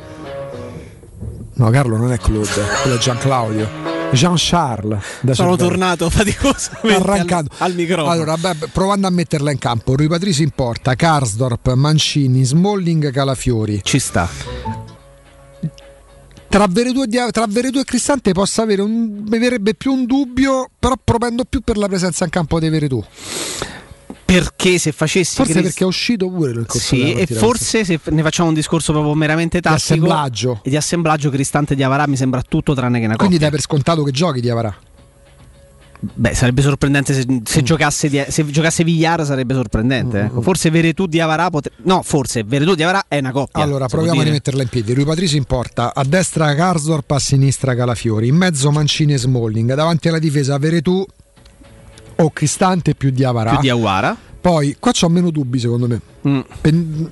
No, 1.54 1.70
Carlo 1.70 1.96
non 1.98 2.10
è 2.12 2.18
Claude, 2.18 2.48
quello 2.82 2.96
è 2.96 2.98
Gian 2.98 3.18
Claudio. 3.18 3.89
Jean 4.12 4.34
Charles 4.36 5.00
da 5.20 5.34
Sono 5.34 5.56
Cerveteri. 5.56 5.68
tornato 5.68 6.10
faticosamente 6.10 6.94
arrancando 6.94 7.50
al, 7.58 7.70
al 7.70 7.74
microfono. 7.74 8.10
Allora, 8.10 8.36
beh, 8.36 8.68
provando 8.72 9.06
a 9.06 9.10
metterla 9.10 9.50
in 9.50 9.58
campo, 9.58 9.94
Rui 9.94 10.08
Patricio 10.08 10.42
in 10.42 10.50
porta, 10.50 10.94
Karsdorp, 10.94 11.72
Mancini, 11.74 12.44
Smalling, 12.44 13.10
Calafiori. 13.10 13.80
Ci 13.82 13.98
sta. 13.98 14.28
Tra 16.48 16.66
Veretù 16.68 17.02
e, 17.02 17.80
e 17.80 17.84
Cristante 17.84 18.32
posso 18.32 18.60
avere 18.60 18.82
un, 18.82 19.22
mi 19.24 19.38
verrebbe 19.38 19.74
più 19.74 19.92
un 19.92 20.04
dubbio, 20.04 20.68
però 20.78 20.96
propendo 21.02 21.44
più 21.44 21.60
per 21.60 21.76
la 21.76 21.86
presenza 21.86 22.24
in 22.24 22.30
campo 22.30 22.58
dei 22.58 22.70
Veretù. 22.70 23.02
Perché 24.24 24.78
se 24.78 24.92
facessi 24.92 25.34
Forse 25.36 25.52
Chris- 25.52 25.64
perché 25.64 25.84
è 25.84 25.86
uscito 25.86 26.28
pure 26.30 26.52
nel 26.52 26.66
corso 26.66 26.86
Sì, 26.94 27.12
e 27.12 27.26
forse 27.26 27.84
se 27.84 27.98
ne 28.10 28.22
facciamo 28.22 28.48
un 28.48 28.54
discorso 28.54 28.92
proprio 28.92 29.14
meramente 29.14 29.60
tattico 29.60 29.76
assemblaggio. 29.76 30.60
e 30.62 30.70
di 30.70 30.76
assemblaggio 30.76 31.30
Cristante 31.30 31.74
di 31.74 31.82
Avarà 31.82 32.06
mi 32.06 32.16
sembra 32.16 32.42
tutto 32.42 32.74
tranne 32.74 32.98
che 33.00 33.06
una 33.06 33.16
Quindi 33.16 33.34
coppia. 33.36 33.50
dai 33.50 33.58
per 33.58 33.60
scontato 33.66 34.02
che 34.02 34.10
giochi 34.12 34.40
di 34.40 34.48
Avarà. 34.50 34.74
Beh, 36.02 36.34
sarebbe 36.34 36.62
sorprendente 36.62 37.12
se, 37.12 37.26
Mm. 37.30 37.38
se 37.44 37.62
giocasse, 37.62 38.08
di- 38.08 38.24
se 38.26 38.46
giocasse 38.46 38.84
Villar 38.84 39.22
sarebbe 39.26 39.52
sorprendente. 39.52 40.20
ecco. 40.20 40.40
Forse 40.40 40.70
Veretù 40.70 41.06
di 41.06 41.20
Avarà 41.20 41.50
potre- 41.50 41.72
No, 41.82 42.00
forse 42.02 42.42
Veretù 42.42 42.74
di 42.74 42.82
Avarà 42.82 43.04
è 43.06 43.18
una 43.18 43.32
coppia. 43.32 43.62
Allora, 43.62 43.86
proviamo 43.86 44.18
a 44.18 44.24
rimetterla 44.24 44.62
in 44.62 44.68
piedi. 44.68 44.94
Rui 44.94 45.04
Patricio 45.04 45.36
in 45.36 45.44
porta, 45.44 45.92
a 45.94 46.02
destra 46.04 46.54
Karsdorp, 46.54 47.10
a 47.10 47.18
sinistra 47.18 47.74
Calafiori, 47.74 48.28
in 48.28 48.36
mezzo 48.36 48.70
Mancini 48.70 49.12
e 49.12 49.18
Smalling, 49.18 49.74
davanti 49.74 50.08
alla 50.08 50.18
difesa 50.18 50.56
Veretù 50.56 51.04
o 52.20 52.30
Cristante 52.32 52.94
più 52.94 53.10
di 53.10 53.24
Avarà. 53.24 53.50
Più 53.50 53.60
di 53.60 53.70
Aguara. 53.70 54.16
Poi 54.40 54.76
qua 54.78 54.92
c'ho 54.92 55.08
meno 55.08 55.30
dubbi 55.30 55.58
secondo 55.58 55.86
me. 55.86 56.00
Mm. 56.26 56.40
Pen- 56.60 57.10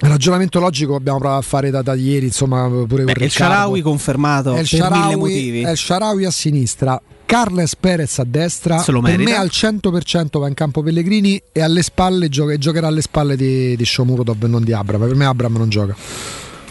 ragionamento 0.00 0.58
logico 0.60 0.94
abbiamo 0.94 1.18
provato 1.18 1.40
a 1.40 1.42
fare 1.42 1.70
da, 1.70 1.82
da 1.82 1.94
ieri, 1.94 2.26
insomma, 2.26 2.66
pure 2.86 3.04
Beh, 3.04 3.12
con 3.14 3.22
il. 3.22 3.30
Sharawi 3.30 3.80
confermato 3.82 4.54
El 4.54 4.66
per 4.68 4.90
mille 4.90 5.16
motivi. 5.16 5.62
El 5.62 5.76
Sharawi 5.76 6.24
a 6.24 6.30
sinistra, 6.30 7.00
Carles 7.26 7.76
Perez 7.76 8.18
a 8.18 8.24
destra. 8.26 8.78
Se 8.78 8.92
lo 8.92 9.00
per 9.00 9.18
merita. 9.18 9.30
me 9.30 9.36
al 9.36 9.50
100% 9.52 10.38
va 10.38 10.48
in 10.48 10.54
campo 10.54 10.82
Pellegrini 10.82 11.40
e 11.52 11.60
alle 11.60 11.82
spalle 11.82 12.28
gioca- 12.30 12.56
giocherà 12.56 12.86
alle 12.86 13.02
spalle 13.02 13.36
di, 13.36 13.76
di 13.76 13.84
Shomurodov 13.84 14.42
e 14.42 14.46
non 14.46 14.64
di 14.64 14.72
Abram. 14.72 15.06
Per 15.06 15.14
me 15.14 15.26
Abram 15.26 15.56
non 15.56 15.68
gioca. 15.68 15.94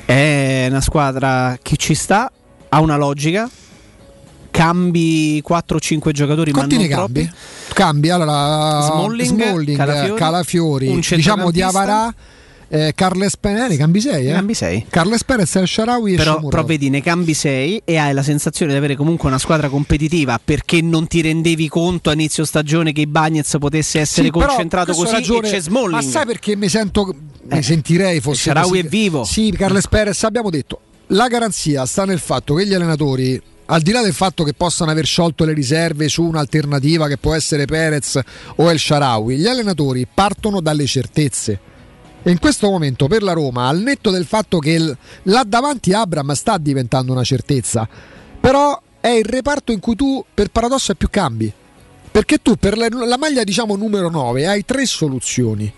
È 0.05 0.65
una 0.67 0.81
squadra 0.81 1.57
che 1.61 1.75
ci 1.77 1.93
sta, 1.93 2.31
ha 2.69 2.79
una 2.81 2.97
logica. 2.97 3.47
Cambi 4.51 5.41
4-5 5.47 6.11
giocatori, 6.11 6.51
Quanti 6.51 6.75
ma 6.75 6.81
ne 6.81 6.87
non 6.87 6.97
cambi? 6.97 7.21
troppi. 7.23 7.37
Cambi 7.73 8.09
allora 8.09 8.81
Smalling, 8.81 9.27
Smalling, 9.43 9.77
Calafiori, 9.77 10.19
Calafiori, 10.19 10.87
un 10.87 10.99
diciamo 10.99 11.51
di. 11.51 11.61
Avarà, 11.61 12.13
eh, 12.67 12.91
Carles 12.95 13.37
Perez, 13.37 13.69
ne 13.69 13.77
cambi 13.77 14.01
6 14.01 14.27
eh? 14.27 14.31
Cambi 14.33 14.53
sei. 14.53 14.85
Carles 14.89 15.23
Perez, 15.23 15.55
El 15.55 15.67
Sharawi 15.67 16.15
Però, 16.15 16.39
però 16.47 16.63
vedi, 16.63 16.89
ne 16.89 17.01
cambi 17.01 17.33
6 17.33 17.81
e 17.85 17.97
hai 17.97 18.13
la 18.13 18.21
sensazione 18.23 18.71
di 18.73 18.77
avere 18.77 18.95
comunque 18.95 19.27
una 19.27 19.39
squadra 19.39 19.69
competitiva 19.69 20.39
perché 20.43 20.81
non 20.81 21.07
ti 21.07 21.21
rendevi 21.21 21.67
conto 21.67 22.09
a 22.09 22.13
inizio 22.13 22.43
stagione 22.45 22.91
che 22.91 23.07
Bagnez 23.07 23.55
potesse 23.59 23.99
essere 23.99 24.27
Sì, 24.27 24.31
concentrato 24.31 24.93
così 24.93 25.11
ragione, 25.11 25.47
e 25.47 25.51
c'è 25.51 25.61
Smalling. 25.61 25.91
Ma 25.93 26.01
sai 26.01 26.25
perché 26.25 26.55
mi 26.55 26.69
sento 26.69 27.13
mi 27.49 27.63
sentirei 27.63 28.19
fosse 28.19 28.51
Eh, 28.51 28.53
così? 28.53 28.77
è 28.79 28.83
vivo. 28.83 29.23
Sì, 29.23 29.51
Carles 29.57 29.87
Perez 29.87 30.23
abbiamo 30.23 30.49
detto 30.49 30.79
la 31.07 31.27
garanzia 31.27 31.85
sta 31.87 32.05
nel 32.05 32.19
fatto 32.19 32.53
che 32.53 32.67
gli 32.67 32.73
allenatori 32.75 33.41
al 33.72 33.81
di 33.81 33.91
là 33.91 34.01
del 34.01 34.14
fatto 34.14 34.43
che 34.43 34.53
possano 34.53 34.89
aver 34.89 35.06
sciolto 35.06 35.45
le 35.45 35.53
riserve 35.53 36.09
su 36.09 36.23
un'alternativa 36.23 37.07
che 37.07 37.17
può 37.17 37.35
essere 37.35 37.65
Perez 37.65 38.19
o 38.56 38.69
El 38.72 38.80
Sharawi, 38.80 39.38
gli 39.38 39.45
allenatori 39.48 40.07
partono 40.11 40.59
dalle 40.59 40.85
certezze. 40.88 41.59
E 42.23 42.31
in 42.31 42.39
questo 42.39 42.69
momento 42.69 43.07
per 43.07 43.22
la 43.22 43.33
Roma, 43.33 43.67
al 43.67 43.80
netto 43.80 44.09
del 44.09 44.25
fatto 44.25 44.57
che 44.57 44.72
il- 44.72 44.98
là 45.23 45.43
davanti 45.45 45.93
Abram 45.93 46.31
sta 46.33 46.57
diventando 46.57 47.11
una 47.11 47.23
certezza, 47.23 47.88
però 48.39 48.81
è 48.99 49.09
il 49.09 49.25
reparto 49.25 49.72
in 49.72 49.80
cui 49.80 49.95
tu 49.95 50.23
per 50.33 50.49
paradosso 50.49 50.91
è 50.91 50.95
più 50.95 51.09
cambi. 51.09 51.51
Perché 52.11 52.39
tu 52.39 52.56
per 52.56 52.75
la, 52.75 52.88
la 52.89 53.17
maglia 53.17 53.43
diciamo 53.43 53.75
numero 53.75 54.09
9 54.09 54.48
hai 54.48 54.65
tre 54.65 54.88
soluzioni. 54.88 55.72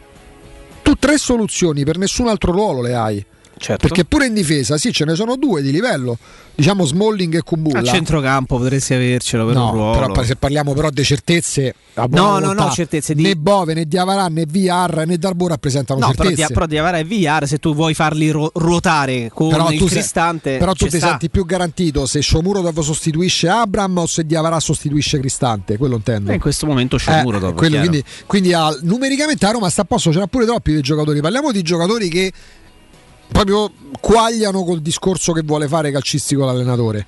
Tu 0.82 0.96
tre 0.96 1.18
soluzioni 1.18 1.84
per 1.84 1.98
nessun 1.98 2.28
altro 2.30 2.54
ruolo 2.54 2.82
le 2.82 2.96
hai. 2.96 3.26
Certo. 3.62 3.88
Perché 3.88 4.06
pure 4.06 4.26
in 4.26 4.34
difesa, 4.34 4.76
sì, 4.80 4.92
ce 4.92 5.06
ne 5.06 5.14
sono 5.14 5.36
due 5.36 5.62
di 5.62 5.72
livello, 5.72 6.18
diciamo 6.56 6.84
Smalling 6.84 7.36
e 7.36 7.42
Kumbulla. 7.44 7.78
A 7.80 7.84
centrocampo 7.84 8.58
potresti 8.58 8.96
avercelo 8.96 9.46
per 9.46 9.54
no, 9.54 9.66
un 9.68 9.72
ruolo. 9.74 10.08
però 10.10 10.24
se 10.24 10.36
parliamo 10.36 10.74
però 10.74 10.90
di 10.90 11.04
certezze, 11.04 11.76
No, 11.94 12.08
no, 12.10 12.32
volontà, 12.40 12.64
no, 12.66 12.72
certezze 12.72 13.14
di- 13.14 13.22
né 13.22 13.36
Bove 13.36 13.74
né 13.76 13.86
Diavarà 13.86 14.28
né 14.30 14.46
VR 14.48 15.04
né 15.06 15.18
Darbo 15.18 15.48
rappresentano 15.48 16.00
No, 16.00 16.10
però, 16.12 16.24
certezze. 16.24 16.48
di, 16.48 16.54
però 16.54 16.66
Diavara 16.66 16.98
e 16.98 17.04
Villar, 17.04 17.46
se 17.48 17.58
tu 17.60 17.76
vuoi 17.76 17.94
farli 17.94 18.32
ru- 18.32 18.50
ruotare 18.56 19.30
con 19.32 19.50
Però 19.50 19.70
il 19.70 19.78
tu, 19.78 19.86
sei- 19.88 19.98
Cristante, 19.98 20.58
però 20.58 20.74
tu 20.74 20.88
ti 20.88 20.98
sta. 20.98 21.10
senti 21.10 21.30
più 21.30 21.46
garantito 21.46 22.08
se 22.08 22.22
Shomurodov 22.24 22.80
sostituisce 22.80 23.48
Abram 23.48 23.96
o 23.98 24.06
se 24.08 24.26
Diavarà 24.26 24.60
sostituisce 24.60 25.20
Cristante, 25.20 25.78
quello 25.78 25.98
intendo. 25.98 26.32
Eh, 26.32 26.36
in 26.36 26.40
questo 26.40 26.66
momento 26.66 26.98
Shomurodov, 26.98 27.52
Eh, 27.52 27.54
quello, 27.54 27.78
quindi, 27.80 28.04
quindi 28.26 28.54
ha- 28.54 28.76
numericamente 28.82 29.46
a 29.46 29.52
Roma 29.52 29.70
sta 29.70 29.84
a 29.84 29.86
posto, 29.86 30.12
ce 30.12 30.18
n'ha 30.18 30.26
pure 30.28 30.46
troppi 30.46 30.72
dei 30.74 30.82
giocatori. 30.82 31.20
Parliamo 31.22 31.52
di 31.52 31.62
giocatori 31.62 32.08
che 32.10 32.32
proprio 33.32 33.72
quagliano 34.00 34.64
col 34.64 34.82
discorso 34.82 35.32
che 35.32 35.42
vuole 35.42 35.68
fare 35.68 35.92
calcistico 35.92 36.46
l'allenatore. 36.46 37.06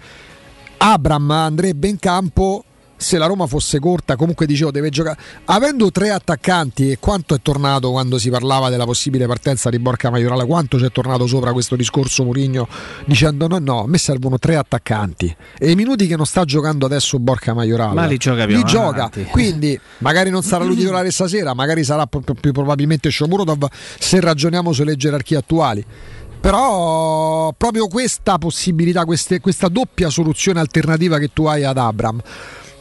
Abram 0.77 1.29
andrebbe 1.31 1.87
in 1.87 1.99
campo 1.99 2.63
se 3.03 3.17
la 3.17 3.25
Roma 3.25 3.45
fosse 3.45 3.79
corta, 3.79 4.15
comunque 4.15 4.45
dicevo 4.45 4.71
deve 4.71 4.89
giocare. 4.89 5.19
Avendo 5.45 5.91
tre 5.91 6.09
attaccanti 6.09 6.89
e 6.89 6.97
quanto 6.99 7.35
è 7.35 7.41
tornato 7.41 7.91
quando 7.91 8.17
si 8.17 8.29
parlava 8.29 8.69
della 8.69 8.85
possibile 8.85 9.27
partenza 9.27 9.69
di 9.69 9.77
Borca 9.77 10.09
Maiorala, 10.09 10.45
quanto 10.45 10.77
c'è 10.77 10.91
tornato 10.91 11.27
sopra 11.27 11.51
questo 11.51 11.75
discorso 11.75 12.23
Murigno 12.23 12.67
dicendo 13.05 13.47
no, 13.47 13.59
no, 13.59 13.83
a 13.83 13.87
me 13.87 13.97
servono 13.97 14.39
tre 14.39 14.55
attaccanti. 14.55 15.35
E 15.59 15.71
i 15.71 15.75
minuti 15.75 16.07
che 16.07 16.15
non 16.15 16.25
sta 16.25 16.45
giocando 16.45 16.85
adesso 16.85 17.19
Borca 17.19 17.53
Maiorala, 17.53 17.93
Ma 17.93 18.05
li 18.05 18.17
gioca 18.17 18.45
più 18.45 18.55
li 18.55 18.63
gioca. 18.63 19.11
Quindi 19.29 19.79
magari 19.99 20.29
non 20.29 20.41
sarà 20.41 20.63
lui 20.63 20.77
titolare 20.77 21.11
stasera, 21.11 21.53
magari 21.53 21.83
sarà 21.83 22.07
più, 22.07 22.21
più 22.21 22.51
probabilmente 22.51 23.11
Shomurodov 23.11 23.67
se 23.99 24.19
ragioniamo 24.21 24.71
sulle 24.71 24.95
gerarchie 24.95 25.37
attuali. 25.37 25.85
Però 26.39 27.53
proprio 27.55 27.87
questa 27.87 28.37
possibilità, 28.37 29.05
queste- 29.05 29.39
questa 29.39 29.69
doppia 29.69 30.09
soluzione 30.09 30.59
alternativa 30.59 31.17
che 31.17 31.29
tu 31.31 31.45
hai 31.45 31.63
ad 31.63 31.77
Abram, 31.77 32.21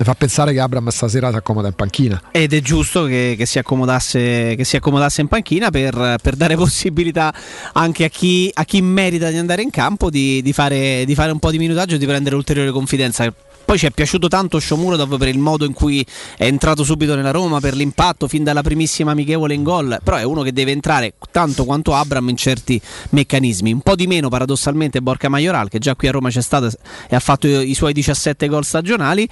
mi 0.02 0.04
fa 0.04 0.14
pensare 0.14 0.52
che 0.52 0.58
Abram 0.58 0.88
stasera 0.88 1.30
si 1.30 1.36
accomoda 1.36 1.68
in 1.68 1.74
panchina. 1.74 2.20
Ed 2.32 2.52
è 2.52 2.60
giusto 2.60 3.04
che, 3.04 3.36
che 3.38 3.46
si, 3.46 3.60
accomodasse, 3.60 4.56
che 4.56 4.64
si 4.64 4.74
accomodasse 4.74 5.20
in 5.20 5.28
panchina 5.28 5.70
per, 5.70 6.16
per 6.20 6.34
dare 6.34 6.56
possibilità 6.56 7.32
anche 7.72 8.04
a 8.04 8.08
chi, 8.08 8.50
a 8.52 8.64
chi 8.64 8.82
merita 8.82 9.30
di 9.30 9.38
andare 9.38 9.62
in 9.62 9.70
campo 9.70 10.10
di, 10.10 10.42
di 10.42 10.52
fare, 10.52 11.04
di 11.04 11.14
fare 11.14 11.30
un 11.30 11.38
po' 11.38 11.52
di 11.52 11.58
minutaggio 11.58 11.94
e 11.94 11.98
di 11.98 12.06
prendere 12.06 12.34
ulteriore 12.34 12.72
confidenza. 12.72 13.32
Poi 13.64 13.78
ci 13.78 13.86
è 13.86 13.90
piaciuto 13.90 14.28
tanto 14.28 14.60
Shomurodov 14.60 15.16
per 15.16 15.28
il 15.28 15.38
modo 15.38 15.64
in 15.64 15.72
cui 15.72 16.04
è 16.36 16.44
entrato 16.44 16.84
subito 16.84 17.14
nella 17.14 17.30
Roma, 17.30 17.60
per 17.60 17.74
l'impatto 17.74 18.28
fin 18.28 18.44
dalla 18.44 18.60
primissima 18.60 19.12
amichevole 19.12 19.54
in 19.54 19.62
gol, 19.62 19.98
però 20.02 20.16
è 20.16 20.24
uno 20.24 20.42
che 20.42 20.52
deve 20.52 20.72
entrare 20.72 21.14
tanto 21.30 21.64
quanto 21.64 21.94
Abram 21.94 22.28
in 22.28 22.36
certi 22.36 22.80
meccanismi. 23.10 23.72
Un 23.72 23.80
po' 23.80 23.94
di 23.94 24.06
meno 24.06 24.28
paradossalmente 24.28 25.00
Borca 25.00 25.28
Majoral, 25.28 25.68
che 25.68 25.78
già 25.78 25.94
qui 25.94 26.08
a 26.08 26.10
Roma 26.10 26.28
c'è 26.28 26.42
stato 26.42 26.70
e 27.08 27.16
ha 27.16 27.20
fatto 27.20 27.46
i, 27.46 27.72
suoi 27.74 27.92
17 27.92 28.46
gol 28.48 28.64
stagionali, 28.64 29.26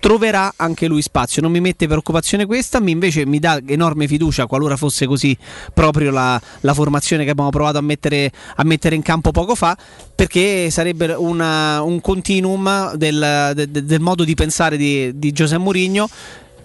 troverà 0.00 0.52
anche 0.56 0.86
lui 0.86 1.02
spazio. 1.02 1.42
Non 1.42 1.50
mi 1.52 1.60
mette 1.60 1.86
preoccupazione 1.86 2.46
questa, 2.46 2.80
mi 2.80 2.90
invece 2.90 3.26
mi 3.26 3.38
dà 3.38 3.60
enorme 3.66 4.06
fiducia 4.06 4.46
qualora 4.46 4.76
fosse 4.76 5.06
così 5.06 5.36
proprio 5.72 6.10
la, 6.10 6.40
la 6.60 6.74
formazione 6.74 7.24
che 7.24 7.30
abbiamo 7.30 7.50
provato 7.50 7.78
a 7.78 7.82
mettere, 7.82 8.30
a 8.56 8.64
mettere 8.64 8.94
in 8.94 9.02
campo 9.02 9.30
poco 9.30 9.54
fa, 9.54 9.76
perché 10.14 10.70
sarebbe 10.70 11.12
una- 11.12 11.82
un 11.82 12.00
continuum 12.00 12.94
del, 12.94 13.52
de- 13.54 13.70
de- 13.70 13.84
del 13.84 14.00
modo 14.00 14.24
di 14.24 14.34
pensare 14.34 14.76
di, 14.76 15.16
di 15.18 15.32
Giuseppe 15.32 15.62
Mourinho. 15.62 16.08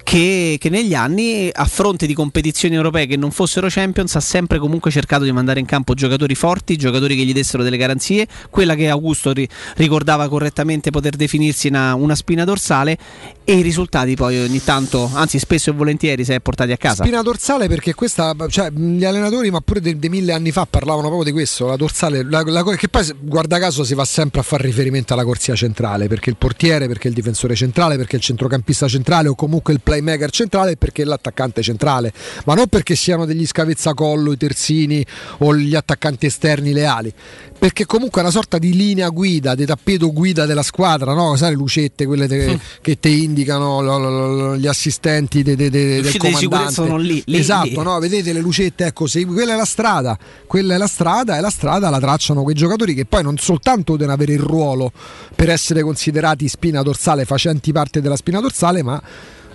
Che, 0.04 0.58
che 0.60 0.70
negli 0.70 0.94
anni, 0.94 1.50
a 1.52 1.66
fronte 1.66 2.06
di 2.06 2.14
competizioni 2.14 2.76
europee 2.76 3.08
che 3.08 3.18
non 3.18 3.32
fossero 3.32 3.68
Champions, 3.70 4.16
ha 4.16 4.20
sempre 4.20 4.60
comunque 4.60 4.92
cercato 4.92 5.24
di 5.24 5.32
mandare 5.32 5.60
in 5.60 5.66
campo 5.66 5.94
giocatori 5.96 6.36
forti, 6.36 6.76
giocatori 6.76 7.16
che 7.16 7.24
gli 7.24 7.34
dessero 7.34 7.64
delle 7.64 7.78
garanzie. 7.78 8.28
Quella 8.50 8.76
che 8.76 8.90
Augusto 8.90 9.32
ri- 9.32 9.48
ricordava 9.76 10.28
correttamente 10.28 10.92
poter 10.92 11.16
definirsi 11.16 11.70
una, 11.70 11.96
una 11.96 12.16
spina 12.16 12.44
dorsale, 12.44 12.98
e 13.46 13.58
i 13.58 13.62
risultati 13.62 14.16
poi 14.16 14.40
ogni 14.40 14.64
tanto, 14.64 15.10
anzi 15.14 15.40
spesso 15.40 15.72
e 15.72 15.74
volentieri, 15.74 16.24
si 16.24 16.34
è 16.34 16.40
portati 16.42 16.72
a 16.72 16.78
casa. 16.78 17.04
Spina 17.04 17.22
dorsale 17.22 17.68
perché 17.68 17.94
questa, 17.94 18.36
cioè, 18.50 18.70
gli 18.72 19.06
allenatori, 19.06 19.52
ma 19.52 19.62
pure 19.62 19.80
dei, 19.82 19.98
dei 19.98 20.10
mille 20.10 20.34
anni 20.34 20.52
fa 20.52 20.68
parlavano 20.70 21.08
proprio 21.08 21.24
di 21.24 21.32
questo, 21.32 21.66
la 21.66 21.76
dorsale, 21.76 22.24
la- 22.24 22.44
la- 22.46 22.64
che 22.76 22.90
poi 22.90 23.10
guarda 23.20 23.58
caso 23.58 23.84
si 23.84 23.96
va 23.96 24.06
sempre 24.06 24.42
a 24.42 24.44
fare 24.44 24.64
riferimento 24.64 25.14
alla 25.14 25.24
corsia 25.24 25.56
centrale, 25.56 26.08
perché 26.08 26.30
il 26.30 26.36
portiere, 26.36 26.88
perché 26.88 27.08
il 27.08 27.14
difensore 27.14 27.56
centrale, 27.56 27.98
perché 27.98 28.18
il 28.18 28.22
centrocampista 28.22 28.88
centrale 28.88 29.28
o 29.30 29.36
comunque 29.36 29.74
il 29.74 29.82
playmaker 29.94 30.32
centrale, 30.32 30.76
perché 30.76 31.04
l'attaccante 31.04 31.62
centrale, 31.62 32.12
ma 32.46 32.54
non 32.56 32.68
perché 32.68 32.96
siano 32.96 33.26
degli 33.26 33.46
scavezzacollo, 33.46 34.32
i 34.32 34.38
terzini 34.38 35.06
o 35.40 35.56
gli 35.56 35.76
attaccanti 35.76 36.26
esterni 36.26 36.74
leali, 36.74 37.14
perché 37.58 37.86
comunque 37.86 38.22
è 38.22 38.24
una 38.24 38.34
sorta 38.34 38.58
di 38.58 38.74
linea 38.76 39.10
guida, 39.10 39.56
di 39.56 39.66
tappeto 39.66 40.12
guida 40.12 40.46
della 40.46 40.64
squadra, 40.64 41.14
no? 41.14 41.36
Sai 41.36 41.52
le 41.52 41.56
lucette, 41.56 42.06
quelle 42.06 42.28
te- 42.28 42.60
che 42.82 43.00
ti 43.00 43.24
indicano 43.24 43.82
lo- 43.82 43.98
lo- 43.98 44.36
lo- 44.36 44.58
gli 44.58 44.68
assistenti 44.68 45.44
de- 45.44 45.56
de- 45.56 45.70
de- 45.70 46.02
del 46.02 46.18
comandante. 46.18 46.74
sono 46.74 46.98
lì, 46.98 47.22
lì, 47.26 47.38
esatto, 47.38 47.68
lì. 47.68 47.84
no? 47.84 48.00
vedete 48.00 48.34
le 48.34 48.40
lucette, 48.40 48.86
ecco, 48.86 49.06
segui, 49.08 49.36
quella 49.36 49.54
è 49.54 49.58
la 49.58 49.66
strada, 49.66 50.18
quella 50.48 50.76
è 50.76 50.78
la 50.78 50.88
strada 50.88 51.38
e 51.38 51.42
la 51.42 51.50
strada 51.50 51.90
la 51.90 52.00
tracciano 52.00 52.44
quei 52.44 52.56
giocatori 52.56 52.94
che 52.94 53.06
poi 53.06 53.24
non 53.24 53.38
soltanto 53.38 53.96
devono 53.96 54.14
avere 54.14 54.34
il 54.34 54.40
ruolo 54.40 54.92
per 55.36 55.50
essere 55.50 55.82
considerati 55.84 56.48
spina 56.48 56.82
dorsale, 56.82 57.26
facenti 57.26 57.72
parte 57.72 58.02
della 58.02 58.16
spina 58.16 58.40
dorsale, 58.40 58.84
ma 58.84 59.02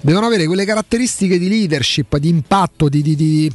devono 0.00 0.26
avere 0.26 0.46
quelle 0.46 0.64
caratteristiche 0.64 1.38
di 1.38 1.48
leadership, 1.48 2.16
di 2.18 2.28
impatto, 2.28 2.88
di... 2.88 3.02
di- 3.02 3.16
di- 3.16 3.52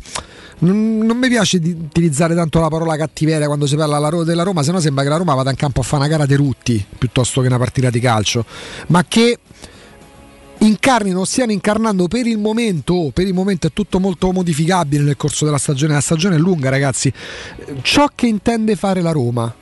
Non, 0.60 1.00
non 1.00 1.18
mi 1.18 1.28
piace 1.28 1.58
utilizzare 1.58 2.36
tanto 2.36 2.60
la 2.62 2.70
parola 2.70 2.96
cattiveria 2.96 3.48
quando 3.48 3.66
si 3.68 3.76
parla 3.76 3.96
della 3.96 4.10
Ro- 4.10 4.24
della 4.24 4.44
Roma, 4.44 4.64
se 4.64 4.72
no 4.72 4.80
sembra 4.80 5.04
che 5.04 5.10
la 5.10 5.18
Roma 5.18 5.34
vada 5.34 5.50
in 5.50 5.58
campo 5.58 5.82
a 5.82 5.84
fare 5.84 6.04
una 6.04 6.08
gara 6.12 6.26
dei 6.26 6.38
rutti 6.38 6.86
piuttosto 6.98 7.42
che 7.42 7.48
una 7.48 7.58
partita 7.58 7.90
di 7.90 8.00
calcio, 8.00 8.46
ma 8.88 9.04
che 9.04 9.40
incarnino, 10.60 11.26
stiano 11.26 11.52
incarnando 11.52 12.08
per 12.08 12.28
il 12.28 12.38
momento, 12.38 13.12
per 13.14 13.28
il 13.28 13.34
momento 13.34 13.68
è 13.68 13.72
tutto 13.74 14.00
molto 14.00 14.32
modificabile 14.32 15.04
nel 15.04 15.18
corso 15.18 15.44
della 15.44 15.58
stagione, 15.58 15.94
la 15.94 16.00
stagione 16.00 16.36
è 16.36 16.40
lunga 16.40 16.70
ragazzi, 16.70 17.12
ciò 17.82 18.08
che 18.16 18.28
intende 18.28 18.78
fare 18.78 19.02
la 19.02 19.12
Roma. 19.12 19.54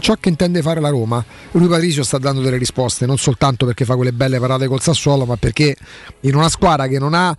Ciò 0.00 0.16
che 0.18 0.28
intende 0.28 0.62
fare 0.62 0.80
la 0.80 0.88
Roma, 0.88 1.24
lui 1.52 1.68
Patrizio 1.68 2.02
sta 2.02 2.18
dando 2.18 2.40
delle 2.40 2.56
risposte, 2.56 3.06
non 3.06 3.18
soltanto 3.18 3.66
perché 3.66 3.84
fa 3.84 3.96
quelle 3.96 4.12
belle 4.12 4.38
parate 4.38 4.66
col 4.66 4.80
Sassuolo, 4.80 5.26
ma 5.26 5.36
perché 5.36 5.76
in 6.20 6.34
una 6.34 6.48
squadra 6.48 6.86
che 6.86 6.98
non 6.98 7.14
ha 7.14 7.36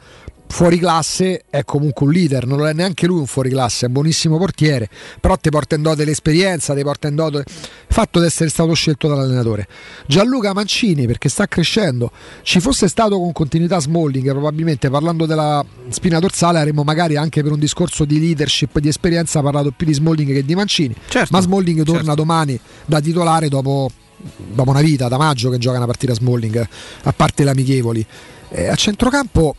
fuori 0.52 0.78
classe 0.78 1.44
è 1.50 1.64
comunque 1.64 2.06
un 2.06 2.12
leader, 2.12 2.46
non 2.46 2.58
lo 2.58 2.68
è 2.68 2.74
neanche 2.74 3.08
lui 3.08 3.20
un 3.20 3.26
fuori 3.26 3.50
classe, 3.50 3.86
è 3.86 3.88
un 3.88 3.94
buonissimo 3.94 4.38
portiere, 4.38 4.90
però 5.20 5.36
ti 5.36 5.50
porta 5.50 5.76
in 5.76 5.82
dote 5.82 6.06
l'esperienza, 6.06 6.76
ti 6.76 6.84
porta 6.84 7.08
in 7.08 7.16
dote 7.16 7.38
il 7.38 7.46
fatto 7.88 8.20
di 8.20 8.26
essere 8.26 8.50
stato 8.50 8.74
scelto 8.74 9.08
dall'allenatore. 9.08 9.68
Gianluca 10.06 10.54
Mancini 10.54 11.08
perché 11.08 11.30
sta 11.30 11.48
crescendo, 11.48 12.12
ci 12.44 12.60
fosse 12.60 12.88
stato 12.88 13.18
con 13.18 13.32
continuità 13.32 13.80
Smalling, 13.80 14.30
probabilmente 14.30 14.90
parlando 14.90 15.26
della 15.26 15.66
spina 15.90 16.20
dorsale 16.20 16.60
avremmo 16.60 16.84
magari 16.84 17.16
anche 17.16 17.42
per 17.42 17.52
un 17.52 17.60
discorso 17.60 18.06
di 18.06 18.20
leadership, 18.20 18.80
di 18.80 18.90
esperienza 18.90 19.42
parlato 19.42 19.72
più 19.72 19.88
di 19.88 19.94
Smalling 19.94 20.34
che 20.34 20.46
di 20.46 20.56
Mancini, 20.56 20.96
ma 21.30 21.42
Smalling 21.42 21.84
torna 21.84 22.14
domani 22.14 22.60
da 22.86 23.00
titolare 23.00 23.48
dopo 23.48 23.90
dopo 24.38 24.70
una 24.70 24.82
vita, 24.82 25.08
da 25.08 25.18
maggio 25.18 25.50
che 25.50 25.58
gioca 25.58 25.78
una 25.78 25.88
partita 25.88 26.14
Smalling, 26.14 26.68
a 27.04 27.14
parte 27.14 27.44
le 27.44 27.50
amichevoli. 27.50 28.06
Eh, 28.50 28.68
a 28.68 28.76
centrocampo 28.76 29.56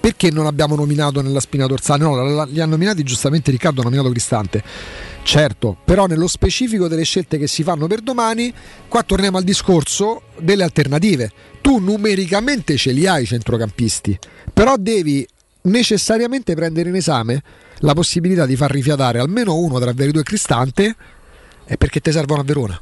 perché 0.00 0.30
non 0.30 0.46
abbiamo 0.46 0.74
nominato 0.74 1.20
nella 1.20 1.40
spina 1.40 1.66
dorsale? 1.66 2.02
No, 2.02 2.44
li 2.44 2.60
ha 2.60 2.66
nominati 2.66 3.02
giustamente 3.02 3.50
Riccardo, 3.50 3.82
ha 3.82 3.84
nominato 3.84 4.08
Cristante. 4.08 4.62
Certo, 5.22 5.76
però 5.84 6.06
nello 6.06 6.26
specifico 6.26 6.88
delle 6.88 7.04
scelte 7.04 7.36
che 7.36 7.46
si 7.46 7.62
fanno 7.62 7.86
per 7.86 8.00
domani, 8.00 8.52
qua 8.88 9.02
torniamo 9.02 9.36
al 9.36 9.44
discorso 9.44 10.22
delle 10.38 10.64
alternative. 10.64 11.30
Tu 11.60 11.78
numericamente 11.78 12.76
ce 12.76 12.92
li 12.92 13.06
hai 13.06 13.24
i 13.24 13.26
centrocampisti, 13.26 14.18
però 14.52 14.76
devi 14.78 15.26
necessariamente 15.62 16.54
prendere 16.54 16.88
in 16.88 16.94
esame 16.94 17.42
la 17.80 17.92
possibilità 17.92 18.46
di 18.46 18.56
far 18.56 18.70
rifiatare 18.70 19.18
almeno 19.18 19.56
uno 19.56 19.78
tra 19.78 19.92
Veritù 19.92 20.18
e 20.18 20.22
Cristante 20.22 20.96
e 21.66 21.76
perché 21.76 22.00
ti 22.00 22.10
servono 22.10 22.40
a 22.40 22.44
Verona. 22.44 22.80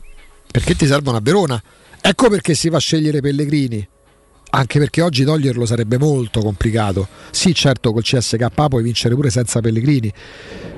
Perché 0.51 0.77
ti 0.77 0.87
servono 0.87 1.17
a 1.17 1.21
Verona. 1.21 1.61
Ecco 2.01 2.31
perché 2.31 2.55
si 2.55 2.69
va 2.69 2.77
a 2.77 2.81
scegliere 2.81 3.21
Pellegrini. 3.21 3.87
Anche 4.51 4.79
perché 4.79 5.03
oggi 5.03 5.25
toglierlo 5.25 5.67
sarebbe 5.67 5.99
molto 5.99 6.41
complicato. 6.41 7.07
Sì, 7.31 7.55
certo, 7.55 7.93
col 7.93 8.03
CSK 8.03 8.47
puoi 8.69 8.83
vincere 8.83 9.15
pure 9.15 9.31
senza 9.31 9.61
Pellegrini. 9.61 10.13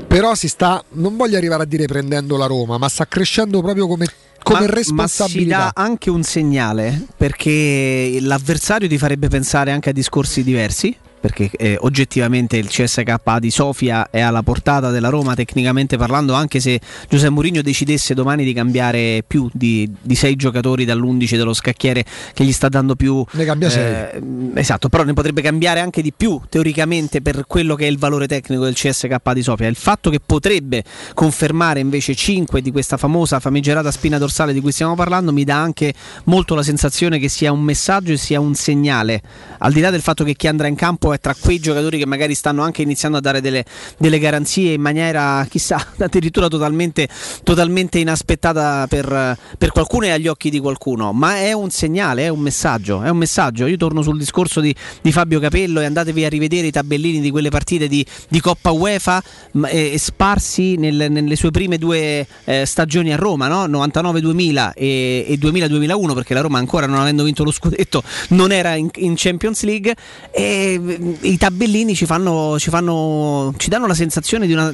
Però 0.06 0.34
si 0.34 0.48
sta, 0.48 0.82
non 0.94 1.16
voglio 1.16 1.36
arrivare 1.36 1.62
a 1.62 1.66
dire 1.66 1.86
prendendo 1.86 2.36
la 2.36 2.46
Roma, 2.46 2.78
ma 2.78 2.88
sta 2.88 3.06
crescendo 3.06 3.60
proprio 3.60 3.86
come, 3.86 4.06
come 4.42 4.60
ma, 4.60 4.64
ma 4.64 4.70
si 4.70 4.74
responsabilità. 4.74 5.56
dà 5.56 5.72
anche 5.74 6.10
un 6.10 6.24
segnale 6.24 7.06
perché 7.16 8.18
l'avversario 8.20 8.88
ti 8.88 8.98
farebbe 8.98 9.28
pensare 9.28 9.70
anche 9.70 9.90
a 9.90 9.92
discorsi 9.92 10.42
diversi 10.42 10.96
perché 11.20 11.50
eh, 11.56 11.76
oggettivamente 11.80 12.56
il 12.56 12.68
CSK 12.68 13.38
di 13.38 13.50
Sofia 13.50 14.08
è 14.10 14.20
alla 14.20 14.42
portata 14.42 14.90
della 14.90 15.10
Roma 15.10 15.34
tecnicamente 15.34 15.96
parlando, 15.96 16.32
anche 16.32 16.60
se 16.60 16.80
Giuseppe 17.08 17.30
Mourinho 17.30 17.62
decidesse 17.62 18.14
domani 18.14 18.44
di 18.44 18.52
cambiare 18.52 19.22
più 19.26 19.48
di, 19.52 19.88
di 20.00 20.14
sei 20.14 20.36
giocatori 20.36 20.84
dall'11 20.84 21.36
dello 21.36 21.52
scacchiere 21.52 22.04
che 22.32 22.44
gli 22.44 22.52
sta 22.52 22.68
dando 22.68 22.96
più... 22.96 23.24
Ne 23.32 23.44
cambia 23.44 23.68
eh, 23.70 24.20
esatto, 24.54 24.88
però 24.88 25.04
ne 25.04 25.12
potrebbe 25.12 25.42
cambiare 25.42 25.80
anche 25.80 26.00
di 26.02 26.12
più 26.12 26.40
teoricamente 26.48 27.20
per 27.20 27.44
quello 27.46 27.74
che 27.74 27.86
è 27.86 27.90
il 27.90 27.98
valore 27.98 28.26
tecnico 28.26 28.64
del 28.64 28.74
CSK 28.74 29.32
di 29.32 29.42
Sofia. 29.42 29.66
Il 29.66 29.76
fatto 29.76 30.10
che 30.10 30.20
potrebbe 30.24 30.82
confermare 31.14 31.80
invece 31.80 32.14
5 32.14 32.62
di 32.62 32.70
questa 32.70 32.96
famosa 32.96 33.40
famigerata 33.40 33.90
spina 33.90 34.18
dorsale 34.18 34.52
di 34.52 34.60
cui 34.60 34.72
stiamo 34.72 34.94
parlando 34.94 35.32
mi 35.32 35.44
dà 35.44 35.60
anche 35.60 35.92
molto 36.24 36.54
la 36.54 36.62
sensazione 36.62 37.18
che 37.18 37.28
sia 37.28 37.52
un 37.52 37.60
messaggio 37.60 38.12
e 38.12 38.16
sia 38.16 38.40
un 38.40 38.54
segnale, 38.54 39.20
al 39.58 39.72
di 39.72 39.80
là 39.80 39.90
del 39.90 40.00
fatto 40.00 40.24
che 40.24 40.34
chi 40.34 40.46
andrà 40.46 40.66
in 40.66 40.76
campo 40.76 41.09
è 41.12 41.20
tra 41.20 41.34
quei 41.38 41.58
giocatori 41.58 41.98
che 41.98 42.06
magari 42.06 42.34
stanno 42.34 42.62
anche 42.62 42.82
iniziando 42.82 43.18
a 43.18 43.20
dare 43.20 43.40
delle, 43.40 43.64
delle 43.98 44.18
garanzie 44.18 44.72
in 44.72 44.80
maniera, 44.80 45.46
chissà, 45.48 45.84
addirittura 45.98 46.48
totalmente, 46.48 47.08
totalmente 47.42 47.98
inaspettata 47.98 48.86
per, 48.88 49.36
per 49.58 49.72
qualcuno 49.72 50.06
e 50.06 50.10
agli 50.10 50.28
occhi 50.28 50.50
di 50.50 50.58
qualcuno, 50.58 51.12
ma 51.12 51.36
è 51.36 51.52
un 51.52 51.70
segnale, 51.70 52.24
è 52.24 52.28
un 52.28 52.40
messaggio, 52.40 53.02
è 53.02 53.08
un 53.08 53.18
messaggio. 53.18 53.66
Io 53.66 53.76
torno 53.76 54.02
sul 54.02 54.18
discorso 54.18 54.60
di, 54.60 54.74
di 55.02 55.12
Fabio 55.12 55.40
Capello 55.40 55.80
e 55.80 55.84
andatevi 55.84 56.24
a 56.24 56.28
rivedere 56.28 56.66
i 56.68 56.70
tabellini 56.70 57.20
di 57.20 57.30
quelle 57.30 57.50
partite 57.50 57.88
di, 57.88 58.04
di 58.28 58.40
Coppa 58.40 58.70
UEFA 58.70 59.22
m- 59.52 59.66
e, 59.66 59.92
e 59.92 59.98
sparsi 59.98 60.76
nel- 60.76 61.08
nelle 61.10 61.36
sue 61.36 61.50
prime 61.50 61.78
due 61.78 62.26
eh, 62.44 62.64
stagioni 62.66 63.12
a 63.12 63.16
Roma, 63.16 63.48
no? 63.48 63.66
99-2000 63.66 64.72
e, 64.74 65.24
e 65.28 65.38
2000-2001, 65.38 66.14
perché 66.14 66.34
la 66.34 66.40
Roma 66.40 66.58
ancora 66.58 66.86
non 66.86 66.98
avendo 67.00 67.24
vinto 67.24 67.44
lo 67.44 67.50
scudetto 67.50 68.02
non 68.28 68.52
era 68.52 68.74
in, 68.74 68.88
in 68.96 69.14
Champions 69.16 69.62
League 69.62 69.94
e 70.30 70.80
i 71.20 71.36
tabellini 71.36 71.94
ci 71.94 72.06
fanno, 72.06 72.58
ci 72.58 72.70
fanno 72.70 73.52
ci 73.56 73.68
danno 73.68 73.86
la 73.86 73.94
sensazione 73.94 74.46
di, 74.46 74.52
una, 74.52 74.72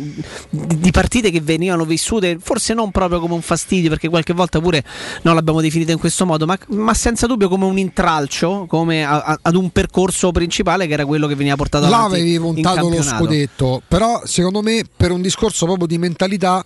di, 0.50 0.90
partite 0.90 1.30
che 1.30 1.40
venivano 1.40 1.84
vissute 1.84 2.38
forse 2.40 2.74
non 2.74 2.90
proprio 2.90 3.20
come 3.20 3.34
un 3.34 3.42
fastidio, 3.42 3.88
perché 3.88 4.08
qualche 4.08 4.32
volta 4.32 4.60
pure 4.60 4.84
non 5.22 5.34
l'abbiamo 5.34 5.60
definita 5.60 5.92
in 5.92 5.98
questo 5.98 6.26
modo, 6.26 6.46
ma, 6.46 6.58
ma 6.68 6.94
senza 6.94 7.26
dubbio 7.26 7.48
come 7.48 7.64
un 7.64 7.78
intralcio, 7.78 8.66
come 8.68 9.04
a- 9.04 9.22
a- 9.22 9.38
ad 9.42 9.54
un 9.54 9.70
percorso 9.70 10.32
principale 10.32 10.86
che 10.86 10.92
era 10.92 11.06
quello 11.06 11.26
che 11.26 11.34
veniva 11.34 11.56
portato 11.56 11.88
Là 11.88 11.96
avanti. 11.96 12.14
avevi 12.16 12.34
in 12.34 12.40
puntato 12.40 12.88
lo 12.88 13.02
scudetto, 13.02 13.82
però 13.86 14.22
secondo 14.24 14.62
me 14.62 14.84
per 14.96 15.10
un 15.10 15.20
discorso 15.22 15.66
proprio 15.66 15.86
di 15.86 15.98
mentalità 15.98 16.64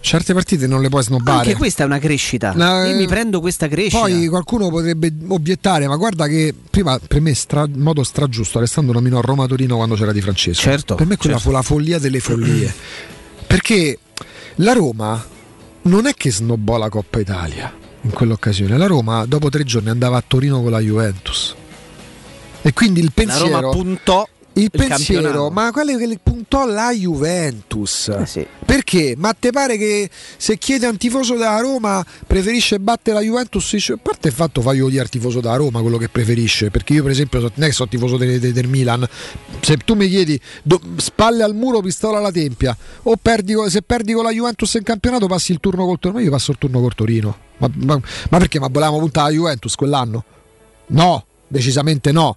certe 0.00 0.32
partite 0.32 0.66
non 0.66 0.80
le 0.80 0.88
puoi 0.88 1.02
snobbare. 1.02 1.38
Anche 1.38 1.56
questa 1.56 1.82
è 1.82 1.86
una 1.86 1.98
crescita. 1.98 2.52
Eh, 2.52 2.90
Io 2.90 2.96
mi 2.96 3.06
prendo 3.06 3.40
questa 3.40 3.68
crescita. 3.68 4.00
Poi 4.00 4.26
qualcuno 4.28 4.68
potrebbe 4.68 5.12
obiettare, 5.28 5.86
ma 5.86 5.96
guarda 5.96 6.26
che 6.26 6.54
prima 6.70 6.98
per 6.98 7.20
me 7.20 7.34
stra- 7.34 7.66
in 7.66 7.80
modo 7.80 8.02
stragiusto 8.02 8.58
Alessandro 8.58 8.94
nominò 8.94 9.20
Roma 9.20 9.46
Torino 9.46 9.76
quando 9.76 9.94
c'era 9.94 10.12
Di 10.12 10.20
Francesco. 10.20 10.60
Certo, 10.60 10.94
per 10.94 11.06
me 11.06 11.16
quella 11.16 11.36
certo. 11.36 11.50
fu 11.50 11.56
la 11.56 11.62
follia 11.62 11.98
delle 11.98 12.20
follie. 12.20 12.72
Perché 13.46 13.98
la 14.56 14.72
Roma 14.72 15.24
non 15.82 16.06
è 16.06 16.14
che 16.14 16.30
snobbò 16.30 16.76
la 16.76 16.88
Coppa 16.88 17.20
Italia 17.20 17.72
in 18.02 18.10
quell'occasione. 18.10 18.76
La 18.76 18.86
Roma 18.86 19.24
dopo 19.26 19.48
tre 19.48 19.64
giorni 19.64 19.90
andava 19.90 20.16
a 20.16 20.24
Torino 20.26 20.62
con 20.62 20.70
la 20.70 20.80
Juventus. 20.80 21.54
E 22.62 22.72
quindi 22.72 23.00
il 23.00 23.06
la 23.06 23.12
pensiero 23.14 23.60
Roma 23.60 23.70
puntò 23.70 24.28
il, 24.60 24.64
il 24.64 24.70
pensiero, 24.70 25.22
campionato. 25.22 25.50
ma 25.50 25.70
quello 25.72 25.96
che 25.96 26.18
puntò 26.22 26.66
la 26.66 26.92
Juventus. 26.92 28.08
Eh 28.34 28.46
Perché? 28.64 29.14
Ma 29.16 29.32
te 29.38 29.50
pare 29.50 29.76
che 29.76 30.08
se 30.36 30.56
chiede 30.58 30.86
a 30.86 30.90
un 30.90 30.96
tifoso 30.96 31.34
della 31.34 31.58
Roma 31.60 32.04
preferisce 32.26 32.78
battere 32.78 33.16
la 33.16 33.22
Juventus? 33.22 33.72
Dice, 33.72 33.94
a 33.94 33.98
parte 34.00 34.28
il 34.28 34.34
fatto 34.34 34.60
faglio 34.60 34.88
dire 34.88 35.02
al 35.02 35.08
tifoso 35.08 35.40
della 35.40 35.56
Roma 35.56 35.80
quello 35.80 35.96
che 35.98 36.08
preferisce, 36.08 36.70
perché 36.70 36.94
io 36.94 37.02
per 37.02 37.12
esempio 37.12 37.40
non 37.40 37.50
è 37.56 37.66
che 37.66 37.72
sono 37.72 37.88
tifoso 37.88 38.16
de- 38.16 38.38
de- 38.38 38.52
del 38.52 38.68
Milan, 38.68 39.06
se 39.60 39.76
tu 39.78 39.94
mi 39.94 40.08
chiedi 40.08 40.40
do- 40.62 40.80
spalle 40.96 41.42
al 41.42 41.54
muro, 41.54 41.80
pistola 41.80 42.18
alla 42.18 42.30
tempia, 42.32 42.76
o 43.04 43.16
perdi, 43.20 43.54
se 43.68 43.82
perdi 43.82 44.12
con 44.12 44.24
la 44.24 44.30
Juventus 44.32 44.74
in 44.74 44.82
campionato 44.82 45.26
passi 45.26 45.52
il 45.52 45.60
turno 45.60 45.84
col 45.86 45.98
Torino, 45.98 46.20
io 46.20 46.30
passo 46.30 46.50
il 46.52 46.58
turno 46.58 46.80
col 46.80 46.94
Torino. 46.94 47.36
Ma, 47.58 47.70
ma- 47.74 48.00
ma 48.30 48.38
perché? 48.38 48.58
Ma 48.58 48.68
volevamo 48.68 48.98
puntare 48.98 49.28
alla 49.28 49.36
Juventus 49.36 49.74
quell'anno? 49.74 50.24
No, 50.88 51.24
decisamente 51.46 52.12
no. 52.12 52.36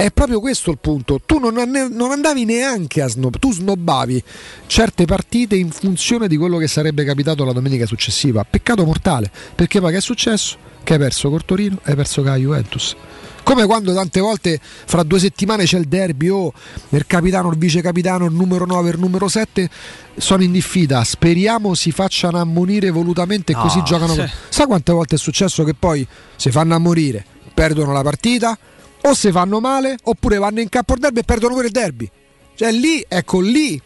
È 0.00 0.10
proprio 0.10 0.40
questo 0.40 0.70
il 0.70 0.78
punto. 0.80 1.20
Tu 1.26 1.38
non, 1.38 1.52
non 1.92 2.10
andavi 2.10 2.46
neanche 2.46 3.02
a 3.02 3.06
snob, 3.06 3.38
tu 3.38 3.52
snobbavi 3.52 4.22
certe 4.66 5.04
partite 5.04 5.56
in 5.56 5.70
funzione 5.70 6.26
di 6.26 6.38
quello 6.38 6.56
che 6.56 6.68
sarebbe 6.68 7.04
capitato 7.04 7.44
la 7.44 7.52
domenica 7.52 7.84
successiva. 7.84 8.42
Peccato 8.48 8.86
mortale, 8.86 9.30
perché 9.54 9.78
poi 9.78 9.92
che 9.92 9.98
è 9.98 10.00
successo? 10.00 10.56
Che 10.82 10.94
hai 10.94 10.98
perso 10.98 11.28
col 11.28 11.44
Torino, 11.44 11.80
hai 11.82 11.94
perso 11.96 12.22
con 12.22 12.30
la 12.30 12.38
Juventus. 12.38 12.96
Come 13.42 13.66
quando 13.66 13.92
tante 13.92 14.20
volte 14.20 14.58
fra 14.62 15.02
due 15.02 15.18
settimane 15.18 15.64
c'è 15.64 15.76
il 15.76 15.84
derby, 15.86 16.30
oh, 16.30 16.50
il 16.88 17.04
capitano, 17.06 17.50
il 17.50 17.58
vice 17.58 17.82
capitano, 17.82 18.24
il 18.24 18.32
numero 18.32 18.64
9, 18.64 18.88
il 18.88 18.98
numero 18.98 19.28
7 19.28 19.68
sono 20.16 20.42
in 20.42 20.52
diffida. 20.52 21.04
Speriamo 21.04 21.74
si 21.74 21.90
facciano 21.90 22.38
ammonire 22.38 22.88
volutamente 22.88 23.52
e 23.52 23.54
No, 23.54 23.60
così 23.60 23.82
giocano. 23.82 24.14
sì. 24.14 24.24
Sa 24.48 24.64
quante 24.66 24.92
volte 24.92 25.16
è 25.16 25.18
successo 25.18 25.62
che 25.62 25.74
poi 25.74 26.06
si 26.36 26.50
fanno 26.50 26.74
ammorire, 26.74 27.22
perdono 27.52 27.92
la 27.92 28.00
partita, 28.00 28.56
o 29.02 29.14
si 29.14 29.30
fanno 29.30 29.60
male, 29.60 29.96
oppure 30.02 30.38
vanno 30.38 30.60
in 30.60 30.68
campo 30.68 30.92
al 30.94 30.98
derby 30.98 31.20
e 31.20 31.24
perdono 31.24 31.54
pure 31.54 31.66
il 31.66 31.72
derby. 31.72 32.10
Cioè 32.54 32.72
lì, 32.72 33.04
ecco, 33.08 33.40
lì, 33.40 33.80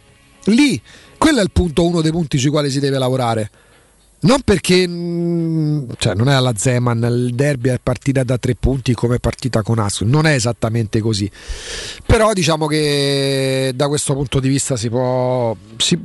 lì, 0.47 0.81
quello 1.17 1.41
è 1.41 1.43
il 1.43 1.51
punto, 1.52 1.86
uno 1.86 2.01
dei 2.01 2.10
punti 2.10 2.39
sui 2.39 2.51
quali 2.51 2.70
si 2.70 2.81
deve 2.81 2.99
lavorare. 2.99 3.51
Non 4.25 4.41
perché 4.41 4.89
mm, 4.89 5.91
cioè, 5.99 6.15
non 6.15 6.31
è 6.31 6.33
alla 6.33 6.55
Zeman, 6.57 7.02
il 7.02 7.34
derby 7.34 7.68
è 7.68 7.78
partita 7.83 8.25
da 8.25 8.39
tre 8.39 8.55
punti 8.55 8.94
come 8.94 9.18
partita 9.18 9.62
con 9.62 9.78
Ascoli, 9.78 10.10
non 10.10 10.26
è 10.26 10.33
esattamente 10.33 11.01
così. 11.01 11.31
Però 12.07 12.33
diciamo 12.33 12.67
che 12.67 13.73
da 13.75 13.86
questo 13.89 14.15
punto 14.15 14.41
di 14.41 14.49
vista 14.49 14.76
si 14.76 14.89
può. 14.89 15.55
si- 15.76 16.01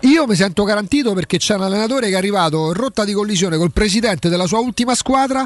Io 0.00 0.26
mi 0.26 0.36
sento 0.36 0.62
garantito 0.62 1.14
perché 1.14 1.38
c'è 1.38 1.56
un 1.56 1.62
allenatore 1.62 2.06
che 2.08 2.14
è 2.14 2.16
arrivato 2.16 2.68
in 2.68 2.74
rotta 2.74 3.04
di 3.04 3.12
collisione 3.12 3.56
col 3.56 3.72
presidente 3.72 4.28
della 4.28 4.46
sua 4.46 4.60
ultima 4.60 4.94
squadra 4.94 5.44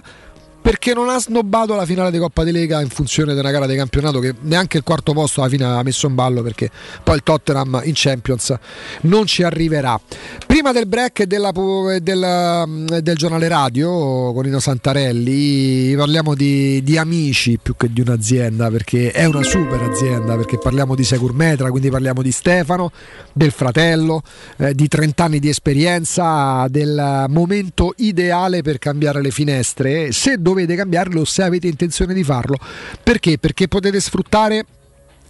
perché 0.60 0.92
non 0.94 1.08
ha 1.08 1.18
snobbato 1.18 1.74
la 1.74 1.86
finale 1.86 2.10
di 2.10 2.18
Coppa 2.18 2.44
di 2.44 2.52
Lega 2.52 2.80
in 2.80 2.88
funzione 2.88 3.32
di 3.32 3.38
una 3.38 3.50
gara 3.50 3.66
di 3.66 3.76
campionato 3.76 4.18
che 4.18 4.34
neanche 4.40 4.76
il 4.76 4.82
quarto 4.82 5.12
posto 5.12 5.40
alla 5.40 5.50
fine 5.50 5.64
ha 5.64 5.82
messo 5.82 6.06
in 6.06 6.14
ballo 6.14 6.42
perché 6.42 6.70
poi 7.02 7.16
il 7.16 7.22
Tottenham 7.22 7.80
in 7.84 7.92
Champions 7.94 8.54
non 9.02 9.26
ci 9.26 9.42
arriverà. 9.42 9.98
Prima 10.46 10.72
del 10.72 10.86
break 10.86 11.24
della 11.24 11.52
pu- 11.52 11.90
e 11.90 12.00
del, 12.00 13.12
giornale 13.14 13.48
radio 13.48 14.32
con 14.32 14.46
Ino 14.46 14.60
Santarelli 14.60 15.94
parliamo 15.96 16.34
di, 16.34 16.82
di 16.82 16.98
amici 16.98 17.58
più 17.60 17.76
che 17.76 17.92
di 17.92 18.00
un'azienda 18.00 18.70
perché 18.70 19.10
è 19.10 19.24
una 19.24 19.42
super 19.42 19.80
azienda 19.82 20.36
perché 20.36 20.58
parliamo 20.58 20.94
di 20.94 21.04
Securmetra, 21.04 21.70
quindi 21.70 21.90
parliamo 21.90 22.22
di 22.22 22.32
Stefano, 22.32 22.90
del 23.32 23.52
fratello, 23.52 24.22
eh, 24.58 24.74
di 24.74 24.88
30 24.88 25.24
anni 25.24 25.38
di 25.38 25.48
esperienza, 25.48 26.66
del 26.68 27.26
momento 27.28 27.94
ideale 27.96 28.62
per 28.62 28.78
cambiare 28.78 29.22
le 29.22 29.30
finestre, 29.30 30.12
se 30.12 30.36
dovete 30.48 30.74
cambiarlo, 30.74 31.24
se 31.24 31.42
avete 31.42 31.66
intenzione 31.66 32.14
di 32.14 32.24
farlo. 32.24 32.56
Perché? 33.02 33.38
Perché 33.38 33.68
potete 33.68 34.00
sfruttare 34.00 34.64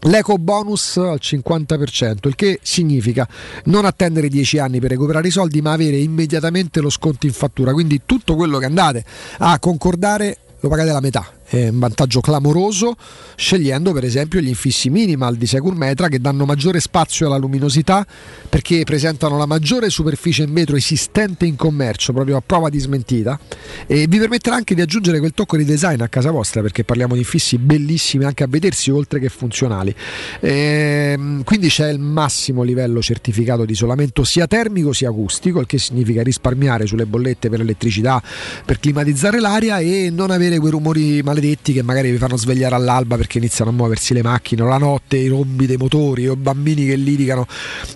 L'eco 0.02 0.38
bonus 0.38 0.96
al 0.96 1.18
50%, 1.20 2.28
il 2.28 2.36
che 2.36 2.60
significa 2.62 3.26
non 3.64 3.84
attendere 3.84 4.28
10 4.28 4.60
anni 4.60 4.78
per 4.78 4.90
recuperare 4.90 5.26
i 5.26 5.32
soldi, 5.32 5.60
ma 5.60 5.72
avere 5.72 5.96
immediatamente 5.96 6.80
lo 6.80 6.88
sconto 6.88 7.26
in 7.26 7.32
fattura. 7.32 7.72
Quindi 7.72 8.02
tutto 8.06 8.36
quello 8.36 8.58
che 8.58 8.66
andate 8.66 9.04
a 9.38 9.58
concordare 9.58 10.38
lo 10.60 10.68
pagate 10.68 10.92
la 10.92 11.00
metà. 11.00 11.37
Un 11.50 11.78
vantaggio 11.78 12.20
clamoroso 12.20 12.94
scegliendo 13.36 13.92
per 13.92 14.04
esempio 14.04 14.40
gli 14.40 14.48
infissi 14.48 14.90
minimal 14.90 15.36
di 15.36 15.46
Securmetra 15.46 16.08
che 16.08 16.20
danno 16.20 16.44
maggiore 16.44 16.80
spazio 16.80 17.26
alla 17.26 17.36
luminosità 17.36 18.06
perché 18.48 18.84
presentano 18.84 19.38
la 19.38 19.46
maggiore 19.46 19.90
superficie 19.90 20.42
in 20.42 20.52
vetro 20.52 20.76
esistente 20.76 21.46
in 21.46 21.56
commercio 21.56 22.12
proprio 22.12 22.36
a 22.36 22.42
prova 22.44 22.68
di 22.68 22.78
smentita. 22.78 23.38
E 23.86 24.06
vi 24.08 24.18
permetterà 24.18 24.56
anche 24.56 24.74
di 24.74 24.80
aggiungere 24.80 25.18
quel 25.18 25.32
tocco 25.32 25.56
di 25.56 25.64
design 25.64 26.00
a 26.00 26.08
casa 26.08 26.30
vostra 26.30 26.60
perché 26.60 26.84
parliamo 26.84 27.14
di 27.14 27.20
infissi 27.20 27.58
bellissimi 27.58 28.24
anche 28.24 28.44
a 28.44 28.46
vedersi 28.48 28.90
oltre 28.90 29.18
che 29.18 29.28
funzionali. 29.28 29.94
Ehm, 30.40 31.44
quindi 31.44 31.68
c'è 31.68 31.90
il 31.90 31.98
massimo 31.98 32.62
livello 32.62 33.00
certificato 33.00 33.64
di 33.64 33.72
isolamento 33.72 34.24
sia 34.24 34.46
termico 34.46 34.92
sia 34.92 35.08
acustico 35.08 35.60
il 35.60 35.66
che 35.66 35.78
significa 35.78 36.22
risparmiare 36.22 36.86
sulle 36.86 37.06
bollette 37.06 37.48
per 37.48 37.60
elettricità 37.60 38.22
per 38.64 38.80
climatizzare 38.80 39.40
l'aria 39.40 39.78
e 39.78 40.10
non 40.10 40.30
avere 40.30 40.58
quei 40.58 40.70
rumori 40.70 41.22
maledetti 41.38 41.72
che 41.72 41.82
magari 41.82 42.10
vi 42.10 42.18
fanno 42.18 42.36
svegliare 42.36 42.74
all'alba 42.74 43.16
perché 43.16 43.38
iniziano 43.38 43.70
a 43.70 43.74
muoversi 43.74 44.12
le 44.12 44.22
macchine 44.22 44.62
o 44.62 44.66
la 44.66 44.78
notte 44.78 45.16
i 45.16 45.28
rombi 45.28 45.66
dei 45.66 45.76
motori 45.76 46.28
o 46.28 46.36
bambini 46.36 46.86
che 46.86 46.96
litigano 46.96 47.46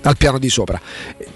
al 0.03 0.17
piano 0.17 0.39
di 0.39 0.49
sopra. 0.49 0.81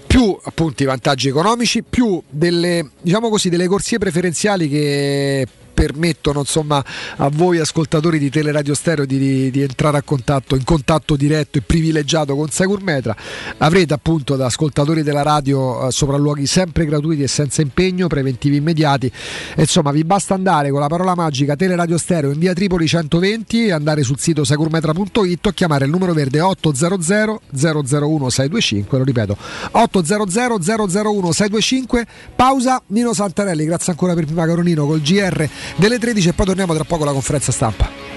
Più 0.07 0.37
appunto 0.41 0.83
i 0.83 0.85
vantaggi 0.85 1.27
economici 1.27 1.83
più 1.83 2.21
delle 2.29 2.89
diciamo 3.01 3.29
così 3.29 3.49
delle 3.49 3.67
corsie 3.67 3.97
preferenziali 3.97 4.69
che 4.69 5.47
permettono 5.77 6.39
insomma, 6.39 6.83
a 7.17 7.29
voi 7.31 7.59
ascoltatori 7.59 8.17
di 8.17 8.31
Teleradio 8.31 8.73
Stereo 8.73 9.05
di, 9.05 9.51
di, 9.51 9.61
entrare 9.61 10.01
contatto, 10.03 10.55
in 10.55 10.63
contatto 10.63 11.15
diretto 11.15 11.59
e 11.59 11.61
privilegiato 11.61 12.35
con 12.35 12.49
Securmetra. 12.49 13.15
Avrete 13.59 13.93
appunto 13.93 14.35
da 14.35 14.47
ascoltatori 14.47 15.03
della 15.03 15.21
radio 15.21 15.85
eh, 15.85 15.91
sopralluoghi 15.91 16.47
sempre 16.47 16.85
gratuiti 16.85 17.21
e 17.21 17.27
senza 17.27 17.61
impegno, 17.61 18.07
preventivi 18.07 18.55
immediati. 18.55 19.05
E, 19.05 19.61
insomma, 19.61 19.91
vi 19.91 20.03
basta 20.03 20.33
andare 20.33 20.71
con 20.71 20.79
la 20.79 20.87
parola 20.87 21.13
magica 21.13 21.55
Teleradio 21.55 21.99
Stereo 21.99 22.31
in 22.31 22.39
via 22.39 22.53
Tripoli 22.53 22.87
120, 22.87 23.69
andare 23.69 24.01
sul 24.01 24.17
sito 24.17 24.43
securmetra.it 24.43 25.45
o 25.45 25.51
chiamare 25.51 25.85
il 25.85 25.91
numero 25.91 26.13
verde 26.13 26.41
800 26.41 27.41
001 27.51 28.29
625, 28.31 28.97
lo 28.97 29.03
ripeto, 29.03 29.37
800 29.73 30.57
001 30.57 31.31
625, 31.31 32.07
pausa 32.35 32.81
Nino 32.87 33.13
Santarelli, 33.13 33.65
grazie 33.65 33.91
ancora 33.91 34.15
per 34.15 34.25
prima 34.25 34.47
Caronino 34.47 34.87
col 34.87 35.01
GR 35.01 35.47
delle 35.75 35.99
13 35.99 36.29
e 36.29 36.33
poi 36.33 36.45
torniamo 36.45 36.73
tra 36.73 36.83
poco 36.83 37.03
alla 37.03 37.11
conferenza 37.13 37.51
stampa. 37.51 38.16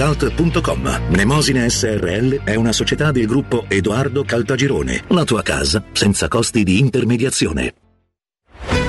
www.kcalt.com. 0.01 1.01
Mnemosine 1.09 1.69
SRL 1.69 2.43
è 2.43 2.55
una 2.55 2.71
società 2.71 3.11
del 3.11 3.27
gruppo 3.27 3.65
Edoardo 3.67 4.23
Caltagirone. 4.23 5.03
La 5.07 5.23
tua 5.23 5.43
casa 5.43 5.83
senza 5.91 6.27
costi 6.27 6.63
di 6.63 6.79
intermediazione. 6.79 7.73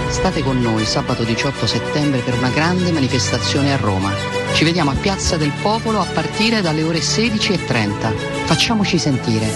State 0.09 0.43
con 0.43 0.61
noi 0.61 0.85
sabato 0.85 1.25
18 1.25 1.67
settembre 1.67 2.21
per 2.21 2.35
una 2.35 2.51
grande 2.51 2.93
manifestazione 2.93 3.73
a 3.73 3.77
Roma. 3.77 4.13
Ci 4.55 4.65
vediamo 4.65 4.91
a 4.91 4.95
Piazza 4.95 5.37
del 5.37 5.53
Popolo 5.63 6.01
a 6.01 6.07
partire 6.07 6.61
dalle 6.61 6.83
ore 6.83 6.99
16.30. 6.99 8.45
Facciamoci 8.45 8.99
sentire. 8.99 9.47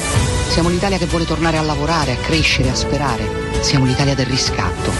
Siamo 0.48 0.70
l'Italia 0.70 0.98
che 0.98 1.06
vuole 1.06 1.26
tornare 1.26 1.58
a 1.58 1.62
lavorare, 1.62 2.12
a 2.12 2.16
crescere, 2.16 2.70
a 2.70 2.74
sperare. 2.74 3.28
Siamo 3.60 3.84
l'Italia 3.84 4.14
del 4.14 4.26
riscatto. 4.26 4.90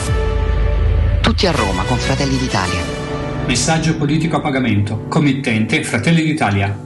Tutti 1.22 1.46
a 1.46 1.52
Roma 1.52 1.84
con 1.84 1.98
Fratelli 1.98 2.36
d'Italia. 2.36 3.05
Messaggio 3.46 3.96
politico 3.96 4.38
a 4.38 4.40
pagamento. 4.40 5.04
Committente 5.06 5.84
Fratelli 5.84 6.24
d'Italia. 6.24 6.85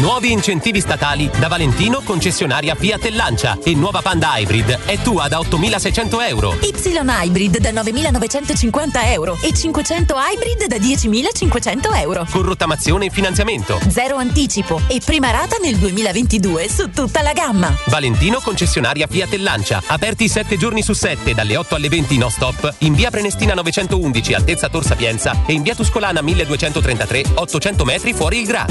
Nuovi 0.00 0.30
incentivi 0.30 0.80
statali 0.80 1.30
da 1.38 1.48
Valentino 1.48 2.02
concessionaria 2.02 2.74
Fiat 2.74 3.06
e 3.06 3.12
Lancia 3.12 3.58
e 3.62 3.74
nuova 3.74 4.02
Panda 4.02 4.36
Hybrid 4.36 4.80
è 4.84 4.98
tua 4.98 5.26
da 5.26 5.38
8.600 5.38 6.28
euro. 6.28 6.54
Y 6.60 6.74
Hybrid 6.74 7.58
da 7.58 7.70
9.950 7.70 8.90
euro 9.12 9.38
e 9.40 9.54
500 9.54 10.14
Hybrid 10.14 10.66
da 10.66 10.76
10.500 10.76 11.96
euro. 12.02 12.26
Con 12.30 12.42
rottamazione 12.42 13.06
e 13.06 13.10
finanziamento. 13.10 13.80
Zero 13.88 14.16
anticipo 14.16 14.82
e 14.86 15.00
prima 15.02 15.30
rata 15.30 15.56
nel 15.62 15.76
2022 15.76 16.68
su 16.68 16.90
tutta 16.90 17.22
la 17.22 17.32
gamma. 17.32 17.74
Valentino 17.86 18.40
concessionaria 18.40 19.06
Fiat 19.06 19.32
e 19.32 19.38
Lancia. 19.38 19.82
Aperti 19.86 20.28
7 20.28 20.58
giorni 20.58 20.82
su 20.82 20.92
7 20.92 21.32
dalle 21.32 21.56
8 21.56 21.74
alle 21.74 21.88
20 21.88 22.18
no 22.18 22.28
stop 22.28 22.74
in 22.78 22.92
via 22.92 23.10
Prenestina 23.10 23.54
911 23.54 24.34
altezza 24.34 24.68
Tor 24.68 24.84
Sapienza 24.84 25.42
e 25.46 25.54
in 25.54 25.62
via 25.62 25.74
Tuscolana 25.74 26.20
1233 26.20 27.24
800 27.34 27.84
metri 27.84 28.12
fuori 28.12 28.40
il 28.40 28.46
Gra. 28.46 28.66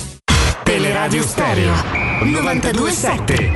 Teleradio 1.01 1.23
Stereo 1.23 1.73
927 2.25 3.55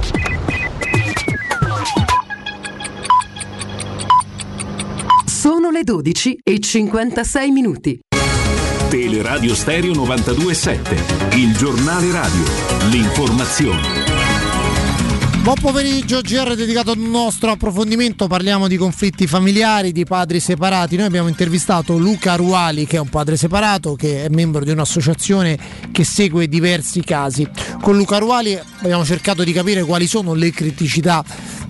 Sono 5.28 5.70
le 5.70 5.84
12 5.84 6.40
e 6.42 6.60
56 6.60 7.52
minuti. 7.52 8.00
Teleradio 8.90 9.54
Stereo 9.54 9.94
927, 9.94 11.36
il 11.36 11.56
giornale 11.56 12.12
radio, 12.12 12.44
l'informazione. 12.90 14.05
Buon 15.46 15.60
pomeriggio, 15.62 16.22
GR 16.22 16.56
dedicato 16.56 16.90
al 16.90 16.98
nostro 16.98 17.52
approfondimento, 17.52 18.26
parliamo 18.26 18.68
di 18.68 18.78
conflitti 18.78 19.28
familiari, 19.28 19.92
di 19.92 20.04
padri 20.04 20.40
separati. 20.40 20.96
Noi 20.96 21.06
abbiamo 21.06 21.28
intervistato 21.28 22.00
Luca 22.00 22.34
Ruali 22.34 22.88
che 22.88 22.98
è 22.98 23.00
un 23.00 23.10
padre 23.10 23.38
separato, 23.38 23.94
che 23.94 24.26
è 24.26 24.30
membro 24.30 24.66
di 24.66 24.72
un'associazione 24.72 25.56
che 25.92 26.04
segue 26.04 26.48
diversi 26.48 27.04
casi. 27.04 27.48
Con 27.80 27.96
Luca 27.96 28.18
Ruali 28.18 28.60
abbiamo 28.80 29.06
cercato 29.06 29.44
di 29.44 29.52
capire 29.52 29.84
quali 29.84 30.08
sono 30.08 30.34
le 30.34 30.50
criticità 30.50 31.24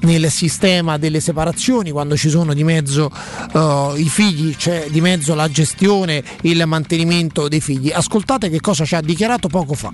nel 0.04 0.32
sistema 0.32 0.98
delle 0.98 1.20
separazioni, 1.20 1.92
quando 1.92 2.16
ci 2.16 2.30
sono 2.30 2.54
di 2.54 2.64
mezzo 2.64 3.12
uh, 3.52 3.94
i 3.98 4.08
figli, 4.08 4.56
c'è 4.56 4.88
di 4.90 5.02
mezzo 5.02 5.36
la 5.36 5.50
gestione, 5.50 6.24
il 6.44 6.64
mantenimento 6.66 7.50
dei 7.50 7.60
figli. 7.60 7.92
Ascoltate 7.92 8.50
che 8.50 8.62
cosa 8.62 8.86
ci 8.86 8.96
ha 8.96 9.02
dichiarato 9.02 9.50
poco 9.50 9.74
fa. 9.74 9.92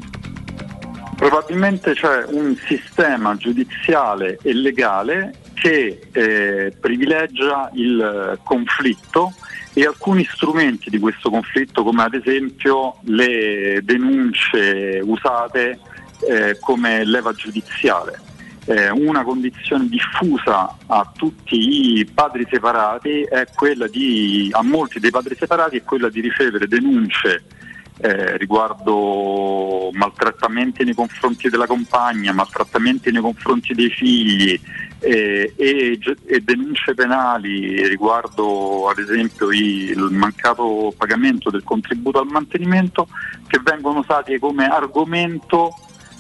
Probabilmente 1.21 1.93
c'è 1.93 2.25
un 2.29 2.57
sistema 2.65 3.37
giudiziale 3.37 4.39
e 4.41 4.55
legale 4.55 5.35
che 5.53 6.07
eh, 6.11 6.73
privilegia 6.79 7.69
il 7.73 8.39
conflitto 8.43 9.31
e 9.75 9.85
alcuni 9.85 10.25
strumenti 10.25 10.89
di 10.89 10.97
questo 10.97 11.29
conflitto 11.29 11.83
come 11.83 12.01
ad 12.01 12.15
esempio 12.15 12.95
le 13.03 13.81
denunce 13.83 14.99
usate 15.03 15.77
eh, 16.27 16.57
come 16.59 17.05
leva 17.05 17.33
giudiziale. 17.33 18.19
Eh, 18.65 18.89
una 18.89 19.21
condizione 19.21 19.87
diffusa 19.89 20.75
a 20.87 21.11
tutti 21.15 21.99
i 21.99 22.05
padri 22.11 22.47
separati 22.49 23.21
è 23.29 23.45
quella 23.53 23.85
di, 23.85 24.49
a 24.51 24.63
molti 24.63 24.99
dei 24.99 25.11
padri 25.11 25.35
separati 25.35 25.77
è 25.77 25.83
quella 25.83 26.09
di 26.09 26.19
ricevere 26.19 26.67
denunce 26.67 27.43
eh, 28.01 28.37
riguardo 28.37 29.89
maltrattamenti 29.93 30.83
nei 30.83 30.95
confronti 30.95 31.49
della 31.49 31.67
compagna, 31.67 32.33
maltrattamenti 32.33 33.11
nei 33.11 33.21
confronti 33.21 33.73
dei 33.73 33.89
figli 33.89 34.59
eh, 34.99 35.53
e, 35.55 35.99
e, 36.25 36.39
denunce 36.41 36.93
penali 36.95 37.87
riguardo 37.87 38.87
ad 38.89 38.97
esempio 38.97 39.51
il 39.51 40.07
mancato 40.11 40.93
pagamento 40.97 41.49
del 41.49 41.63
contributo 41.63 42.19
al 42.19 42.27
mantenimento 42.27 43.07
che 43.47 43.59
vengono 43.63 43.99
usati 43.99 44.37
come 44.39 44.65
argomento 44.65 45.75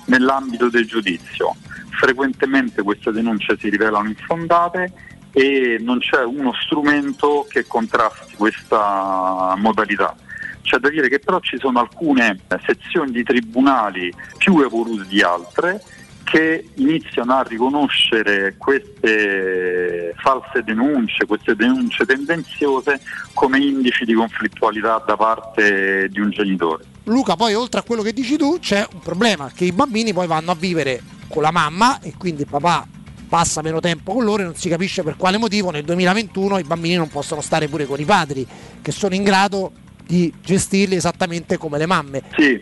nell'ambito 0.05 0.69
del 0.69 0.85
giudizio. 0.85 1.55
Frequentemente 1.89 2.83
queste 2.83 3.11
denunce 3.11 3.57
si 3.59 3.69
rivelano 3.69 4.07
infondate 4.07 4.91
e 5.31 5.77
non 5.79 5.99
c'è 5.99 6.23
uno 6.23 6.53
strumento 6.53 7.45
che 7.49 7.65
contrasti 7.65 8.35
questa 8.35 9.55
modalità. 9.57 10.15
C'è 10.61 10.77
da 10.77 10.89
dire 10.89 11.09
che 11.09 11.19
però 11.19 11.39
ci 11.39 11.57
sono 11.57 11.79
alcune 11.79 12.39
sezioni 12.65 13.11
di 13.11 13.23
tribunali 13.23 14.13
più 14.37 14.61
evolute 14.61 15.07
di 15.07 15.21
altre 15.21 15.81
che 16.23 16.69
iniziano 16.75 17.33
a 17.33 17.43
riconoscere 17.43 18.55
queste 18.57 20.13
false 20.17 20.63
denunce, 20.63 21.25
queste 21.25 21.55
denunce 21.55 22.05
tendenziose 22.05 23.01
come 23.33 23.59
indici 23.59 24.05
di 24.05 24.13
conflittualità 24.13 25.03
da 25.05 25.17
parte 25.17 26.07
di 26.09 26.19
un 26.19 26.29
genitore. 26.29 26.85
Luca, 27.05 27.35
poi 27.35 27.53
oltre 27.53 27.81
a 27.81 27.83
quello 27.83 28.01
che 28.01 28.13
dici 28.13 28.37
tu 28.37 28.59
c'è 28.59 28.87
un 28.93 28.99
problema, 28.99 29.51
che 29.53 29.65
i 29.65 29.73
bambini 29.73 30.13
poi 30.13 30.27
vanno 30.27 30.51
a 30.51 30.55
vivere 30.55 31.01
con 31.27 31.41
la 31.41 31.51
mamma 31.51 31.99
e 31.99 32.13
quindi 32.17 32.43
il 32.43 32.47
papà 32.47 32.87
passa 33.27 33.61
meno 33.61 33.79
tempo 33.79 34.13
con 34.13 34.23
loro 34.23 34.41
e 34.41 34.45
non 34.45 34.55
si 34.55 34.69
capisce 34.69 35.03
per 35.03 35.15
quale 35.17 35.37
motivo 35.37 35.71
nel 35.71 35.83
2021 35.83 36.59
i 36.59 36.63
bambini 36.63 36.95
non 36.95 37.07
possono 37.07 37.41
stare 37.41 37.67
pure 37.67 37.85
con 37.85 37.99
i 37.99 38.05
padri 38.05 38.45
che 38.81 38.91
sono 38.91 39.15
in 39.15 39.23
grado 39.23 39.71
di 40.11 40.33
gestirli 40.43 40.95
esattamente 40.95 41.55
come 41.57 41.77
le 41.77 41.85
mamme. 41.85 42.23
Sì, 42.35 42.59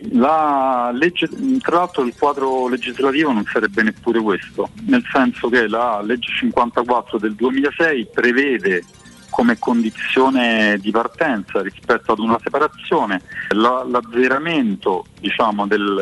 legge, 0.92 1.28
tra 1.58 1.78
l'altro 1.78 2.04
il 2.04 2.14
quadro 2.16 2.68
legislativo 2.68 3.32
non 3.32 3.44
sarebbe 3.50 3.82
neppure 3.82 4.20
questo, 4.20 4.70
nel 4.86 5.02
senso 5.12 5.48
che 5.48 5.66
la 5.66 6.00
legge 6.00 6.30
54 6.38 7.18
del 7.18 7.34
2006 7.34 8.06
prevede 8.14 8.84
come 9.30 9.58
condizione 9.58 10.76
di 10.80 10.90
partenza 10.92 11.62
rispetto 11.62 12.12
ad 12.12 12.18
una 12.18 12.38
separazione 12.42 13.22
la, 13.50 13.84
l'azzeramento 13.88 15.06
diciamo, 15.18 15.66
del 15.66 15.98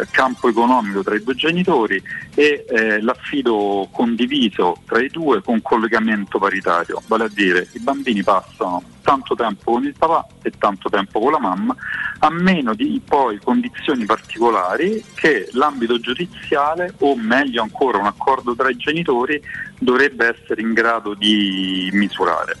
eh, 0.00 0.06
campo 0.10 0.48
economico 0.48 1.02
tra 1.02 1.14
i 1.14 1.22
due 1.22 1.34
genitori 1.34 2.02
e 2.34 2.64
eh, 2.68 3.00
l'affido 3.00 3.88
condiviso 3.90 4.76
tra 4.86 5.00
i 5.00 5.08
due 5.08 5.40
con 5.42 5.60
collegamento 5.62 6.38
paritario, 6.38 7.02
vale 7.06 7.24
a 7.24 7.30
dire 7.32 7.68
i 7.72 7.80
bambini 7.80 8.22
passano 8.22 8.82
tanto 9.02 9.34
tempo 9.34 9.72
con 9.72 9.84
il 9.84 9.94
papà 9.96 10.26
e 10.42 10.52
tanto 10.58 10.88
tempo 10.88 11.20
con 11.20 11.32
la 11.32 11.38
mamma, 11.38 11.76
a 12.20 12.30
meno 12.30 12.74
di 12.74 13.00
poi 13.04 13.38
condizioni 13.38 14.04
particolari 14.04 15.04
che 15.14 15.48
l'ambito 15.52 15.98
giudiziale 15.98 16.94
o 17.00 17.16
meglio 17.16 17.62
ancora 17.62 17.98
un 17.98 18.06
accordo 18.06 18.54
tra 18.54 18.70
i 18.70 18.76
genitori 18.76 19.42
dovrebbe 19.78 20.28
essere 20.28 20.62
in 20.62 20.72
grado 20.72 21.14
di 21.14 21.90
misurare. 21.92 22.56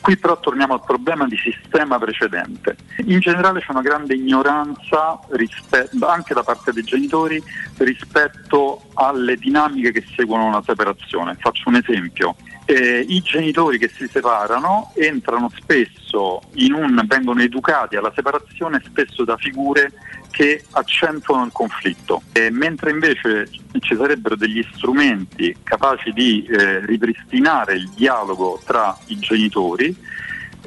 Qui 0.00 0.16
però 0.16 0.40
torniamo 0.40 0.74
al 0.74 0.84
problema 0.84 1.26
di 1.26 1.36
sistema 1.36 1.98
precedente. 1.98 2.76
In 3.04 3.20
generale 3.20 3.60
c'è 3.60 3.70
una 3.70 3.82
grande 3.82 4.14
ignoranza 4.14 5.20
rispetto, 5.30 6.06
anche 6.06 6.32
da 6.32 6.42
parte 6.42 6.72
dei 6.72 6.82
genitori 6.82 7.42
rispetto 7.76 8.82
alle 8.94 9.36
dinamiche 9.36 9.92
che 9.92 10.04
seguono 10.16 10.46
una 10.46 10.62
separazione. 10.62 11.36
Faccio 11.38 11.68
un 11.68 11.76
esempio 11.76 12.34
eh, 12.70 13.04
i 13.08 13.20
genitori 13.20 13.78
che 13.78 13.90
si 13.92 14.06
separano 14.06 14.92
entrano 14.94 15.50
spesso 15.56 16.40
in 16.54 16.72
un, 16.72 17.02
vengono 17.04 17.42
educati 17.42 17.96
alla 17.96 18.12
separazione 18.14 18.80
spesso 18.86 19.24
da 19.24 19.36
figure 19.36 19.90
che 20.30 20.62
accentuano 20.70 21.46
il 21.46 21.50
conflitto, 21.52 22.22
eh, 22.32 22.50
mentre 22.50 22.92
invece 22.92 23.50
ci 23.80 23.96
sarebbero 23.96 24.36
degli 24.36 24.64
strumenti 24.74 25.56
capaci 25.64 26.12
di 26.12 26.44
eh, 26.44 26.86
ripristinare 26.86 27.74
il 27.74 27.90
dialogo 27.96 28.60
tra 28.64 28.96
i 29.06 29.18
genitori, 29.18 29.96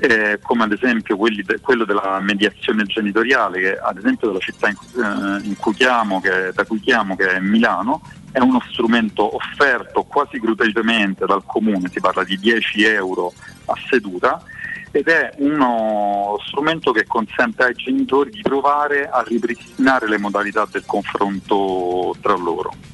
eh, 0.06 0.40
come 0.42 0.66
ad 0.66 0.72
esempio 0.74 1.18
de- 1.18 1.60
quello 1.62 1.86
della 1.86 2.20
mediazione 2.20 2.84
genitoriale, 2.84 3.60
che 3.60 3.78
ad 3.78 3.98
esempio 3.98 4.28
della 4.28 4.40
città 4.40 4.68
in, 4.68 4.76
eh, 4.76 5.48
in 5.48 5.56
cui 5.56 5.74
chiamo, 5.74 6.20
che, 6.20 6.52
da 6.54 6.66
cui 6.66 6.80
chiamo, 6.82 7.16
che 7.16 7.30
è 7.30 7.40
Milano, 7.40 8.02
è 8.32 8.40
uno 8.40 8.62
strumento 8.70 9.36
offerto 9.36 10.04
quasi 10.04 10.40
gratuitamente 10.40 11.26
dal 11.26 11.46
comune, 11.46 11.90
si 11.90 12.02
parla 12.02 12.24
di 12.24 12.38
10 12.38 12.84
euro 12.84 13.32
a 13.66 13.76
seduta 13.90 14.44
ed 14.92 15.08
è 15.08 15.34
uno 15.38 16.38
strumento 16.48 16.92
che 16.92 17.06
consente 17.06 17.64
ai 17.64 17.74
genitori 17.74 18.30
di 18.30 18.42
provare 18.42 19.10
a 19.10 19.24
ripristinare 19.26 20.08
le 20.08 20.20
modalità 20.20 20.68
del 20.70 20.84
confronto 20.86 22.16
tra 22.22 22.36
loro. 22.36 22.93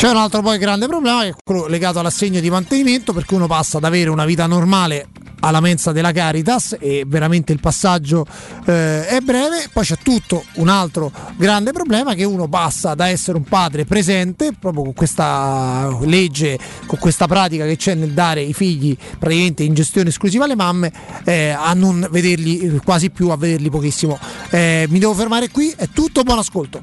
C'è 0.00 0.08
un 0.08 0.16
altro 0.16 0.40
poi 0.40 0.56
grande 0.56 0.86
problema 0.86 1.20
che 1.20 1.28
è 1.28 1.34
quello 1.44 1.66
legato 1.66 1.98
all'assegno 1.98 2.40
di 2.40 2.48
mantenimento 2.48 3.12
perché 3.12 3.34
uno 3.34 3.46
passa 3.46 3.76
ad 3.76 3.84
avere 3.84 4.08
una 4.08 4.24
vita 4.24 4.46
normale 4.46 5.08
alla 5.40 5.60
mensa 5.60 5.92
della 5.92 6.10
Caritas 6.10 6.74
e 6.80 7.04
veramente 7.06 7.52
il 7.52 7.60
passaggio 7.60 8.24
eh, 8.64 9.06
è 9.06 9.20
breve. 9.20 9.68
Poi 9.70 9.84
c'è 9.84 9.98
tutto 10.02 10.42
un 10.54 10.70
altro 10.70 11.12
grande 11.36 11.72
problema 11.72 12.14
che 12.14 12.24
uno 12.24 12.48
passa 12.48 12.94
da 12.94 13.08
essere 13.08 13.36
un 13.36 13.44
padre 13.44 13.84
presente 13.84 14.54
proprio 14.58 14.84
con 14.84 14.94
questa 14.94 15.94
legge, 16.00 16.58
con 16.86 16.98
questa 16.98 17.26
pratica 17.26 17.66
che 17.66 17.76
c'è 17.76 17.92
nel 17.92 18.12
dare 18.12 18.40
i 18.40 18.54
figli 18.54 18.96
praticamente 19.18 19.64
in 19.64 19.74
gestione 19.74 20.08
esclusiva 20.08 20.44
alle 20.44 20.56
mamme 20.56 20.90
eh, 21.24 21.50
a 21.50 21.74
non 21.74 22.08
vederli 22.10 22.80
quasi 22.82 23.10
più, 23.10 23.28
a 23.28 23.36
vederli 23.36 23.68
pochissimo. 23.68 24.18
Eh, 24.48 24.86
mi 24.88 24.98
devo 24.98 25.12
fermare 25.12 25.50
qui, 25.50 25.74
è 25.76 25.90
tutto, 25.92 26.22
buon 26.22 26.38
ascolto. 26.38 26.82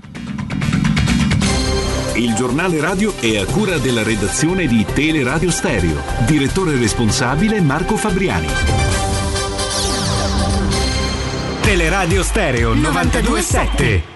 Il 2.18 2.34
giornale 2.34 2.80
radio 2.82 3.14
è 3.20 3.38
a 3.38 3.46
cura 3.46 3.78
della 3.78 4.02
redazione 4.02 4.66
di 4.66 4.84
Teleradio 4.92 5.52
Stereo. 5.52 6.02
Direttore 6.26 6.76
responsabile 6.76 7.62
Marco 7.62 7.96
Fabriani. 7.96 8.48
Teleradio 11.62 12.24
Stereo 12.24 12.74
927. 12.74 14.16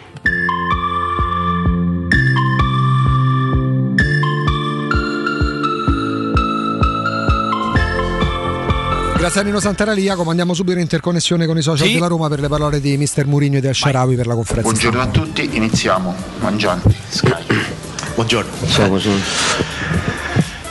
Grazie 9.15 9.41
a 9.41 9.43
Nino 9.43 9.59
Santaralia, 9.59 10.15
comandiamo 10.15 10.55
subito 10.55 10.79
l'interconnessione 10.79 11.45
con 11.45 11.55
i 11.55 11.61
social 11.61 11.85
sì. 11.85 11.93
della 11.93 12.07
Roma 12.07 12.27
per 12.29 12.39
le 12.39 12.47
parole 12.47 12.81
di 12.81 12.97
Mister 12.97 13.27
Murigno 13.27 13.59
e 13.59 13.61
di 13.61 13.67
Asharawi 13.67 14.15
per 14.15 14.25
la 14.25 14.33
conferenza. 14.33 14.67
Buongiorno 14.67 15.01
a 15.01 15.07
tutti, 15.07 15.55
iniziamo. 15.55 16.15
Mangianti, 16.39 16.95
Sky. 17.07 17.90
Buongiorno. 18.21 18.51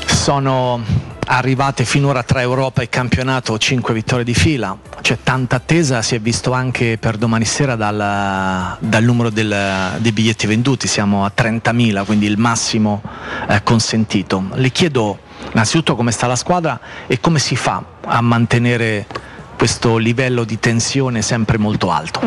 Sono 0.06 0.80
arrivate 1.26 1.84
finora 1.84 2.22
tra 2.22 2.40
Europa 2.42 2.80
e 2.80 2.88
campionato 2.88 3.58
5 3.58 3.92
vittorie 3.92 4.24
di 4.24 4.34
fila, 4.34 4.78
c'è 5.00 5.18
tanta 5.20 5.56
attesa, 5.56 6.00
si 6.00 6.14
è 6.14 6.20
visto 6.20 6.52
anche 6.52 6.96
per 6.96 7.16
domani 7.16 7.44
sera 7.44 7.74
dal, 7.74 8.76
dal 8.78 9.02
numero 9.02 9.30
del, 9.30 9.96
dei 9.98 10.12
biglietti 10.12 10.46
venduti, 10.46 10.86
siamo 10.86 11.24
a 11.24 11.32
30.000, 11.36 12.04
quindi 12.04 12.26
il 12.26 12.38
massimo 12.38 13.02
eh, 13.48 13.60
consentito. 13.64 14.44
Le 14.52 14.70
chiedo 14.70 15.18
innanzitutto 15.52 15.96
come 15.96 16.12
sta 16.12 16.28
la 16.28 16.36
squadra 16.36 16.78
e 17.08 17.18
come 17.18 17.40
si 17.40 17.56
fa 17.56 17.82
a 18.04 18.20
mantenere 18.20 19.08
questo 19.56 19.96
livello 19.96 20.44
di 20.44 20.60
tensione 20.60 21.20
sempre 21.20 21.58
molto 21.58 21.90
alto. 21.90 22.20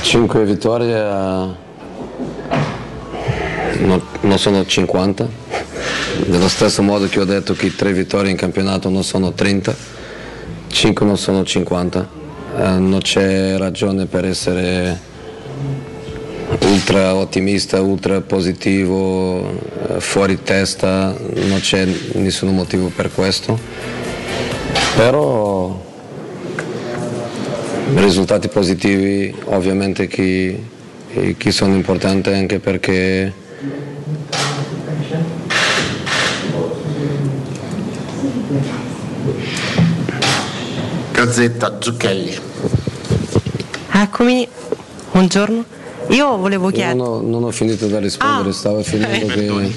5 0.00 0.44
vittorie 0.44 1.68
non, 3.80 4.02
non 4.22 4.38
sono 4.38 4.64
50, 4.64 5.28
dello 6.26 6.48
stesso 6.48 6.82
modo 6.82 7.06
che 7.08 7.20
ho 7.20 7.24
detto 7.24 7.54
che 7.54 7.74
tre 7.74 7.92
vittorie 7.92 8.30
in 8.30 8.36
campionato 8.36 8.88
non 8.88 9.04
sono 9.04 9.32
30, 9.32 9.74
5 10.68 11.06
non 11.06 11.16
sono 11.16 11.44
50, 11.44 12.08
eh, 12.56 12.68
non 12.78 13.00
c'è 13.00 13.56
ragione 13.56 14.06
per 14.06 14.24
essere 14.24 15.08
ultra 16.62 17.14
ottimista, 17.14 17.80
ultra 17.80 18.20
positivo, 18.20 19.48
eh, 19.88 20.00
fuori 20.00 20.42
testa, 20.42 21.14
non 21.46 21.60
c'è 21.60 21.86
nessun 22.12 22.54
motivo 22.54 22.90
per 22.94 23.10
questo, 23.12 23.58
però 24.96 25.88
risultati 27.94 28.48
positivi 28.48 29.34
ovviamente 29.46 30.06
che, 30.06 30.62
che 31.36 31.50
sono 31.50 31.74
importanti 31.74 32.30
anche 32.30 32.60
perché 32.60 33.39
Gazzetta 41.20 41.76
Zucchelli. 41.78 42.34
Eccomi, 43.90 44.48
buongiorno. 45.12 45.64
Io 46.08 46.36
volevo 46.38 46.70
chiedere. 46.70 46.94
Non 46.94 47.06
ho, 47.06 47.20
non 47.20 47.44
ho 47.44 47.50
finito 47.50 47.88
da 47.88 47.98
rispondere, 47.98 48.48
Ah, 48.48 48.52
stavo 48.54 48.82
finendo 48.82 49.26
che 49.26 49.74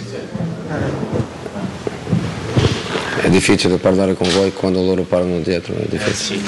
è 3.24 3.30
difficile 3.30 3.76
parlare 3.76 4.14
con 4.14 4.30
voi 4.30 4.54
quando 4.54 4.82
loro 4.82 5.02
parlano 5.02 5.40
dietro, 5.40 5.74
è 5.74 5.86
difficile. 5.86 6.48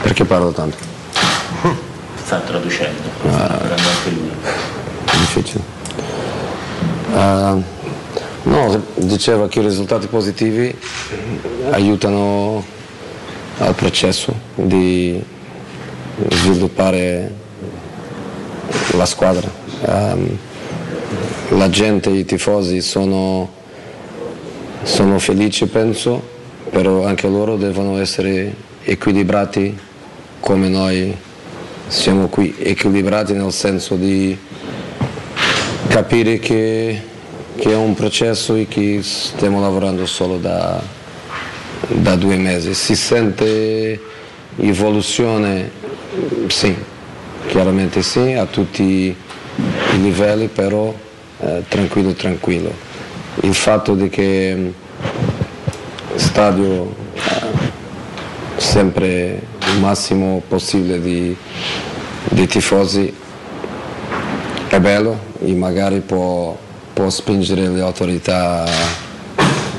Perché 0.00 0.24
parlo 0.24 0.50
tanto? 0.52 0.78
Sta 2.24 2.38
traducendo. 2.38 3.02
Ah. 3.26 3.48
Prende 3.48 3.82
anche 3.82 4.10
lui. 4.12 4.30
È 5.04 5.16
difficile. 5.18 5.62
Ah, 7.14 7.58
no, 8.44 8.82
diceva 8.94 9.46
che 9.46 9.60
i 9.60 9.62
risultati 9.62 10.06
positivi 10.06 10.74
aiutano 11.70 12.80
al 13.64 13.74
processo 13.74 14.34
di 14.54 15.22
sviluppare 16.30 17.32
la 18.96 19.06
squadra. 19.06 19.50
Ehm, 19.86 20.38
la 21.50 21.68
gente, 21.68 22.10
i 22.10 22.24
tifosi 22.24 22.80
sono, 22.80 23.50
sono 24.82 25.18
felici 25.18 25.66
penso, 25.66 26.20
però 26.70 27.04
anche 27.04 27.28
loro 27.28 27.56
devono 27.56 27.98
essere 27.98 28.54
equilibrati 28.84 29.78
come 30.40 30.68
noi 30.68 31.14
siamo 31.86 32.28
qui, 32.28 32.54
equilibrati 32.58 33.34
nel 33.34 33.52
senso 33.52 33.96
di 33.96 34.36
capire 35.88 36.38
che, 36.38 37.00
che 37.54 37.70
è 37.70 37.76
un 37.76 37.94
processo 37.94 38.54
e 38.54 38.66
che 38.66 39.00
stiamo 39.02 39.60
lavorando 39.60 40.06
solo 40.06 40.38
da, 40.38 40.82
da 41.94 42.16
due 42.16 42.36
mesi. 42.36 42.74
Si 42.74 42.94
sente 42.94 44.00
evoluzione? 44.56 45.70
Sì, 46.48 46.74
chiaramente 47.46 48.02
sì, 48.02 48.32
a 48.32 48.46
tutti 48.46 48.82
i 48.82 50.00
livelli, 50.00 50.48
però 50.48 50.94
eh, 51.40 51.62
tranquillo, 51.68 52.12
tranquillo. 52.12 52.72
Il 53.40 53.54
fatto 53.54 53.94
di 53.94 54.08
che 54.08 54.54
mh, 54.54 56.16
stadio 56.16 56.94
eh, 57.14 57.20
sempre 58.56 59.40
il 59.72 59.80
massimo 59.80 60.42
possibile 60.46 61.00
di, 61.00 61.34
di 62.30 62.46
tifosi 62.46 63.12
è 64.68 64.80
bello 64.80 65.18
e 65.42 65.52
magari 65.54 66.00
può, 66.00 66.56
può 66.92 67.10
spingere 67.10 67.68
le 67.68 67.80
autorità 67.80 68.64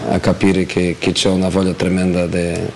a, 0.09 0.19
capire 0.19 0.65
che, 0.65 0.97
che 0.99 1.11
c'è 1.11 1.29
una 1.29 1.49
voglia 1.49 1.73
tremenda 1.73 2.25
de- 2.27 2.71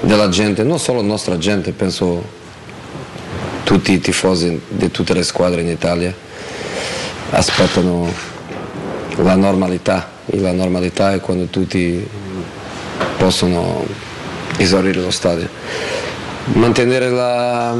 della 0.00 0.28
gente, 0.28 0.62
non 0.62 0.78
solo 0.78 1.02
nostra 1.02 1.38
gente, 1.38 1.72
penso 1.72 2.38
tutti 3.64 3.92
i 3.92 4.00
tifosi 4.00 4.60
di 4.68 4.90
tutte 4.90 5.14
le 5.14 5.22
squadre 5.22 5.60
in 5.60 5.68
Italia 5.68 6.12
aspettano 7.30 8.12
la 9.16 9.36
normalità 9.36 10.10
e 10.26 10.38
la 10.38 10.52
normalità 10.52 11.12
è 11.12 11.20
quando 11.20 11.44
tutti 11.46 12.08
possono 13.16 13.84
esaurire 14.56 15.00
lo 15.00 15.10
stadio. 15.10 15.48
Mantenere 16.54 17.10
la, 17.10 17.76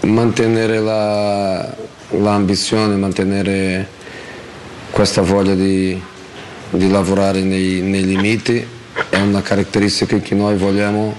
mantenere 0.00 0.80
la, 0.80 1.74
l'ambizione, 2.10 2.96
mantenere 2.96 3.88
questa 4.90 5.22
voglia 5.22 5.54
di, 5.54 6.00
di 6.76 6.90
lavorare 6.90 7.42
nei, 7.42 7.80
nei 7.80 8.04
limiti 8.04 8.64
è 9.08 9.18
una 9.18 9.42
caratteristica 9.42 10.18
che 10.18 10.34
noi 10.34 10.56
vogliamo 10.56 11.14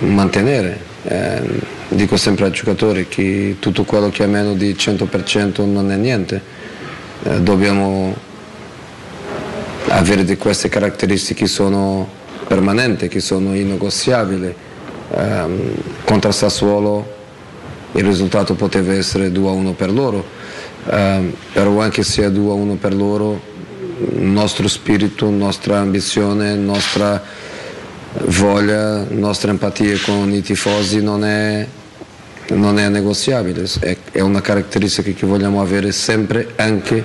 mantenere. 0.00 0.94
Eh, 1.04 1.42
dico 1.88 2.16
sempre 2.16 2.46
ai 2.46 2.50
giocatori 2.50 3.06
che 3.08 3.56
tutto 3.58 3.84
quello 3.84 4.10
che 4.10 4.24
è 4.24 4.26
meno 4.26 4.54
di 4.54 4.72
100% 4.74 5.64
non 5.70 5.90
è 5.90 5.96
niente. 5.96 6.40
Eh, 7.22 7.40
dobbiamo 7.40 8.14
avere 9.88 10.24
di 10.24 10.36
queste 10.36 10.68
caratteristiche 10.68 11.44
che 11.44 11.46
sono 11.48 12.08
permanenti, 12.46 13.08
che 13.08 13.20
sono 13.20 13.54
innegoziabili. 13.54 14.54
Ehm, 15.14 15.74
contro 16.04 16.32
Sassuolo 16.32 17.14
il 17.92 18.04
risultato 18.04 18.54
poteva 18.54 18.92
essere 18.92 19.30
2-1 19.30 19.72
per 19.72 19.90
loro, 19.90 20.24
Ehm, 20.88 21.34
però 21.52 21.80
anche 21.80 22.02
se 22.02 22.24
è 22.24 22.30
2-1 22.30 22.76
per 22.76 22.94
loro, 22.94 23.40
nostro 23.98 24.68
spirito, 24.68 25.28
nostra 25.30 25.78
ambizione, 25.78 26.54
nostra 26.54 27.22
voglia, 28.24 29.04
nostra 29.08 29.50
empatia 29.50 29.96
con 30.04 30.32
i 30.32 30.42
tifosi 30.42 31.02
non 31.02 31.24
è, 31.24 31.66
non 32.48 32.78
è 32.78 32.88
negoziabile, 32.88 33.66
è, 33.80 33.96
è 34.12 34.20
una 34.20 34.40
caratteristica 34.40 35.10
che 35.10 35.26
vogliamo 35.26 35.60
avere 35.60 35.92
sempre 35.92 36.52
anche 36.56 37.04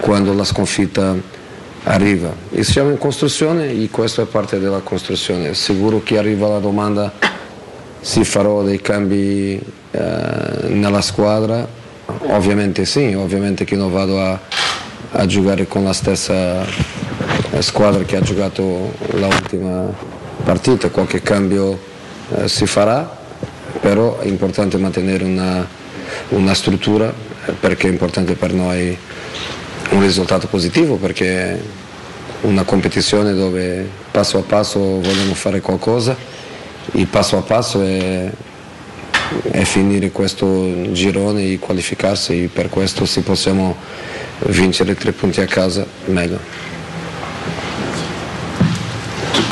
quando 0.00 0.32
la 0.32 0.44
sconfitta 0.44 1.14
arriva. 1.84 2.34
E 2.50 2.64
siamo 2.64 2.90
in 2.90 2.98
costruzione 2.98 3.70
e 3.70 3.88
questo 3.90 4.22
è 4.22 4.26
parte 4.26 4.58
della 4.58 4.80
costruzione. 4.80 5.54
Sicuro 5.54 6.02
che 6.02 6.18
arriva 6.18 6.48
la 6.48 6.58
domanda 6.58 7.12
se 8.00 8.24
farò 8.24 8.62
dei 8.62 8.80
cambi 8.80 9.60
eh, 9.90 10.68
nella 10.68 11.00
squadra, 11.00 11.66
ovviamente 12.26 12.84
sì, 12.84 13.14
ovviamente 13.14 13.64
che 13.64 13.76
non 13.76 13.90
vado 13.90 14.20
a, 14.20 14.38
a 15.12 15.26
giocare 15.26 15.66
con 15.66 15.84
la 15.84 15.92
stessa 15.92 16.64
squadra 17.60 18.02
che 18.04 18.16
ha 18.16 18.20
giocato 18.20 18.92
l'ultima 19.12 19.92
partita, 20.42 20.90
qualche 20.90 21.22
cambio 21.22 21.78
eh, 22.36 22.48
si 22.48 22.66
farà, 22.66 23.22
però 23.80 24.18
è 24.18 24.26
importante 24.26 24.76
mantenere 24.76 25.24
una, 25.24 25.66
una 26.30 26.54
struttura 26.54 27.12
eh, 27.46 27.52
perché 27.52 27.88
è 27.88 27.90
importante 27.90 28.34
per 28.34 28.52
noi 28.52 28.96
un 29.90 30.00
risultato 30.00 30.46
positivo 30.46 30.96
perché 30.96 31.26
è 31.26 31.60
una 32.42 32.64
competizione 32.64 33.34
dove 33.34 33.88
passo 34.10 34.38
a 34.38 34.42
passo 34.42 34.78
vogliamo 34.78 35.34
fare 35.34 35.60
qualcosa, 35.60 36.16
il 36.92 37.06
passo 37.06 37.38
a 37.38 37.42
passo 37.42 37.82
è, 37.82 38.30
è 39.50 39.62
finire 39.64 40.10
questo 40.10 40.92
girone 40.92 41.52
e 41.52 41.58
qualificarsi. 41.58 42.50
Per 42.52 42.68
questo 42.68 43.06
se 43.06 43.22
possiamo 43.22 43.76
vincere 44.46 44.94
tre 44.94 45.12
punti 45.12 45.40
a 45.40 45.46
casa 45.46 45.86
meglio. 46.06 46.64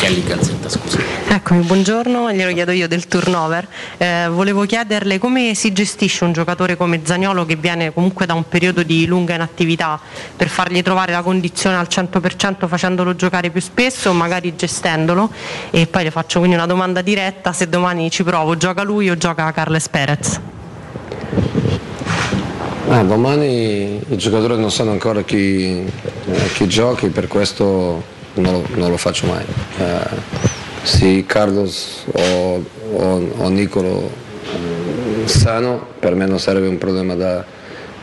Gazzetta, 0.02 0.68
scusa. 0.68 0.98
Eccomi, 1.28 1.62
buongiorno, 1.62 2.32
glielo 2.32 2.52
chiedo 2.52 2.72
io 2.72 2.88
del 2.88 3.06
turnover. 3.06 3.66
Eh, 3.98 4.26
volevo 4.28 4.66
chiederle 4.66 5.18
come 5.18 5.54
si 5.54 5.72
gestisce 5.72 6.24
un 6.24 6.32
giocatore 6.32 6.76
come 6.76 7.02
Zagnolo 7.04 7.46
che 7.46 7.54
viene 7.54 7.92
comunque 7.92 8.26
da 8.26 8.34
un 8.34 8.46
periodo 8.48 8.82
di 8.82 9.06
lunga 9.06 9.34
inattività 9.34 10.00
per 10.36 10.48
fargli 10.48 10.82
trovare 10.82 11.12
la 11.12 11.22
condizione 11.22 11.76
al 11.76 11.86
100% 11.88 12.66
facendolo 12.66 13.14
giocare 13.14 13.50
più 13.50 13.60
spesso 13.60 14.10
o 14.10 14.12
magari 14.12 14.56
gestendolo 14.56 15.30
e 15.70 15.86
poi 15.86 16.02
le 16.02 16.10
faccio 16.10 16.40
quindi 16.40 16.56
una 16.56 16.66
domanda 16.66 17.00
diretta, 17.00 17.52
se 17.52 17.68
domani 17.68 18.10
ci 18.10 18.24
provo, 18.24 18.56
gioca 18.56 18.82
lui 18.82 19.08
o 19.08 19.16
gioca 19.16 19.50
Carles 19.52 19.88
Perez? 19.88 20.40
Ah, 22.88 23.04
domani 23.04 24.00
i 24.08 24.16
giocatori 24.16 24.58
non 24.58 24.70
sanno 24.70 24.90
ancora 24.90 25.22
chi, 25.22 25.84
chi 26.54 26.66
giochi, 26.66 27.08
per 27.08 27.28
questo 27.28 28.02
non 28.34 28.52
lo, 28.52 28.66
non 28.74 28.90
lo 28.90 28.96
faccio 28.96 29.26
mai. 29.26 29.44
Eh, 29.78 30.50
se 30.82 31.24
Carlos 31.24 32.04
o, 32.12 32.64
o, 32.94 33.30
o 33.36 33.48
Nicolo 33.48 34.10
eh, 34.44 35.28
sanno, 35.28 35.86
per 36.00 36.16
me 36.16 36.26
non 36.26 36.40
sarebbe 36.40 36.66
un 36.66 36.78
problema 36.78 37.14
da, 37.14 37.44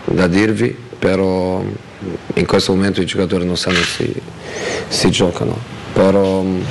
da 0.06 0.28
dirvi, 0.28 0.76
però 0.98 1.62
in 2.34 2.46
questo 2.46 2.74
momento 2.74 3.02
i 3.02 3.06
giocatori 3.06 3.46
non 3.46 3.58
sanno 3.58 3.80
se 3.80 4.14
si 4.88 5.12
giocano. 5.12 5.58
Però 5.94 6.42
mm, 6.42 6.62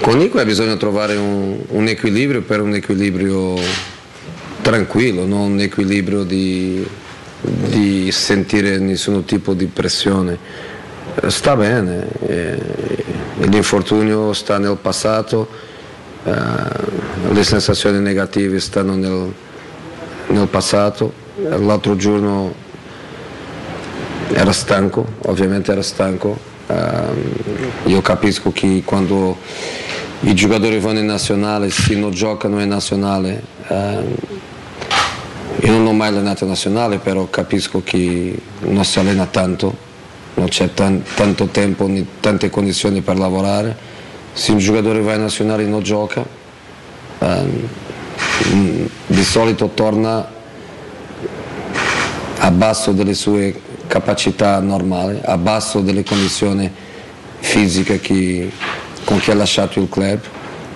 con 0.00 0.16
Nico 0.16 0.42
bisogna 0.44 0.76
trovare 0.76 1.14
un, 1.16 1.58
un 1.68 1.88
equilibrio 1.88 2.40
per 2.40 2.62
un 2.62 2.74
equilibrio 2.74 3.54
tranquillo, 4.66 5.24
non 5.26 5.60
equilibrio 5.60 6.24
di, 6.24 6.84
di 7.40 8.10
sentire 8.10 8.78
nessun 8.78 9.24
tipo 9.24 9.54
di 9.54 9.66
pressione. 9.66 10.36
Eh, 11.22 11.30
sta 11.30 11.54
bene, 11.54 12.08
eh, 12.26 12.58
l'infortunio 13.42 14.32
sta 14.32 14.58
nel 14.58 14.76
passato, 14.82 15.48
eh, 16.24 16.32
le 17.30 17.44
sensazioni 17.44 18.00
negative 18.00 18.58
stanno 18.58 18.96
nel, 18.96 19.32
nel 20.30 20.48
passato. 20.48 21.12
L'altro 21.36 21.94
giorno 21.94 22.52
era 24.32 24.50
stanco, 24.50 25.06
ovviamente 25.26 25.70
era 25.70 25.82
stanco. 25.82 26.54
Io 27.84 28.00
capisco 28.00 28.50
che 28.50 28.82
quando 28.84 29.36
i 30.22 30.34
giocatori 30.34 30.80
vanno 30.80 30.98
in 30.98 31.06
nazionale, 31.06 31.70
se 31.70 31.94
non 31.94 32.10
giocano 32.10 32.60
in 32.60 32.68
nazionale, 32.68 33.40
io 35.60 35.72
non 35.72 35.86
ho 35.86 35.92
mai 35.92 36.08
allenato 36.08 36.44
nazionale, 36.46 36.98
però 36.98 37.28
capisco 37.28 37.82
che 37.82 38.38
non 38.60 38.84
si 38.84 38.98
allena 38.98 39.26
tanto, 39.26 39.74
non 40.34 40.48
c'è 40.48 40.72
tan- 40.74 41.02
tanto 41.14 41.46
tempo 41.46 41.86
né 41.86 42.04
tante 42.20 42.50
condizioni 42.50 43.00
per 43.00 43.18
lavorare. 43.18 43.76
Se 44.32 44.52
un 44.52 44.58
giocatore 44.58 45.00
va 45.00 45.14
in 45.14 45.22
nazionale 45.22 45.62
e 45.62 45.66
non 45.66 45.82
gioca, 45.82 46.24
ehm, 47.18 47.68
di 49.06 49.24
solito 49.24 49.70
torna 49.72 50.34
a 52.38 52.50
basso 52.50 52.92
delle 52.92 53.14
sue 53.14 53.60
capacità 53.86 54.60
normali, 54.60 55.18
a 55.24 55.36
basso 55.38 55.80
delle 55.80 56.04
condizioni 56.04 56.70
fisiche 57.38 58.00
che, 58.00 58.50
con 59.04 59.18
chi 59.18 59.30
ha 59.30 59.34
lasciato 59.34 59.80
il 59.80 59.88
club. 59.88 60.20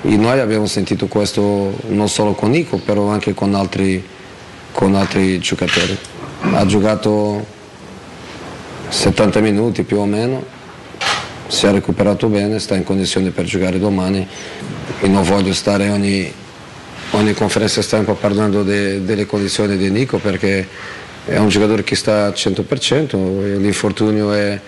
E 0.02 0.17
noi 0.17 0.41
abbiamo 0.41 0.67
sentito 0.67 1.07
questo 1.07 1.75
non 1.89 2.09
solo 2.09 2.33
con 2.33 2.50
Nico, 2.50 2.78
però 2.78 3.09
anche 3.09 3.34
con 3.34 3.55
altri, 3.55 4.02
con 4.73 4.94
altri 4.94 5.39
giocatori. 5.39 5.97
Ha 6.52 6.65
giocato 6.66 7.44
70 8.89 9.40
minuti 9.40 9.82
più 9.82 9.99
o 9.99 10.05
meno, 10.05 10.44
si 11.47 11.66
è 11.66 11.70
recuperato 11.70 12.28
bene, 12.28 12.58
sta 12.58 12.74
in 12.76 12.84
condizione 12.84 13.31
per 13.31 13.44
giocare 13.44 13.78
domani. 13.78 14.26
E 15.00 15.08
non 15.08 15.23
voglio 15.23 15.52
stare 15.52 15.89
ogni, 15.90 16.32
ogni 17.10 17.34
conferenza 17.34 17.82
stampa 17.82 18.12
parlando 18.12 18.62
de, 18.62 19.05
delle 19.05 19.26
condizioni 19.26 19.76
di 19.76 19.90
Nico 19.90 20.18
perché 20.18 20.66
è 21.24 21.36
un 21.39 21.49
giocatore 21.49 21.82
che 21.84 21.97
sta 21.97 22.26
al 22.26 22.32
100%, 22.32 23.58
l'infortunio 23.58 24.32
è, 24.32 24.60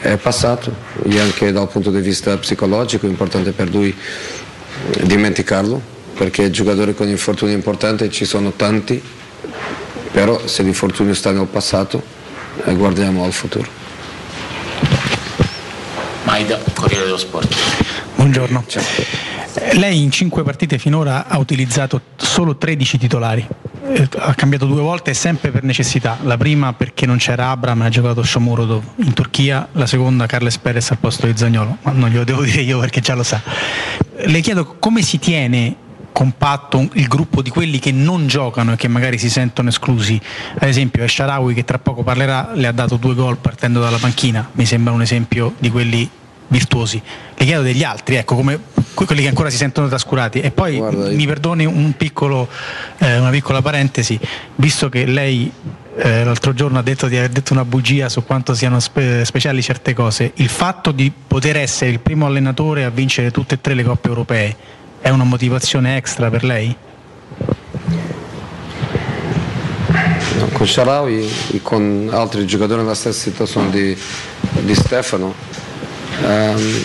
è 0.00 0.16
passato. 0.16 0.74
E 1.08 1.18
anche 1.18 1.52
dal 1.52 1.68
punto 1.68 1.90
di 1.90 2.00
vista 2.00 2.36
psicologico 2.38 3.06
è 3.06 3.08
importante 3.08 3.52
per 3.52 3.70
lui 3.70 3.94
dimenticarlo 5.02 5.93
perché 6.14 6.50
giocatori 6.50 6.94
con 6.94 7.08
infortuni 7.08 7.52
importanti 7.52 8.10
ci 8.10 8.24
sono 8.24 8.52
tanti, 8.52 9.02
però 10.12 10.46
se 10.46 10.62
l'infortunio 10.62 11.12
sta 11.14 11.32
nel 11.32 11.46
passato 11.46 12.02
eh, 12.64 12.74
guardiamo 12.74 13.24
al 13.24 13.32
futuro. 13.32 13.68
Maida, 16.24 16.58
Corriere 16.72 17.04
dello 17.04 17.18
Sport. 17.18 17.54
Buongiorno. 18.14 18.64
Lei 19.74 20.02
in 20.02 20.10
cinque 20.10 20.42
partite 20.42 20.78
finora 20.78 21.26
ha 21.26 21.38
utilizzato 21.38 22.00
solo 22.16 22.56
13 22.56 22.98
titolari. 22.98 23.46
Eh, 23.86 24.08
Ha 24.18 24.34
cambiato 24.34 24.66
due 24.66 24.80
volte 24.80 25.14
sempre 25.14 25.50
per 25.50 25.62
necessità. 25.62 26.18
La 26.22 26.36
prima 26.36 26.72
perché 26.72 27.06
non 27.06 27.18
c'era 27.18 27.50
Abram 27.50 27.82
e 27.82 27.86
ha 27.86 27.88
giocato 27.88 28.22
Shomurodov 28.22 28.82
in 28.96 29.12
Turchia, 29.12 29.68
la 29.72 29.86
seconda 29.86 30.26
Carles 30.26 30.58
Perez 30.58 30.90
al 30.90 30.98
posto 30.98 31.26
di 31.26 31.36
Zagnolo, 31.36 31.78
ma 31.82 31.92
non 31.92 32.08
glielo 32.08 32.24
devo 32.24 32.42
dire 32.44 32.62
io 32.62 32.78
perché 32.80 33.00
già 33.00 33.14
lo 33.14 33.22
sa. 33.22 33.40
Le 34.26 34.40
chiedo 34.40 34.76
come 34.78 35.02
si 35.02 35.18
tiene 35.18 35.76
compatto 36.14 36.88
il 36.92 37.08
gruppo 37.08 37.42
di 37.42 37.50
quelli 37.50 37.80
che 37.80 37.90
non 37.90 38.28
giocano 38.28 38.74
e 38.74 38.76
che 38.76 38.86
magari 38.86 39.18
si 39.18 39.28
sentono 39.28 39.68
esclusi. 39.68 40.18
Ad 40.58 40.68
esempio 40.68 41.02
Esharawi 41.02 41.54
che 41.54 41.64
tra 41.64 41.80
poco 41.80 42.04
parlerà 42.04 42.52
le 42.54 42.68
ha 42.68 42.72
dato 42.72 42.96
due 42.96 43.14
gol 43.14 43.36
partendo 43.38 43.80
dalla 43.80 43.98
panchina, 43.98 44.48
mi 44.52 44.64
sembra 44.64 44.92
un 44.92 45.02
esempio 45.02 45.54
di 45.58 45.70
quelli 45.70 46.08
virtuosi. 46.46 47.02
Le 47.36 47.44
chiedo 47.44 47.62
degli 47.62 47.82
altri, 47.82 48.14
ecco, 48.14 48.36
come 48.36 48.60
que- 48.94 49.06
quelli 49.06 49.22
che 49.22 49.28
ancora 49.28 49.50
si 49.50 49.56
sentono 49.56 49.88
trascurati. 49.88 50.40
E 50.40 50.52
poi 50.52 50.80
mi 50.80 51.26
perdoni 51.26 51.66
un 51.66 51.94
piccolo, 51.96 52.48
eh, 52.98 53.18
una 53.18 53.30
piccola 53.30 53.60
parentesi, 53.60 54.16
visto 54.54 54.88
che 54.88 55.06
lei 55.06 55.50
eh, 55.96 56.22
l'altro 56.22 56.54
giorno 56.54 56.78
ha 56.78 56.82
detto 56.82 57.08
di 57.08 57.16
aver 57.16 57.30
detto 57.30 57.52
una 57.54 57.64
bugia 57.64 58.08
su 58.08 58.24
quanto 58.24 58.54
siano 58.54 58.78
spe- 58.78 59.24
speciali 59.24 59.62
certe 59.62 59.94
cose, 59.94 60.30
il 60.36 60.48
fatto 60.48 60.92
di 60.92 61.10
poter 61.26 61.56
essere 61.56 61.90
il 61.90 61.98
primo 61.98 62.26
allenatore 62.26 62.84
a 62.84 62.90
vincere 62.90 63.32
tutte 63.32 63.54
e 63.54 63.60
tre 63.60 63.74
le 63.74 63.82
coppe 63.82 64.08
europee 64.08 64.56
è 65.04 65.10
una 65.10 65.24
motivazione 65.24 65.98
extra 65.98 66.30
per 66.30 66.44
lei? 66.44 66.74
No, 70.38 70.46
con 70.50 70.66
Sharawi 70.66 71.30
e 71.52 71.60
con 71.60 72.08
altri 72.10 72.46
giocatori 72.46 72.80
nella 72.80 72.94
stessa 72.94 73.20
situazione 73.20 73.68
di, 73.68 73.94
di 74.60 74.74
Stefano. 74.74 75.34
ehm, 76.22 76.84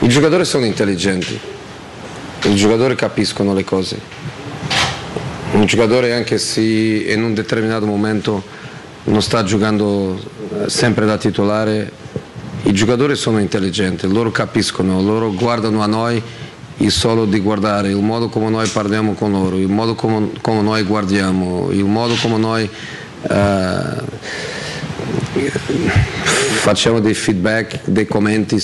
I 0.00 0.08
giocatori 0.08 0.44
sono 0.44 0.66
intelligenti, 0.66 1.40
i 2.42 2.54
giocatori 2.54 2.94
capiscono 2.94 3.54
le 3.54 3.64
cose. 3.64 3.98
Un 5.52 5.64
giocatore 5.64 6.12
anche 6.12 6.36
se 6.36 6.60
in 6.60 7.22
un 7.22 7.32
determinato 7.32 7.86
momento 7.86 8.44
non 9.04 9.22
sta 9.22 9.44
giocando 9.44 10.20
eh, 10.52 10.68
sempre 10.68 11.06
da 11.06 11.16
titolare, 11.16 11.90
i 12.64 12.72
giocatori 12.72 13.16
sono 13.16 13.38
intelligenti, 13.38 14.06
loro 14.08 14.30
capiscono, 14.30 15.00
loro 15.00 15.32
guardano 15.32 15.82
a 15.82 15.86
noi 15.86 16.22
il 16.78 16.92
solo 16.92 17.24
di 17.24 17.40
guardare, 17.40 17.90
il 17.90 17.96
modo 17.96 18.28
come 18.28 18.50
noi 18.50 18.68
parliamo 18.68 19.14
con 19.14 19.32
loro, 19.32 19.56
il 19.56 19.68
modo 19.68 19.94
come, 19.94 20.30
come 20.40 20.62
noi 20.62 20.82
guardiamo, 20.82 21.70
il 21.70 21.84
modo 21.84 22.14
come 22.20 22.36
noi 22.36 22.68
eh, 23.22 24.02
facciamo 26.60 27.00
dei 27.00 27.14
feedback, 27.14 27.80
dei 27.84 28.06
commenti 28.06 28.62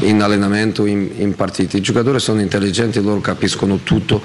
in 0.00 0.22
allenamento, 0.22 0.86
in, 0.86 1.10
in 1.16 1.34
partite. 1.34 1.78
I 1.78 1.80
giocatori 1.80 2.20
sono 2.20 2.40
intelligenti, 2.40 3.02
loro 3.02 3.20
capiscono 3.20 3.80
tutto 3.82 4.22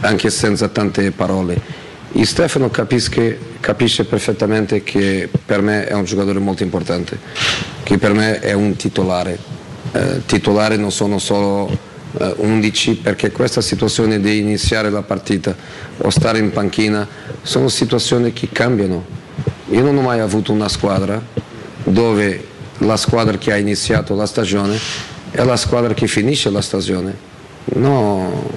anche 0.00 0.30
senza 0.30 0.68
tante 0.68 1.10
parole. 1.10 1.87
E 2.12 2.24
Stefano 2.24 2.70
capisce, 2.70 3.38
capisce 3.60 4.04
perfettamente 4.04 4.82
che 4.82 5.28
per 5.44 5.60
me 5.60 5.86
è 5.86 5.92
un 5.92 6.04
giocatore 6.04 6.38
molto 6.38 6.62
importante, 6.62 7.18
che 7.82 7.98
per 7.98 8.12
me 8.12 8.40
è 8.40 8.52
un 8.52 8.76
titolare. 8.76 9.38
Eh, 9.92 10.22
titolare 10.26 10.76
non 10.76 10.90
sono 10.90 11.18
solo 11.18 11.70
eh, 12.18 12.34
11 12.36 12.96
perché 12.96 13.30
questa 13.30 13.60
situazione 13.60 14.20
di 14.20 14.38
iniziare 14.38 14.90
la 14.90 15.02
partita 15.02 15.54
o 15.98 16.10
stare 16.10 16.38
in 16.38 16.50
panchina 16.50 17.06
sono 17.42 17.68
situazioni 17.68 18.32
che 18.32 18.48
cambiano. 18.50 19.04
Io 19.70 19.82
non 19.82 19.96
ho 19.96 20.02
mai 20.02 20.20
avuto 20.20 20.52
una 20.52 20.68
squadra 20.68 21.20
dove 21.84 22.46
la 22.78 22.96
squadra 22.96 23.36
che 23.36 23.52
ha 23.52 23.56
iniziato 23.56 24.14
la 24.14 24.26
stagione 24.26 24.78
è 25.30 25.42
la 25.44 25.56
squadra 25.56 25.94
che 25.94 26.06
finisce 26.06 26.50
la 26.50 26.62
stagione. 26.62 27.26
No, 27.74 28.50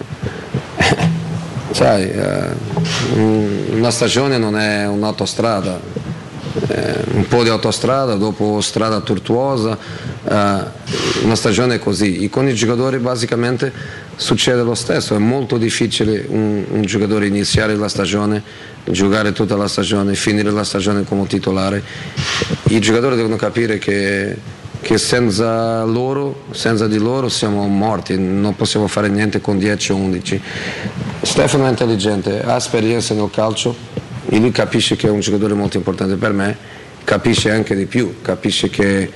sai, 1.72 2.10
eh, 2.10 2.48
un- 3.16 3.66
una 3.72 3.92
stagione 3.92 4.38
non 4.38 4.58
è 4.58 4.88
un'autostrada, 4.88 5.80
eh, 6.68 6.96
un 7.14 7.28
po' 7.28 7.44
di 7.44 7.50
autostrada, 7.50 8.16
dopo 8.16 8.60
strada 8.62 9.00
tortuosa, 9.00 9.78
eh, 10.24 10.64
una 11.24 11.36
stagione 11.36 11.76
è 11.76 11.80
così. 11.80 12.24
E 12.24 12.30
con 12.30 12.48
i 12.48 12.54
giocatori 12.54 12.98
basicamente 12.98 13.72
succede 14.16 14.62
lo 14.62 14.76
stesso, 14.76 15.16
è 15.16 15.20
molto 15.20 15.58
difficile 15.58 16.26
un, 16.28 16.64
un 16.70 16.82
giocatore 16.84 17.28
iniziare 17.28 17.76
la 17.76 17.88
stagione, 17.88 18.44
giocare 18.84 19.32
tutta 19.32 19.56
la 19.56 19.68
stagione, 19.68 20.14
finire 20.16 20.52
la 20.52 20.64
stagione 20.64 21.04
come 21.04 21.26
titolare. 21.28 21.82
I 22.70 22.80
giocatori 22.80 23.16
devono 23.16 23.36
capire 23.36 23.78
che, 23.78 24.36
che 24.82 24.98
senza 24.98 25.84
loro, 25.84 26.44
senza 26.52 26.88
di 26.88 26.98
loro 26.98 27.30
siamo 27.30 27.66
morti, 27.68 28.18
non 28.18 28.56
possiamo 28.56 28.88
fare 28.88 29.10
niente 29.10 29.40
con 29.40 29.58
10 29.58 29.92
o 29.92 29.96
11. 29.96 30.42
Stefano 31.22 31.68
è 31.68 31.70
intelligente, 31.70 32.44
ha 32.44 32.56
esperienza 32.56 33.14
nel 33.14 33.30
calcio 33.32 33.76
e 34.28 34.38
lui 34.40 34.52
capisce 34.52 34.96
che 34.96 35.08
è 35.08 35.12
un 35.12 35.20
giocatore 35.20 35.54
molto 35.54 35.78
importante 35.78 36.16
per 36.16 36.34
me, 36.34 36.58
capisce 37.04 37.52
anche 37.52 37.76
di 37.76 37.86
più, 37.86 38.22
capisce 38.22 38.70
che, 38.70 39.10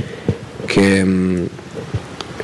che, 0.65 1.03
mm, 1.03 1.45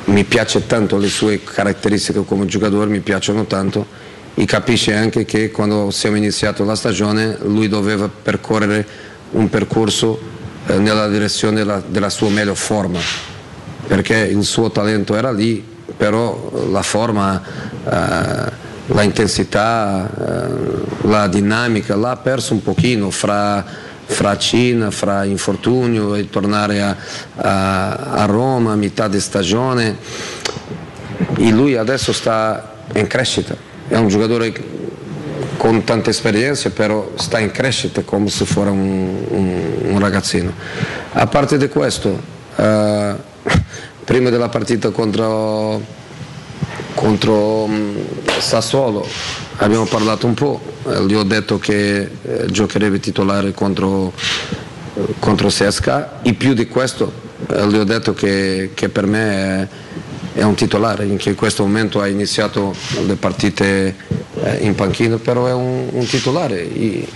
mi 0.05 0.23
piace 0.23 0.65
tanto 0.65 0.97
le 0.97 1.07
sue 1.07 1.43
caratteristiche 1.43 2.25
come 2.25 2.45
giocatore, 2.45 2.89
mi 2.89 3.01
piacciono 3.01 3.45
tanto 3.45 3.85
e 4.33 4.45
capisce 4.45 4.95
anche 4.95 5.25
che 5.25 5.51
quando 5.51 5.91
siamo 5.91 6.15
iniziato 6.15 6.63
la 6.63 6.75
stagione 6.75 7.37
lui 7.43 7.67
doveva 7.67 8.09
percorrere 8.09 8.85
un 9.31 9.47
percorso 9.49 10.39
nella 10.77 11.07
direzione 11.07 11.55
della, 11.57 11.81
della 11.85 12.09
sua 12.09 12.29
meglio 12.29 12.55
forma, 12.55 12.99
perché 13.87 14.17
il 14.17 14.43
suo 14.43 14.71
talento 14.71 15.15
era 15.15 15.31
lì, 15.31 15.63
però 15.95 16.51
la 16.69 16.81
forma, 16.81 17.41
eh, 17.83 18.51
la 18.87 19.01
intensità, 19.01 20.09
eh, 20.09 21.07
la 21.07 21.27
dinamica 21.27 21.95
l'ha 21.95 22.15
perso 22.17 22.53
un 22.53 22.61
pochino 22.63 23.09
fra, 23.11 23.63
fra 24.05 24.37
Cina, 24.37 24.91
fra 24.91 25.23
infortunio 25.23 26.15
e 26.15 26.29
tornare 26.29 26.81
a, 26.81 26.95
a- 27.35 27.95
a 28.13 28.25
Roma 28.25 28.73
a 28.73 28.75
metà 28.75 29.07
di 29.07 29.19
stagione. 29.19 29.97
E 31.37 31.49
lui 31.51 31.75
adesso 31.75 32.11
sta 32.13 32.83
in 32.93 33.07
crescita, 33.07 33.55
è 33.87 33.95
un 33.97 34.07
giocatore 34.07 34.51
con 35.57 35.83
tante 35.83 36.09
esperienze, 36.09 36.71
però 36.71 37.11
sta 37.15 37.39
in 37.39 37.51
crescita 37.51 38.01
come 38.01 38.29
se 38.29 38.45
fosse 38.45 38.69
un, 38.69 39.23
un, 39.29 39.61
un 39.83 39.99
ragazzino. 39.99 40.53
A 41.13 41.27
parte 41.27 41.57
di 41.57 41.67
questo, 41.67 42.19
eh, 42.55 43.15
prima 44.03 44.29
della 44.29 44.49
partita 44.49 44.89
contro, 44.89 45.81
contro 46.95 47.67
mm, 47.67 47.97
Sassuolo 48.39 49.07
abbiamo 49.57 49.85
parlato 49.85 50.25
un 50.25 50.33
po', 50.33 50.59
eh, 50.87 51.05
gli 51.05 51.13
ho 51.13 51.23
detto 51.23 51.59
che 51.59 52.09
eh, 52.21 52.45
giocherebbe 52.47 52.99
titolare 52.99 53.53
contro, 53.53 54.13
contro 55.19 55.47
CSK 55.47 56.05
e 56.23 56.33
più 56.33 56.53
di 56.53 56.67
questo 56.67 57.29
eh, 57.47 57.67
gli 57.67 57.77
ho 57.77 57.83
detto 57.83 58.13
che, 58.13 58.71
che 58.73 58.89
per 58.89 59.05
me 59.05 59.29
è, 59.61 59.67
è 60.33 60.43
un 60.43 60.55
titolare, 60.55 61.05
in, 61.05 61.35
questo 61.35 61.63
momento 61.63 61.99
ha 61.99 62.07
iniziato 62.07 62.73
le 63.05 63.15
partite 63.15 63.95
eh, 64.43 64.57
in 64.61 64.75
panchina, 64.75 65.17
però 65.17 65.47
è 65.47 65.53
un, 65.53 65.87
un 65.91 66.05
titolare. 66.05 66.73
E, 66.73 67.07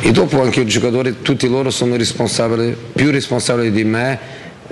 e, 0.00 0.10
dopo 0.12 0.40
anche 0.40 0.60
i 0.60 0.66
giocatori, 0.66 1.22
tutti 1.22 1.48
loro 1.48 1.70
sono 1.70 1.96
responsabili, 1.96 2.76
più 2.92 3.10
responsabili 3.10 3.72
di 3.72 3.84
me, 3.84 4.18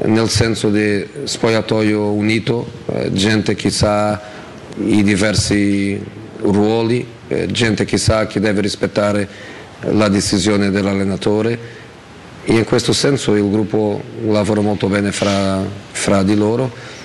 nel 0.05 0.29
senso 0.29 0.71
di 0.71 1.05
spogliatoio 1.25 2.13
unito, 2.13 2.71
eh, 2.93 3.13
gente 3.13 3.55
che 3.57 3.71
sa 3.71 4.21
i 4.85 5.03
diversi 5.03 6.01
ruoli, 6.43 7.05
eh, 7.27 7.47
gente 7.49 7.85
che 7.85 7.99
sa 7.99 8.27
che 8.27 8.39
deve 8.39 8.61
rispettare 8.61 9.29
la 9.81 10.09
decisione 10.09 10.71
dell'allenatore 10.71 11.59
e 12.45 12.55
in 12.55 12.65
questo 12.65 12.93
senso 12.93 13.35
il 13.35 13.51
gruppo 13.51 14.01
lavora 14.27 14.61
molto 14.61 14.87
bene 14.89 15.13
fra, 15.13 15.63
fra 15.91 16.23
di 16.23 16.35
loro. 16.35 16.97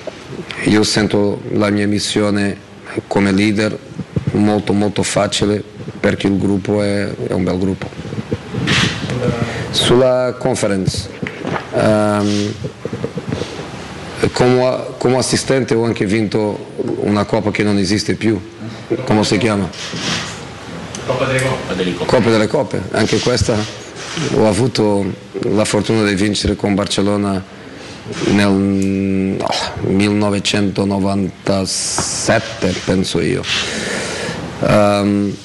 Io 0.65 0.83
sento 0.83 1.41
la 1.51 1.69
mia 1.69 1.87
missione 1.87 2.55
come 3.07 3.31
leader 3.31 3.77
molto 4.33 4.73
molto 4.73 5.03
facile 5.03 5.63
perché 5.99 6.27
il 6.27 6.37
gruppo 6.37 6.81
è, 6.81 7.07
è 7.27 7.33
un 7.33 7.43
bel 7.43 7.57
gruppo. 7.57 7.87
Sulla 9.71 10.35
conference, 10.37 11.09
um, 11.71 12.53
come, 14.31 14.83
come, 14.97 15.17
assistente 15.17 15.73
ho 15.73 15.83
anche 15.83 16.05
vinto 16.05 16.71
una 17.01 17.25
coppa 17.25 17.51
che 17.51 17.63
non 17.63 17.77
esiste 17.77 18.15
più, 18.15 18.39
come 19.05 19.23
si 19.23 19.37
chiama? 19.37 19.69
Coppa 21.05 21.25
delle 21.25 21.41
Coppe. 21.41 22.05
Coppa 22.05 22.29
delle 22.29 22.47
Coppe, 22.47 22.81
anche 22.91 23.19
questa 23.19 23.57
ho 24.35 24.47
avuto 24.47 25.05
la 25.41 25.65
fortuna 25.65 26.03
di 26.03 26.15
vincere 26.15 26.55
con 26.55 26.75
Barcellona 26.75 27.43
nel 28.31 28.51
no, 28.51 29.47
1997 29.81 32.73
penso 32.85 33.19
io. 33.19 33.41
Um, 34.59 35.35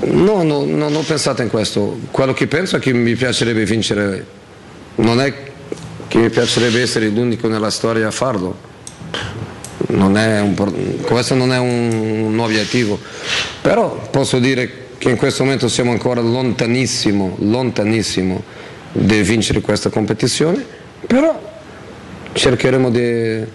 no, 0.00 0.42
no, 0.42 0.64
non 0.64 0.94
ho 0.94 1.00
pensato 1.00 1.42
in 1.42 1.48
questo. 1.48 1.98
Quello 2.10 2.32
che 2.32 2.46
penso 2.46 2.76
è 2.76 2.78
che 2.78 2.92
mi 2.92 3.14
piacerebbe 3.14 3.64
vincere, 3.64 4.26
non 4.96 5.20
è 5.20 5.46
che 6.08 6.18
mi 6.18 6.30
piacerebbe 6.30 6.80
essere 6.80 7.08
l'unico 7.08 7.48
nella 7.48 7.70
storia 7.70 8.08
a 8.08 8.10
farlo. 8.10 8.66
Non 9.88 10.16
un, 10.16 11.00
questo 11.02 11.34
non 11.34 11.52
è 11.52 11.58
un, 11.58 12.26
un 12.26 12.38
obiettivo, 12.38 12.98
però 13.62 14.08
posso 14.10 14.38
dire 14.38 14.86
che 14.98 15.08
in 15.08 15.16
questo 15.16 15.44
momento 15.44 15.68
siamo 15.68 15.92
ancora 15.92 16.20
lontanissimo, 16.20 17.36
lontanissimo 17.40 18.42
di 18.92 19.22
vincere 19.22 19.60
questa 19.60 19.88
competizione, 19.88 20.64
però 21.06 21.47
cercheremo 22.32 22.90
di, 22.90 23.00
eh, 23.00 23.46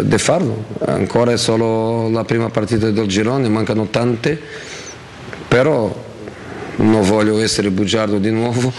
di 0.00 0.18
farlo. 0.18 0.64
Ancora 0.86 1.32
è 1.32 1.36
solo 1.36 2.08
la 2.10 2.24
prima 2.24 2.48
partita 2.50 2.90
del 2.90 3.06
girone, 3.06 3.48
mancano 3.48 3.86
tante, 3.86 4.38
però 5.48 5.94
non 6.76 7.02
voglio 7.02 7.40
essere 7.40 7.70
bugiardo 7.70 8.18
di 8.18 8.30
nuovo 8.30 8.72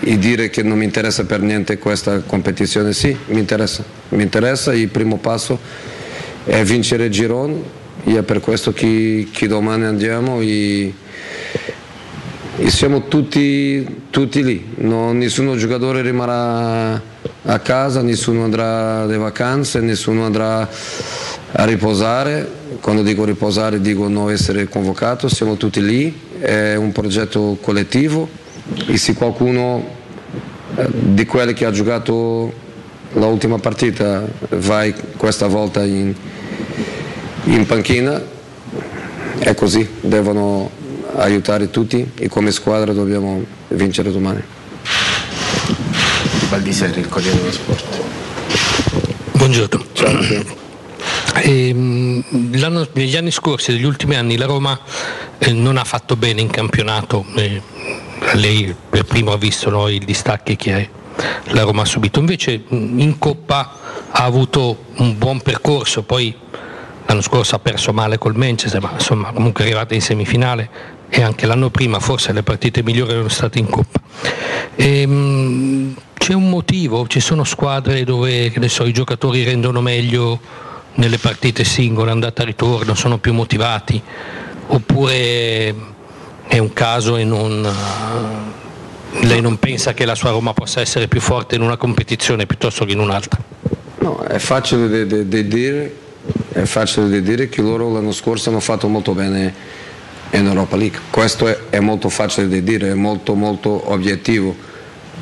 e 0.00 0.18
dire 0.18 0.50
che 0.50 0.62
non 0.62 0.78
mi 0.78 0.84
interessa 0.84 1.24
per 1.24 1.40
niente 1.40 1.78
questa 1.78 2.20
competizione. 2.20 2.92
Sì, 2.92 3.16
mi 3.26 3.38
interessa, 3.38 3.84
mi 4.10 4.22
interessa, 4.22 4.74
il 4.74 4.88
primo 4.88 5.16
passo 5.16 5.58
è 6.44 6.62
vincere 6.64 7.06
il 7.06 7.10
girone 7.10 7.76
e 8.04 8.18
è 8.18 8.22
per 8.22 8.40
questo 8.40 8.72
che, 8.72 9.28
che 9.32 9.46
domani 9.48 9.84
andiamo 9.84 10.40
e 10.40 10.92
e 12.60 12.70
siamo 12.70 13.06
tutti, 13.06 13.86
tutti 14.10 14.42
lì, 14.42 14.74
no, 14.78 15.12
nessuno 15.12 15.54
giocatore 15.54 16.02
rimarrà 16.02 17.00
a 17.44 17.58
casa, 17.60 18.02
nessuno 18.02 18.42
andrà 18.42 19.02
alle 19.02 19.16
vacanze, 19.16 19.78
nessuno 19.78 20.24
andrà 20.24 20.68
a 21.52 21.64
riposare, 21.64 22.50
quando 22.80 23.02
dico 23.02 23.24
riposare 23.24 23.80
dico 23.80 24.08
non 24.08 24.32
essere 24.32 24.68
convocato, 24.68 25.28
siamo 25.28 25.56
tutti 25.56 25.80
lì, 25.80 26.12
è 26.40 26.74
un 26.74 26.90
progetto 26.90 27.58
collettivo. 27.60 28.28
E 28.88 28.96
se 28.96 29.14
qualcuno 29.14 29.88
eh, 30.74 30.88
di 30.90 31.24
quelli 31.26 31.52
che 31.52 31.64
ha 31.64 31.70
giocato 31.70 32.52
l'ultima 33.12 33.58
partita 33.58 34.26
vai 34.50 34.92
questa 35.16 35.46
volta 35.46 35.84
in, 35.84 36.12
in 37.44 37.66
panchina, 37.66 38.20
è 39.38 39.54
così, 39.54 39.88
devono 40.00 40.77
aiutare 41.16 41.70
tutti 41.70 42.12
e 42.14 42.28
come 42.28 42.50
squadra 42.50 42.92
dobbiamo 42.92 43.44
vincere 43.68 44.10
domani. 44.10 44.42
Baldiseri, 46.48 47.00
il 47.00 47.08
Corriere 47.08 47.36
dello 47.36 47.52
Sport. 47.52 48.00
Buongiorno. 49.32 49.84
E, 51.42 51.68
ehm, 51.68 52.24
negli 52.92 53.16
anni 53.16 53.30
scorsi, 53.30 53.72
negli 53.72 53.84
ultimi 53.84 54.16
anni, 54.16 54.36
la 54.36 54.46
Roma 54.46 54.78
eh, 55.38 55.52
non 55.52 55.76
ha 55.76 55.84
fatto 55.84 56.16
bene 56.16 56.40
in 56.40 56.48
campionato. 56.48 57.24
Eh, 57.36 57.62
lei 58.34 58.74
per 58.88 59.04
primo 59.04 59.32
ha 59.32 59.36
visto 59.36 59.70
no, 59.70 59.88
i 59.88 59.98
distacchi 59.98 60.56
che 60.56 60.88
la 61.48 61.62
Roma 61.62 61.82
ha 61.82 61.84
subito. 61.84 62.18
Invece 62.18 62.62
in 62.68 63.16
Coppa 63.18 63.76
ha 64.10 64.24
avuto 64.24 64.84
un 64.96 65.16
buon 65.18 65.40
percorso, 65.40 66.02
poi 66.02 66.34
l'anno 67.06 67.20
scorso 67.20 67.54
ha 67.54 67.58
perso 67.58 67.92
male 67.92 68.18
col 68.18 68.36
Manchester, 68.36 68.80
ma 68.80 68.92
insomma 68.92 69.32
comunque 69.32 69.64
è 69.64 69.66
arrivata 69.66 69.94
in 69.94 70.02
semifinale, 70.02 70.68
e 71.08 71.22
anche 71.22 71.46
l'anno 71.46 71.70
prima 71.70 72.00
forse 72.00 72.32
le 72.32 72.42
partite 72.42 72.82
migliori 72.82 73.12
erano 73.12 73.28
state 73.28 73.58
in 73.58 73.68
Coppa. 73.68 74.00
E, 74.74 75.00
ehm, 75.00 75.94
c'è 76.14 76.34
un 76.34 76.50
motivo, 76.50 77.06
ci 77.06 77.20
sono 77.20 77.44
squadre 77.44 78.04
dove 78.04 78.52
so, 78.68 78.84
i 78.84 78.92
giocatori 78.92 79.44
rendono 79.44 79.80
meglio 79.80 80.38
nelle 80.94 81.18
partite 81.18 81.64
singole, 81.64 82.10
andata 82.10 82.42
e 82.42 82.46
ritorno, 82.46 82.94
sono 82.94 83.18
più 83.18 83.32
motivati, 83.32 84.02
oppure 84.66 85.74
è 86.46 86.58
un 86.58 86.72
caso 86.72 87.16
e 87.16 87.24
non, 87.24 87.66
lei 89.20 89.40
non 89.40 89.58
pensa 89.58 89.94
che 89.94 90.04
la 90.04 90.14
sua 90.14 90.30
Roma 90.30 90.52
possa 90.52 90.80
essere 90.80 91.08
più 91.08 91.20
forte 91.20 91.54
in 91.54 91.62
una 91.62 91.76
competizione 91.76 92.46
piuttosto 92.46 92.84
che 92.84 92.92
in 92.92 92.98
un'altra? 92.98 93.40
No, 94.00 94.20
è 94.20 94.38
facile 94.38 95.06
di 95.06 95.28
dire, 95.28 95.92
dire 97.22 97.48
che 97.48 97.62
loro 97.62 97.92
l'anno 97.92 98.12
scorso 98.12 98.50
hanno 98.50 98.60
fatto 98.60 98.88
molto 98.88 99.12
bene 99.12 99.54
in 100.30 100.46
Europa 100.46 100.76
League. 100.76 100.98
Questo 101.10 101.46
è, 101.46 101.58
è 101.70 101.80
molto 101.80 102.08
facile 102.08 102.48
da 102.48 102.58
dire, 102.60 102.90
è 102.90 102.94
molto 102.94 103.34
molto 103.34 103.90
obiettivo. 103.90 104.54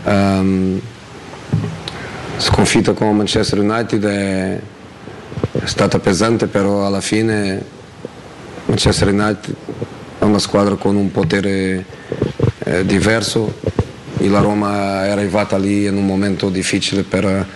Um, 0.05 0.81
sconfitta 2.39 2.93
con 2.93 3.17
Manchester 3.17 3.59
United 3.60 4.05
è, 4.05 4.60
è 5.52 5.67
stata 5.67 5.99
pesante, 5.99 6.47
però 6.47 6.86
alla 6.86 7.01
fine 7.01 7.65
Manchester 8.67 9.09
United 9.09 9.55
è 10.18 10.25
una 10.25 10.39
squadra 10.39 10.75
con 10.75 10.97
un 10.97 11.10
potere 11.10 11.85
eh, 12.65 12.85
diverso 12.85 13.55
e 14.18 14.28
la 14.28 14.41
Roma 14.41 15.05
è 15.07 15.10
arrivata 15.10 15.57
lì 15.57 15.85
in 15.85 15.97
un 15.97 16.07
momento 16.07 16.49
difficile 16.49 17.02
per, 17.02 17.47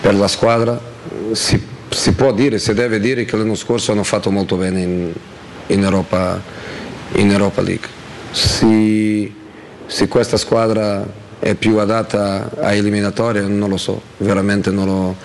per 0.00 0.14
la 0.14 0.28
squadra. 0.28 0.80
Si, 1.32 1.62
si, 1.88 2.12
può 2.12 2.32
dire, 2.32 2.58
si 2.58 2.72
deve 2.74 3.00
dire 3.00 3.24
che 3.24 3.36
l'anno 3.36 3.54
scorso 3.54 3.92
hanno 3.92 4.04
fatto 4.04 4.30
molto 4.30 4.56
bene 4.56 4.80
in, 4.80 5.12
in 5.72 5.82
Europa 5.82 6.40
in 7.12 7.30
Europa 7.30 7.62
League. 7.62 7.88
Se, 8.30 9.32
se 9.86 10.08
questa 10.08 10.36
squadra 10.36 11.04
è 11.38 11.54
più 11.54 11.78
adatta 11.78 12.50
a 12.60 12.72
eliminatorie 12.72 13.42
non 13.42 13.68
lo 13.68 13.76
so, 13.76 14.00
veramente 14.18 14.70
non 14.70 14.86
lo, 14.86 15.16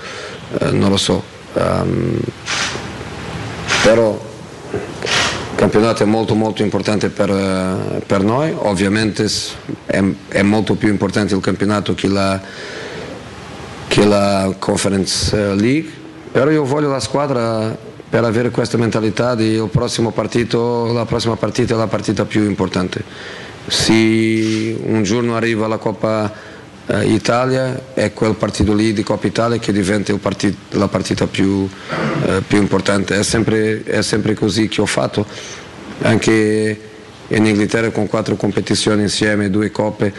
eh, 0.59 0.71
non 0.71 0.89
lo 0.89 0.97
so. 0.97 1.23
Um, 1.53 2.19
però 3.83 4.19
il 4.71 5.55
campionato 5.55 6.03
è 6.03 6.05
molto 6.05 6.35
molto 6.35 6.63
importante 6.63 7.09
per, 7.09 7.29
uh, 7.29 8.01
per 8.05 8.23
noi, 8.23 8.53
ovviamente 8.57 9.27
è, 9.85 10.03
è, 10.27 10.41
molto 10.41 10.75
più 10.75 10.89
importante 10.89 11.33
il 11.35 11.41
campionato 11.41 11.93
che 11.93 12.07
la, 12.07 12.41
che 13.87 14.05
la 14.05 14.53
Conference 14.57 15.37
eh, 15.37 15.55
League, 15.55 15.89
però 16.31 16.49
io 16.49 16.65
voglio 16.65 16.89
la 16.89 16.99
squadra 16.99 17.93
per 18.09 18.23
avere 18.23 18.49
questa 18.51 18.77
mentalità 18.77 19.35
di 19.35 19.53
il 19.53 19.69
prossimo 19.71 20.11
partito, 20.11 20.91
la 20.93 21.05
prossima 21.05 21.35
partita 21.35 21.73
è 21.73 21.77
la 21.77 21.87
partita 21.87 22.25
più 22.25 22.43
importante. 22.43 23.03
Se 23.67 24.77
un 24.83 25.01
giorno 25.03 25.35
arriva 25.35 25.67
la 25.67 25.77
Coppa 25.77 26.31
eh, 26.87 27.05
Italia 27.07 27.93
è 27.93 28.13
quel 28.13 28.35
partito 28.35 28.73
lì 28.73 28.93
di 28.93 29.01
Coppa 29.01 29.25
Italia 29.25 29.57
che 29.57 29.71
diventa 29.71 30.15
partito, 30.17 30.77
la 30.77 30.87
partita 30.87 31.25
più, 31.25 31.67
eh, 32.27 32.41
più 32.47 32.59
importante. 32.59 33.17
È 33.17 33.23
sempre, 33.23 33.83
è 33.83 34.01
sempre, 34.01 34.35
così 34.35 34.67
che 34.67 34.81
ho 34.81 34.85
fatto. 34.85 35.25
Anche 36.01 36.79
in 37.27 37.45
Inghilterra 37.45 37.89
con 37.89 38.07
quattro 38.07 38.35
competizioni 38.35 39.01
insieme, 39.01 39.49
due 39.49 39.71
coppe, 39.71 40.13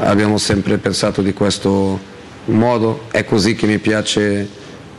abbiamo 0.00 0.38
sempre 0.38 0.78
pensato 0.78 1.22
di 1.22 1.32
questo 1.32 2.16
modo, 2.46 3.04
è 3.12 3.24
così 3.24 3.54
che 3.54 3.66
mi 3.66 3.78
piace 3.78 4.48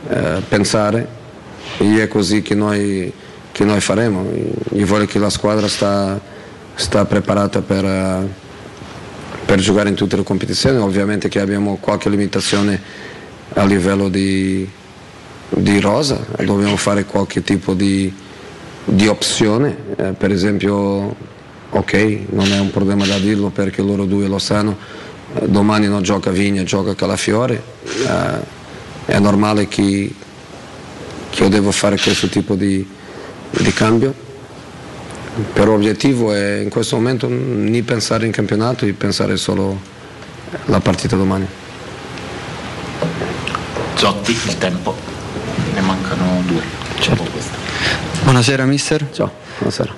eh, 0.08 0.42
pensare 0.48 1.18
e 1.80 2.02
è 2.02 2.08
così 2.08 2.42
che 2.42 2.54
noi, 2.54 3.10
che 3.52 3.64
noi 3.64 3.80
faremo. 3.80 4.30
Io 4.72 4.86
voglio 4.86 5.06
che 5.06 5.18
la 5.18 5.30
squadra 5.30 5.66
sta, 5.66 6.20
sta 6.74 7.06
preparata 7.06 7.62
per, 7.62 8.28
per 9.46 9.58
giocare 9.60 9.88
in 9.88 9.94
tutte 9.94 10.16
le 10.16 10.22
competizioni, 10.22 10.76
ovviamente 10.76 11.28
che 11.30 11.40
abbiamo 11.40 11.78
qualche 11.80 12.10
limitazione 12.10 12.80
a 13.54 13.64
livello 13.64 14.08
di, 14.10 14.68
di 15.48 15.80
rosa, 15.80 16.22
dobbiamo 16.36 16.76
fare 16.76 17.06
qualche 17.06 17.42
tipo 17.42 17.72
di, 17.72 18.12
di 18.84 19.06
opzione, 19.06 19.74
eh, 19.96 20.12
per 20.12 20.30
esempio 20.32 21.16
ok, 21.70 22.18
non 22.30 22.52
è 22.52 22.58
un 22.58 22.70
problema 22.70 23.06
da 23.06 23.16
dirlo 23.18 23.48
perché 23.48 23.80
loro 23.80 24.04
due 24.04 24.28
lo 24.28 24.38
sanno, 24.38 24.76
domani 25.46 25.86
non 25.86 26.02
gioca 26.02 26.30
Vigna, 26.30 26.62
gioca 26.62 26.94
Calafiore, 26.94 27.62
eh, 28.06 28.58
è 29.06 29.18
normale 29.18 29.66
che, 29.66 30.12
che, 31.30 31.42
io 31.42 31.48
devo 31.48 31.70
fare 31.70 31.96
questo 31.96 32.28
tipo 32.28 32.54
di, 32.54 32.86
di 33.50 33.72
cambio, 33.72 34.14
però 35.52 35.72
l'obiettivo 35.72 36.32
è 36.32 36.58
in 36.58 36.68
questo 36.68 36.96
momento 36.96 37.28
non 37.28 37.82
pensare 37.84 38.26
in 38.26 38.32
campionato 38.32 38.84
e 38.84 38.92
pensare 38.92 39.36
solo 39.36 39.80
alla 40.66 40.80
partita 40.80 41.16
domani. 41.16 41.46
Zotti, 43.94 44.32
il 44.32 44.58
tempo, 44.58 44.96
ne 45.74 45.80
mancano 45.80 46.42
due. 46.46 46.62
Certo. 46.98 47.28
Buonasera 48.22 48.64
mister. 48.64 49.08
Ciao, 49.12 49.30
buonasera. 49.58 49.92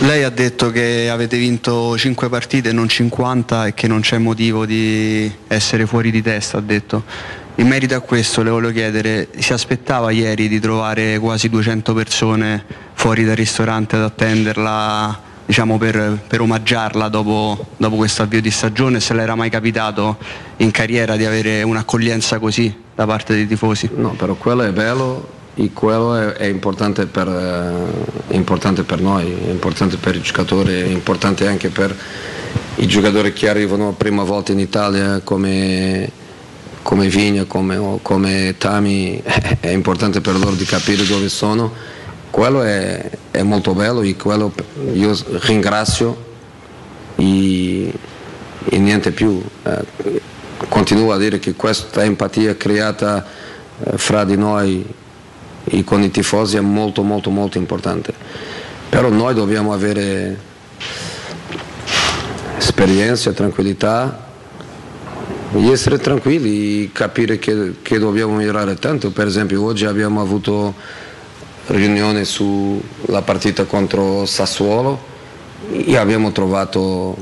Lei 0.00 0.22
ha 0.22 0.30
detto 0.30 0.70
che 0.70 1.08
avete 1.10 1.36
vinto 1.36 1.96
5 1.96 2.28
partite 2.28 2.70
e 2.70 2.72
non 2.72 2.88
50 2.88 3.66
e 3.66 3.74
che 3.74 3.86
non 3.86 4.00
c'è 4.00 4.18
motivo 4.18 4.66
di 4.66 5.30
essere 5.46 5.86
fuori 5.86 6.10
di 6.10 6.22
testa, 6.22 6.58
ha 6.58 6.60
detto. 6.60 7.04
In 7.58 7.68
merito 7.68 7.94
a 7.94 8.00
questo 8.00 8.42
le 8.42 8.50
voglio 8.50 8.70
chiedere, 8.70 9.28
si 9.38 9.54
aspettava 9.54 10.10
ieri 10.10 10.46
di 10.46 10.60
trovare 10.60 11.18
quasi 11.18 11.48
200 11.48 11.94
persone 11.94 12.62
fuori 12.92 13.24
dal 13.24 13.34
ristorante 13.34 13.96
ad 13.96 14.02
attenderla 14.02 15.18
diciamo, 15.46 15.78
per, 15.78 16.18
per, 16.26 16.42
omaggiarla 16.42 17.08
dopo, 17.08 17.68
dopo 17.78 17.96
questo 17.96 18.22
avvio 18.22 18.42
di 18.42 18.50
stagione, 18.50 19.00
se 19.00 19.14
le 19.14 19.22
era 19.22 19.34
mai 19.36 19.48
capitato 19.48 20.18
in 20.58 20.70
carriera 20.70 21.16
di 21.16 21.24
avere 21.24 21.62
un'accoglienza 21.62 22.38
così 22.38 22.82
da 22.94 23.06
parte 23.06 23.32
dei 23.32 23.46
tifosi? 23.46 23.88
No, 23.94 24.10
però 24.10 24.34
quello 24.34 24.62
è 24.62 24.72
bello 24.72 25.26
e 25.54 25.70
quello 25.72 26.14
è, 26.14 26.32
è, 26.32 26.44
importante, 26.44 27.06
per, 27.06 27.26
è 28.28 28.34
importante, 28.34 28.82
per, 28.82 29.00
noi, 29.00 29.32
è 29.32 29.50
importante 29.50 29.96
per 29.96 30.14
i 30.14 30.20
giocatori, 30.20 30.72
è 30.72 30.88
importante 30.88 31.46
anche 31.46 31.70
per 31.70 31.96
i 32.74 32.86
giocatori 32.86 33.32
che 33.32 33.48
arrivano 33.48 33.86
la 33.86 33.94
prima 33.96 34.24
volta 34.24 34.52
in 34.52 34.58
Italia 34.58 35.20
come 35.24 36.24
come 36.86 37.08
Vigna, 37.08 37.46
come, 37.46 37.98
come 38.00 38.54
Tami, 38.56 39.20
è 39.58 39.70
importante 39.70 40.20
per 40.20 40.38
loro 40.38 40.54
di 40.54 40.64
capire 40.64 41.04
dove 41.04 41.28
sono. 41.28 41.72
Quello 42.30 42.62
è, 42.62 43.10
è 43.32 43.42
molto 43.42 43.74
bello 43.74 44.02
e 44.02 44.14
quello 44.14 44.52
io 44.92 45.12
ringrazio 45.46 46.16
e, 47.16 47.92
e 48.68 48.78
niente 48.78 49.10
più. 49.10 49.42
Eh, 49.64 50.22
continuo 50.68 51.10
a 51.10 51.18
dire 51.18 51.40
che 51.40 51.54
questa 51.54 52.04
empatia 52.04 52.56
creata 52.56 53.26
eh, 53.82 53.98
fra 53.98 54.22
di 54.22 54.36
noi 54.36 54.86
e 55.64 55.82
con 55.82 56.04
i 56.04 56.10
tifosi 56.12 56.56
è 56.56 56.60
molto 56.60 57.02
molto 57.02 57.30
molto 57.30 57.58
importante. 57.58 58.14
Però 58.88 59.08
noi 59.08 59.34
dobbiamo 59.34 59.72
avere 59.72 60.38
esperienza, 62.58 63.32
tranquillità 63.32 64.25
essere 65.64 65.98
tranquilli 65.98 66.90
capire 66.92 67.38
che, 67.38 67.74
che, 67.82 67.98
dobbiamo 67.98 68.34
migliorare 68.34 68.74
tanto. 68.76 69.10
Per 69.10 69.26
esempio 69.26 69.62
oggi 69.64 69.84
abbiamo 69.84 70.20
avuto 70.20 70.74
riunione 71.66 72.24
sulla 72.24 73.22
partita 73.24 73.64
contro 73.64 74.24
Sassuolo 74.26 75.14
e 75.70 75.96
abbiamo 75.96 76.32
trovato 76.32 77.16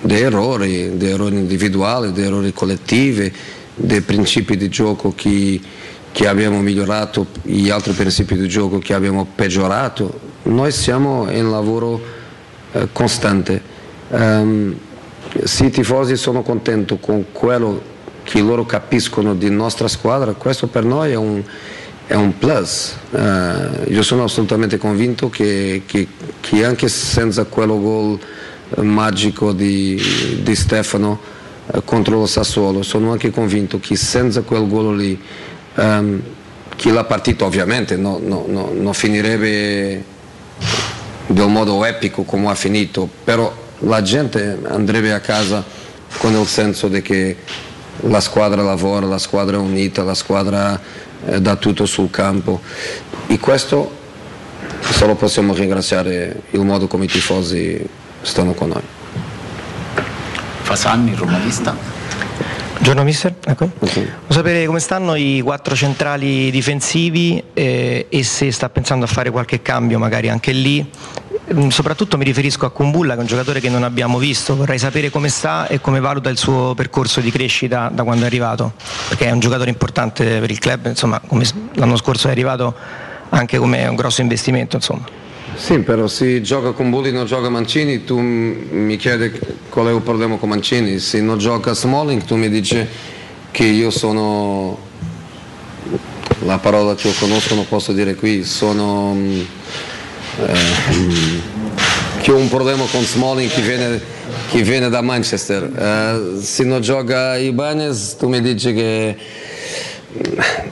dei 0.00 0.22
errori, 0.22 0.96
dei 0.96 1.10
errori 1.10 1.36
individuali, 1.36 2.12
dei 2.12 2.24
errori 2.24 2.52
collettivi, 2.52 3.32
dei 3.74 4.00
principi 4.00 4.56
di 4.56 4.68
gioco 4.68 5.12
che, 5.14 5.60
che 6.12 6.28
abbiamo 6.28 6.60
migliorato 6.60 7.26
e 7.42 7.70
altri 7.70 7.92
principi 7.92 8.36
di 8.36 8.48
gioco 8.48 8.78
che 8.78 8.94
abbiamo 8.94 9.26
peggiorato. 9.34 10.20
Noi 10.44 10.72
siamo 10.72 11.30
in 11.30 11.50
lavoro 11.50 12.00
eh, 12.72 12.88
costante. 12.92 13.74
Um, 14.08 14.78
se 15.44 15.66
i 15.66 15.70
tifosi 15.70 16.16
sono 16.16 16.42
contenti 16.42 16.98
con 17.00 17.26
quello 17.32 17.94
che 18.22 18.40
loro 18.40 18.66
capiscono 18.66 19.34
di 19.34 19.48
nostra 19.50 19.86
squadra, 19.86 20.32
questo 20.32 20.66
per 20.66 20.84
noi 20.84 21.12
è 21.12 21.14
un, 21.14 21.42
è 22.06 22.14
un 22.14 22.36
plus. 22.36 22.96
Uh, 23.10 23.90
io 23.90 24.02
sono 24.02 24.24
assolutamente 24.24 24.78
convinto 24.78 25.28
che, 25.28 25.82
che, 25.86 26.08
che, 26.40 26.64
anche 26.64 26.88
senza 26.88 27.44
quello 27.44 27.80
gol 27.80 28.18
magico 28.84 29.52
di, 29.52 30.00
di 30.42 30.54
Stefano 30.56 31.20
uh, 31.66 31.84
contro 31.84 32.18
lo 32.18 32.26
Sassuolo, 32.26 32.82
sono 32.82 33.12
anche 33.12 33.30
convinto 33.30 33.78
che 33.78 33.94
senza 33.94 34.42
quel 34.42 34.66
gol 34.66 34.96
lì, 34.96 35.20
um, 35.76 36.20
che 36.74 36.90
la 36.90 37.04
partita 37.04 37.44
ovviamente 37.44 37.96
non 37.96 38.22
no, 38.26 38.44
no, 38.48 38.72
no 38.74 38.92
finirebbe 38.92 40.14
del 41.28 41.48
modo 41.48 41.84
epico 41.84 42.22
come 42.24 42.48
ha 42.48 42.54
finito, 42.54 43.08
però 43.24 43.64
la 43.80 44.02
gente 44.02 44.58
andrebbe 44.68 45.12
a 45.12 45.20
casa 45.20 45.64
con 46.18 46.34
il 46.34 46.46
senso 46.46 46.88
di 46.88 47.02
che 47.02 47.36
la 48.00 48.20
squadra 48.20 48.62
lavora, 48.62 49.06
la 49.06 49.18
squadra 49.18 49.56
è 49.56 49.60
unita, 49.60 50.02
la 50.02 50.14
squadra 50.14 50.80
eh, 51.24 51.40
dà 51.40 51.56
tutto 51.56 51.86
sul 51.86 52.10
campo 52.10 52.60
e 53.26 53.38
questo 53.38 54.04
solo 54.80 55.14
possiamo 55.14 55.54
ringraziare 55.54 56.42
il 56.50 56.60
modo 56.60 56.86
come 56.86 57.04
i 57.04 57.08
tifosi 57.08 57.84
stanno 58.22 58.52
con 58.52 58.68
noi. 58.68 58.82
Fasanni, 60.62 61.14
romanista. 61.14 61.94
Buongiorno 62.72 63.04
mister, 63.04 63.34
ecco. 63.44 63.70
okay. 63.78 64.04
Voglio 64.04 64.32
sapere 64.32 64.66
come 64.66 64.80
stanno 64.80 65.14
i 65.14 65.40
quattro 65.42 65.74
centrali 65.74 66.50
difensivi 66.50 67.42
eh, 67.54 68.06
e 68.08 68.22
se 68.22 68.52
sta 68.52 68.68
pensando 68.68 69.06
a 69.06 69.08
fare 69.08 69.30
qualche 69.30 69.62
cambio 69.62 69.98
magari 69.98 70.28
anche 70.28 70.52
lì 70.52 70.86
soprattutto 71.68 72.16
mi 72.16 72.24
riferisco 72.24 72.66
a 72.66 72.70
Kumbulla 72.70 73.12
che 73.12 73.18
è 73.18 73.22
un 73.22 73.28
giocatore 73.28 73.60
che 73.60 73.68
non 73.68 73.84
abbiamo 73.84 74.18
visto, 74.18 74.56
vorrei 74.56 74.78
sapere 74.78 75.10
come 75.10 75.28
sta 75.28 75.68
e 75.68 75.80
come 75.80 76.00
valuta 76.00 76.28
il 76.28 76.36
suo 76.36 76.74
percorso 76.74 77.20
di 77.20 77.30
crescita 77.30 77.90
da 77.92 78.02
quando 78.02 78.24
è 78.24 78.26
arrivato, 78.26 78.72
perché 79.08 79.26
è 79.26 79.30
un 79.30 79.38
giocatore 79.38 79.70
importante 79.70 80.40
per 80.40 80.50
il 80.50 80.58
club, 80.58 80.86
insomma, 80.86 81.20
l'anno 81.74 81.96
scorso 81.96 82.28
è 82.28 82.30
arrivato 82.30 82.74
anche 83.28 83.58
come 83.58 83.86
un 83.86 83.94
grosso 83.94 84.20
investimento. 84.20 84.76
Insomma. 84.76 85.04
Sì, 85.54 85.78
però 85.78 86.06
se 86.06 86.42
gioca 86.42 86.72
con 86.72 86.90
Bulli 86.90 87.12
non 87.12 87.24
gioca 87.24 87.48
Mancini, 87.48 88.04
tu 88.04 88.18
mi 88.18 88.96
chiedi 88.96 89.32
qual 89.70 89.86
è 89.86 89.92
il 89.92 90.02
problema 90.02 90.36
con 90.36 90.50
Mancini, 90.50 90.98
se 90.98 91.20
non 91.20 91.38
gioca 91.38 91.72
Smalling 91.72 92.24
tu 92.24 92.36
mi 92.36 92.48
dici 92.50 92.84
che 93.50 93.64
io 93.64 93.90
sono, 93.90 94.76
la 96.40 96.58
parola 96.58 96.94
che 96.94 97.08
io 97.08 97.14
conosco 97.18 97.54
non 97.54 97.66
posso 97.68 97.92
dire 97.92 98.16
qui, 98.16 98.44
sono 98.44 99.16
mm, 100.38 101.38
eh, 102.22 102.32
un 102.32 102.48
problema 102.48 102.84
con 102.90 103.02
Smalling 103.02 103.50
che 103.50 103.62
viene, 103.62 104.00
che 104.50 104.62
viene 104.62 104.88
da 104.88 105.00
Manchester. 105.00 105.62
Eh, 105.64 106.40
se 106.42 106.64
non 106.64 106.80
gioca 106.80 107.36
Ibanez 107.36 108.16
tu 108.16 108.28
mi 108.28 108.40
dici 108.40 108.74
che 108.74 109.16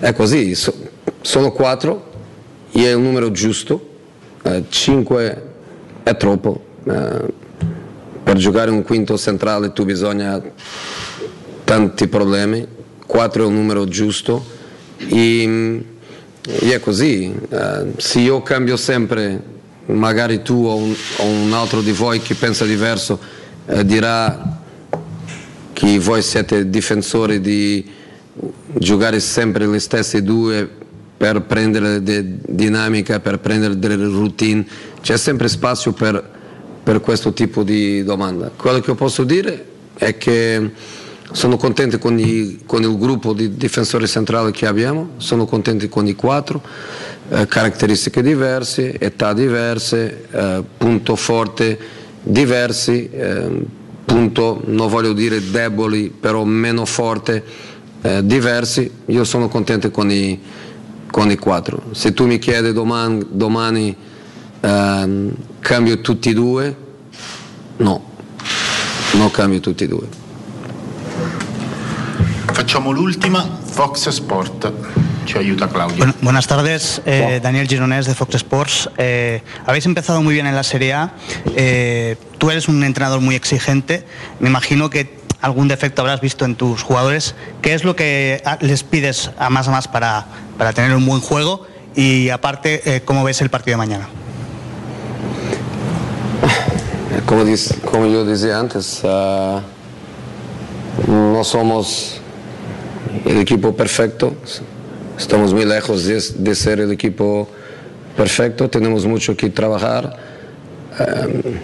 è 0.01 0.13
così, 0.13 0.55
so, 0.55 0.75
sono 1.21 1.53
quattro, 1.53 2.11
è 2.73 2.81
il 2.81 2.99
numero 2.99 3.31
giusto, 3.31 3.89
eh, 4.43 4.65
cinque 4.69 5.43
è 6.03 6.17
troppo. 6.17 6.65
Eh, 6.87 7.43
per 8.23 8.37
giocare 8.37 8.71
un 8.71 8.83
quinto 8.83 9.17
centrale 9.19 9.73
tu 9.73 9.85
bisogna 9.85 10.41
tanti 11.65 12.09
problemi, 12.09 12.67
quattro 13.07 13.45
è 13.45 13.47
il 13.47 13.53
numero 13.53 13.87
giusto 13.87 14.45
e, 14.99 15.85
e 16.43 16.75
è 16.75 16.81
così. 16.81 17.35
Se 17.97 18.19
io 18.21 18.43
cambio 18.43 18.77
sempre 18.77 19.53
magari 19.87 20.43
tu 20.43 20.65
o 20.65 20.77
un, 20.77 20.95
o 21.19 21.25
un, 21.25 21.53
altro 21.53 21.81
di 21.81 21.93
voi 21.93 22.21
che 22.21 22.35
pensa 22.35 22.65
diverso 22.65 23.19
eh, 23.67 23.85
dirà 23.85 24.61
che 25.73 25.99
voi 25.99 26.23
siete 26.23 26.71
difensori 26.71 27.41
di 27.41 27.85
giocare 28.73 29.21
sempre 29.21 29.67
le 29.67 29.79
stesse 29.79 30.23
due 30.23 30.69
per 31.17 31.43
prendere 31.43 32.03
dinamica, 32.03 33.21
per 33.21 33.39
prendere 33.39 33.79
delle 33.79 33.97
routine, 33.97 34.67
c'è 35.01 35.17
sempre 35.17 35.49
spazio 35.49 35.93
per, 35.93 36.23
per 36.83 37.01
questo 37.01 37.33
tipo 37.33 37.63
di 37.63 38.03
domanda. 38.03 38.51
Quello 38.55 38.81
che 38.81 38.95
posso 38.95 39.25
dire 39.25 39.65
è 39.95 40.17
che 40.17 40.71
sono 41.31 41.57
contento 41.57 41.99
con, 41.99 42.19
i, 42.19 42.61
con 42.67 42.83
il 42.83 42.99
gruppo 42.99 43.33
di 43.33 43.57
difensori 43.57 44.07
centrali 44.07 44.53
che 44.53 44.67
abbiamo, 44.67 45.11
sono 45.17 45.47
contento 45.47 45.89
con 45.89 46.07
i 46.07 46.15
quattro 46.15 46.63
eh, 47.31 47.47
caratteristiche 47.47 48.23
diverse, 48.23 48.99
età 48.99 49.33
diverse, 49.33 50.27
eh, 50.31 50.63
punto 50.77 51.17
forte 51.17 51.79
diversi, 52.23 53.09
eh, 53.11 53.65
punto, 54.05 54.63
non 54.67 54.89
voglio 54.89 55.13
dire 55.13 55.51
deboli, 55.51 56.09
però 56.09 56.45
meno 56.45 56.85
forti, 56.85 57.41
eh, 58.03 58.25
diversi. 58.25 58.91
Io 59.07 59.25
sono 59.25 59.49
contento 59.49 59.91
con 59.91 60.11
i, 60.11 60.41
con 61.11 61.31
i 61.31 61.37
quattro. 61.37 61.85
Se 61.93 62.13
tu 62.13 62.27
mi 62.27 62.39
chiedi 62.39 62.73
domani, 62.73 63.25
domani 63.31 63.97
ehm, 64.61 65.35
cambio 65.61 66.01
tutti 66.01 66.31
e 66.31 66.35
due, 66.35 66.77
no, 67.77 68.05
non 69.13 69.31
cambio 69.31 69.61
tutti 69.61 69.85
e 69.85 69.89
due. 69.89 70.07
Facciamo 72.53 72.91
l'ultima, 72.91 73.59
Fox 73.63 74.09
Sport. 74.09 74.73
Ayuda 75.35 75.69
Claudio. 75.69 75.97
Bueno, 75.97 76.15
buenas 76.21 76.47
tardes, 76.47 77.01
eh, 77.07 77.41
Daniel 77.43 77.67
Gironés 77.67 78.07
de 78.07 78.15
Fox 78.15 78.35
Sports. 78.37 78.91
Eh, 78.99 79.43
habéis 79.67 79.87
empezado 79.87 80.23
muy 80.23 80.35
bien 80.35 80.47
en 80.47 80.55
la 80.55 80.63
Serie 80.63 80.93
A. 80.93 81.13
Eh, 81.57 82.17
tú 82.39 82.51
eres 82.51 82.69
un 82.69 82.85
entrenador 82.85 83.21
muy 83.21 83.35
exigente. 83.35 84.05
Me 84.41 84.49
imagino 84.49 84.91
que 84.91 85.19
algún 85.41 85.67
defecto 85.69 86.03
habrás 86.03 86.21
visto 86.21 86.45
en 86.45 86.55
tus 86.55 86.83
jugadores. 86.83 87.35
¿Qué 87.63 87.75
es 87.75 87.85
lo 87.85 87.97
que 87.97 88.43
ah, 88.45 88.59
les 88.61 88.83
pides 88.85 89.31
a 89.39 89.51
más 89.51 89.67
a 89.69 89.71
más 89.73 89.89
para, 89.89 90.27
para 90.59 90.73
tener 90.73 90.95
un 90.95 91.05
buen 91.07 91.21
juego? 91.21 91.67
Y 91.97 92.29
aparte, 92.31 92.83
eh, 92.97 93.03
¿cómo 93.05 93.25
ves 93.25 93.41
el 93.41 93.51
partido 93.51 93.75
de 93.75 93.79
mañana? 93.79 94.09
Como, 97.27 97.45
dice- 97.45 97.77
como 97.81 98.07
yo 98.07 98.25
decía 98.25 98.59
antes, 98.59 99.01
ah, 99.05 99.61
no 101.09 101.43
somos 101.45 102.21
el 103.25 103.39
equipo 103.39 103.75
perfecto, 103.75 104.35
estamos 105.19 105.55
muy 105.55 105.65
lejos 105.65 106.05
de, 106.05 106.55
ser 106.55 106.81
el 106.81 106.93
equipo 106.93 107.49
perfecto, 108.17 108.69
tenemos 108.69 109.07
mucho 109.07 109.37
que 109.37 109.51
trabajar. 109.51 110.17
Eh, 110.99 111.61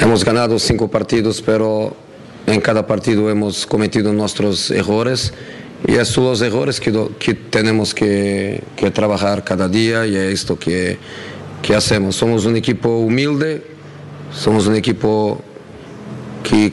hemos 0.00 0.24
ganado 0.24 0.58
cinco 0.58 0.88
partidos, 0.88 1.42
pero 1.42 1.94
en 2.46 2.60
cada 2.60 2.86
partido 2.86 3.28
hemos 3.30 3.66
cometido 3.66 4.12
nuestros 4.12 4.70
errores 4.70 5.32
y 5.86 5.92
esos 5.92 6.08
son 6.08 6.24
los 6.24 6.42
errores 6.42 6.80
que, 6.80 7.34
tenemos 7.34 7.94
que, 7.94 8.62
trabajar 8.92 9.44
cada 9.44 9.68
día 9.68 10.06
y 10.06 10.16
es 10.16 10.34
esto 10.34 10.58
que, 10.58 10.98
hacemos. 11.76 12.16
Somos 12.16 12.46
un 12.46 12.56
equipo 12.56 12.88
humilde, 12.98 13.62
somos 14.32 14.66
un 14.66 14.74
equipo 14.74 15.40
que 16.42 16.72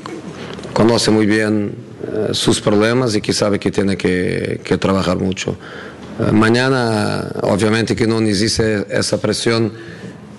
conoce 0.73 1.11
muy 1.11 1.25
bien 1.25 1.84
sus 2.31 2.61
problemas 2.61 3.15
y 3.15 3.21
que 3.21 3.33
sabe 3.33 3.59
que 3.59 3.71
tiene 3.71 3.97
que, 3.97 4.61
que 4.63 4.77
trabajar 4.77 5.17
mucho. 5.17 5.57
Eh, 6.17 6.31
mañana, 6.31 7.29
obviamente 7.41 7.93
que 7.93 8.07
no 8.07 8.19
existe 8.21 8.85
esa 8.89 9.19
presión 9.19 9.73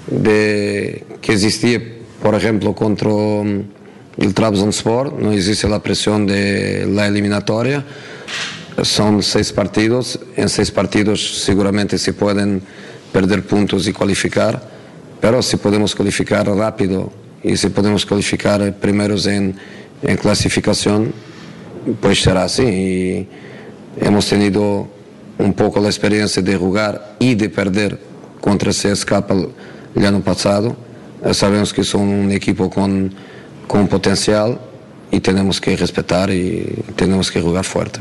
de, 0.07 1.05
que 1.21 1.35
existía, 1.35 1.83
por 2.23 2.35
ejemplo, 2.35 2.75
contra 2.75 3.11
mm, 3.11 3.65
el 4.17 4.33
Trabzonspor, 4.33 5.13
no 5.13 5.33
existe 5.33 5.69
la 5.69 5.83
presión 5.83 6.27
de 6.27 6.87
la 6.87 7.07
eliminatoria. 7.07 7.85
Son 8.83 9.23
seis 9.23 9.53
partidos, 9.53 10.19
en 10.37 10.49
seis 10.49 10.71
partidos 10.71 11.45
seguramente 11.45 11.99
se 11.99 12.13
pueden 12.15 12.63
perder 13.13 13.43
puntos 13.43 13.87
y 13.87 13.93
cualificar, 13.93 14.63
pero 15.21 15.43
si 15.43 15.57
podemos 15.57 15.95
cualificar 15.95 16.47
rápido 16.49 17.13
y 17.43 17.57
si 17.57 17.69
podemos 17.69 18.05
cualificar 18.05 18.75
primeros 18.77 19.27
en, 19.27 19.57
en 20.03 20.17
clasificación, 20.17 21.13
pues 22.01 22.23
será 22.23 22.45
así. 22.45 22.63
Y 22.63 23.29
hemos 24.05 24.29
tenido 24.29 24.89
un 25.39 25.53
poco 25.53 25.81
la 25.81 25.89
experiencia 25.89 26.43
de 26.43 26.57
jugar 26.57 27.17
y 27.19 27.35
de 27.35 27.49
perder 27.49 27.99
contra 28.41 28.71
CSKA 28.71 29.27
el, 29.31 29.49
el 29.95 30.07
año 30.07 30.21
pasado. 30.21 30.77
Eh, 31.25 31.35
Sabemos 31.35 31.73
que 31.73 31.85
son 31.85 32.03
un 32.03 32.33
equipo 32.33 32.71
con, 32.71 33.13
con 33.67 33.89
potencial 33.89 34.59
y 35.11 35.21
tenemos 35.21 35.61
que 35.61 35.77
respetar 35.77 36.31
y 36.31 36.83
tenemos 36.97 37.31
que 37.31 37.41
jugar 37.41 37.65
fuerte. 37.65 38.01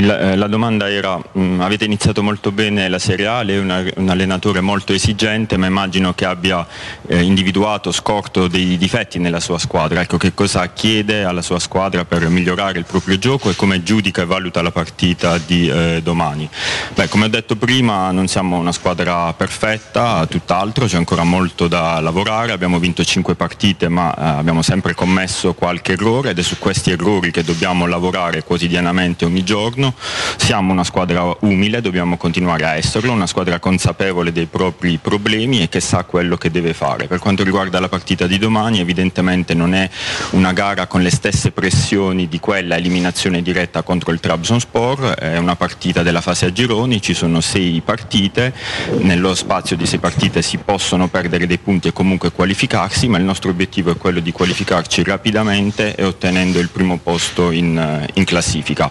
La, 0.00 0.18
eh, 0.20 0.36
la 0.36 0.46
domanda 0.46 0.88
era, 0.88 1.16
mh, 1.16 1.60
avete 1.60 1.84
iniziato 1.84 2.22
molto 2.22 2.52
bene 2.52 2.88
la 2.88 3.00
Serie 3.00 3.26
A, 3.26 3.42
lei 3.42 3.56
è 3.56 3.58
una- 3.58 3.82
un 3.96 4.08
allenatore 4.08 4.60
molto 4.60 4.92
esigente, 4.92 5.56
ma 5.56 5.66
immagino 5.66 6.14
che 6.14 6.24
abbia 6.24 6.64
eh, 7.08 7.22
individuato, 7.22 7.90
scorto 7.90 8.46
dei 8.48 8.76
difetti 8.76 9.18
nella 9.18 9.40
sua 9.40 9.58
squadra. 9.58 10.00
Ecco, 10.00 10.16
che 10.16 10.34
cosa 10.34 10.68
chiede 10.72 11.24
alla 11.24 11.42
sua 11.42 11.58
squadra 11.58 12.04
per 12.04 12.28
migliorare 12.28 12.78
il 12.78 12.84
proprio 12.84 13.18
gioco 13.18 13.50
e 13.50 13.56
come 13.56 13.82
giudica 13.82 14.22
e 14.22 14.26
valuta 14.26 14.62
la 14.62 14.70
partita 14.70 15.36
di 15.38 15.68
eh, 15.68 16.00
domani? 16.02 16.48
Beh, 16.94 17.08
come 17.08 17.24
ho 17.24 17.28
detto 17.28 17.56
prima, 17.56 18.12
non 18.12 18.28
siamo 18.28 18.56
una 18.58 18.72
squadra 18.72 19.32
perfetta, 19.32 20.26
tutt'altro, 20.26 20.86
c'è 20.86 20.96
ancora 20.96 21.24
molto 21.24 21.66
da 21.66 21.98
lavorare, 22.00 22.52
abbiamo 22.52 22.78
vinto 22.78 23.02
cinque 23.04 23.34
partite, 23.34 23.88
ma 23.88 24.14
eh, 24.14 24.38
abbiamo 24.38 24.62
sempre 24.62 24.94
commesso 24.94 25.54
qualche 25.54 25.92
errore 25.92 26.30
ed 26.30 26.38
è 26.38 26.42
su 26.42 26.56
questi 26.58 26.90
errori 26.92 27.32
che 27.32 27.42
dobbiamo 27.42 27.86
lavorare 27.86 28.44
quotidianamente 28.44 29.24
ogni 29.24 29.42
giorno. 29.42 29.87
Siamo 30.36 30.72
una 30.72 30.84
squadra 30.84 31.34
umile, 31.40 31.80
dobbiamo 31.80 32.16
continuare 32.16 32.64
a 32.64 32.74
esserlo, 32.74 33.12
una 33.12 33.26
squadra 33.26 33.58
consapevole 33.58 34.32
dei 34.32 34.46
propri 34.46 34.98
problemi 35.00 35.62
e 35.62 35.68
che 35.68 35.80
sa 35.80 36.04
quello 36.04 36.36
che 36.36 36.50
deve 36.50 36.74
fare. 36.74 37.06
Per 37.06 37.18
quanto 37.18 37.44
riguarda 37.44 37.80
la 37.80 37.88
partita 37.88 38.26
di 38.26 38.38
domani, 38.38 38.80
evidentemente 38.80 39.54
non 39.54 39.74
è 39.74 39.88
una 40.30 40.52
gara 40.52 40.86
con 40.86 41.02
le 41.02 41.10
stesse 41.10 41.50
pressioni 41.52 42.28
di 42.28 42.40
quella 42.40 42.76
eliminazione 42.76 43.42
diretta 43.42 43.82
contro 43.82 44.12
il 44.12 44.20
Trabzonspor, 44.20 45.14
è 45.14 45.38
una 45.38 45.56
partita 45.56 46.02
della 46.02 46.20
fase 46.20 46.46
a 46.46 46.52
gironi, 46.52 47.00
ci 47.00 47.14
sono 47.14 47.40
sei 47.40 47.80
partite, 47.84 48.52
nello 48.98 49.34
spazio 49.34 49.76
di 49.76 49.86
sei 49.86 49.98
partite 49.98 50.42
si 50.42 50.58
possono 50.58 51.08
perdere 51.08 51.46
dei 51.46 51.58
punti 51.58 51.88
e 51.88 51.92
comunque 51.92 52.32
qualificarsi, 52.32 53.08
ma 53.08 53.18
il 53.18 53.24
nostro 53.24 53.50
obiettivo 53.50 53.90
è 53.90 53.96
quello 53.96 54.20
di 54.20 54.32
qualificarci 54.32 55.02
rapidamente 55.02 55.94
e 55.94 56.04
ottenendo 56.04 56.58
il 56.58 56.68
primo 56.68 56.98
posto 56.98 57.50
in, 57.50 57.78
eh, 57.78 58.08
in 58.14 58.24
classifica. 58.24 58.90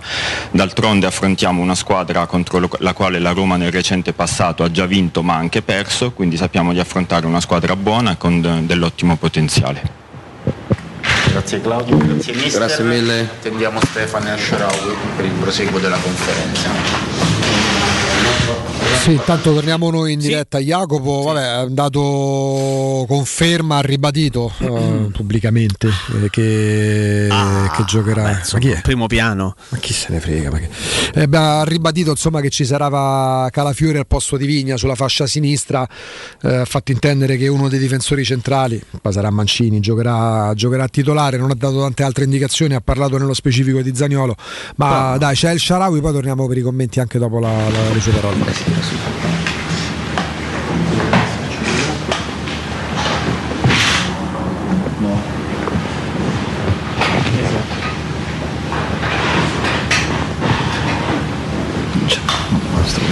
D'altronde 0.52 0.77
affrontiamo 0.86 1.62
una 1.62 1.76
squadra 1.76 2.26
contro 2.28 2.70
la 2.80 2.94
quale 2.94 3.20
la 3.20 3.32
Roma 3.32 3.58
nel 3.58 3.72
recente 3.72 4.14
passato 4.14 4.64
ha 4.64 4.72
già 4.72 4.86
vinto 4.86 5.24
ma 5.24 5.36
anche 5.36 5.62
perso, 5.62 6.12
quindi 6.12 6.38
sappiamo 6.38 6.72
di 6.72 6.80
affrontare 6.80 7.26
una 7.26 7.42
squadra 7.42 7.76
buona 7.76 8.12
e 8.12 8.18
con 8.18 8.42
de- 8.42 8.66
dell'ottimo 8.66 9.16
potenziale. 9.16 9.82
Grazie 11.32 11.62
Claudio, 11.62 11.98
grazie 11.98 12.34
mister. 12.34 12.60
Grazie 12.66 12.84
mille. 12.84 13.22
Attendiamo 13.22 13.80
Stefano 13.82 14.28
e 14.28 14.32
Ashrawi 14.32 14.96
per 15.16 15.26
il 15.26 15.32
proseguo 15.32 15.80
della 15.80 15.98
conferenza. 15.98 17.37
Sì, 18.98 19.12
intanto 19.14 19.54
torniamo 19.54 19.90
noi 19.90 20.14
in 20.14 20.20
diretta. 20.20 20.58
Jacopo, 20.60 21.22
vabbè, 21.22 21.42
ha 21.44 21.66
dato 21.70 23.06
conferma, 23.08 23.78
ha 23.78 23.82
ribadito 23.82 24.52
eh, 24.60 25.10
pubblicamente 25.14 25.88
eh, 26.22 26.30
che, 26.30 27.28
che 27.76 27.84
giocherà. 27.86 28.24
beh, 28.24 28.40
Ma 28.52 28.60
chi 28.60 28.70
è? 28.70 28.82
primo 28.82 29.08
piano. 29.08 29.56
Ma 29.70 29.78
chi 29.78 29.94
se 29.94 30.08
ne 30.10 30.20
frega? 30.20 30.52
ma 30.52 30.58
che- 30.60 30.70
Eh, 31.14 31.28
beh, 31.28 31.38
ha 31.38 31.64
ribadito 31.64 32.10
insomma, 32.12 32.42
che 32.42 32.50
ci 32.50 32.66
sarà 32.66 33.50
Calafiori 33.50 33.98
al 33.98 34.08
posto 34.08 34.36
di 34.36 34.46
Vigna 34.46 34.76
sulla 34.78 34.96
fascia 34.96 35.26
sinistra. 35.26 35.88
eh, 36.44 36.56
ha 36.58 36.66
fatto 36.66 36.92
intendere 36.92 37.38
che 37.38 37.48
uno 37.48 37.70
dei 37.70 37.80
difensori 37.80 38.24
centrali, 38.26 38.82
poi 39.02 39.14
sarà 39.14 39.30
Mancini, 39.30 39.80
giocherà, 39.80 40.52
giocherà 40.54 40.88
titolare. 40.88 41.38
Non 41.38 41.52
ha 41.52 41.56
dato 41.56 41.80
tante 41.80 42.04
altre 42.04 42.26
indicazioni, 42.26 42.74
ha 42.76 42.82
parlato 42.82 43.18
nello 43.18 43.34
specifico 43.34 43.82
di 43.82 43.96
Zagnolo. 43.96 44.36
Ma 44.76 45.18
dai, 45.18 45.36
c'è 45.36 45.52
il 45.54 45.60
Sharawi, 45.60 46.02
poi 46.02 46.12
torniamo 46.12 46.46
per 46.48 46.58
i 46.58 46.62
commenti 46.62 47.00
anche 47.00 47.18
dopo 47.20 47.40
la, 47.40 47.52
la, 47.70 47.94
le 47.94 48.00
sue 48.02 48.12
parole. 48.12 48.36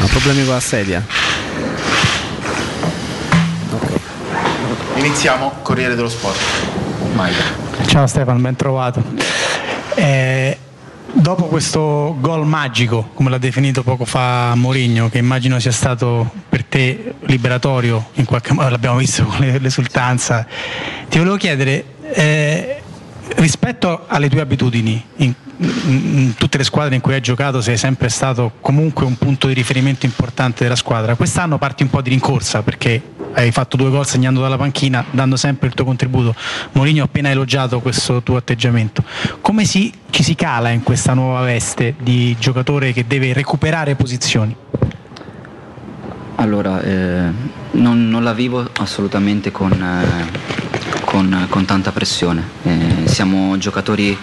Ha 0.02 0.08
problemi 0.08 0.46
con 0.46 0.54
la 0.54 0.60
sedia? 0.60 1.06
Iniziamo, 4.96 5.60
Corriere 5.62 5.96
dello 5.96 6.10
Sport. 6.10 6.38
Maica. 7.14 7.44
Ciao 7.86 8.08
Stefano, 8.08 8.40
ben 8.40 8.56
trovato. 8.56 9.04
Eh, 9.96 10.58
dopo 11.16 11.46
questo 11.46 12.16
gol 12.20 12.46
magico, 12.46 13.10
come 13.14 13.30
l'ha 13.30 13.38
definito 13.38 13.84
poco 13.84 14.06
fa 14.06 14.54
Mourinho, 14.56 15.10
che 15.10 15.18
immagino 15.18 15.60
sia 15.60 15.72
stato 15.72 16.30
per 16.50 16.64
te 16.66 17.16
liberatorio, 17.22 18.10
in 18.14 18.26
qualche 18.26 18.54
modo 18.54 18.70
l'abbiamo 18.70 18.98
visto 18.98 19.24
con 19.24 19.40
le- 19.40 19.60
l'esultanza, 19.60 20.46
ti 21.10 21.18
volevo 21.18 21.38
chiedere, 21.38 21.86
eh, 22.14 22.82
rispetto 23.38 24.06
alle 24.08 24.30
tue 24.30 24.42
abitudini, 24.42 25.04
in, 25.18 25.34
in 25.58 26.34
tutte 26.38 26.58
le 26.58 26.64
squadre 26.64 26.96
in 26.96 27.02
cui 27.02 27.14
hai 27.14 27.22
giocato 27.22 27.62
sei 27.62 27.78
sempre 27.78 28.10
stato 28.10 28.54
comunque 28.62 29.06
un 29.06 29.18
punto 29.18 29.48
di 29.48 29.54
riferimento 29.54 30.06
importante 30.06 30.64
della 30.64 30.76
squadra, 30.76 31.16
quest'anno 31.16 31.58
parti 31.58 31.84
un 31.84 31.90
po' 31.90 32.02
di 32.02 32.10
rincorsa 32.10 32.62
perché 32.62 33.02
hai 33.34 33.52
fatto 33.52 33.76
due 33.76 33.90
gol 33.90 34.06
segnando 34.06 34.42
dalla 34.42 34.58
panchina, 34.58 35.04
dando 35.12 35.36
sempre 35.36 35.68
il 35.68 35.74
tuo 35.74 35.86
contributo. 35.86 36.34
Mourinho 36.74 37.02
ha 37.02 37.06
appena 37.06 37.30
elogiato 37.30 37.82
questo 37.82 38.22
tuo 38.22 38.38
atteggiamento. 38.38 39.04
Come 39.42 39.66
si, 39.66 39.92
ci 40.10 40.24
si 40.24 40.36
cala 40.36 40.70
in 40.70 40.84
questa 40.84 41.14
nuova 41.14 41.42
veste 41.42 41.96
di 42.00 42.36
giocatore 42.40 42.94
che 42.94 43.06
deve 43.08 43.34
recuperare 43.34 43.96
posizioni? 43.96 44.56
Allora, 46.38 46.82
eh, 46.82 47.30
non, 47.72 48.10
non 48.10 48.24
la 48.24 48.34
vivo 48.34 48.70
assolutamente 48.78 49.52
con, 49.52 49.72
eh, 49.72 51.04
con- 51.04 51.48
con 51.50 51.66
tanta 51.66 51.92
pressione. 51.92 52.44
Eh, 52.64 53.04
siamo 53.06 53.58
giocatori, 53.58 54.18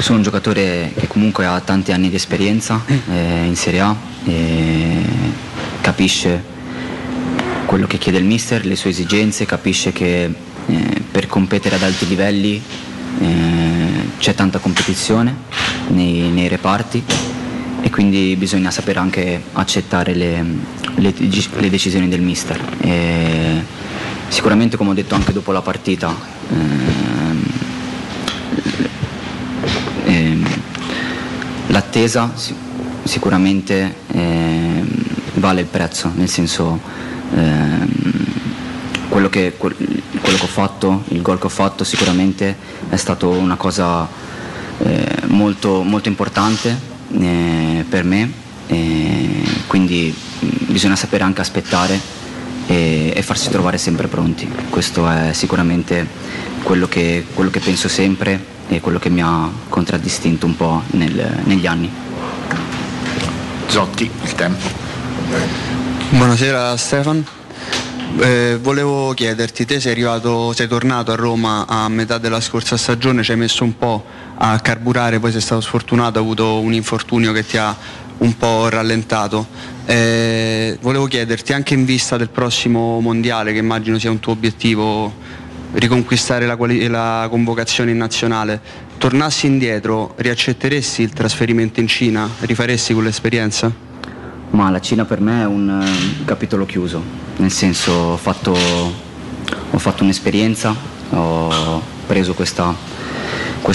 sono 0.00 0.18
un 0.18 0.22
giocatore 0.22 0.92
che 0.96 1.06
comunque 1.06 1.46
ha 1.46 1.60
tanti 1.60 1.92
anni 1.92 2.08
di 2.08 2.16
esperienza 2.16 2.82
eh, 2.86 3.44
in 3.44 3.56
Serie 3.56 3.80
A, 3.80 3.96
capisce 5.80 6.42
quello 7.66 7.86
che 7.86 7.98
chiede 7.98 8.18
il 8.18 8.24
mister, 8.24 8.64
le 8.64 8.76
sue 8.76 8.90
esigenze, 8.90 9.46
capisce 9.46 9.92
che 9.92 10.24
eh, 10.66 11.02
per 11.10 11.26
competere 11.26 11.76
ad 11.76 11.82
alti 11.82 12.06
livelli 12.08 12.60
eh, 13.20 13.28
c'è 14.18 14.34
tanta 14.34 14.58
competizione 14.58 15.34
nei, 15.88 16.30
nei 16.30 16.48
reparti 16.48 17.02
e 17.82 17.90
quindi 17.90 18.36
bisogna 18.36 18.70
sapere 18.70 18.98
anche 18.98 19.42
accettare 19.52 20.14
le, 20.14 20.44
le- 20.96 21.14
le 21.16 21.70
decisioni 21.70 22.08
del 22.08 22.20
mister. 22.20 22.60
E 22.80 23.62
sicuramente 24.28 24.76
come 24.76 24.90
ho 24.90 24.94
detto 24.94 25.14
anche 25.14 25.32
dopo 25.32 25.52
la 25.52 25.62
partita, 25.62 26.14
ehm, 26.50 27.42
ehm, 30.04 30.46
l'attesa 31.70 32.32
si- 32.34 32.54
sicuramente 33.04 33.94
ehm, 34.08 34.88
vale 35.34 35.60
il 35.62 35.66
prezzo, 35.66 36.10
nel 36.14 36.28
senso 36.28 36.80
ehm, 37.34 37.88
quello, 39.08 39.28
che, 39.28 39.54
quel- 39.56 39.74
quello 40.20 40.38
che 40.38 40.44
ho 40.44 40.48
fatto, 40.48 41.04
il 41.08 41.22
gol 41.22 41.38
che 41.38 41.46
ho 41.46 41.50
fatto 41.50 41.84
sicuramente 41.84 42.56
è 42.88 42.96
stato 42.96 43.30
una 43.30 43.56
cosa 43.56 44.06
eh, 44.78 45.06
molto, 45.26 45.82
molto 45.82 46.08
importante 46.08 46.76
eh, 47.12 47.84
per 47.88 48.04
me, 48.04 48.32
quindi 49.66 50.14
mh, 50.40 50.46
bisogna 50.72 50.96
sapere 50.96 51.24
anche 51.24 51.40
aspettare 51.40 51.98
e, 52.66 53.12
e 53.14 53.22
farsi 53.22 53.50
trovare 53.50 53.78
sempre 53.78 54.06
pronti. 54.06 54.48
Questo 54.70 55.08
è 55.08 55.32
sicuramente 55.32 56.06
quello 56.62 56.86
che, 56.86 57.26
quello 57.34 57.50
che 57.50 57.60
penso 57.60 57.88
sempre 57.88 58.58
e 58.70 58.80
quello 58.80 59.00
che 59.00 59.10
mi 59.10 59.20
ha 59.20 59.50
contraddistinto 59.68 60.46
un 60.46 60.56
po' 60.56 60.82
nel- 60.92 61.40
negli 61.44 61.66
anni. 61.66 61.90
Zotti, 63.66 64.08
il 64.22 64.34
tempo. 64.34 64.66
Buonasera 66.10 66.76
Stefan. 66.76 67.24
Eh, 68.18 68.58
volevo 68.60 69.12
chiederti, 69.12 69.64
te 69.64 69.80
sei 69.80 69.92
arrivato, 69.92 70.52
sei 70.52 70.68
tornato 70.68 71.12
a 71.12 71.14
Roma 71.16 71.66
a 71.66 71.88
metà 71.88 72.18
della 72.18 72.40
scorsa 72.40 72.76
stagione, 72.76 73.22
ci 73.22 73.32
hai 73.32 73.36
messo 73.36 73.64
un 73.64 73.76
po' 73.76 74.04
a 74.36 74.58
carburare, 74.60 75.20
poi 75.20 75.32
sei 75.32 75.40
stato 75.40 75.60
sfortunato, 75.60 76.18
hai 76.18 76.24
avuto 76.24 76.58
un 76.60 76.72
infortunio 76.72 77.32
che 77.32 77.44
ti 77.44 77.56
ha 77.56 77.76
un 78.18 78.36
po' 78.36 78.68
rallentato. 78.68 79.46
Eh, 79.86 80.78
volevo 80.80 81.06
chiederti, 81.06 81.52
anche 81.52 81.74
in 81.74 81.84
vista 81.84 82.16
del 82.16 82.28
prossimo 82.28 83.00
mondiale, 83.00 83.52
che 83.52 83.58
immagino 83.58 83.98
sia 83.98 84.10
un 84.10 84.20
tuo 84.20 84.32
obiettivo, 84.32 85.14
riconquistare 85.72 86.46
la, 86.46 86.56
quali- 86.56 86.86
la 86.88 87.26
convocazione 87.30 87.90
in 87.90 87.96
nazionale, 87.96 88.60
tornassi 88.98 89.46
indietro, 89.46 90.14
riaccetteresti 90.16 91.02
il 91.02 91.10
trasferimento 91.10 91.80
in 91.80 91.86
Cina? 91.86 92.28
Rifaresti 92.40 92.92
quell'esperienza? 92.92 93.72
Ma 94.50 94.70
la 94.70 94.80
Cina 94.80 95.04
per 95.04 95.20
me 95.20 95.42
è 95.42 95.46
un 95.46 95.68
eh, 95.68 96.24
capitolo 96.24 96.66
chiuso, 96.66 97.02
nel 97.36 97.52
senso 97.52 97.92
ho 97.92 98.16
fatto, 98.16 98.52
ho 98.52 99.78
fatto 99.78 100.02
un'esperienza, 100.02 100.74
ho 101.10 101.82
preso 102.06 102.34
questa, 102.34 102.74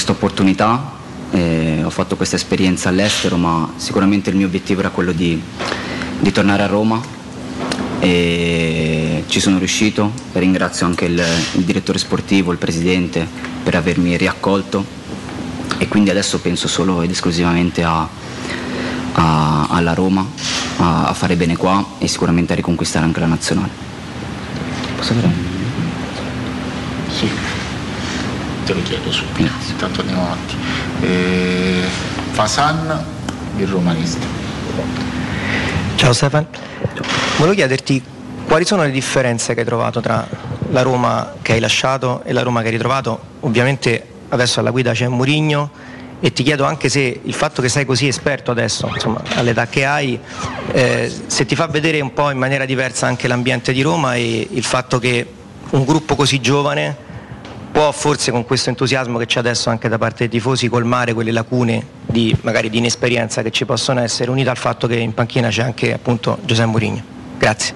opportunità, 0.08 0.92
ho 1.32 1.90
fatto 1.90 2.16
questa 2.18 2.36
esperienza 2.36 2.90
all'estero, 2.90 3.38
ma 3.38 3.72
sicuramente 3.78 4.30
il 4.30 4.36
mio 4.36 4.48
obiettivo 4.48 4.82
era 4.82 4.90
quello 4.90 5.14
di, 5.14 5.42
di 6.20 6.32
tornare 6.32 6.64
a 6.64 6.68
Roma 6.68 7.02
e 8.00 9.24
ci 9.28 9.40
sono 9.40 9.58
riuscito, 9.58 10.12
ringrazio 10.34 10.86
anche 10.86 11.06
il, 11.06 11.24
il 11.54 11.64
direttore 11.64 11.98
sportivo, 11.98 12.52
il 12.52 12.58
presidente 12.58 13.28
per 13.64 13.76
avermi 13.76 14.16
riaccolto 14.18 14.86
e 15.78 15.88
quindi 15.88 16.10
adesso 16.10 16.40
penso 16.40 16.68
solo 16.68 17.02
ed 17.02 17.10
esclusivamente 17.12 17.84
a, 17.84 18.08
a- 19.14 19.68
alla 19.70 19.94
Roma, 19.94 20.26
a, 20.78 21.06
a 21.08 21.14
fare 21.14 21.36
bene 21.36 21.56
qua 21.58 21.84
e 21.98 22.08
sicuramente 22.08 22.54
a 22.54 22.56
riconquistare 22.56 23.06
anche 23.06 23.20
la 23.20 23.26
nazionale. 23.26 23.72
Posso 24.96 25.12
avere? 25.14 25.30
Sì. 27.10 27.30
Te 28.66 28.74
lo 28.74 28.82
chiedo 28.84 29.12
su. 29.12 29.24
Intanto 29.70 30.02
andiamo 30.02 30.24
avanti. 30.24 30.56
Eh, 31.02 31.84
Fasan, 32.32 33.06
il 33.58 33.68
romanista. 33.68 34.26
Ciao 35.96 36.12
Stefan, 36.14 36.46
volevo 37.38 37.56
chiederti 37.56 38.04
quali 38.48 38.66
sono 38.66 38.84
le 38.84 38.92
differenze 38.92 39.54
che 39.54 39.62
hai 39.62 39.66
trovato 39.66 40.02
tra 40.02 40.28
la 40.70 40.82
Roma 40.82 41.34
che 41.42 41.54
hai 41.54 41.60
lasciato 41.60 42.22
e 42.24 42.34
la 42.34 42.42
Roma 42.42 42.62
che 42.62 42.68
hai 42.68 42.74
ritrovato? 42.74 43.20
Ovviamente 43.42 44.06
adesso 44.30 44.60
alla 44.60 44.72
guida 44.72 44.92
c'è 44.94 45.08
Murigno 45.08 45.72
e 46.20 46.32
ti 46.32 46.44
chiedo 46.44 46.64
anche 46.64 46.90
se 46.90 47.20
il 47.22 47.34
fatto 47.34 47.62
che 47.62 47.70
sei 47.70 47.86
così 47.86 48.08
esperto 48.08 48.52
adesso, 48.52 48.90
insomma, 48.92 49.22
all'età 49.36 49.68
che 49.68 49.86
hai, 49.86 50.18
eh, 50.72 51.14
se 51.28 51.46
ti 51.46 51.56
fa 51.56 51.68
vedere 51.68 52.00
un 52.00 52.14
po' 52.14 52.32
in 52.32 52.38
maniera 52.38 52.66
diversa 52.66 53.06
anche 53.06 53.28
l'ambiente 53.28 53.74
di 53.74 53.82
Roma 53.82 54.16
e 54.16 54.48
il 54.50 54.64
fatto 54.64 54.98
che 54.98 55.28
un 55.72 55.84
gruppo 55.84 56.16
così 56.16 56.40
giovane 56.40 57.05
può 57.76 57.92
forse 57.92 58.32
con 58.32 58.46
questo 58.46 58.70
entusiasmo 58.70 59.18
che 59.18 59.26
c'è 59.26 59.40
adesso 59.40 59.70
anche 59.70 59.90
da 59.90 59.98
parte 59.98 60.20
dei 60.20 60.30
tifosi 60.30 60.70
colmare 60.70 61.12
quelle 61.14 61.32
lacune 61.34 61.86
di, 62.06 62.34
magari 62.44 62.70
di 62.70 62.78
inesperienza 62.78 63.42
che 63.42 63.52
ci 63.52 63.66
possono 63.66 64.00
essere, 64.00 64.32
unita 64.32 64.50
al 64.50 64.56
fatto 64.56 64.88
che 64.88 64.96
in 64.96 65.14
panchina 65.14 65.50
c'è 65.50 65.64
anche 65.64 65.92
appunto 65.94 66.38
Giuseppe 66.46 66.70
Mourinho. 66.70 67.04
Grazie. 67.38 67.74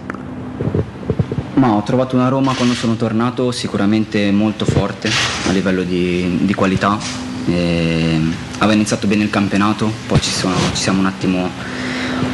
Ma 1.55 1.71
ho 1.73 1.83
trovato 1.83 2.15
una 2.15 2.29
Roma 2.29 2.53
quando 2.53 2.75
sono 2.75 2.95
tornato 2.95 3.51
sicuramente 3.51 4.31
molto 4.31 4.63
forte 4.63 5.11
a 5.49 5.51
livello 5.51 5.83
di, 5.83 6.45
di 6.45 6.53
qualità. 6.53 6.97
E 7.45 8.21
aveva 8.59 8.71
iniziato 8.71 9.05
bene 9.05 9.23
il 9.23 9.29
campionato, 9.29 9.91
poi 10.07 10.21
ci, 10.21 10.31
sono- 10.31 10.55
ci 10.71 10.81
siamo 10.81 10.99
un 10.99 11.07
attimo, 11.07 11.49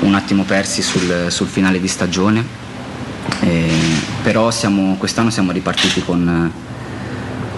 un 0.01 0.13
attimo 0.13 0.43
persi 0.43 0.83
sul, 0.83 1.29
sul 1.29 1.47
finale 1.47 1.81
di 1.81 1.87
stagione. 1.87 2.45
E- 3.39 3.67
però 4.21 4.51
siamo- 4.51 4.97
quest'anno 4.99 5.31
siamo 5.31 5.51
ripartiti 5.51 6.03
con, 6.03 6.51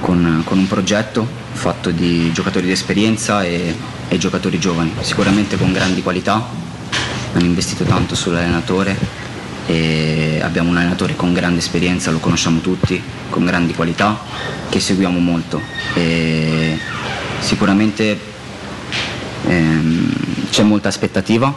con- 0.01 0.41
con 0.45 0.57
un 0.57 0.67
progetto 0.67 1.27
fatto 1.51 1.89
di 1.91 2.31
giocatori 2.31 2.65
di 2.65 2.71
esperienza 2.71 3.43
e, 3.43 3.75
e 4.07 4.17
giocatori 4.17 4.59
giovani, 4.59 4.93
sicuramente 5.01 5.57
con 5.57 5.71
grandi 5.71 6.01
qualità. 6.01 6.65
Hanno 7.33 7.45
investito 7.45 7.83
tanto 7.83 8.15
sull'allenatore 8.15 8.97
e 9.67 10.39
abbiamo 10.41 10.69
un 10.69 10.77
allenatore 10.77 11.15
con 11.15 11.33
grande 11.33 11.59
esperienza, 11.59 12.09
lo 12.09 12.19
conosciamo 12.19 12.61
tutti, 12.61 13.01
con 13.29 13.45
grandi 13.45 13.73
qualità, 13.73 14.19
che 14.69 14.79
seguiamo 14.79 15.19
molto. 15.19 15.61
E 15.93 16.79
sicuramente 17.39 18.19
ehm, 19.45 20.13
c'è 20.49 20.63
molta 20.63 20.87
aspettativa, 20.87 21.53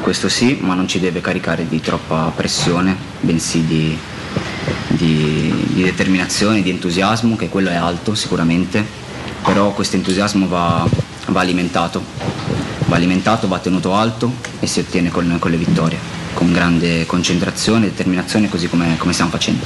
questo 0.00 0.28
sì, 0.28 0.58
ma 0.60 0.74
non 0.74 0.88
ci 0.88 0.98
deve 0.98 1.20
caricare 1.20 1.68
di 1.68 1.80
troppa 1.80 2.32
pressione, 2.34 2.96
bensì 3.20 3.66
di, 3.66 3.96
di- 4.88 5.66
di 5.68 5.82
determinazione, 5.82 6.62
di 6.62 6.70
entusiasmo, 6.70 7.36
che 7.36 7.48
quello 7.48 7.70
è 7.70 7.74
alto 7.74 8.14
sicuramente, 8.14 8.84
però 9.42 9.72
questo 9.72 9.96
entusiasmo 9.96 10.46
va, 10.48 10.86
va 11.26 11.40
alimentato, 11.40 12.02
va 12.86 12.96
alimentato, 12.96 13.48
va 13.48 13.58
tenuto 13.58 13.94
alto 13.94 14.32
e 14.60 14.66
si 14.66 14.80
ottiene 14.80 15.10
con, 15.10 15.36
con 15.38 15.50
le 15.50 15.56
vittorie, 15.56 15.98
con 16.34 16.52
grande 16.52 17.06
concentrazione, 17.06 17.86
determinazione, 17.86 18.48
così 18.48 18.68
come, 18.68 18.96
come 18.98 19.12
stiamo 19.12 19.30
facendo. 19.30 19.64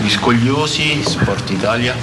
Gli 0.00 0.10
scogliosi, 0.10 1.02
Sport 1.04 1.50
Italia. 1.50 1.94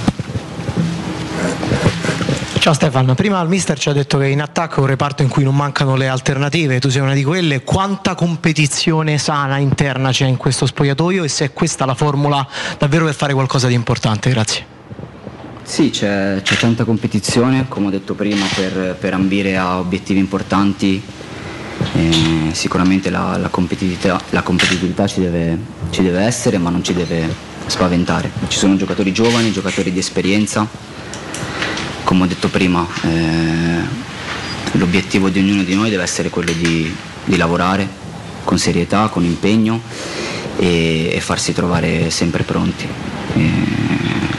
Ciao 2.66 2.74
Stefano, 2.74 3.14
prima 3.14 3.40
il 3.42 3.48
mister 3.48 3.78
ci 3.78 3.90
ha 3.90 3.92
detto 3.92 4.18
che 4.18 4.26
in 4.26 4.42
attacco 4.42 4.78
è 4.78 4.80
un 4.80 4.86
reparto 4.86 5.22
in 5.22 5.28
cui 5.28 5.44
non 5.44 5.54
mancano 5.54 5.94
le 5.94 6.08
alternative, 6.08 6.80
tu 6.80 6.88
sei 6.88 7.00
una 7.00 7.14
di 7.14 7.22
quelle, 7.22 7.62
quanta 7.62 8.16
competizione 8.16 9.18
sana 9.18 9.58
interna 9.58 10.10
c'è 10.10 10.26
in 10.26 10.36
questo 10.36 10.66
spogliatoio 10.66 11.22
e 11.22 11.28
se 11.28 11.44
è 11.44 11.52
questa 11.52 11.84
la 11.84 11.94
formula 11.94 12.44
davvero 12.76 13.04
per 13.04 13.14
fare 13.14 13.34
qualcosa 13.34 13.68
di 13.68 13.74
importante? 13.74 14.30
Grazie. 14.30 14.66
Sì, 15.62 15.90
c'è, 15.90 16.42
tanta 16.58 16.82
competizione, 16.82 17.66
come 17.68 17.86
ho 17.86 17.90
detto 17.90 18.14
prima, 18.14 18.44
per, 18.52 18.96
per 18.98 19.14
ambire 19.14 19.56
a 19.56 19.78
obiettivi 19.78 20.18
importanti. 20.18 21.00
Eh, 21.94 22.48
sicuramente 22.50 23.10
la, 23.10 23.36
la 23.36 23.48
competitività, 23.48 24.20
la 24.30 24.42
competitività 24.42 25.06
ci, 25.06 25.20
deve, 25.20 25.56
ci 25.90 26.02
deve 26.02 26.22
essere, 26.22 26.58
ma 26.58 26.70
non 26.70 26.82
ci 26.82 26.94
deve 26.94 27.32
spaventare. 27.66 28.28
Ci 28.48 28.58
sono 28.58 28.74
giocatori 28.74 29.12
giovani, 29.12 29.52
giocatori 29.52 29.92
di 29.92 30.00
esperienza. 30.00 30.95
Come 32.06 32.22
ho 32.22 32.26
detto 32.28 32.48
prima, 32.48 32.86
eh, 33.02 33.80
l'obiettivo 34.78 35.28
di 35.28 35.40
ognuno 35.40 35.64
di 35.64 35.74
noi 35.74 35.90
deve 35.90 36.04
essere 36.04 36.30
quello 36.30 36.52
di, 36.52 36.94
di 37.24 37.36
lavorare 37.36 37.88
con 38.44 38.60
serietà, 38.60 39.08
con 39.08 39.24
impegno 39.24 39.80
e, 40.56 41.10
e 41.12 41.20
farsi 41.20 41.52
trovare 41.52 42.08
sempre 42.10 42.44
pronti. 42.44 42.86
Eh, 43.34 43.50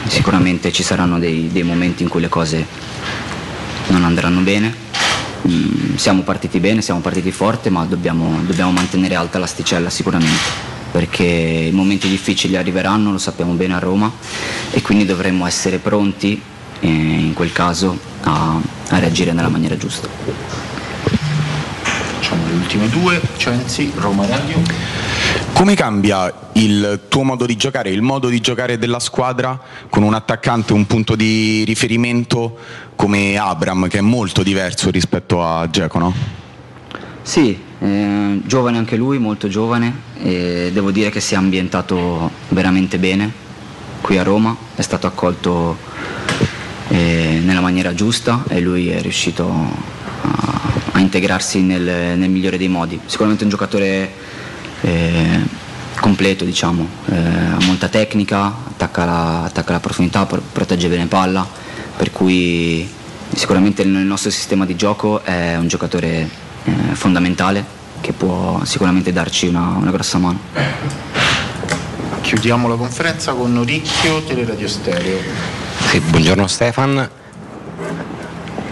sicuramente 0.06 0.72
ci 0.72 0.82
saranno 0.82 1.18
dei, 1.18 1.50
dei 1.52 1.62
momenti 1.62 2.02
in 2.02 2.08
cui 2.08 2.22
le 2.22 2.30
cose 2.30 2.64
non 3.88 4.02
andranno 4.02 4.40
bene, 4.40 4.74
mm, 5.46 5.96
siamo 5.96 6.22
partiti 6.22 6.60
bene, 6.60 6.80
siamo 6.80 7.00
partiti 7.00 7.30
forte, 7.32 7.68
ma 7.68 7.84
dobbiamo, 7.84 8.40
dobbiamo 8.46 8.70
mantenere 8.70 9.14
alta 9.14 9.38
l'asticella 9.38 9.90
sicuramente 9.90 10.76
perché 10.90 11.22
i 11.22 11.72
momenti 11.72 12.08
difficili 12.08 12.56
arriveranno, 12.56 13.12
lo 13.12 13.18
sappiamo 13.18 13.52
bene 13.52 13.74
a 13.74 13.78
Roma 13.78 14.10
e 14.70 14.80
quindi 14.80 15.04
dovremmo 15.04 15.46
essere 15.46 15.76
pronti 15.76 16.40
eh, 16.80 16.88
in 16.88 17.32
quel 17.34 17.52
caso 17.52 17.98
a, 18.22 18.60
a 18.88 18.98
reagire 18.98 19.32
nella 19.32 19.48
maniera 19.48 19.76
giusta. 19.76 20.08
Facciamo 21.82 22.46
le 22.46 22.54
ultime 22.54 22.88
due, 22.88 23.20
Censi, 23.36 23.92
Roma 23.96 24.26
Radio. 24.26 24.60
Come 25.52 25.74
cambia 25.74 26.50
il 26.52 27.00
tuo 27.08 27.22
modo 27.22 27.46
di 27.46 27.56
giocare, 27.56 27.90
il 27.90 28.02
modo 28.02 28.28
di 28.28 28.40
giocare 28.40 28.78
della 28.78 29.00
squadra 29.00 29.60
con 29.88 30.02
un 30.02 30.14
attaccante, 30.14 30.72
un 30.72 30.86
punto 30.86 31.16
di 31.16 31.64
riferimento 31.64 32.56
come 32.94 33.36
Abram, 33.36 33.88
che 33.88 33.98
è 33.98 34.02
molto 34.02 34.42
diverso 34.42 34.90
rispetto 34.90 35.44
a 35.44 35.68
Geco, 35.68 35.98
no? 35.98 36.14
Sì, 37.22 37.60
eh, 37.80 38.40
giovane 38.44 38.78
anche 38.78 38.96
lui, 38.96 39.18
molto 39.18 39.48
giovane, 39.48 39.92
e 40.22 40.70
devo 40.72 40.90
dire 40.90 41.10
che 41.10 41.20
si 41.20 41.34
è 41.34 41.36
ambientato 41.36 42.30
veramente 42.48 42.98
bene 42.98 43.30
qui 44.00 44.16
a 44.16 44.22
Roma, 44.22 44.56
è 44.74 44.80
stato 44.80 45.06
accolto 45.06 45.76
eh, 46.88 47.40
nella 47.42 47.60
maniera 47.60 47.94
giusta 47.94 48.44
e 48.48 48.60
lui 48.60 48.88
è 48.88 49.00
riuscito 49.00 49.50
a, 50.22 50.70
a 50.92 51.00
integrarsi 51.00 51.60
nel, 51.60 52.18
nel, 52.18 52.30
migliore 52.30 52.58
dei 52.58 52.68
modi. 52.68 52.98
Sicuramente 53.06 53.44
un 53.44 53.50
giocatore 53.50 54.12
eh, 54.80 55.40
completo, 56.00 56.44
diciamo, 56.44 56.88
eh, 57.06 57.16
ha 57.16 57.58
molta 57.64 57.88
tecnica, 57.88 58.46
attacca 58.70 59.04
la, 59.04 59.42
attacca 59.44 59.72
la 59.72 59.80
profondità, 59.80 60.26
protegge 60.26 60.88
bene 60.88 61.06
palla, 61.06 61.46
per 61.96 62.10
cui 62.10 62.88
sicuramente 63.34 63.84
nel 63.84 64.04
nostro 64.04 64.30
sistema 64.30 64.64
di 64.64 64.74
gioco 64.76 65.22
è 65.22 65.56
un 65.56 65.68
giocatore 65.68 66.28
eh, 66.64 66.70
fondamentale 66.92 67.76
che 68.00 68.12
può 68.12 68.60
sicuramente 68.64 69.12
darci 69.12 69.46
una, 69.48 69.74
una 69.76 69.90
grossa 69.90 70.18
mano. 70.18 70.38
Chiudiamo 72.20 72.68
la 72.68 72.76
conferenza 72.76 73.32
con 73.32 73.52
Noricchio, 73.52 74.22
Teleradio 74.22 74.68
Stereo. 74.68 75.57
Sì, 75.86 76.00
buongiorno 76.00 76.46
Stefan. 76.46 77.10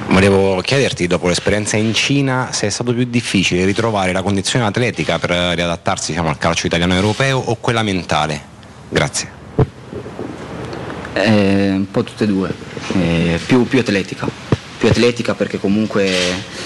Volevo 0.08 0.60
chiederti, 0.60 1.06
dopo 1.06 1.28
l'esperienza 1.28 1.76
in 1.76 1.94
Cina, 1.94 2.50
se 2.52 2.66
è 2.66 2.70
stato 2.70 2.94
più 2.94 3.04
difficile 3.04 3.64
ritrovare 3.64 4.12
la 4.12 4.22
condizione 4.22 4.64
atletica 4.64 5.18
per 5.18 5.30
riadattarsi 5.30 6.12
diciamo, 6.12 6.28
al 6.28 6.38
calcio 6.38 6.66
italiano 6.66 6.94
europeo 6.94 7.38
o 7.38 7.56
quella 7.56 7.82
mentale? 7.82 8.40
Grazie. 8.88 9.30
Eh, 11.14 11.70
un 11.70 11.90
po' 11.90 12.02
tutte 12.04 12.24
e 12.24 12.26
due, 12.26 12.54
eh, 12.94 13.40
più, 13.44 13.66
più 13.66 13.78
atletica, 13.78 14.28
più 14.78 14.88
atletica 14.88 15.34
perché 15.34 15.58
comunque 15.58 16.64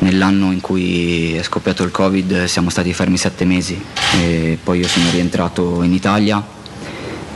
Nell'anno 0.00 0.52
in 0.52 0.60
cui 0.60 1.34
è 1.34 1.42
scoppiato 1.42 1.82
il 1.82 1.90
Covid 1.90 2.44
siamo 2.44 2.70
stati 2.70 2.92
fermi 2.92 3.16
sette 3.16 3.44
mesi 3.44 3.82
e 4.22 4.56
poi 4.62 4.78
io 4.78 4.86
sono 4.86 5.10
rientrato 5.10 5.82
in 5.82 5.92
Italia 5.92 6.40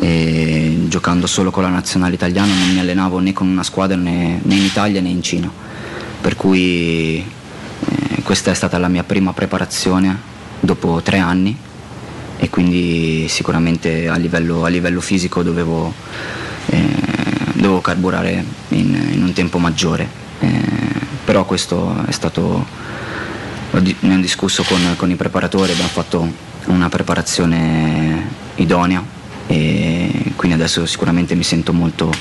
e 0.02 0.86
giocando 0.88 1.28
solo 1.28 1.52
con 1.52 1.62
la 1.62 1.68
nazionale 1.68 2.14
italiana 2.14 2.52
non 2.52 2.72
mi 2.72 2.80
allenavo 2.80 3.20
né 3.20 3.32
con 3.32 3.46
una 3.46 3.62
squadra 3.62 3.96
né, 3.96 4.40
né 4.42 4.54
in 4.56 4.64
Italia 4.64 5.00
né 5.00 5.08
in 5.08 5.22
Cina. 5.22 5.48
Per 6.20 6.34
cui 6.34 7.18
eh, 7.18 8.22
questa 8.22 8.50
è 8.50 8.54
stata 8.54 8.78
la 8.78 8.88
mia 8.88 9.04
prima 9.04 9.32
preparazione 9.32 10.18
dopo 10.58 11.00
tre 11.02 11.18
anni 11.18 11.56
e 12.36 12.50
quindi 12.50 13.28
sicuramente 13.28 14.08
a 14.08 14.16
livello, 14.16 14.64
a 14.64 14.68
livello 14.68 15.00
fisico 15.00 15.44
dovevo, 15.44 15.94
eh, 16.66 16.96
dovevo 17.52 17.80
carburare 17.80 18.44
in, 18.70 19.10
in, 19.12 19.22
un 19.22 19.32
tempo 19.32 19.58
maggiore. 19.58 20.08
Eh, 20.40 20.62
però 21.24 21.44
questo 21.44 22.04
è 22.06 22.10
stato, 22.10 22.66
ne 23.70 24.14
ho 24.16 24.20
discusso 24.20 24.64
con, 24.64 24.80
con 24.96 25.12
i 25.12 25.14
preparatori, 25.14 25.70
abbiamo 25.70 25.90
fatto 25.90 26.28
una 26.64 26.88
preparazione 26.88 28.40
idonea 28.56 29.20
e 29.46 30.32
quindi 30.36 30.56
adesso 30.56 30.86
sicuramente 30.86 31.34
mi 31.34 31.42
sento 31.42 31.72
molto, 31.72 32.12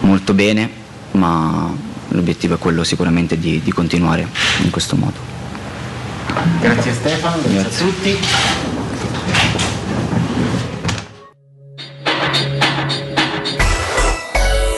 molto 0.00 0.34
bene, 0.34 0.68
ma 1.12 1.72
l'obiettivo 2.08 2.54
è 2.54 2.58
quello 2.58 2.84
sicuramente 2.84 3.38
di, 3.38 3.60
di 3.62 3.72
continuare 3.72 4.26
in 4.62 4.70
questo 4.70 4.96
modo. 4.96 5.32
Grazie 6.60 6.92
Stefano, 6.92 7.42
grazie, 7.42 7.60
grazie. 7.60 7.84
a 7.84 7.88
tutti. 7.88 8.18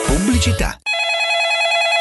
Pubblicità. 0.05 0.79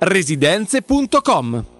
residenze.com 0.00 1.79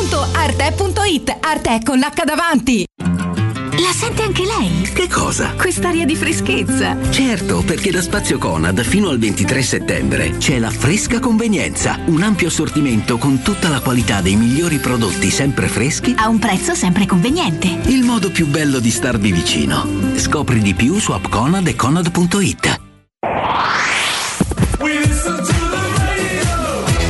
www.arte.it 0.01 1.37
Arte 1.41 1.79
con 1.83 1.99
l'H 1.99 2.23
davanti. 2.25 2.85
La 2.97 3.91
sente 3.93 4.23
anche 4.23 4.43
lei? 4.43 4.81
Che 4.93 5.07
cosa? 5.07 5.53
Quest'aria 5.55 6.05
di 6.05 6.15
freschezza. 6.15 6.97
Certo, 7.09 7.61
perché 7.61 7.91
da 7.91 8.01
Spazio 8.01 8.37
Conad 8.37 8.81
fino 8.81 9.09
al 9.09 9.19
23 9.19 9.61
settembre 9.61 10.37
c'è 10.37 10.59
la 10.59 10.69
fresca 10.69 11.19
convenienza, 11.19 11.99
un 12.05 12.21
ampio 12.23 12.47
assortimento 12.47 13.17
con 13.17 13.41
tutta 13.41 13.69
la 13.69 13.79
qualità 13.79 14.21
dei 14.21 14.35
migliori 14.35 14.77
prodotti 14.77 15.29
sempre 15.29 15.67
freschi 15.67 16.13
A 16.17 16.27
un 16.27 16.39
prezzo 16.39 16.73
sempre 16.73 17.05
conveniente. 17.05 17.67
Il 17.85 18.03
modo 18.03 18.31
più 18.31 18.47
bello 18.47 18.79
di 18.79 18.89
starvi 18.89 19.31
vicino. 19.31 19.87
Scopri 20.15 20.59
di 20.59 20.73
più 20.73 20.99
su 20.99 21.11
appconad 21.11 21.67
e 21.67 21.75
conad.it. 21.75 22.79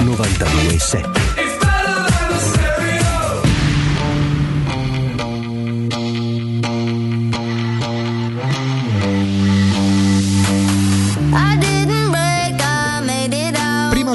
92.7 0.04 1.31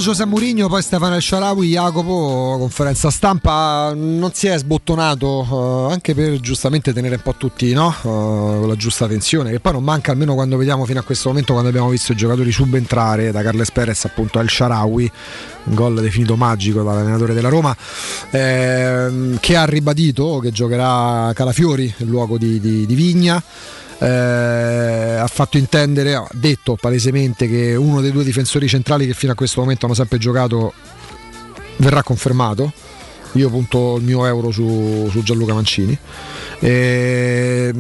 José 0.07 0.25
Mourinho, 0.25 0.69
poi 0.69 0.83
Stefano 0.83 1.17
El 1.17 1.21
Sharawi, 1.21 1.67
Jacopo, 1.67 2.59
conferenza 2.61 3.11
stampa, 3.11 3.93
non 3.93 4.31
si 4.33 4.47
è 4.47 4.57
sbottonato 4.57 5.89
eh, 5.89 5.93
anche 5.93 6.15
per 6.15 6.39
giustamente 6.39 6.93
tenere 6.93 7.17
un 7.17 7.23
po' 7.23 7.35
tutti 7.35 7.73
no? 7.73 7.91
Eh, 7.91 8.03
con 8.03 8.69
la 8.69 8.77
giusta 8.77 9.09
tensione, 9.09 9.51
che 9.51 9.59
poi 9.59 9.73
non 9.73 9.83
manca 9.83 10.13
almeno 10.13 10.35
quando 10.35 10.57
vediamo 10.57 10.85
fino 10.85 11.01
a 11.01 11.03
questo 11.03 11.31
momento, 11.31 11.55
quando 11.55 11.71
abbiamo 11.71 11.89
visto 11.89 12.13
i 12.13 12.15
giocatori 12.15 12.53
subentrare 12.53 13.33
da 13.33 13.43
Carles 13.43 13.73
Perez 13.73 14.05
appunto 14.05 14.39
al 14.39 14.49
Sharawi, 14.49 15.11
un 15.65 15.75
gol 15.75 16.01
definito 16.01 16.37
magico 16.37 16.85
dall'allenatore 16.85 17.35
della 17.35 17.49
Roma, 17.49 17.77
ehm, 18.31 19.41
che 19.41 19.57
ha 19.57 19.65
ribadito 19.65 20.39
che 20.39 20.53
giocherà 20.53 21.33
Calafiori 21.35 21.93
nel 21.97 22.09
luogo 22.09 22.39
di, 22.39 22.61
di, 22.61 22.87
di 22.87 22.95
Vigna. 22.95 23.43
Eh, 23.99 24.07
ha 24.07 25.27
fatto 25.27 25.57
intendere, 25.57 26.15
ha 26.15 26.29
detto 26.33 26.77
palesemente 26.77 27.49
che 27.49 27.75
uno 27.75 28.01
dei 28.01 28.13
due 28.13 28.25
difensori 28.25 28.69
centrali 28.69 29.07
che 29.07 29.15
fino 29.15 29.33
a 29.33 29.35
questo 29.35 29.61
momento 29.61 29.87
hanno 29.87 29.95
sempre 29.95 30.19
giocato 30.19 30.73
verrà 31.77 32.03
confermato. 32.03 32.73
Io 33.33 33.51
punto 33.51 33.97
il 33.97 34.03
mio 34.03 34.25
euro 34.25 34.51
su, 34.51 35.09
su 35.11 35.23
Gianluca 35.23 35.53
Mancini. 35.53 35.97
E, 36.59 37.71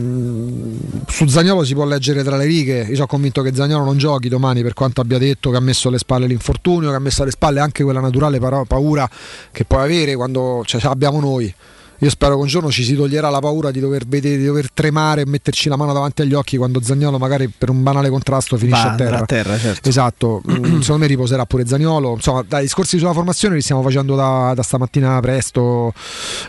su 1.08 1.26
Zagnolo 1.26 1.64
si 1.64 1.72
può 1.72 1.86
leggere 1.86 2.22
tra 2.22 2.36
le 2.36 2.44
righe. 2.44 2.80
Io 2.88 2.94
sono 2.94 3.06
convinto 3.06 3.40
che 3.40 3.54
Zagnolo 3.54 3.84
non 3.84 3.96
giochi 3.96 4.28
domani, 4.28 4.62
per 4.62 4.74
quanto 4.74 5.00
abbia 5.00 5.16
detto 5.18 5.50
che 5.50 5.56
ha 5.56 5.60
messo 5.60 5.88
alle 5.88 5.98
spalle 5.98 6.26
l'infortunio, 6.26 6.90
che 6.90 6.96
ha 6.96 7.00
messo 7.00 7.22
alle 7.22 7.30
spalle 7.30 7.60
anche 7.60 7.84
quella 7.84 8.00
naturale 8.00 8.38
paura 8.38 9.08
che 9.50 9.64
puoi 9.64 9.82
avere 9.82 10.14
quando 10.14 10.62
cioè, 10.66 10.80
ce 10.80 10.88
l'abbiamo 10.88 11.20
noi. 11.20 11.54
Io 12.00 12.10
spero 12.10 12.34
che 12.34 12.42
un 12.42 12.47
giorno 12.47 12.70
ci 12.70 12.84
si 12.84 12.94
toglierà 12.94 13.31
la 13.31 13.39
paura 13.39 13.70
di 13.70 13.81
dover 13.81 14.07
vedere, 14.07 14.36
di 14.36 14.44
dover 14.44 14.70
tremare 14.73 15.23
e 15.23 15.26
metterci 15.26 15.68
la 15.68 15.76
mano 15.76 15.92
davanti 15.92 16.23
agli 16.23 16.34
occhi 16.34 16.57
quando 16.57 16.83
Zagnolo 16.83 17.18
magari 17.18 17.49
per 17.49 17.70
un 17.70 17.83
banale 17.83 18.10
contrasto 18.10 18.57
finisce 18.57 18.83
Va, 18.83 18.92
a 18.92 18.94
terra. 18.97 19.18
a 19.18 19.25
terra, 19.25 19.58
certo. 19.58 19.89
Esatto, 19.89 20.42
secondo 20.47 20.99
me 20.99 21.07
riposerà 21.07 21.47
pure 21.47 21.66
Zagnolo. 21.66 22.15
Insomma, 22.15 22.44
dai 22.47 22.62
discorsi 22.62 22.99
sulla 22.99 23.12
formazione 23.12 23.55
li 23.55 23.62
stiamo 23.62 23.83
facendo 23.83 24.15
da, 24.15 24.52
da 24.55 24.62
stamattina 24.62 25.18
presto. 25.20 25.92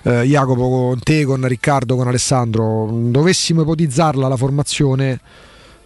Eh, 0.04 0.24
Jacopo 0.24 0.70
con 0.70 1.00
te, 1.00 1.24
con 1.24 1.48
Riccardo, 1.48 1.96
con 1.96 2.08
Alessandro. 2.08 2.90
Dovessimo 2.92 3.62
ipotizzarla 3.62 4.28
la 4.28 4.38
formazione. 4.38 5.20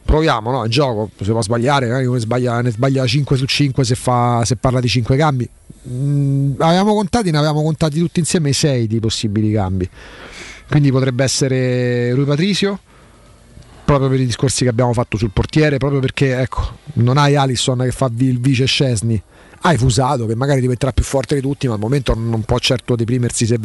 Proviamo, 0.03 0.51
no? 0.51 0.65
È 0.65 0.67
gioco, 0.67 1.09
si 1.21 1.31
può 1.31 1.41
sbagliare, 1.41 1.88
magari 1.88 2.05
uno 2.05 2.17
sbaglia, 2.17 2.61
ne 2.61 2.71
sbaglia 2.71 3.05
5 3.05 3.38
su 3.38 3.45
5 3.45 3.83
se, 3.83 3.95
fa, 3.95 4.43
se 4.43 4.55
parla 4.55 4.80
di 4.80 4.88
5 4.88 5.15
cambi. 5.15 5.49
Mm, 5.89 6.53
avevamo 6.59 6.93
contati, 6.93 7.31
ne 7.31 7.38
avevamo 7.38 7.63
contati 7.63 7.99
tutti 7.99 8.19
insieme 8.19 8.51
6 8.51 8.88
di 8.88 8.99
possibili 8.99 9.51
cambi. 9.51 9.89
Quindi 10.69 10.91
potrebbe 10.91 11.23
essere 11.23 12.13
Rui 12.13 12.25
Patricio, 12.25 12.80
proprio 13.83 14.09
per 14.09 14.21
i 14.21 14.25
discorsi 14.25 14.63
che 14.63 14.69
abbiamo 14.69 14.93
fatto 14.93 15.17
sul 15.17 15.31
portiere, 15.31 15.77
proprio 15.77 15.99
perché 15.99 16.39
ecco, 16.39 16.77
non 16.93 17.17
hai 17.17 17.35
Alisson 17.35 17.80
che 17.80 17.91
fa 17.91 18.09
il 18.17 18.39
vice 18.39 18.65
Scesni. 18.65 19.21
Hai 19.63 19.77
Fusato 19.77 20.25
che 20.25 20.35
magari 20.35 20.59
diventerà 20.59 20.91
più 20.91 21.03
forte 21.03 21.35
di 21.35 21.41
tutti, 21.41 21.67
ma 21.67 21.73
al 21.73 21.80
momento 21.80 22.15
non 22.15 22.41
può 22.43 22.57
certo 22.57 22.95
deprimersi 22.95 23.45
se, 23.45 23.59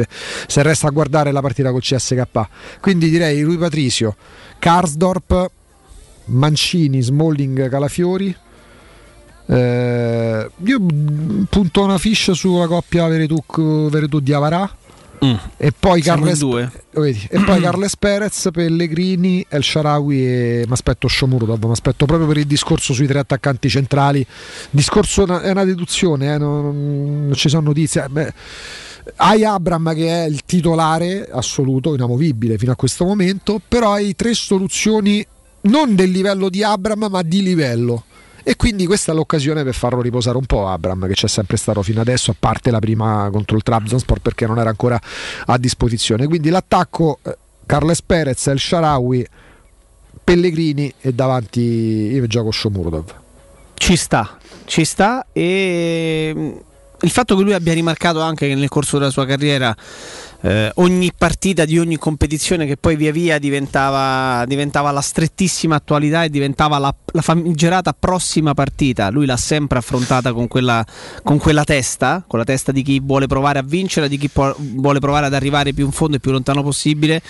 se 0.47 0.63
resta 0.63 0.89
a 0.89 0.91
guardare 0.91 1.33
la 1.33 1.41
partita 1.41 1.71
col 1.71 1.81
CSK. 1.81 2.25
Quindi 2.81 3.09
direi 3.09 3.41
Rui 3.43 3.57
Patricio, 3.57 4.15
Karsdorp, 4.59 5.51
Mancini, 6.27 7.03
Smalling, 7.03 7.69
Calafiori. 7.69 8.35
Eh, 9.49 10.51
io 10.65 10.81
punto 11.49 11.83
una 11.83 11.99
fish 11.99 12.33
sulla 12.33 12.67
coppia 12.67 13.07
Veretu, 13.07 13.43
Veretu 13.89 14.21
Diavarà. 14.21 14.77
Mm. 15.25 15.35
E 15.57 15.73
poi, 15.73 16.03
Carles, 16.03 16.45
vedi, 16.91 17.27
e 17.31 17.41
poi 17.41 17.61
Carles 17.61 17.97
Perez, 17.97 18.49
Pellegrini, 18.53 19.47
El 19.49 19.65
Sharawi 19.65 20.27
e 20.27 20.65
mi 20.67 20.73
aspetto 20.73 21.09
Shomurov. 21.09 21.65
Mi 21.65 21.71
aspetto 21.71 22.05
proprio 22.05 22.29
per 22.29 22.37
il 22.37 22.47
discorso 22.47 22.93
sui 22.93 23.07
tre 23.07 23.21
attaccanti 23.21 23.71
centrali. 23.71 24.27
Discorso 24.71 25.25
è 25.41 25.51
una 25.51 25.65
deduzione, 25.65 26.35
eh, 26.35 26.39
non, 26.39 27.27
non 27.27 27.35
ci 27.35 27.49
sono 27.49 27.69
notizie. 27.69 28.05
Eh, 28.05 28.09
Beh, 28.09 28.33
hai 29.17 29.45
Abram 29.45 29.95
che 29.95 30.09
è 30.09 30.27
il 30.27 30.45
titolare 30.45 31.29
assoluto, 31.31 31.95
inamovibile 31.95 32.59
fino 32.59 32.73
a 32.73 32.77
questo 32.77 33.05
momento, 33.05 33.61
però 33.67 33.93
hai 33.93 34.15
tre 34.17 34.35
soluzioni 34.35 35.25
non 35.67 35.95
del 35.95 36.11
livello 36.11 36.49
di 36.49 36.63
Abram 36.63 37.07
ma 37.11 37.23
di 37.23 37.43
livello 37.43 38.05
e 38.49 38.55
quindi 38.55 38.87
questa 38.87 39.11
è 39.11 39.15
l'occasione 39.17 39.65
per 39.65 39.75
farlo 39.75 40.01
riposare 40.01 40.37
un 40.37 40.47
po' 40.47 40.69
Abram 40.69 41.09
che 41.09 41.15
c'è 41.15 41.27
sempre 41.27 41.57
stato 41.57 41.83
fino 41.83 42.01
adesso, 42.01 42.31
a 42.31 42.37
parte 42.39 42.71
la 42.71 42.79
prima 42.79 43.29
contro 43.33 43.57
il 43.57 43.65
Trabzonspor 43.65 44.21
perché 44.21 44.47
non 44.47 44.61
era 44.61 44.71
ancora 44.71 44.97
a 45.47 45.59
disposizione. 45.59 46.29
Quindi 46.29 46.49
l'attacco 46.49 47.19
eh, 47.25 47.37
Carles 47.67 48.03
Perez, 48.03 48.47
El 48.47 48.61
Sharawi, 48.61 49.27
Pellegrini 50.23 50.95
e 51.01 51.13
davanti 51.13 51.61
io 51.61 52.25
gioco 52.29 52.53
Shomurdov. 52.53 53.15
Ci 53.75 53.97
sta, 53.97 54.39
ci 54.65 54.85
sta 54.85 55.27
e 55.33 56.33
mm, 56.33 56.57
il 57.01 57.11
fatto 57.11 57.35
che 57.35 57.43
lui 57.43 57.53
abbia 57.53 57.73
rimarcato 57.73 58.21
anche 58.21 58.47
che 58.47 58.55
nel 58.55 58.69
corso 58.69 58.99
della 58.99 59.11
sua 59.11 59.27
carriera 59.27 59.75
eh, 60.47 60.71
ogni 60.77 61.11
partita 61.17 61.65
di 61.65 61.77
ogni 61.77 61.97
competizione 61.97 62.67
che 62.67 62.77
poi 62.77 62.95
via 62.95 63.11
via 63.11 63.37
diventava, 63.41 64.45
diventava 64.47 64.93
la 64.93 65.01
strettissima 65.01 65.75
attualità 65.75 66.23
e 66.23 66.31
diventava 66.31 66.79
la, 66.79 66.95
la, 67.13 67.21
famigerata 67.21 67.93
prossima 67.99 68.55
partita. 68.55 69.11
Lui 69.11 69.27
l'ha 69.27 69.37
sempre 69.37 69.79
affrontata 69.79 70.33
con 70.33 70.47
quella, 70.47 70.87
con 71.25 71.39
quella, 71.39 71.65
testa, 71.65 72.23
con 72.25 72.39
la 72.39 72.45
testa 72.45 72.71
di 72.71 72.83
chi 72.83 73.01
vuole 73.01 73.27
provare 73.27 73.59
a 73.59 73.63
vincere, 73.63 74.09
di 74.09 74.19
chi 74.19 74.29
può, 74.29 74.55
vuole 74.57 75.01
provare 75.01 75.27
ad 75.27 75.35
arrivare 75.35 75.73
più 75.73 75.85
in 75.85 75.91
fondo 75.91 76.17
e 76.17 76.21
più 76.21 76.31
lontano 76.31 76.63
possibile. 76.63 77.21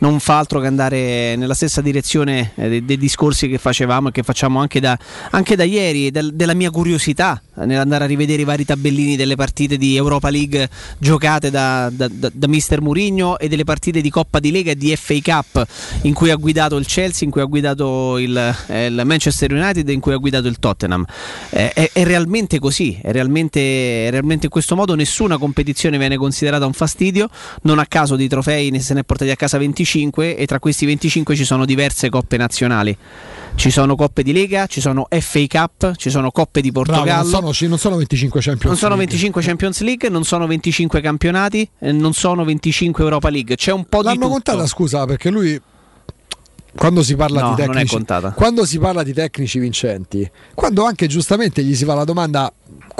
Non 0.00 0.20
fa 0.20 0.36
altro 0.36 0.60
che 0.60 0.66
andare 0.66 1.34
nella 1.36 1.54
stessa 1.54 1.80
direzione 1.80 2.52
eh, 2.56 2.68
dei, 2.68 2.84
dei, 2.84 2.98
discorsi 2.98 3.48
che 3.48 3.56
facevamo 3.56 4.08
e 4.08 4.12
che 4.12 4.22
facciamo 4.22 4.60
anche 4.60 4.80
da, 4.80 4.98
anche 5.30 5.56
da 5.56 5.64
ieri, 5.64 6.10
del, 6.10 6.34
della 6.34 6.52
mia 6.52 6.70
curiosità 6.70 7.40
nell'andare 7.64 8.04
a 8.04 8.06
rivedere 8.06 8.42
i 8.42 8.44
vari 8.44 8.64
tabellini 8.64 9.16
delle 9.16 9.36
partite 9.36 9.76
di 9.76 9.96
Europa 9.96 10.30
League 10.30 10.68
giocate 10.98 11.50
da, 11.50 11.90
da, 11.92 12.08
da, 12.10 12.30
da 12.32 12.46
mister 12.48 12.80
Murigno 12.80 13.38
e 13.38 13.48
delle 13.48 13.64
partite 13.64 14.00
di 14.00 14.10
Coppa 14.10 14.40
di 14.40 14.50
Lega 14.50 14.72
e 14.72 14.76
di 14.76 14.94
FA 14.96 15.14
Cup 15.22 15.66
in 16.02 16.14
cui 16.14 16.30
ha 16.30 16.36
guidato 16.36 16.76
il 16.76 16.86
Chelsea, 16.86 17.26
in 17.26 17.30
cui 17.30 17.40
ha 17.40 17.44
guidato 17.44 18.18
il, 18.18 18.54
eh, 18.68 18.86
il 18.86 19.02
Manchester 19.04 19.52
United 19.52 19.88
e 19.88 19.92
in 19.92 20.00
cui 20.00 20.12
ha 20.12 20.16
guidato 20.16 20.48
il 20.48 20.58
Tottenham. 20.58 21.04
Eh, 21.50 21.72
è, 21.72 21.90
è, 21.92 22.04
realmente 22.04 22.58
così, 22.58 22.98
è 23.00 23.12
realmente, 23.12 24.06
è 24.06 24.10
realmente, 24.10 24.46
in 24.46 24.52
questo 24.52 24.76
modo 24.76 24.94
nessuna 24.94 25.38
competizione 25.38 25.98
viene 25.98 26.16
considerata 26.16 26.66
un 26.66 26.72
fastidio, 26.72 27.28
non 27.62 27.78
a 27.78 27.86
caso 27.86 28.16
di 28.16 28.28
trofei 28.28 28.70
ne 28.70 28.80
se 28.80 28.94
ne 28.94 29.00
è 29.00 29.04
portati 29.04 29.30
a 29.30 29.36
casa 29.36 29.58
25 29.58 30.36
e 30.36 30.46
tra 30.46 30.58
questi 30.58 30.86
25 30.86 31.34
ci 31.34 31.44
sono 31.44 31.64
diverse 31.64 32.08
coppe 32.08 32.36
nazionali. 32.36 32.96
Ci 33.56 33.70
sono 33.70 33.96
coppe 33.96 34.22
di 34.22 34.32
Lega, 34.32 34.66
ci 34.66 34.80
sono 34.80 35.08
FA 35.10 35.44
Cup, 35.48 35.96
ci 35.96 36.10
sono 36.10 36.30
coppe 36.30 36.60
di 36.60 36.70
Portogallo. 36.70 37.04
Bravo, 37.04 37.22
non, 37.40 37.54
sono, 37.54 37.68
non, 37.70 37.78
sono, 37.78 37.96
25 37.96 38.40
Champions 38.40 38.66
Non 38.66 38.76
sono 38.76 38.96
25 38.96 39.42
Champions 39.42 39.80
League, 39.80 40.08
non 40.10 40.24
sono 40.24 40.46
25 40.46 41.00
campionati, 41.00 41.68
eh, 41.80 41.90
non 41.90 42.12
sono 42.12 42.44
25 42.44 43.02
Europa 43.02 43.30
League. 43.30 43.56
C'è 43.56 43.72
un 43.72 43.86
po' 43.86 44.02
L'hanno 44.02 44.12
di 44.12 44.18
tutto. 44.20 44.32
contata, 44.32 44.66
scusa, 44.66 45.04
perché 45.06 45.30
lui 45.30 45.60
quando 46.76 47.02
si 47.02 47.16
parla 47.16 47.40
no, 47.40 47.54
di 47.54 47.62
tecnici 47.62 48.04
quando 48.34 48.66
si 48.66 48.78
parla 48.78 49.02
di 49.02 49.14
tecnici 49.14 49.58
vincenti 49.58 50.30
quando 50.54 50.84
anche 50.84 51.06
giustamente 51.06 51.64
gli 51.64 51.74
si 51.74 51.86
fa 51.86 51.94
la 51.94 52.04
domanda 52.04 52.52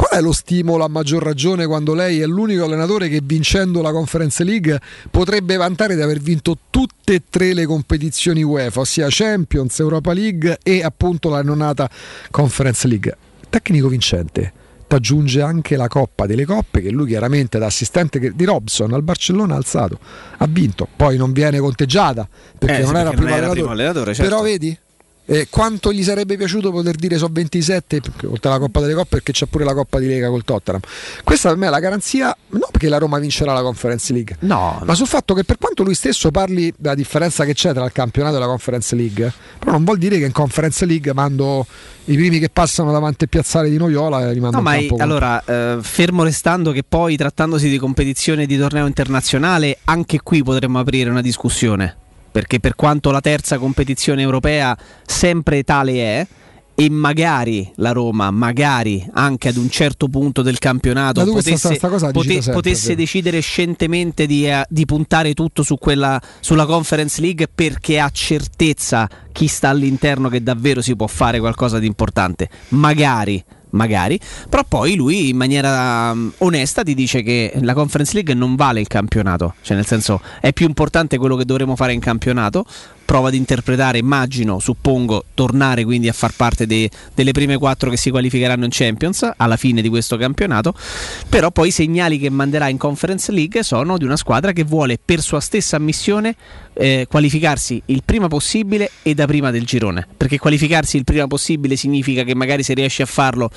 qual 0.07 0.21
è 0.21 0.23
lo 0.23 0.33
stimolo 0.33 0.85
a 0.85 0.89
maggior 0.89 1.23
ragione 1.23 1.67
quando 1.67 1.95
lei 1.95 2.21
è 2.21 2.27
l'unico 2.27 2.65
allenatore 2.65 3.09
che 3.09 3.21
vincendo 3.23 3.83
la 3.83 3.91
Conference 3.91 4.45
League 4.45 4.81
potrebbe 5.11 5.57
vantare 5.57 5.95
di 5.95 6.03
aver 6.03 6.21
vinto 6.21 6.57
tutte 6.71 7.15
e 7.15 7.23
tre 7.29 7.55
le 7.55 7.67
competizioni 7.67 8.43
UEFA 8.43 8.81
ossia 8.81 9.07
Champions, 9.09 9.79
Europa 9.81 10.13
League 10.13 10.59
e 10.63 10.83
appunto 10.83 11.29
la 11.29 11.43
nonata 11.43 11.91
Conference 12.31 12.87
League 12.87 13.17
tecnico 13.49 13.89
vincente 13.89 14.53
aggiunge 14.89 15.43
anche 15.43 15.77
la 15.77 15.89
Coppa 15.89 16.27
delle 16.27 16.47
Coppe 16.47 16.81
che 16.81 16.91
lui 16.91 17.09
chiaramente 17.09 17.59
da 17.59 17.67
assistente 17.67 18.19
di 18.19 18.45
Robson 18.45 18.93
al 18.95 19.03
Barcellona 19.03 19.55
ha 19.55 19.57
alzato, 19.59 19.99
ha 20.39 20.47
vinto, 20.49 20.89
poi 20.97 21.19
non 21.19 21.33
viene 21.33 21.59
conteggiata 21.59 22.27
perché 22.57 22.79
eh, 22.79 22.85
non 22.85 22.97
era, 22.97 23.11
perché 23.11 23.25
primo, 23.25 23.31
non 23.31 23.39
era 23.39 23.47
allenatore. 23.51 23.61
primo 23.61 23.71
allenatore 23.73 24.15
certo. 24.15 24.31
però 24.31 24.43
vedi 24.43 24.79
eh, 25.27 25.49
quanto 25.51 25.93
gli 25.93 26.03
sarebbe 26.05 26.37
piaciuto 26.37 26.71
poter 26.71 26.95
dire 26.95 27.19
so 27.19 27.29
27 27.31 28.01
oltre 28.27 28.49
alla 28.49 28.59
Coppa 28.59 28.81
delle 28.81 28.95
Coppe 28.95 29.17
perché 29.17 29.33
c'è 29.33 29.47
pure 29.47 29.65
la 29.65 29.75
Coppa 29.75 29.99
di 29.99 30.07
Lega 30.07 30.29
col 30.29 30.45
Tottenham. 30.45 30.81
Questa 31.25 31.49
per 31.49 31.59
me 31.59 31.67
è 31.67 31.71
la 31.71 31.81
garanzia 31.81 32.37
non 32.51 32.69
perché 32.71 32.89
la 32.89 32.99
Roma 32.99 33.19
vincerà 33.19 33.53
la 33.53 33.63
Conference 33.63 34.13
League 34.13 34.37
no, 34.41 34.81
ma 34.85 34.95
sul 34.95 35.07
fatto 35.07 35.35
che 35.35 35.45
per 35.45 35.59
quanto 35.59 35.83
lui 35.83 35.95
stesso 35.95 36.31
parli 36.31 36.73
della 36.77 36.95
differenza 36.95 37.45
che 37.45 37.55
c'è 37.55 37.73
tra 37.73 37.85
il 37.85 37.93
campionato 37.93 38.37
e 38.37 38.39
la 38.39 38.47
Conference 38.47 38.95
League 38.95 39.33
però 39.59 39.73
non 39.73 39.85
vuol 39.85 39.99
dire 39.99 40.19
che 40.19 40.25
in 40.25 40.33
Conference 40.33 40.85
League 40.87 41.13
mando 41.13 41.67
i 42.05 42.15
primi 42.15 42.39
che 42.39 42.49
passano 42.49 42.93
davanti 42.93 43.25
al 43.25 43.29
piazzale 43.29 43.69
di 43.69 43.77
Noiola 43.79 44.29
e 44.29 44.33
li 44.33 44.39
mando 44.39 44.59
no, 44.59 44.63
ma 44.63 44.75
campo 44.77 44.97
allora 44.99 45.43
eh, 45.45 45.79
fermo 45.81 46.23
restando 46.23 46.71
che 46.71 46.85
poi 46.89 47.17
trattandosi 47.17 47.69
di 47.69 47.79
competizione 47.79 48.47
di 48.47 48.57
torneo 48.57 48.87
internazionale 48.87 49.79
anche 49.85 50.21
qui 50.23 50.45
potremmo 50.45 50.79
aprire 50.79 51.11
una 51.11 51.21
discussione 51.21 51.97
perché 52.37 52.61
per 52.61 52.75
quanto 52.75 53.11
la 53.11 53.23
terza 53.23 53.57
competizione 53.57 54.21
europea 54.21 54.77
sempre 55.07 55.63
tale 55.63 55.93
è, 55.95 56.27
e 56.75 56.91
magari 56.91 57.73
la 57.77 57.93
Roma, 57.93 58.31
magari 58.31 59.03
anche 59.15 59.49
ad 59.49 59.57
un 59.57 59.71
certo 59.71 60.09
punto 60.09 60.43
del 60.43 60.59
campionato, 60.59 61.25
potesse, 61.25 61.57
sta, 61.79 61.97
sta 61.97 62.11
pote, 62.11 62.33
sempre, 62.35 62.53
potesse 62.53 62.95
decidere 62.95 63.41
scientemente 63.41 64.27
di, 64.27 64.47
uh, 64.51 64.61
di, 64.69 64.85
puntare 64.85 65.33
tutto 65.33 65.63
su 65.63 65.79
quella, 65.79 66.21
sulla 66.41 66.67
Conference 66.67 67.23
League 67.23 67.49
perché 67.49 67.99
ha 67.99 68.11
certezza 68.11 69.09
chi 69.33 69.47
sta 69.47 69.71
all'interno 69.71 70.29
che 70.29 70.43
davvero 70.43 70.83
si 70.83 70.95
può 70.95 71.07
fare 71.07 71.39
qualcosa 71.39 71.79
di 71.79 71.87
importante. 71.87 72.51
Magari, 72.69 73.43
magari, 73.77 74.19
però 74.49 74.65
poi 74.67 74.97
lui 74.97 75.29
in 75.29 75.37
maniera 75.37 76.11
um, 76.11 76.33
onesta 76.39 76.83
ti 76.83 76.95
dice 76.95 77.23
che 77.23 77.53
la 77.61 77.75
Conference 77.75 78.15
League 78.15 78.35
non 78.35 78.57
vale 78.57 78.81
il 78.81 78.89
campionato, 78.89 79.55
cioè 79.63 79.77
nel 79.77 79.87
senso 79.87 80.21
è 80.41 80.53
più 80.53 80.67
importante 80.67 81.19
quello 81.19 81.37
che 81.37 81.45
dovremo 81.45 81.77
fare 81.77 81.93
in 81.93 82.01
campionato, 82.01 82.65
prova 83.07 83.29
ad 83.29 83.35
interpretare, 83.35 83.97
immagino, 83.97 84.59
suppongo, 84.59 85.25
tornare 85.33 85.85
quindi 85.85 86.09
a 86.09 86.13
far 86.13 86.33
parte 86.37 86.67
de, 86.67 86.91
delle 87.15 87.33
prime 87.33 87.57
quattro 87.57 87.89
che 87.89 87.97
si 87.97 88.11
qualificheranno 88.11 88.65
in 88.65 88.71
Champions 88.71 89.31
alla 89.37 89.57
fine 89.57 89.81
di 89.81 89.89
questo 89.89 90.19
campionato, 90.19 90.75
però 91.29 91.51
poi 91.51 91.69
i 91.69 91.71
segnali 91.71 92.19
che 92.19 92.29
manderà 92.29 92.69
in 92.69 92.77
Conference 92.77 93.33
League 93.33 93.63
sono 93.63 93.97
di 93.97 94.05
una 94.05 94.17
squadra 94.17 94.53
che 94.53 94.65
vuole 94.65 94.99
per 95.03 95.21
sua 95.21 95.41
stessa 95.41 95.77
ammissione 95.77 96.35
eh, 96.75 97.07
qualificarsi 97.09 97.81
il 97.87 98.03
prima 98.05 98.29
possibile 98.29 98.91
e 99.03 99.15
da 99.15 99.27
prima 99.27 99.51
del 99.51 99.65
girone, 99.65 100.07
perché 100.17 100.39
qualificarsi 100.39 100.97
il 100.97 101.05
prima 101.05 101.27
possibile 101.27 101.77
significa 101.77 102.25
che 102.25 102.35
magari 102.35 102.63
se 102.63 102.75
riesci 102.75 103.03
a 103.03 103.07
farlo 103.07 103.51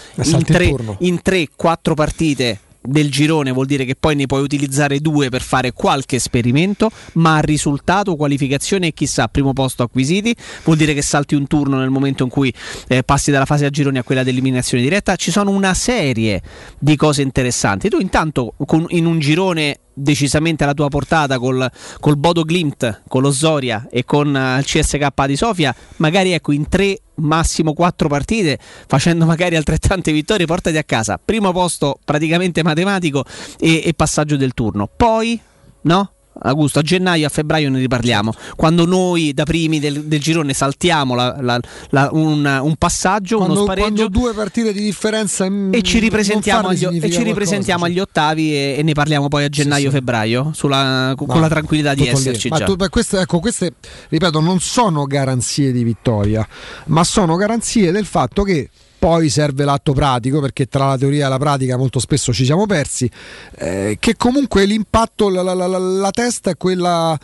in 0.99 1.19
3-4 1.23 1.93
partite 1.95 2.59
del 2.82 3.11
girone 3.11 3.51
vuol 3.51 3.66
dire 3.66 3.85
che 3.85 3.95
poi 3.95 4.16
ne 4.16 4.25
puoi 4.25 4.41
utilizzare 4.41 4.99
due 4.99 5.30
per 5.30 5.41
fare 5.41 5.72
qualche 5.74 6.16
esperimento, 6.16 6.90
ma 7.14 7.40
risultato, 7.40 8.16
qualificazione 8.16 8.88
e 8.88 8.93
chissà, 8.93 9.27
primo 9.27 9.53
posto 9.53 9.83
acquisiti, 9.83 10.35
vuol 10.64 10.77
dire 10.77 10.93
che 10.93 11.01
salti 11.01 11.35
un 11.35 11.48
turno 11.48 11.77
nel 11.77 11.90
momento 11.90 12.24
in 12.24 12.30
cui 12.30 12.53
eh, 12.88 13.03
passi 13.03 13.32
dalla 13.32 13.45
fase 13.45 13.66
a 13.66 13.69
gironi 13.69 13.98
a 13.98 14.03
quella 14.03 14.24
dell'eliminazione 14.24 14.83
diretta. 14.83 15.16
Ci 15.16 15.32
sono 15.32 15.51
una 15.51 15.74
serie 15.74 16.41
di 16.77 16.95
cose 16.95 17.22
interessanti. 17.22 17.90
Tu 17.90 17.99
intanto 17.99 18.53
con, 18.66 18.85
in 18.90 19.06
un 19.06 19.19
girone 19.19 19.80
decisamente 20.01 20.63
alla 20.63 20.73
tua 20.73 20.87
portata 20.87 21.37
col, 21.37 21.69
col 21.99 22.17
Bodo 22.17 22.43
Glimt, 22.43 23.03
con 23.07 23.21
lo 23.21 23.31
Zoria 23.31 23.87
e 23.91 24.05
con 24.05 24.27
uh, 24.27 24.59
il 24.59 24.65
CSK 24.65 25.25
di 25.25 25.35
Sofia, 25.35 25.75
magari 25.97 26.31
ecco 26.31 26.51
in 26.51 26.67
tre 26.67 26.99
massimo 27.15 27.73
quattro 27.73 28.07
partite, 28.07 28.57
facendo 28.59 29.25
magari 29.25 29.55
altrettante 29.55 30.11
vittorie, 30.11 30.45
portati 30.45 30.77
a 30.77 30.83
casa. 30.83 31.19
Primo 31.23 31.51
posto 31.51 31.99
praticamente 32.03 32.63
matematico 32.63 33.25
e, 33.59 33.83
e 33.85 33.93
passaggio 33.93 34.37
del 34.37 34.53
turno. 34.53 34.89
Poi, 34.95 35.39
no? 35.81 36.11
Augusto, 36.41 36.79
a 36.79 36.81
gennaio, 36.81 37.25
a 37.25 37.29
febbraio 37.29 37.69
ne 37.69 37.79
riparliamo. 37.79 38.33
Quando 38.55 38.85
noi 38.85 39.33
da 39.33 39.43
primi 39.43 39.79
del, 39.79 40.05
del 40.05 40.19
girone 40.19 40.53
saltiamo 40.53 41.15
la, 41.15 41.37
la, 41.39 41.59
la, 41.89 42.09
un, 42.11 42.59
un, 42.63 42.75
passaggio, 42.75 43.37
quando, 43.37 43.55
uno 43.55 43.63
spareggio. 43.63 43.87
Quando 43.87 44.07
due 44.07 44.33
partite 44.33 44.73
di 44.73 44.81
differenza 44.81 45.47
e 45.71 45.81
ci 45.81 45.99
ripresentiamo, 45.99 46.69
agli, 46.69 46.85
e 47.01 47.11
ci 47.11 47.23
ripresentiamo 47.23 47.85
agli, 47.85 47.99
ottavi 47.99 48.53
e, 48.53 48.75
e, 48.77 48.83
ne 48.83 48.93
parliamo 48.93 49.27
poi 49.27 49.43
a 49.43 49.49
gennaio-febbraio 49.49 50.51
sì, 50.53 50.67
sì. 50.67 51.15
con 51.25 51.41
la 51.41 51.49
tranquillità 51.49 51.93
di 51.93 52.07
esserci. 52.07 52.49
Ma 52.49 52.59
tu, 52.59 52.75
queste, 52.89 53.19
ecco, 53.19 53.39
queste, 53.39 53.73
ripeto, 54.09 54.39
non 54.39 54.59
sono 54.59 55.05
garanzie 55.05 55.71
di 55.71 55.83
vittoria, 55.83 56.47
ma 56.87 57.03
sono 57.03 57.35
garanzie 57.35 57.91
del 57.91 58.05
fatto 58.05 58.43
che 58.43 58.69
poi 58.99 59.29
serve 59.29 59.63
l'atto 59.63 59.93
pratico 59.93 60.41
perché 60.41 60.67
tra 60.67 60.87
la 60.87 60.97
teoria 60.97 61.25
e 61.25 61.29
la 61.29 61.37
pratica 61.37 61.77
molto 61.77 61.99
spesso 61.99 62.33
ci 62.33 62.43
siamo 62.43 62.65
persi 62.65 63.09
eh, 63.55 63.95
che 63.97 64.17
comunque 64.17 64.65
l'impatto 64.65 65.29
la, 65.29 65.41
la, 65.41 65.53
la, 65.53 65.77
la, 65.77 66.11
testa 66.11 66.51
è 66.51 66.57
quella 66.57 67.17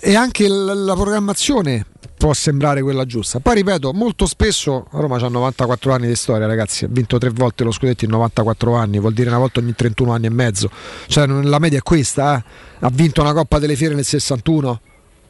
e 0.00 0.14
anche 0.14 0.48
la, 0.48 0.94
programmazione 0.94 1.84
può 2.16 2.32
sembrare 2.34 2.82
quella 2.82 3.04
giusta. 3.04 3.40
Poi 3.40 3.56
ripeto 3.56 3.92
molto 3.92 4.26
spesso 4.26 4.86
Roma 4.92 5.16
ha 5.16 5.28
94 5.28 5.92
anni 5.92 6.06
di 6.06 6.16
storia 6.16 6.46
ragazzi 6.46 6.86
ha 6.86 6.88
vinto 6.90 7.18
tre 7.18 7.28
volte 7.28 7.64
lo 7.64 7.70
scudetto 7.70 8.04
in 8.04 8.10
94 8.10 8.74
anni 8.74 8.98
vuol 8.98 9.12
dire 9.12 9.28
una 9.28 9.38
volta 9.38 9.60
ogni 9.60 9.74
31 9.74 10.12
anni 10.12 10.26
e 10.26 10.30
mezzo. 10.30 10.70
Cioè 11.06 11.26
la 11.26 11.58
media 11.58 11.78
è 11.78 11.82
questa 11.82 12.38
eh? 12.38 12.44
ha 12.80 12.90
vinto 12.90 13.20
una 13.20 13.34
Coppa 13.34 13.58
delle 13.58 13.76
Fiere 13.76 13.94
nel 13.94 14.04
61 14.04 14.80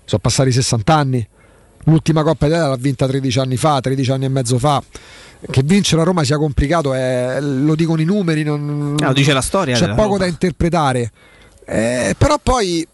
sono 0.04 0.20
passati 0.20 0.52
60 0.52 0.94
anni 0.94 1.28
l'ultima 1.84 2.22
Coppa 2.22 2.46
Italia 2.46 2.68
l'ha 2.68 2.76
vinta 2.76 3.06
13 3.06 3.38
anni 3.38 3.56
fa 3.56 3.80
13 3.80 4.10
anni 4.10 4.24
e 4.26 4.28
mezzo 4.28 4.58
fa 4.58 4.82
che 5.48 5.62
vincere 5.64 6.02
a 6.02 6.04
Roma 6.04 6.22
sia 6.22 6.36
complicato, 6.36 6.92
è, 6.92 7.38
lo 7.40 7.74
dicono 7.74 8.02
i 8.02 8.04
numeri, 8.04 8.42
non, 8.42 8.94
no, 8.98 9.12
dice 9.12 9.32
la 9.32 9.40
storia. 9.40 9.74
C'è 9.74 9.88
poco 9.90 10.02
Roma. 10.02 10.18
da 10.18 10.26
interpretare. 10.26 11.10
Eh, 11.64 12.14
però 12.18 12.38
poi 12.42 12.86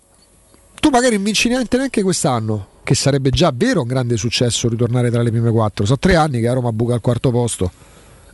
tu 0.79 0.91
magari 0.91 1.17
non 1.17 1.25
vinci 1.25 1.49
neanche, 1.49 1.77
neanche 1.77 2.03
quest'anno, 2.03 2.69
che 2.85 2.95
sarebbe 2.95 3.31
già 3.31 3.53
vero 3.53 3.83
un 3.83 3.89
grande 3.89 4.17
successo 4.17 4.69
ritornare 4.69 5.11
tra 5.11 5.23
le 5.23 5.31
prime 5.31 5.51
quattro. 5.51 5.85
Sono 5.85 5.99
tre 5.99 6.15
anni 6.15 6.41
che 6.41 6.49
a 6.49 6.53
Roma 6.53 6.71
buca 6.73 6.95
al 6.95 7.01
quarto 7.01 7.31
posto. 7.31 7.71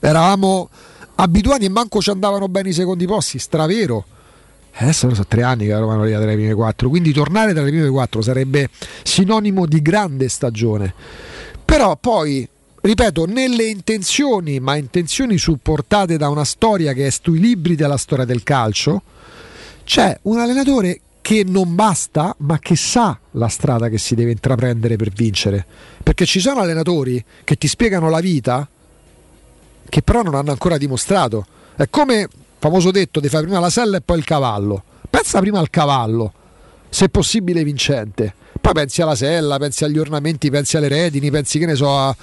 eravamo 0.00 0.68
abituati 1.14 1.64
e 1.64 1.68
manco 1.68 2.00
ci 2.00 2.10
andavano 2.10 2.48
bene 2.48 2.68
i 2.68 2.72
secondi 2.72 3.06
posti, 3.06 3.38
stravero. 3.38 4.04
Adesso 4.74 5.10
sono 5.10 5.26
tre 5.26 5.42
anni 5.42 5.66
che 5.66 5.72
la 5.72 5.78
Roma 5.78 5.94
non 5.94 6.02
arriva 6.02 6.18
tra 6.18 6.28
le 6.28 6.34
prime 6.34 6.54
quattro, 6.54 6.88
quindi 6.88 7.12
tornare 7.12 7.52
tra 7.52 7.62
le 7.62 7.70
prime 7.70 7.88
quattro 7.88 8.22
sarebbe 8.22 8.70
sinonimo 9.02 9.66
di 9.66 9.82
grande 9.82 10.28
stagione. 10.28 10.92
Però 11.64 11.96
poi, 11.96 12.48
ripeto, 12.80 13.26
nelle 13.26 13.64
intenzioni, 13.64 14.60
ma 14.60 14.76
intenzioni 14.76 15.38
supportate 15.38 16.16
da 16.16 16.28
una 16.28 16.44
storia 16.44 16.92
che 16.94 17.06
è 17.06 17.10
sui 17.10 17.38
libri 17.38 17.76
della 17.76 17.96
storia 17.96 18.24
del 18.24 18.42
calcio, 18.42 19.02
c'è 19.84 20.18
un 20.22 20.38
allenatore 20.38 21.00
che 21.20 21.44
non 21.46 21.74
basta, 21.74 22.34
ma 22.38 22.58
che 22.58 22.74
sa 22.74 23.18
la 23.32 23.48
strada 23.48 23.88
che 23.88 23.98
si 23.98 24.14
deve 24.14 24.32
intraprendere 24.32 24.96
per 24.96 25.10
vincere. 25.10 25.64
Perché 26.02 26.26
ci 26.26 26.40
sono 26.40 26.60
allenatori 26.60 27.24
che 27.44 27.56
ti 27.56 27.68
spiegano 27.68 28.10
la 28.10 28.20
vita, 28.20 28.68
che 29.88 30.02
però 30.02 30.22
non 30.22 30.34
hanno 30.34 30.50
ancora 30.50 30.76
dimostrato. 30.78 31.46
È 31.76 31.86
come 31.88 32.28
famoso 32.62 32.92
detto 32.92 33.18
di 33.18 33.28
fare 33.28 33.42
prima 33.42 33.58
la 33.58 33.70
sella 33.70 33.96
e 33.96 34.02
poi 34.02 34.18
il 34.18 34.24
cavallo. 34.24 34.84
Pensa 35.10 35.40
prima 35.40 35.58
al 35.58 35.68
cavallo, 35.68 36.32
se 36.88 37.08
possibile 37.08 37.64
vincente. 37.64 38.32
Poi 38.60 38.72
pensi 38.72 39.02
alla 39.02 39.16
sella, 39.16 39.58
pensi 39.58 39.82
agli 39.82 39.98
ornamenti, 39.98 40.48
pensi 40.48 40.76
alle 40.76 40.86
redini, 40.86 41.28
pensi 41.32 41.58
che 41.58 41.66
ne 41.66 41.74
so 41.74 41.98
a... 41.98 42.14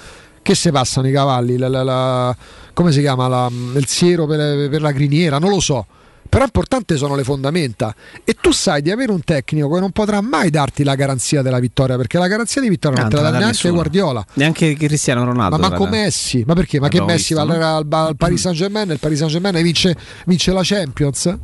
Che 0.42 0.54
se 0.54 0.70
passano 0.72 1.06
i 1.06 1.12
cavalli? 1.12 1.58
La, 1.58 1.68
la, 1.68 1.82
la, 1.82 2.36
come 2.72 2.90
si 2.92 3.00
chiama? 3.00 3.48
Il 3.74 3.86
siero 3.86 4.24
per, 4.24 4.70
per 4.70 4.80
la 4.80 4.92
criniera? 4.92 5.38
Non 5.38 5.50
lo 5.50 5.60
so 5.60 5.86
però 6.30 6.44
importante 6.44 6.96
sono 6.96 7.16
le 7.16 7.24
fondamenta 7.24 7.94
e 8.24 8.36
tu 8.40 8.52
sai 8.52 8.80
di 8.80 8.90
avere 8.90 9.10
un 9.10 9.22
tecnico 9.22 9.68
che 9.68 9.80
non 9.80 9.90
potrà 9.90 10.20
mai 10.20 10.48
darti 10.48 10.84
la 10.84 10.94
garanzia 10.94 11.42
della 11.42 11.58
vittoria 11.58 11.96
perché 11.96 12.18
la 12.18 12.28
garanzia 12.28 12.60
di 12.60 12.68
vittoria 12.68 13.00
non, 13.00 13.08
non 13.08 13.18
te 13.18 13.22
la 13.22 13.30
dà 13.30 13.38
neanche 13.38 13.56
nessuno. 13.56 13.74
Guardiola 13.74 14.24
neanche 14.34 14.74
Cristiano 14.74 15.24
Ronaldo 15.24 15.58
ma 15.58 15.68
manco 15.68 15.86
Messi 15.86 16.44
ma 16.46 16.54
perché? 16.54 16.78
ma 16.78 16.88
che 16.88 17.02
Messi 17.02 17.34
visto, 17.34 17.44
va 17.44 17.56
no? 17.56 17.76
al, 17.76 17.86
al 17.88 18.16
Paris 18.16 18.40
Saint 18.40 18.56
Germain 18.56 18.88
il 18.90 18.98
Paris 19.00 19.18
Saint 19.18 19.32
Germain 19.32 19.62
vince, 19.62 19.96
vince 20.24 20.52
la 20.52 20.62
Champions 20.62 21.36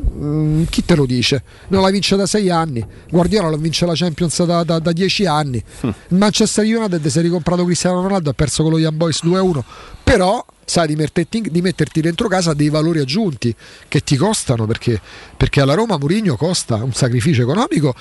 Mm, 0.00 0.64
chi 0.70 0.84
te 0.84 0.94
lo 0.94 1.04
dice? 1.04 1.42
Non 1.68 1.82
la 1.82 1.90
vince 1.90 2.16
da 2.16 2.26
sei 2.26 2.50
anni. 2.50 2.84
Guardiola 3.10 3.50
non 3.50 3.60
vince 3.60 3.84
la 3.86 3.94
Champions 3.94 4.42
da, 4.44 4.64
da, 4.64 4.78
da 4.78 4.92
dieci 4.92 5.26
anni. 5.26 5.62
Mm. 5.86 5.90
Manchester 6.08 6.64
United 6.64 7.06
si 7.06 7.18
è 7.18 7.22
ricomprato 7.22 7.64
Cristiano 7.64 8.00
Ronaldo, 8.00 8.30
ha 8.30 8.34
perso 8.34 8.62
con 8.62 8.72
lo 8.72 8.78
Young 8.78 8.96
Boys 8.96 9.22
2-1. 9.22 9.62
Però 10.02 10.44
sai 10.64 10.86
di 10.86 10.96
metterti, 10.96 11.42
di 11.50 11.60
metterti, 11.60 12.00
dentro 12.00 12.28
casa 12.28 12.54
dei 12.54 12.68
valori 12.68 13.00
aggiunti 13.00 13.54
che 13.88 14.00
ti 14.00 14.16
costano 14.16 14.66
perché, 14.66 15.00
perché 15.36 15.60
alla 15.60 15.74
Roma 15.74 15.98
Mourinho 15.98 16.36
costa 16.36 16.76
un 16.76 16.92
sacrificio 16.92 17.42
economico, 17.42 17.94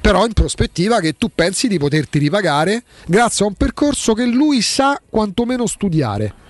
però 0.00 0.26
in 0.26 0.32
prospettiva 0.32 1.00
che 1.00 1.16
tu 1.16 1.30
pensi 1.34 1.68
di 1.68 1.78
poterti 1.78 2.18
ripagare 2.18 2.82
grazie 3.06 3.44
a 3.44 3.48
un 3.48 3.54
percorso 3.54 4.12
che 4.14 4.24
lui 4.24 4.60
sa 4.62 5.00
quantomeno 5.08 5.66
studiare. 5.66 6.44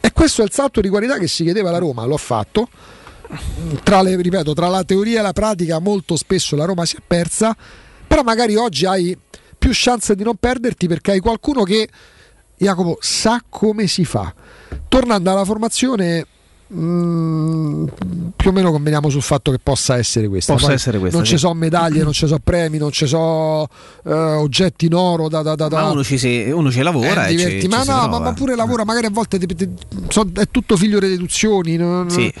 E 0.00 0.12
questo 0.12 0.42
è 0.42 0.44
il 0.44 0.52
salto 0.52 0.80
di 0.80 0.88
qualità 0.88 1.18
che 1.18 1.26
si 1.26 1.42
chiedeva 1.42 1.68
alla 1.68 1.78
Roma, 1.78 2.04
l'ho 2.04 2.16
fatto 2.16 2.68
tra, 3.82 4.02
le, 4.02 4.20
ripeto, 4.20 4.52
tra 4.54 4.68
la 4.68 4.84
teoria 4.84 5.20
e 5.20 5.22
la 5.22 5.32
pratica 5.32 5.78
molto 5.78 6.16
spesso 6.16 6.56
la 6.56 6.64
Roma 6.64 6.84
si 6.84 6.96
è 6.96 7.00
persa, 7.06 7.56
però 8.06 8.22
magari 8.22 8.56
oggi 8.56 8.86
hai 8.86 9.16
più 9.58 9.70
chance 9.72 10.14
di 10.14 10.22
non 10.22 10.36
perderti 10.36 10.86
perché 10.86 11.12
hai 11.12 11.20
qualcuno 11.20 11.62
che, 11.62 11.88
Jacopo, 12.56 12.98
sa 13.00 13.42
come 13.48 13.86
si 13.86 14.04
fa. 14.04 14.32
Tornando 14.88 15.30
alla 15.30 15.44
formazione, 15.44 16.26
Mm, 16.74 17.86
più 18.36 18.50
o 18.50 18.52
meno 18.52 18.70
conveniamo 18.70 19.08
sul 19.08 19.22
fatto 19.22 19.50
che 19.50 19.58
possa 19.58 19.96
essere 19.96 20.28
questa. 20.28 20.52
Possa 20.52 20.72
essere 20.72 20.98
questa 20.98 21.16
non 21.16 21.24
sì. 21.24 21.32
ci 21.32 21.38
sono 21.38 21.54
medaglie, 21.54 22.02
non 22.02 22.12
ci 22.12 22.26
sono 22.26 22.40
premi, 22.44 22.76
non 22.76 22.92
ci 22.92 23.06
sono 23.06 23.66
uh, 24.02 24.10
oggetti 24.10 24.86
in 24.86 24.94
oro. 24.94 25.28
Da, 25.28 25.40
da, 25.40 25.54
da, 25.54 25.68
ma 25.68 25.90
uno 25.90 26.04
ci, 26.04 26.18
si, 26.18 26.50
uno 26.52 26.70
ci 26.70 26.82
lavora. 26.82 27.26
Eh, 27.26 27.38
ci, 27.38 27.68
ma 27.68 27.82
ci 27.82 27.88
no, 27.88 28.08
ma, 28.08 28.18
ma, 28.18 28.32
pure 28.34 28.54
lavora, 28.54 28.84
magari 28.84 29.06
a 29.06 29.10
volte 29.10 29.38
ti, 29.38 29.46
ti, 29.46 29.68
so, 30.08 30.28
è 30.34 30.46
tutto 30.50 30.76
figlio 30.76 30.98
di 30.98 31.08
deduzioni. 31.08 31.76
Non, 31.76 32.10
sì. 32.10 32.32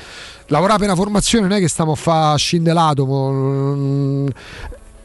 Lavorare 0.48 0.78
per 0.78 0.88
una 0.88 0.96
formazione 0.96 1.48
non 1.48 1.56
è 1.56 1.60
che 1.60 1.68
stiamo 1.68 1.92
a 1.92 1.96
fare 1.96 2.36
scindelato. 2.36 4.26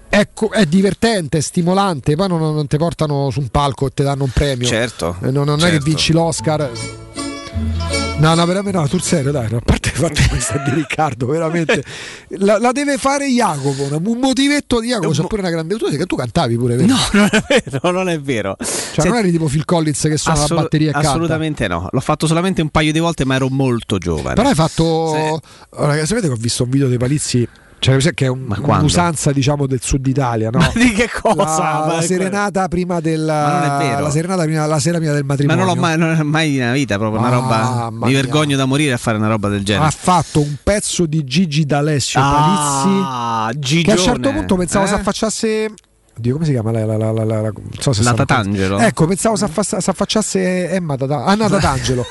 È, 0.10 0.28
è, 0.52 0.66
divertente, 0.66 1.38
è 1.38 1.42
stimolante, 1.42 2.16
poi 2.16 2.28
non, 2.28 2.40
non, 2.40 2.68
ti 2.68 2.78
portano 2.78 3.30
su 3.30 3.40
un 3.40 3.48
palco 3.48 3.88
e 3.88 3.92
ti 3.94 4.04
danno 4.04 4.26
un 4.26 4.32
premio. 4.32 4.68
Certo. 4.68 5.16
Eh, 5.22 5.32
non, 5.32 5.46
non 5.46 5.60
certo. 5.60 5.76
è 5.76 5.78
che 5.78 5.84
vinci 5.84 6.12
l'Oscar. 6.12 6.70
No, 8.24 8.36
no, 8.36 8.46
veramente 8.46 8.80
no, 8.80 8.88
sul 8.88 9.02
serio, 9.02 9.32
dai, 9.32 9.54
a 9.54 9.60
parte 9.60 9.90
il 9.90 9.96
fatto 9.96 10.22
questa 10.30 10.58
di 10.60 10.72
Riccardo, 10.72 11.26
veramente 11.26 11.84
la, 12.38 12.58
la, 12.58 12.72
deve 12.72 12.98
fare 12.98 13.28
Jacopo, 13.28 13.90
un 14.02 14.18
motivetto 14.18 14.80
di 14.80 14.88
Jacopo, 14.88 15.10
c'è 15.10 15.28
pure 15.28 15.42
una 15.42 15.50
grande 15.50 15.76
tu 15.76 15.90
che 15.90 16.06
tu 16.06 16.16
cantavi 16.16 16.56
pure, 16.56 16.78
vero? 16.78 16.88
No, 16.88 16.98
non 17.12 17.30
è 17.30 17.44
vero, 17.48 17.92
non 17.92 18.10
è 18.10 18.20
vero. 18.22 18.56
Cioè, 18.58 19.02
Se... 19.02 19.10
non 19.10 19.18
eri 19.18 19.30
tipo 19.30 19.48
Phil 19.48 19.66
Collins 19.66 20.00
che 20.04 20.16
suona 20.16 20.38
Assolut- 20.40 20.56
la 20.56 20.62
batteria 20.62 20.92
e 20.92 21.06
Assolutamente 21.06 21.68
no, 21.68 21.90
l'ho 21.92 22.00
fatto 22.00 22.26
solamente 22.26 22.62
un 22.62 22.70
paio 22.70 22.94
di 22.94 23.00
volte, 23.00 23.26
ma 23.26 23.36
ero 23.36 23.50
molto 23.50 23.98
giovane. 23.98 24.36
Però 24.36 24.48
hai 24.48 24.56
fatto 24.56 25.12
sì. 25.14 25.76
Allora, 25.76 26.06
sapete 26.06 26.28
che 26.28 26.34
ho 26.34 26.38
visto 26.38 26.64
un 26.64 26.70
video 26.70 26.88
dei 26.88 26.98
Palizzi 26.98 27.46
cioè, 27.84 28.14
che 28.14 28.26
è 28.26 28.30
un, 28.30 28.46
un'usanza 28.48 29.32
diciamo 29.32 29.68
del 29.68 29.82
sud 29.82 30.08
Italia, 30.08 30.50
no? 30.50 30.60
Ma 30.60 30.72
di 30.74 30.94
che 30.94 31.10
cosa? 31.10 31.86
La, 31.86 31.94
la 31.96 32.02
serenata 32.02 32.68
prima 32.70 33.02
della 33.02 34.00
la 34.00 34.10
serenata 34.10 34.44
prima 34.44 34.66
la 34.66 34.80
sera 34.80 34.98
prima 35.00 35.12
del 35.14 35.26
matrimonio. 35.26 35.66
Ma 35.66 35.68
non 35.68 35.76
l'ho 35.76 35.82
mai, 35.82 35.98
non 35.98 36.28
mai 36.28 36.52
nella 36.52 36.72
vita 36.72 36.98
proprio 36.98 37.20
una 37.20 37.30
roba. 37.30 37.90
Mi 37.92 38.08
mia. 38.08 38.22
vergogno 38.22 38.56
da 38.56 38.66
morire 38.66 38.94
a 38.94 38.98
fare 38.98 39.18
una 39.18 39.28
roba 39.28 39.50
del 39.50 39.64
genere. 39.64 39.88
Ha 39.88 39.92
fatto 39.92 40.40
un 40.40 40.56
pezzo 40.64 41.06
di 41.06 41.24
Gigi 41.26 41.66
D'Alessio 41.66 42.22
ah, 42.24 43.50
Palizzi 43.50 43.60
Gigione. 43.60 43.84
che 43.84 43.92
a 43.92 43.94
un 43.94 44.00
certo 44.00 44.32
punto 44.32 44.56
pensavo 44.56 44.86
eh? 44.86 44.88
si 44.88 44.94
affacciasse 44.94 45.74
Oddio, 46.16 46.34
come 46.34 46.46
si 46.46 46.52
chiama 46.52 46.72
la, 46.72 46.86
la, 46.86 46.96
la, 46.96 47.12
la, 47.12 47.42
la, 47.42 47.52
so 47.80 47.92
la 48.02 48.14
Tatangelo? 48.14 48.78
Ecco, 48.78 49.08
pensavo 49.08 49.36
si 49.36 49.44
affacciasse 49.44 50.70
Emma 50.70 50.96
Tatangelo. 50.98 51.30
Anna 51.30 51.50
Tatangelo. 51.50 52.06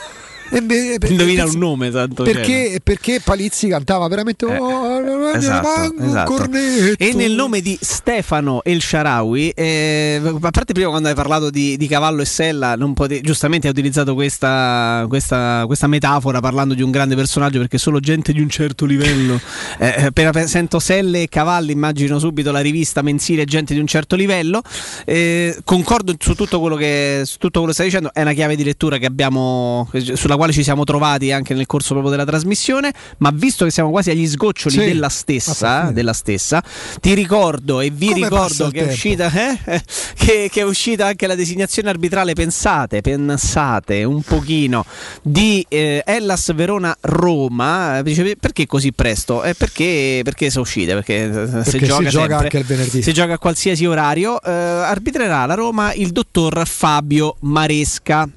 Beh, 0.60 0.98
Indovina 1.08 1.44
un 1.44 1.56
nome 1.56 1.90
tanto 1.90 2.24
perché, 2.24 2.78
perché, 2.82 3.20
Palizzi 3.24 3.68
cantava 3.68 4.06
veramente 4.06 4.44
eh, 4.44 4.58
oh, 4.58 5.30
esatto, 5.30 5.94
esatto. 5.98 6.50
e 6.98 7.14
nel 7.14 7.32
nome 7.32 7.62
di 7.62 7.78
Stefano 7.80 8.62
El 8.62 8.82
Sharawi 8.82 9.48
eh, 9.50 10.20
a 10.22 10.50
parte 10.50 10.74
prima 10.74 10.90
quando 10.90 11.08
hai 11.08 11.14
parlato 11.14 11.48
di, 11.48 11.78
di 11.78 11.86
cavallo 11.86 12.20
e 12.20 12.26
sella 12.26 12.76
pote- 12.92 13.22
giustamente 13.22 13.66
hai 13.66 13.72
utilizzato 13.72 14.12
questa, 14.12 15.06
questa, 15.08 15.64
questa, 15.66 15.86
metafora 15.86 16.40
parlando 16.40 16.74
di 16.74 16.82
un 16.82 16.90
grande 16.90 17.14
personaggio 17.14 17.58
perché 17.58 17.78
solo 17.78 17.98
gente 18.00 18.32
di 18.32 18.40
un 18.40 18.48
certo 18.48 18.84
livello. 18.84 19.40
Eh, 19.78 20.04
appena 20.04 20.46
sento 20.46 20.78
selle 20.78 21.22
e 21.22 21.28
cavalli 21.28 21.72
immagino 21.72 22.18
subito 22.18 22.52
la 22.52 22.60
rivista 22.60 23.02
mensile 23.02 23.44
gente 23.44 23.74
di 23.74 23.80
un 23.80 23.86
certo 23.86 24.16
livello. 24.16 24.62
Eh, 25.04 25.56
concordo 25.64 26.14
su 26.18 26.34
tutto 26.34 26.60
quello 26.60 26.76
che 26.76 27.22
su 27.24 27.38
tutto 27.38 27.60
quello 27.60 27.68
che 27.68 27.72
stai 27.72 27.86
dicendo 27.86 28.12
è 28.12 28.20
una 28.20 28.32
chiave 28.32 28.54
di 28.54 28.64
lettura 28.64 28.98
che 28.98 29.06
abbiamo 29.06 29.88
sulla 30.14 30.36
quale 30.36 30.41
ci 30.50 30.64
siamo 30.64 30.82
trovati 30.82 31.30
anche 31.30 31.54
nel 31.54 31.66
corso 31.66 31.90
proprio 31.90 32.10
della 32.10 32.24
trasmissione, 32.24 32.92
ma 33.18 33.30
visto 33.32 33.64
che 33.64 33.70
siamo 33.70 33.90
quasi 33.90 34.10
agli 34.10 34.26
sgoccioli 34.26 34.74
sì, 34.74 34.84
della, 34.84 35.08
stessa, 35.08 35.90
della, 35.92 36.12
stessa, 36.12 36.62
ti 37.00 37.14
ricordo 37.14 37.80
e 37.80 37.90
vi 37.90 38.08
Come 38.08 38.24
ricordo 38.24 38.70
che 38.70 38.88
è, 38.88 38.90
uscita, 38.90 39.30
eh? 39.30 39.82
che, 40.16 40.48
che 40.50 40.60
è 40.60 40.64
uscita 40.64 41.06
anche 41.06 41.26
la 41.26 41.34
designazione 41.34 41.90
arbitrale, 41.90 42.32
pensate, 42.32 43.00
pensate 43.02 44.02
un 44.04 44.22
pochino, 44.22 44.84
di 45.22 45.64
eh, 45.68 46.02
Hellas 46.04 46.52
Verona 46.54 46.96
Roma, 47.00 48.00
Dice, 48.02 48.36
perché 48.36 48.66
così 48.66 48.92
presto? 48.92 49.42
Eh, 49.42 49.54
perché, 49.54 50.22
perché 50.24 50.50
sono 50.50 50.64
uscite, 50.64 50.94
perché, 50.94 51.28
perché 51.32 51.70
si 51.70 51.78
gioca, 51.78 52.02
si 52.04 52.08
gioca 52.08 52.38
anche 52.38 52.58
il 52.58 52.64
venerdì. 52.64 53.02
Si 53.02 53.12
gioca 53.12 53.34
a 53.34 53.38
qualsiasi 53.38 53.84
orario, 53.84 54.40
eh, 54.42 54.50
arbitrerà 54.50 55.46
la 55.46 55.54
Roma 55.54 55.92
il 55.92 56.10
dottor 56.10 56.66
Fabio 56.66 57.36
Maresca 57.40 58.28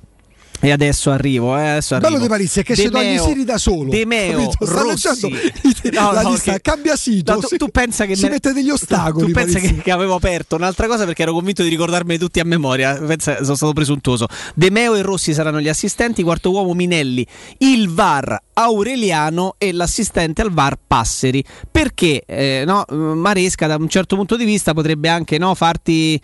e 0.60 0.72
adesso 0.72 1.12
arrivo, 1.12 1.58
eh, 1.58 1.68
adesso 1.68 1.96
arrivo. 1.96 2.10
Bello 2.10 2.22
di 2.22 2.28
Palizia 2.28 2.62
è 2.62 2.66
che 2.66 2.76
se 2.76 2.90
togli 2.90 3.18
Siri 3.18 3.44
da 3.44 3.58
solo. 3.58 3.90
De 3.90 4.06
Meo, 4.06 4.52
Rossi. 4.60 5.54
No, 5.96 6.12
la 6.12 6.24
no, 6.24 6.32
lista, 6.32 6.54
che, 6.54 6.62
cambia 6.62 6.96
sito. 6.96 7.34
No, 7.34 7.40
tu, 7.40 7.56
tu, 7.56 7.70
pensa 7.70 8.06
che 8.06 8.16
si 8.16 8.24
me, 8.24 8.32
mette 8.32 8.54
degli 8.54 8.70
ostacoli. 8.70 9.28
Tu, 9.28 9.32
tu 9.32 9.40
pensa 9.40 9.60
che, 9.60 9.76
che, 9.76 9.92
avevo 9.92 10.16
aperto 10.16 10.56
un'altra 10.56 10.88
cosa 10.88 11.06
perché 11.06 11.22
ero 11.22 11.32
convinto 11.32 11.64
di 11.64 11.70
ricordarmi 11.70 12.18
tutti 12.18 12.40
a 12.40 12.44
memoria. 12.44 12.96
Pensa, 12.96 13.44
sono 13.44 13.56
stato 13.56 13.74
presuntuoso. 13.74 14.28
De 14.56 14.70
Meo 14.72 14.96
e 14.96 15.02
Rossi 15.02 15.34
saranno 15.34 15.62
gli 15.62 15.70
assistenti, 15.70 16.24
quarto 16.24 16.52
uomo 16.52 16.74
Minelli, 16.74 17.26
il 17.60 17.90
VAR 17.90 18.42
Aureliano 18.54 19.56
e 19.58 19.72
l'assistente 19.72 20.42
al 20.42 20.52
VAR 20.52 20.78
Passeri. 20.86 21.44
Perché 21.70 22.24
eh, 22.26 22.64
no, 22.66 22.84
Maresca 22.90 23.68
da 23.68 23.76
un 23.76 23.88
certo 23.88 24.16
punto 24.16 24.36
di 24.36 24.46
vista 24.46 24.74
potrebbe 24.74 25.08
anche 25.08 25.38
no, 25.38 25.54
farti 25.56 26.20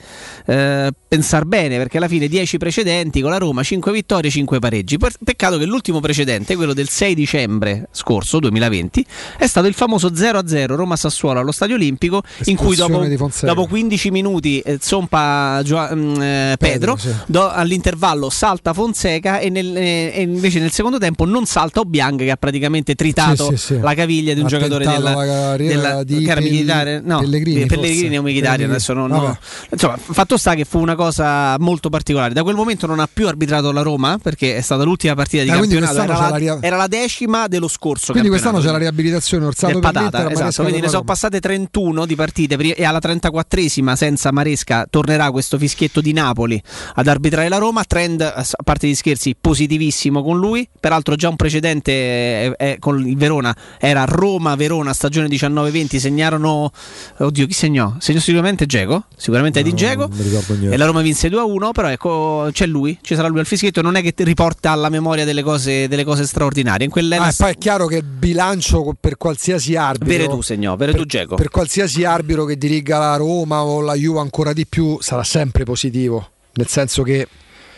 eh, 0.45 0.91
pensare 1.07 1.45
bene, 1.45 1.77
perché 1.77 1.97
alla 1.97 2.07
fine 2.07 2.27
10 2.27 2.57
precedenti 2.57 3.21
con 3.21 3.31
la 3.31 3.37
Roma, 3.37 3.63
5 3.63 3.91
vittorie, 3.91 4.20
5 4.29 4.59
pareggi. 4.59 4.97
Peccato 5.23 5.57
che 5.57 5.65
l'ultimo 5.65 5.99
precedente, 5.99 6.55
quello 6.55 6.73
del 6.73 6.89
6 6.89 7.15
dicembre 7.15 7.87
scorso, 7.91 8.39
2020, 8.39 9.05
è 9.37 9.47
stato 9.47 9.67
il 9.67 9.73
famoso 9.73 10.09
0-0 10.09 10.75
Roma-Sassuolo 10.75 11.39
allo 11.39 11.51
Stadio 11.51 11.75
Olimpico, 11.75 12.21
in 12.45 12.55
cui 12.55 12.75
dopo, 12.75 13.05
dopo 13.41 13.65
15 13.65 14.11
minuti 14.11 14.59
eh, 14.59 14.77
zompa 14.81 15.61
Gio- 15.63 15.89
mm, 15.93 16.21
eh, 16.21 16.55
Pedro, 16.57 16.95
Pedro 16.95 16.97
sì. 16.97 17.13
do, 17.27 17.49
all'intervallo 17.49 18.29
salta 18.29 18.73
Fonseca 18.73 19.39
e, 19.39 19.49
nel, 19.49 19.75
eh, 19.75 20.11
e, 20.13 20.21
invece 20.21 20.59
nel 20.59 20.71
secondo 20.71 20.97
tempo 20.97 21.25
non 21.25 21.45
salta 21.45 21.79
Obiang 21.79 22.19
che 22.19 22.31
ha 22.31 22.37
praticamente 22.37 22.95
tritato 22.95 23.49
sì, 23.49 23.57
sì, 23.57 23.79
la 23.79 23.93
caviglia 23.93 24.33
di 24.33 24.39
un 24.39 24.45
ha 24.47 24.49
giocatore 24.49 24.85
della, 24.85 25.55
della 25.57 26.03
di 26.03 26.23
che 26.23 26.41
militare, 26.41 27.01
no, 27.03 27.19
Pellegrini, 27.19 27.65
Pellegrini 27.65 28.17
o 28.17 28.21
Mkhitaryan, 28.21 28.69
adesso 28.69 28.93
non, 28.93 29.09
no. 29.09 29.37
Insomma, 29.69 29.97
fatto 29.97 30.37
sta 30.37 30.55
che 30.55 30.65
fu 30.65 30.79
una 30.79 30.95
cosa 30.95 31.57
molto 31.59 31.89
particolare. 31.89 32.33
Da 32.33 32.43
quel 32.43 32.55
momento 32.55 32.87
non 32.87 32.99
ha 32.99 33.07
più 33.11 33.27
arbitrato 33.27 33.71
la 33.71 33.81
Roma 33.81 34.10
Perché 34.17 34.55
è 34.55 34.61
stata 34.61 34.83
l'ultima 34.83 35.13
partita 35.15 35.43
di 35.43 35.49
quindi 35.49 35.75
campionato, 35.75 36.01
era 36.01 36.29
la, 36.29 36.39
la 36.39 36.57
era 36.61 36.75
la 36.77 36.87
decima 36.87 37.47
dello 37.47 37.67
scorso 37.67 38.11
Quindi 38.11 38.29
quest'anno 38.29 38.59
c'è 38.59 38.71
la 38.71 38.77
riabilitazione 38.77 39.45
Orsato 39.45 39.79
per 39.79 39.91
patata, 39.91 40.29
esatto, 40.29 40.63
quindi 40.63 40.81
ne 40.81 40.89
sono 40.89 41.03
passate 41.03 41.39
31 41.39 42.05
di 42.05 42.15
partite 42.15 42.55
e 42.55 42.83
alla 42.83 42.99
34esima 43.01 43.95
senza 43.95 44.31
Maresca 44.31 44.85
tornerà 44.89 45.31
questo 45.31 45.57
fischietto 45.57 46.01
di 46.01 46.13
Napoli 46.13 46.61
ad 46.95 47.07
arbitrare 47.07 47.49
la 47.49 47.57
Roma, 47.57 47.83
trend 47.83 48.21
a 48.21 48.45
parte 48.63 48.87
di 48.87 48.95
scherzi 48.95 49.35
positivissimo 49.39 50.23
con 50.23 50.37
lui, 50.37 50.67
peraltro 50.79 51.15
già 51.15 51.29
un 51.29 51.35
precedente 51.35 51.91
eh, 51.91 52.55
eh, 52.57 52.77
con 52.79 53.05
il 53.05 53.17
Verona 53.17 53.55
era 53.79 54.05
Roma-Verona 54.05 54.93
stagione 54.93 55.27
19-20, 55.27 55.97
segnarono 55.97 56.71
oddio 57.17 57.45
chi 57.47 57.53
segnò? 57.53 57.95
Segnò 57.99 58.19
sicuramente 58.19 58.65
Geco, 58.65 59.05
sicuramente 59.15 59.61
Non 60.07 60.17
mi 60.17 60.23
ricordo 60.23 60.53
niente. 60.53 60.73
e 60.73 60.77
la 60.77 60.85
Roma 60.85 61.01
vinse 61.01 61.29
2-1, 61.29 61.71
però 61.71 61.87
ecco 61.89 62.49
c'è 62.51 62.65
lui, 62.65 62.97
ci 63.01 63.15
sarà 63.15 63.27
lui 63.27 63.39
al 63.39 63.45
fischietto, 63.45 63.81
non 63.81 63.95
è 63.95 64.00
che 64.01 64.13
ti 64.13 64.23
riporta 64.23 64.71
alla 64.71 64.89
memoria 64.89 65.25
delle 65.25 65.43
cose, 65.43 65.87
delle 65.87 66.03
cose 66.03 66.25
straordinarie, 66.25 66.85
in 66.85 66.91
Ah, 67.13 67.33
poi 67.35 67.51
è 67.51 67.57
chiaro 67.57 67.87
che 67.87 67.97
il 67.97 68.03
bilancio 68.03 68.95
per 68.99 69.17
qualsiasi 69.17 69.75
arbitro. 69.75 70.07
Veretù 70.07 70.41
segnò, 70.41 70.75
Veretù 70.75 71.05
Dzeko. 71.05 71.35
per 71.35 71.49
qualsiasi 71.49 72.03
arbitro 72.03 72.45
che 72.45 72.57
diriga 72.57 72.97
la 72.97 73.15
Roma 73.15 73.63
o 73.63 73.81
la 73.81 73.93
Juve 73.93 74.19
ancora 74.19 74.53
di 74.53 74.65
più 74.65 74.97
sarà 75.01 75.23
sempre 75.23 75.63
positivo, 75.63 76.29
nel 76.53 76.67
senso 76.67 77.03
che 77.03 77.27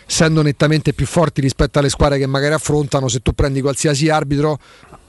essendo 0.05 0.41
nettamente 0.41 0.93
più 0.93 1.05
forti 1.05 1.41
rispetto 1.41 1.79
alle 1.79 1.89
squadre 1.89 2.17
che 2.17 2.27
magari 2.27 2.53
affrontano, 2.53 3.07
se 3.07 3.21
tu 3.21 3.33
prendi 3.33 3.61
qualsiasi 3.61 4.09
arbitro, 4.09 4.59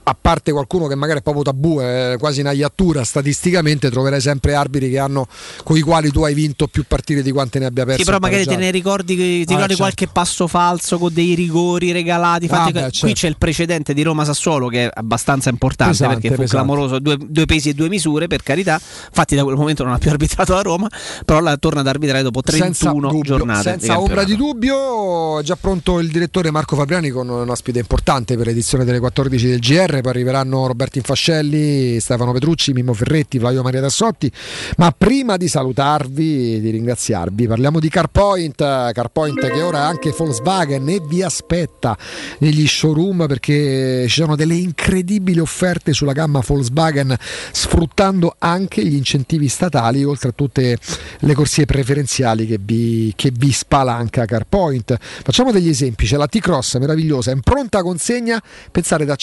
a 0.07 0.15
parte 0.19 0.51
qualcuno 0.51 0.85
che 0.87 0.93
magari 0.95 1.19
è 1.19 1.21
proprio 1.23 1.43
tabù, 1.43 1.79
è 1.79 2.15
quasi 2.19 2.41
una 2.41 2.51
iattura 2.51 3.03
statisticamente, 3.03 3.89
troverai 3.89 4.21
sempre 4.21 4.53
arbitri 4.53 4.89
che 4.91 4.99
hanno 4.99 5.27
con 5.63 5.77
i 5.77 5.81
quali 5.81 6.11
tu 6.11 6.23
hai 6.23 6.33
vinto 6.35 6.67
più 6.67 6.83
partite 6.87 7.23
di 7.23 7.31
quante 7.31 7.57
ne 7.59 7.65
abbia 7.65 7.85
perse. 7.85 7.99
Sì, 7.99 8.05
però 8.05 8.19
magari 8.19 8.45
te 8.45 8.55
ne 8.55 8.69
ricordi, 8.71 9.15
ti 9.15 9.37
ricordi 9.39 9.59
certo. 9.61 9.75
qualche 9.77 10.07
passo 10.07 10.45
falso 10.47 10.97
con 10.99 11.11
dei 11.13 11.33
rigori 11.33 11.91
regalati. 11.91 12.47
fatti- 12.47 12.69
Ah, 12.69 12.71
beh, 12.71 12.81
Qui 12.81 12.91
certo. 12.91 13.15
c'è 13.15 13.27
il 13.27 13.37
precedente 13.37 13.93
di 13.95 14.03
Roma-Sassuolo 14.03 14.67
che 14.67 14.85
è 14.85 14.91
abbastanza 14.93 15.49
importante 15.49 15.93
Pesante, 15.93 16.13
perché 16.15 16.35
fu 16.35 16.41
pesante. 16.41 16.65
clamoroso, 16.65 16.99
due, 16.99 17.17
due 17.19 17.45
pesi 17.45 17.69
e 17.69 17.73
due 17.73 17.89
misure 17.89 18.27
per 18.27 18.43
carità. 18.43 18.73
Infatti 19.07 19.35
da 19.35 19.43
quel 19.43 19.55
momento 19.55 19.83
non 19.83 19.93
ha 19.93 19.97
più 19.97 20.09
arbitrato 20.11 20.53
la 20.53 20.61
Roma, 20.61 20.87
però 21.25 21.39
la 21.39 21.57
torna 21.57 21.79
ad 21.81 21.87
arbitrare 21.87 22.21
dopo 22.21 22.41
31 22.41 22.73
senza 22.73 22.91
dubbio, 22.91 23.21
giornate. 23.23 23.57
di 23.57 23.63
senza 23.79 23.99
ombra 23.99 24.15
campionato. 24.23 24.29
di 24.29 24.35
dubbio, 24.35 25.39
è 25.39 25.43
già 25.43 25.55
pronto 25.59 25.99
il 25.99 26.09
direttore 26.09 26.51
Marco 26.51 26.75
Fabriani 26.75 27.09
con 27.09 27.27
un 27.27 27.49
ospite 27.49 27.79
importante 27.79 28.37
per 28.37 28.45
l'edizione 28.47 28.85
delle 28.85 28.99
14 28.99 29.47
del 29.47 29.59
GR. 29.59 29.93
Poi 30.01 30.11
arriveranno 30.11 30.67
Roberto 30.67 30.97
Infascelli, 30.97 31.99
Stefano 31.99 32.31
Petrucci, 32.31 32.73
Mimmo 32.73 32.93
Ferretti, 32.93 33.39
Flavio 33.39 33.63
Maria 33.63 33.81
Tassotti. 33.81 34.31
Ma 34.77 34.91
prima 34.91 35.37
di 35.37 35.47
salutarvi, 35.47 36.59
di 36.59 36.69
ringraziarvi, 36.69 37.47
parliamo 37.47 37.79
di 37.79 37.89
CarPoint. 37.89 38.57
CarPoint 38.57 39.39
che 39.39 39.61
ora 39.61 39.79
è 39.79 39.81
anche 39.81 40.13
Volkswagen 40.15 40.87
e 40.89 41.01
vi 41.07 41.23
aspetta 41.23 41.97
negli 42.39 42.67
showroom 42.67 43.25
perché 43.27 44.05
ci 44.07 44.21
sono 44.21 44.35
delle 44.35 44.55
incredibili 44.55 45.39
offerte 45.39 45.93
sulla 45.93 46.13
gamma 46.13 46.41
Volkswagen, 46.45 47.15
sfruttando 47.51 48.35
anche 48.37 48.83
gli 48.85 48.95
incentivi 48.95 49.47
statali, 49.47 50.03
oltre 50.03 50.29
a 50.29 50.33
tutte 50.33 50.77
le 51.19 51.33
corsie 51.33 51.65
preferenziali 51.65 52.45
che 52.45 52.59
vi, 52.61 53.13
che 53.15 53.31
vi 53.35 53.51
spalanca 53.51 54.25
CarPoint. 54.25 54.97
Facciamo 54.99 55.51
degli 55.51 55.69
esempi: 55.69 56.05
c'è 56.05 56.17
la 56.17 56.27
T-Cross 56.27 56.77
meravigliosa 56.77 57.31
in 57.31 57.41
pronta 57.41 57.81
consegna, 57.81 58.41
pensare 58.71 59.05
da 59.05 59.15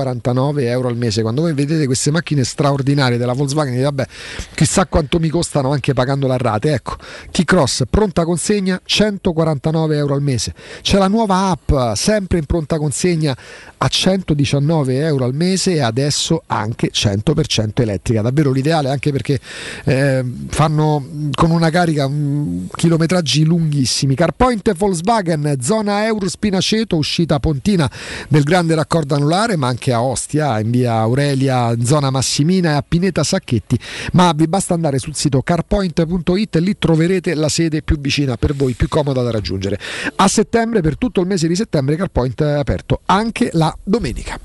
149 0.00 0.68
euro 0.68 0.88
al 0.88 0.96
mese. 0.96 1.22
Quando 1.22 1.42
voi 1.42 1.52
vedete 1.52 1.86
queste 1.86 2.10
macchine 2.10 2.44
straordinarie 2.44 3.18
della 3.18 3.32
Volkswagen, 3.32 3.72
dite, 3.72 3.84
vabbè, 3.84 4.06
chissà 4.54 4.86
quanto 4.86 5.18
mi 5.18 5.28
costano 5.28 5.72
anche 5.72 5.92
pagando 5.92 6.26
la 6.26 6.36
rate. 6.36 6.72
Ecco, 6.72 6.96
T-Cross 7.30 7.84
pronta 7.88 8.24
consegna 8.24 8.80
149 8.82 9.96
euro 9.96 10.14
al 10.14 10.22
mese. 10.22 10.54
C'è 10.82 10.98
la 10.98 11.08
nuova 11.08 11.50
app, 11.50 11.94
sempre 11.94 12.38
in 12.38 12.46
pronta 12.46 12.78
consegna 12.78 13.36
a 13.76 13.88
119 13.88 14.98
euro 14.98 15.24
al 15.24 15.34
mese 15.34 15.74
e 15.74 15.80
adesso 15.80 16.42
anche 16.46 16.90
100% 16.92 17.70
elettrica. 17.74 18.22
Davvero 18.22 18.50
l'ideale 18.50 18.90
anche 18.90 19.12
perché 19.12 19.38
eh, 19.84 20.24
fanno 20.48 21.00
mh, 21.00 21.30
con 21.34 21.50
una 21.50 21.70
carica 21.70 22.08
mh, 22.08 22.68
chilometraggi 22.74 23.44
lunghissimi. 23.44 24.14
CarPoint 24.14 24.74
Volkswagen, 24.74 25.56
zona 25.60 26.04
Euro 26.04 26.28
Spinaceto, 26.28 26.96
uscita 26.96 27.38
pontina 27.38 27.90
del 28.28 28.42
grande 28.42 28.74
raccordo 28.74 29.14
anulare, 29.14 29.56
ma 29.56 29.68
anche 29.68 29.89
a 29.92 30.02
Ostia, 30.02 30.58
in 30.60 30.70
via 30.70 30.94
Aurelia, 30.94 31.74
zona 31.82 32.10
Massimina 32.10 32.70
e 32.70 32.74
a 32.74 32.84
Pineta 32.86 33.22
Sacchetti. 33.22 33.78
Ma 34.12 34.32
vi 34.34 34.46
basta 34.46 34.74
andare 34.74 34.98
sul 34.98 35.14
sito 35.14 35.42
carpoint.it 35.42 36.56
e 36.56 36.60
lì 36.60 36.78
troverete 36.78 37.34
la 37.34 37.48
sede 37.48 37.82
più 37.82 37.98
vicina 37.98 38.36
per 38.36 38.54
voi, 38.54 38.74
più 38.74 38.88
comoda 38.88 39.22
da 39.22 39.30
raggiungere. 39.30 39.78
A 40.16 40.28
settembre, 40.28 40.80
per 40.80 40.96
tutto 40.96 41.20
il 41.20 41.26
mese 41.26 41.48
di 41.48 41.54
settembre, 41.54 41.96
CarPoint 41.96 42.42
è 42.42 42.52
aperto 42.52 43.00
anche 43.06 43.50
la 43.52 43.76
domenica. 43.82 44.38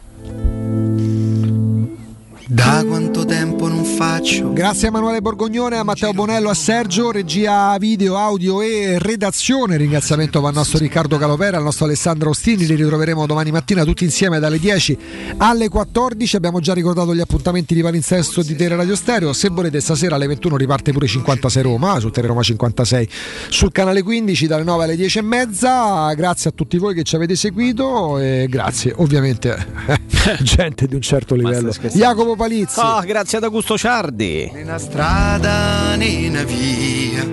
Da 2.48 2.83
quanto 2.85 3.25
tempo 3.25 3.67
non 3.67 3.83
faccio? 3.95 4.51
Grazie 4.51 4.88
a 4.88 4.90
Emanuele 4.90 5.22
Borgognone, 5.22 5.77
a 5.77 5.83
Matteo 5.83 6.11
Bonello, 6.11 6.49
a 6.49 6.53
Sergio, 6.53 7.11
regia 7.11 7.77
video, 7.77 8.17
audio 8.17 8.61
e 8.61 8.98
redazione. 8.99 9.77
Ringraziamento 9.77 10.41
va 10.41 10.49
al 10.49 10.53
nostro 10.53 10.80
Riccardo 10.80 11.17
Calopera, 11.17 11.57
al 11.57 11.64
nostro 11.64 11.85
Alessandro 11.85 12.32
Ostini. 12.32 12.65
Li 12.65 12.75
ritroveremo 12.75 13.25
domani 13.25 13.51
mattina 13.51 13.85
tutti 13.85 14.03
insieme 14.03 14.40
dalle 14.40 14.59
10 14.59 14.98
alle 15.38 15.69
14. 15.69 16.35
Abbiamo 16.35 16.59
già 16.59 16.74
ricordato 16.74 17.15
gli 17.15 17.22
appuntamenti 17.22 17.74
di 17.74 17.82
palinsesto 17.82 18.43
di 18.43 18.56
Tele 18.56 18.75
Radio 18.75 18.98
Stereo. 18.98 19.32
Se 19.32 19.48
volete, 19.48 19.80
stasera 19.80 20.15
alle 20.15 20.27
21 20.27 20.57
riparte 20.57 20.91
pure 20.91 21.07
56 21.07 21.64
Roma 21.64 21.98
su 21.99 22.09
Tele 22.09 22.27
Roma 22.27 22.43
56 22.43 23.09
sul 23.48 23.72
canale 23.72 24.03
15 24.03 24.48
dalle 24.48 24.64
9 24.64 24.83
alle 24.83 24.95
10 24.98 25.19
e 25.19 25.22
mezza. 25.22 26.14
Grazie 26.15 26.49
a 26.49 26.53
tutti 26.53 26.77
voi 26.77 26.93
che 26.93 27.03
ci 27.03 27.15
avete 27.15 27.38
seguito 27.38 28.19
e 28.19 28.48
grazie 28.49 28.93
ovviamente 28.98 29.56
gente 30.43 30.85
di 30.85 30.95
un 30.95 31.01
certo 31.01 31.33
livello. 31.33 31.72
Jacopo 31.93 32.35
Palizzi. 32.35 32.80
Oh, 32.82 32.99
grazie 33.01 33.38
ad 33.38 33.45
Augusto 33.45 33.77
Ciardi. 33.85 34.49
Una 34.51 34.80
strada, 34.80 35.93
una 35.93 36.43
via 36.43 37.23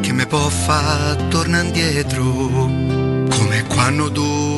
che 0.00 0.10
mi 0.10 0.26
può 0.26 0.48
far 0.48 1.16
tornare 1.28 1.66
indietro 1.66 2.24
come 2.24 3.62
quando 3.68 4.10
tu 4.10 4.56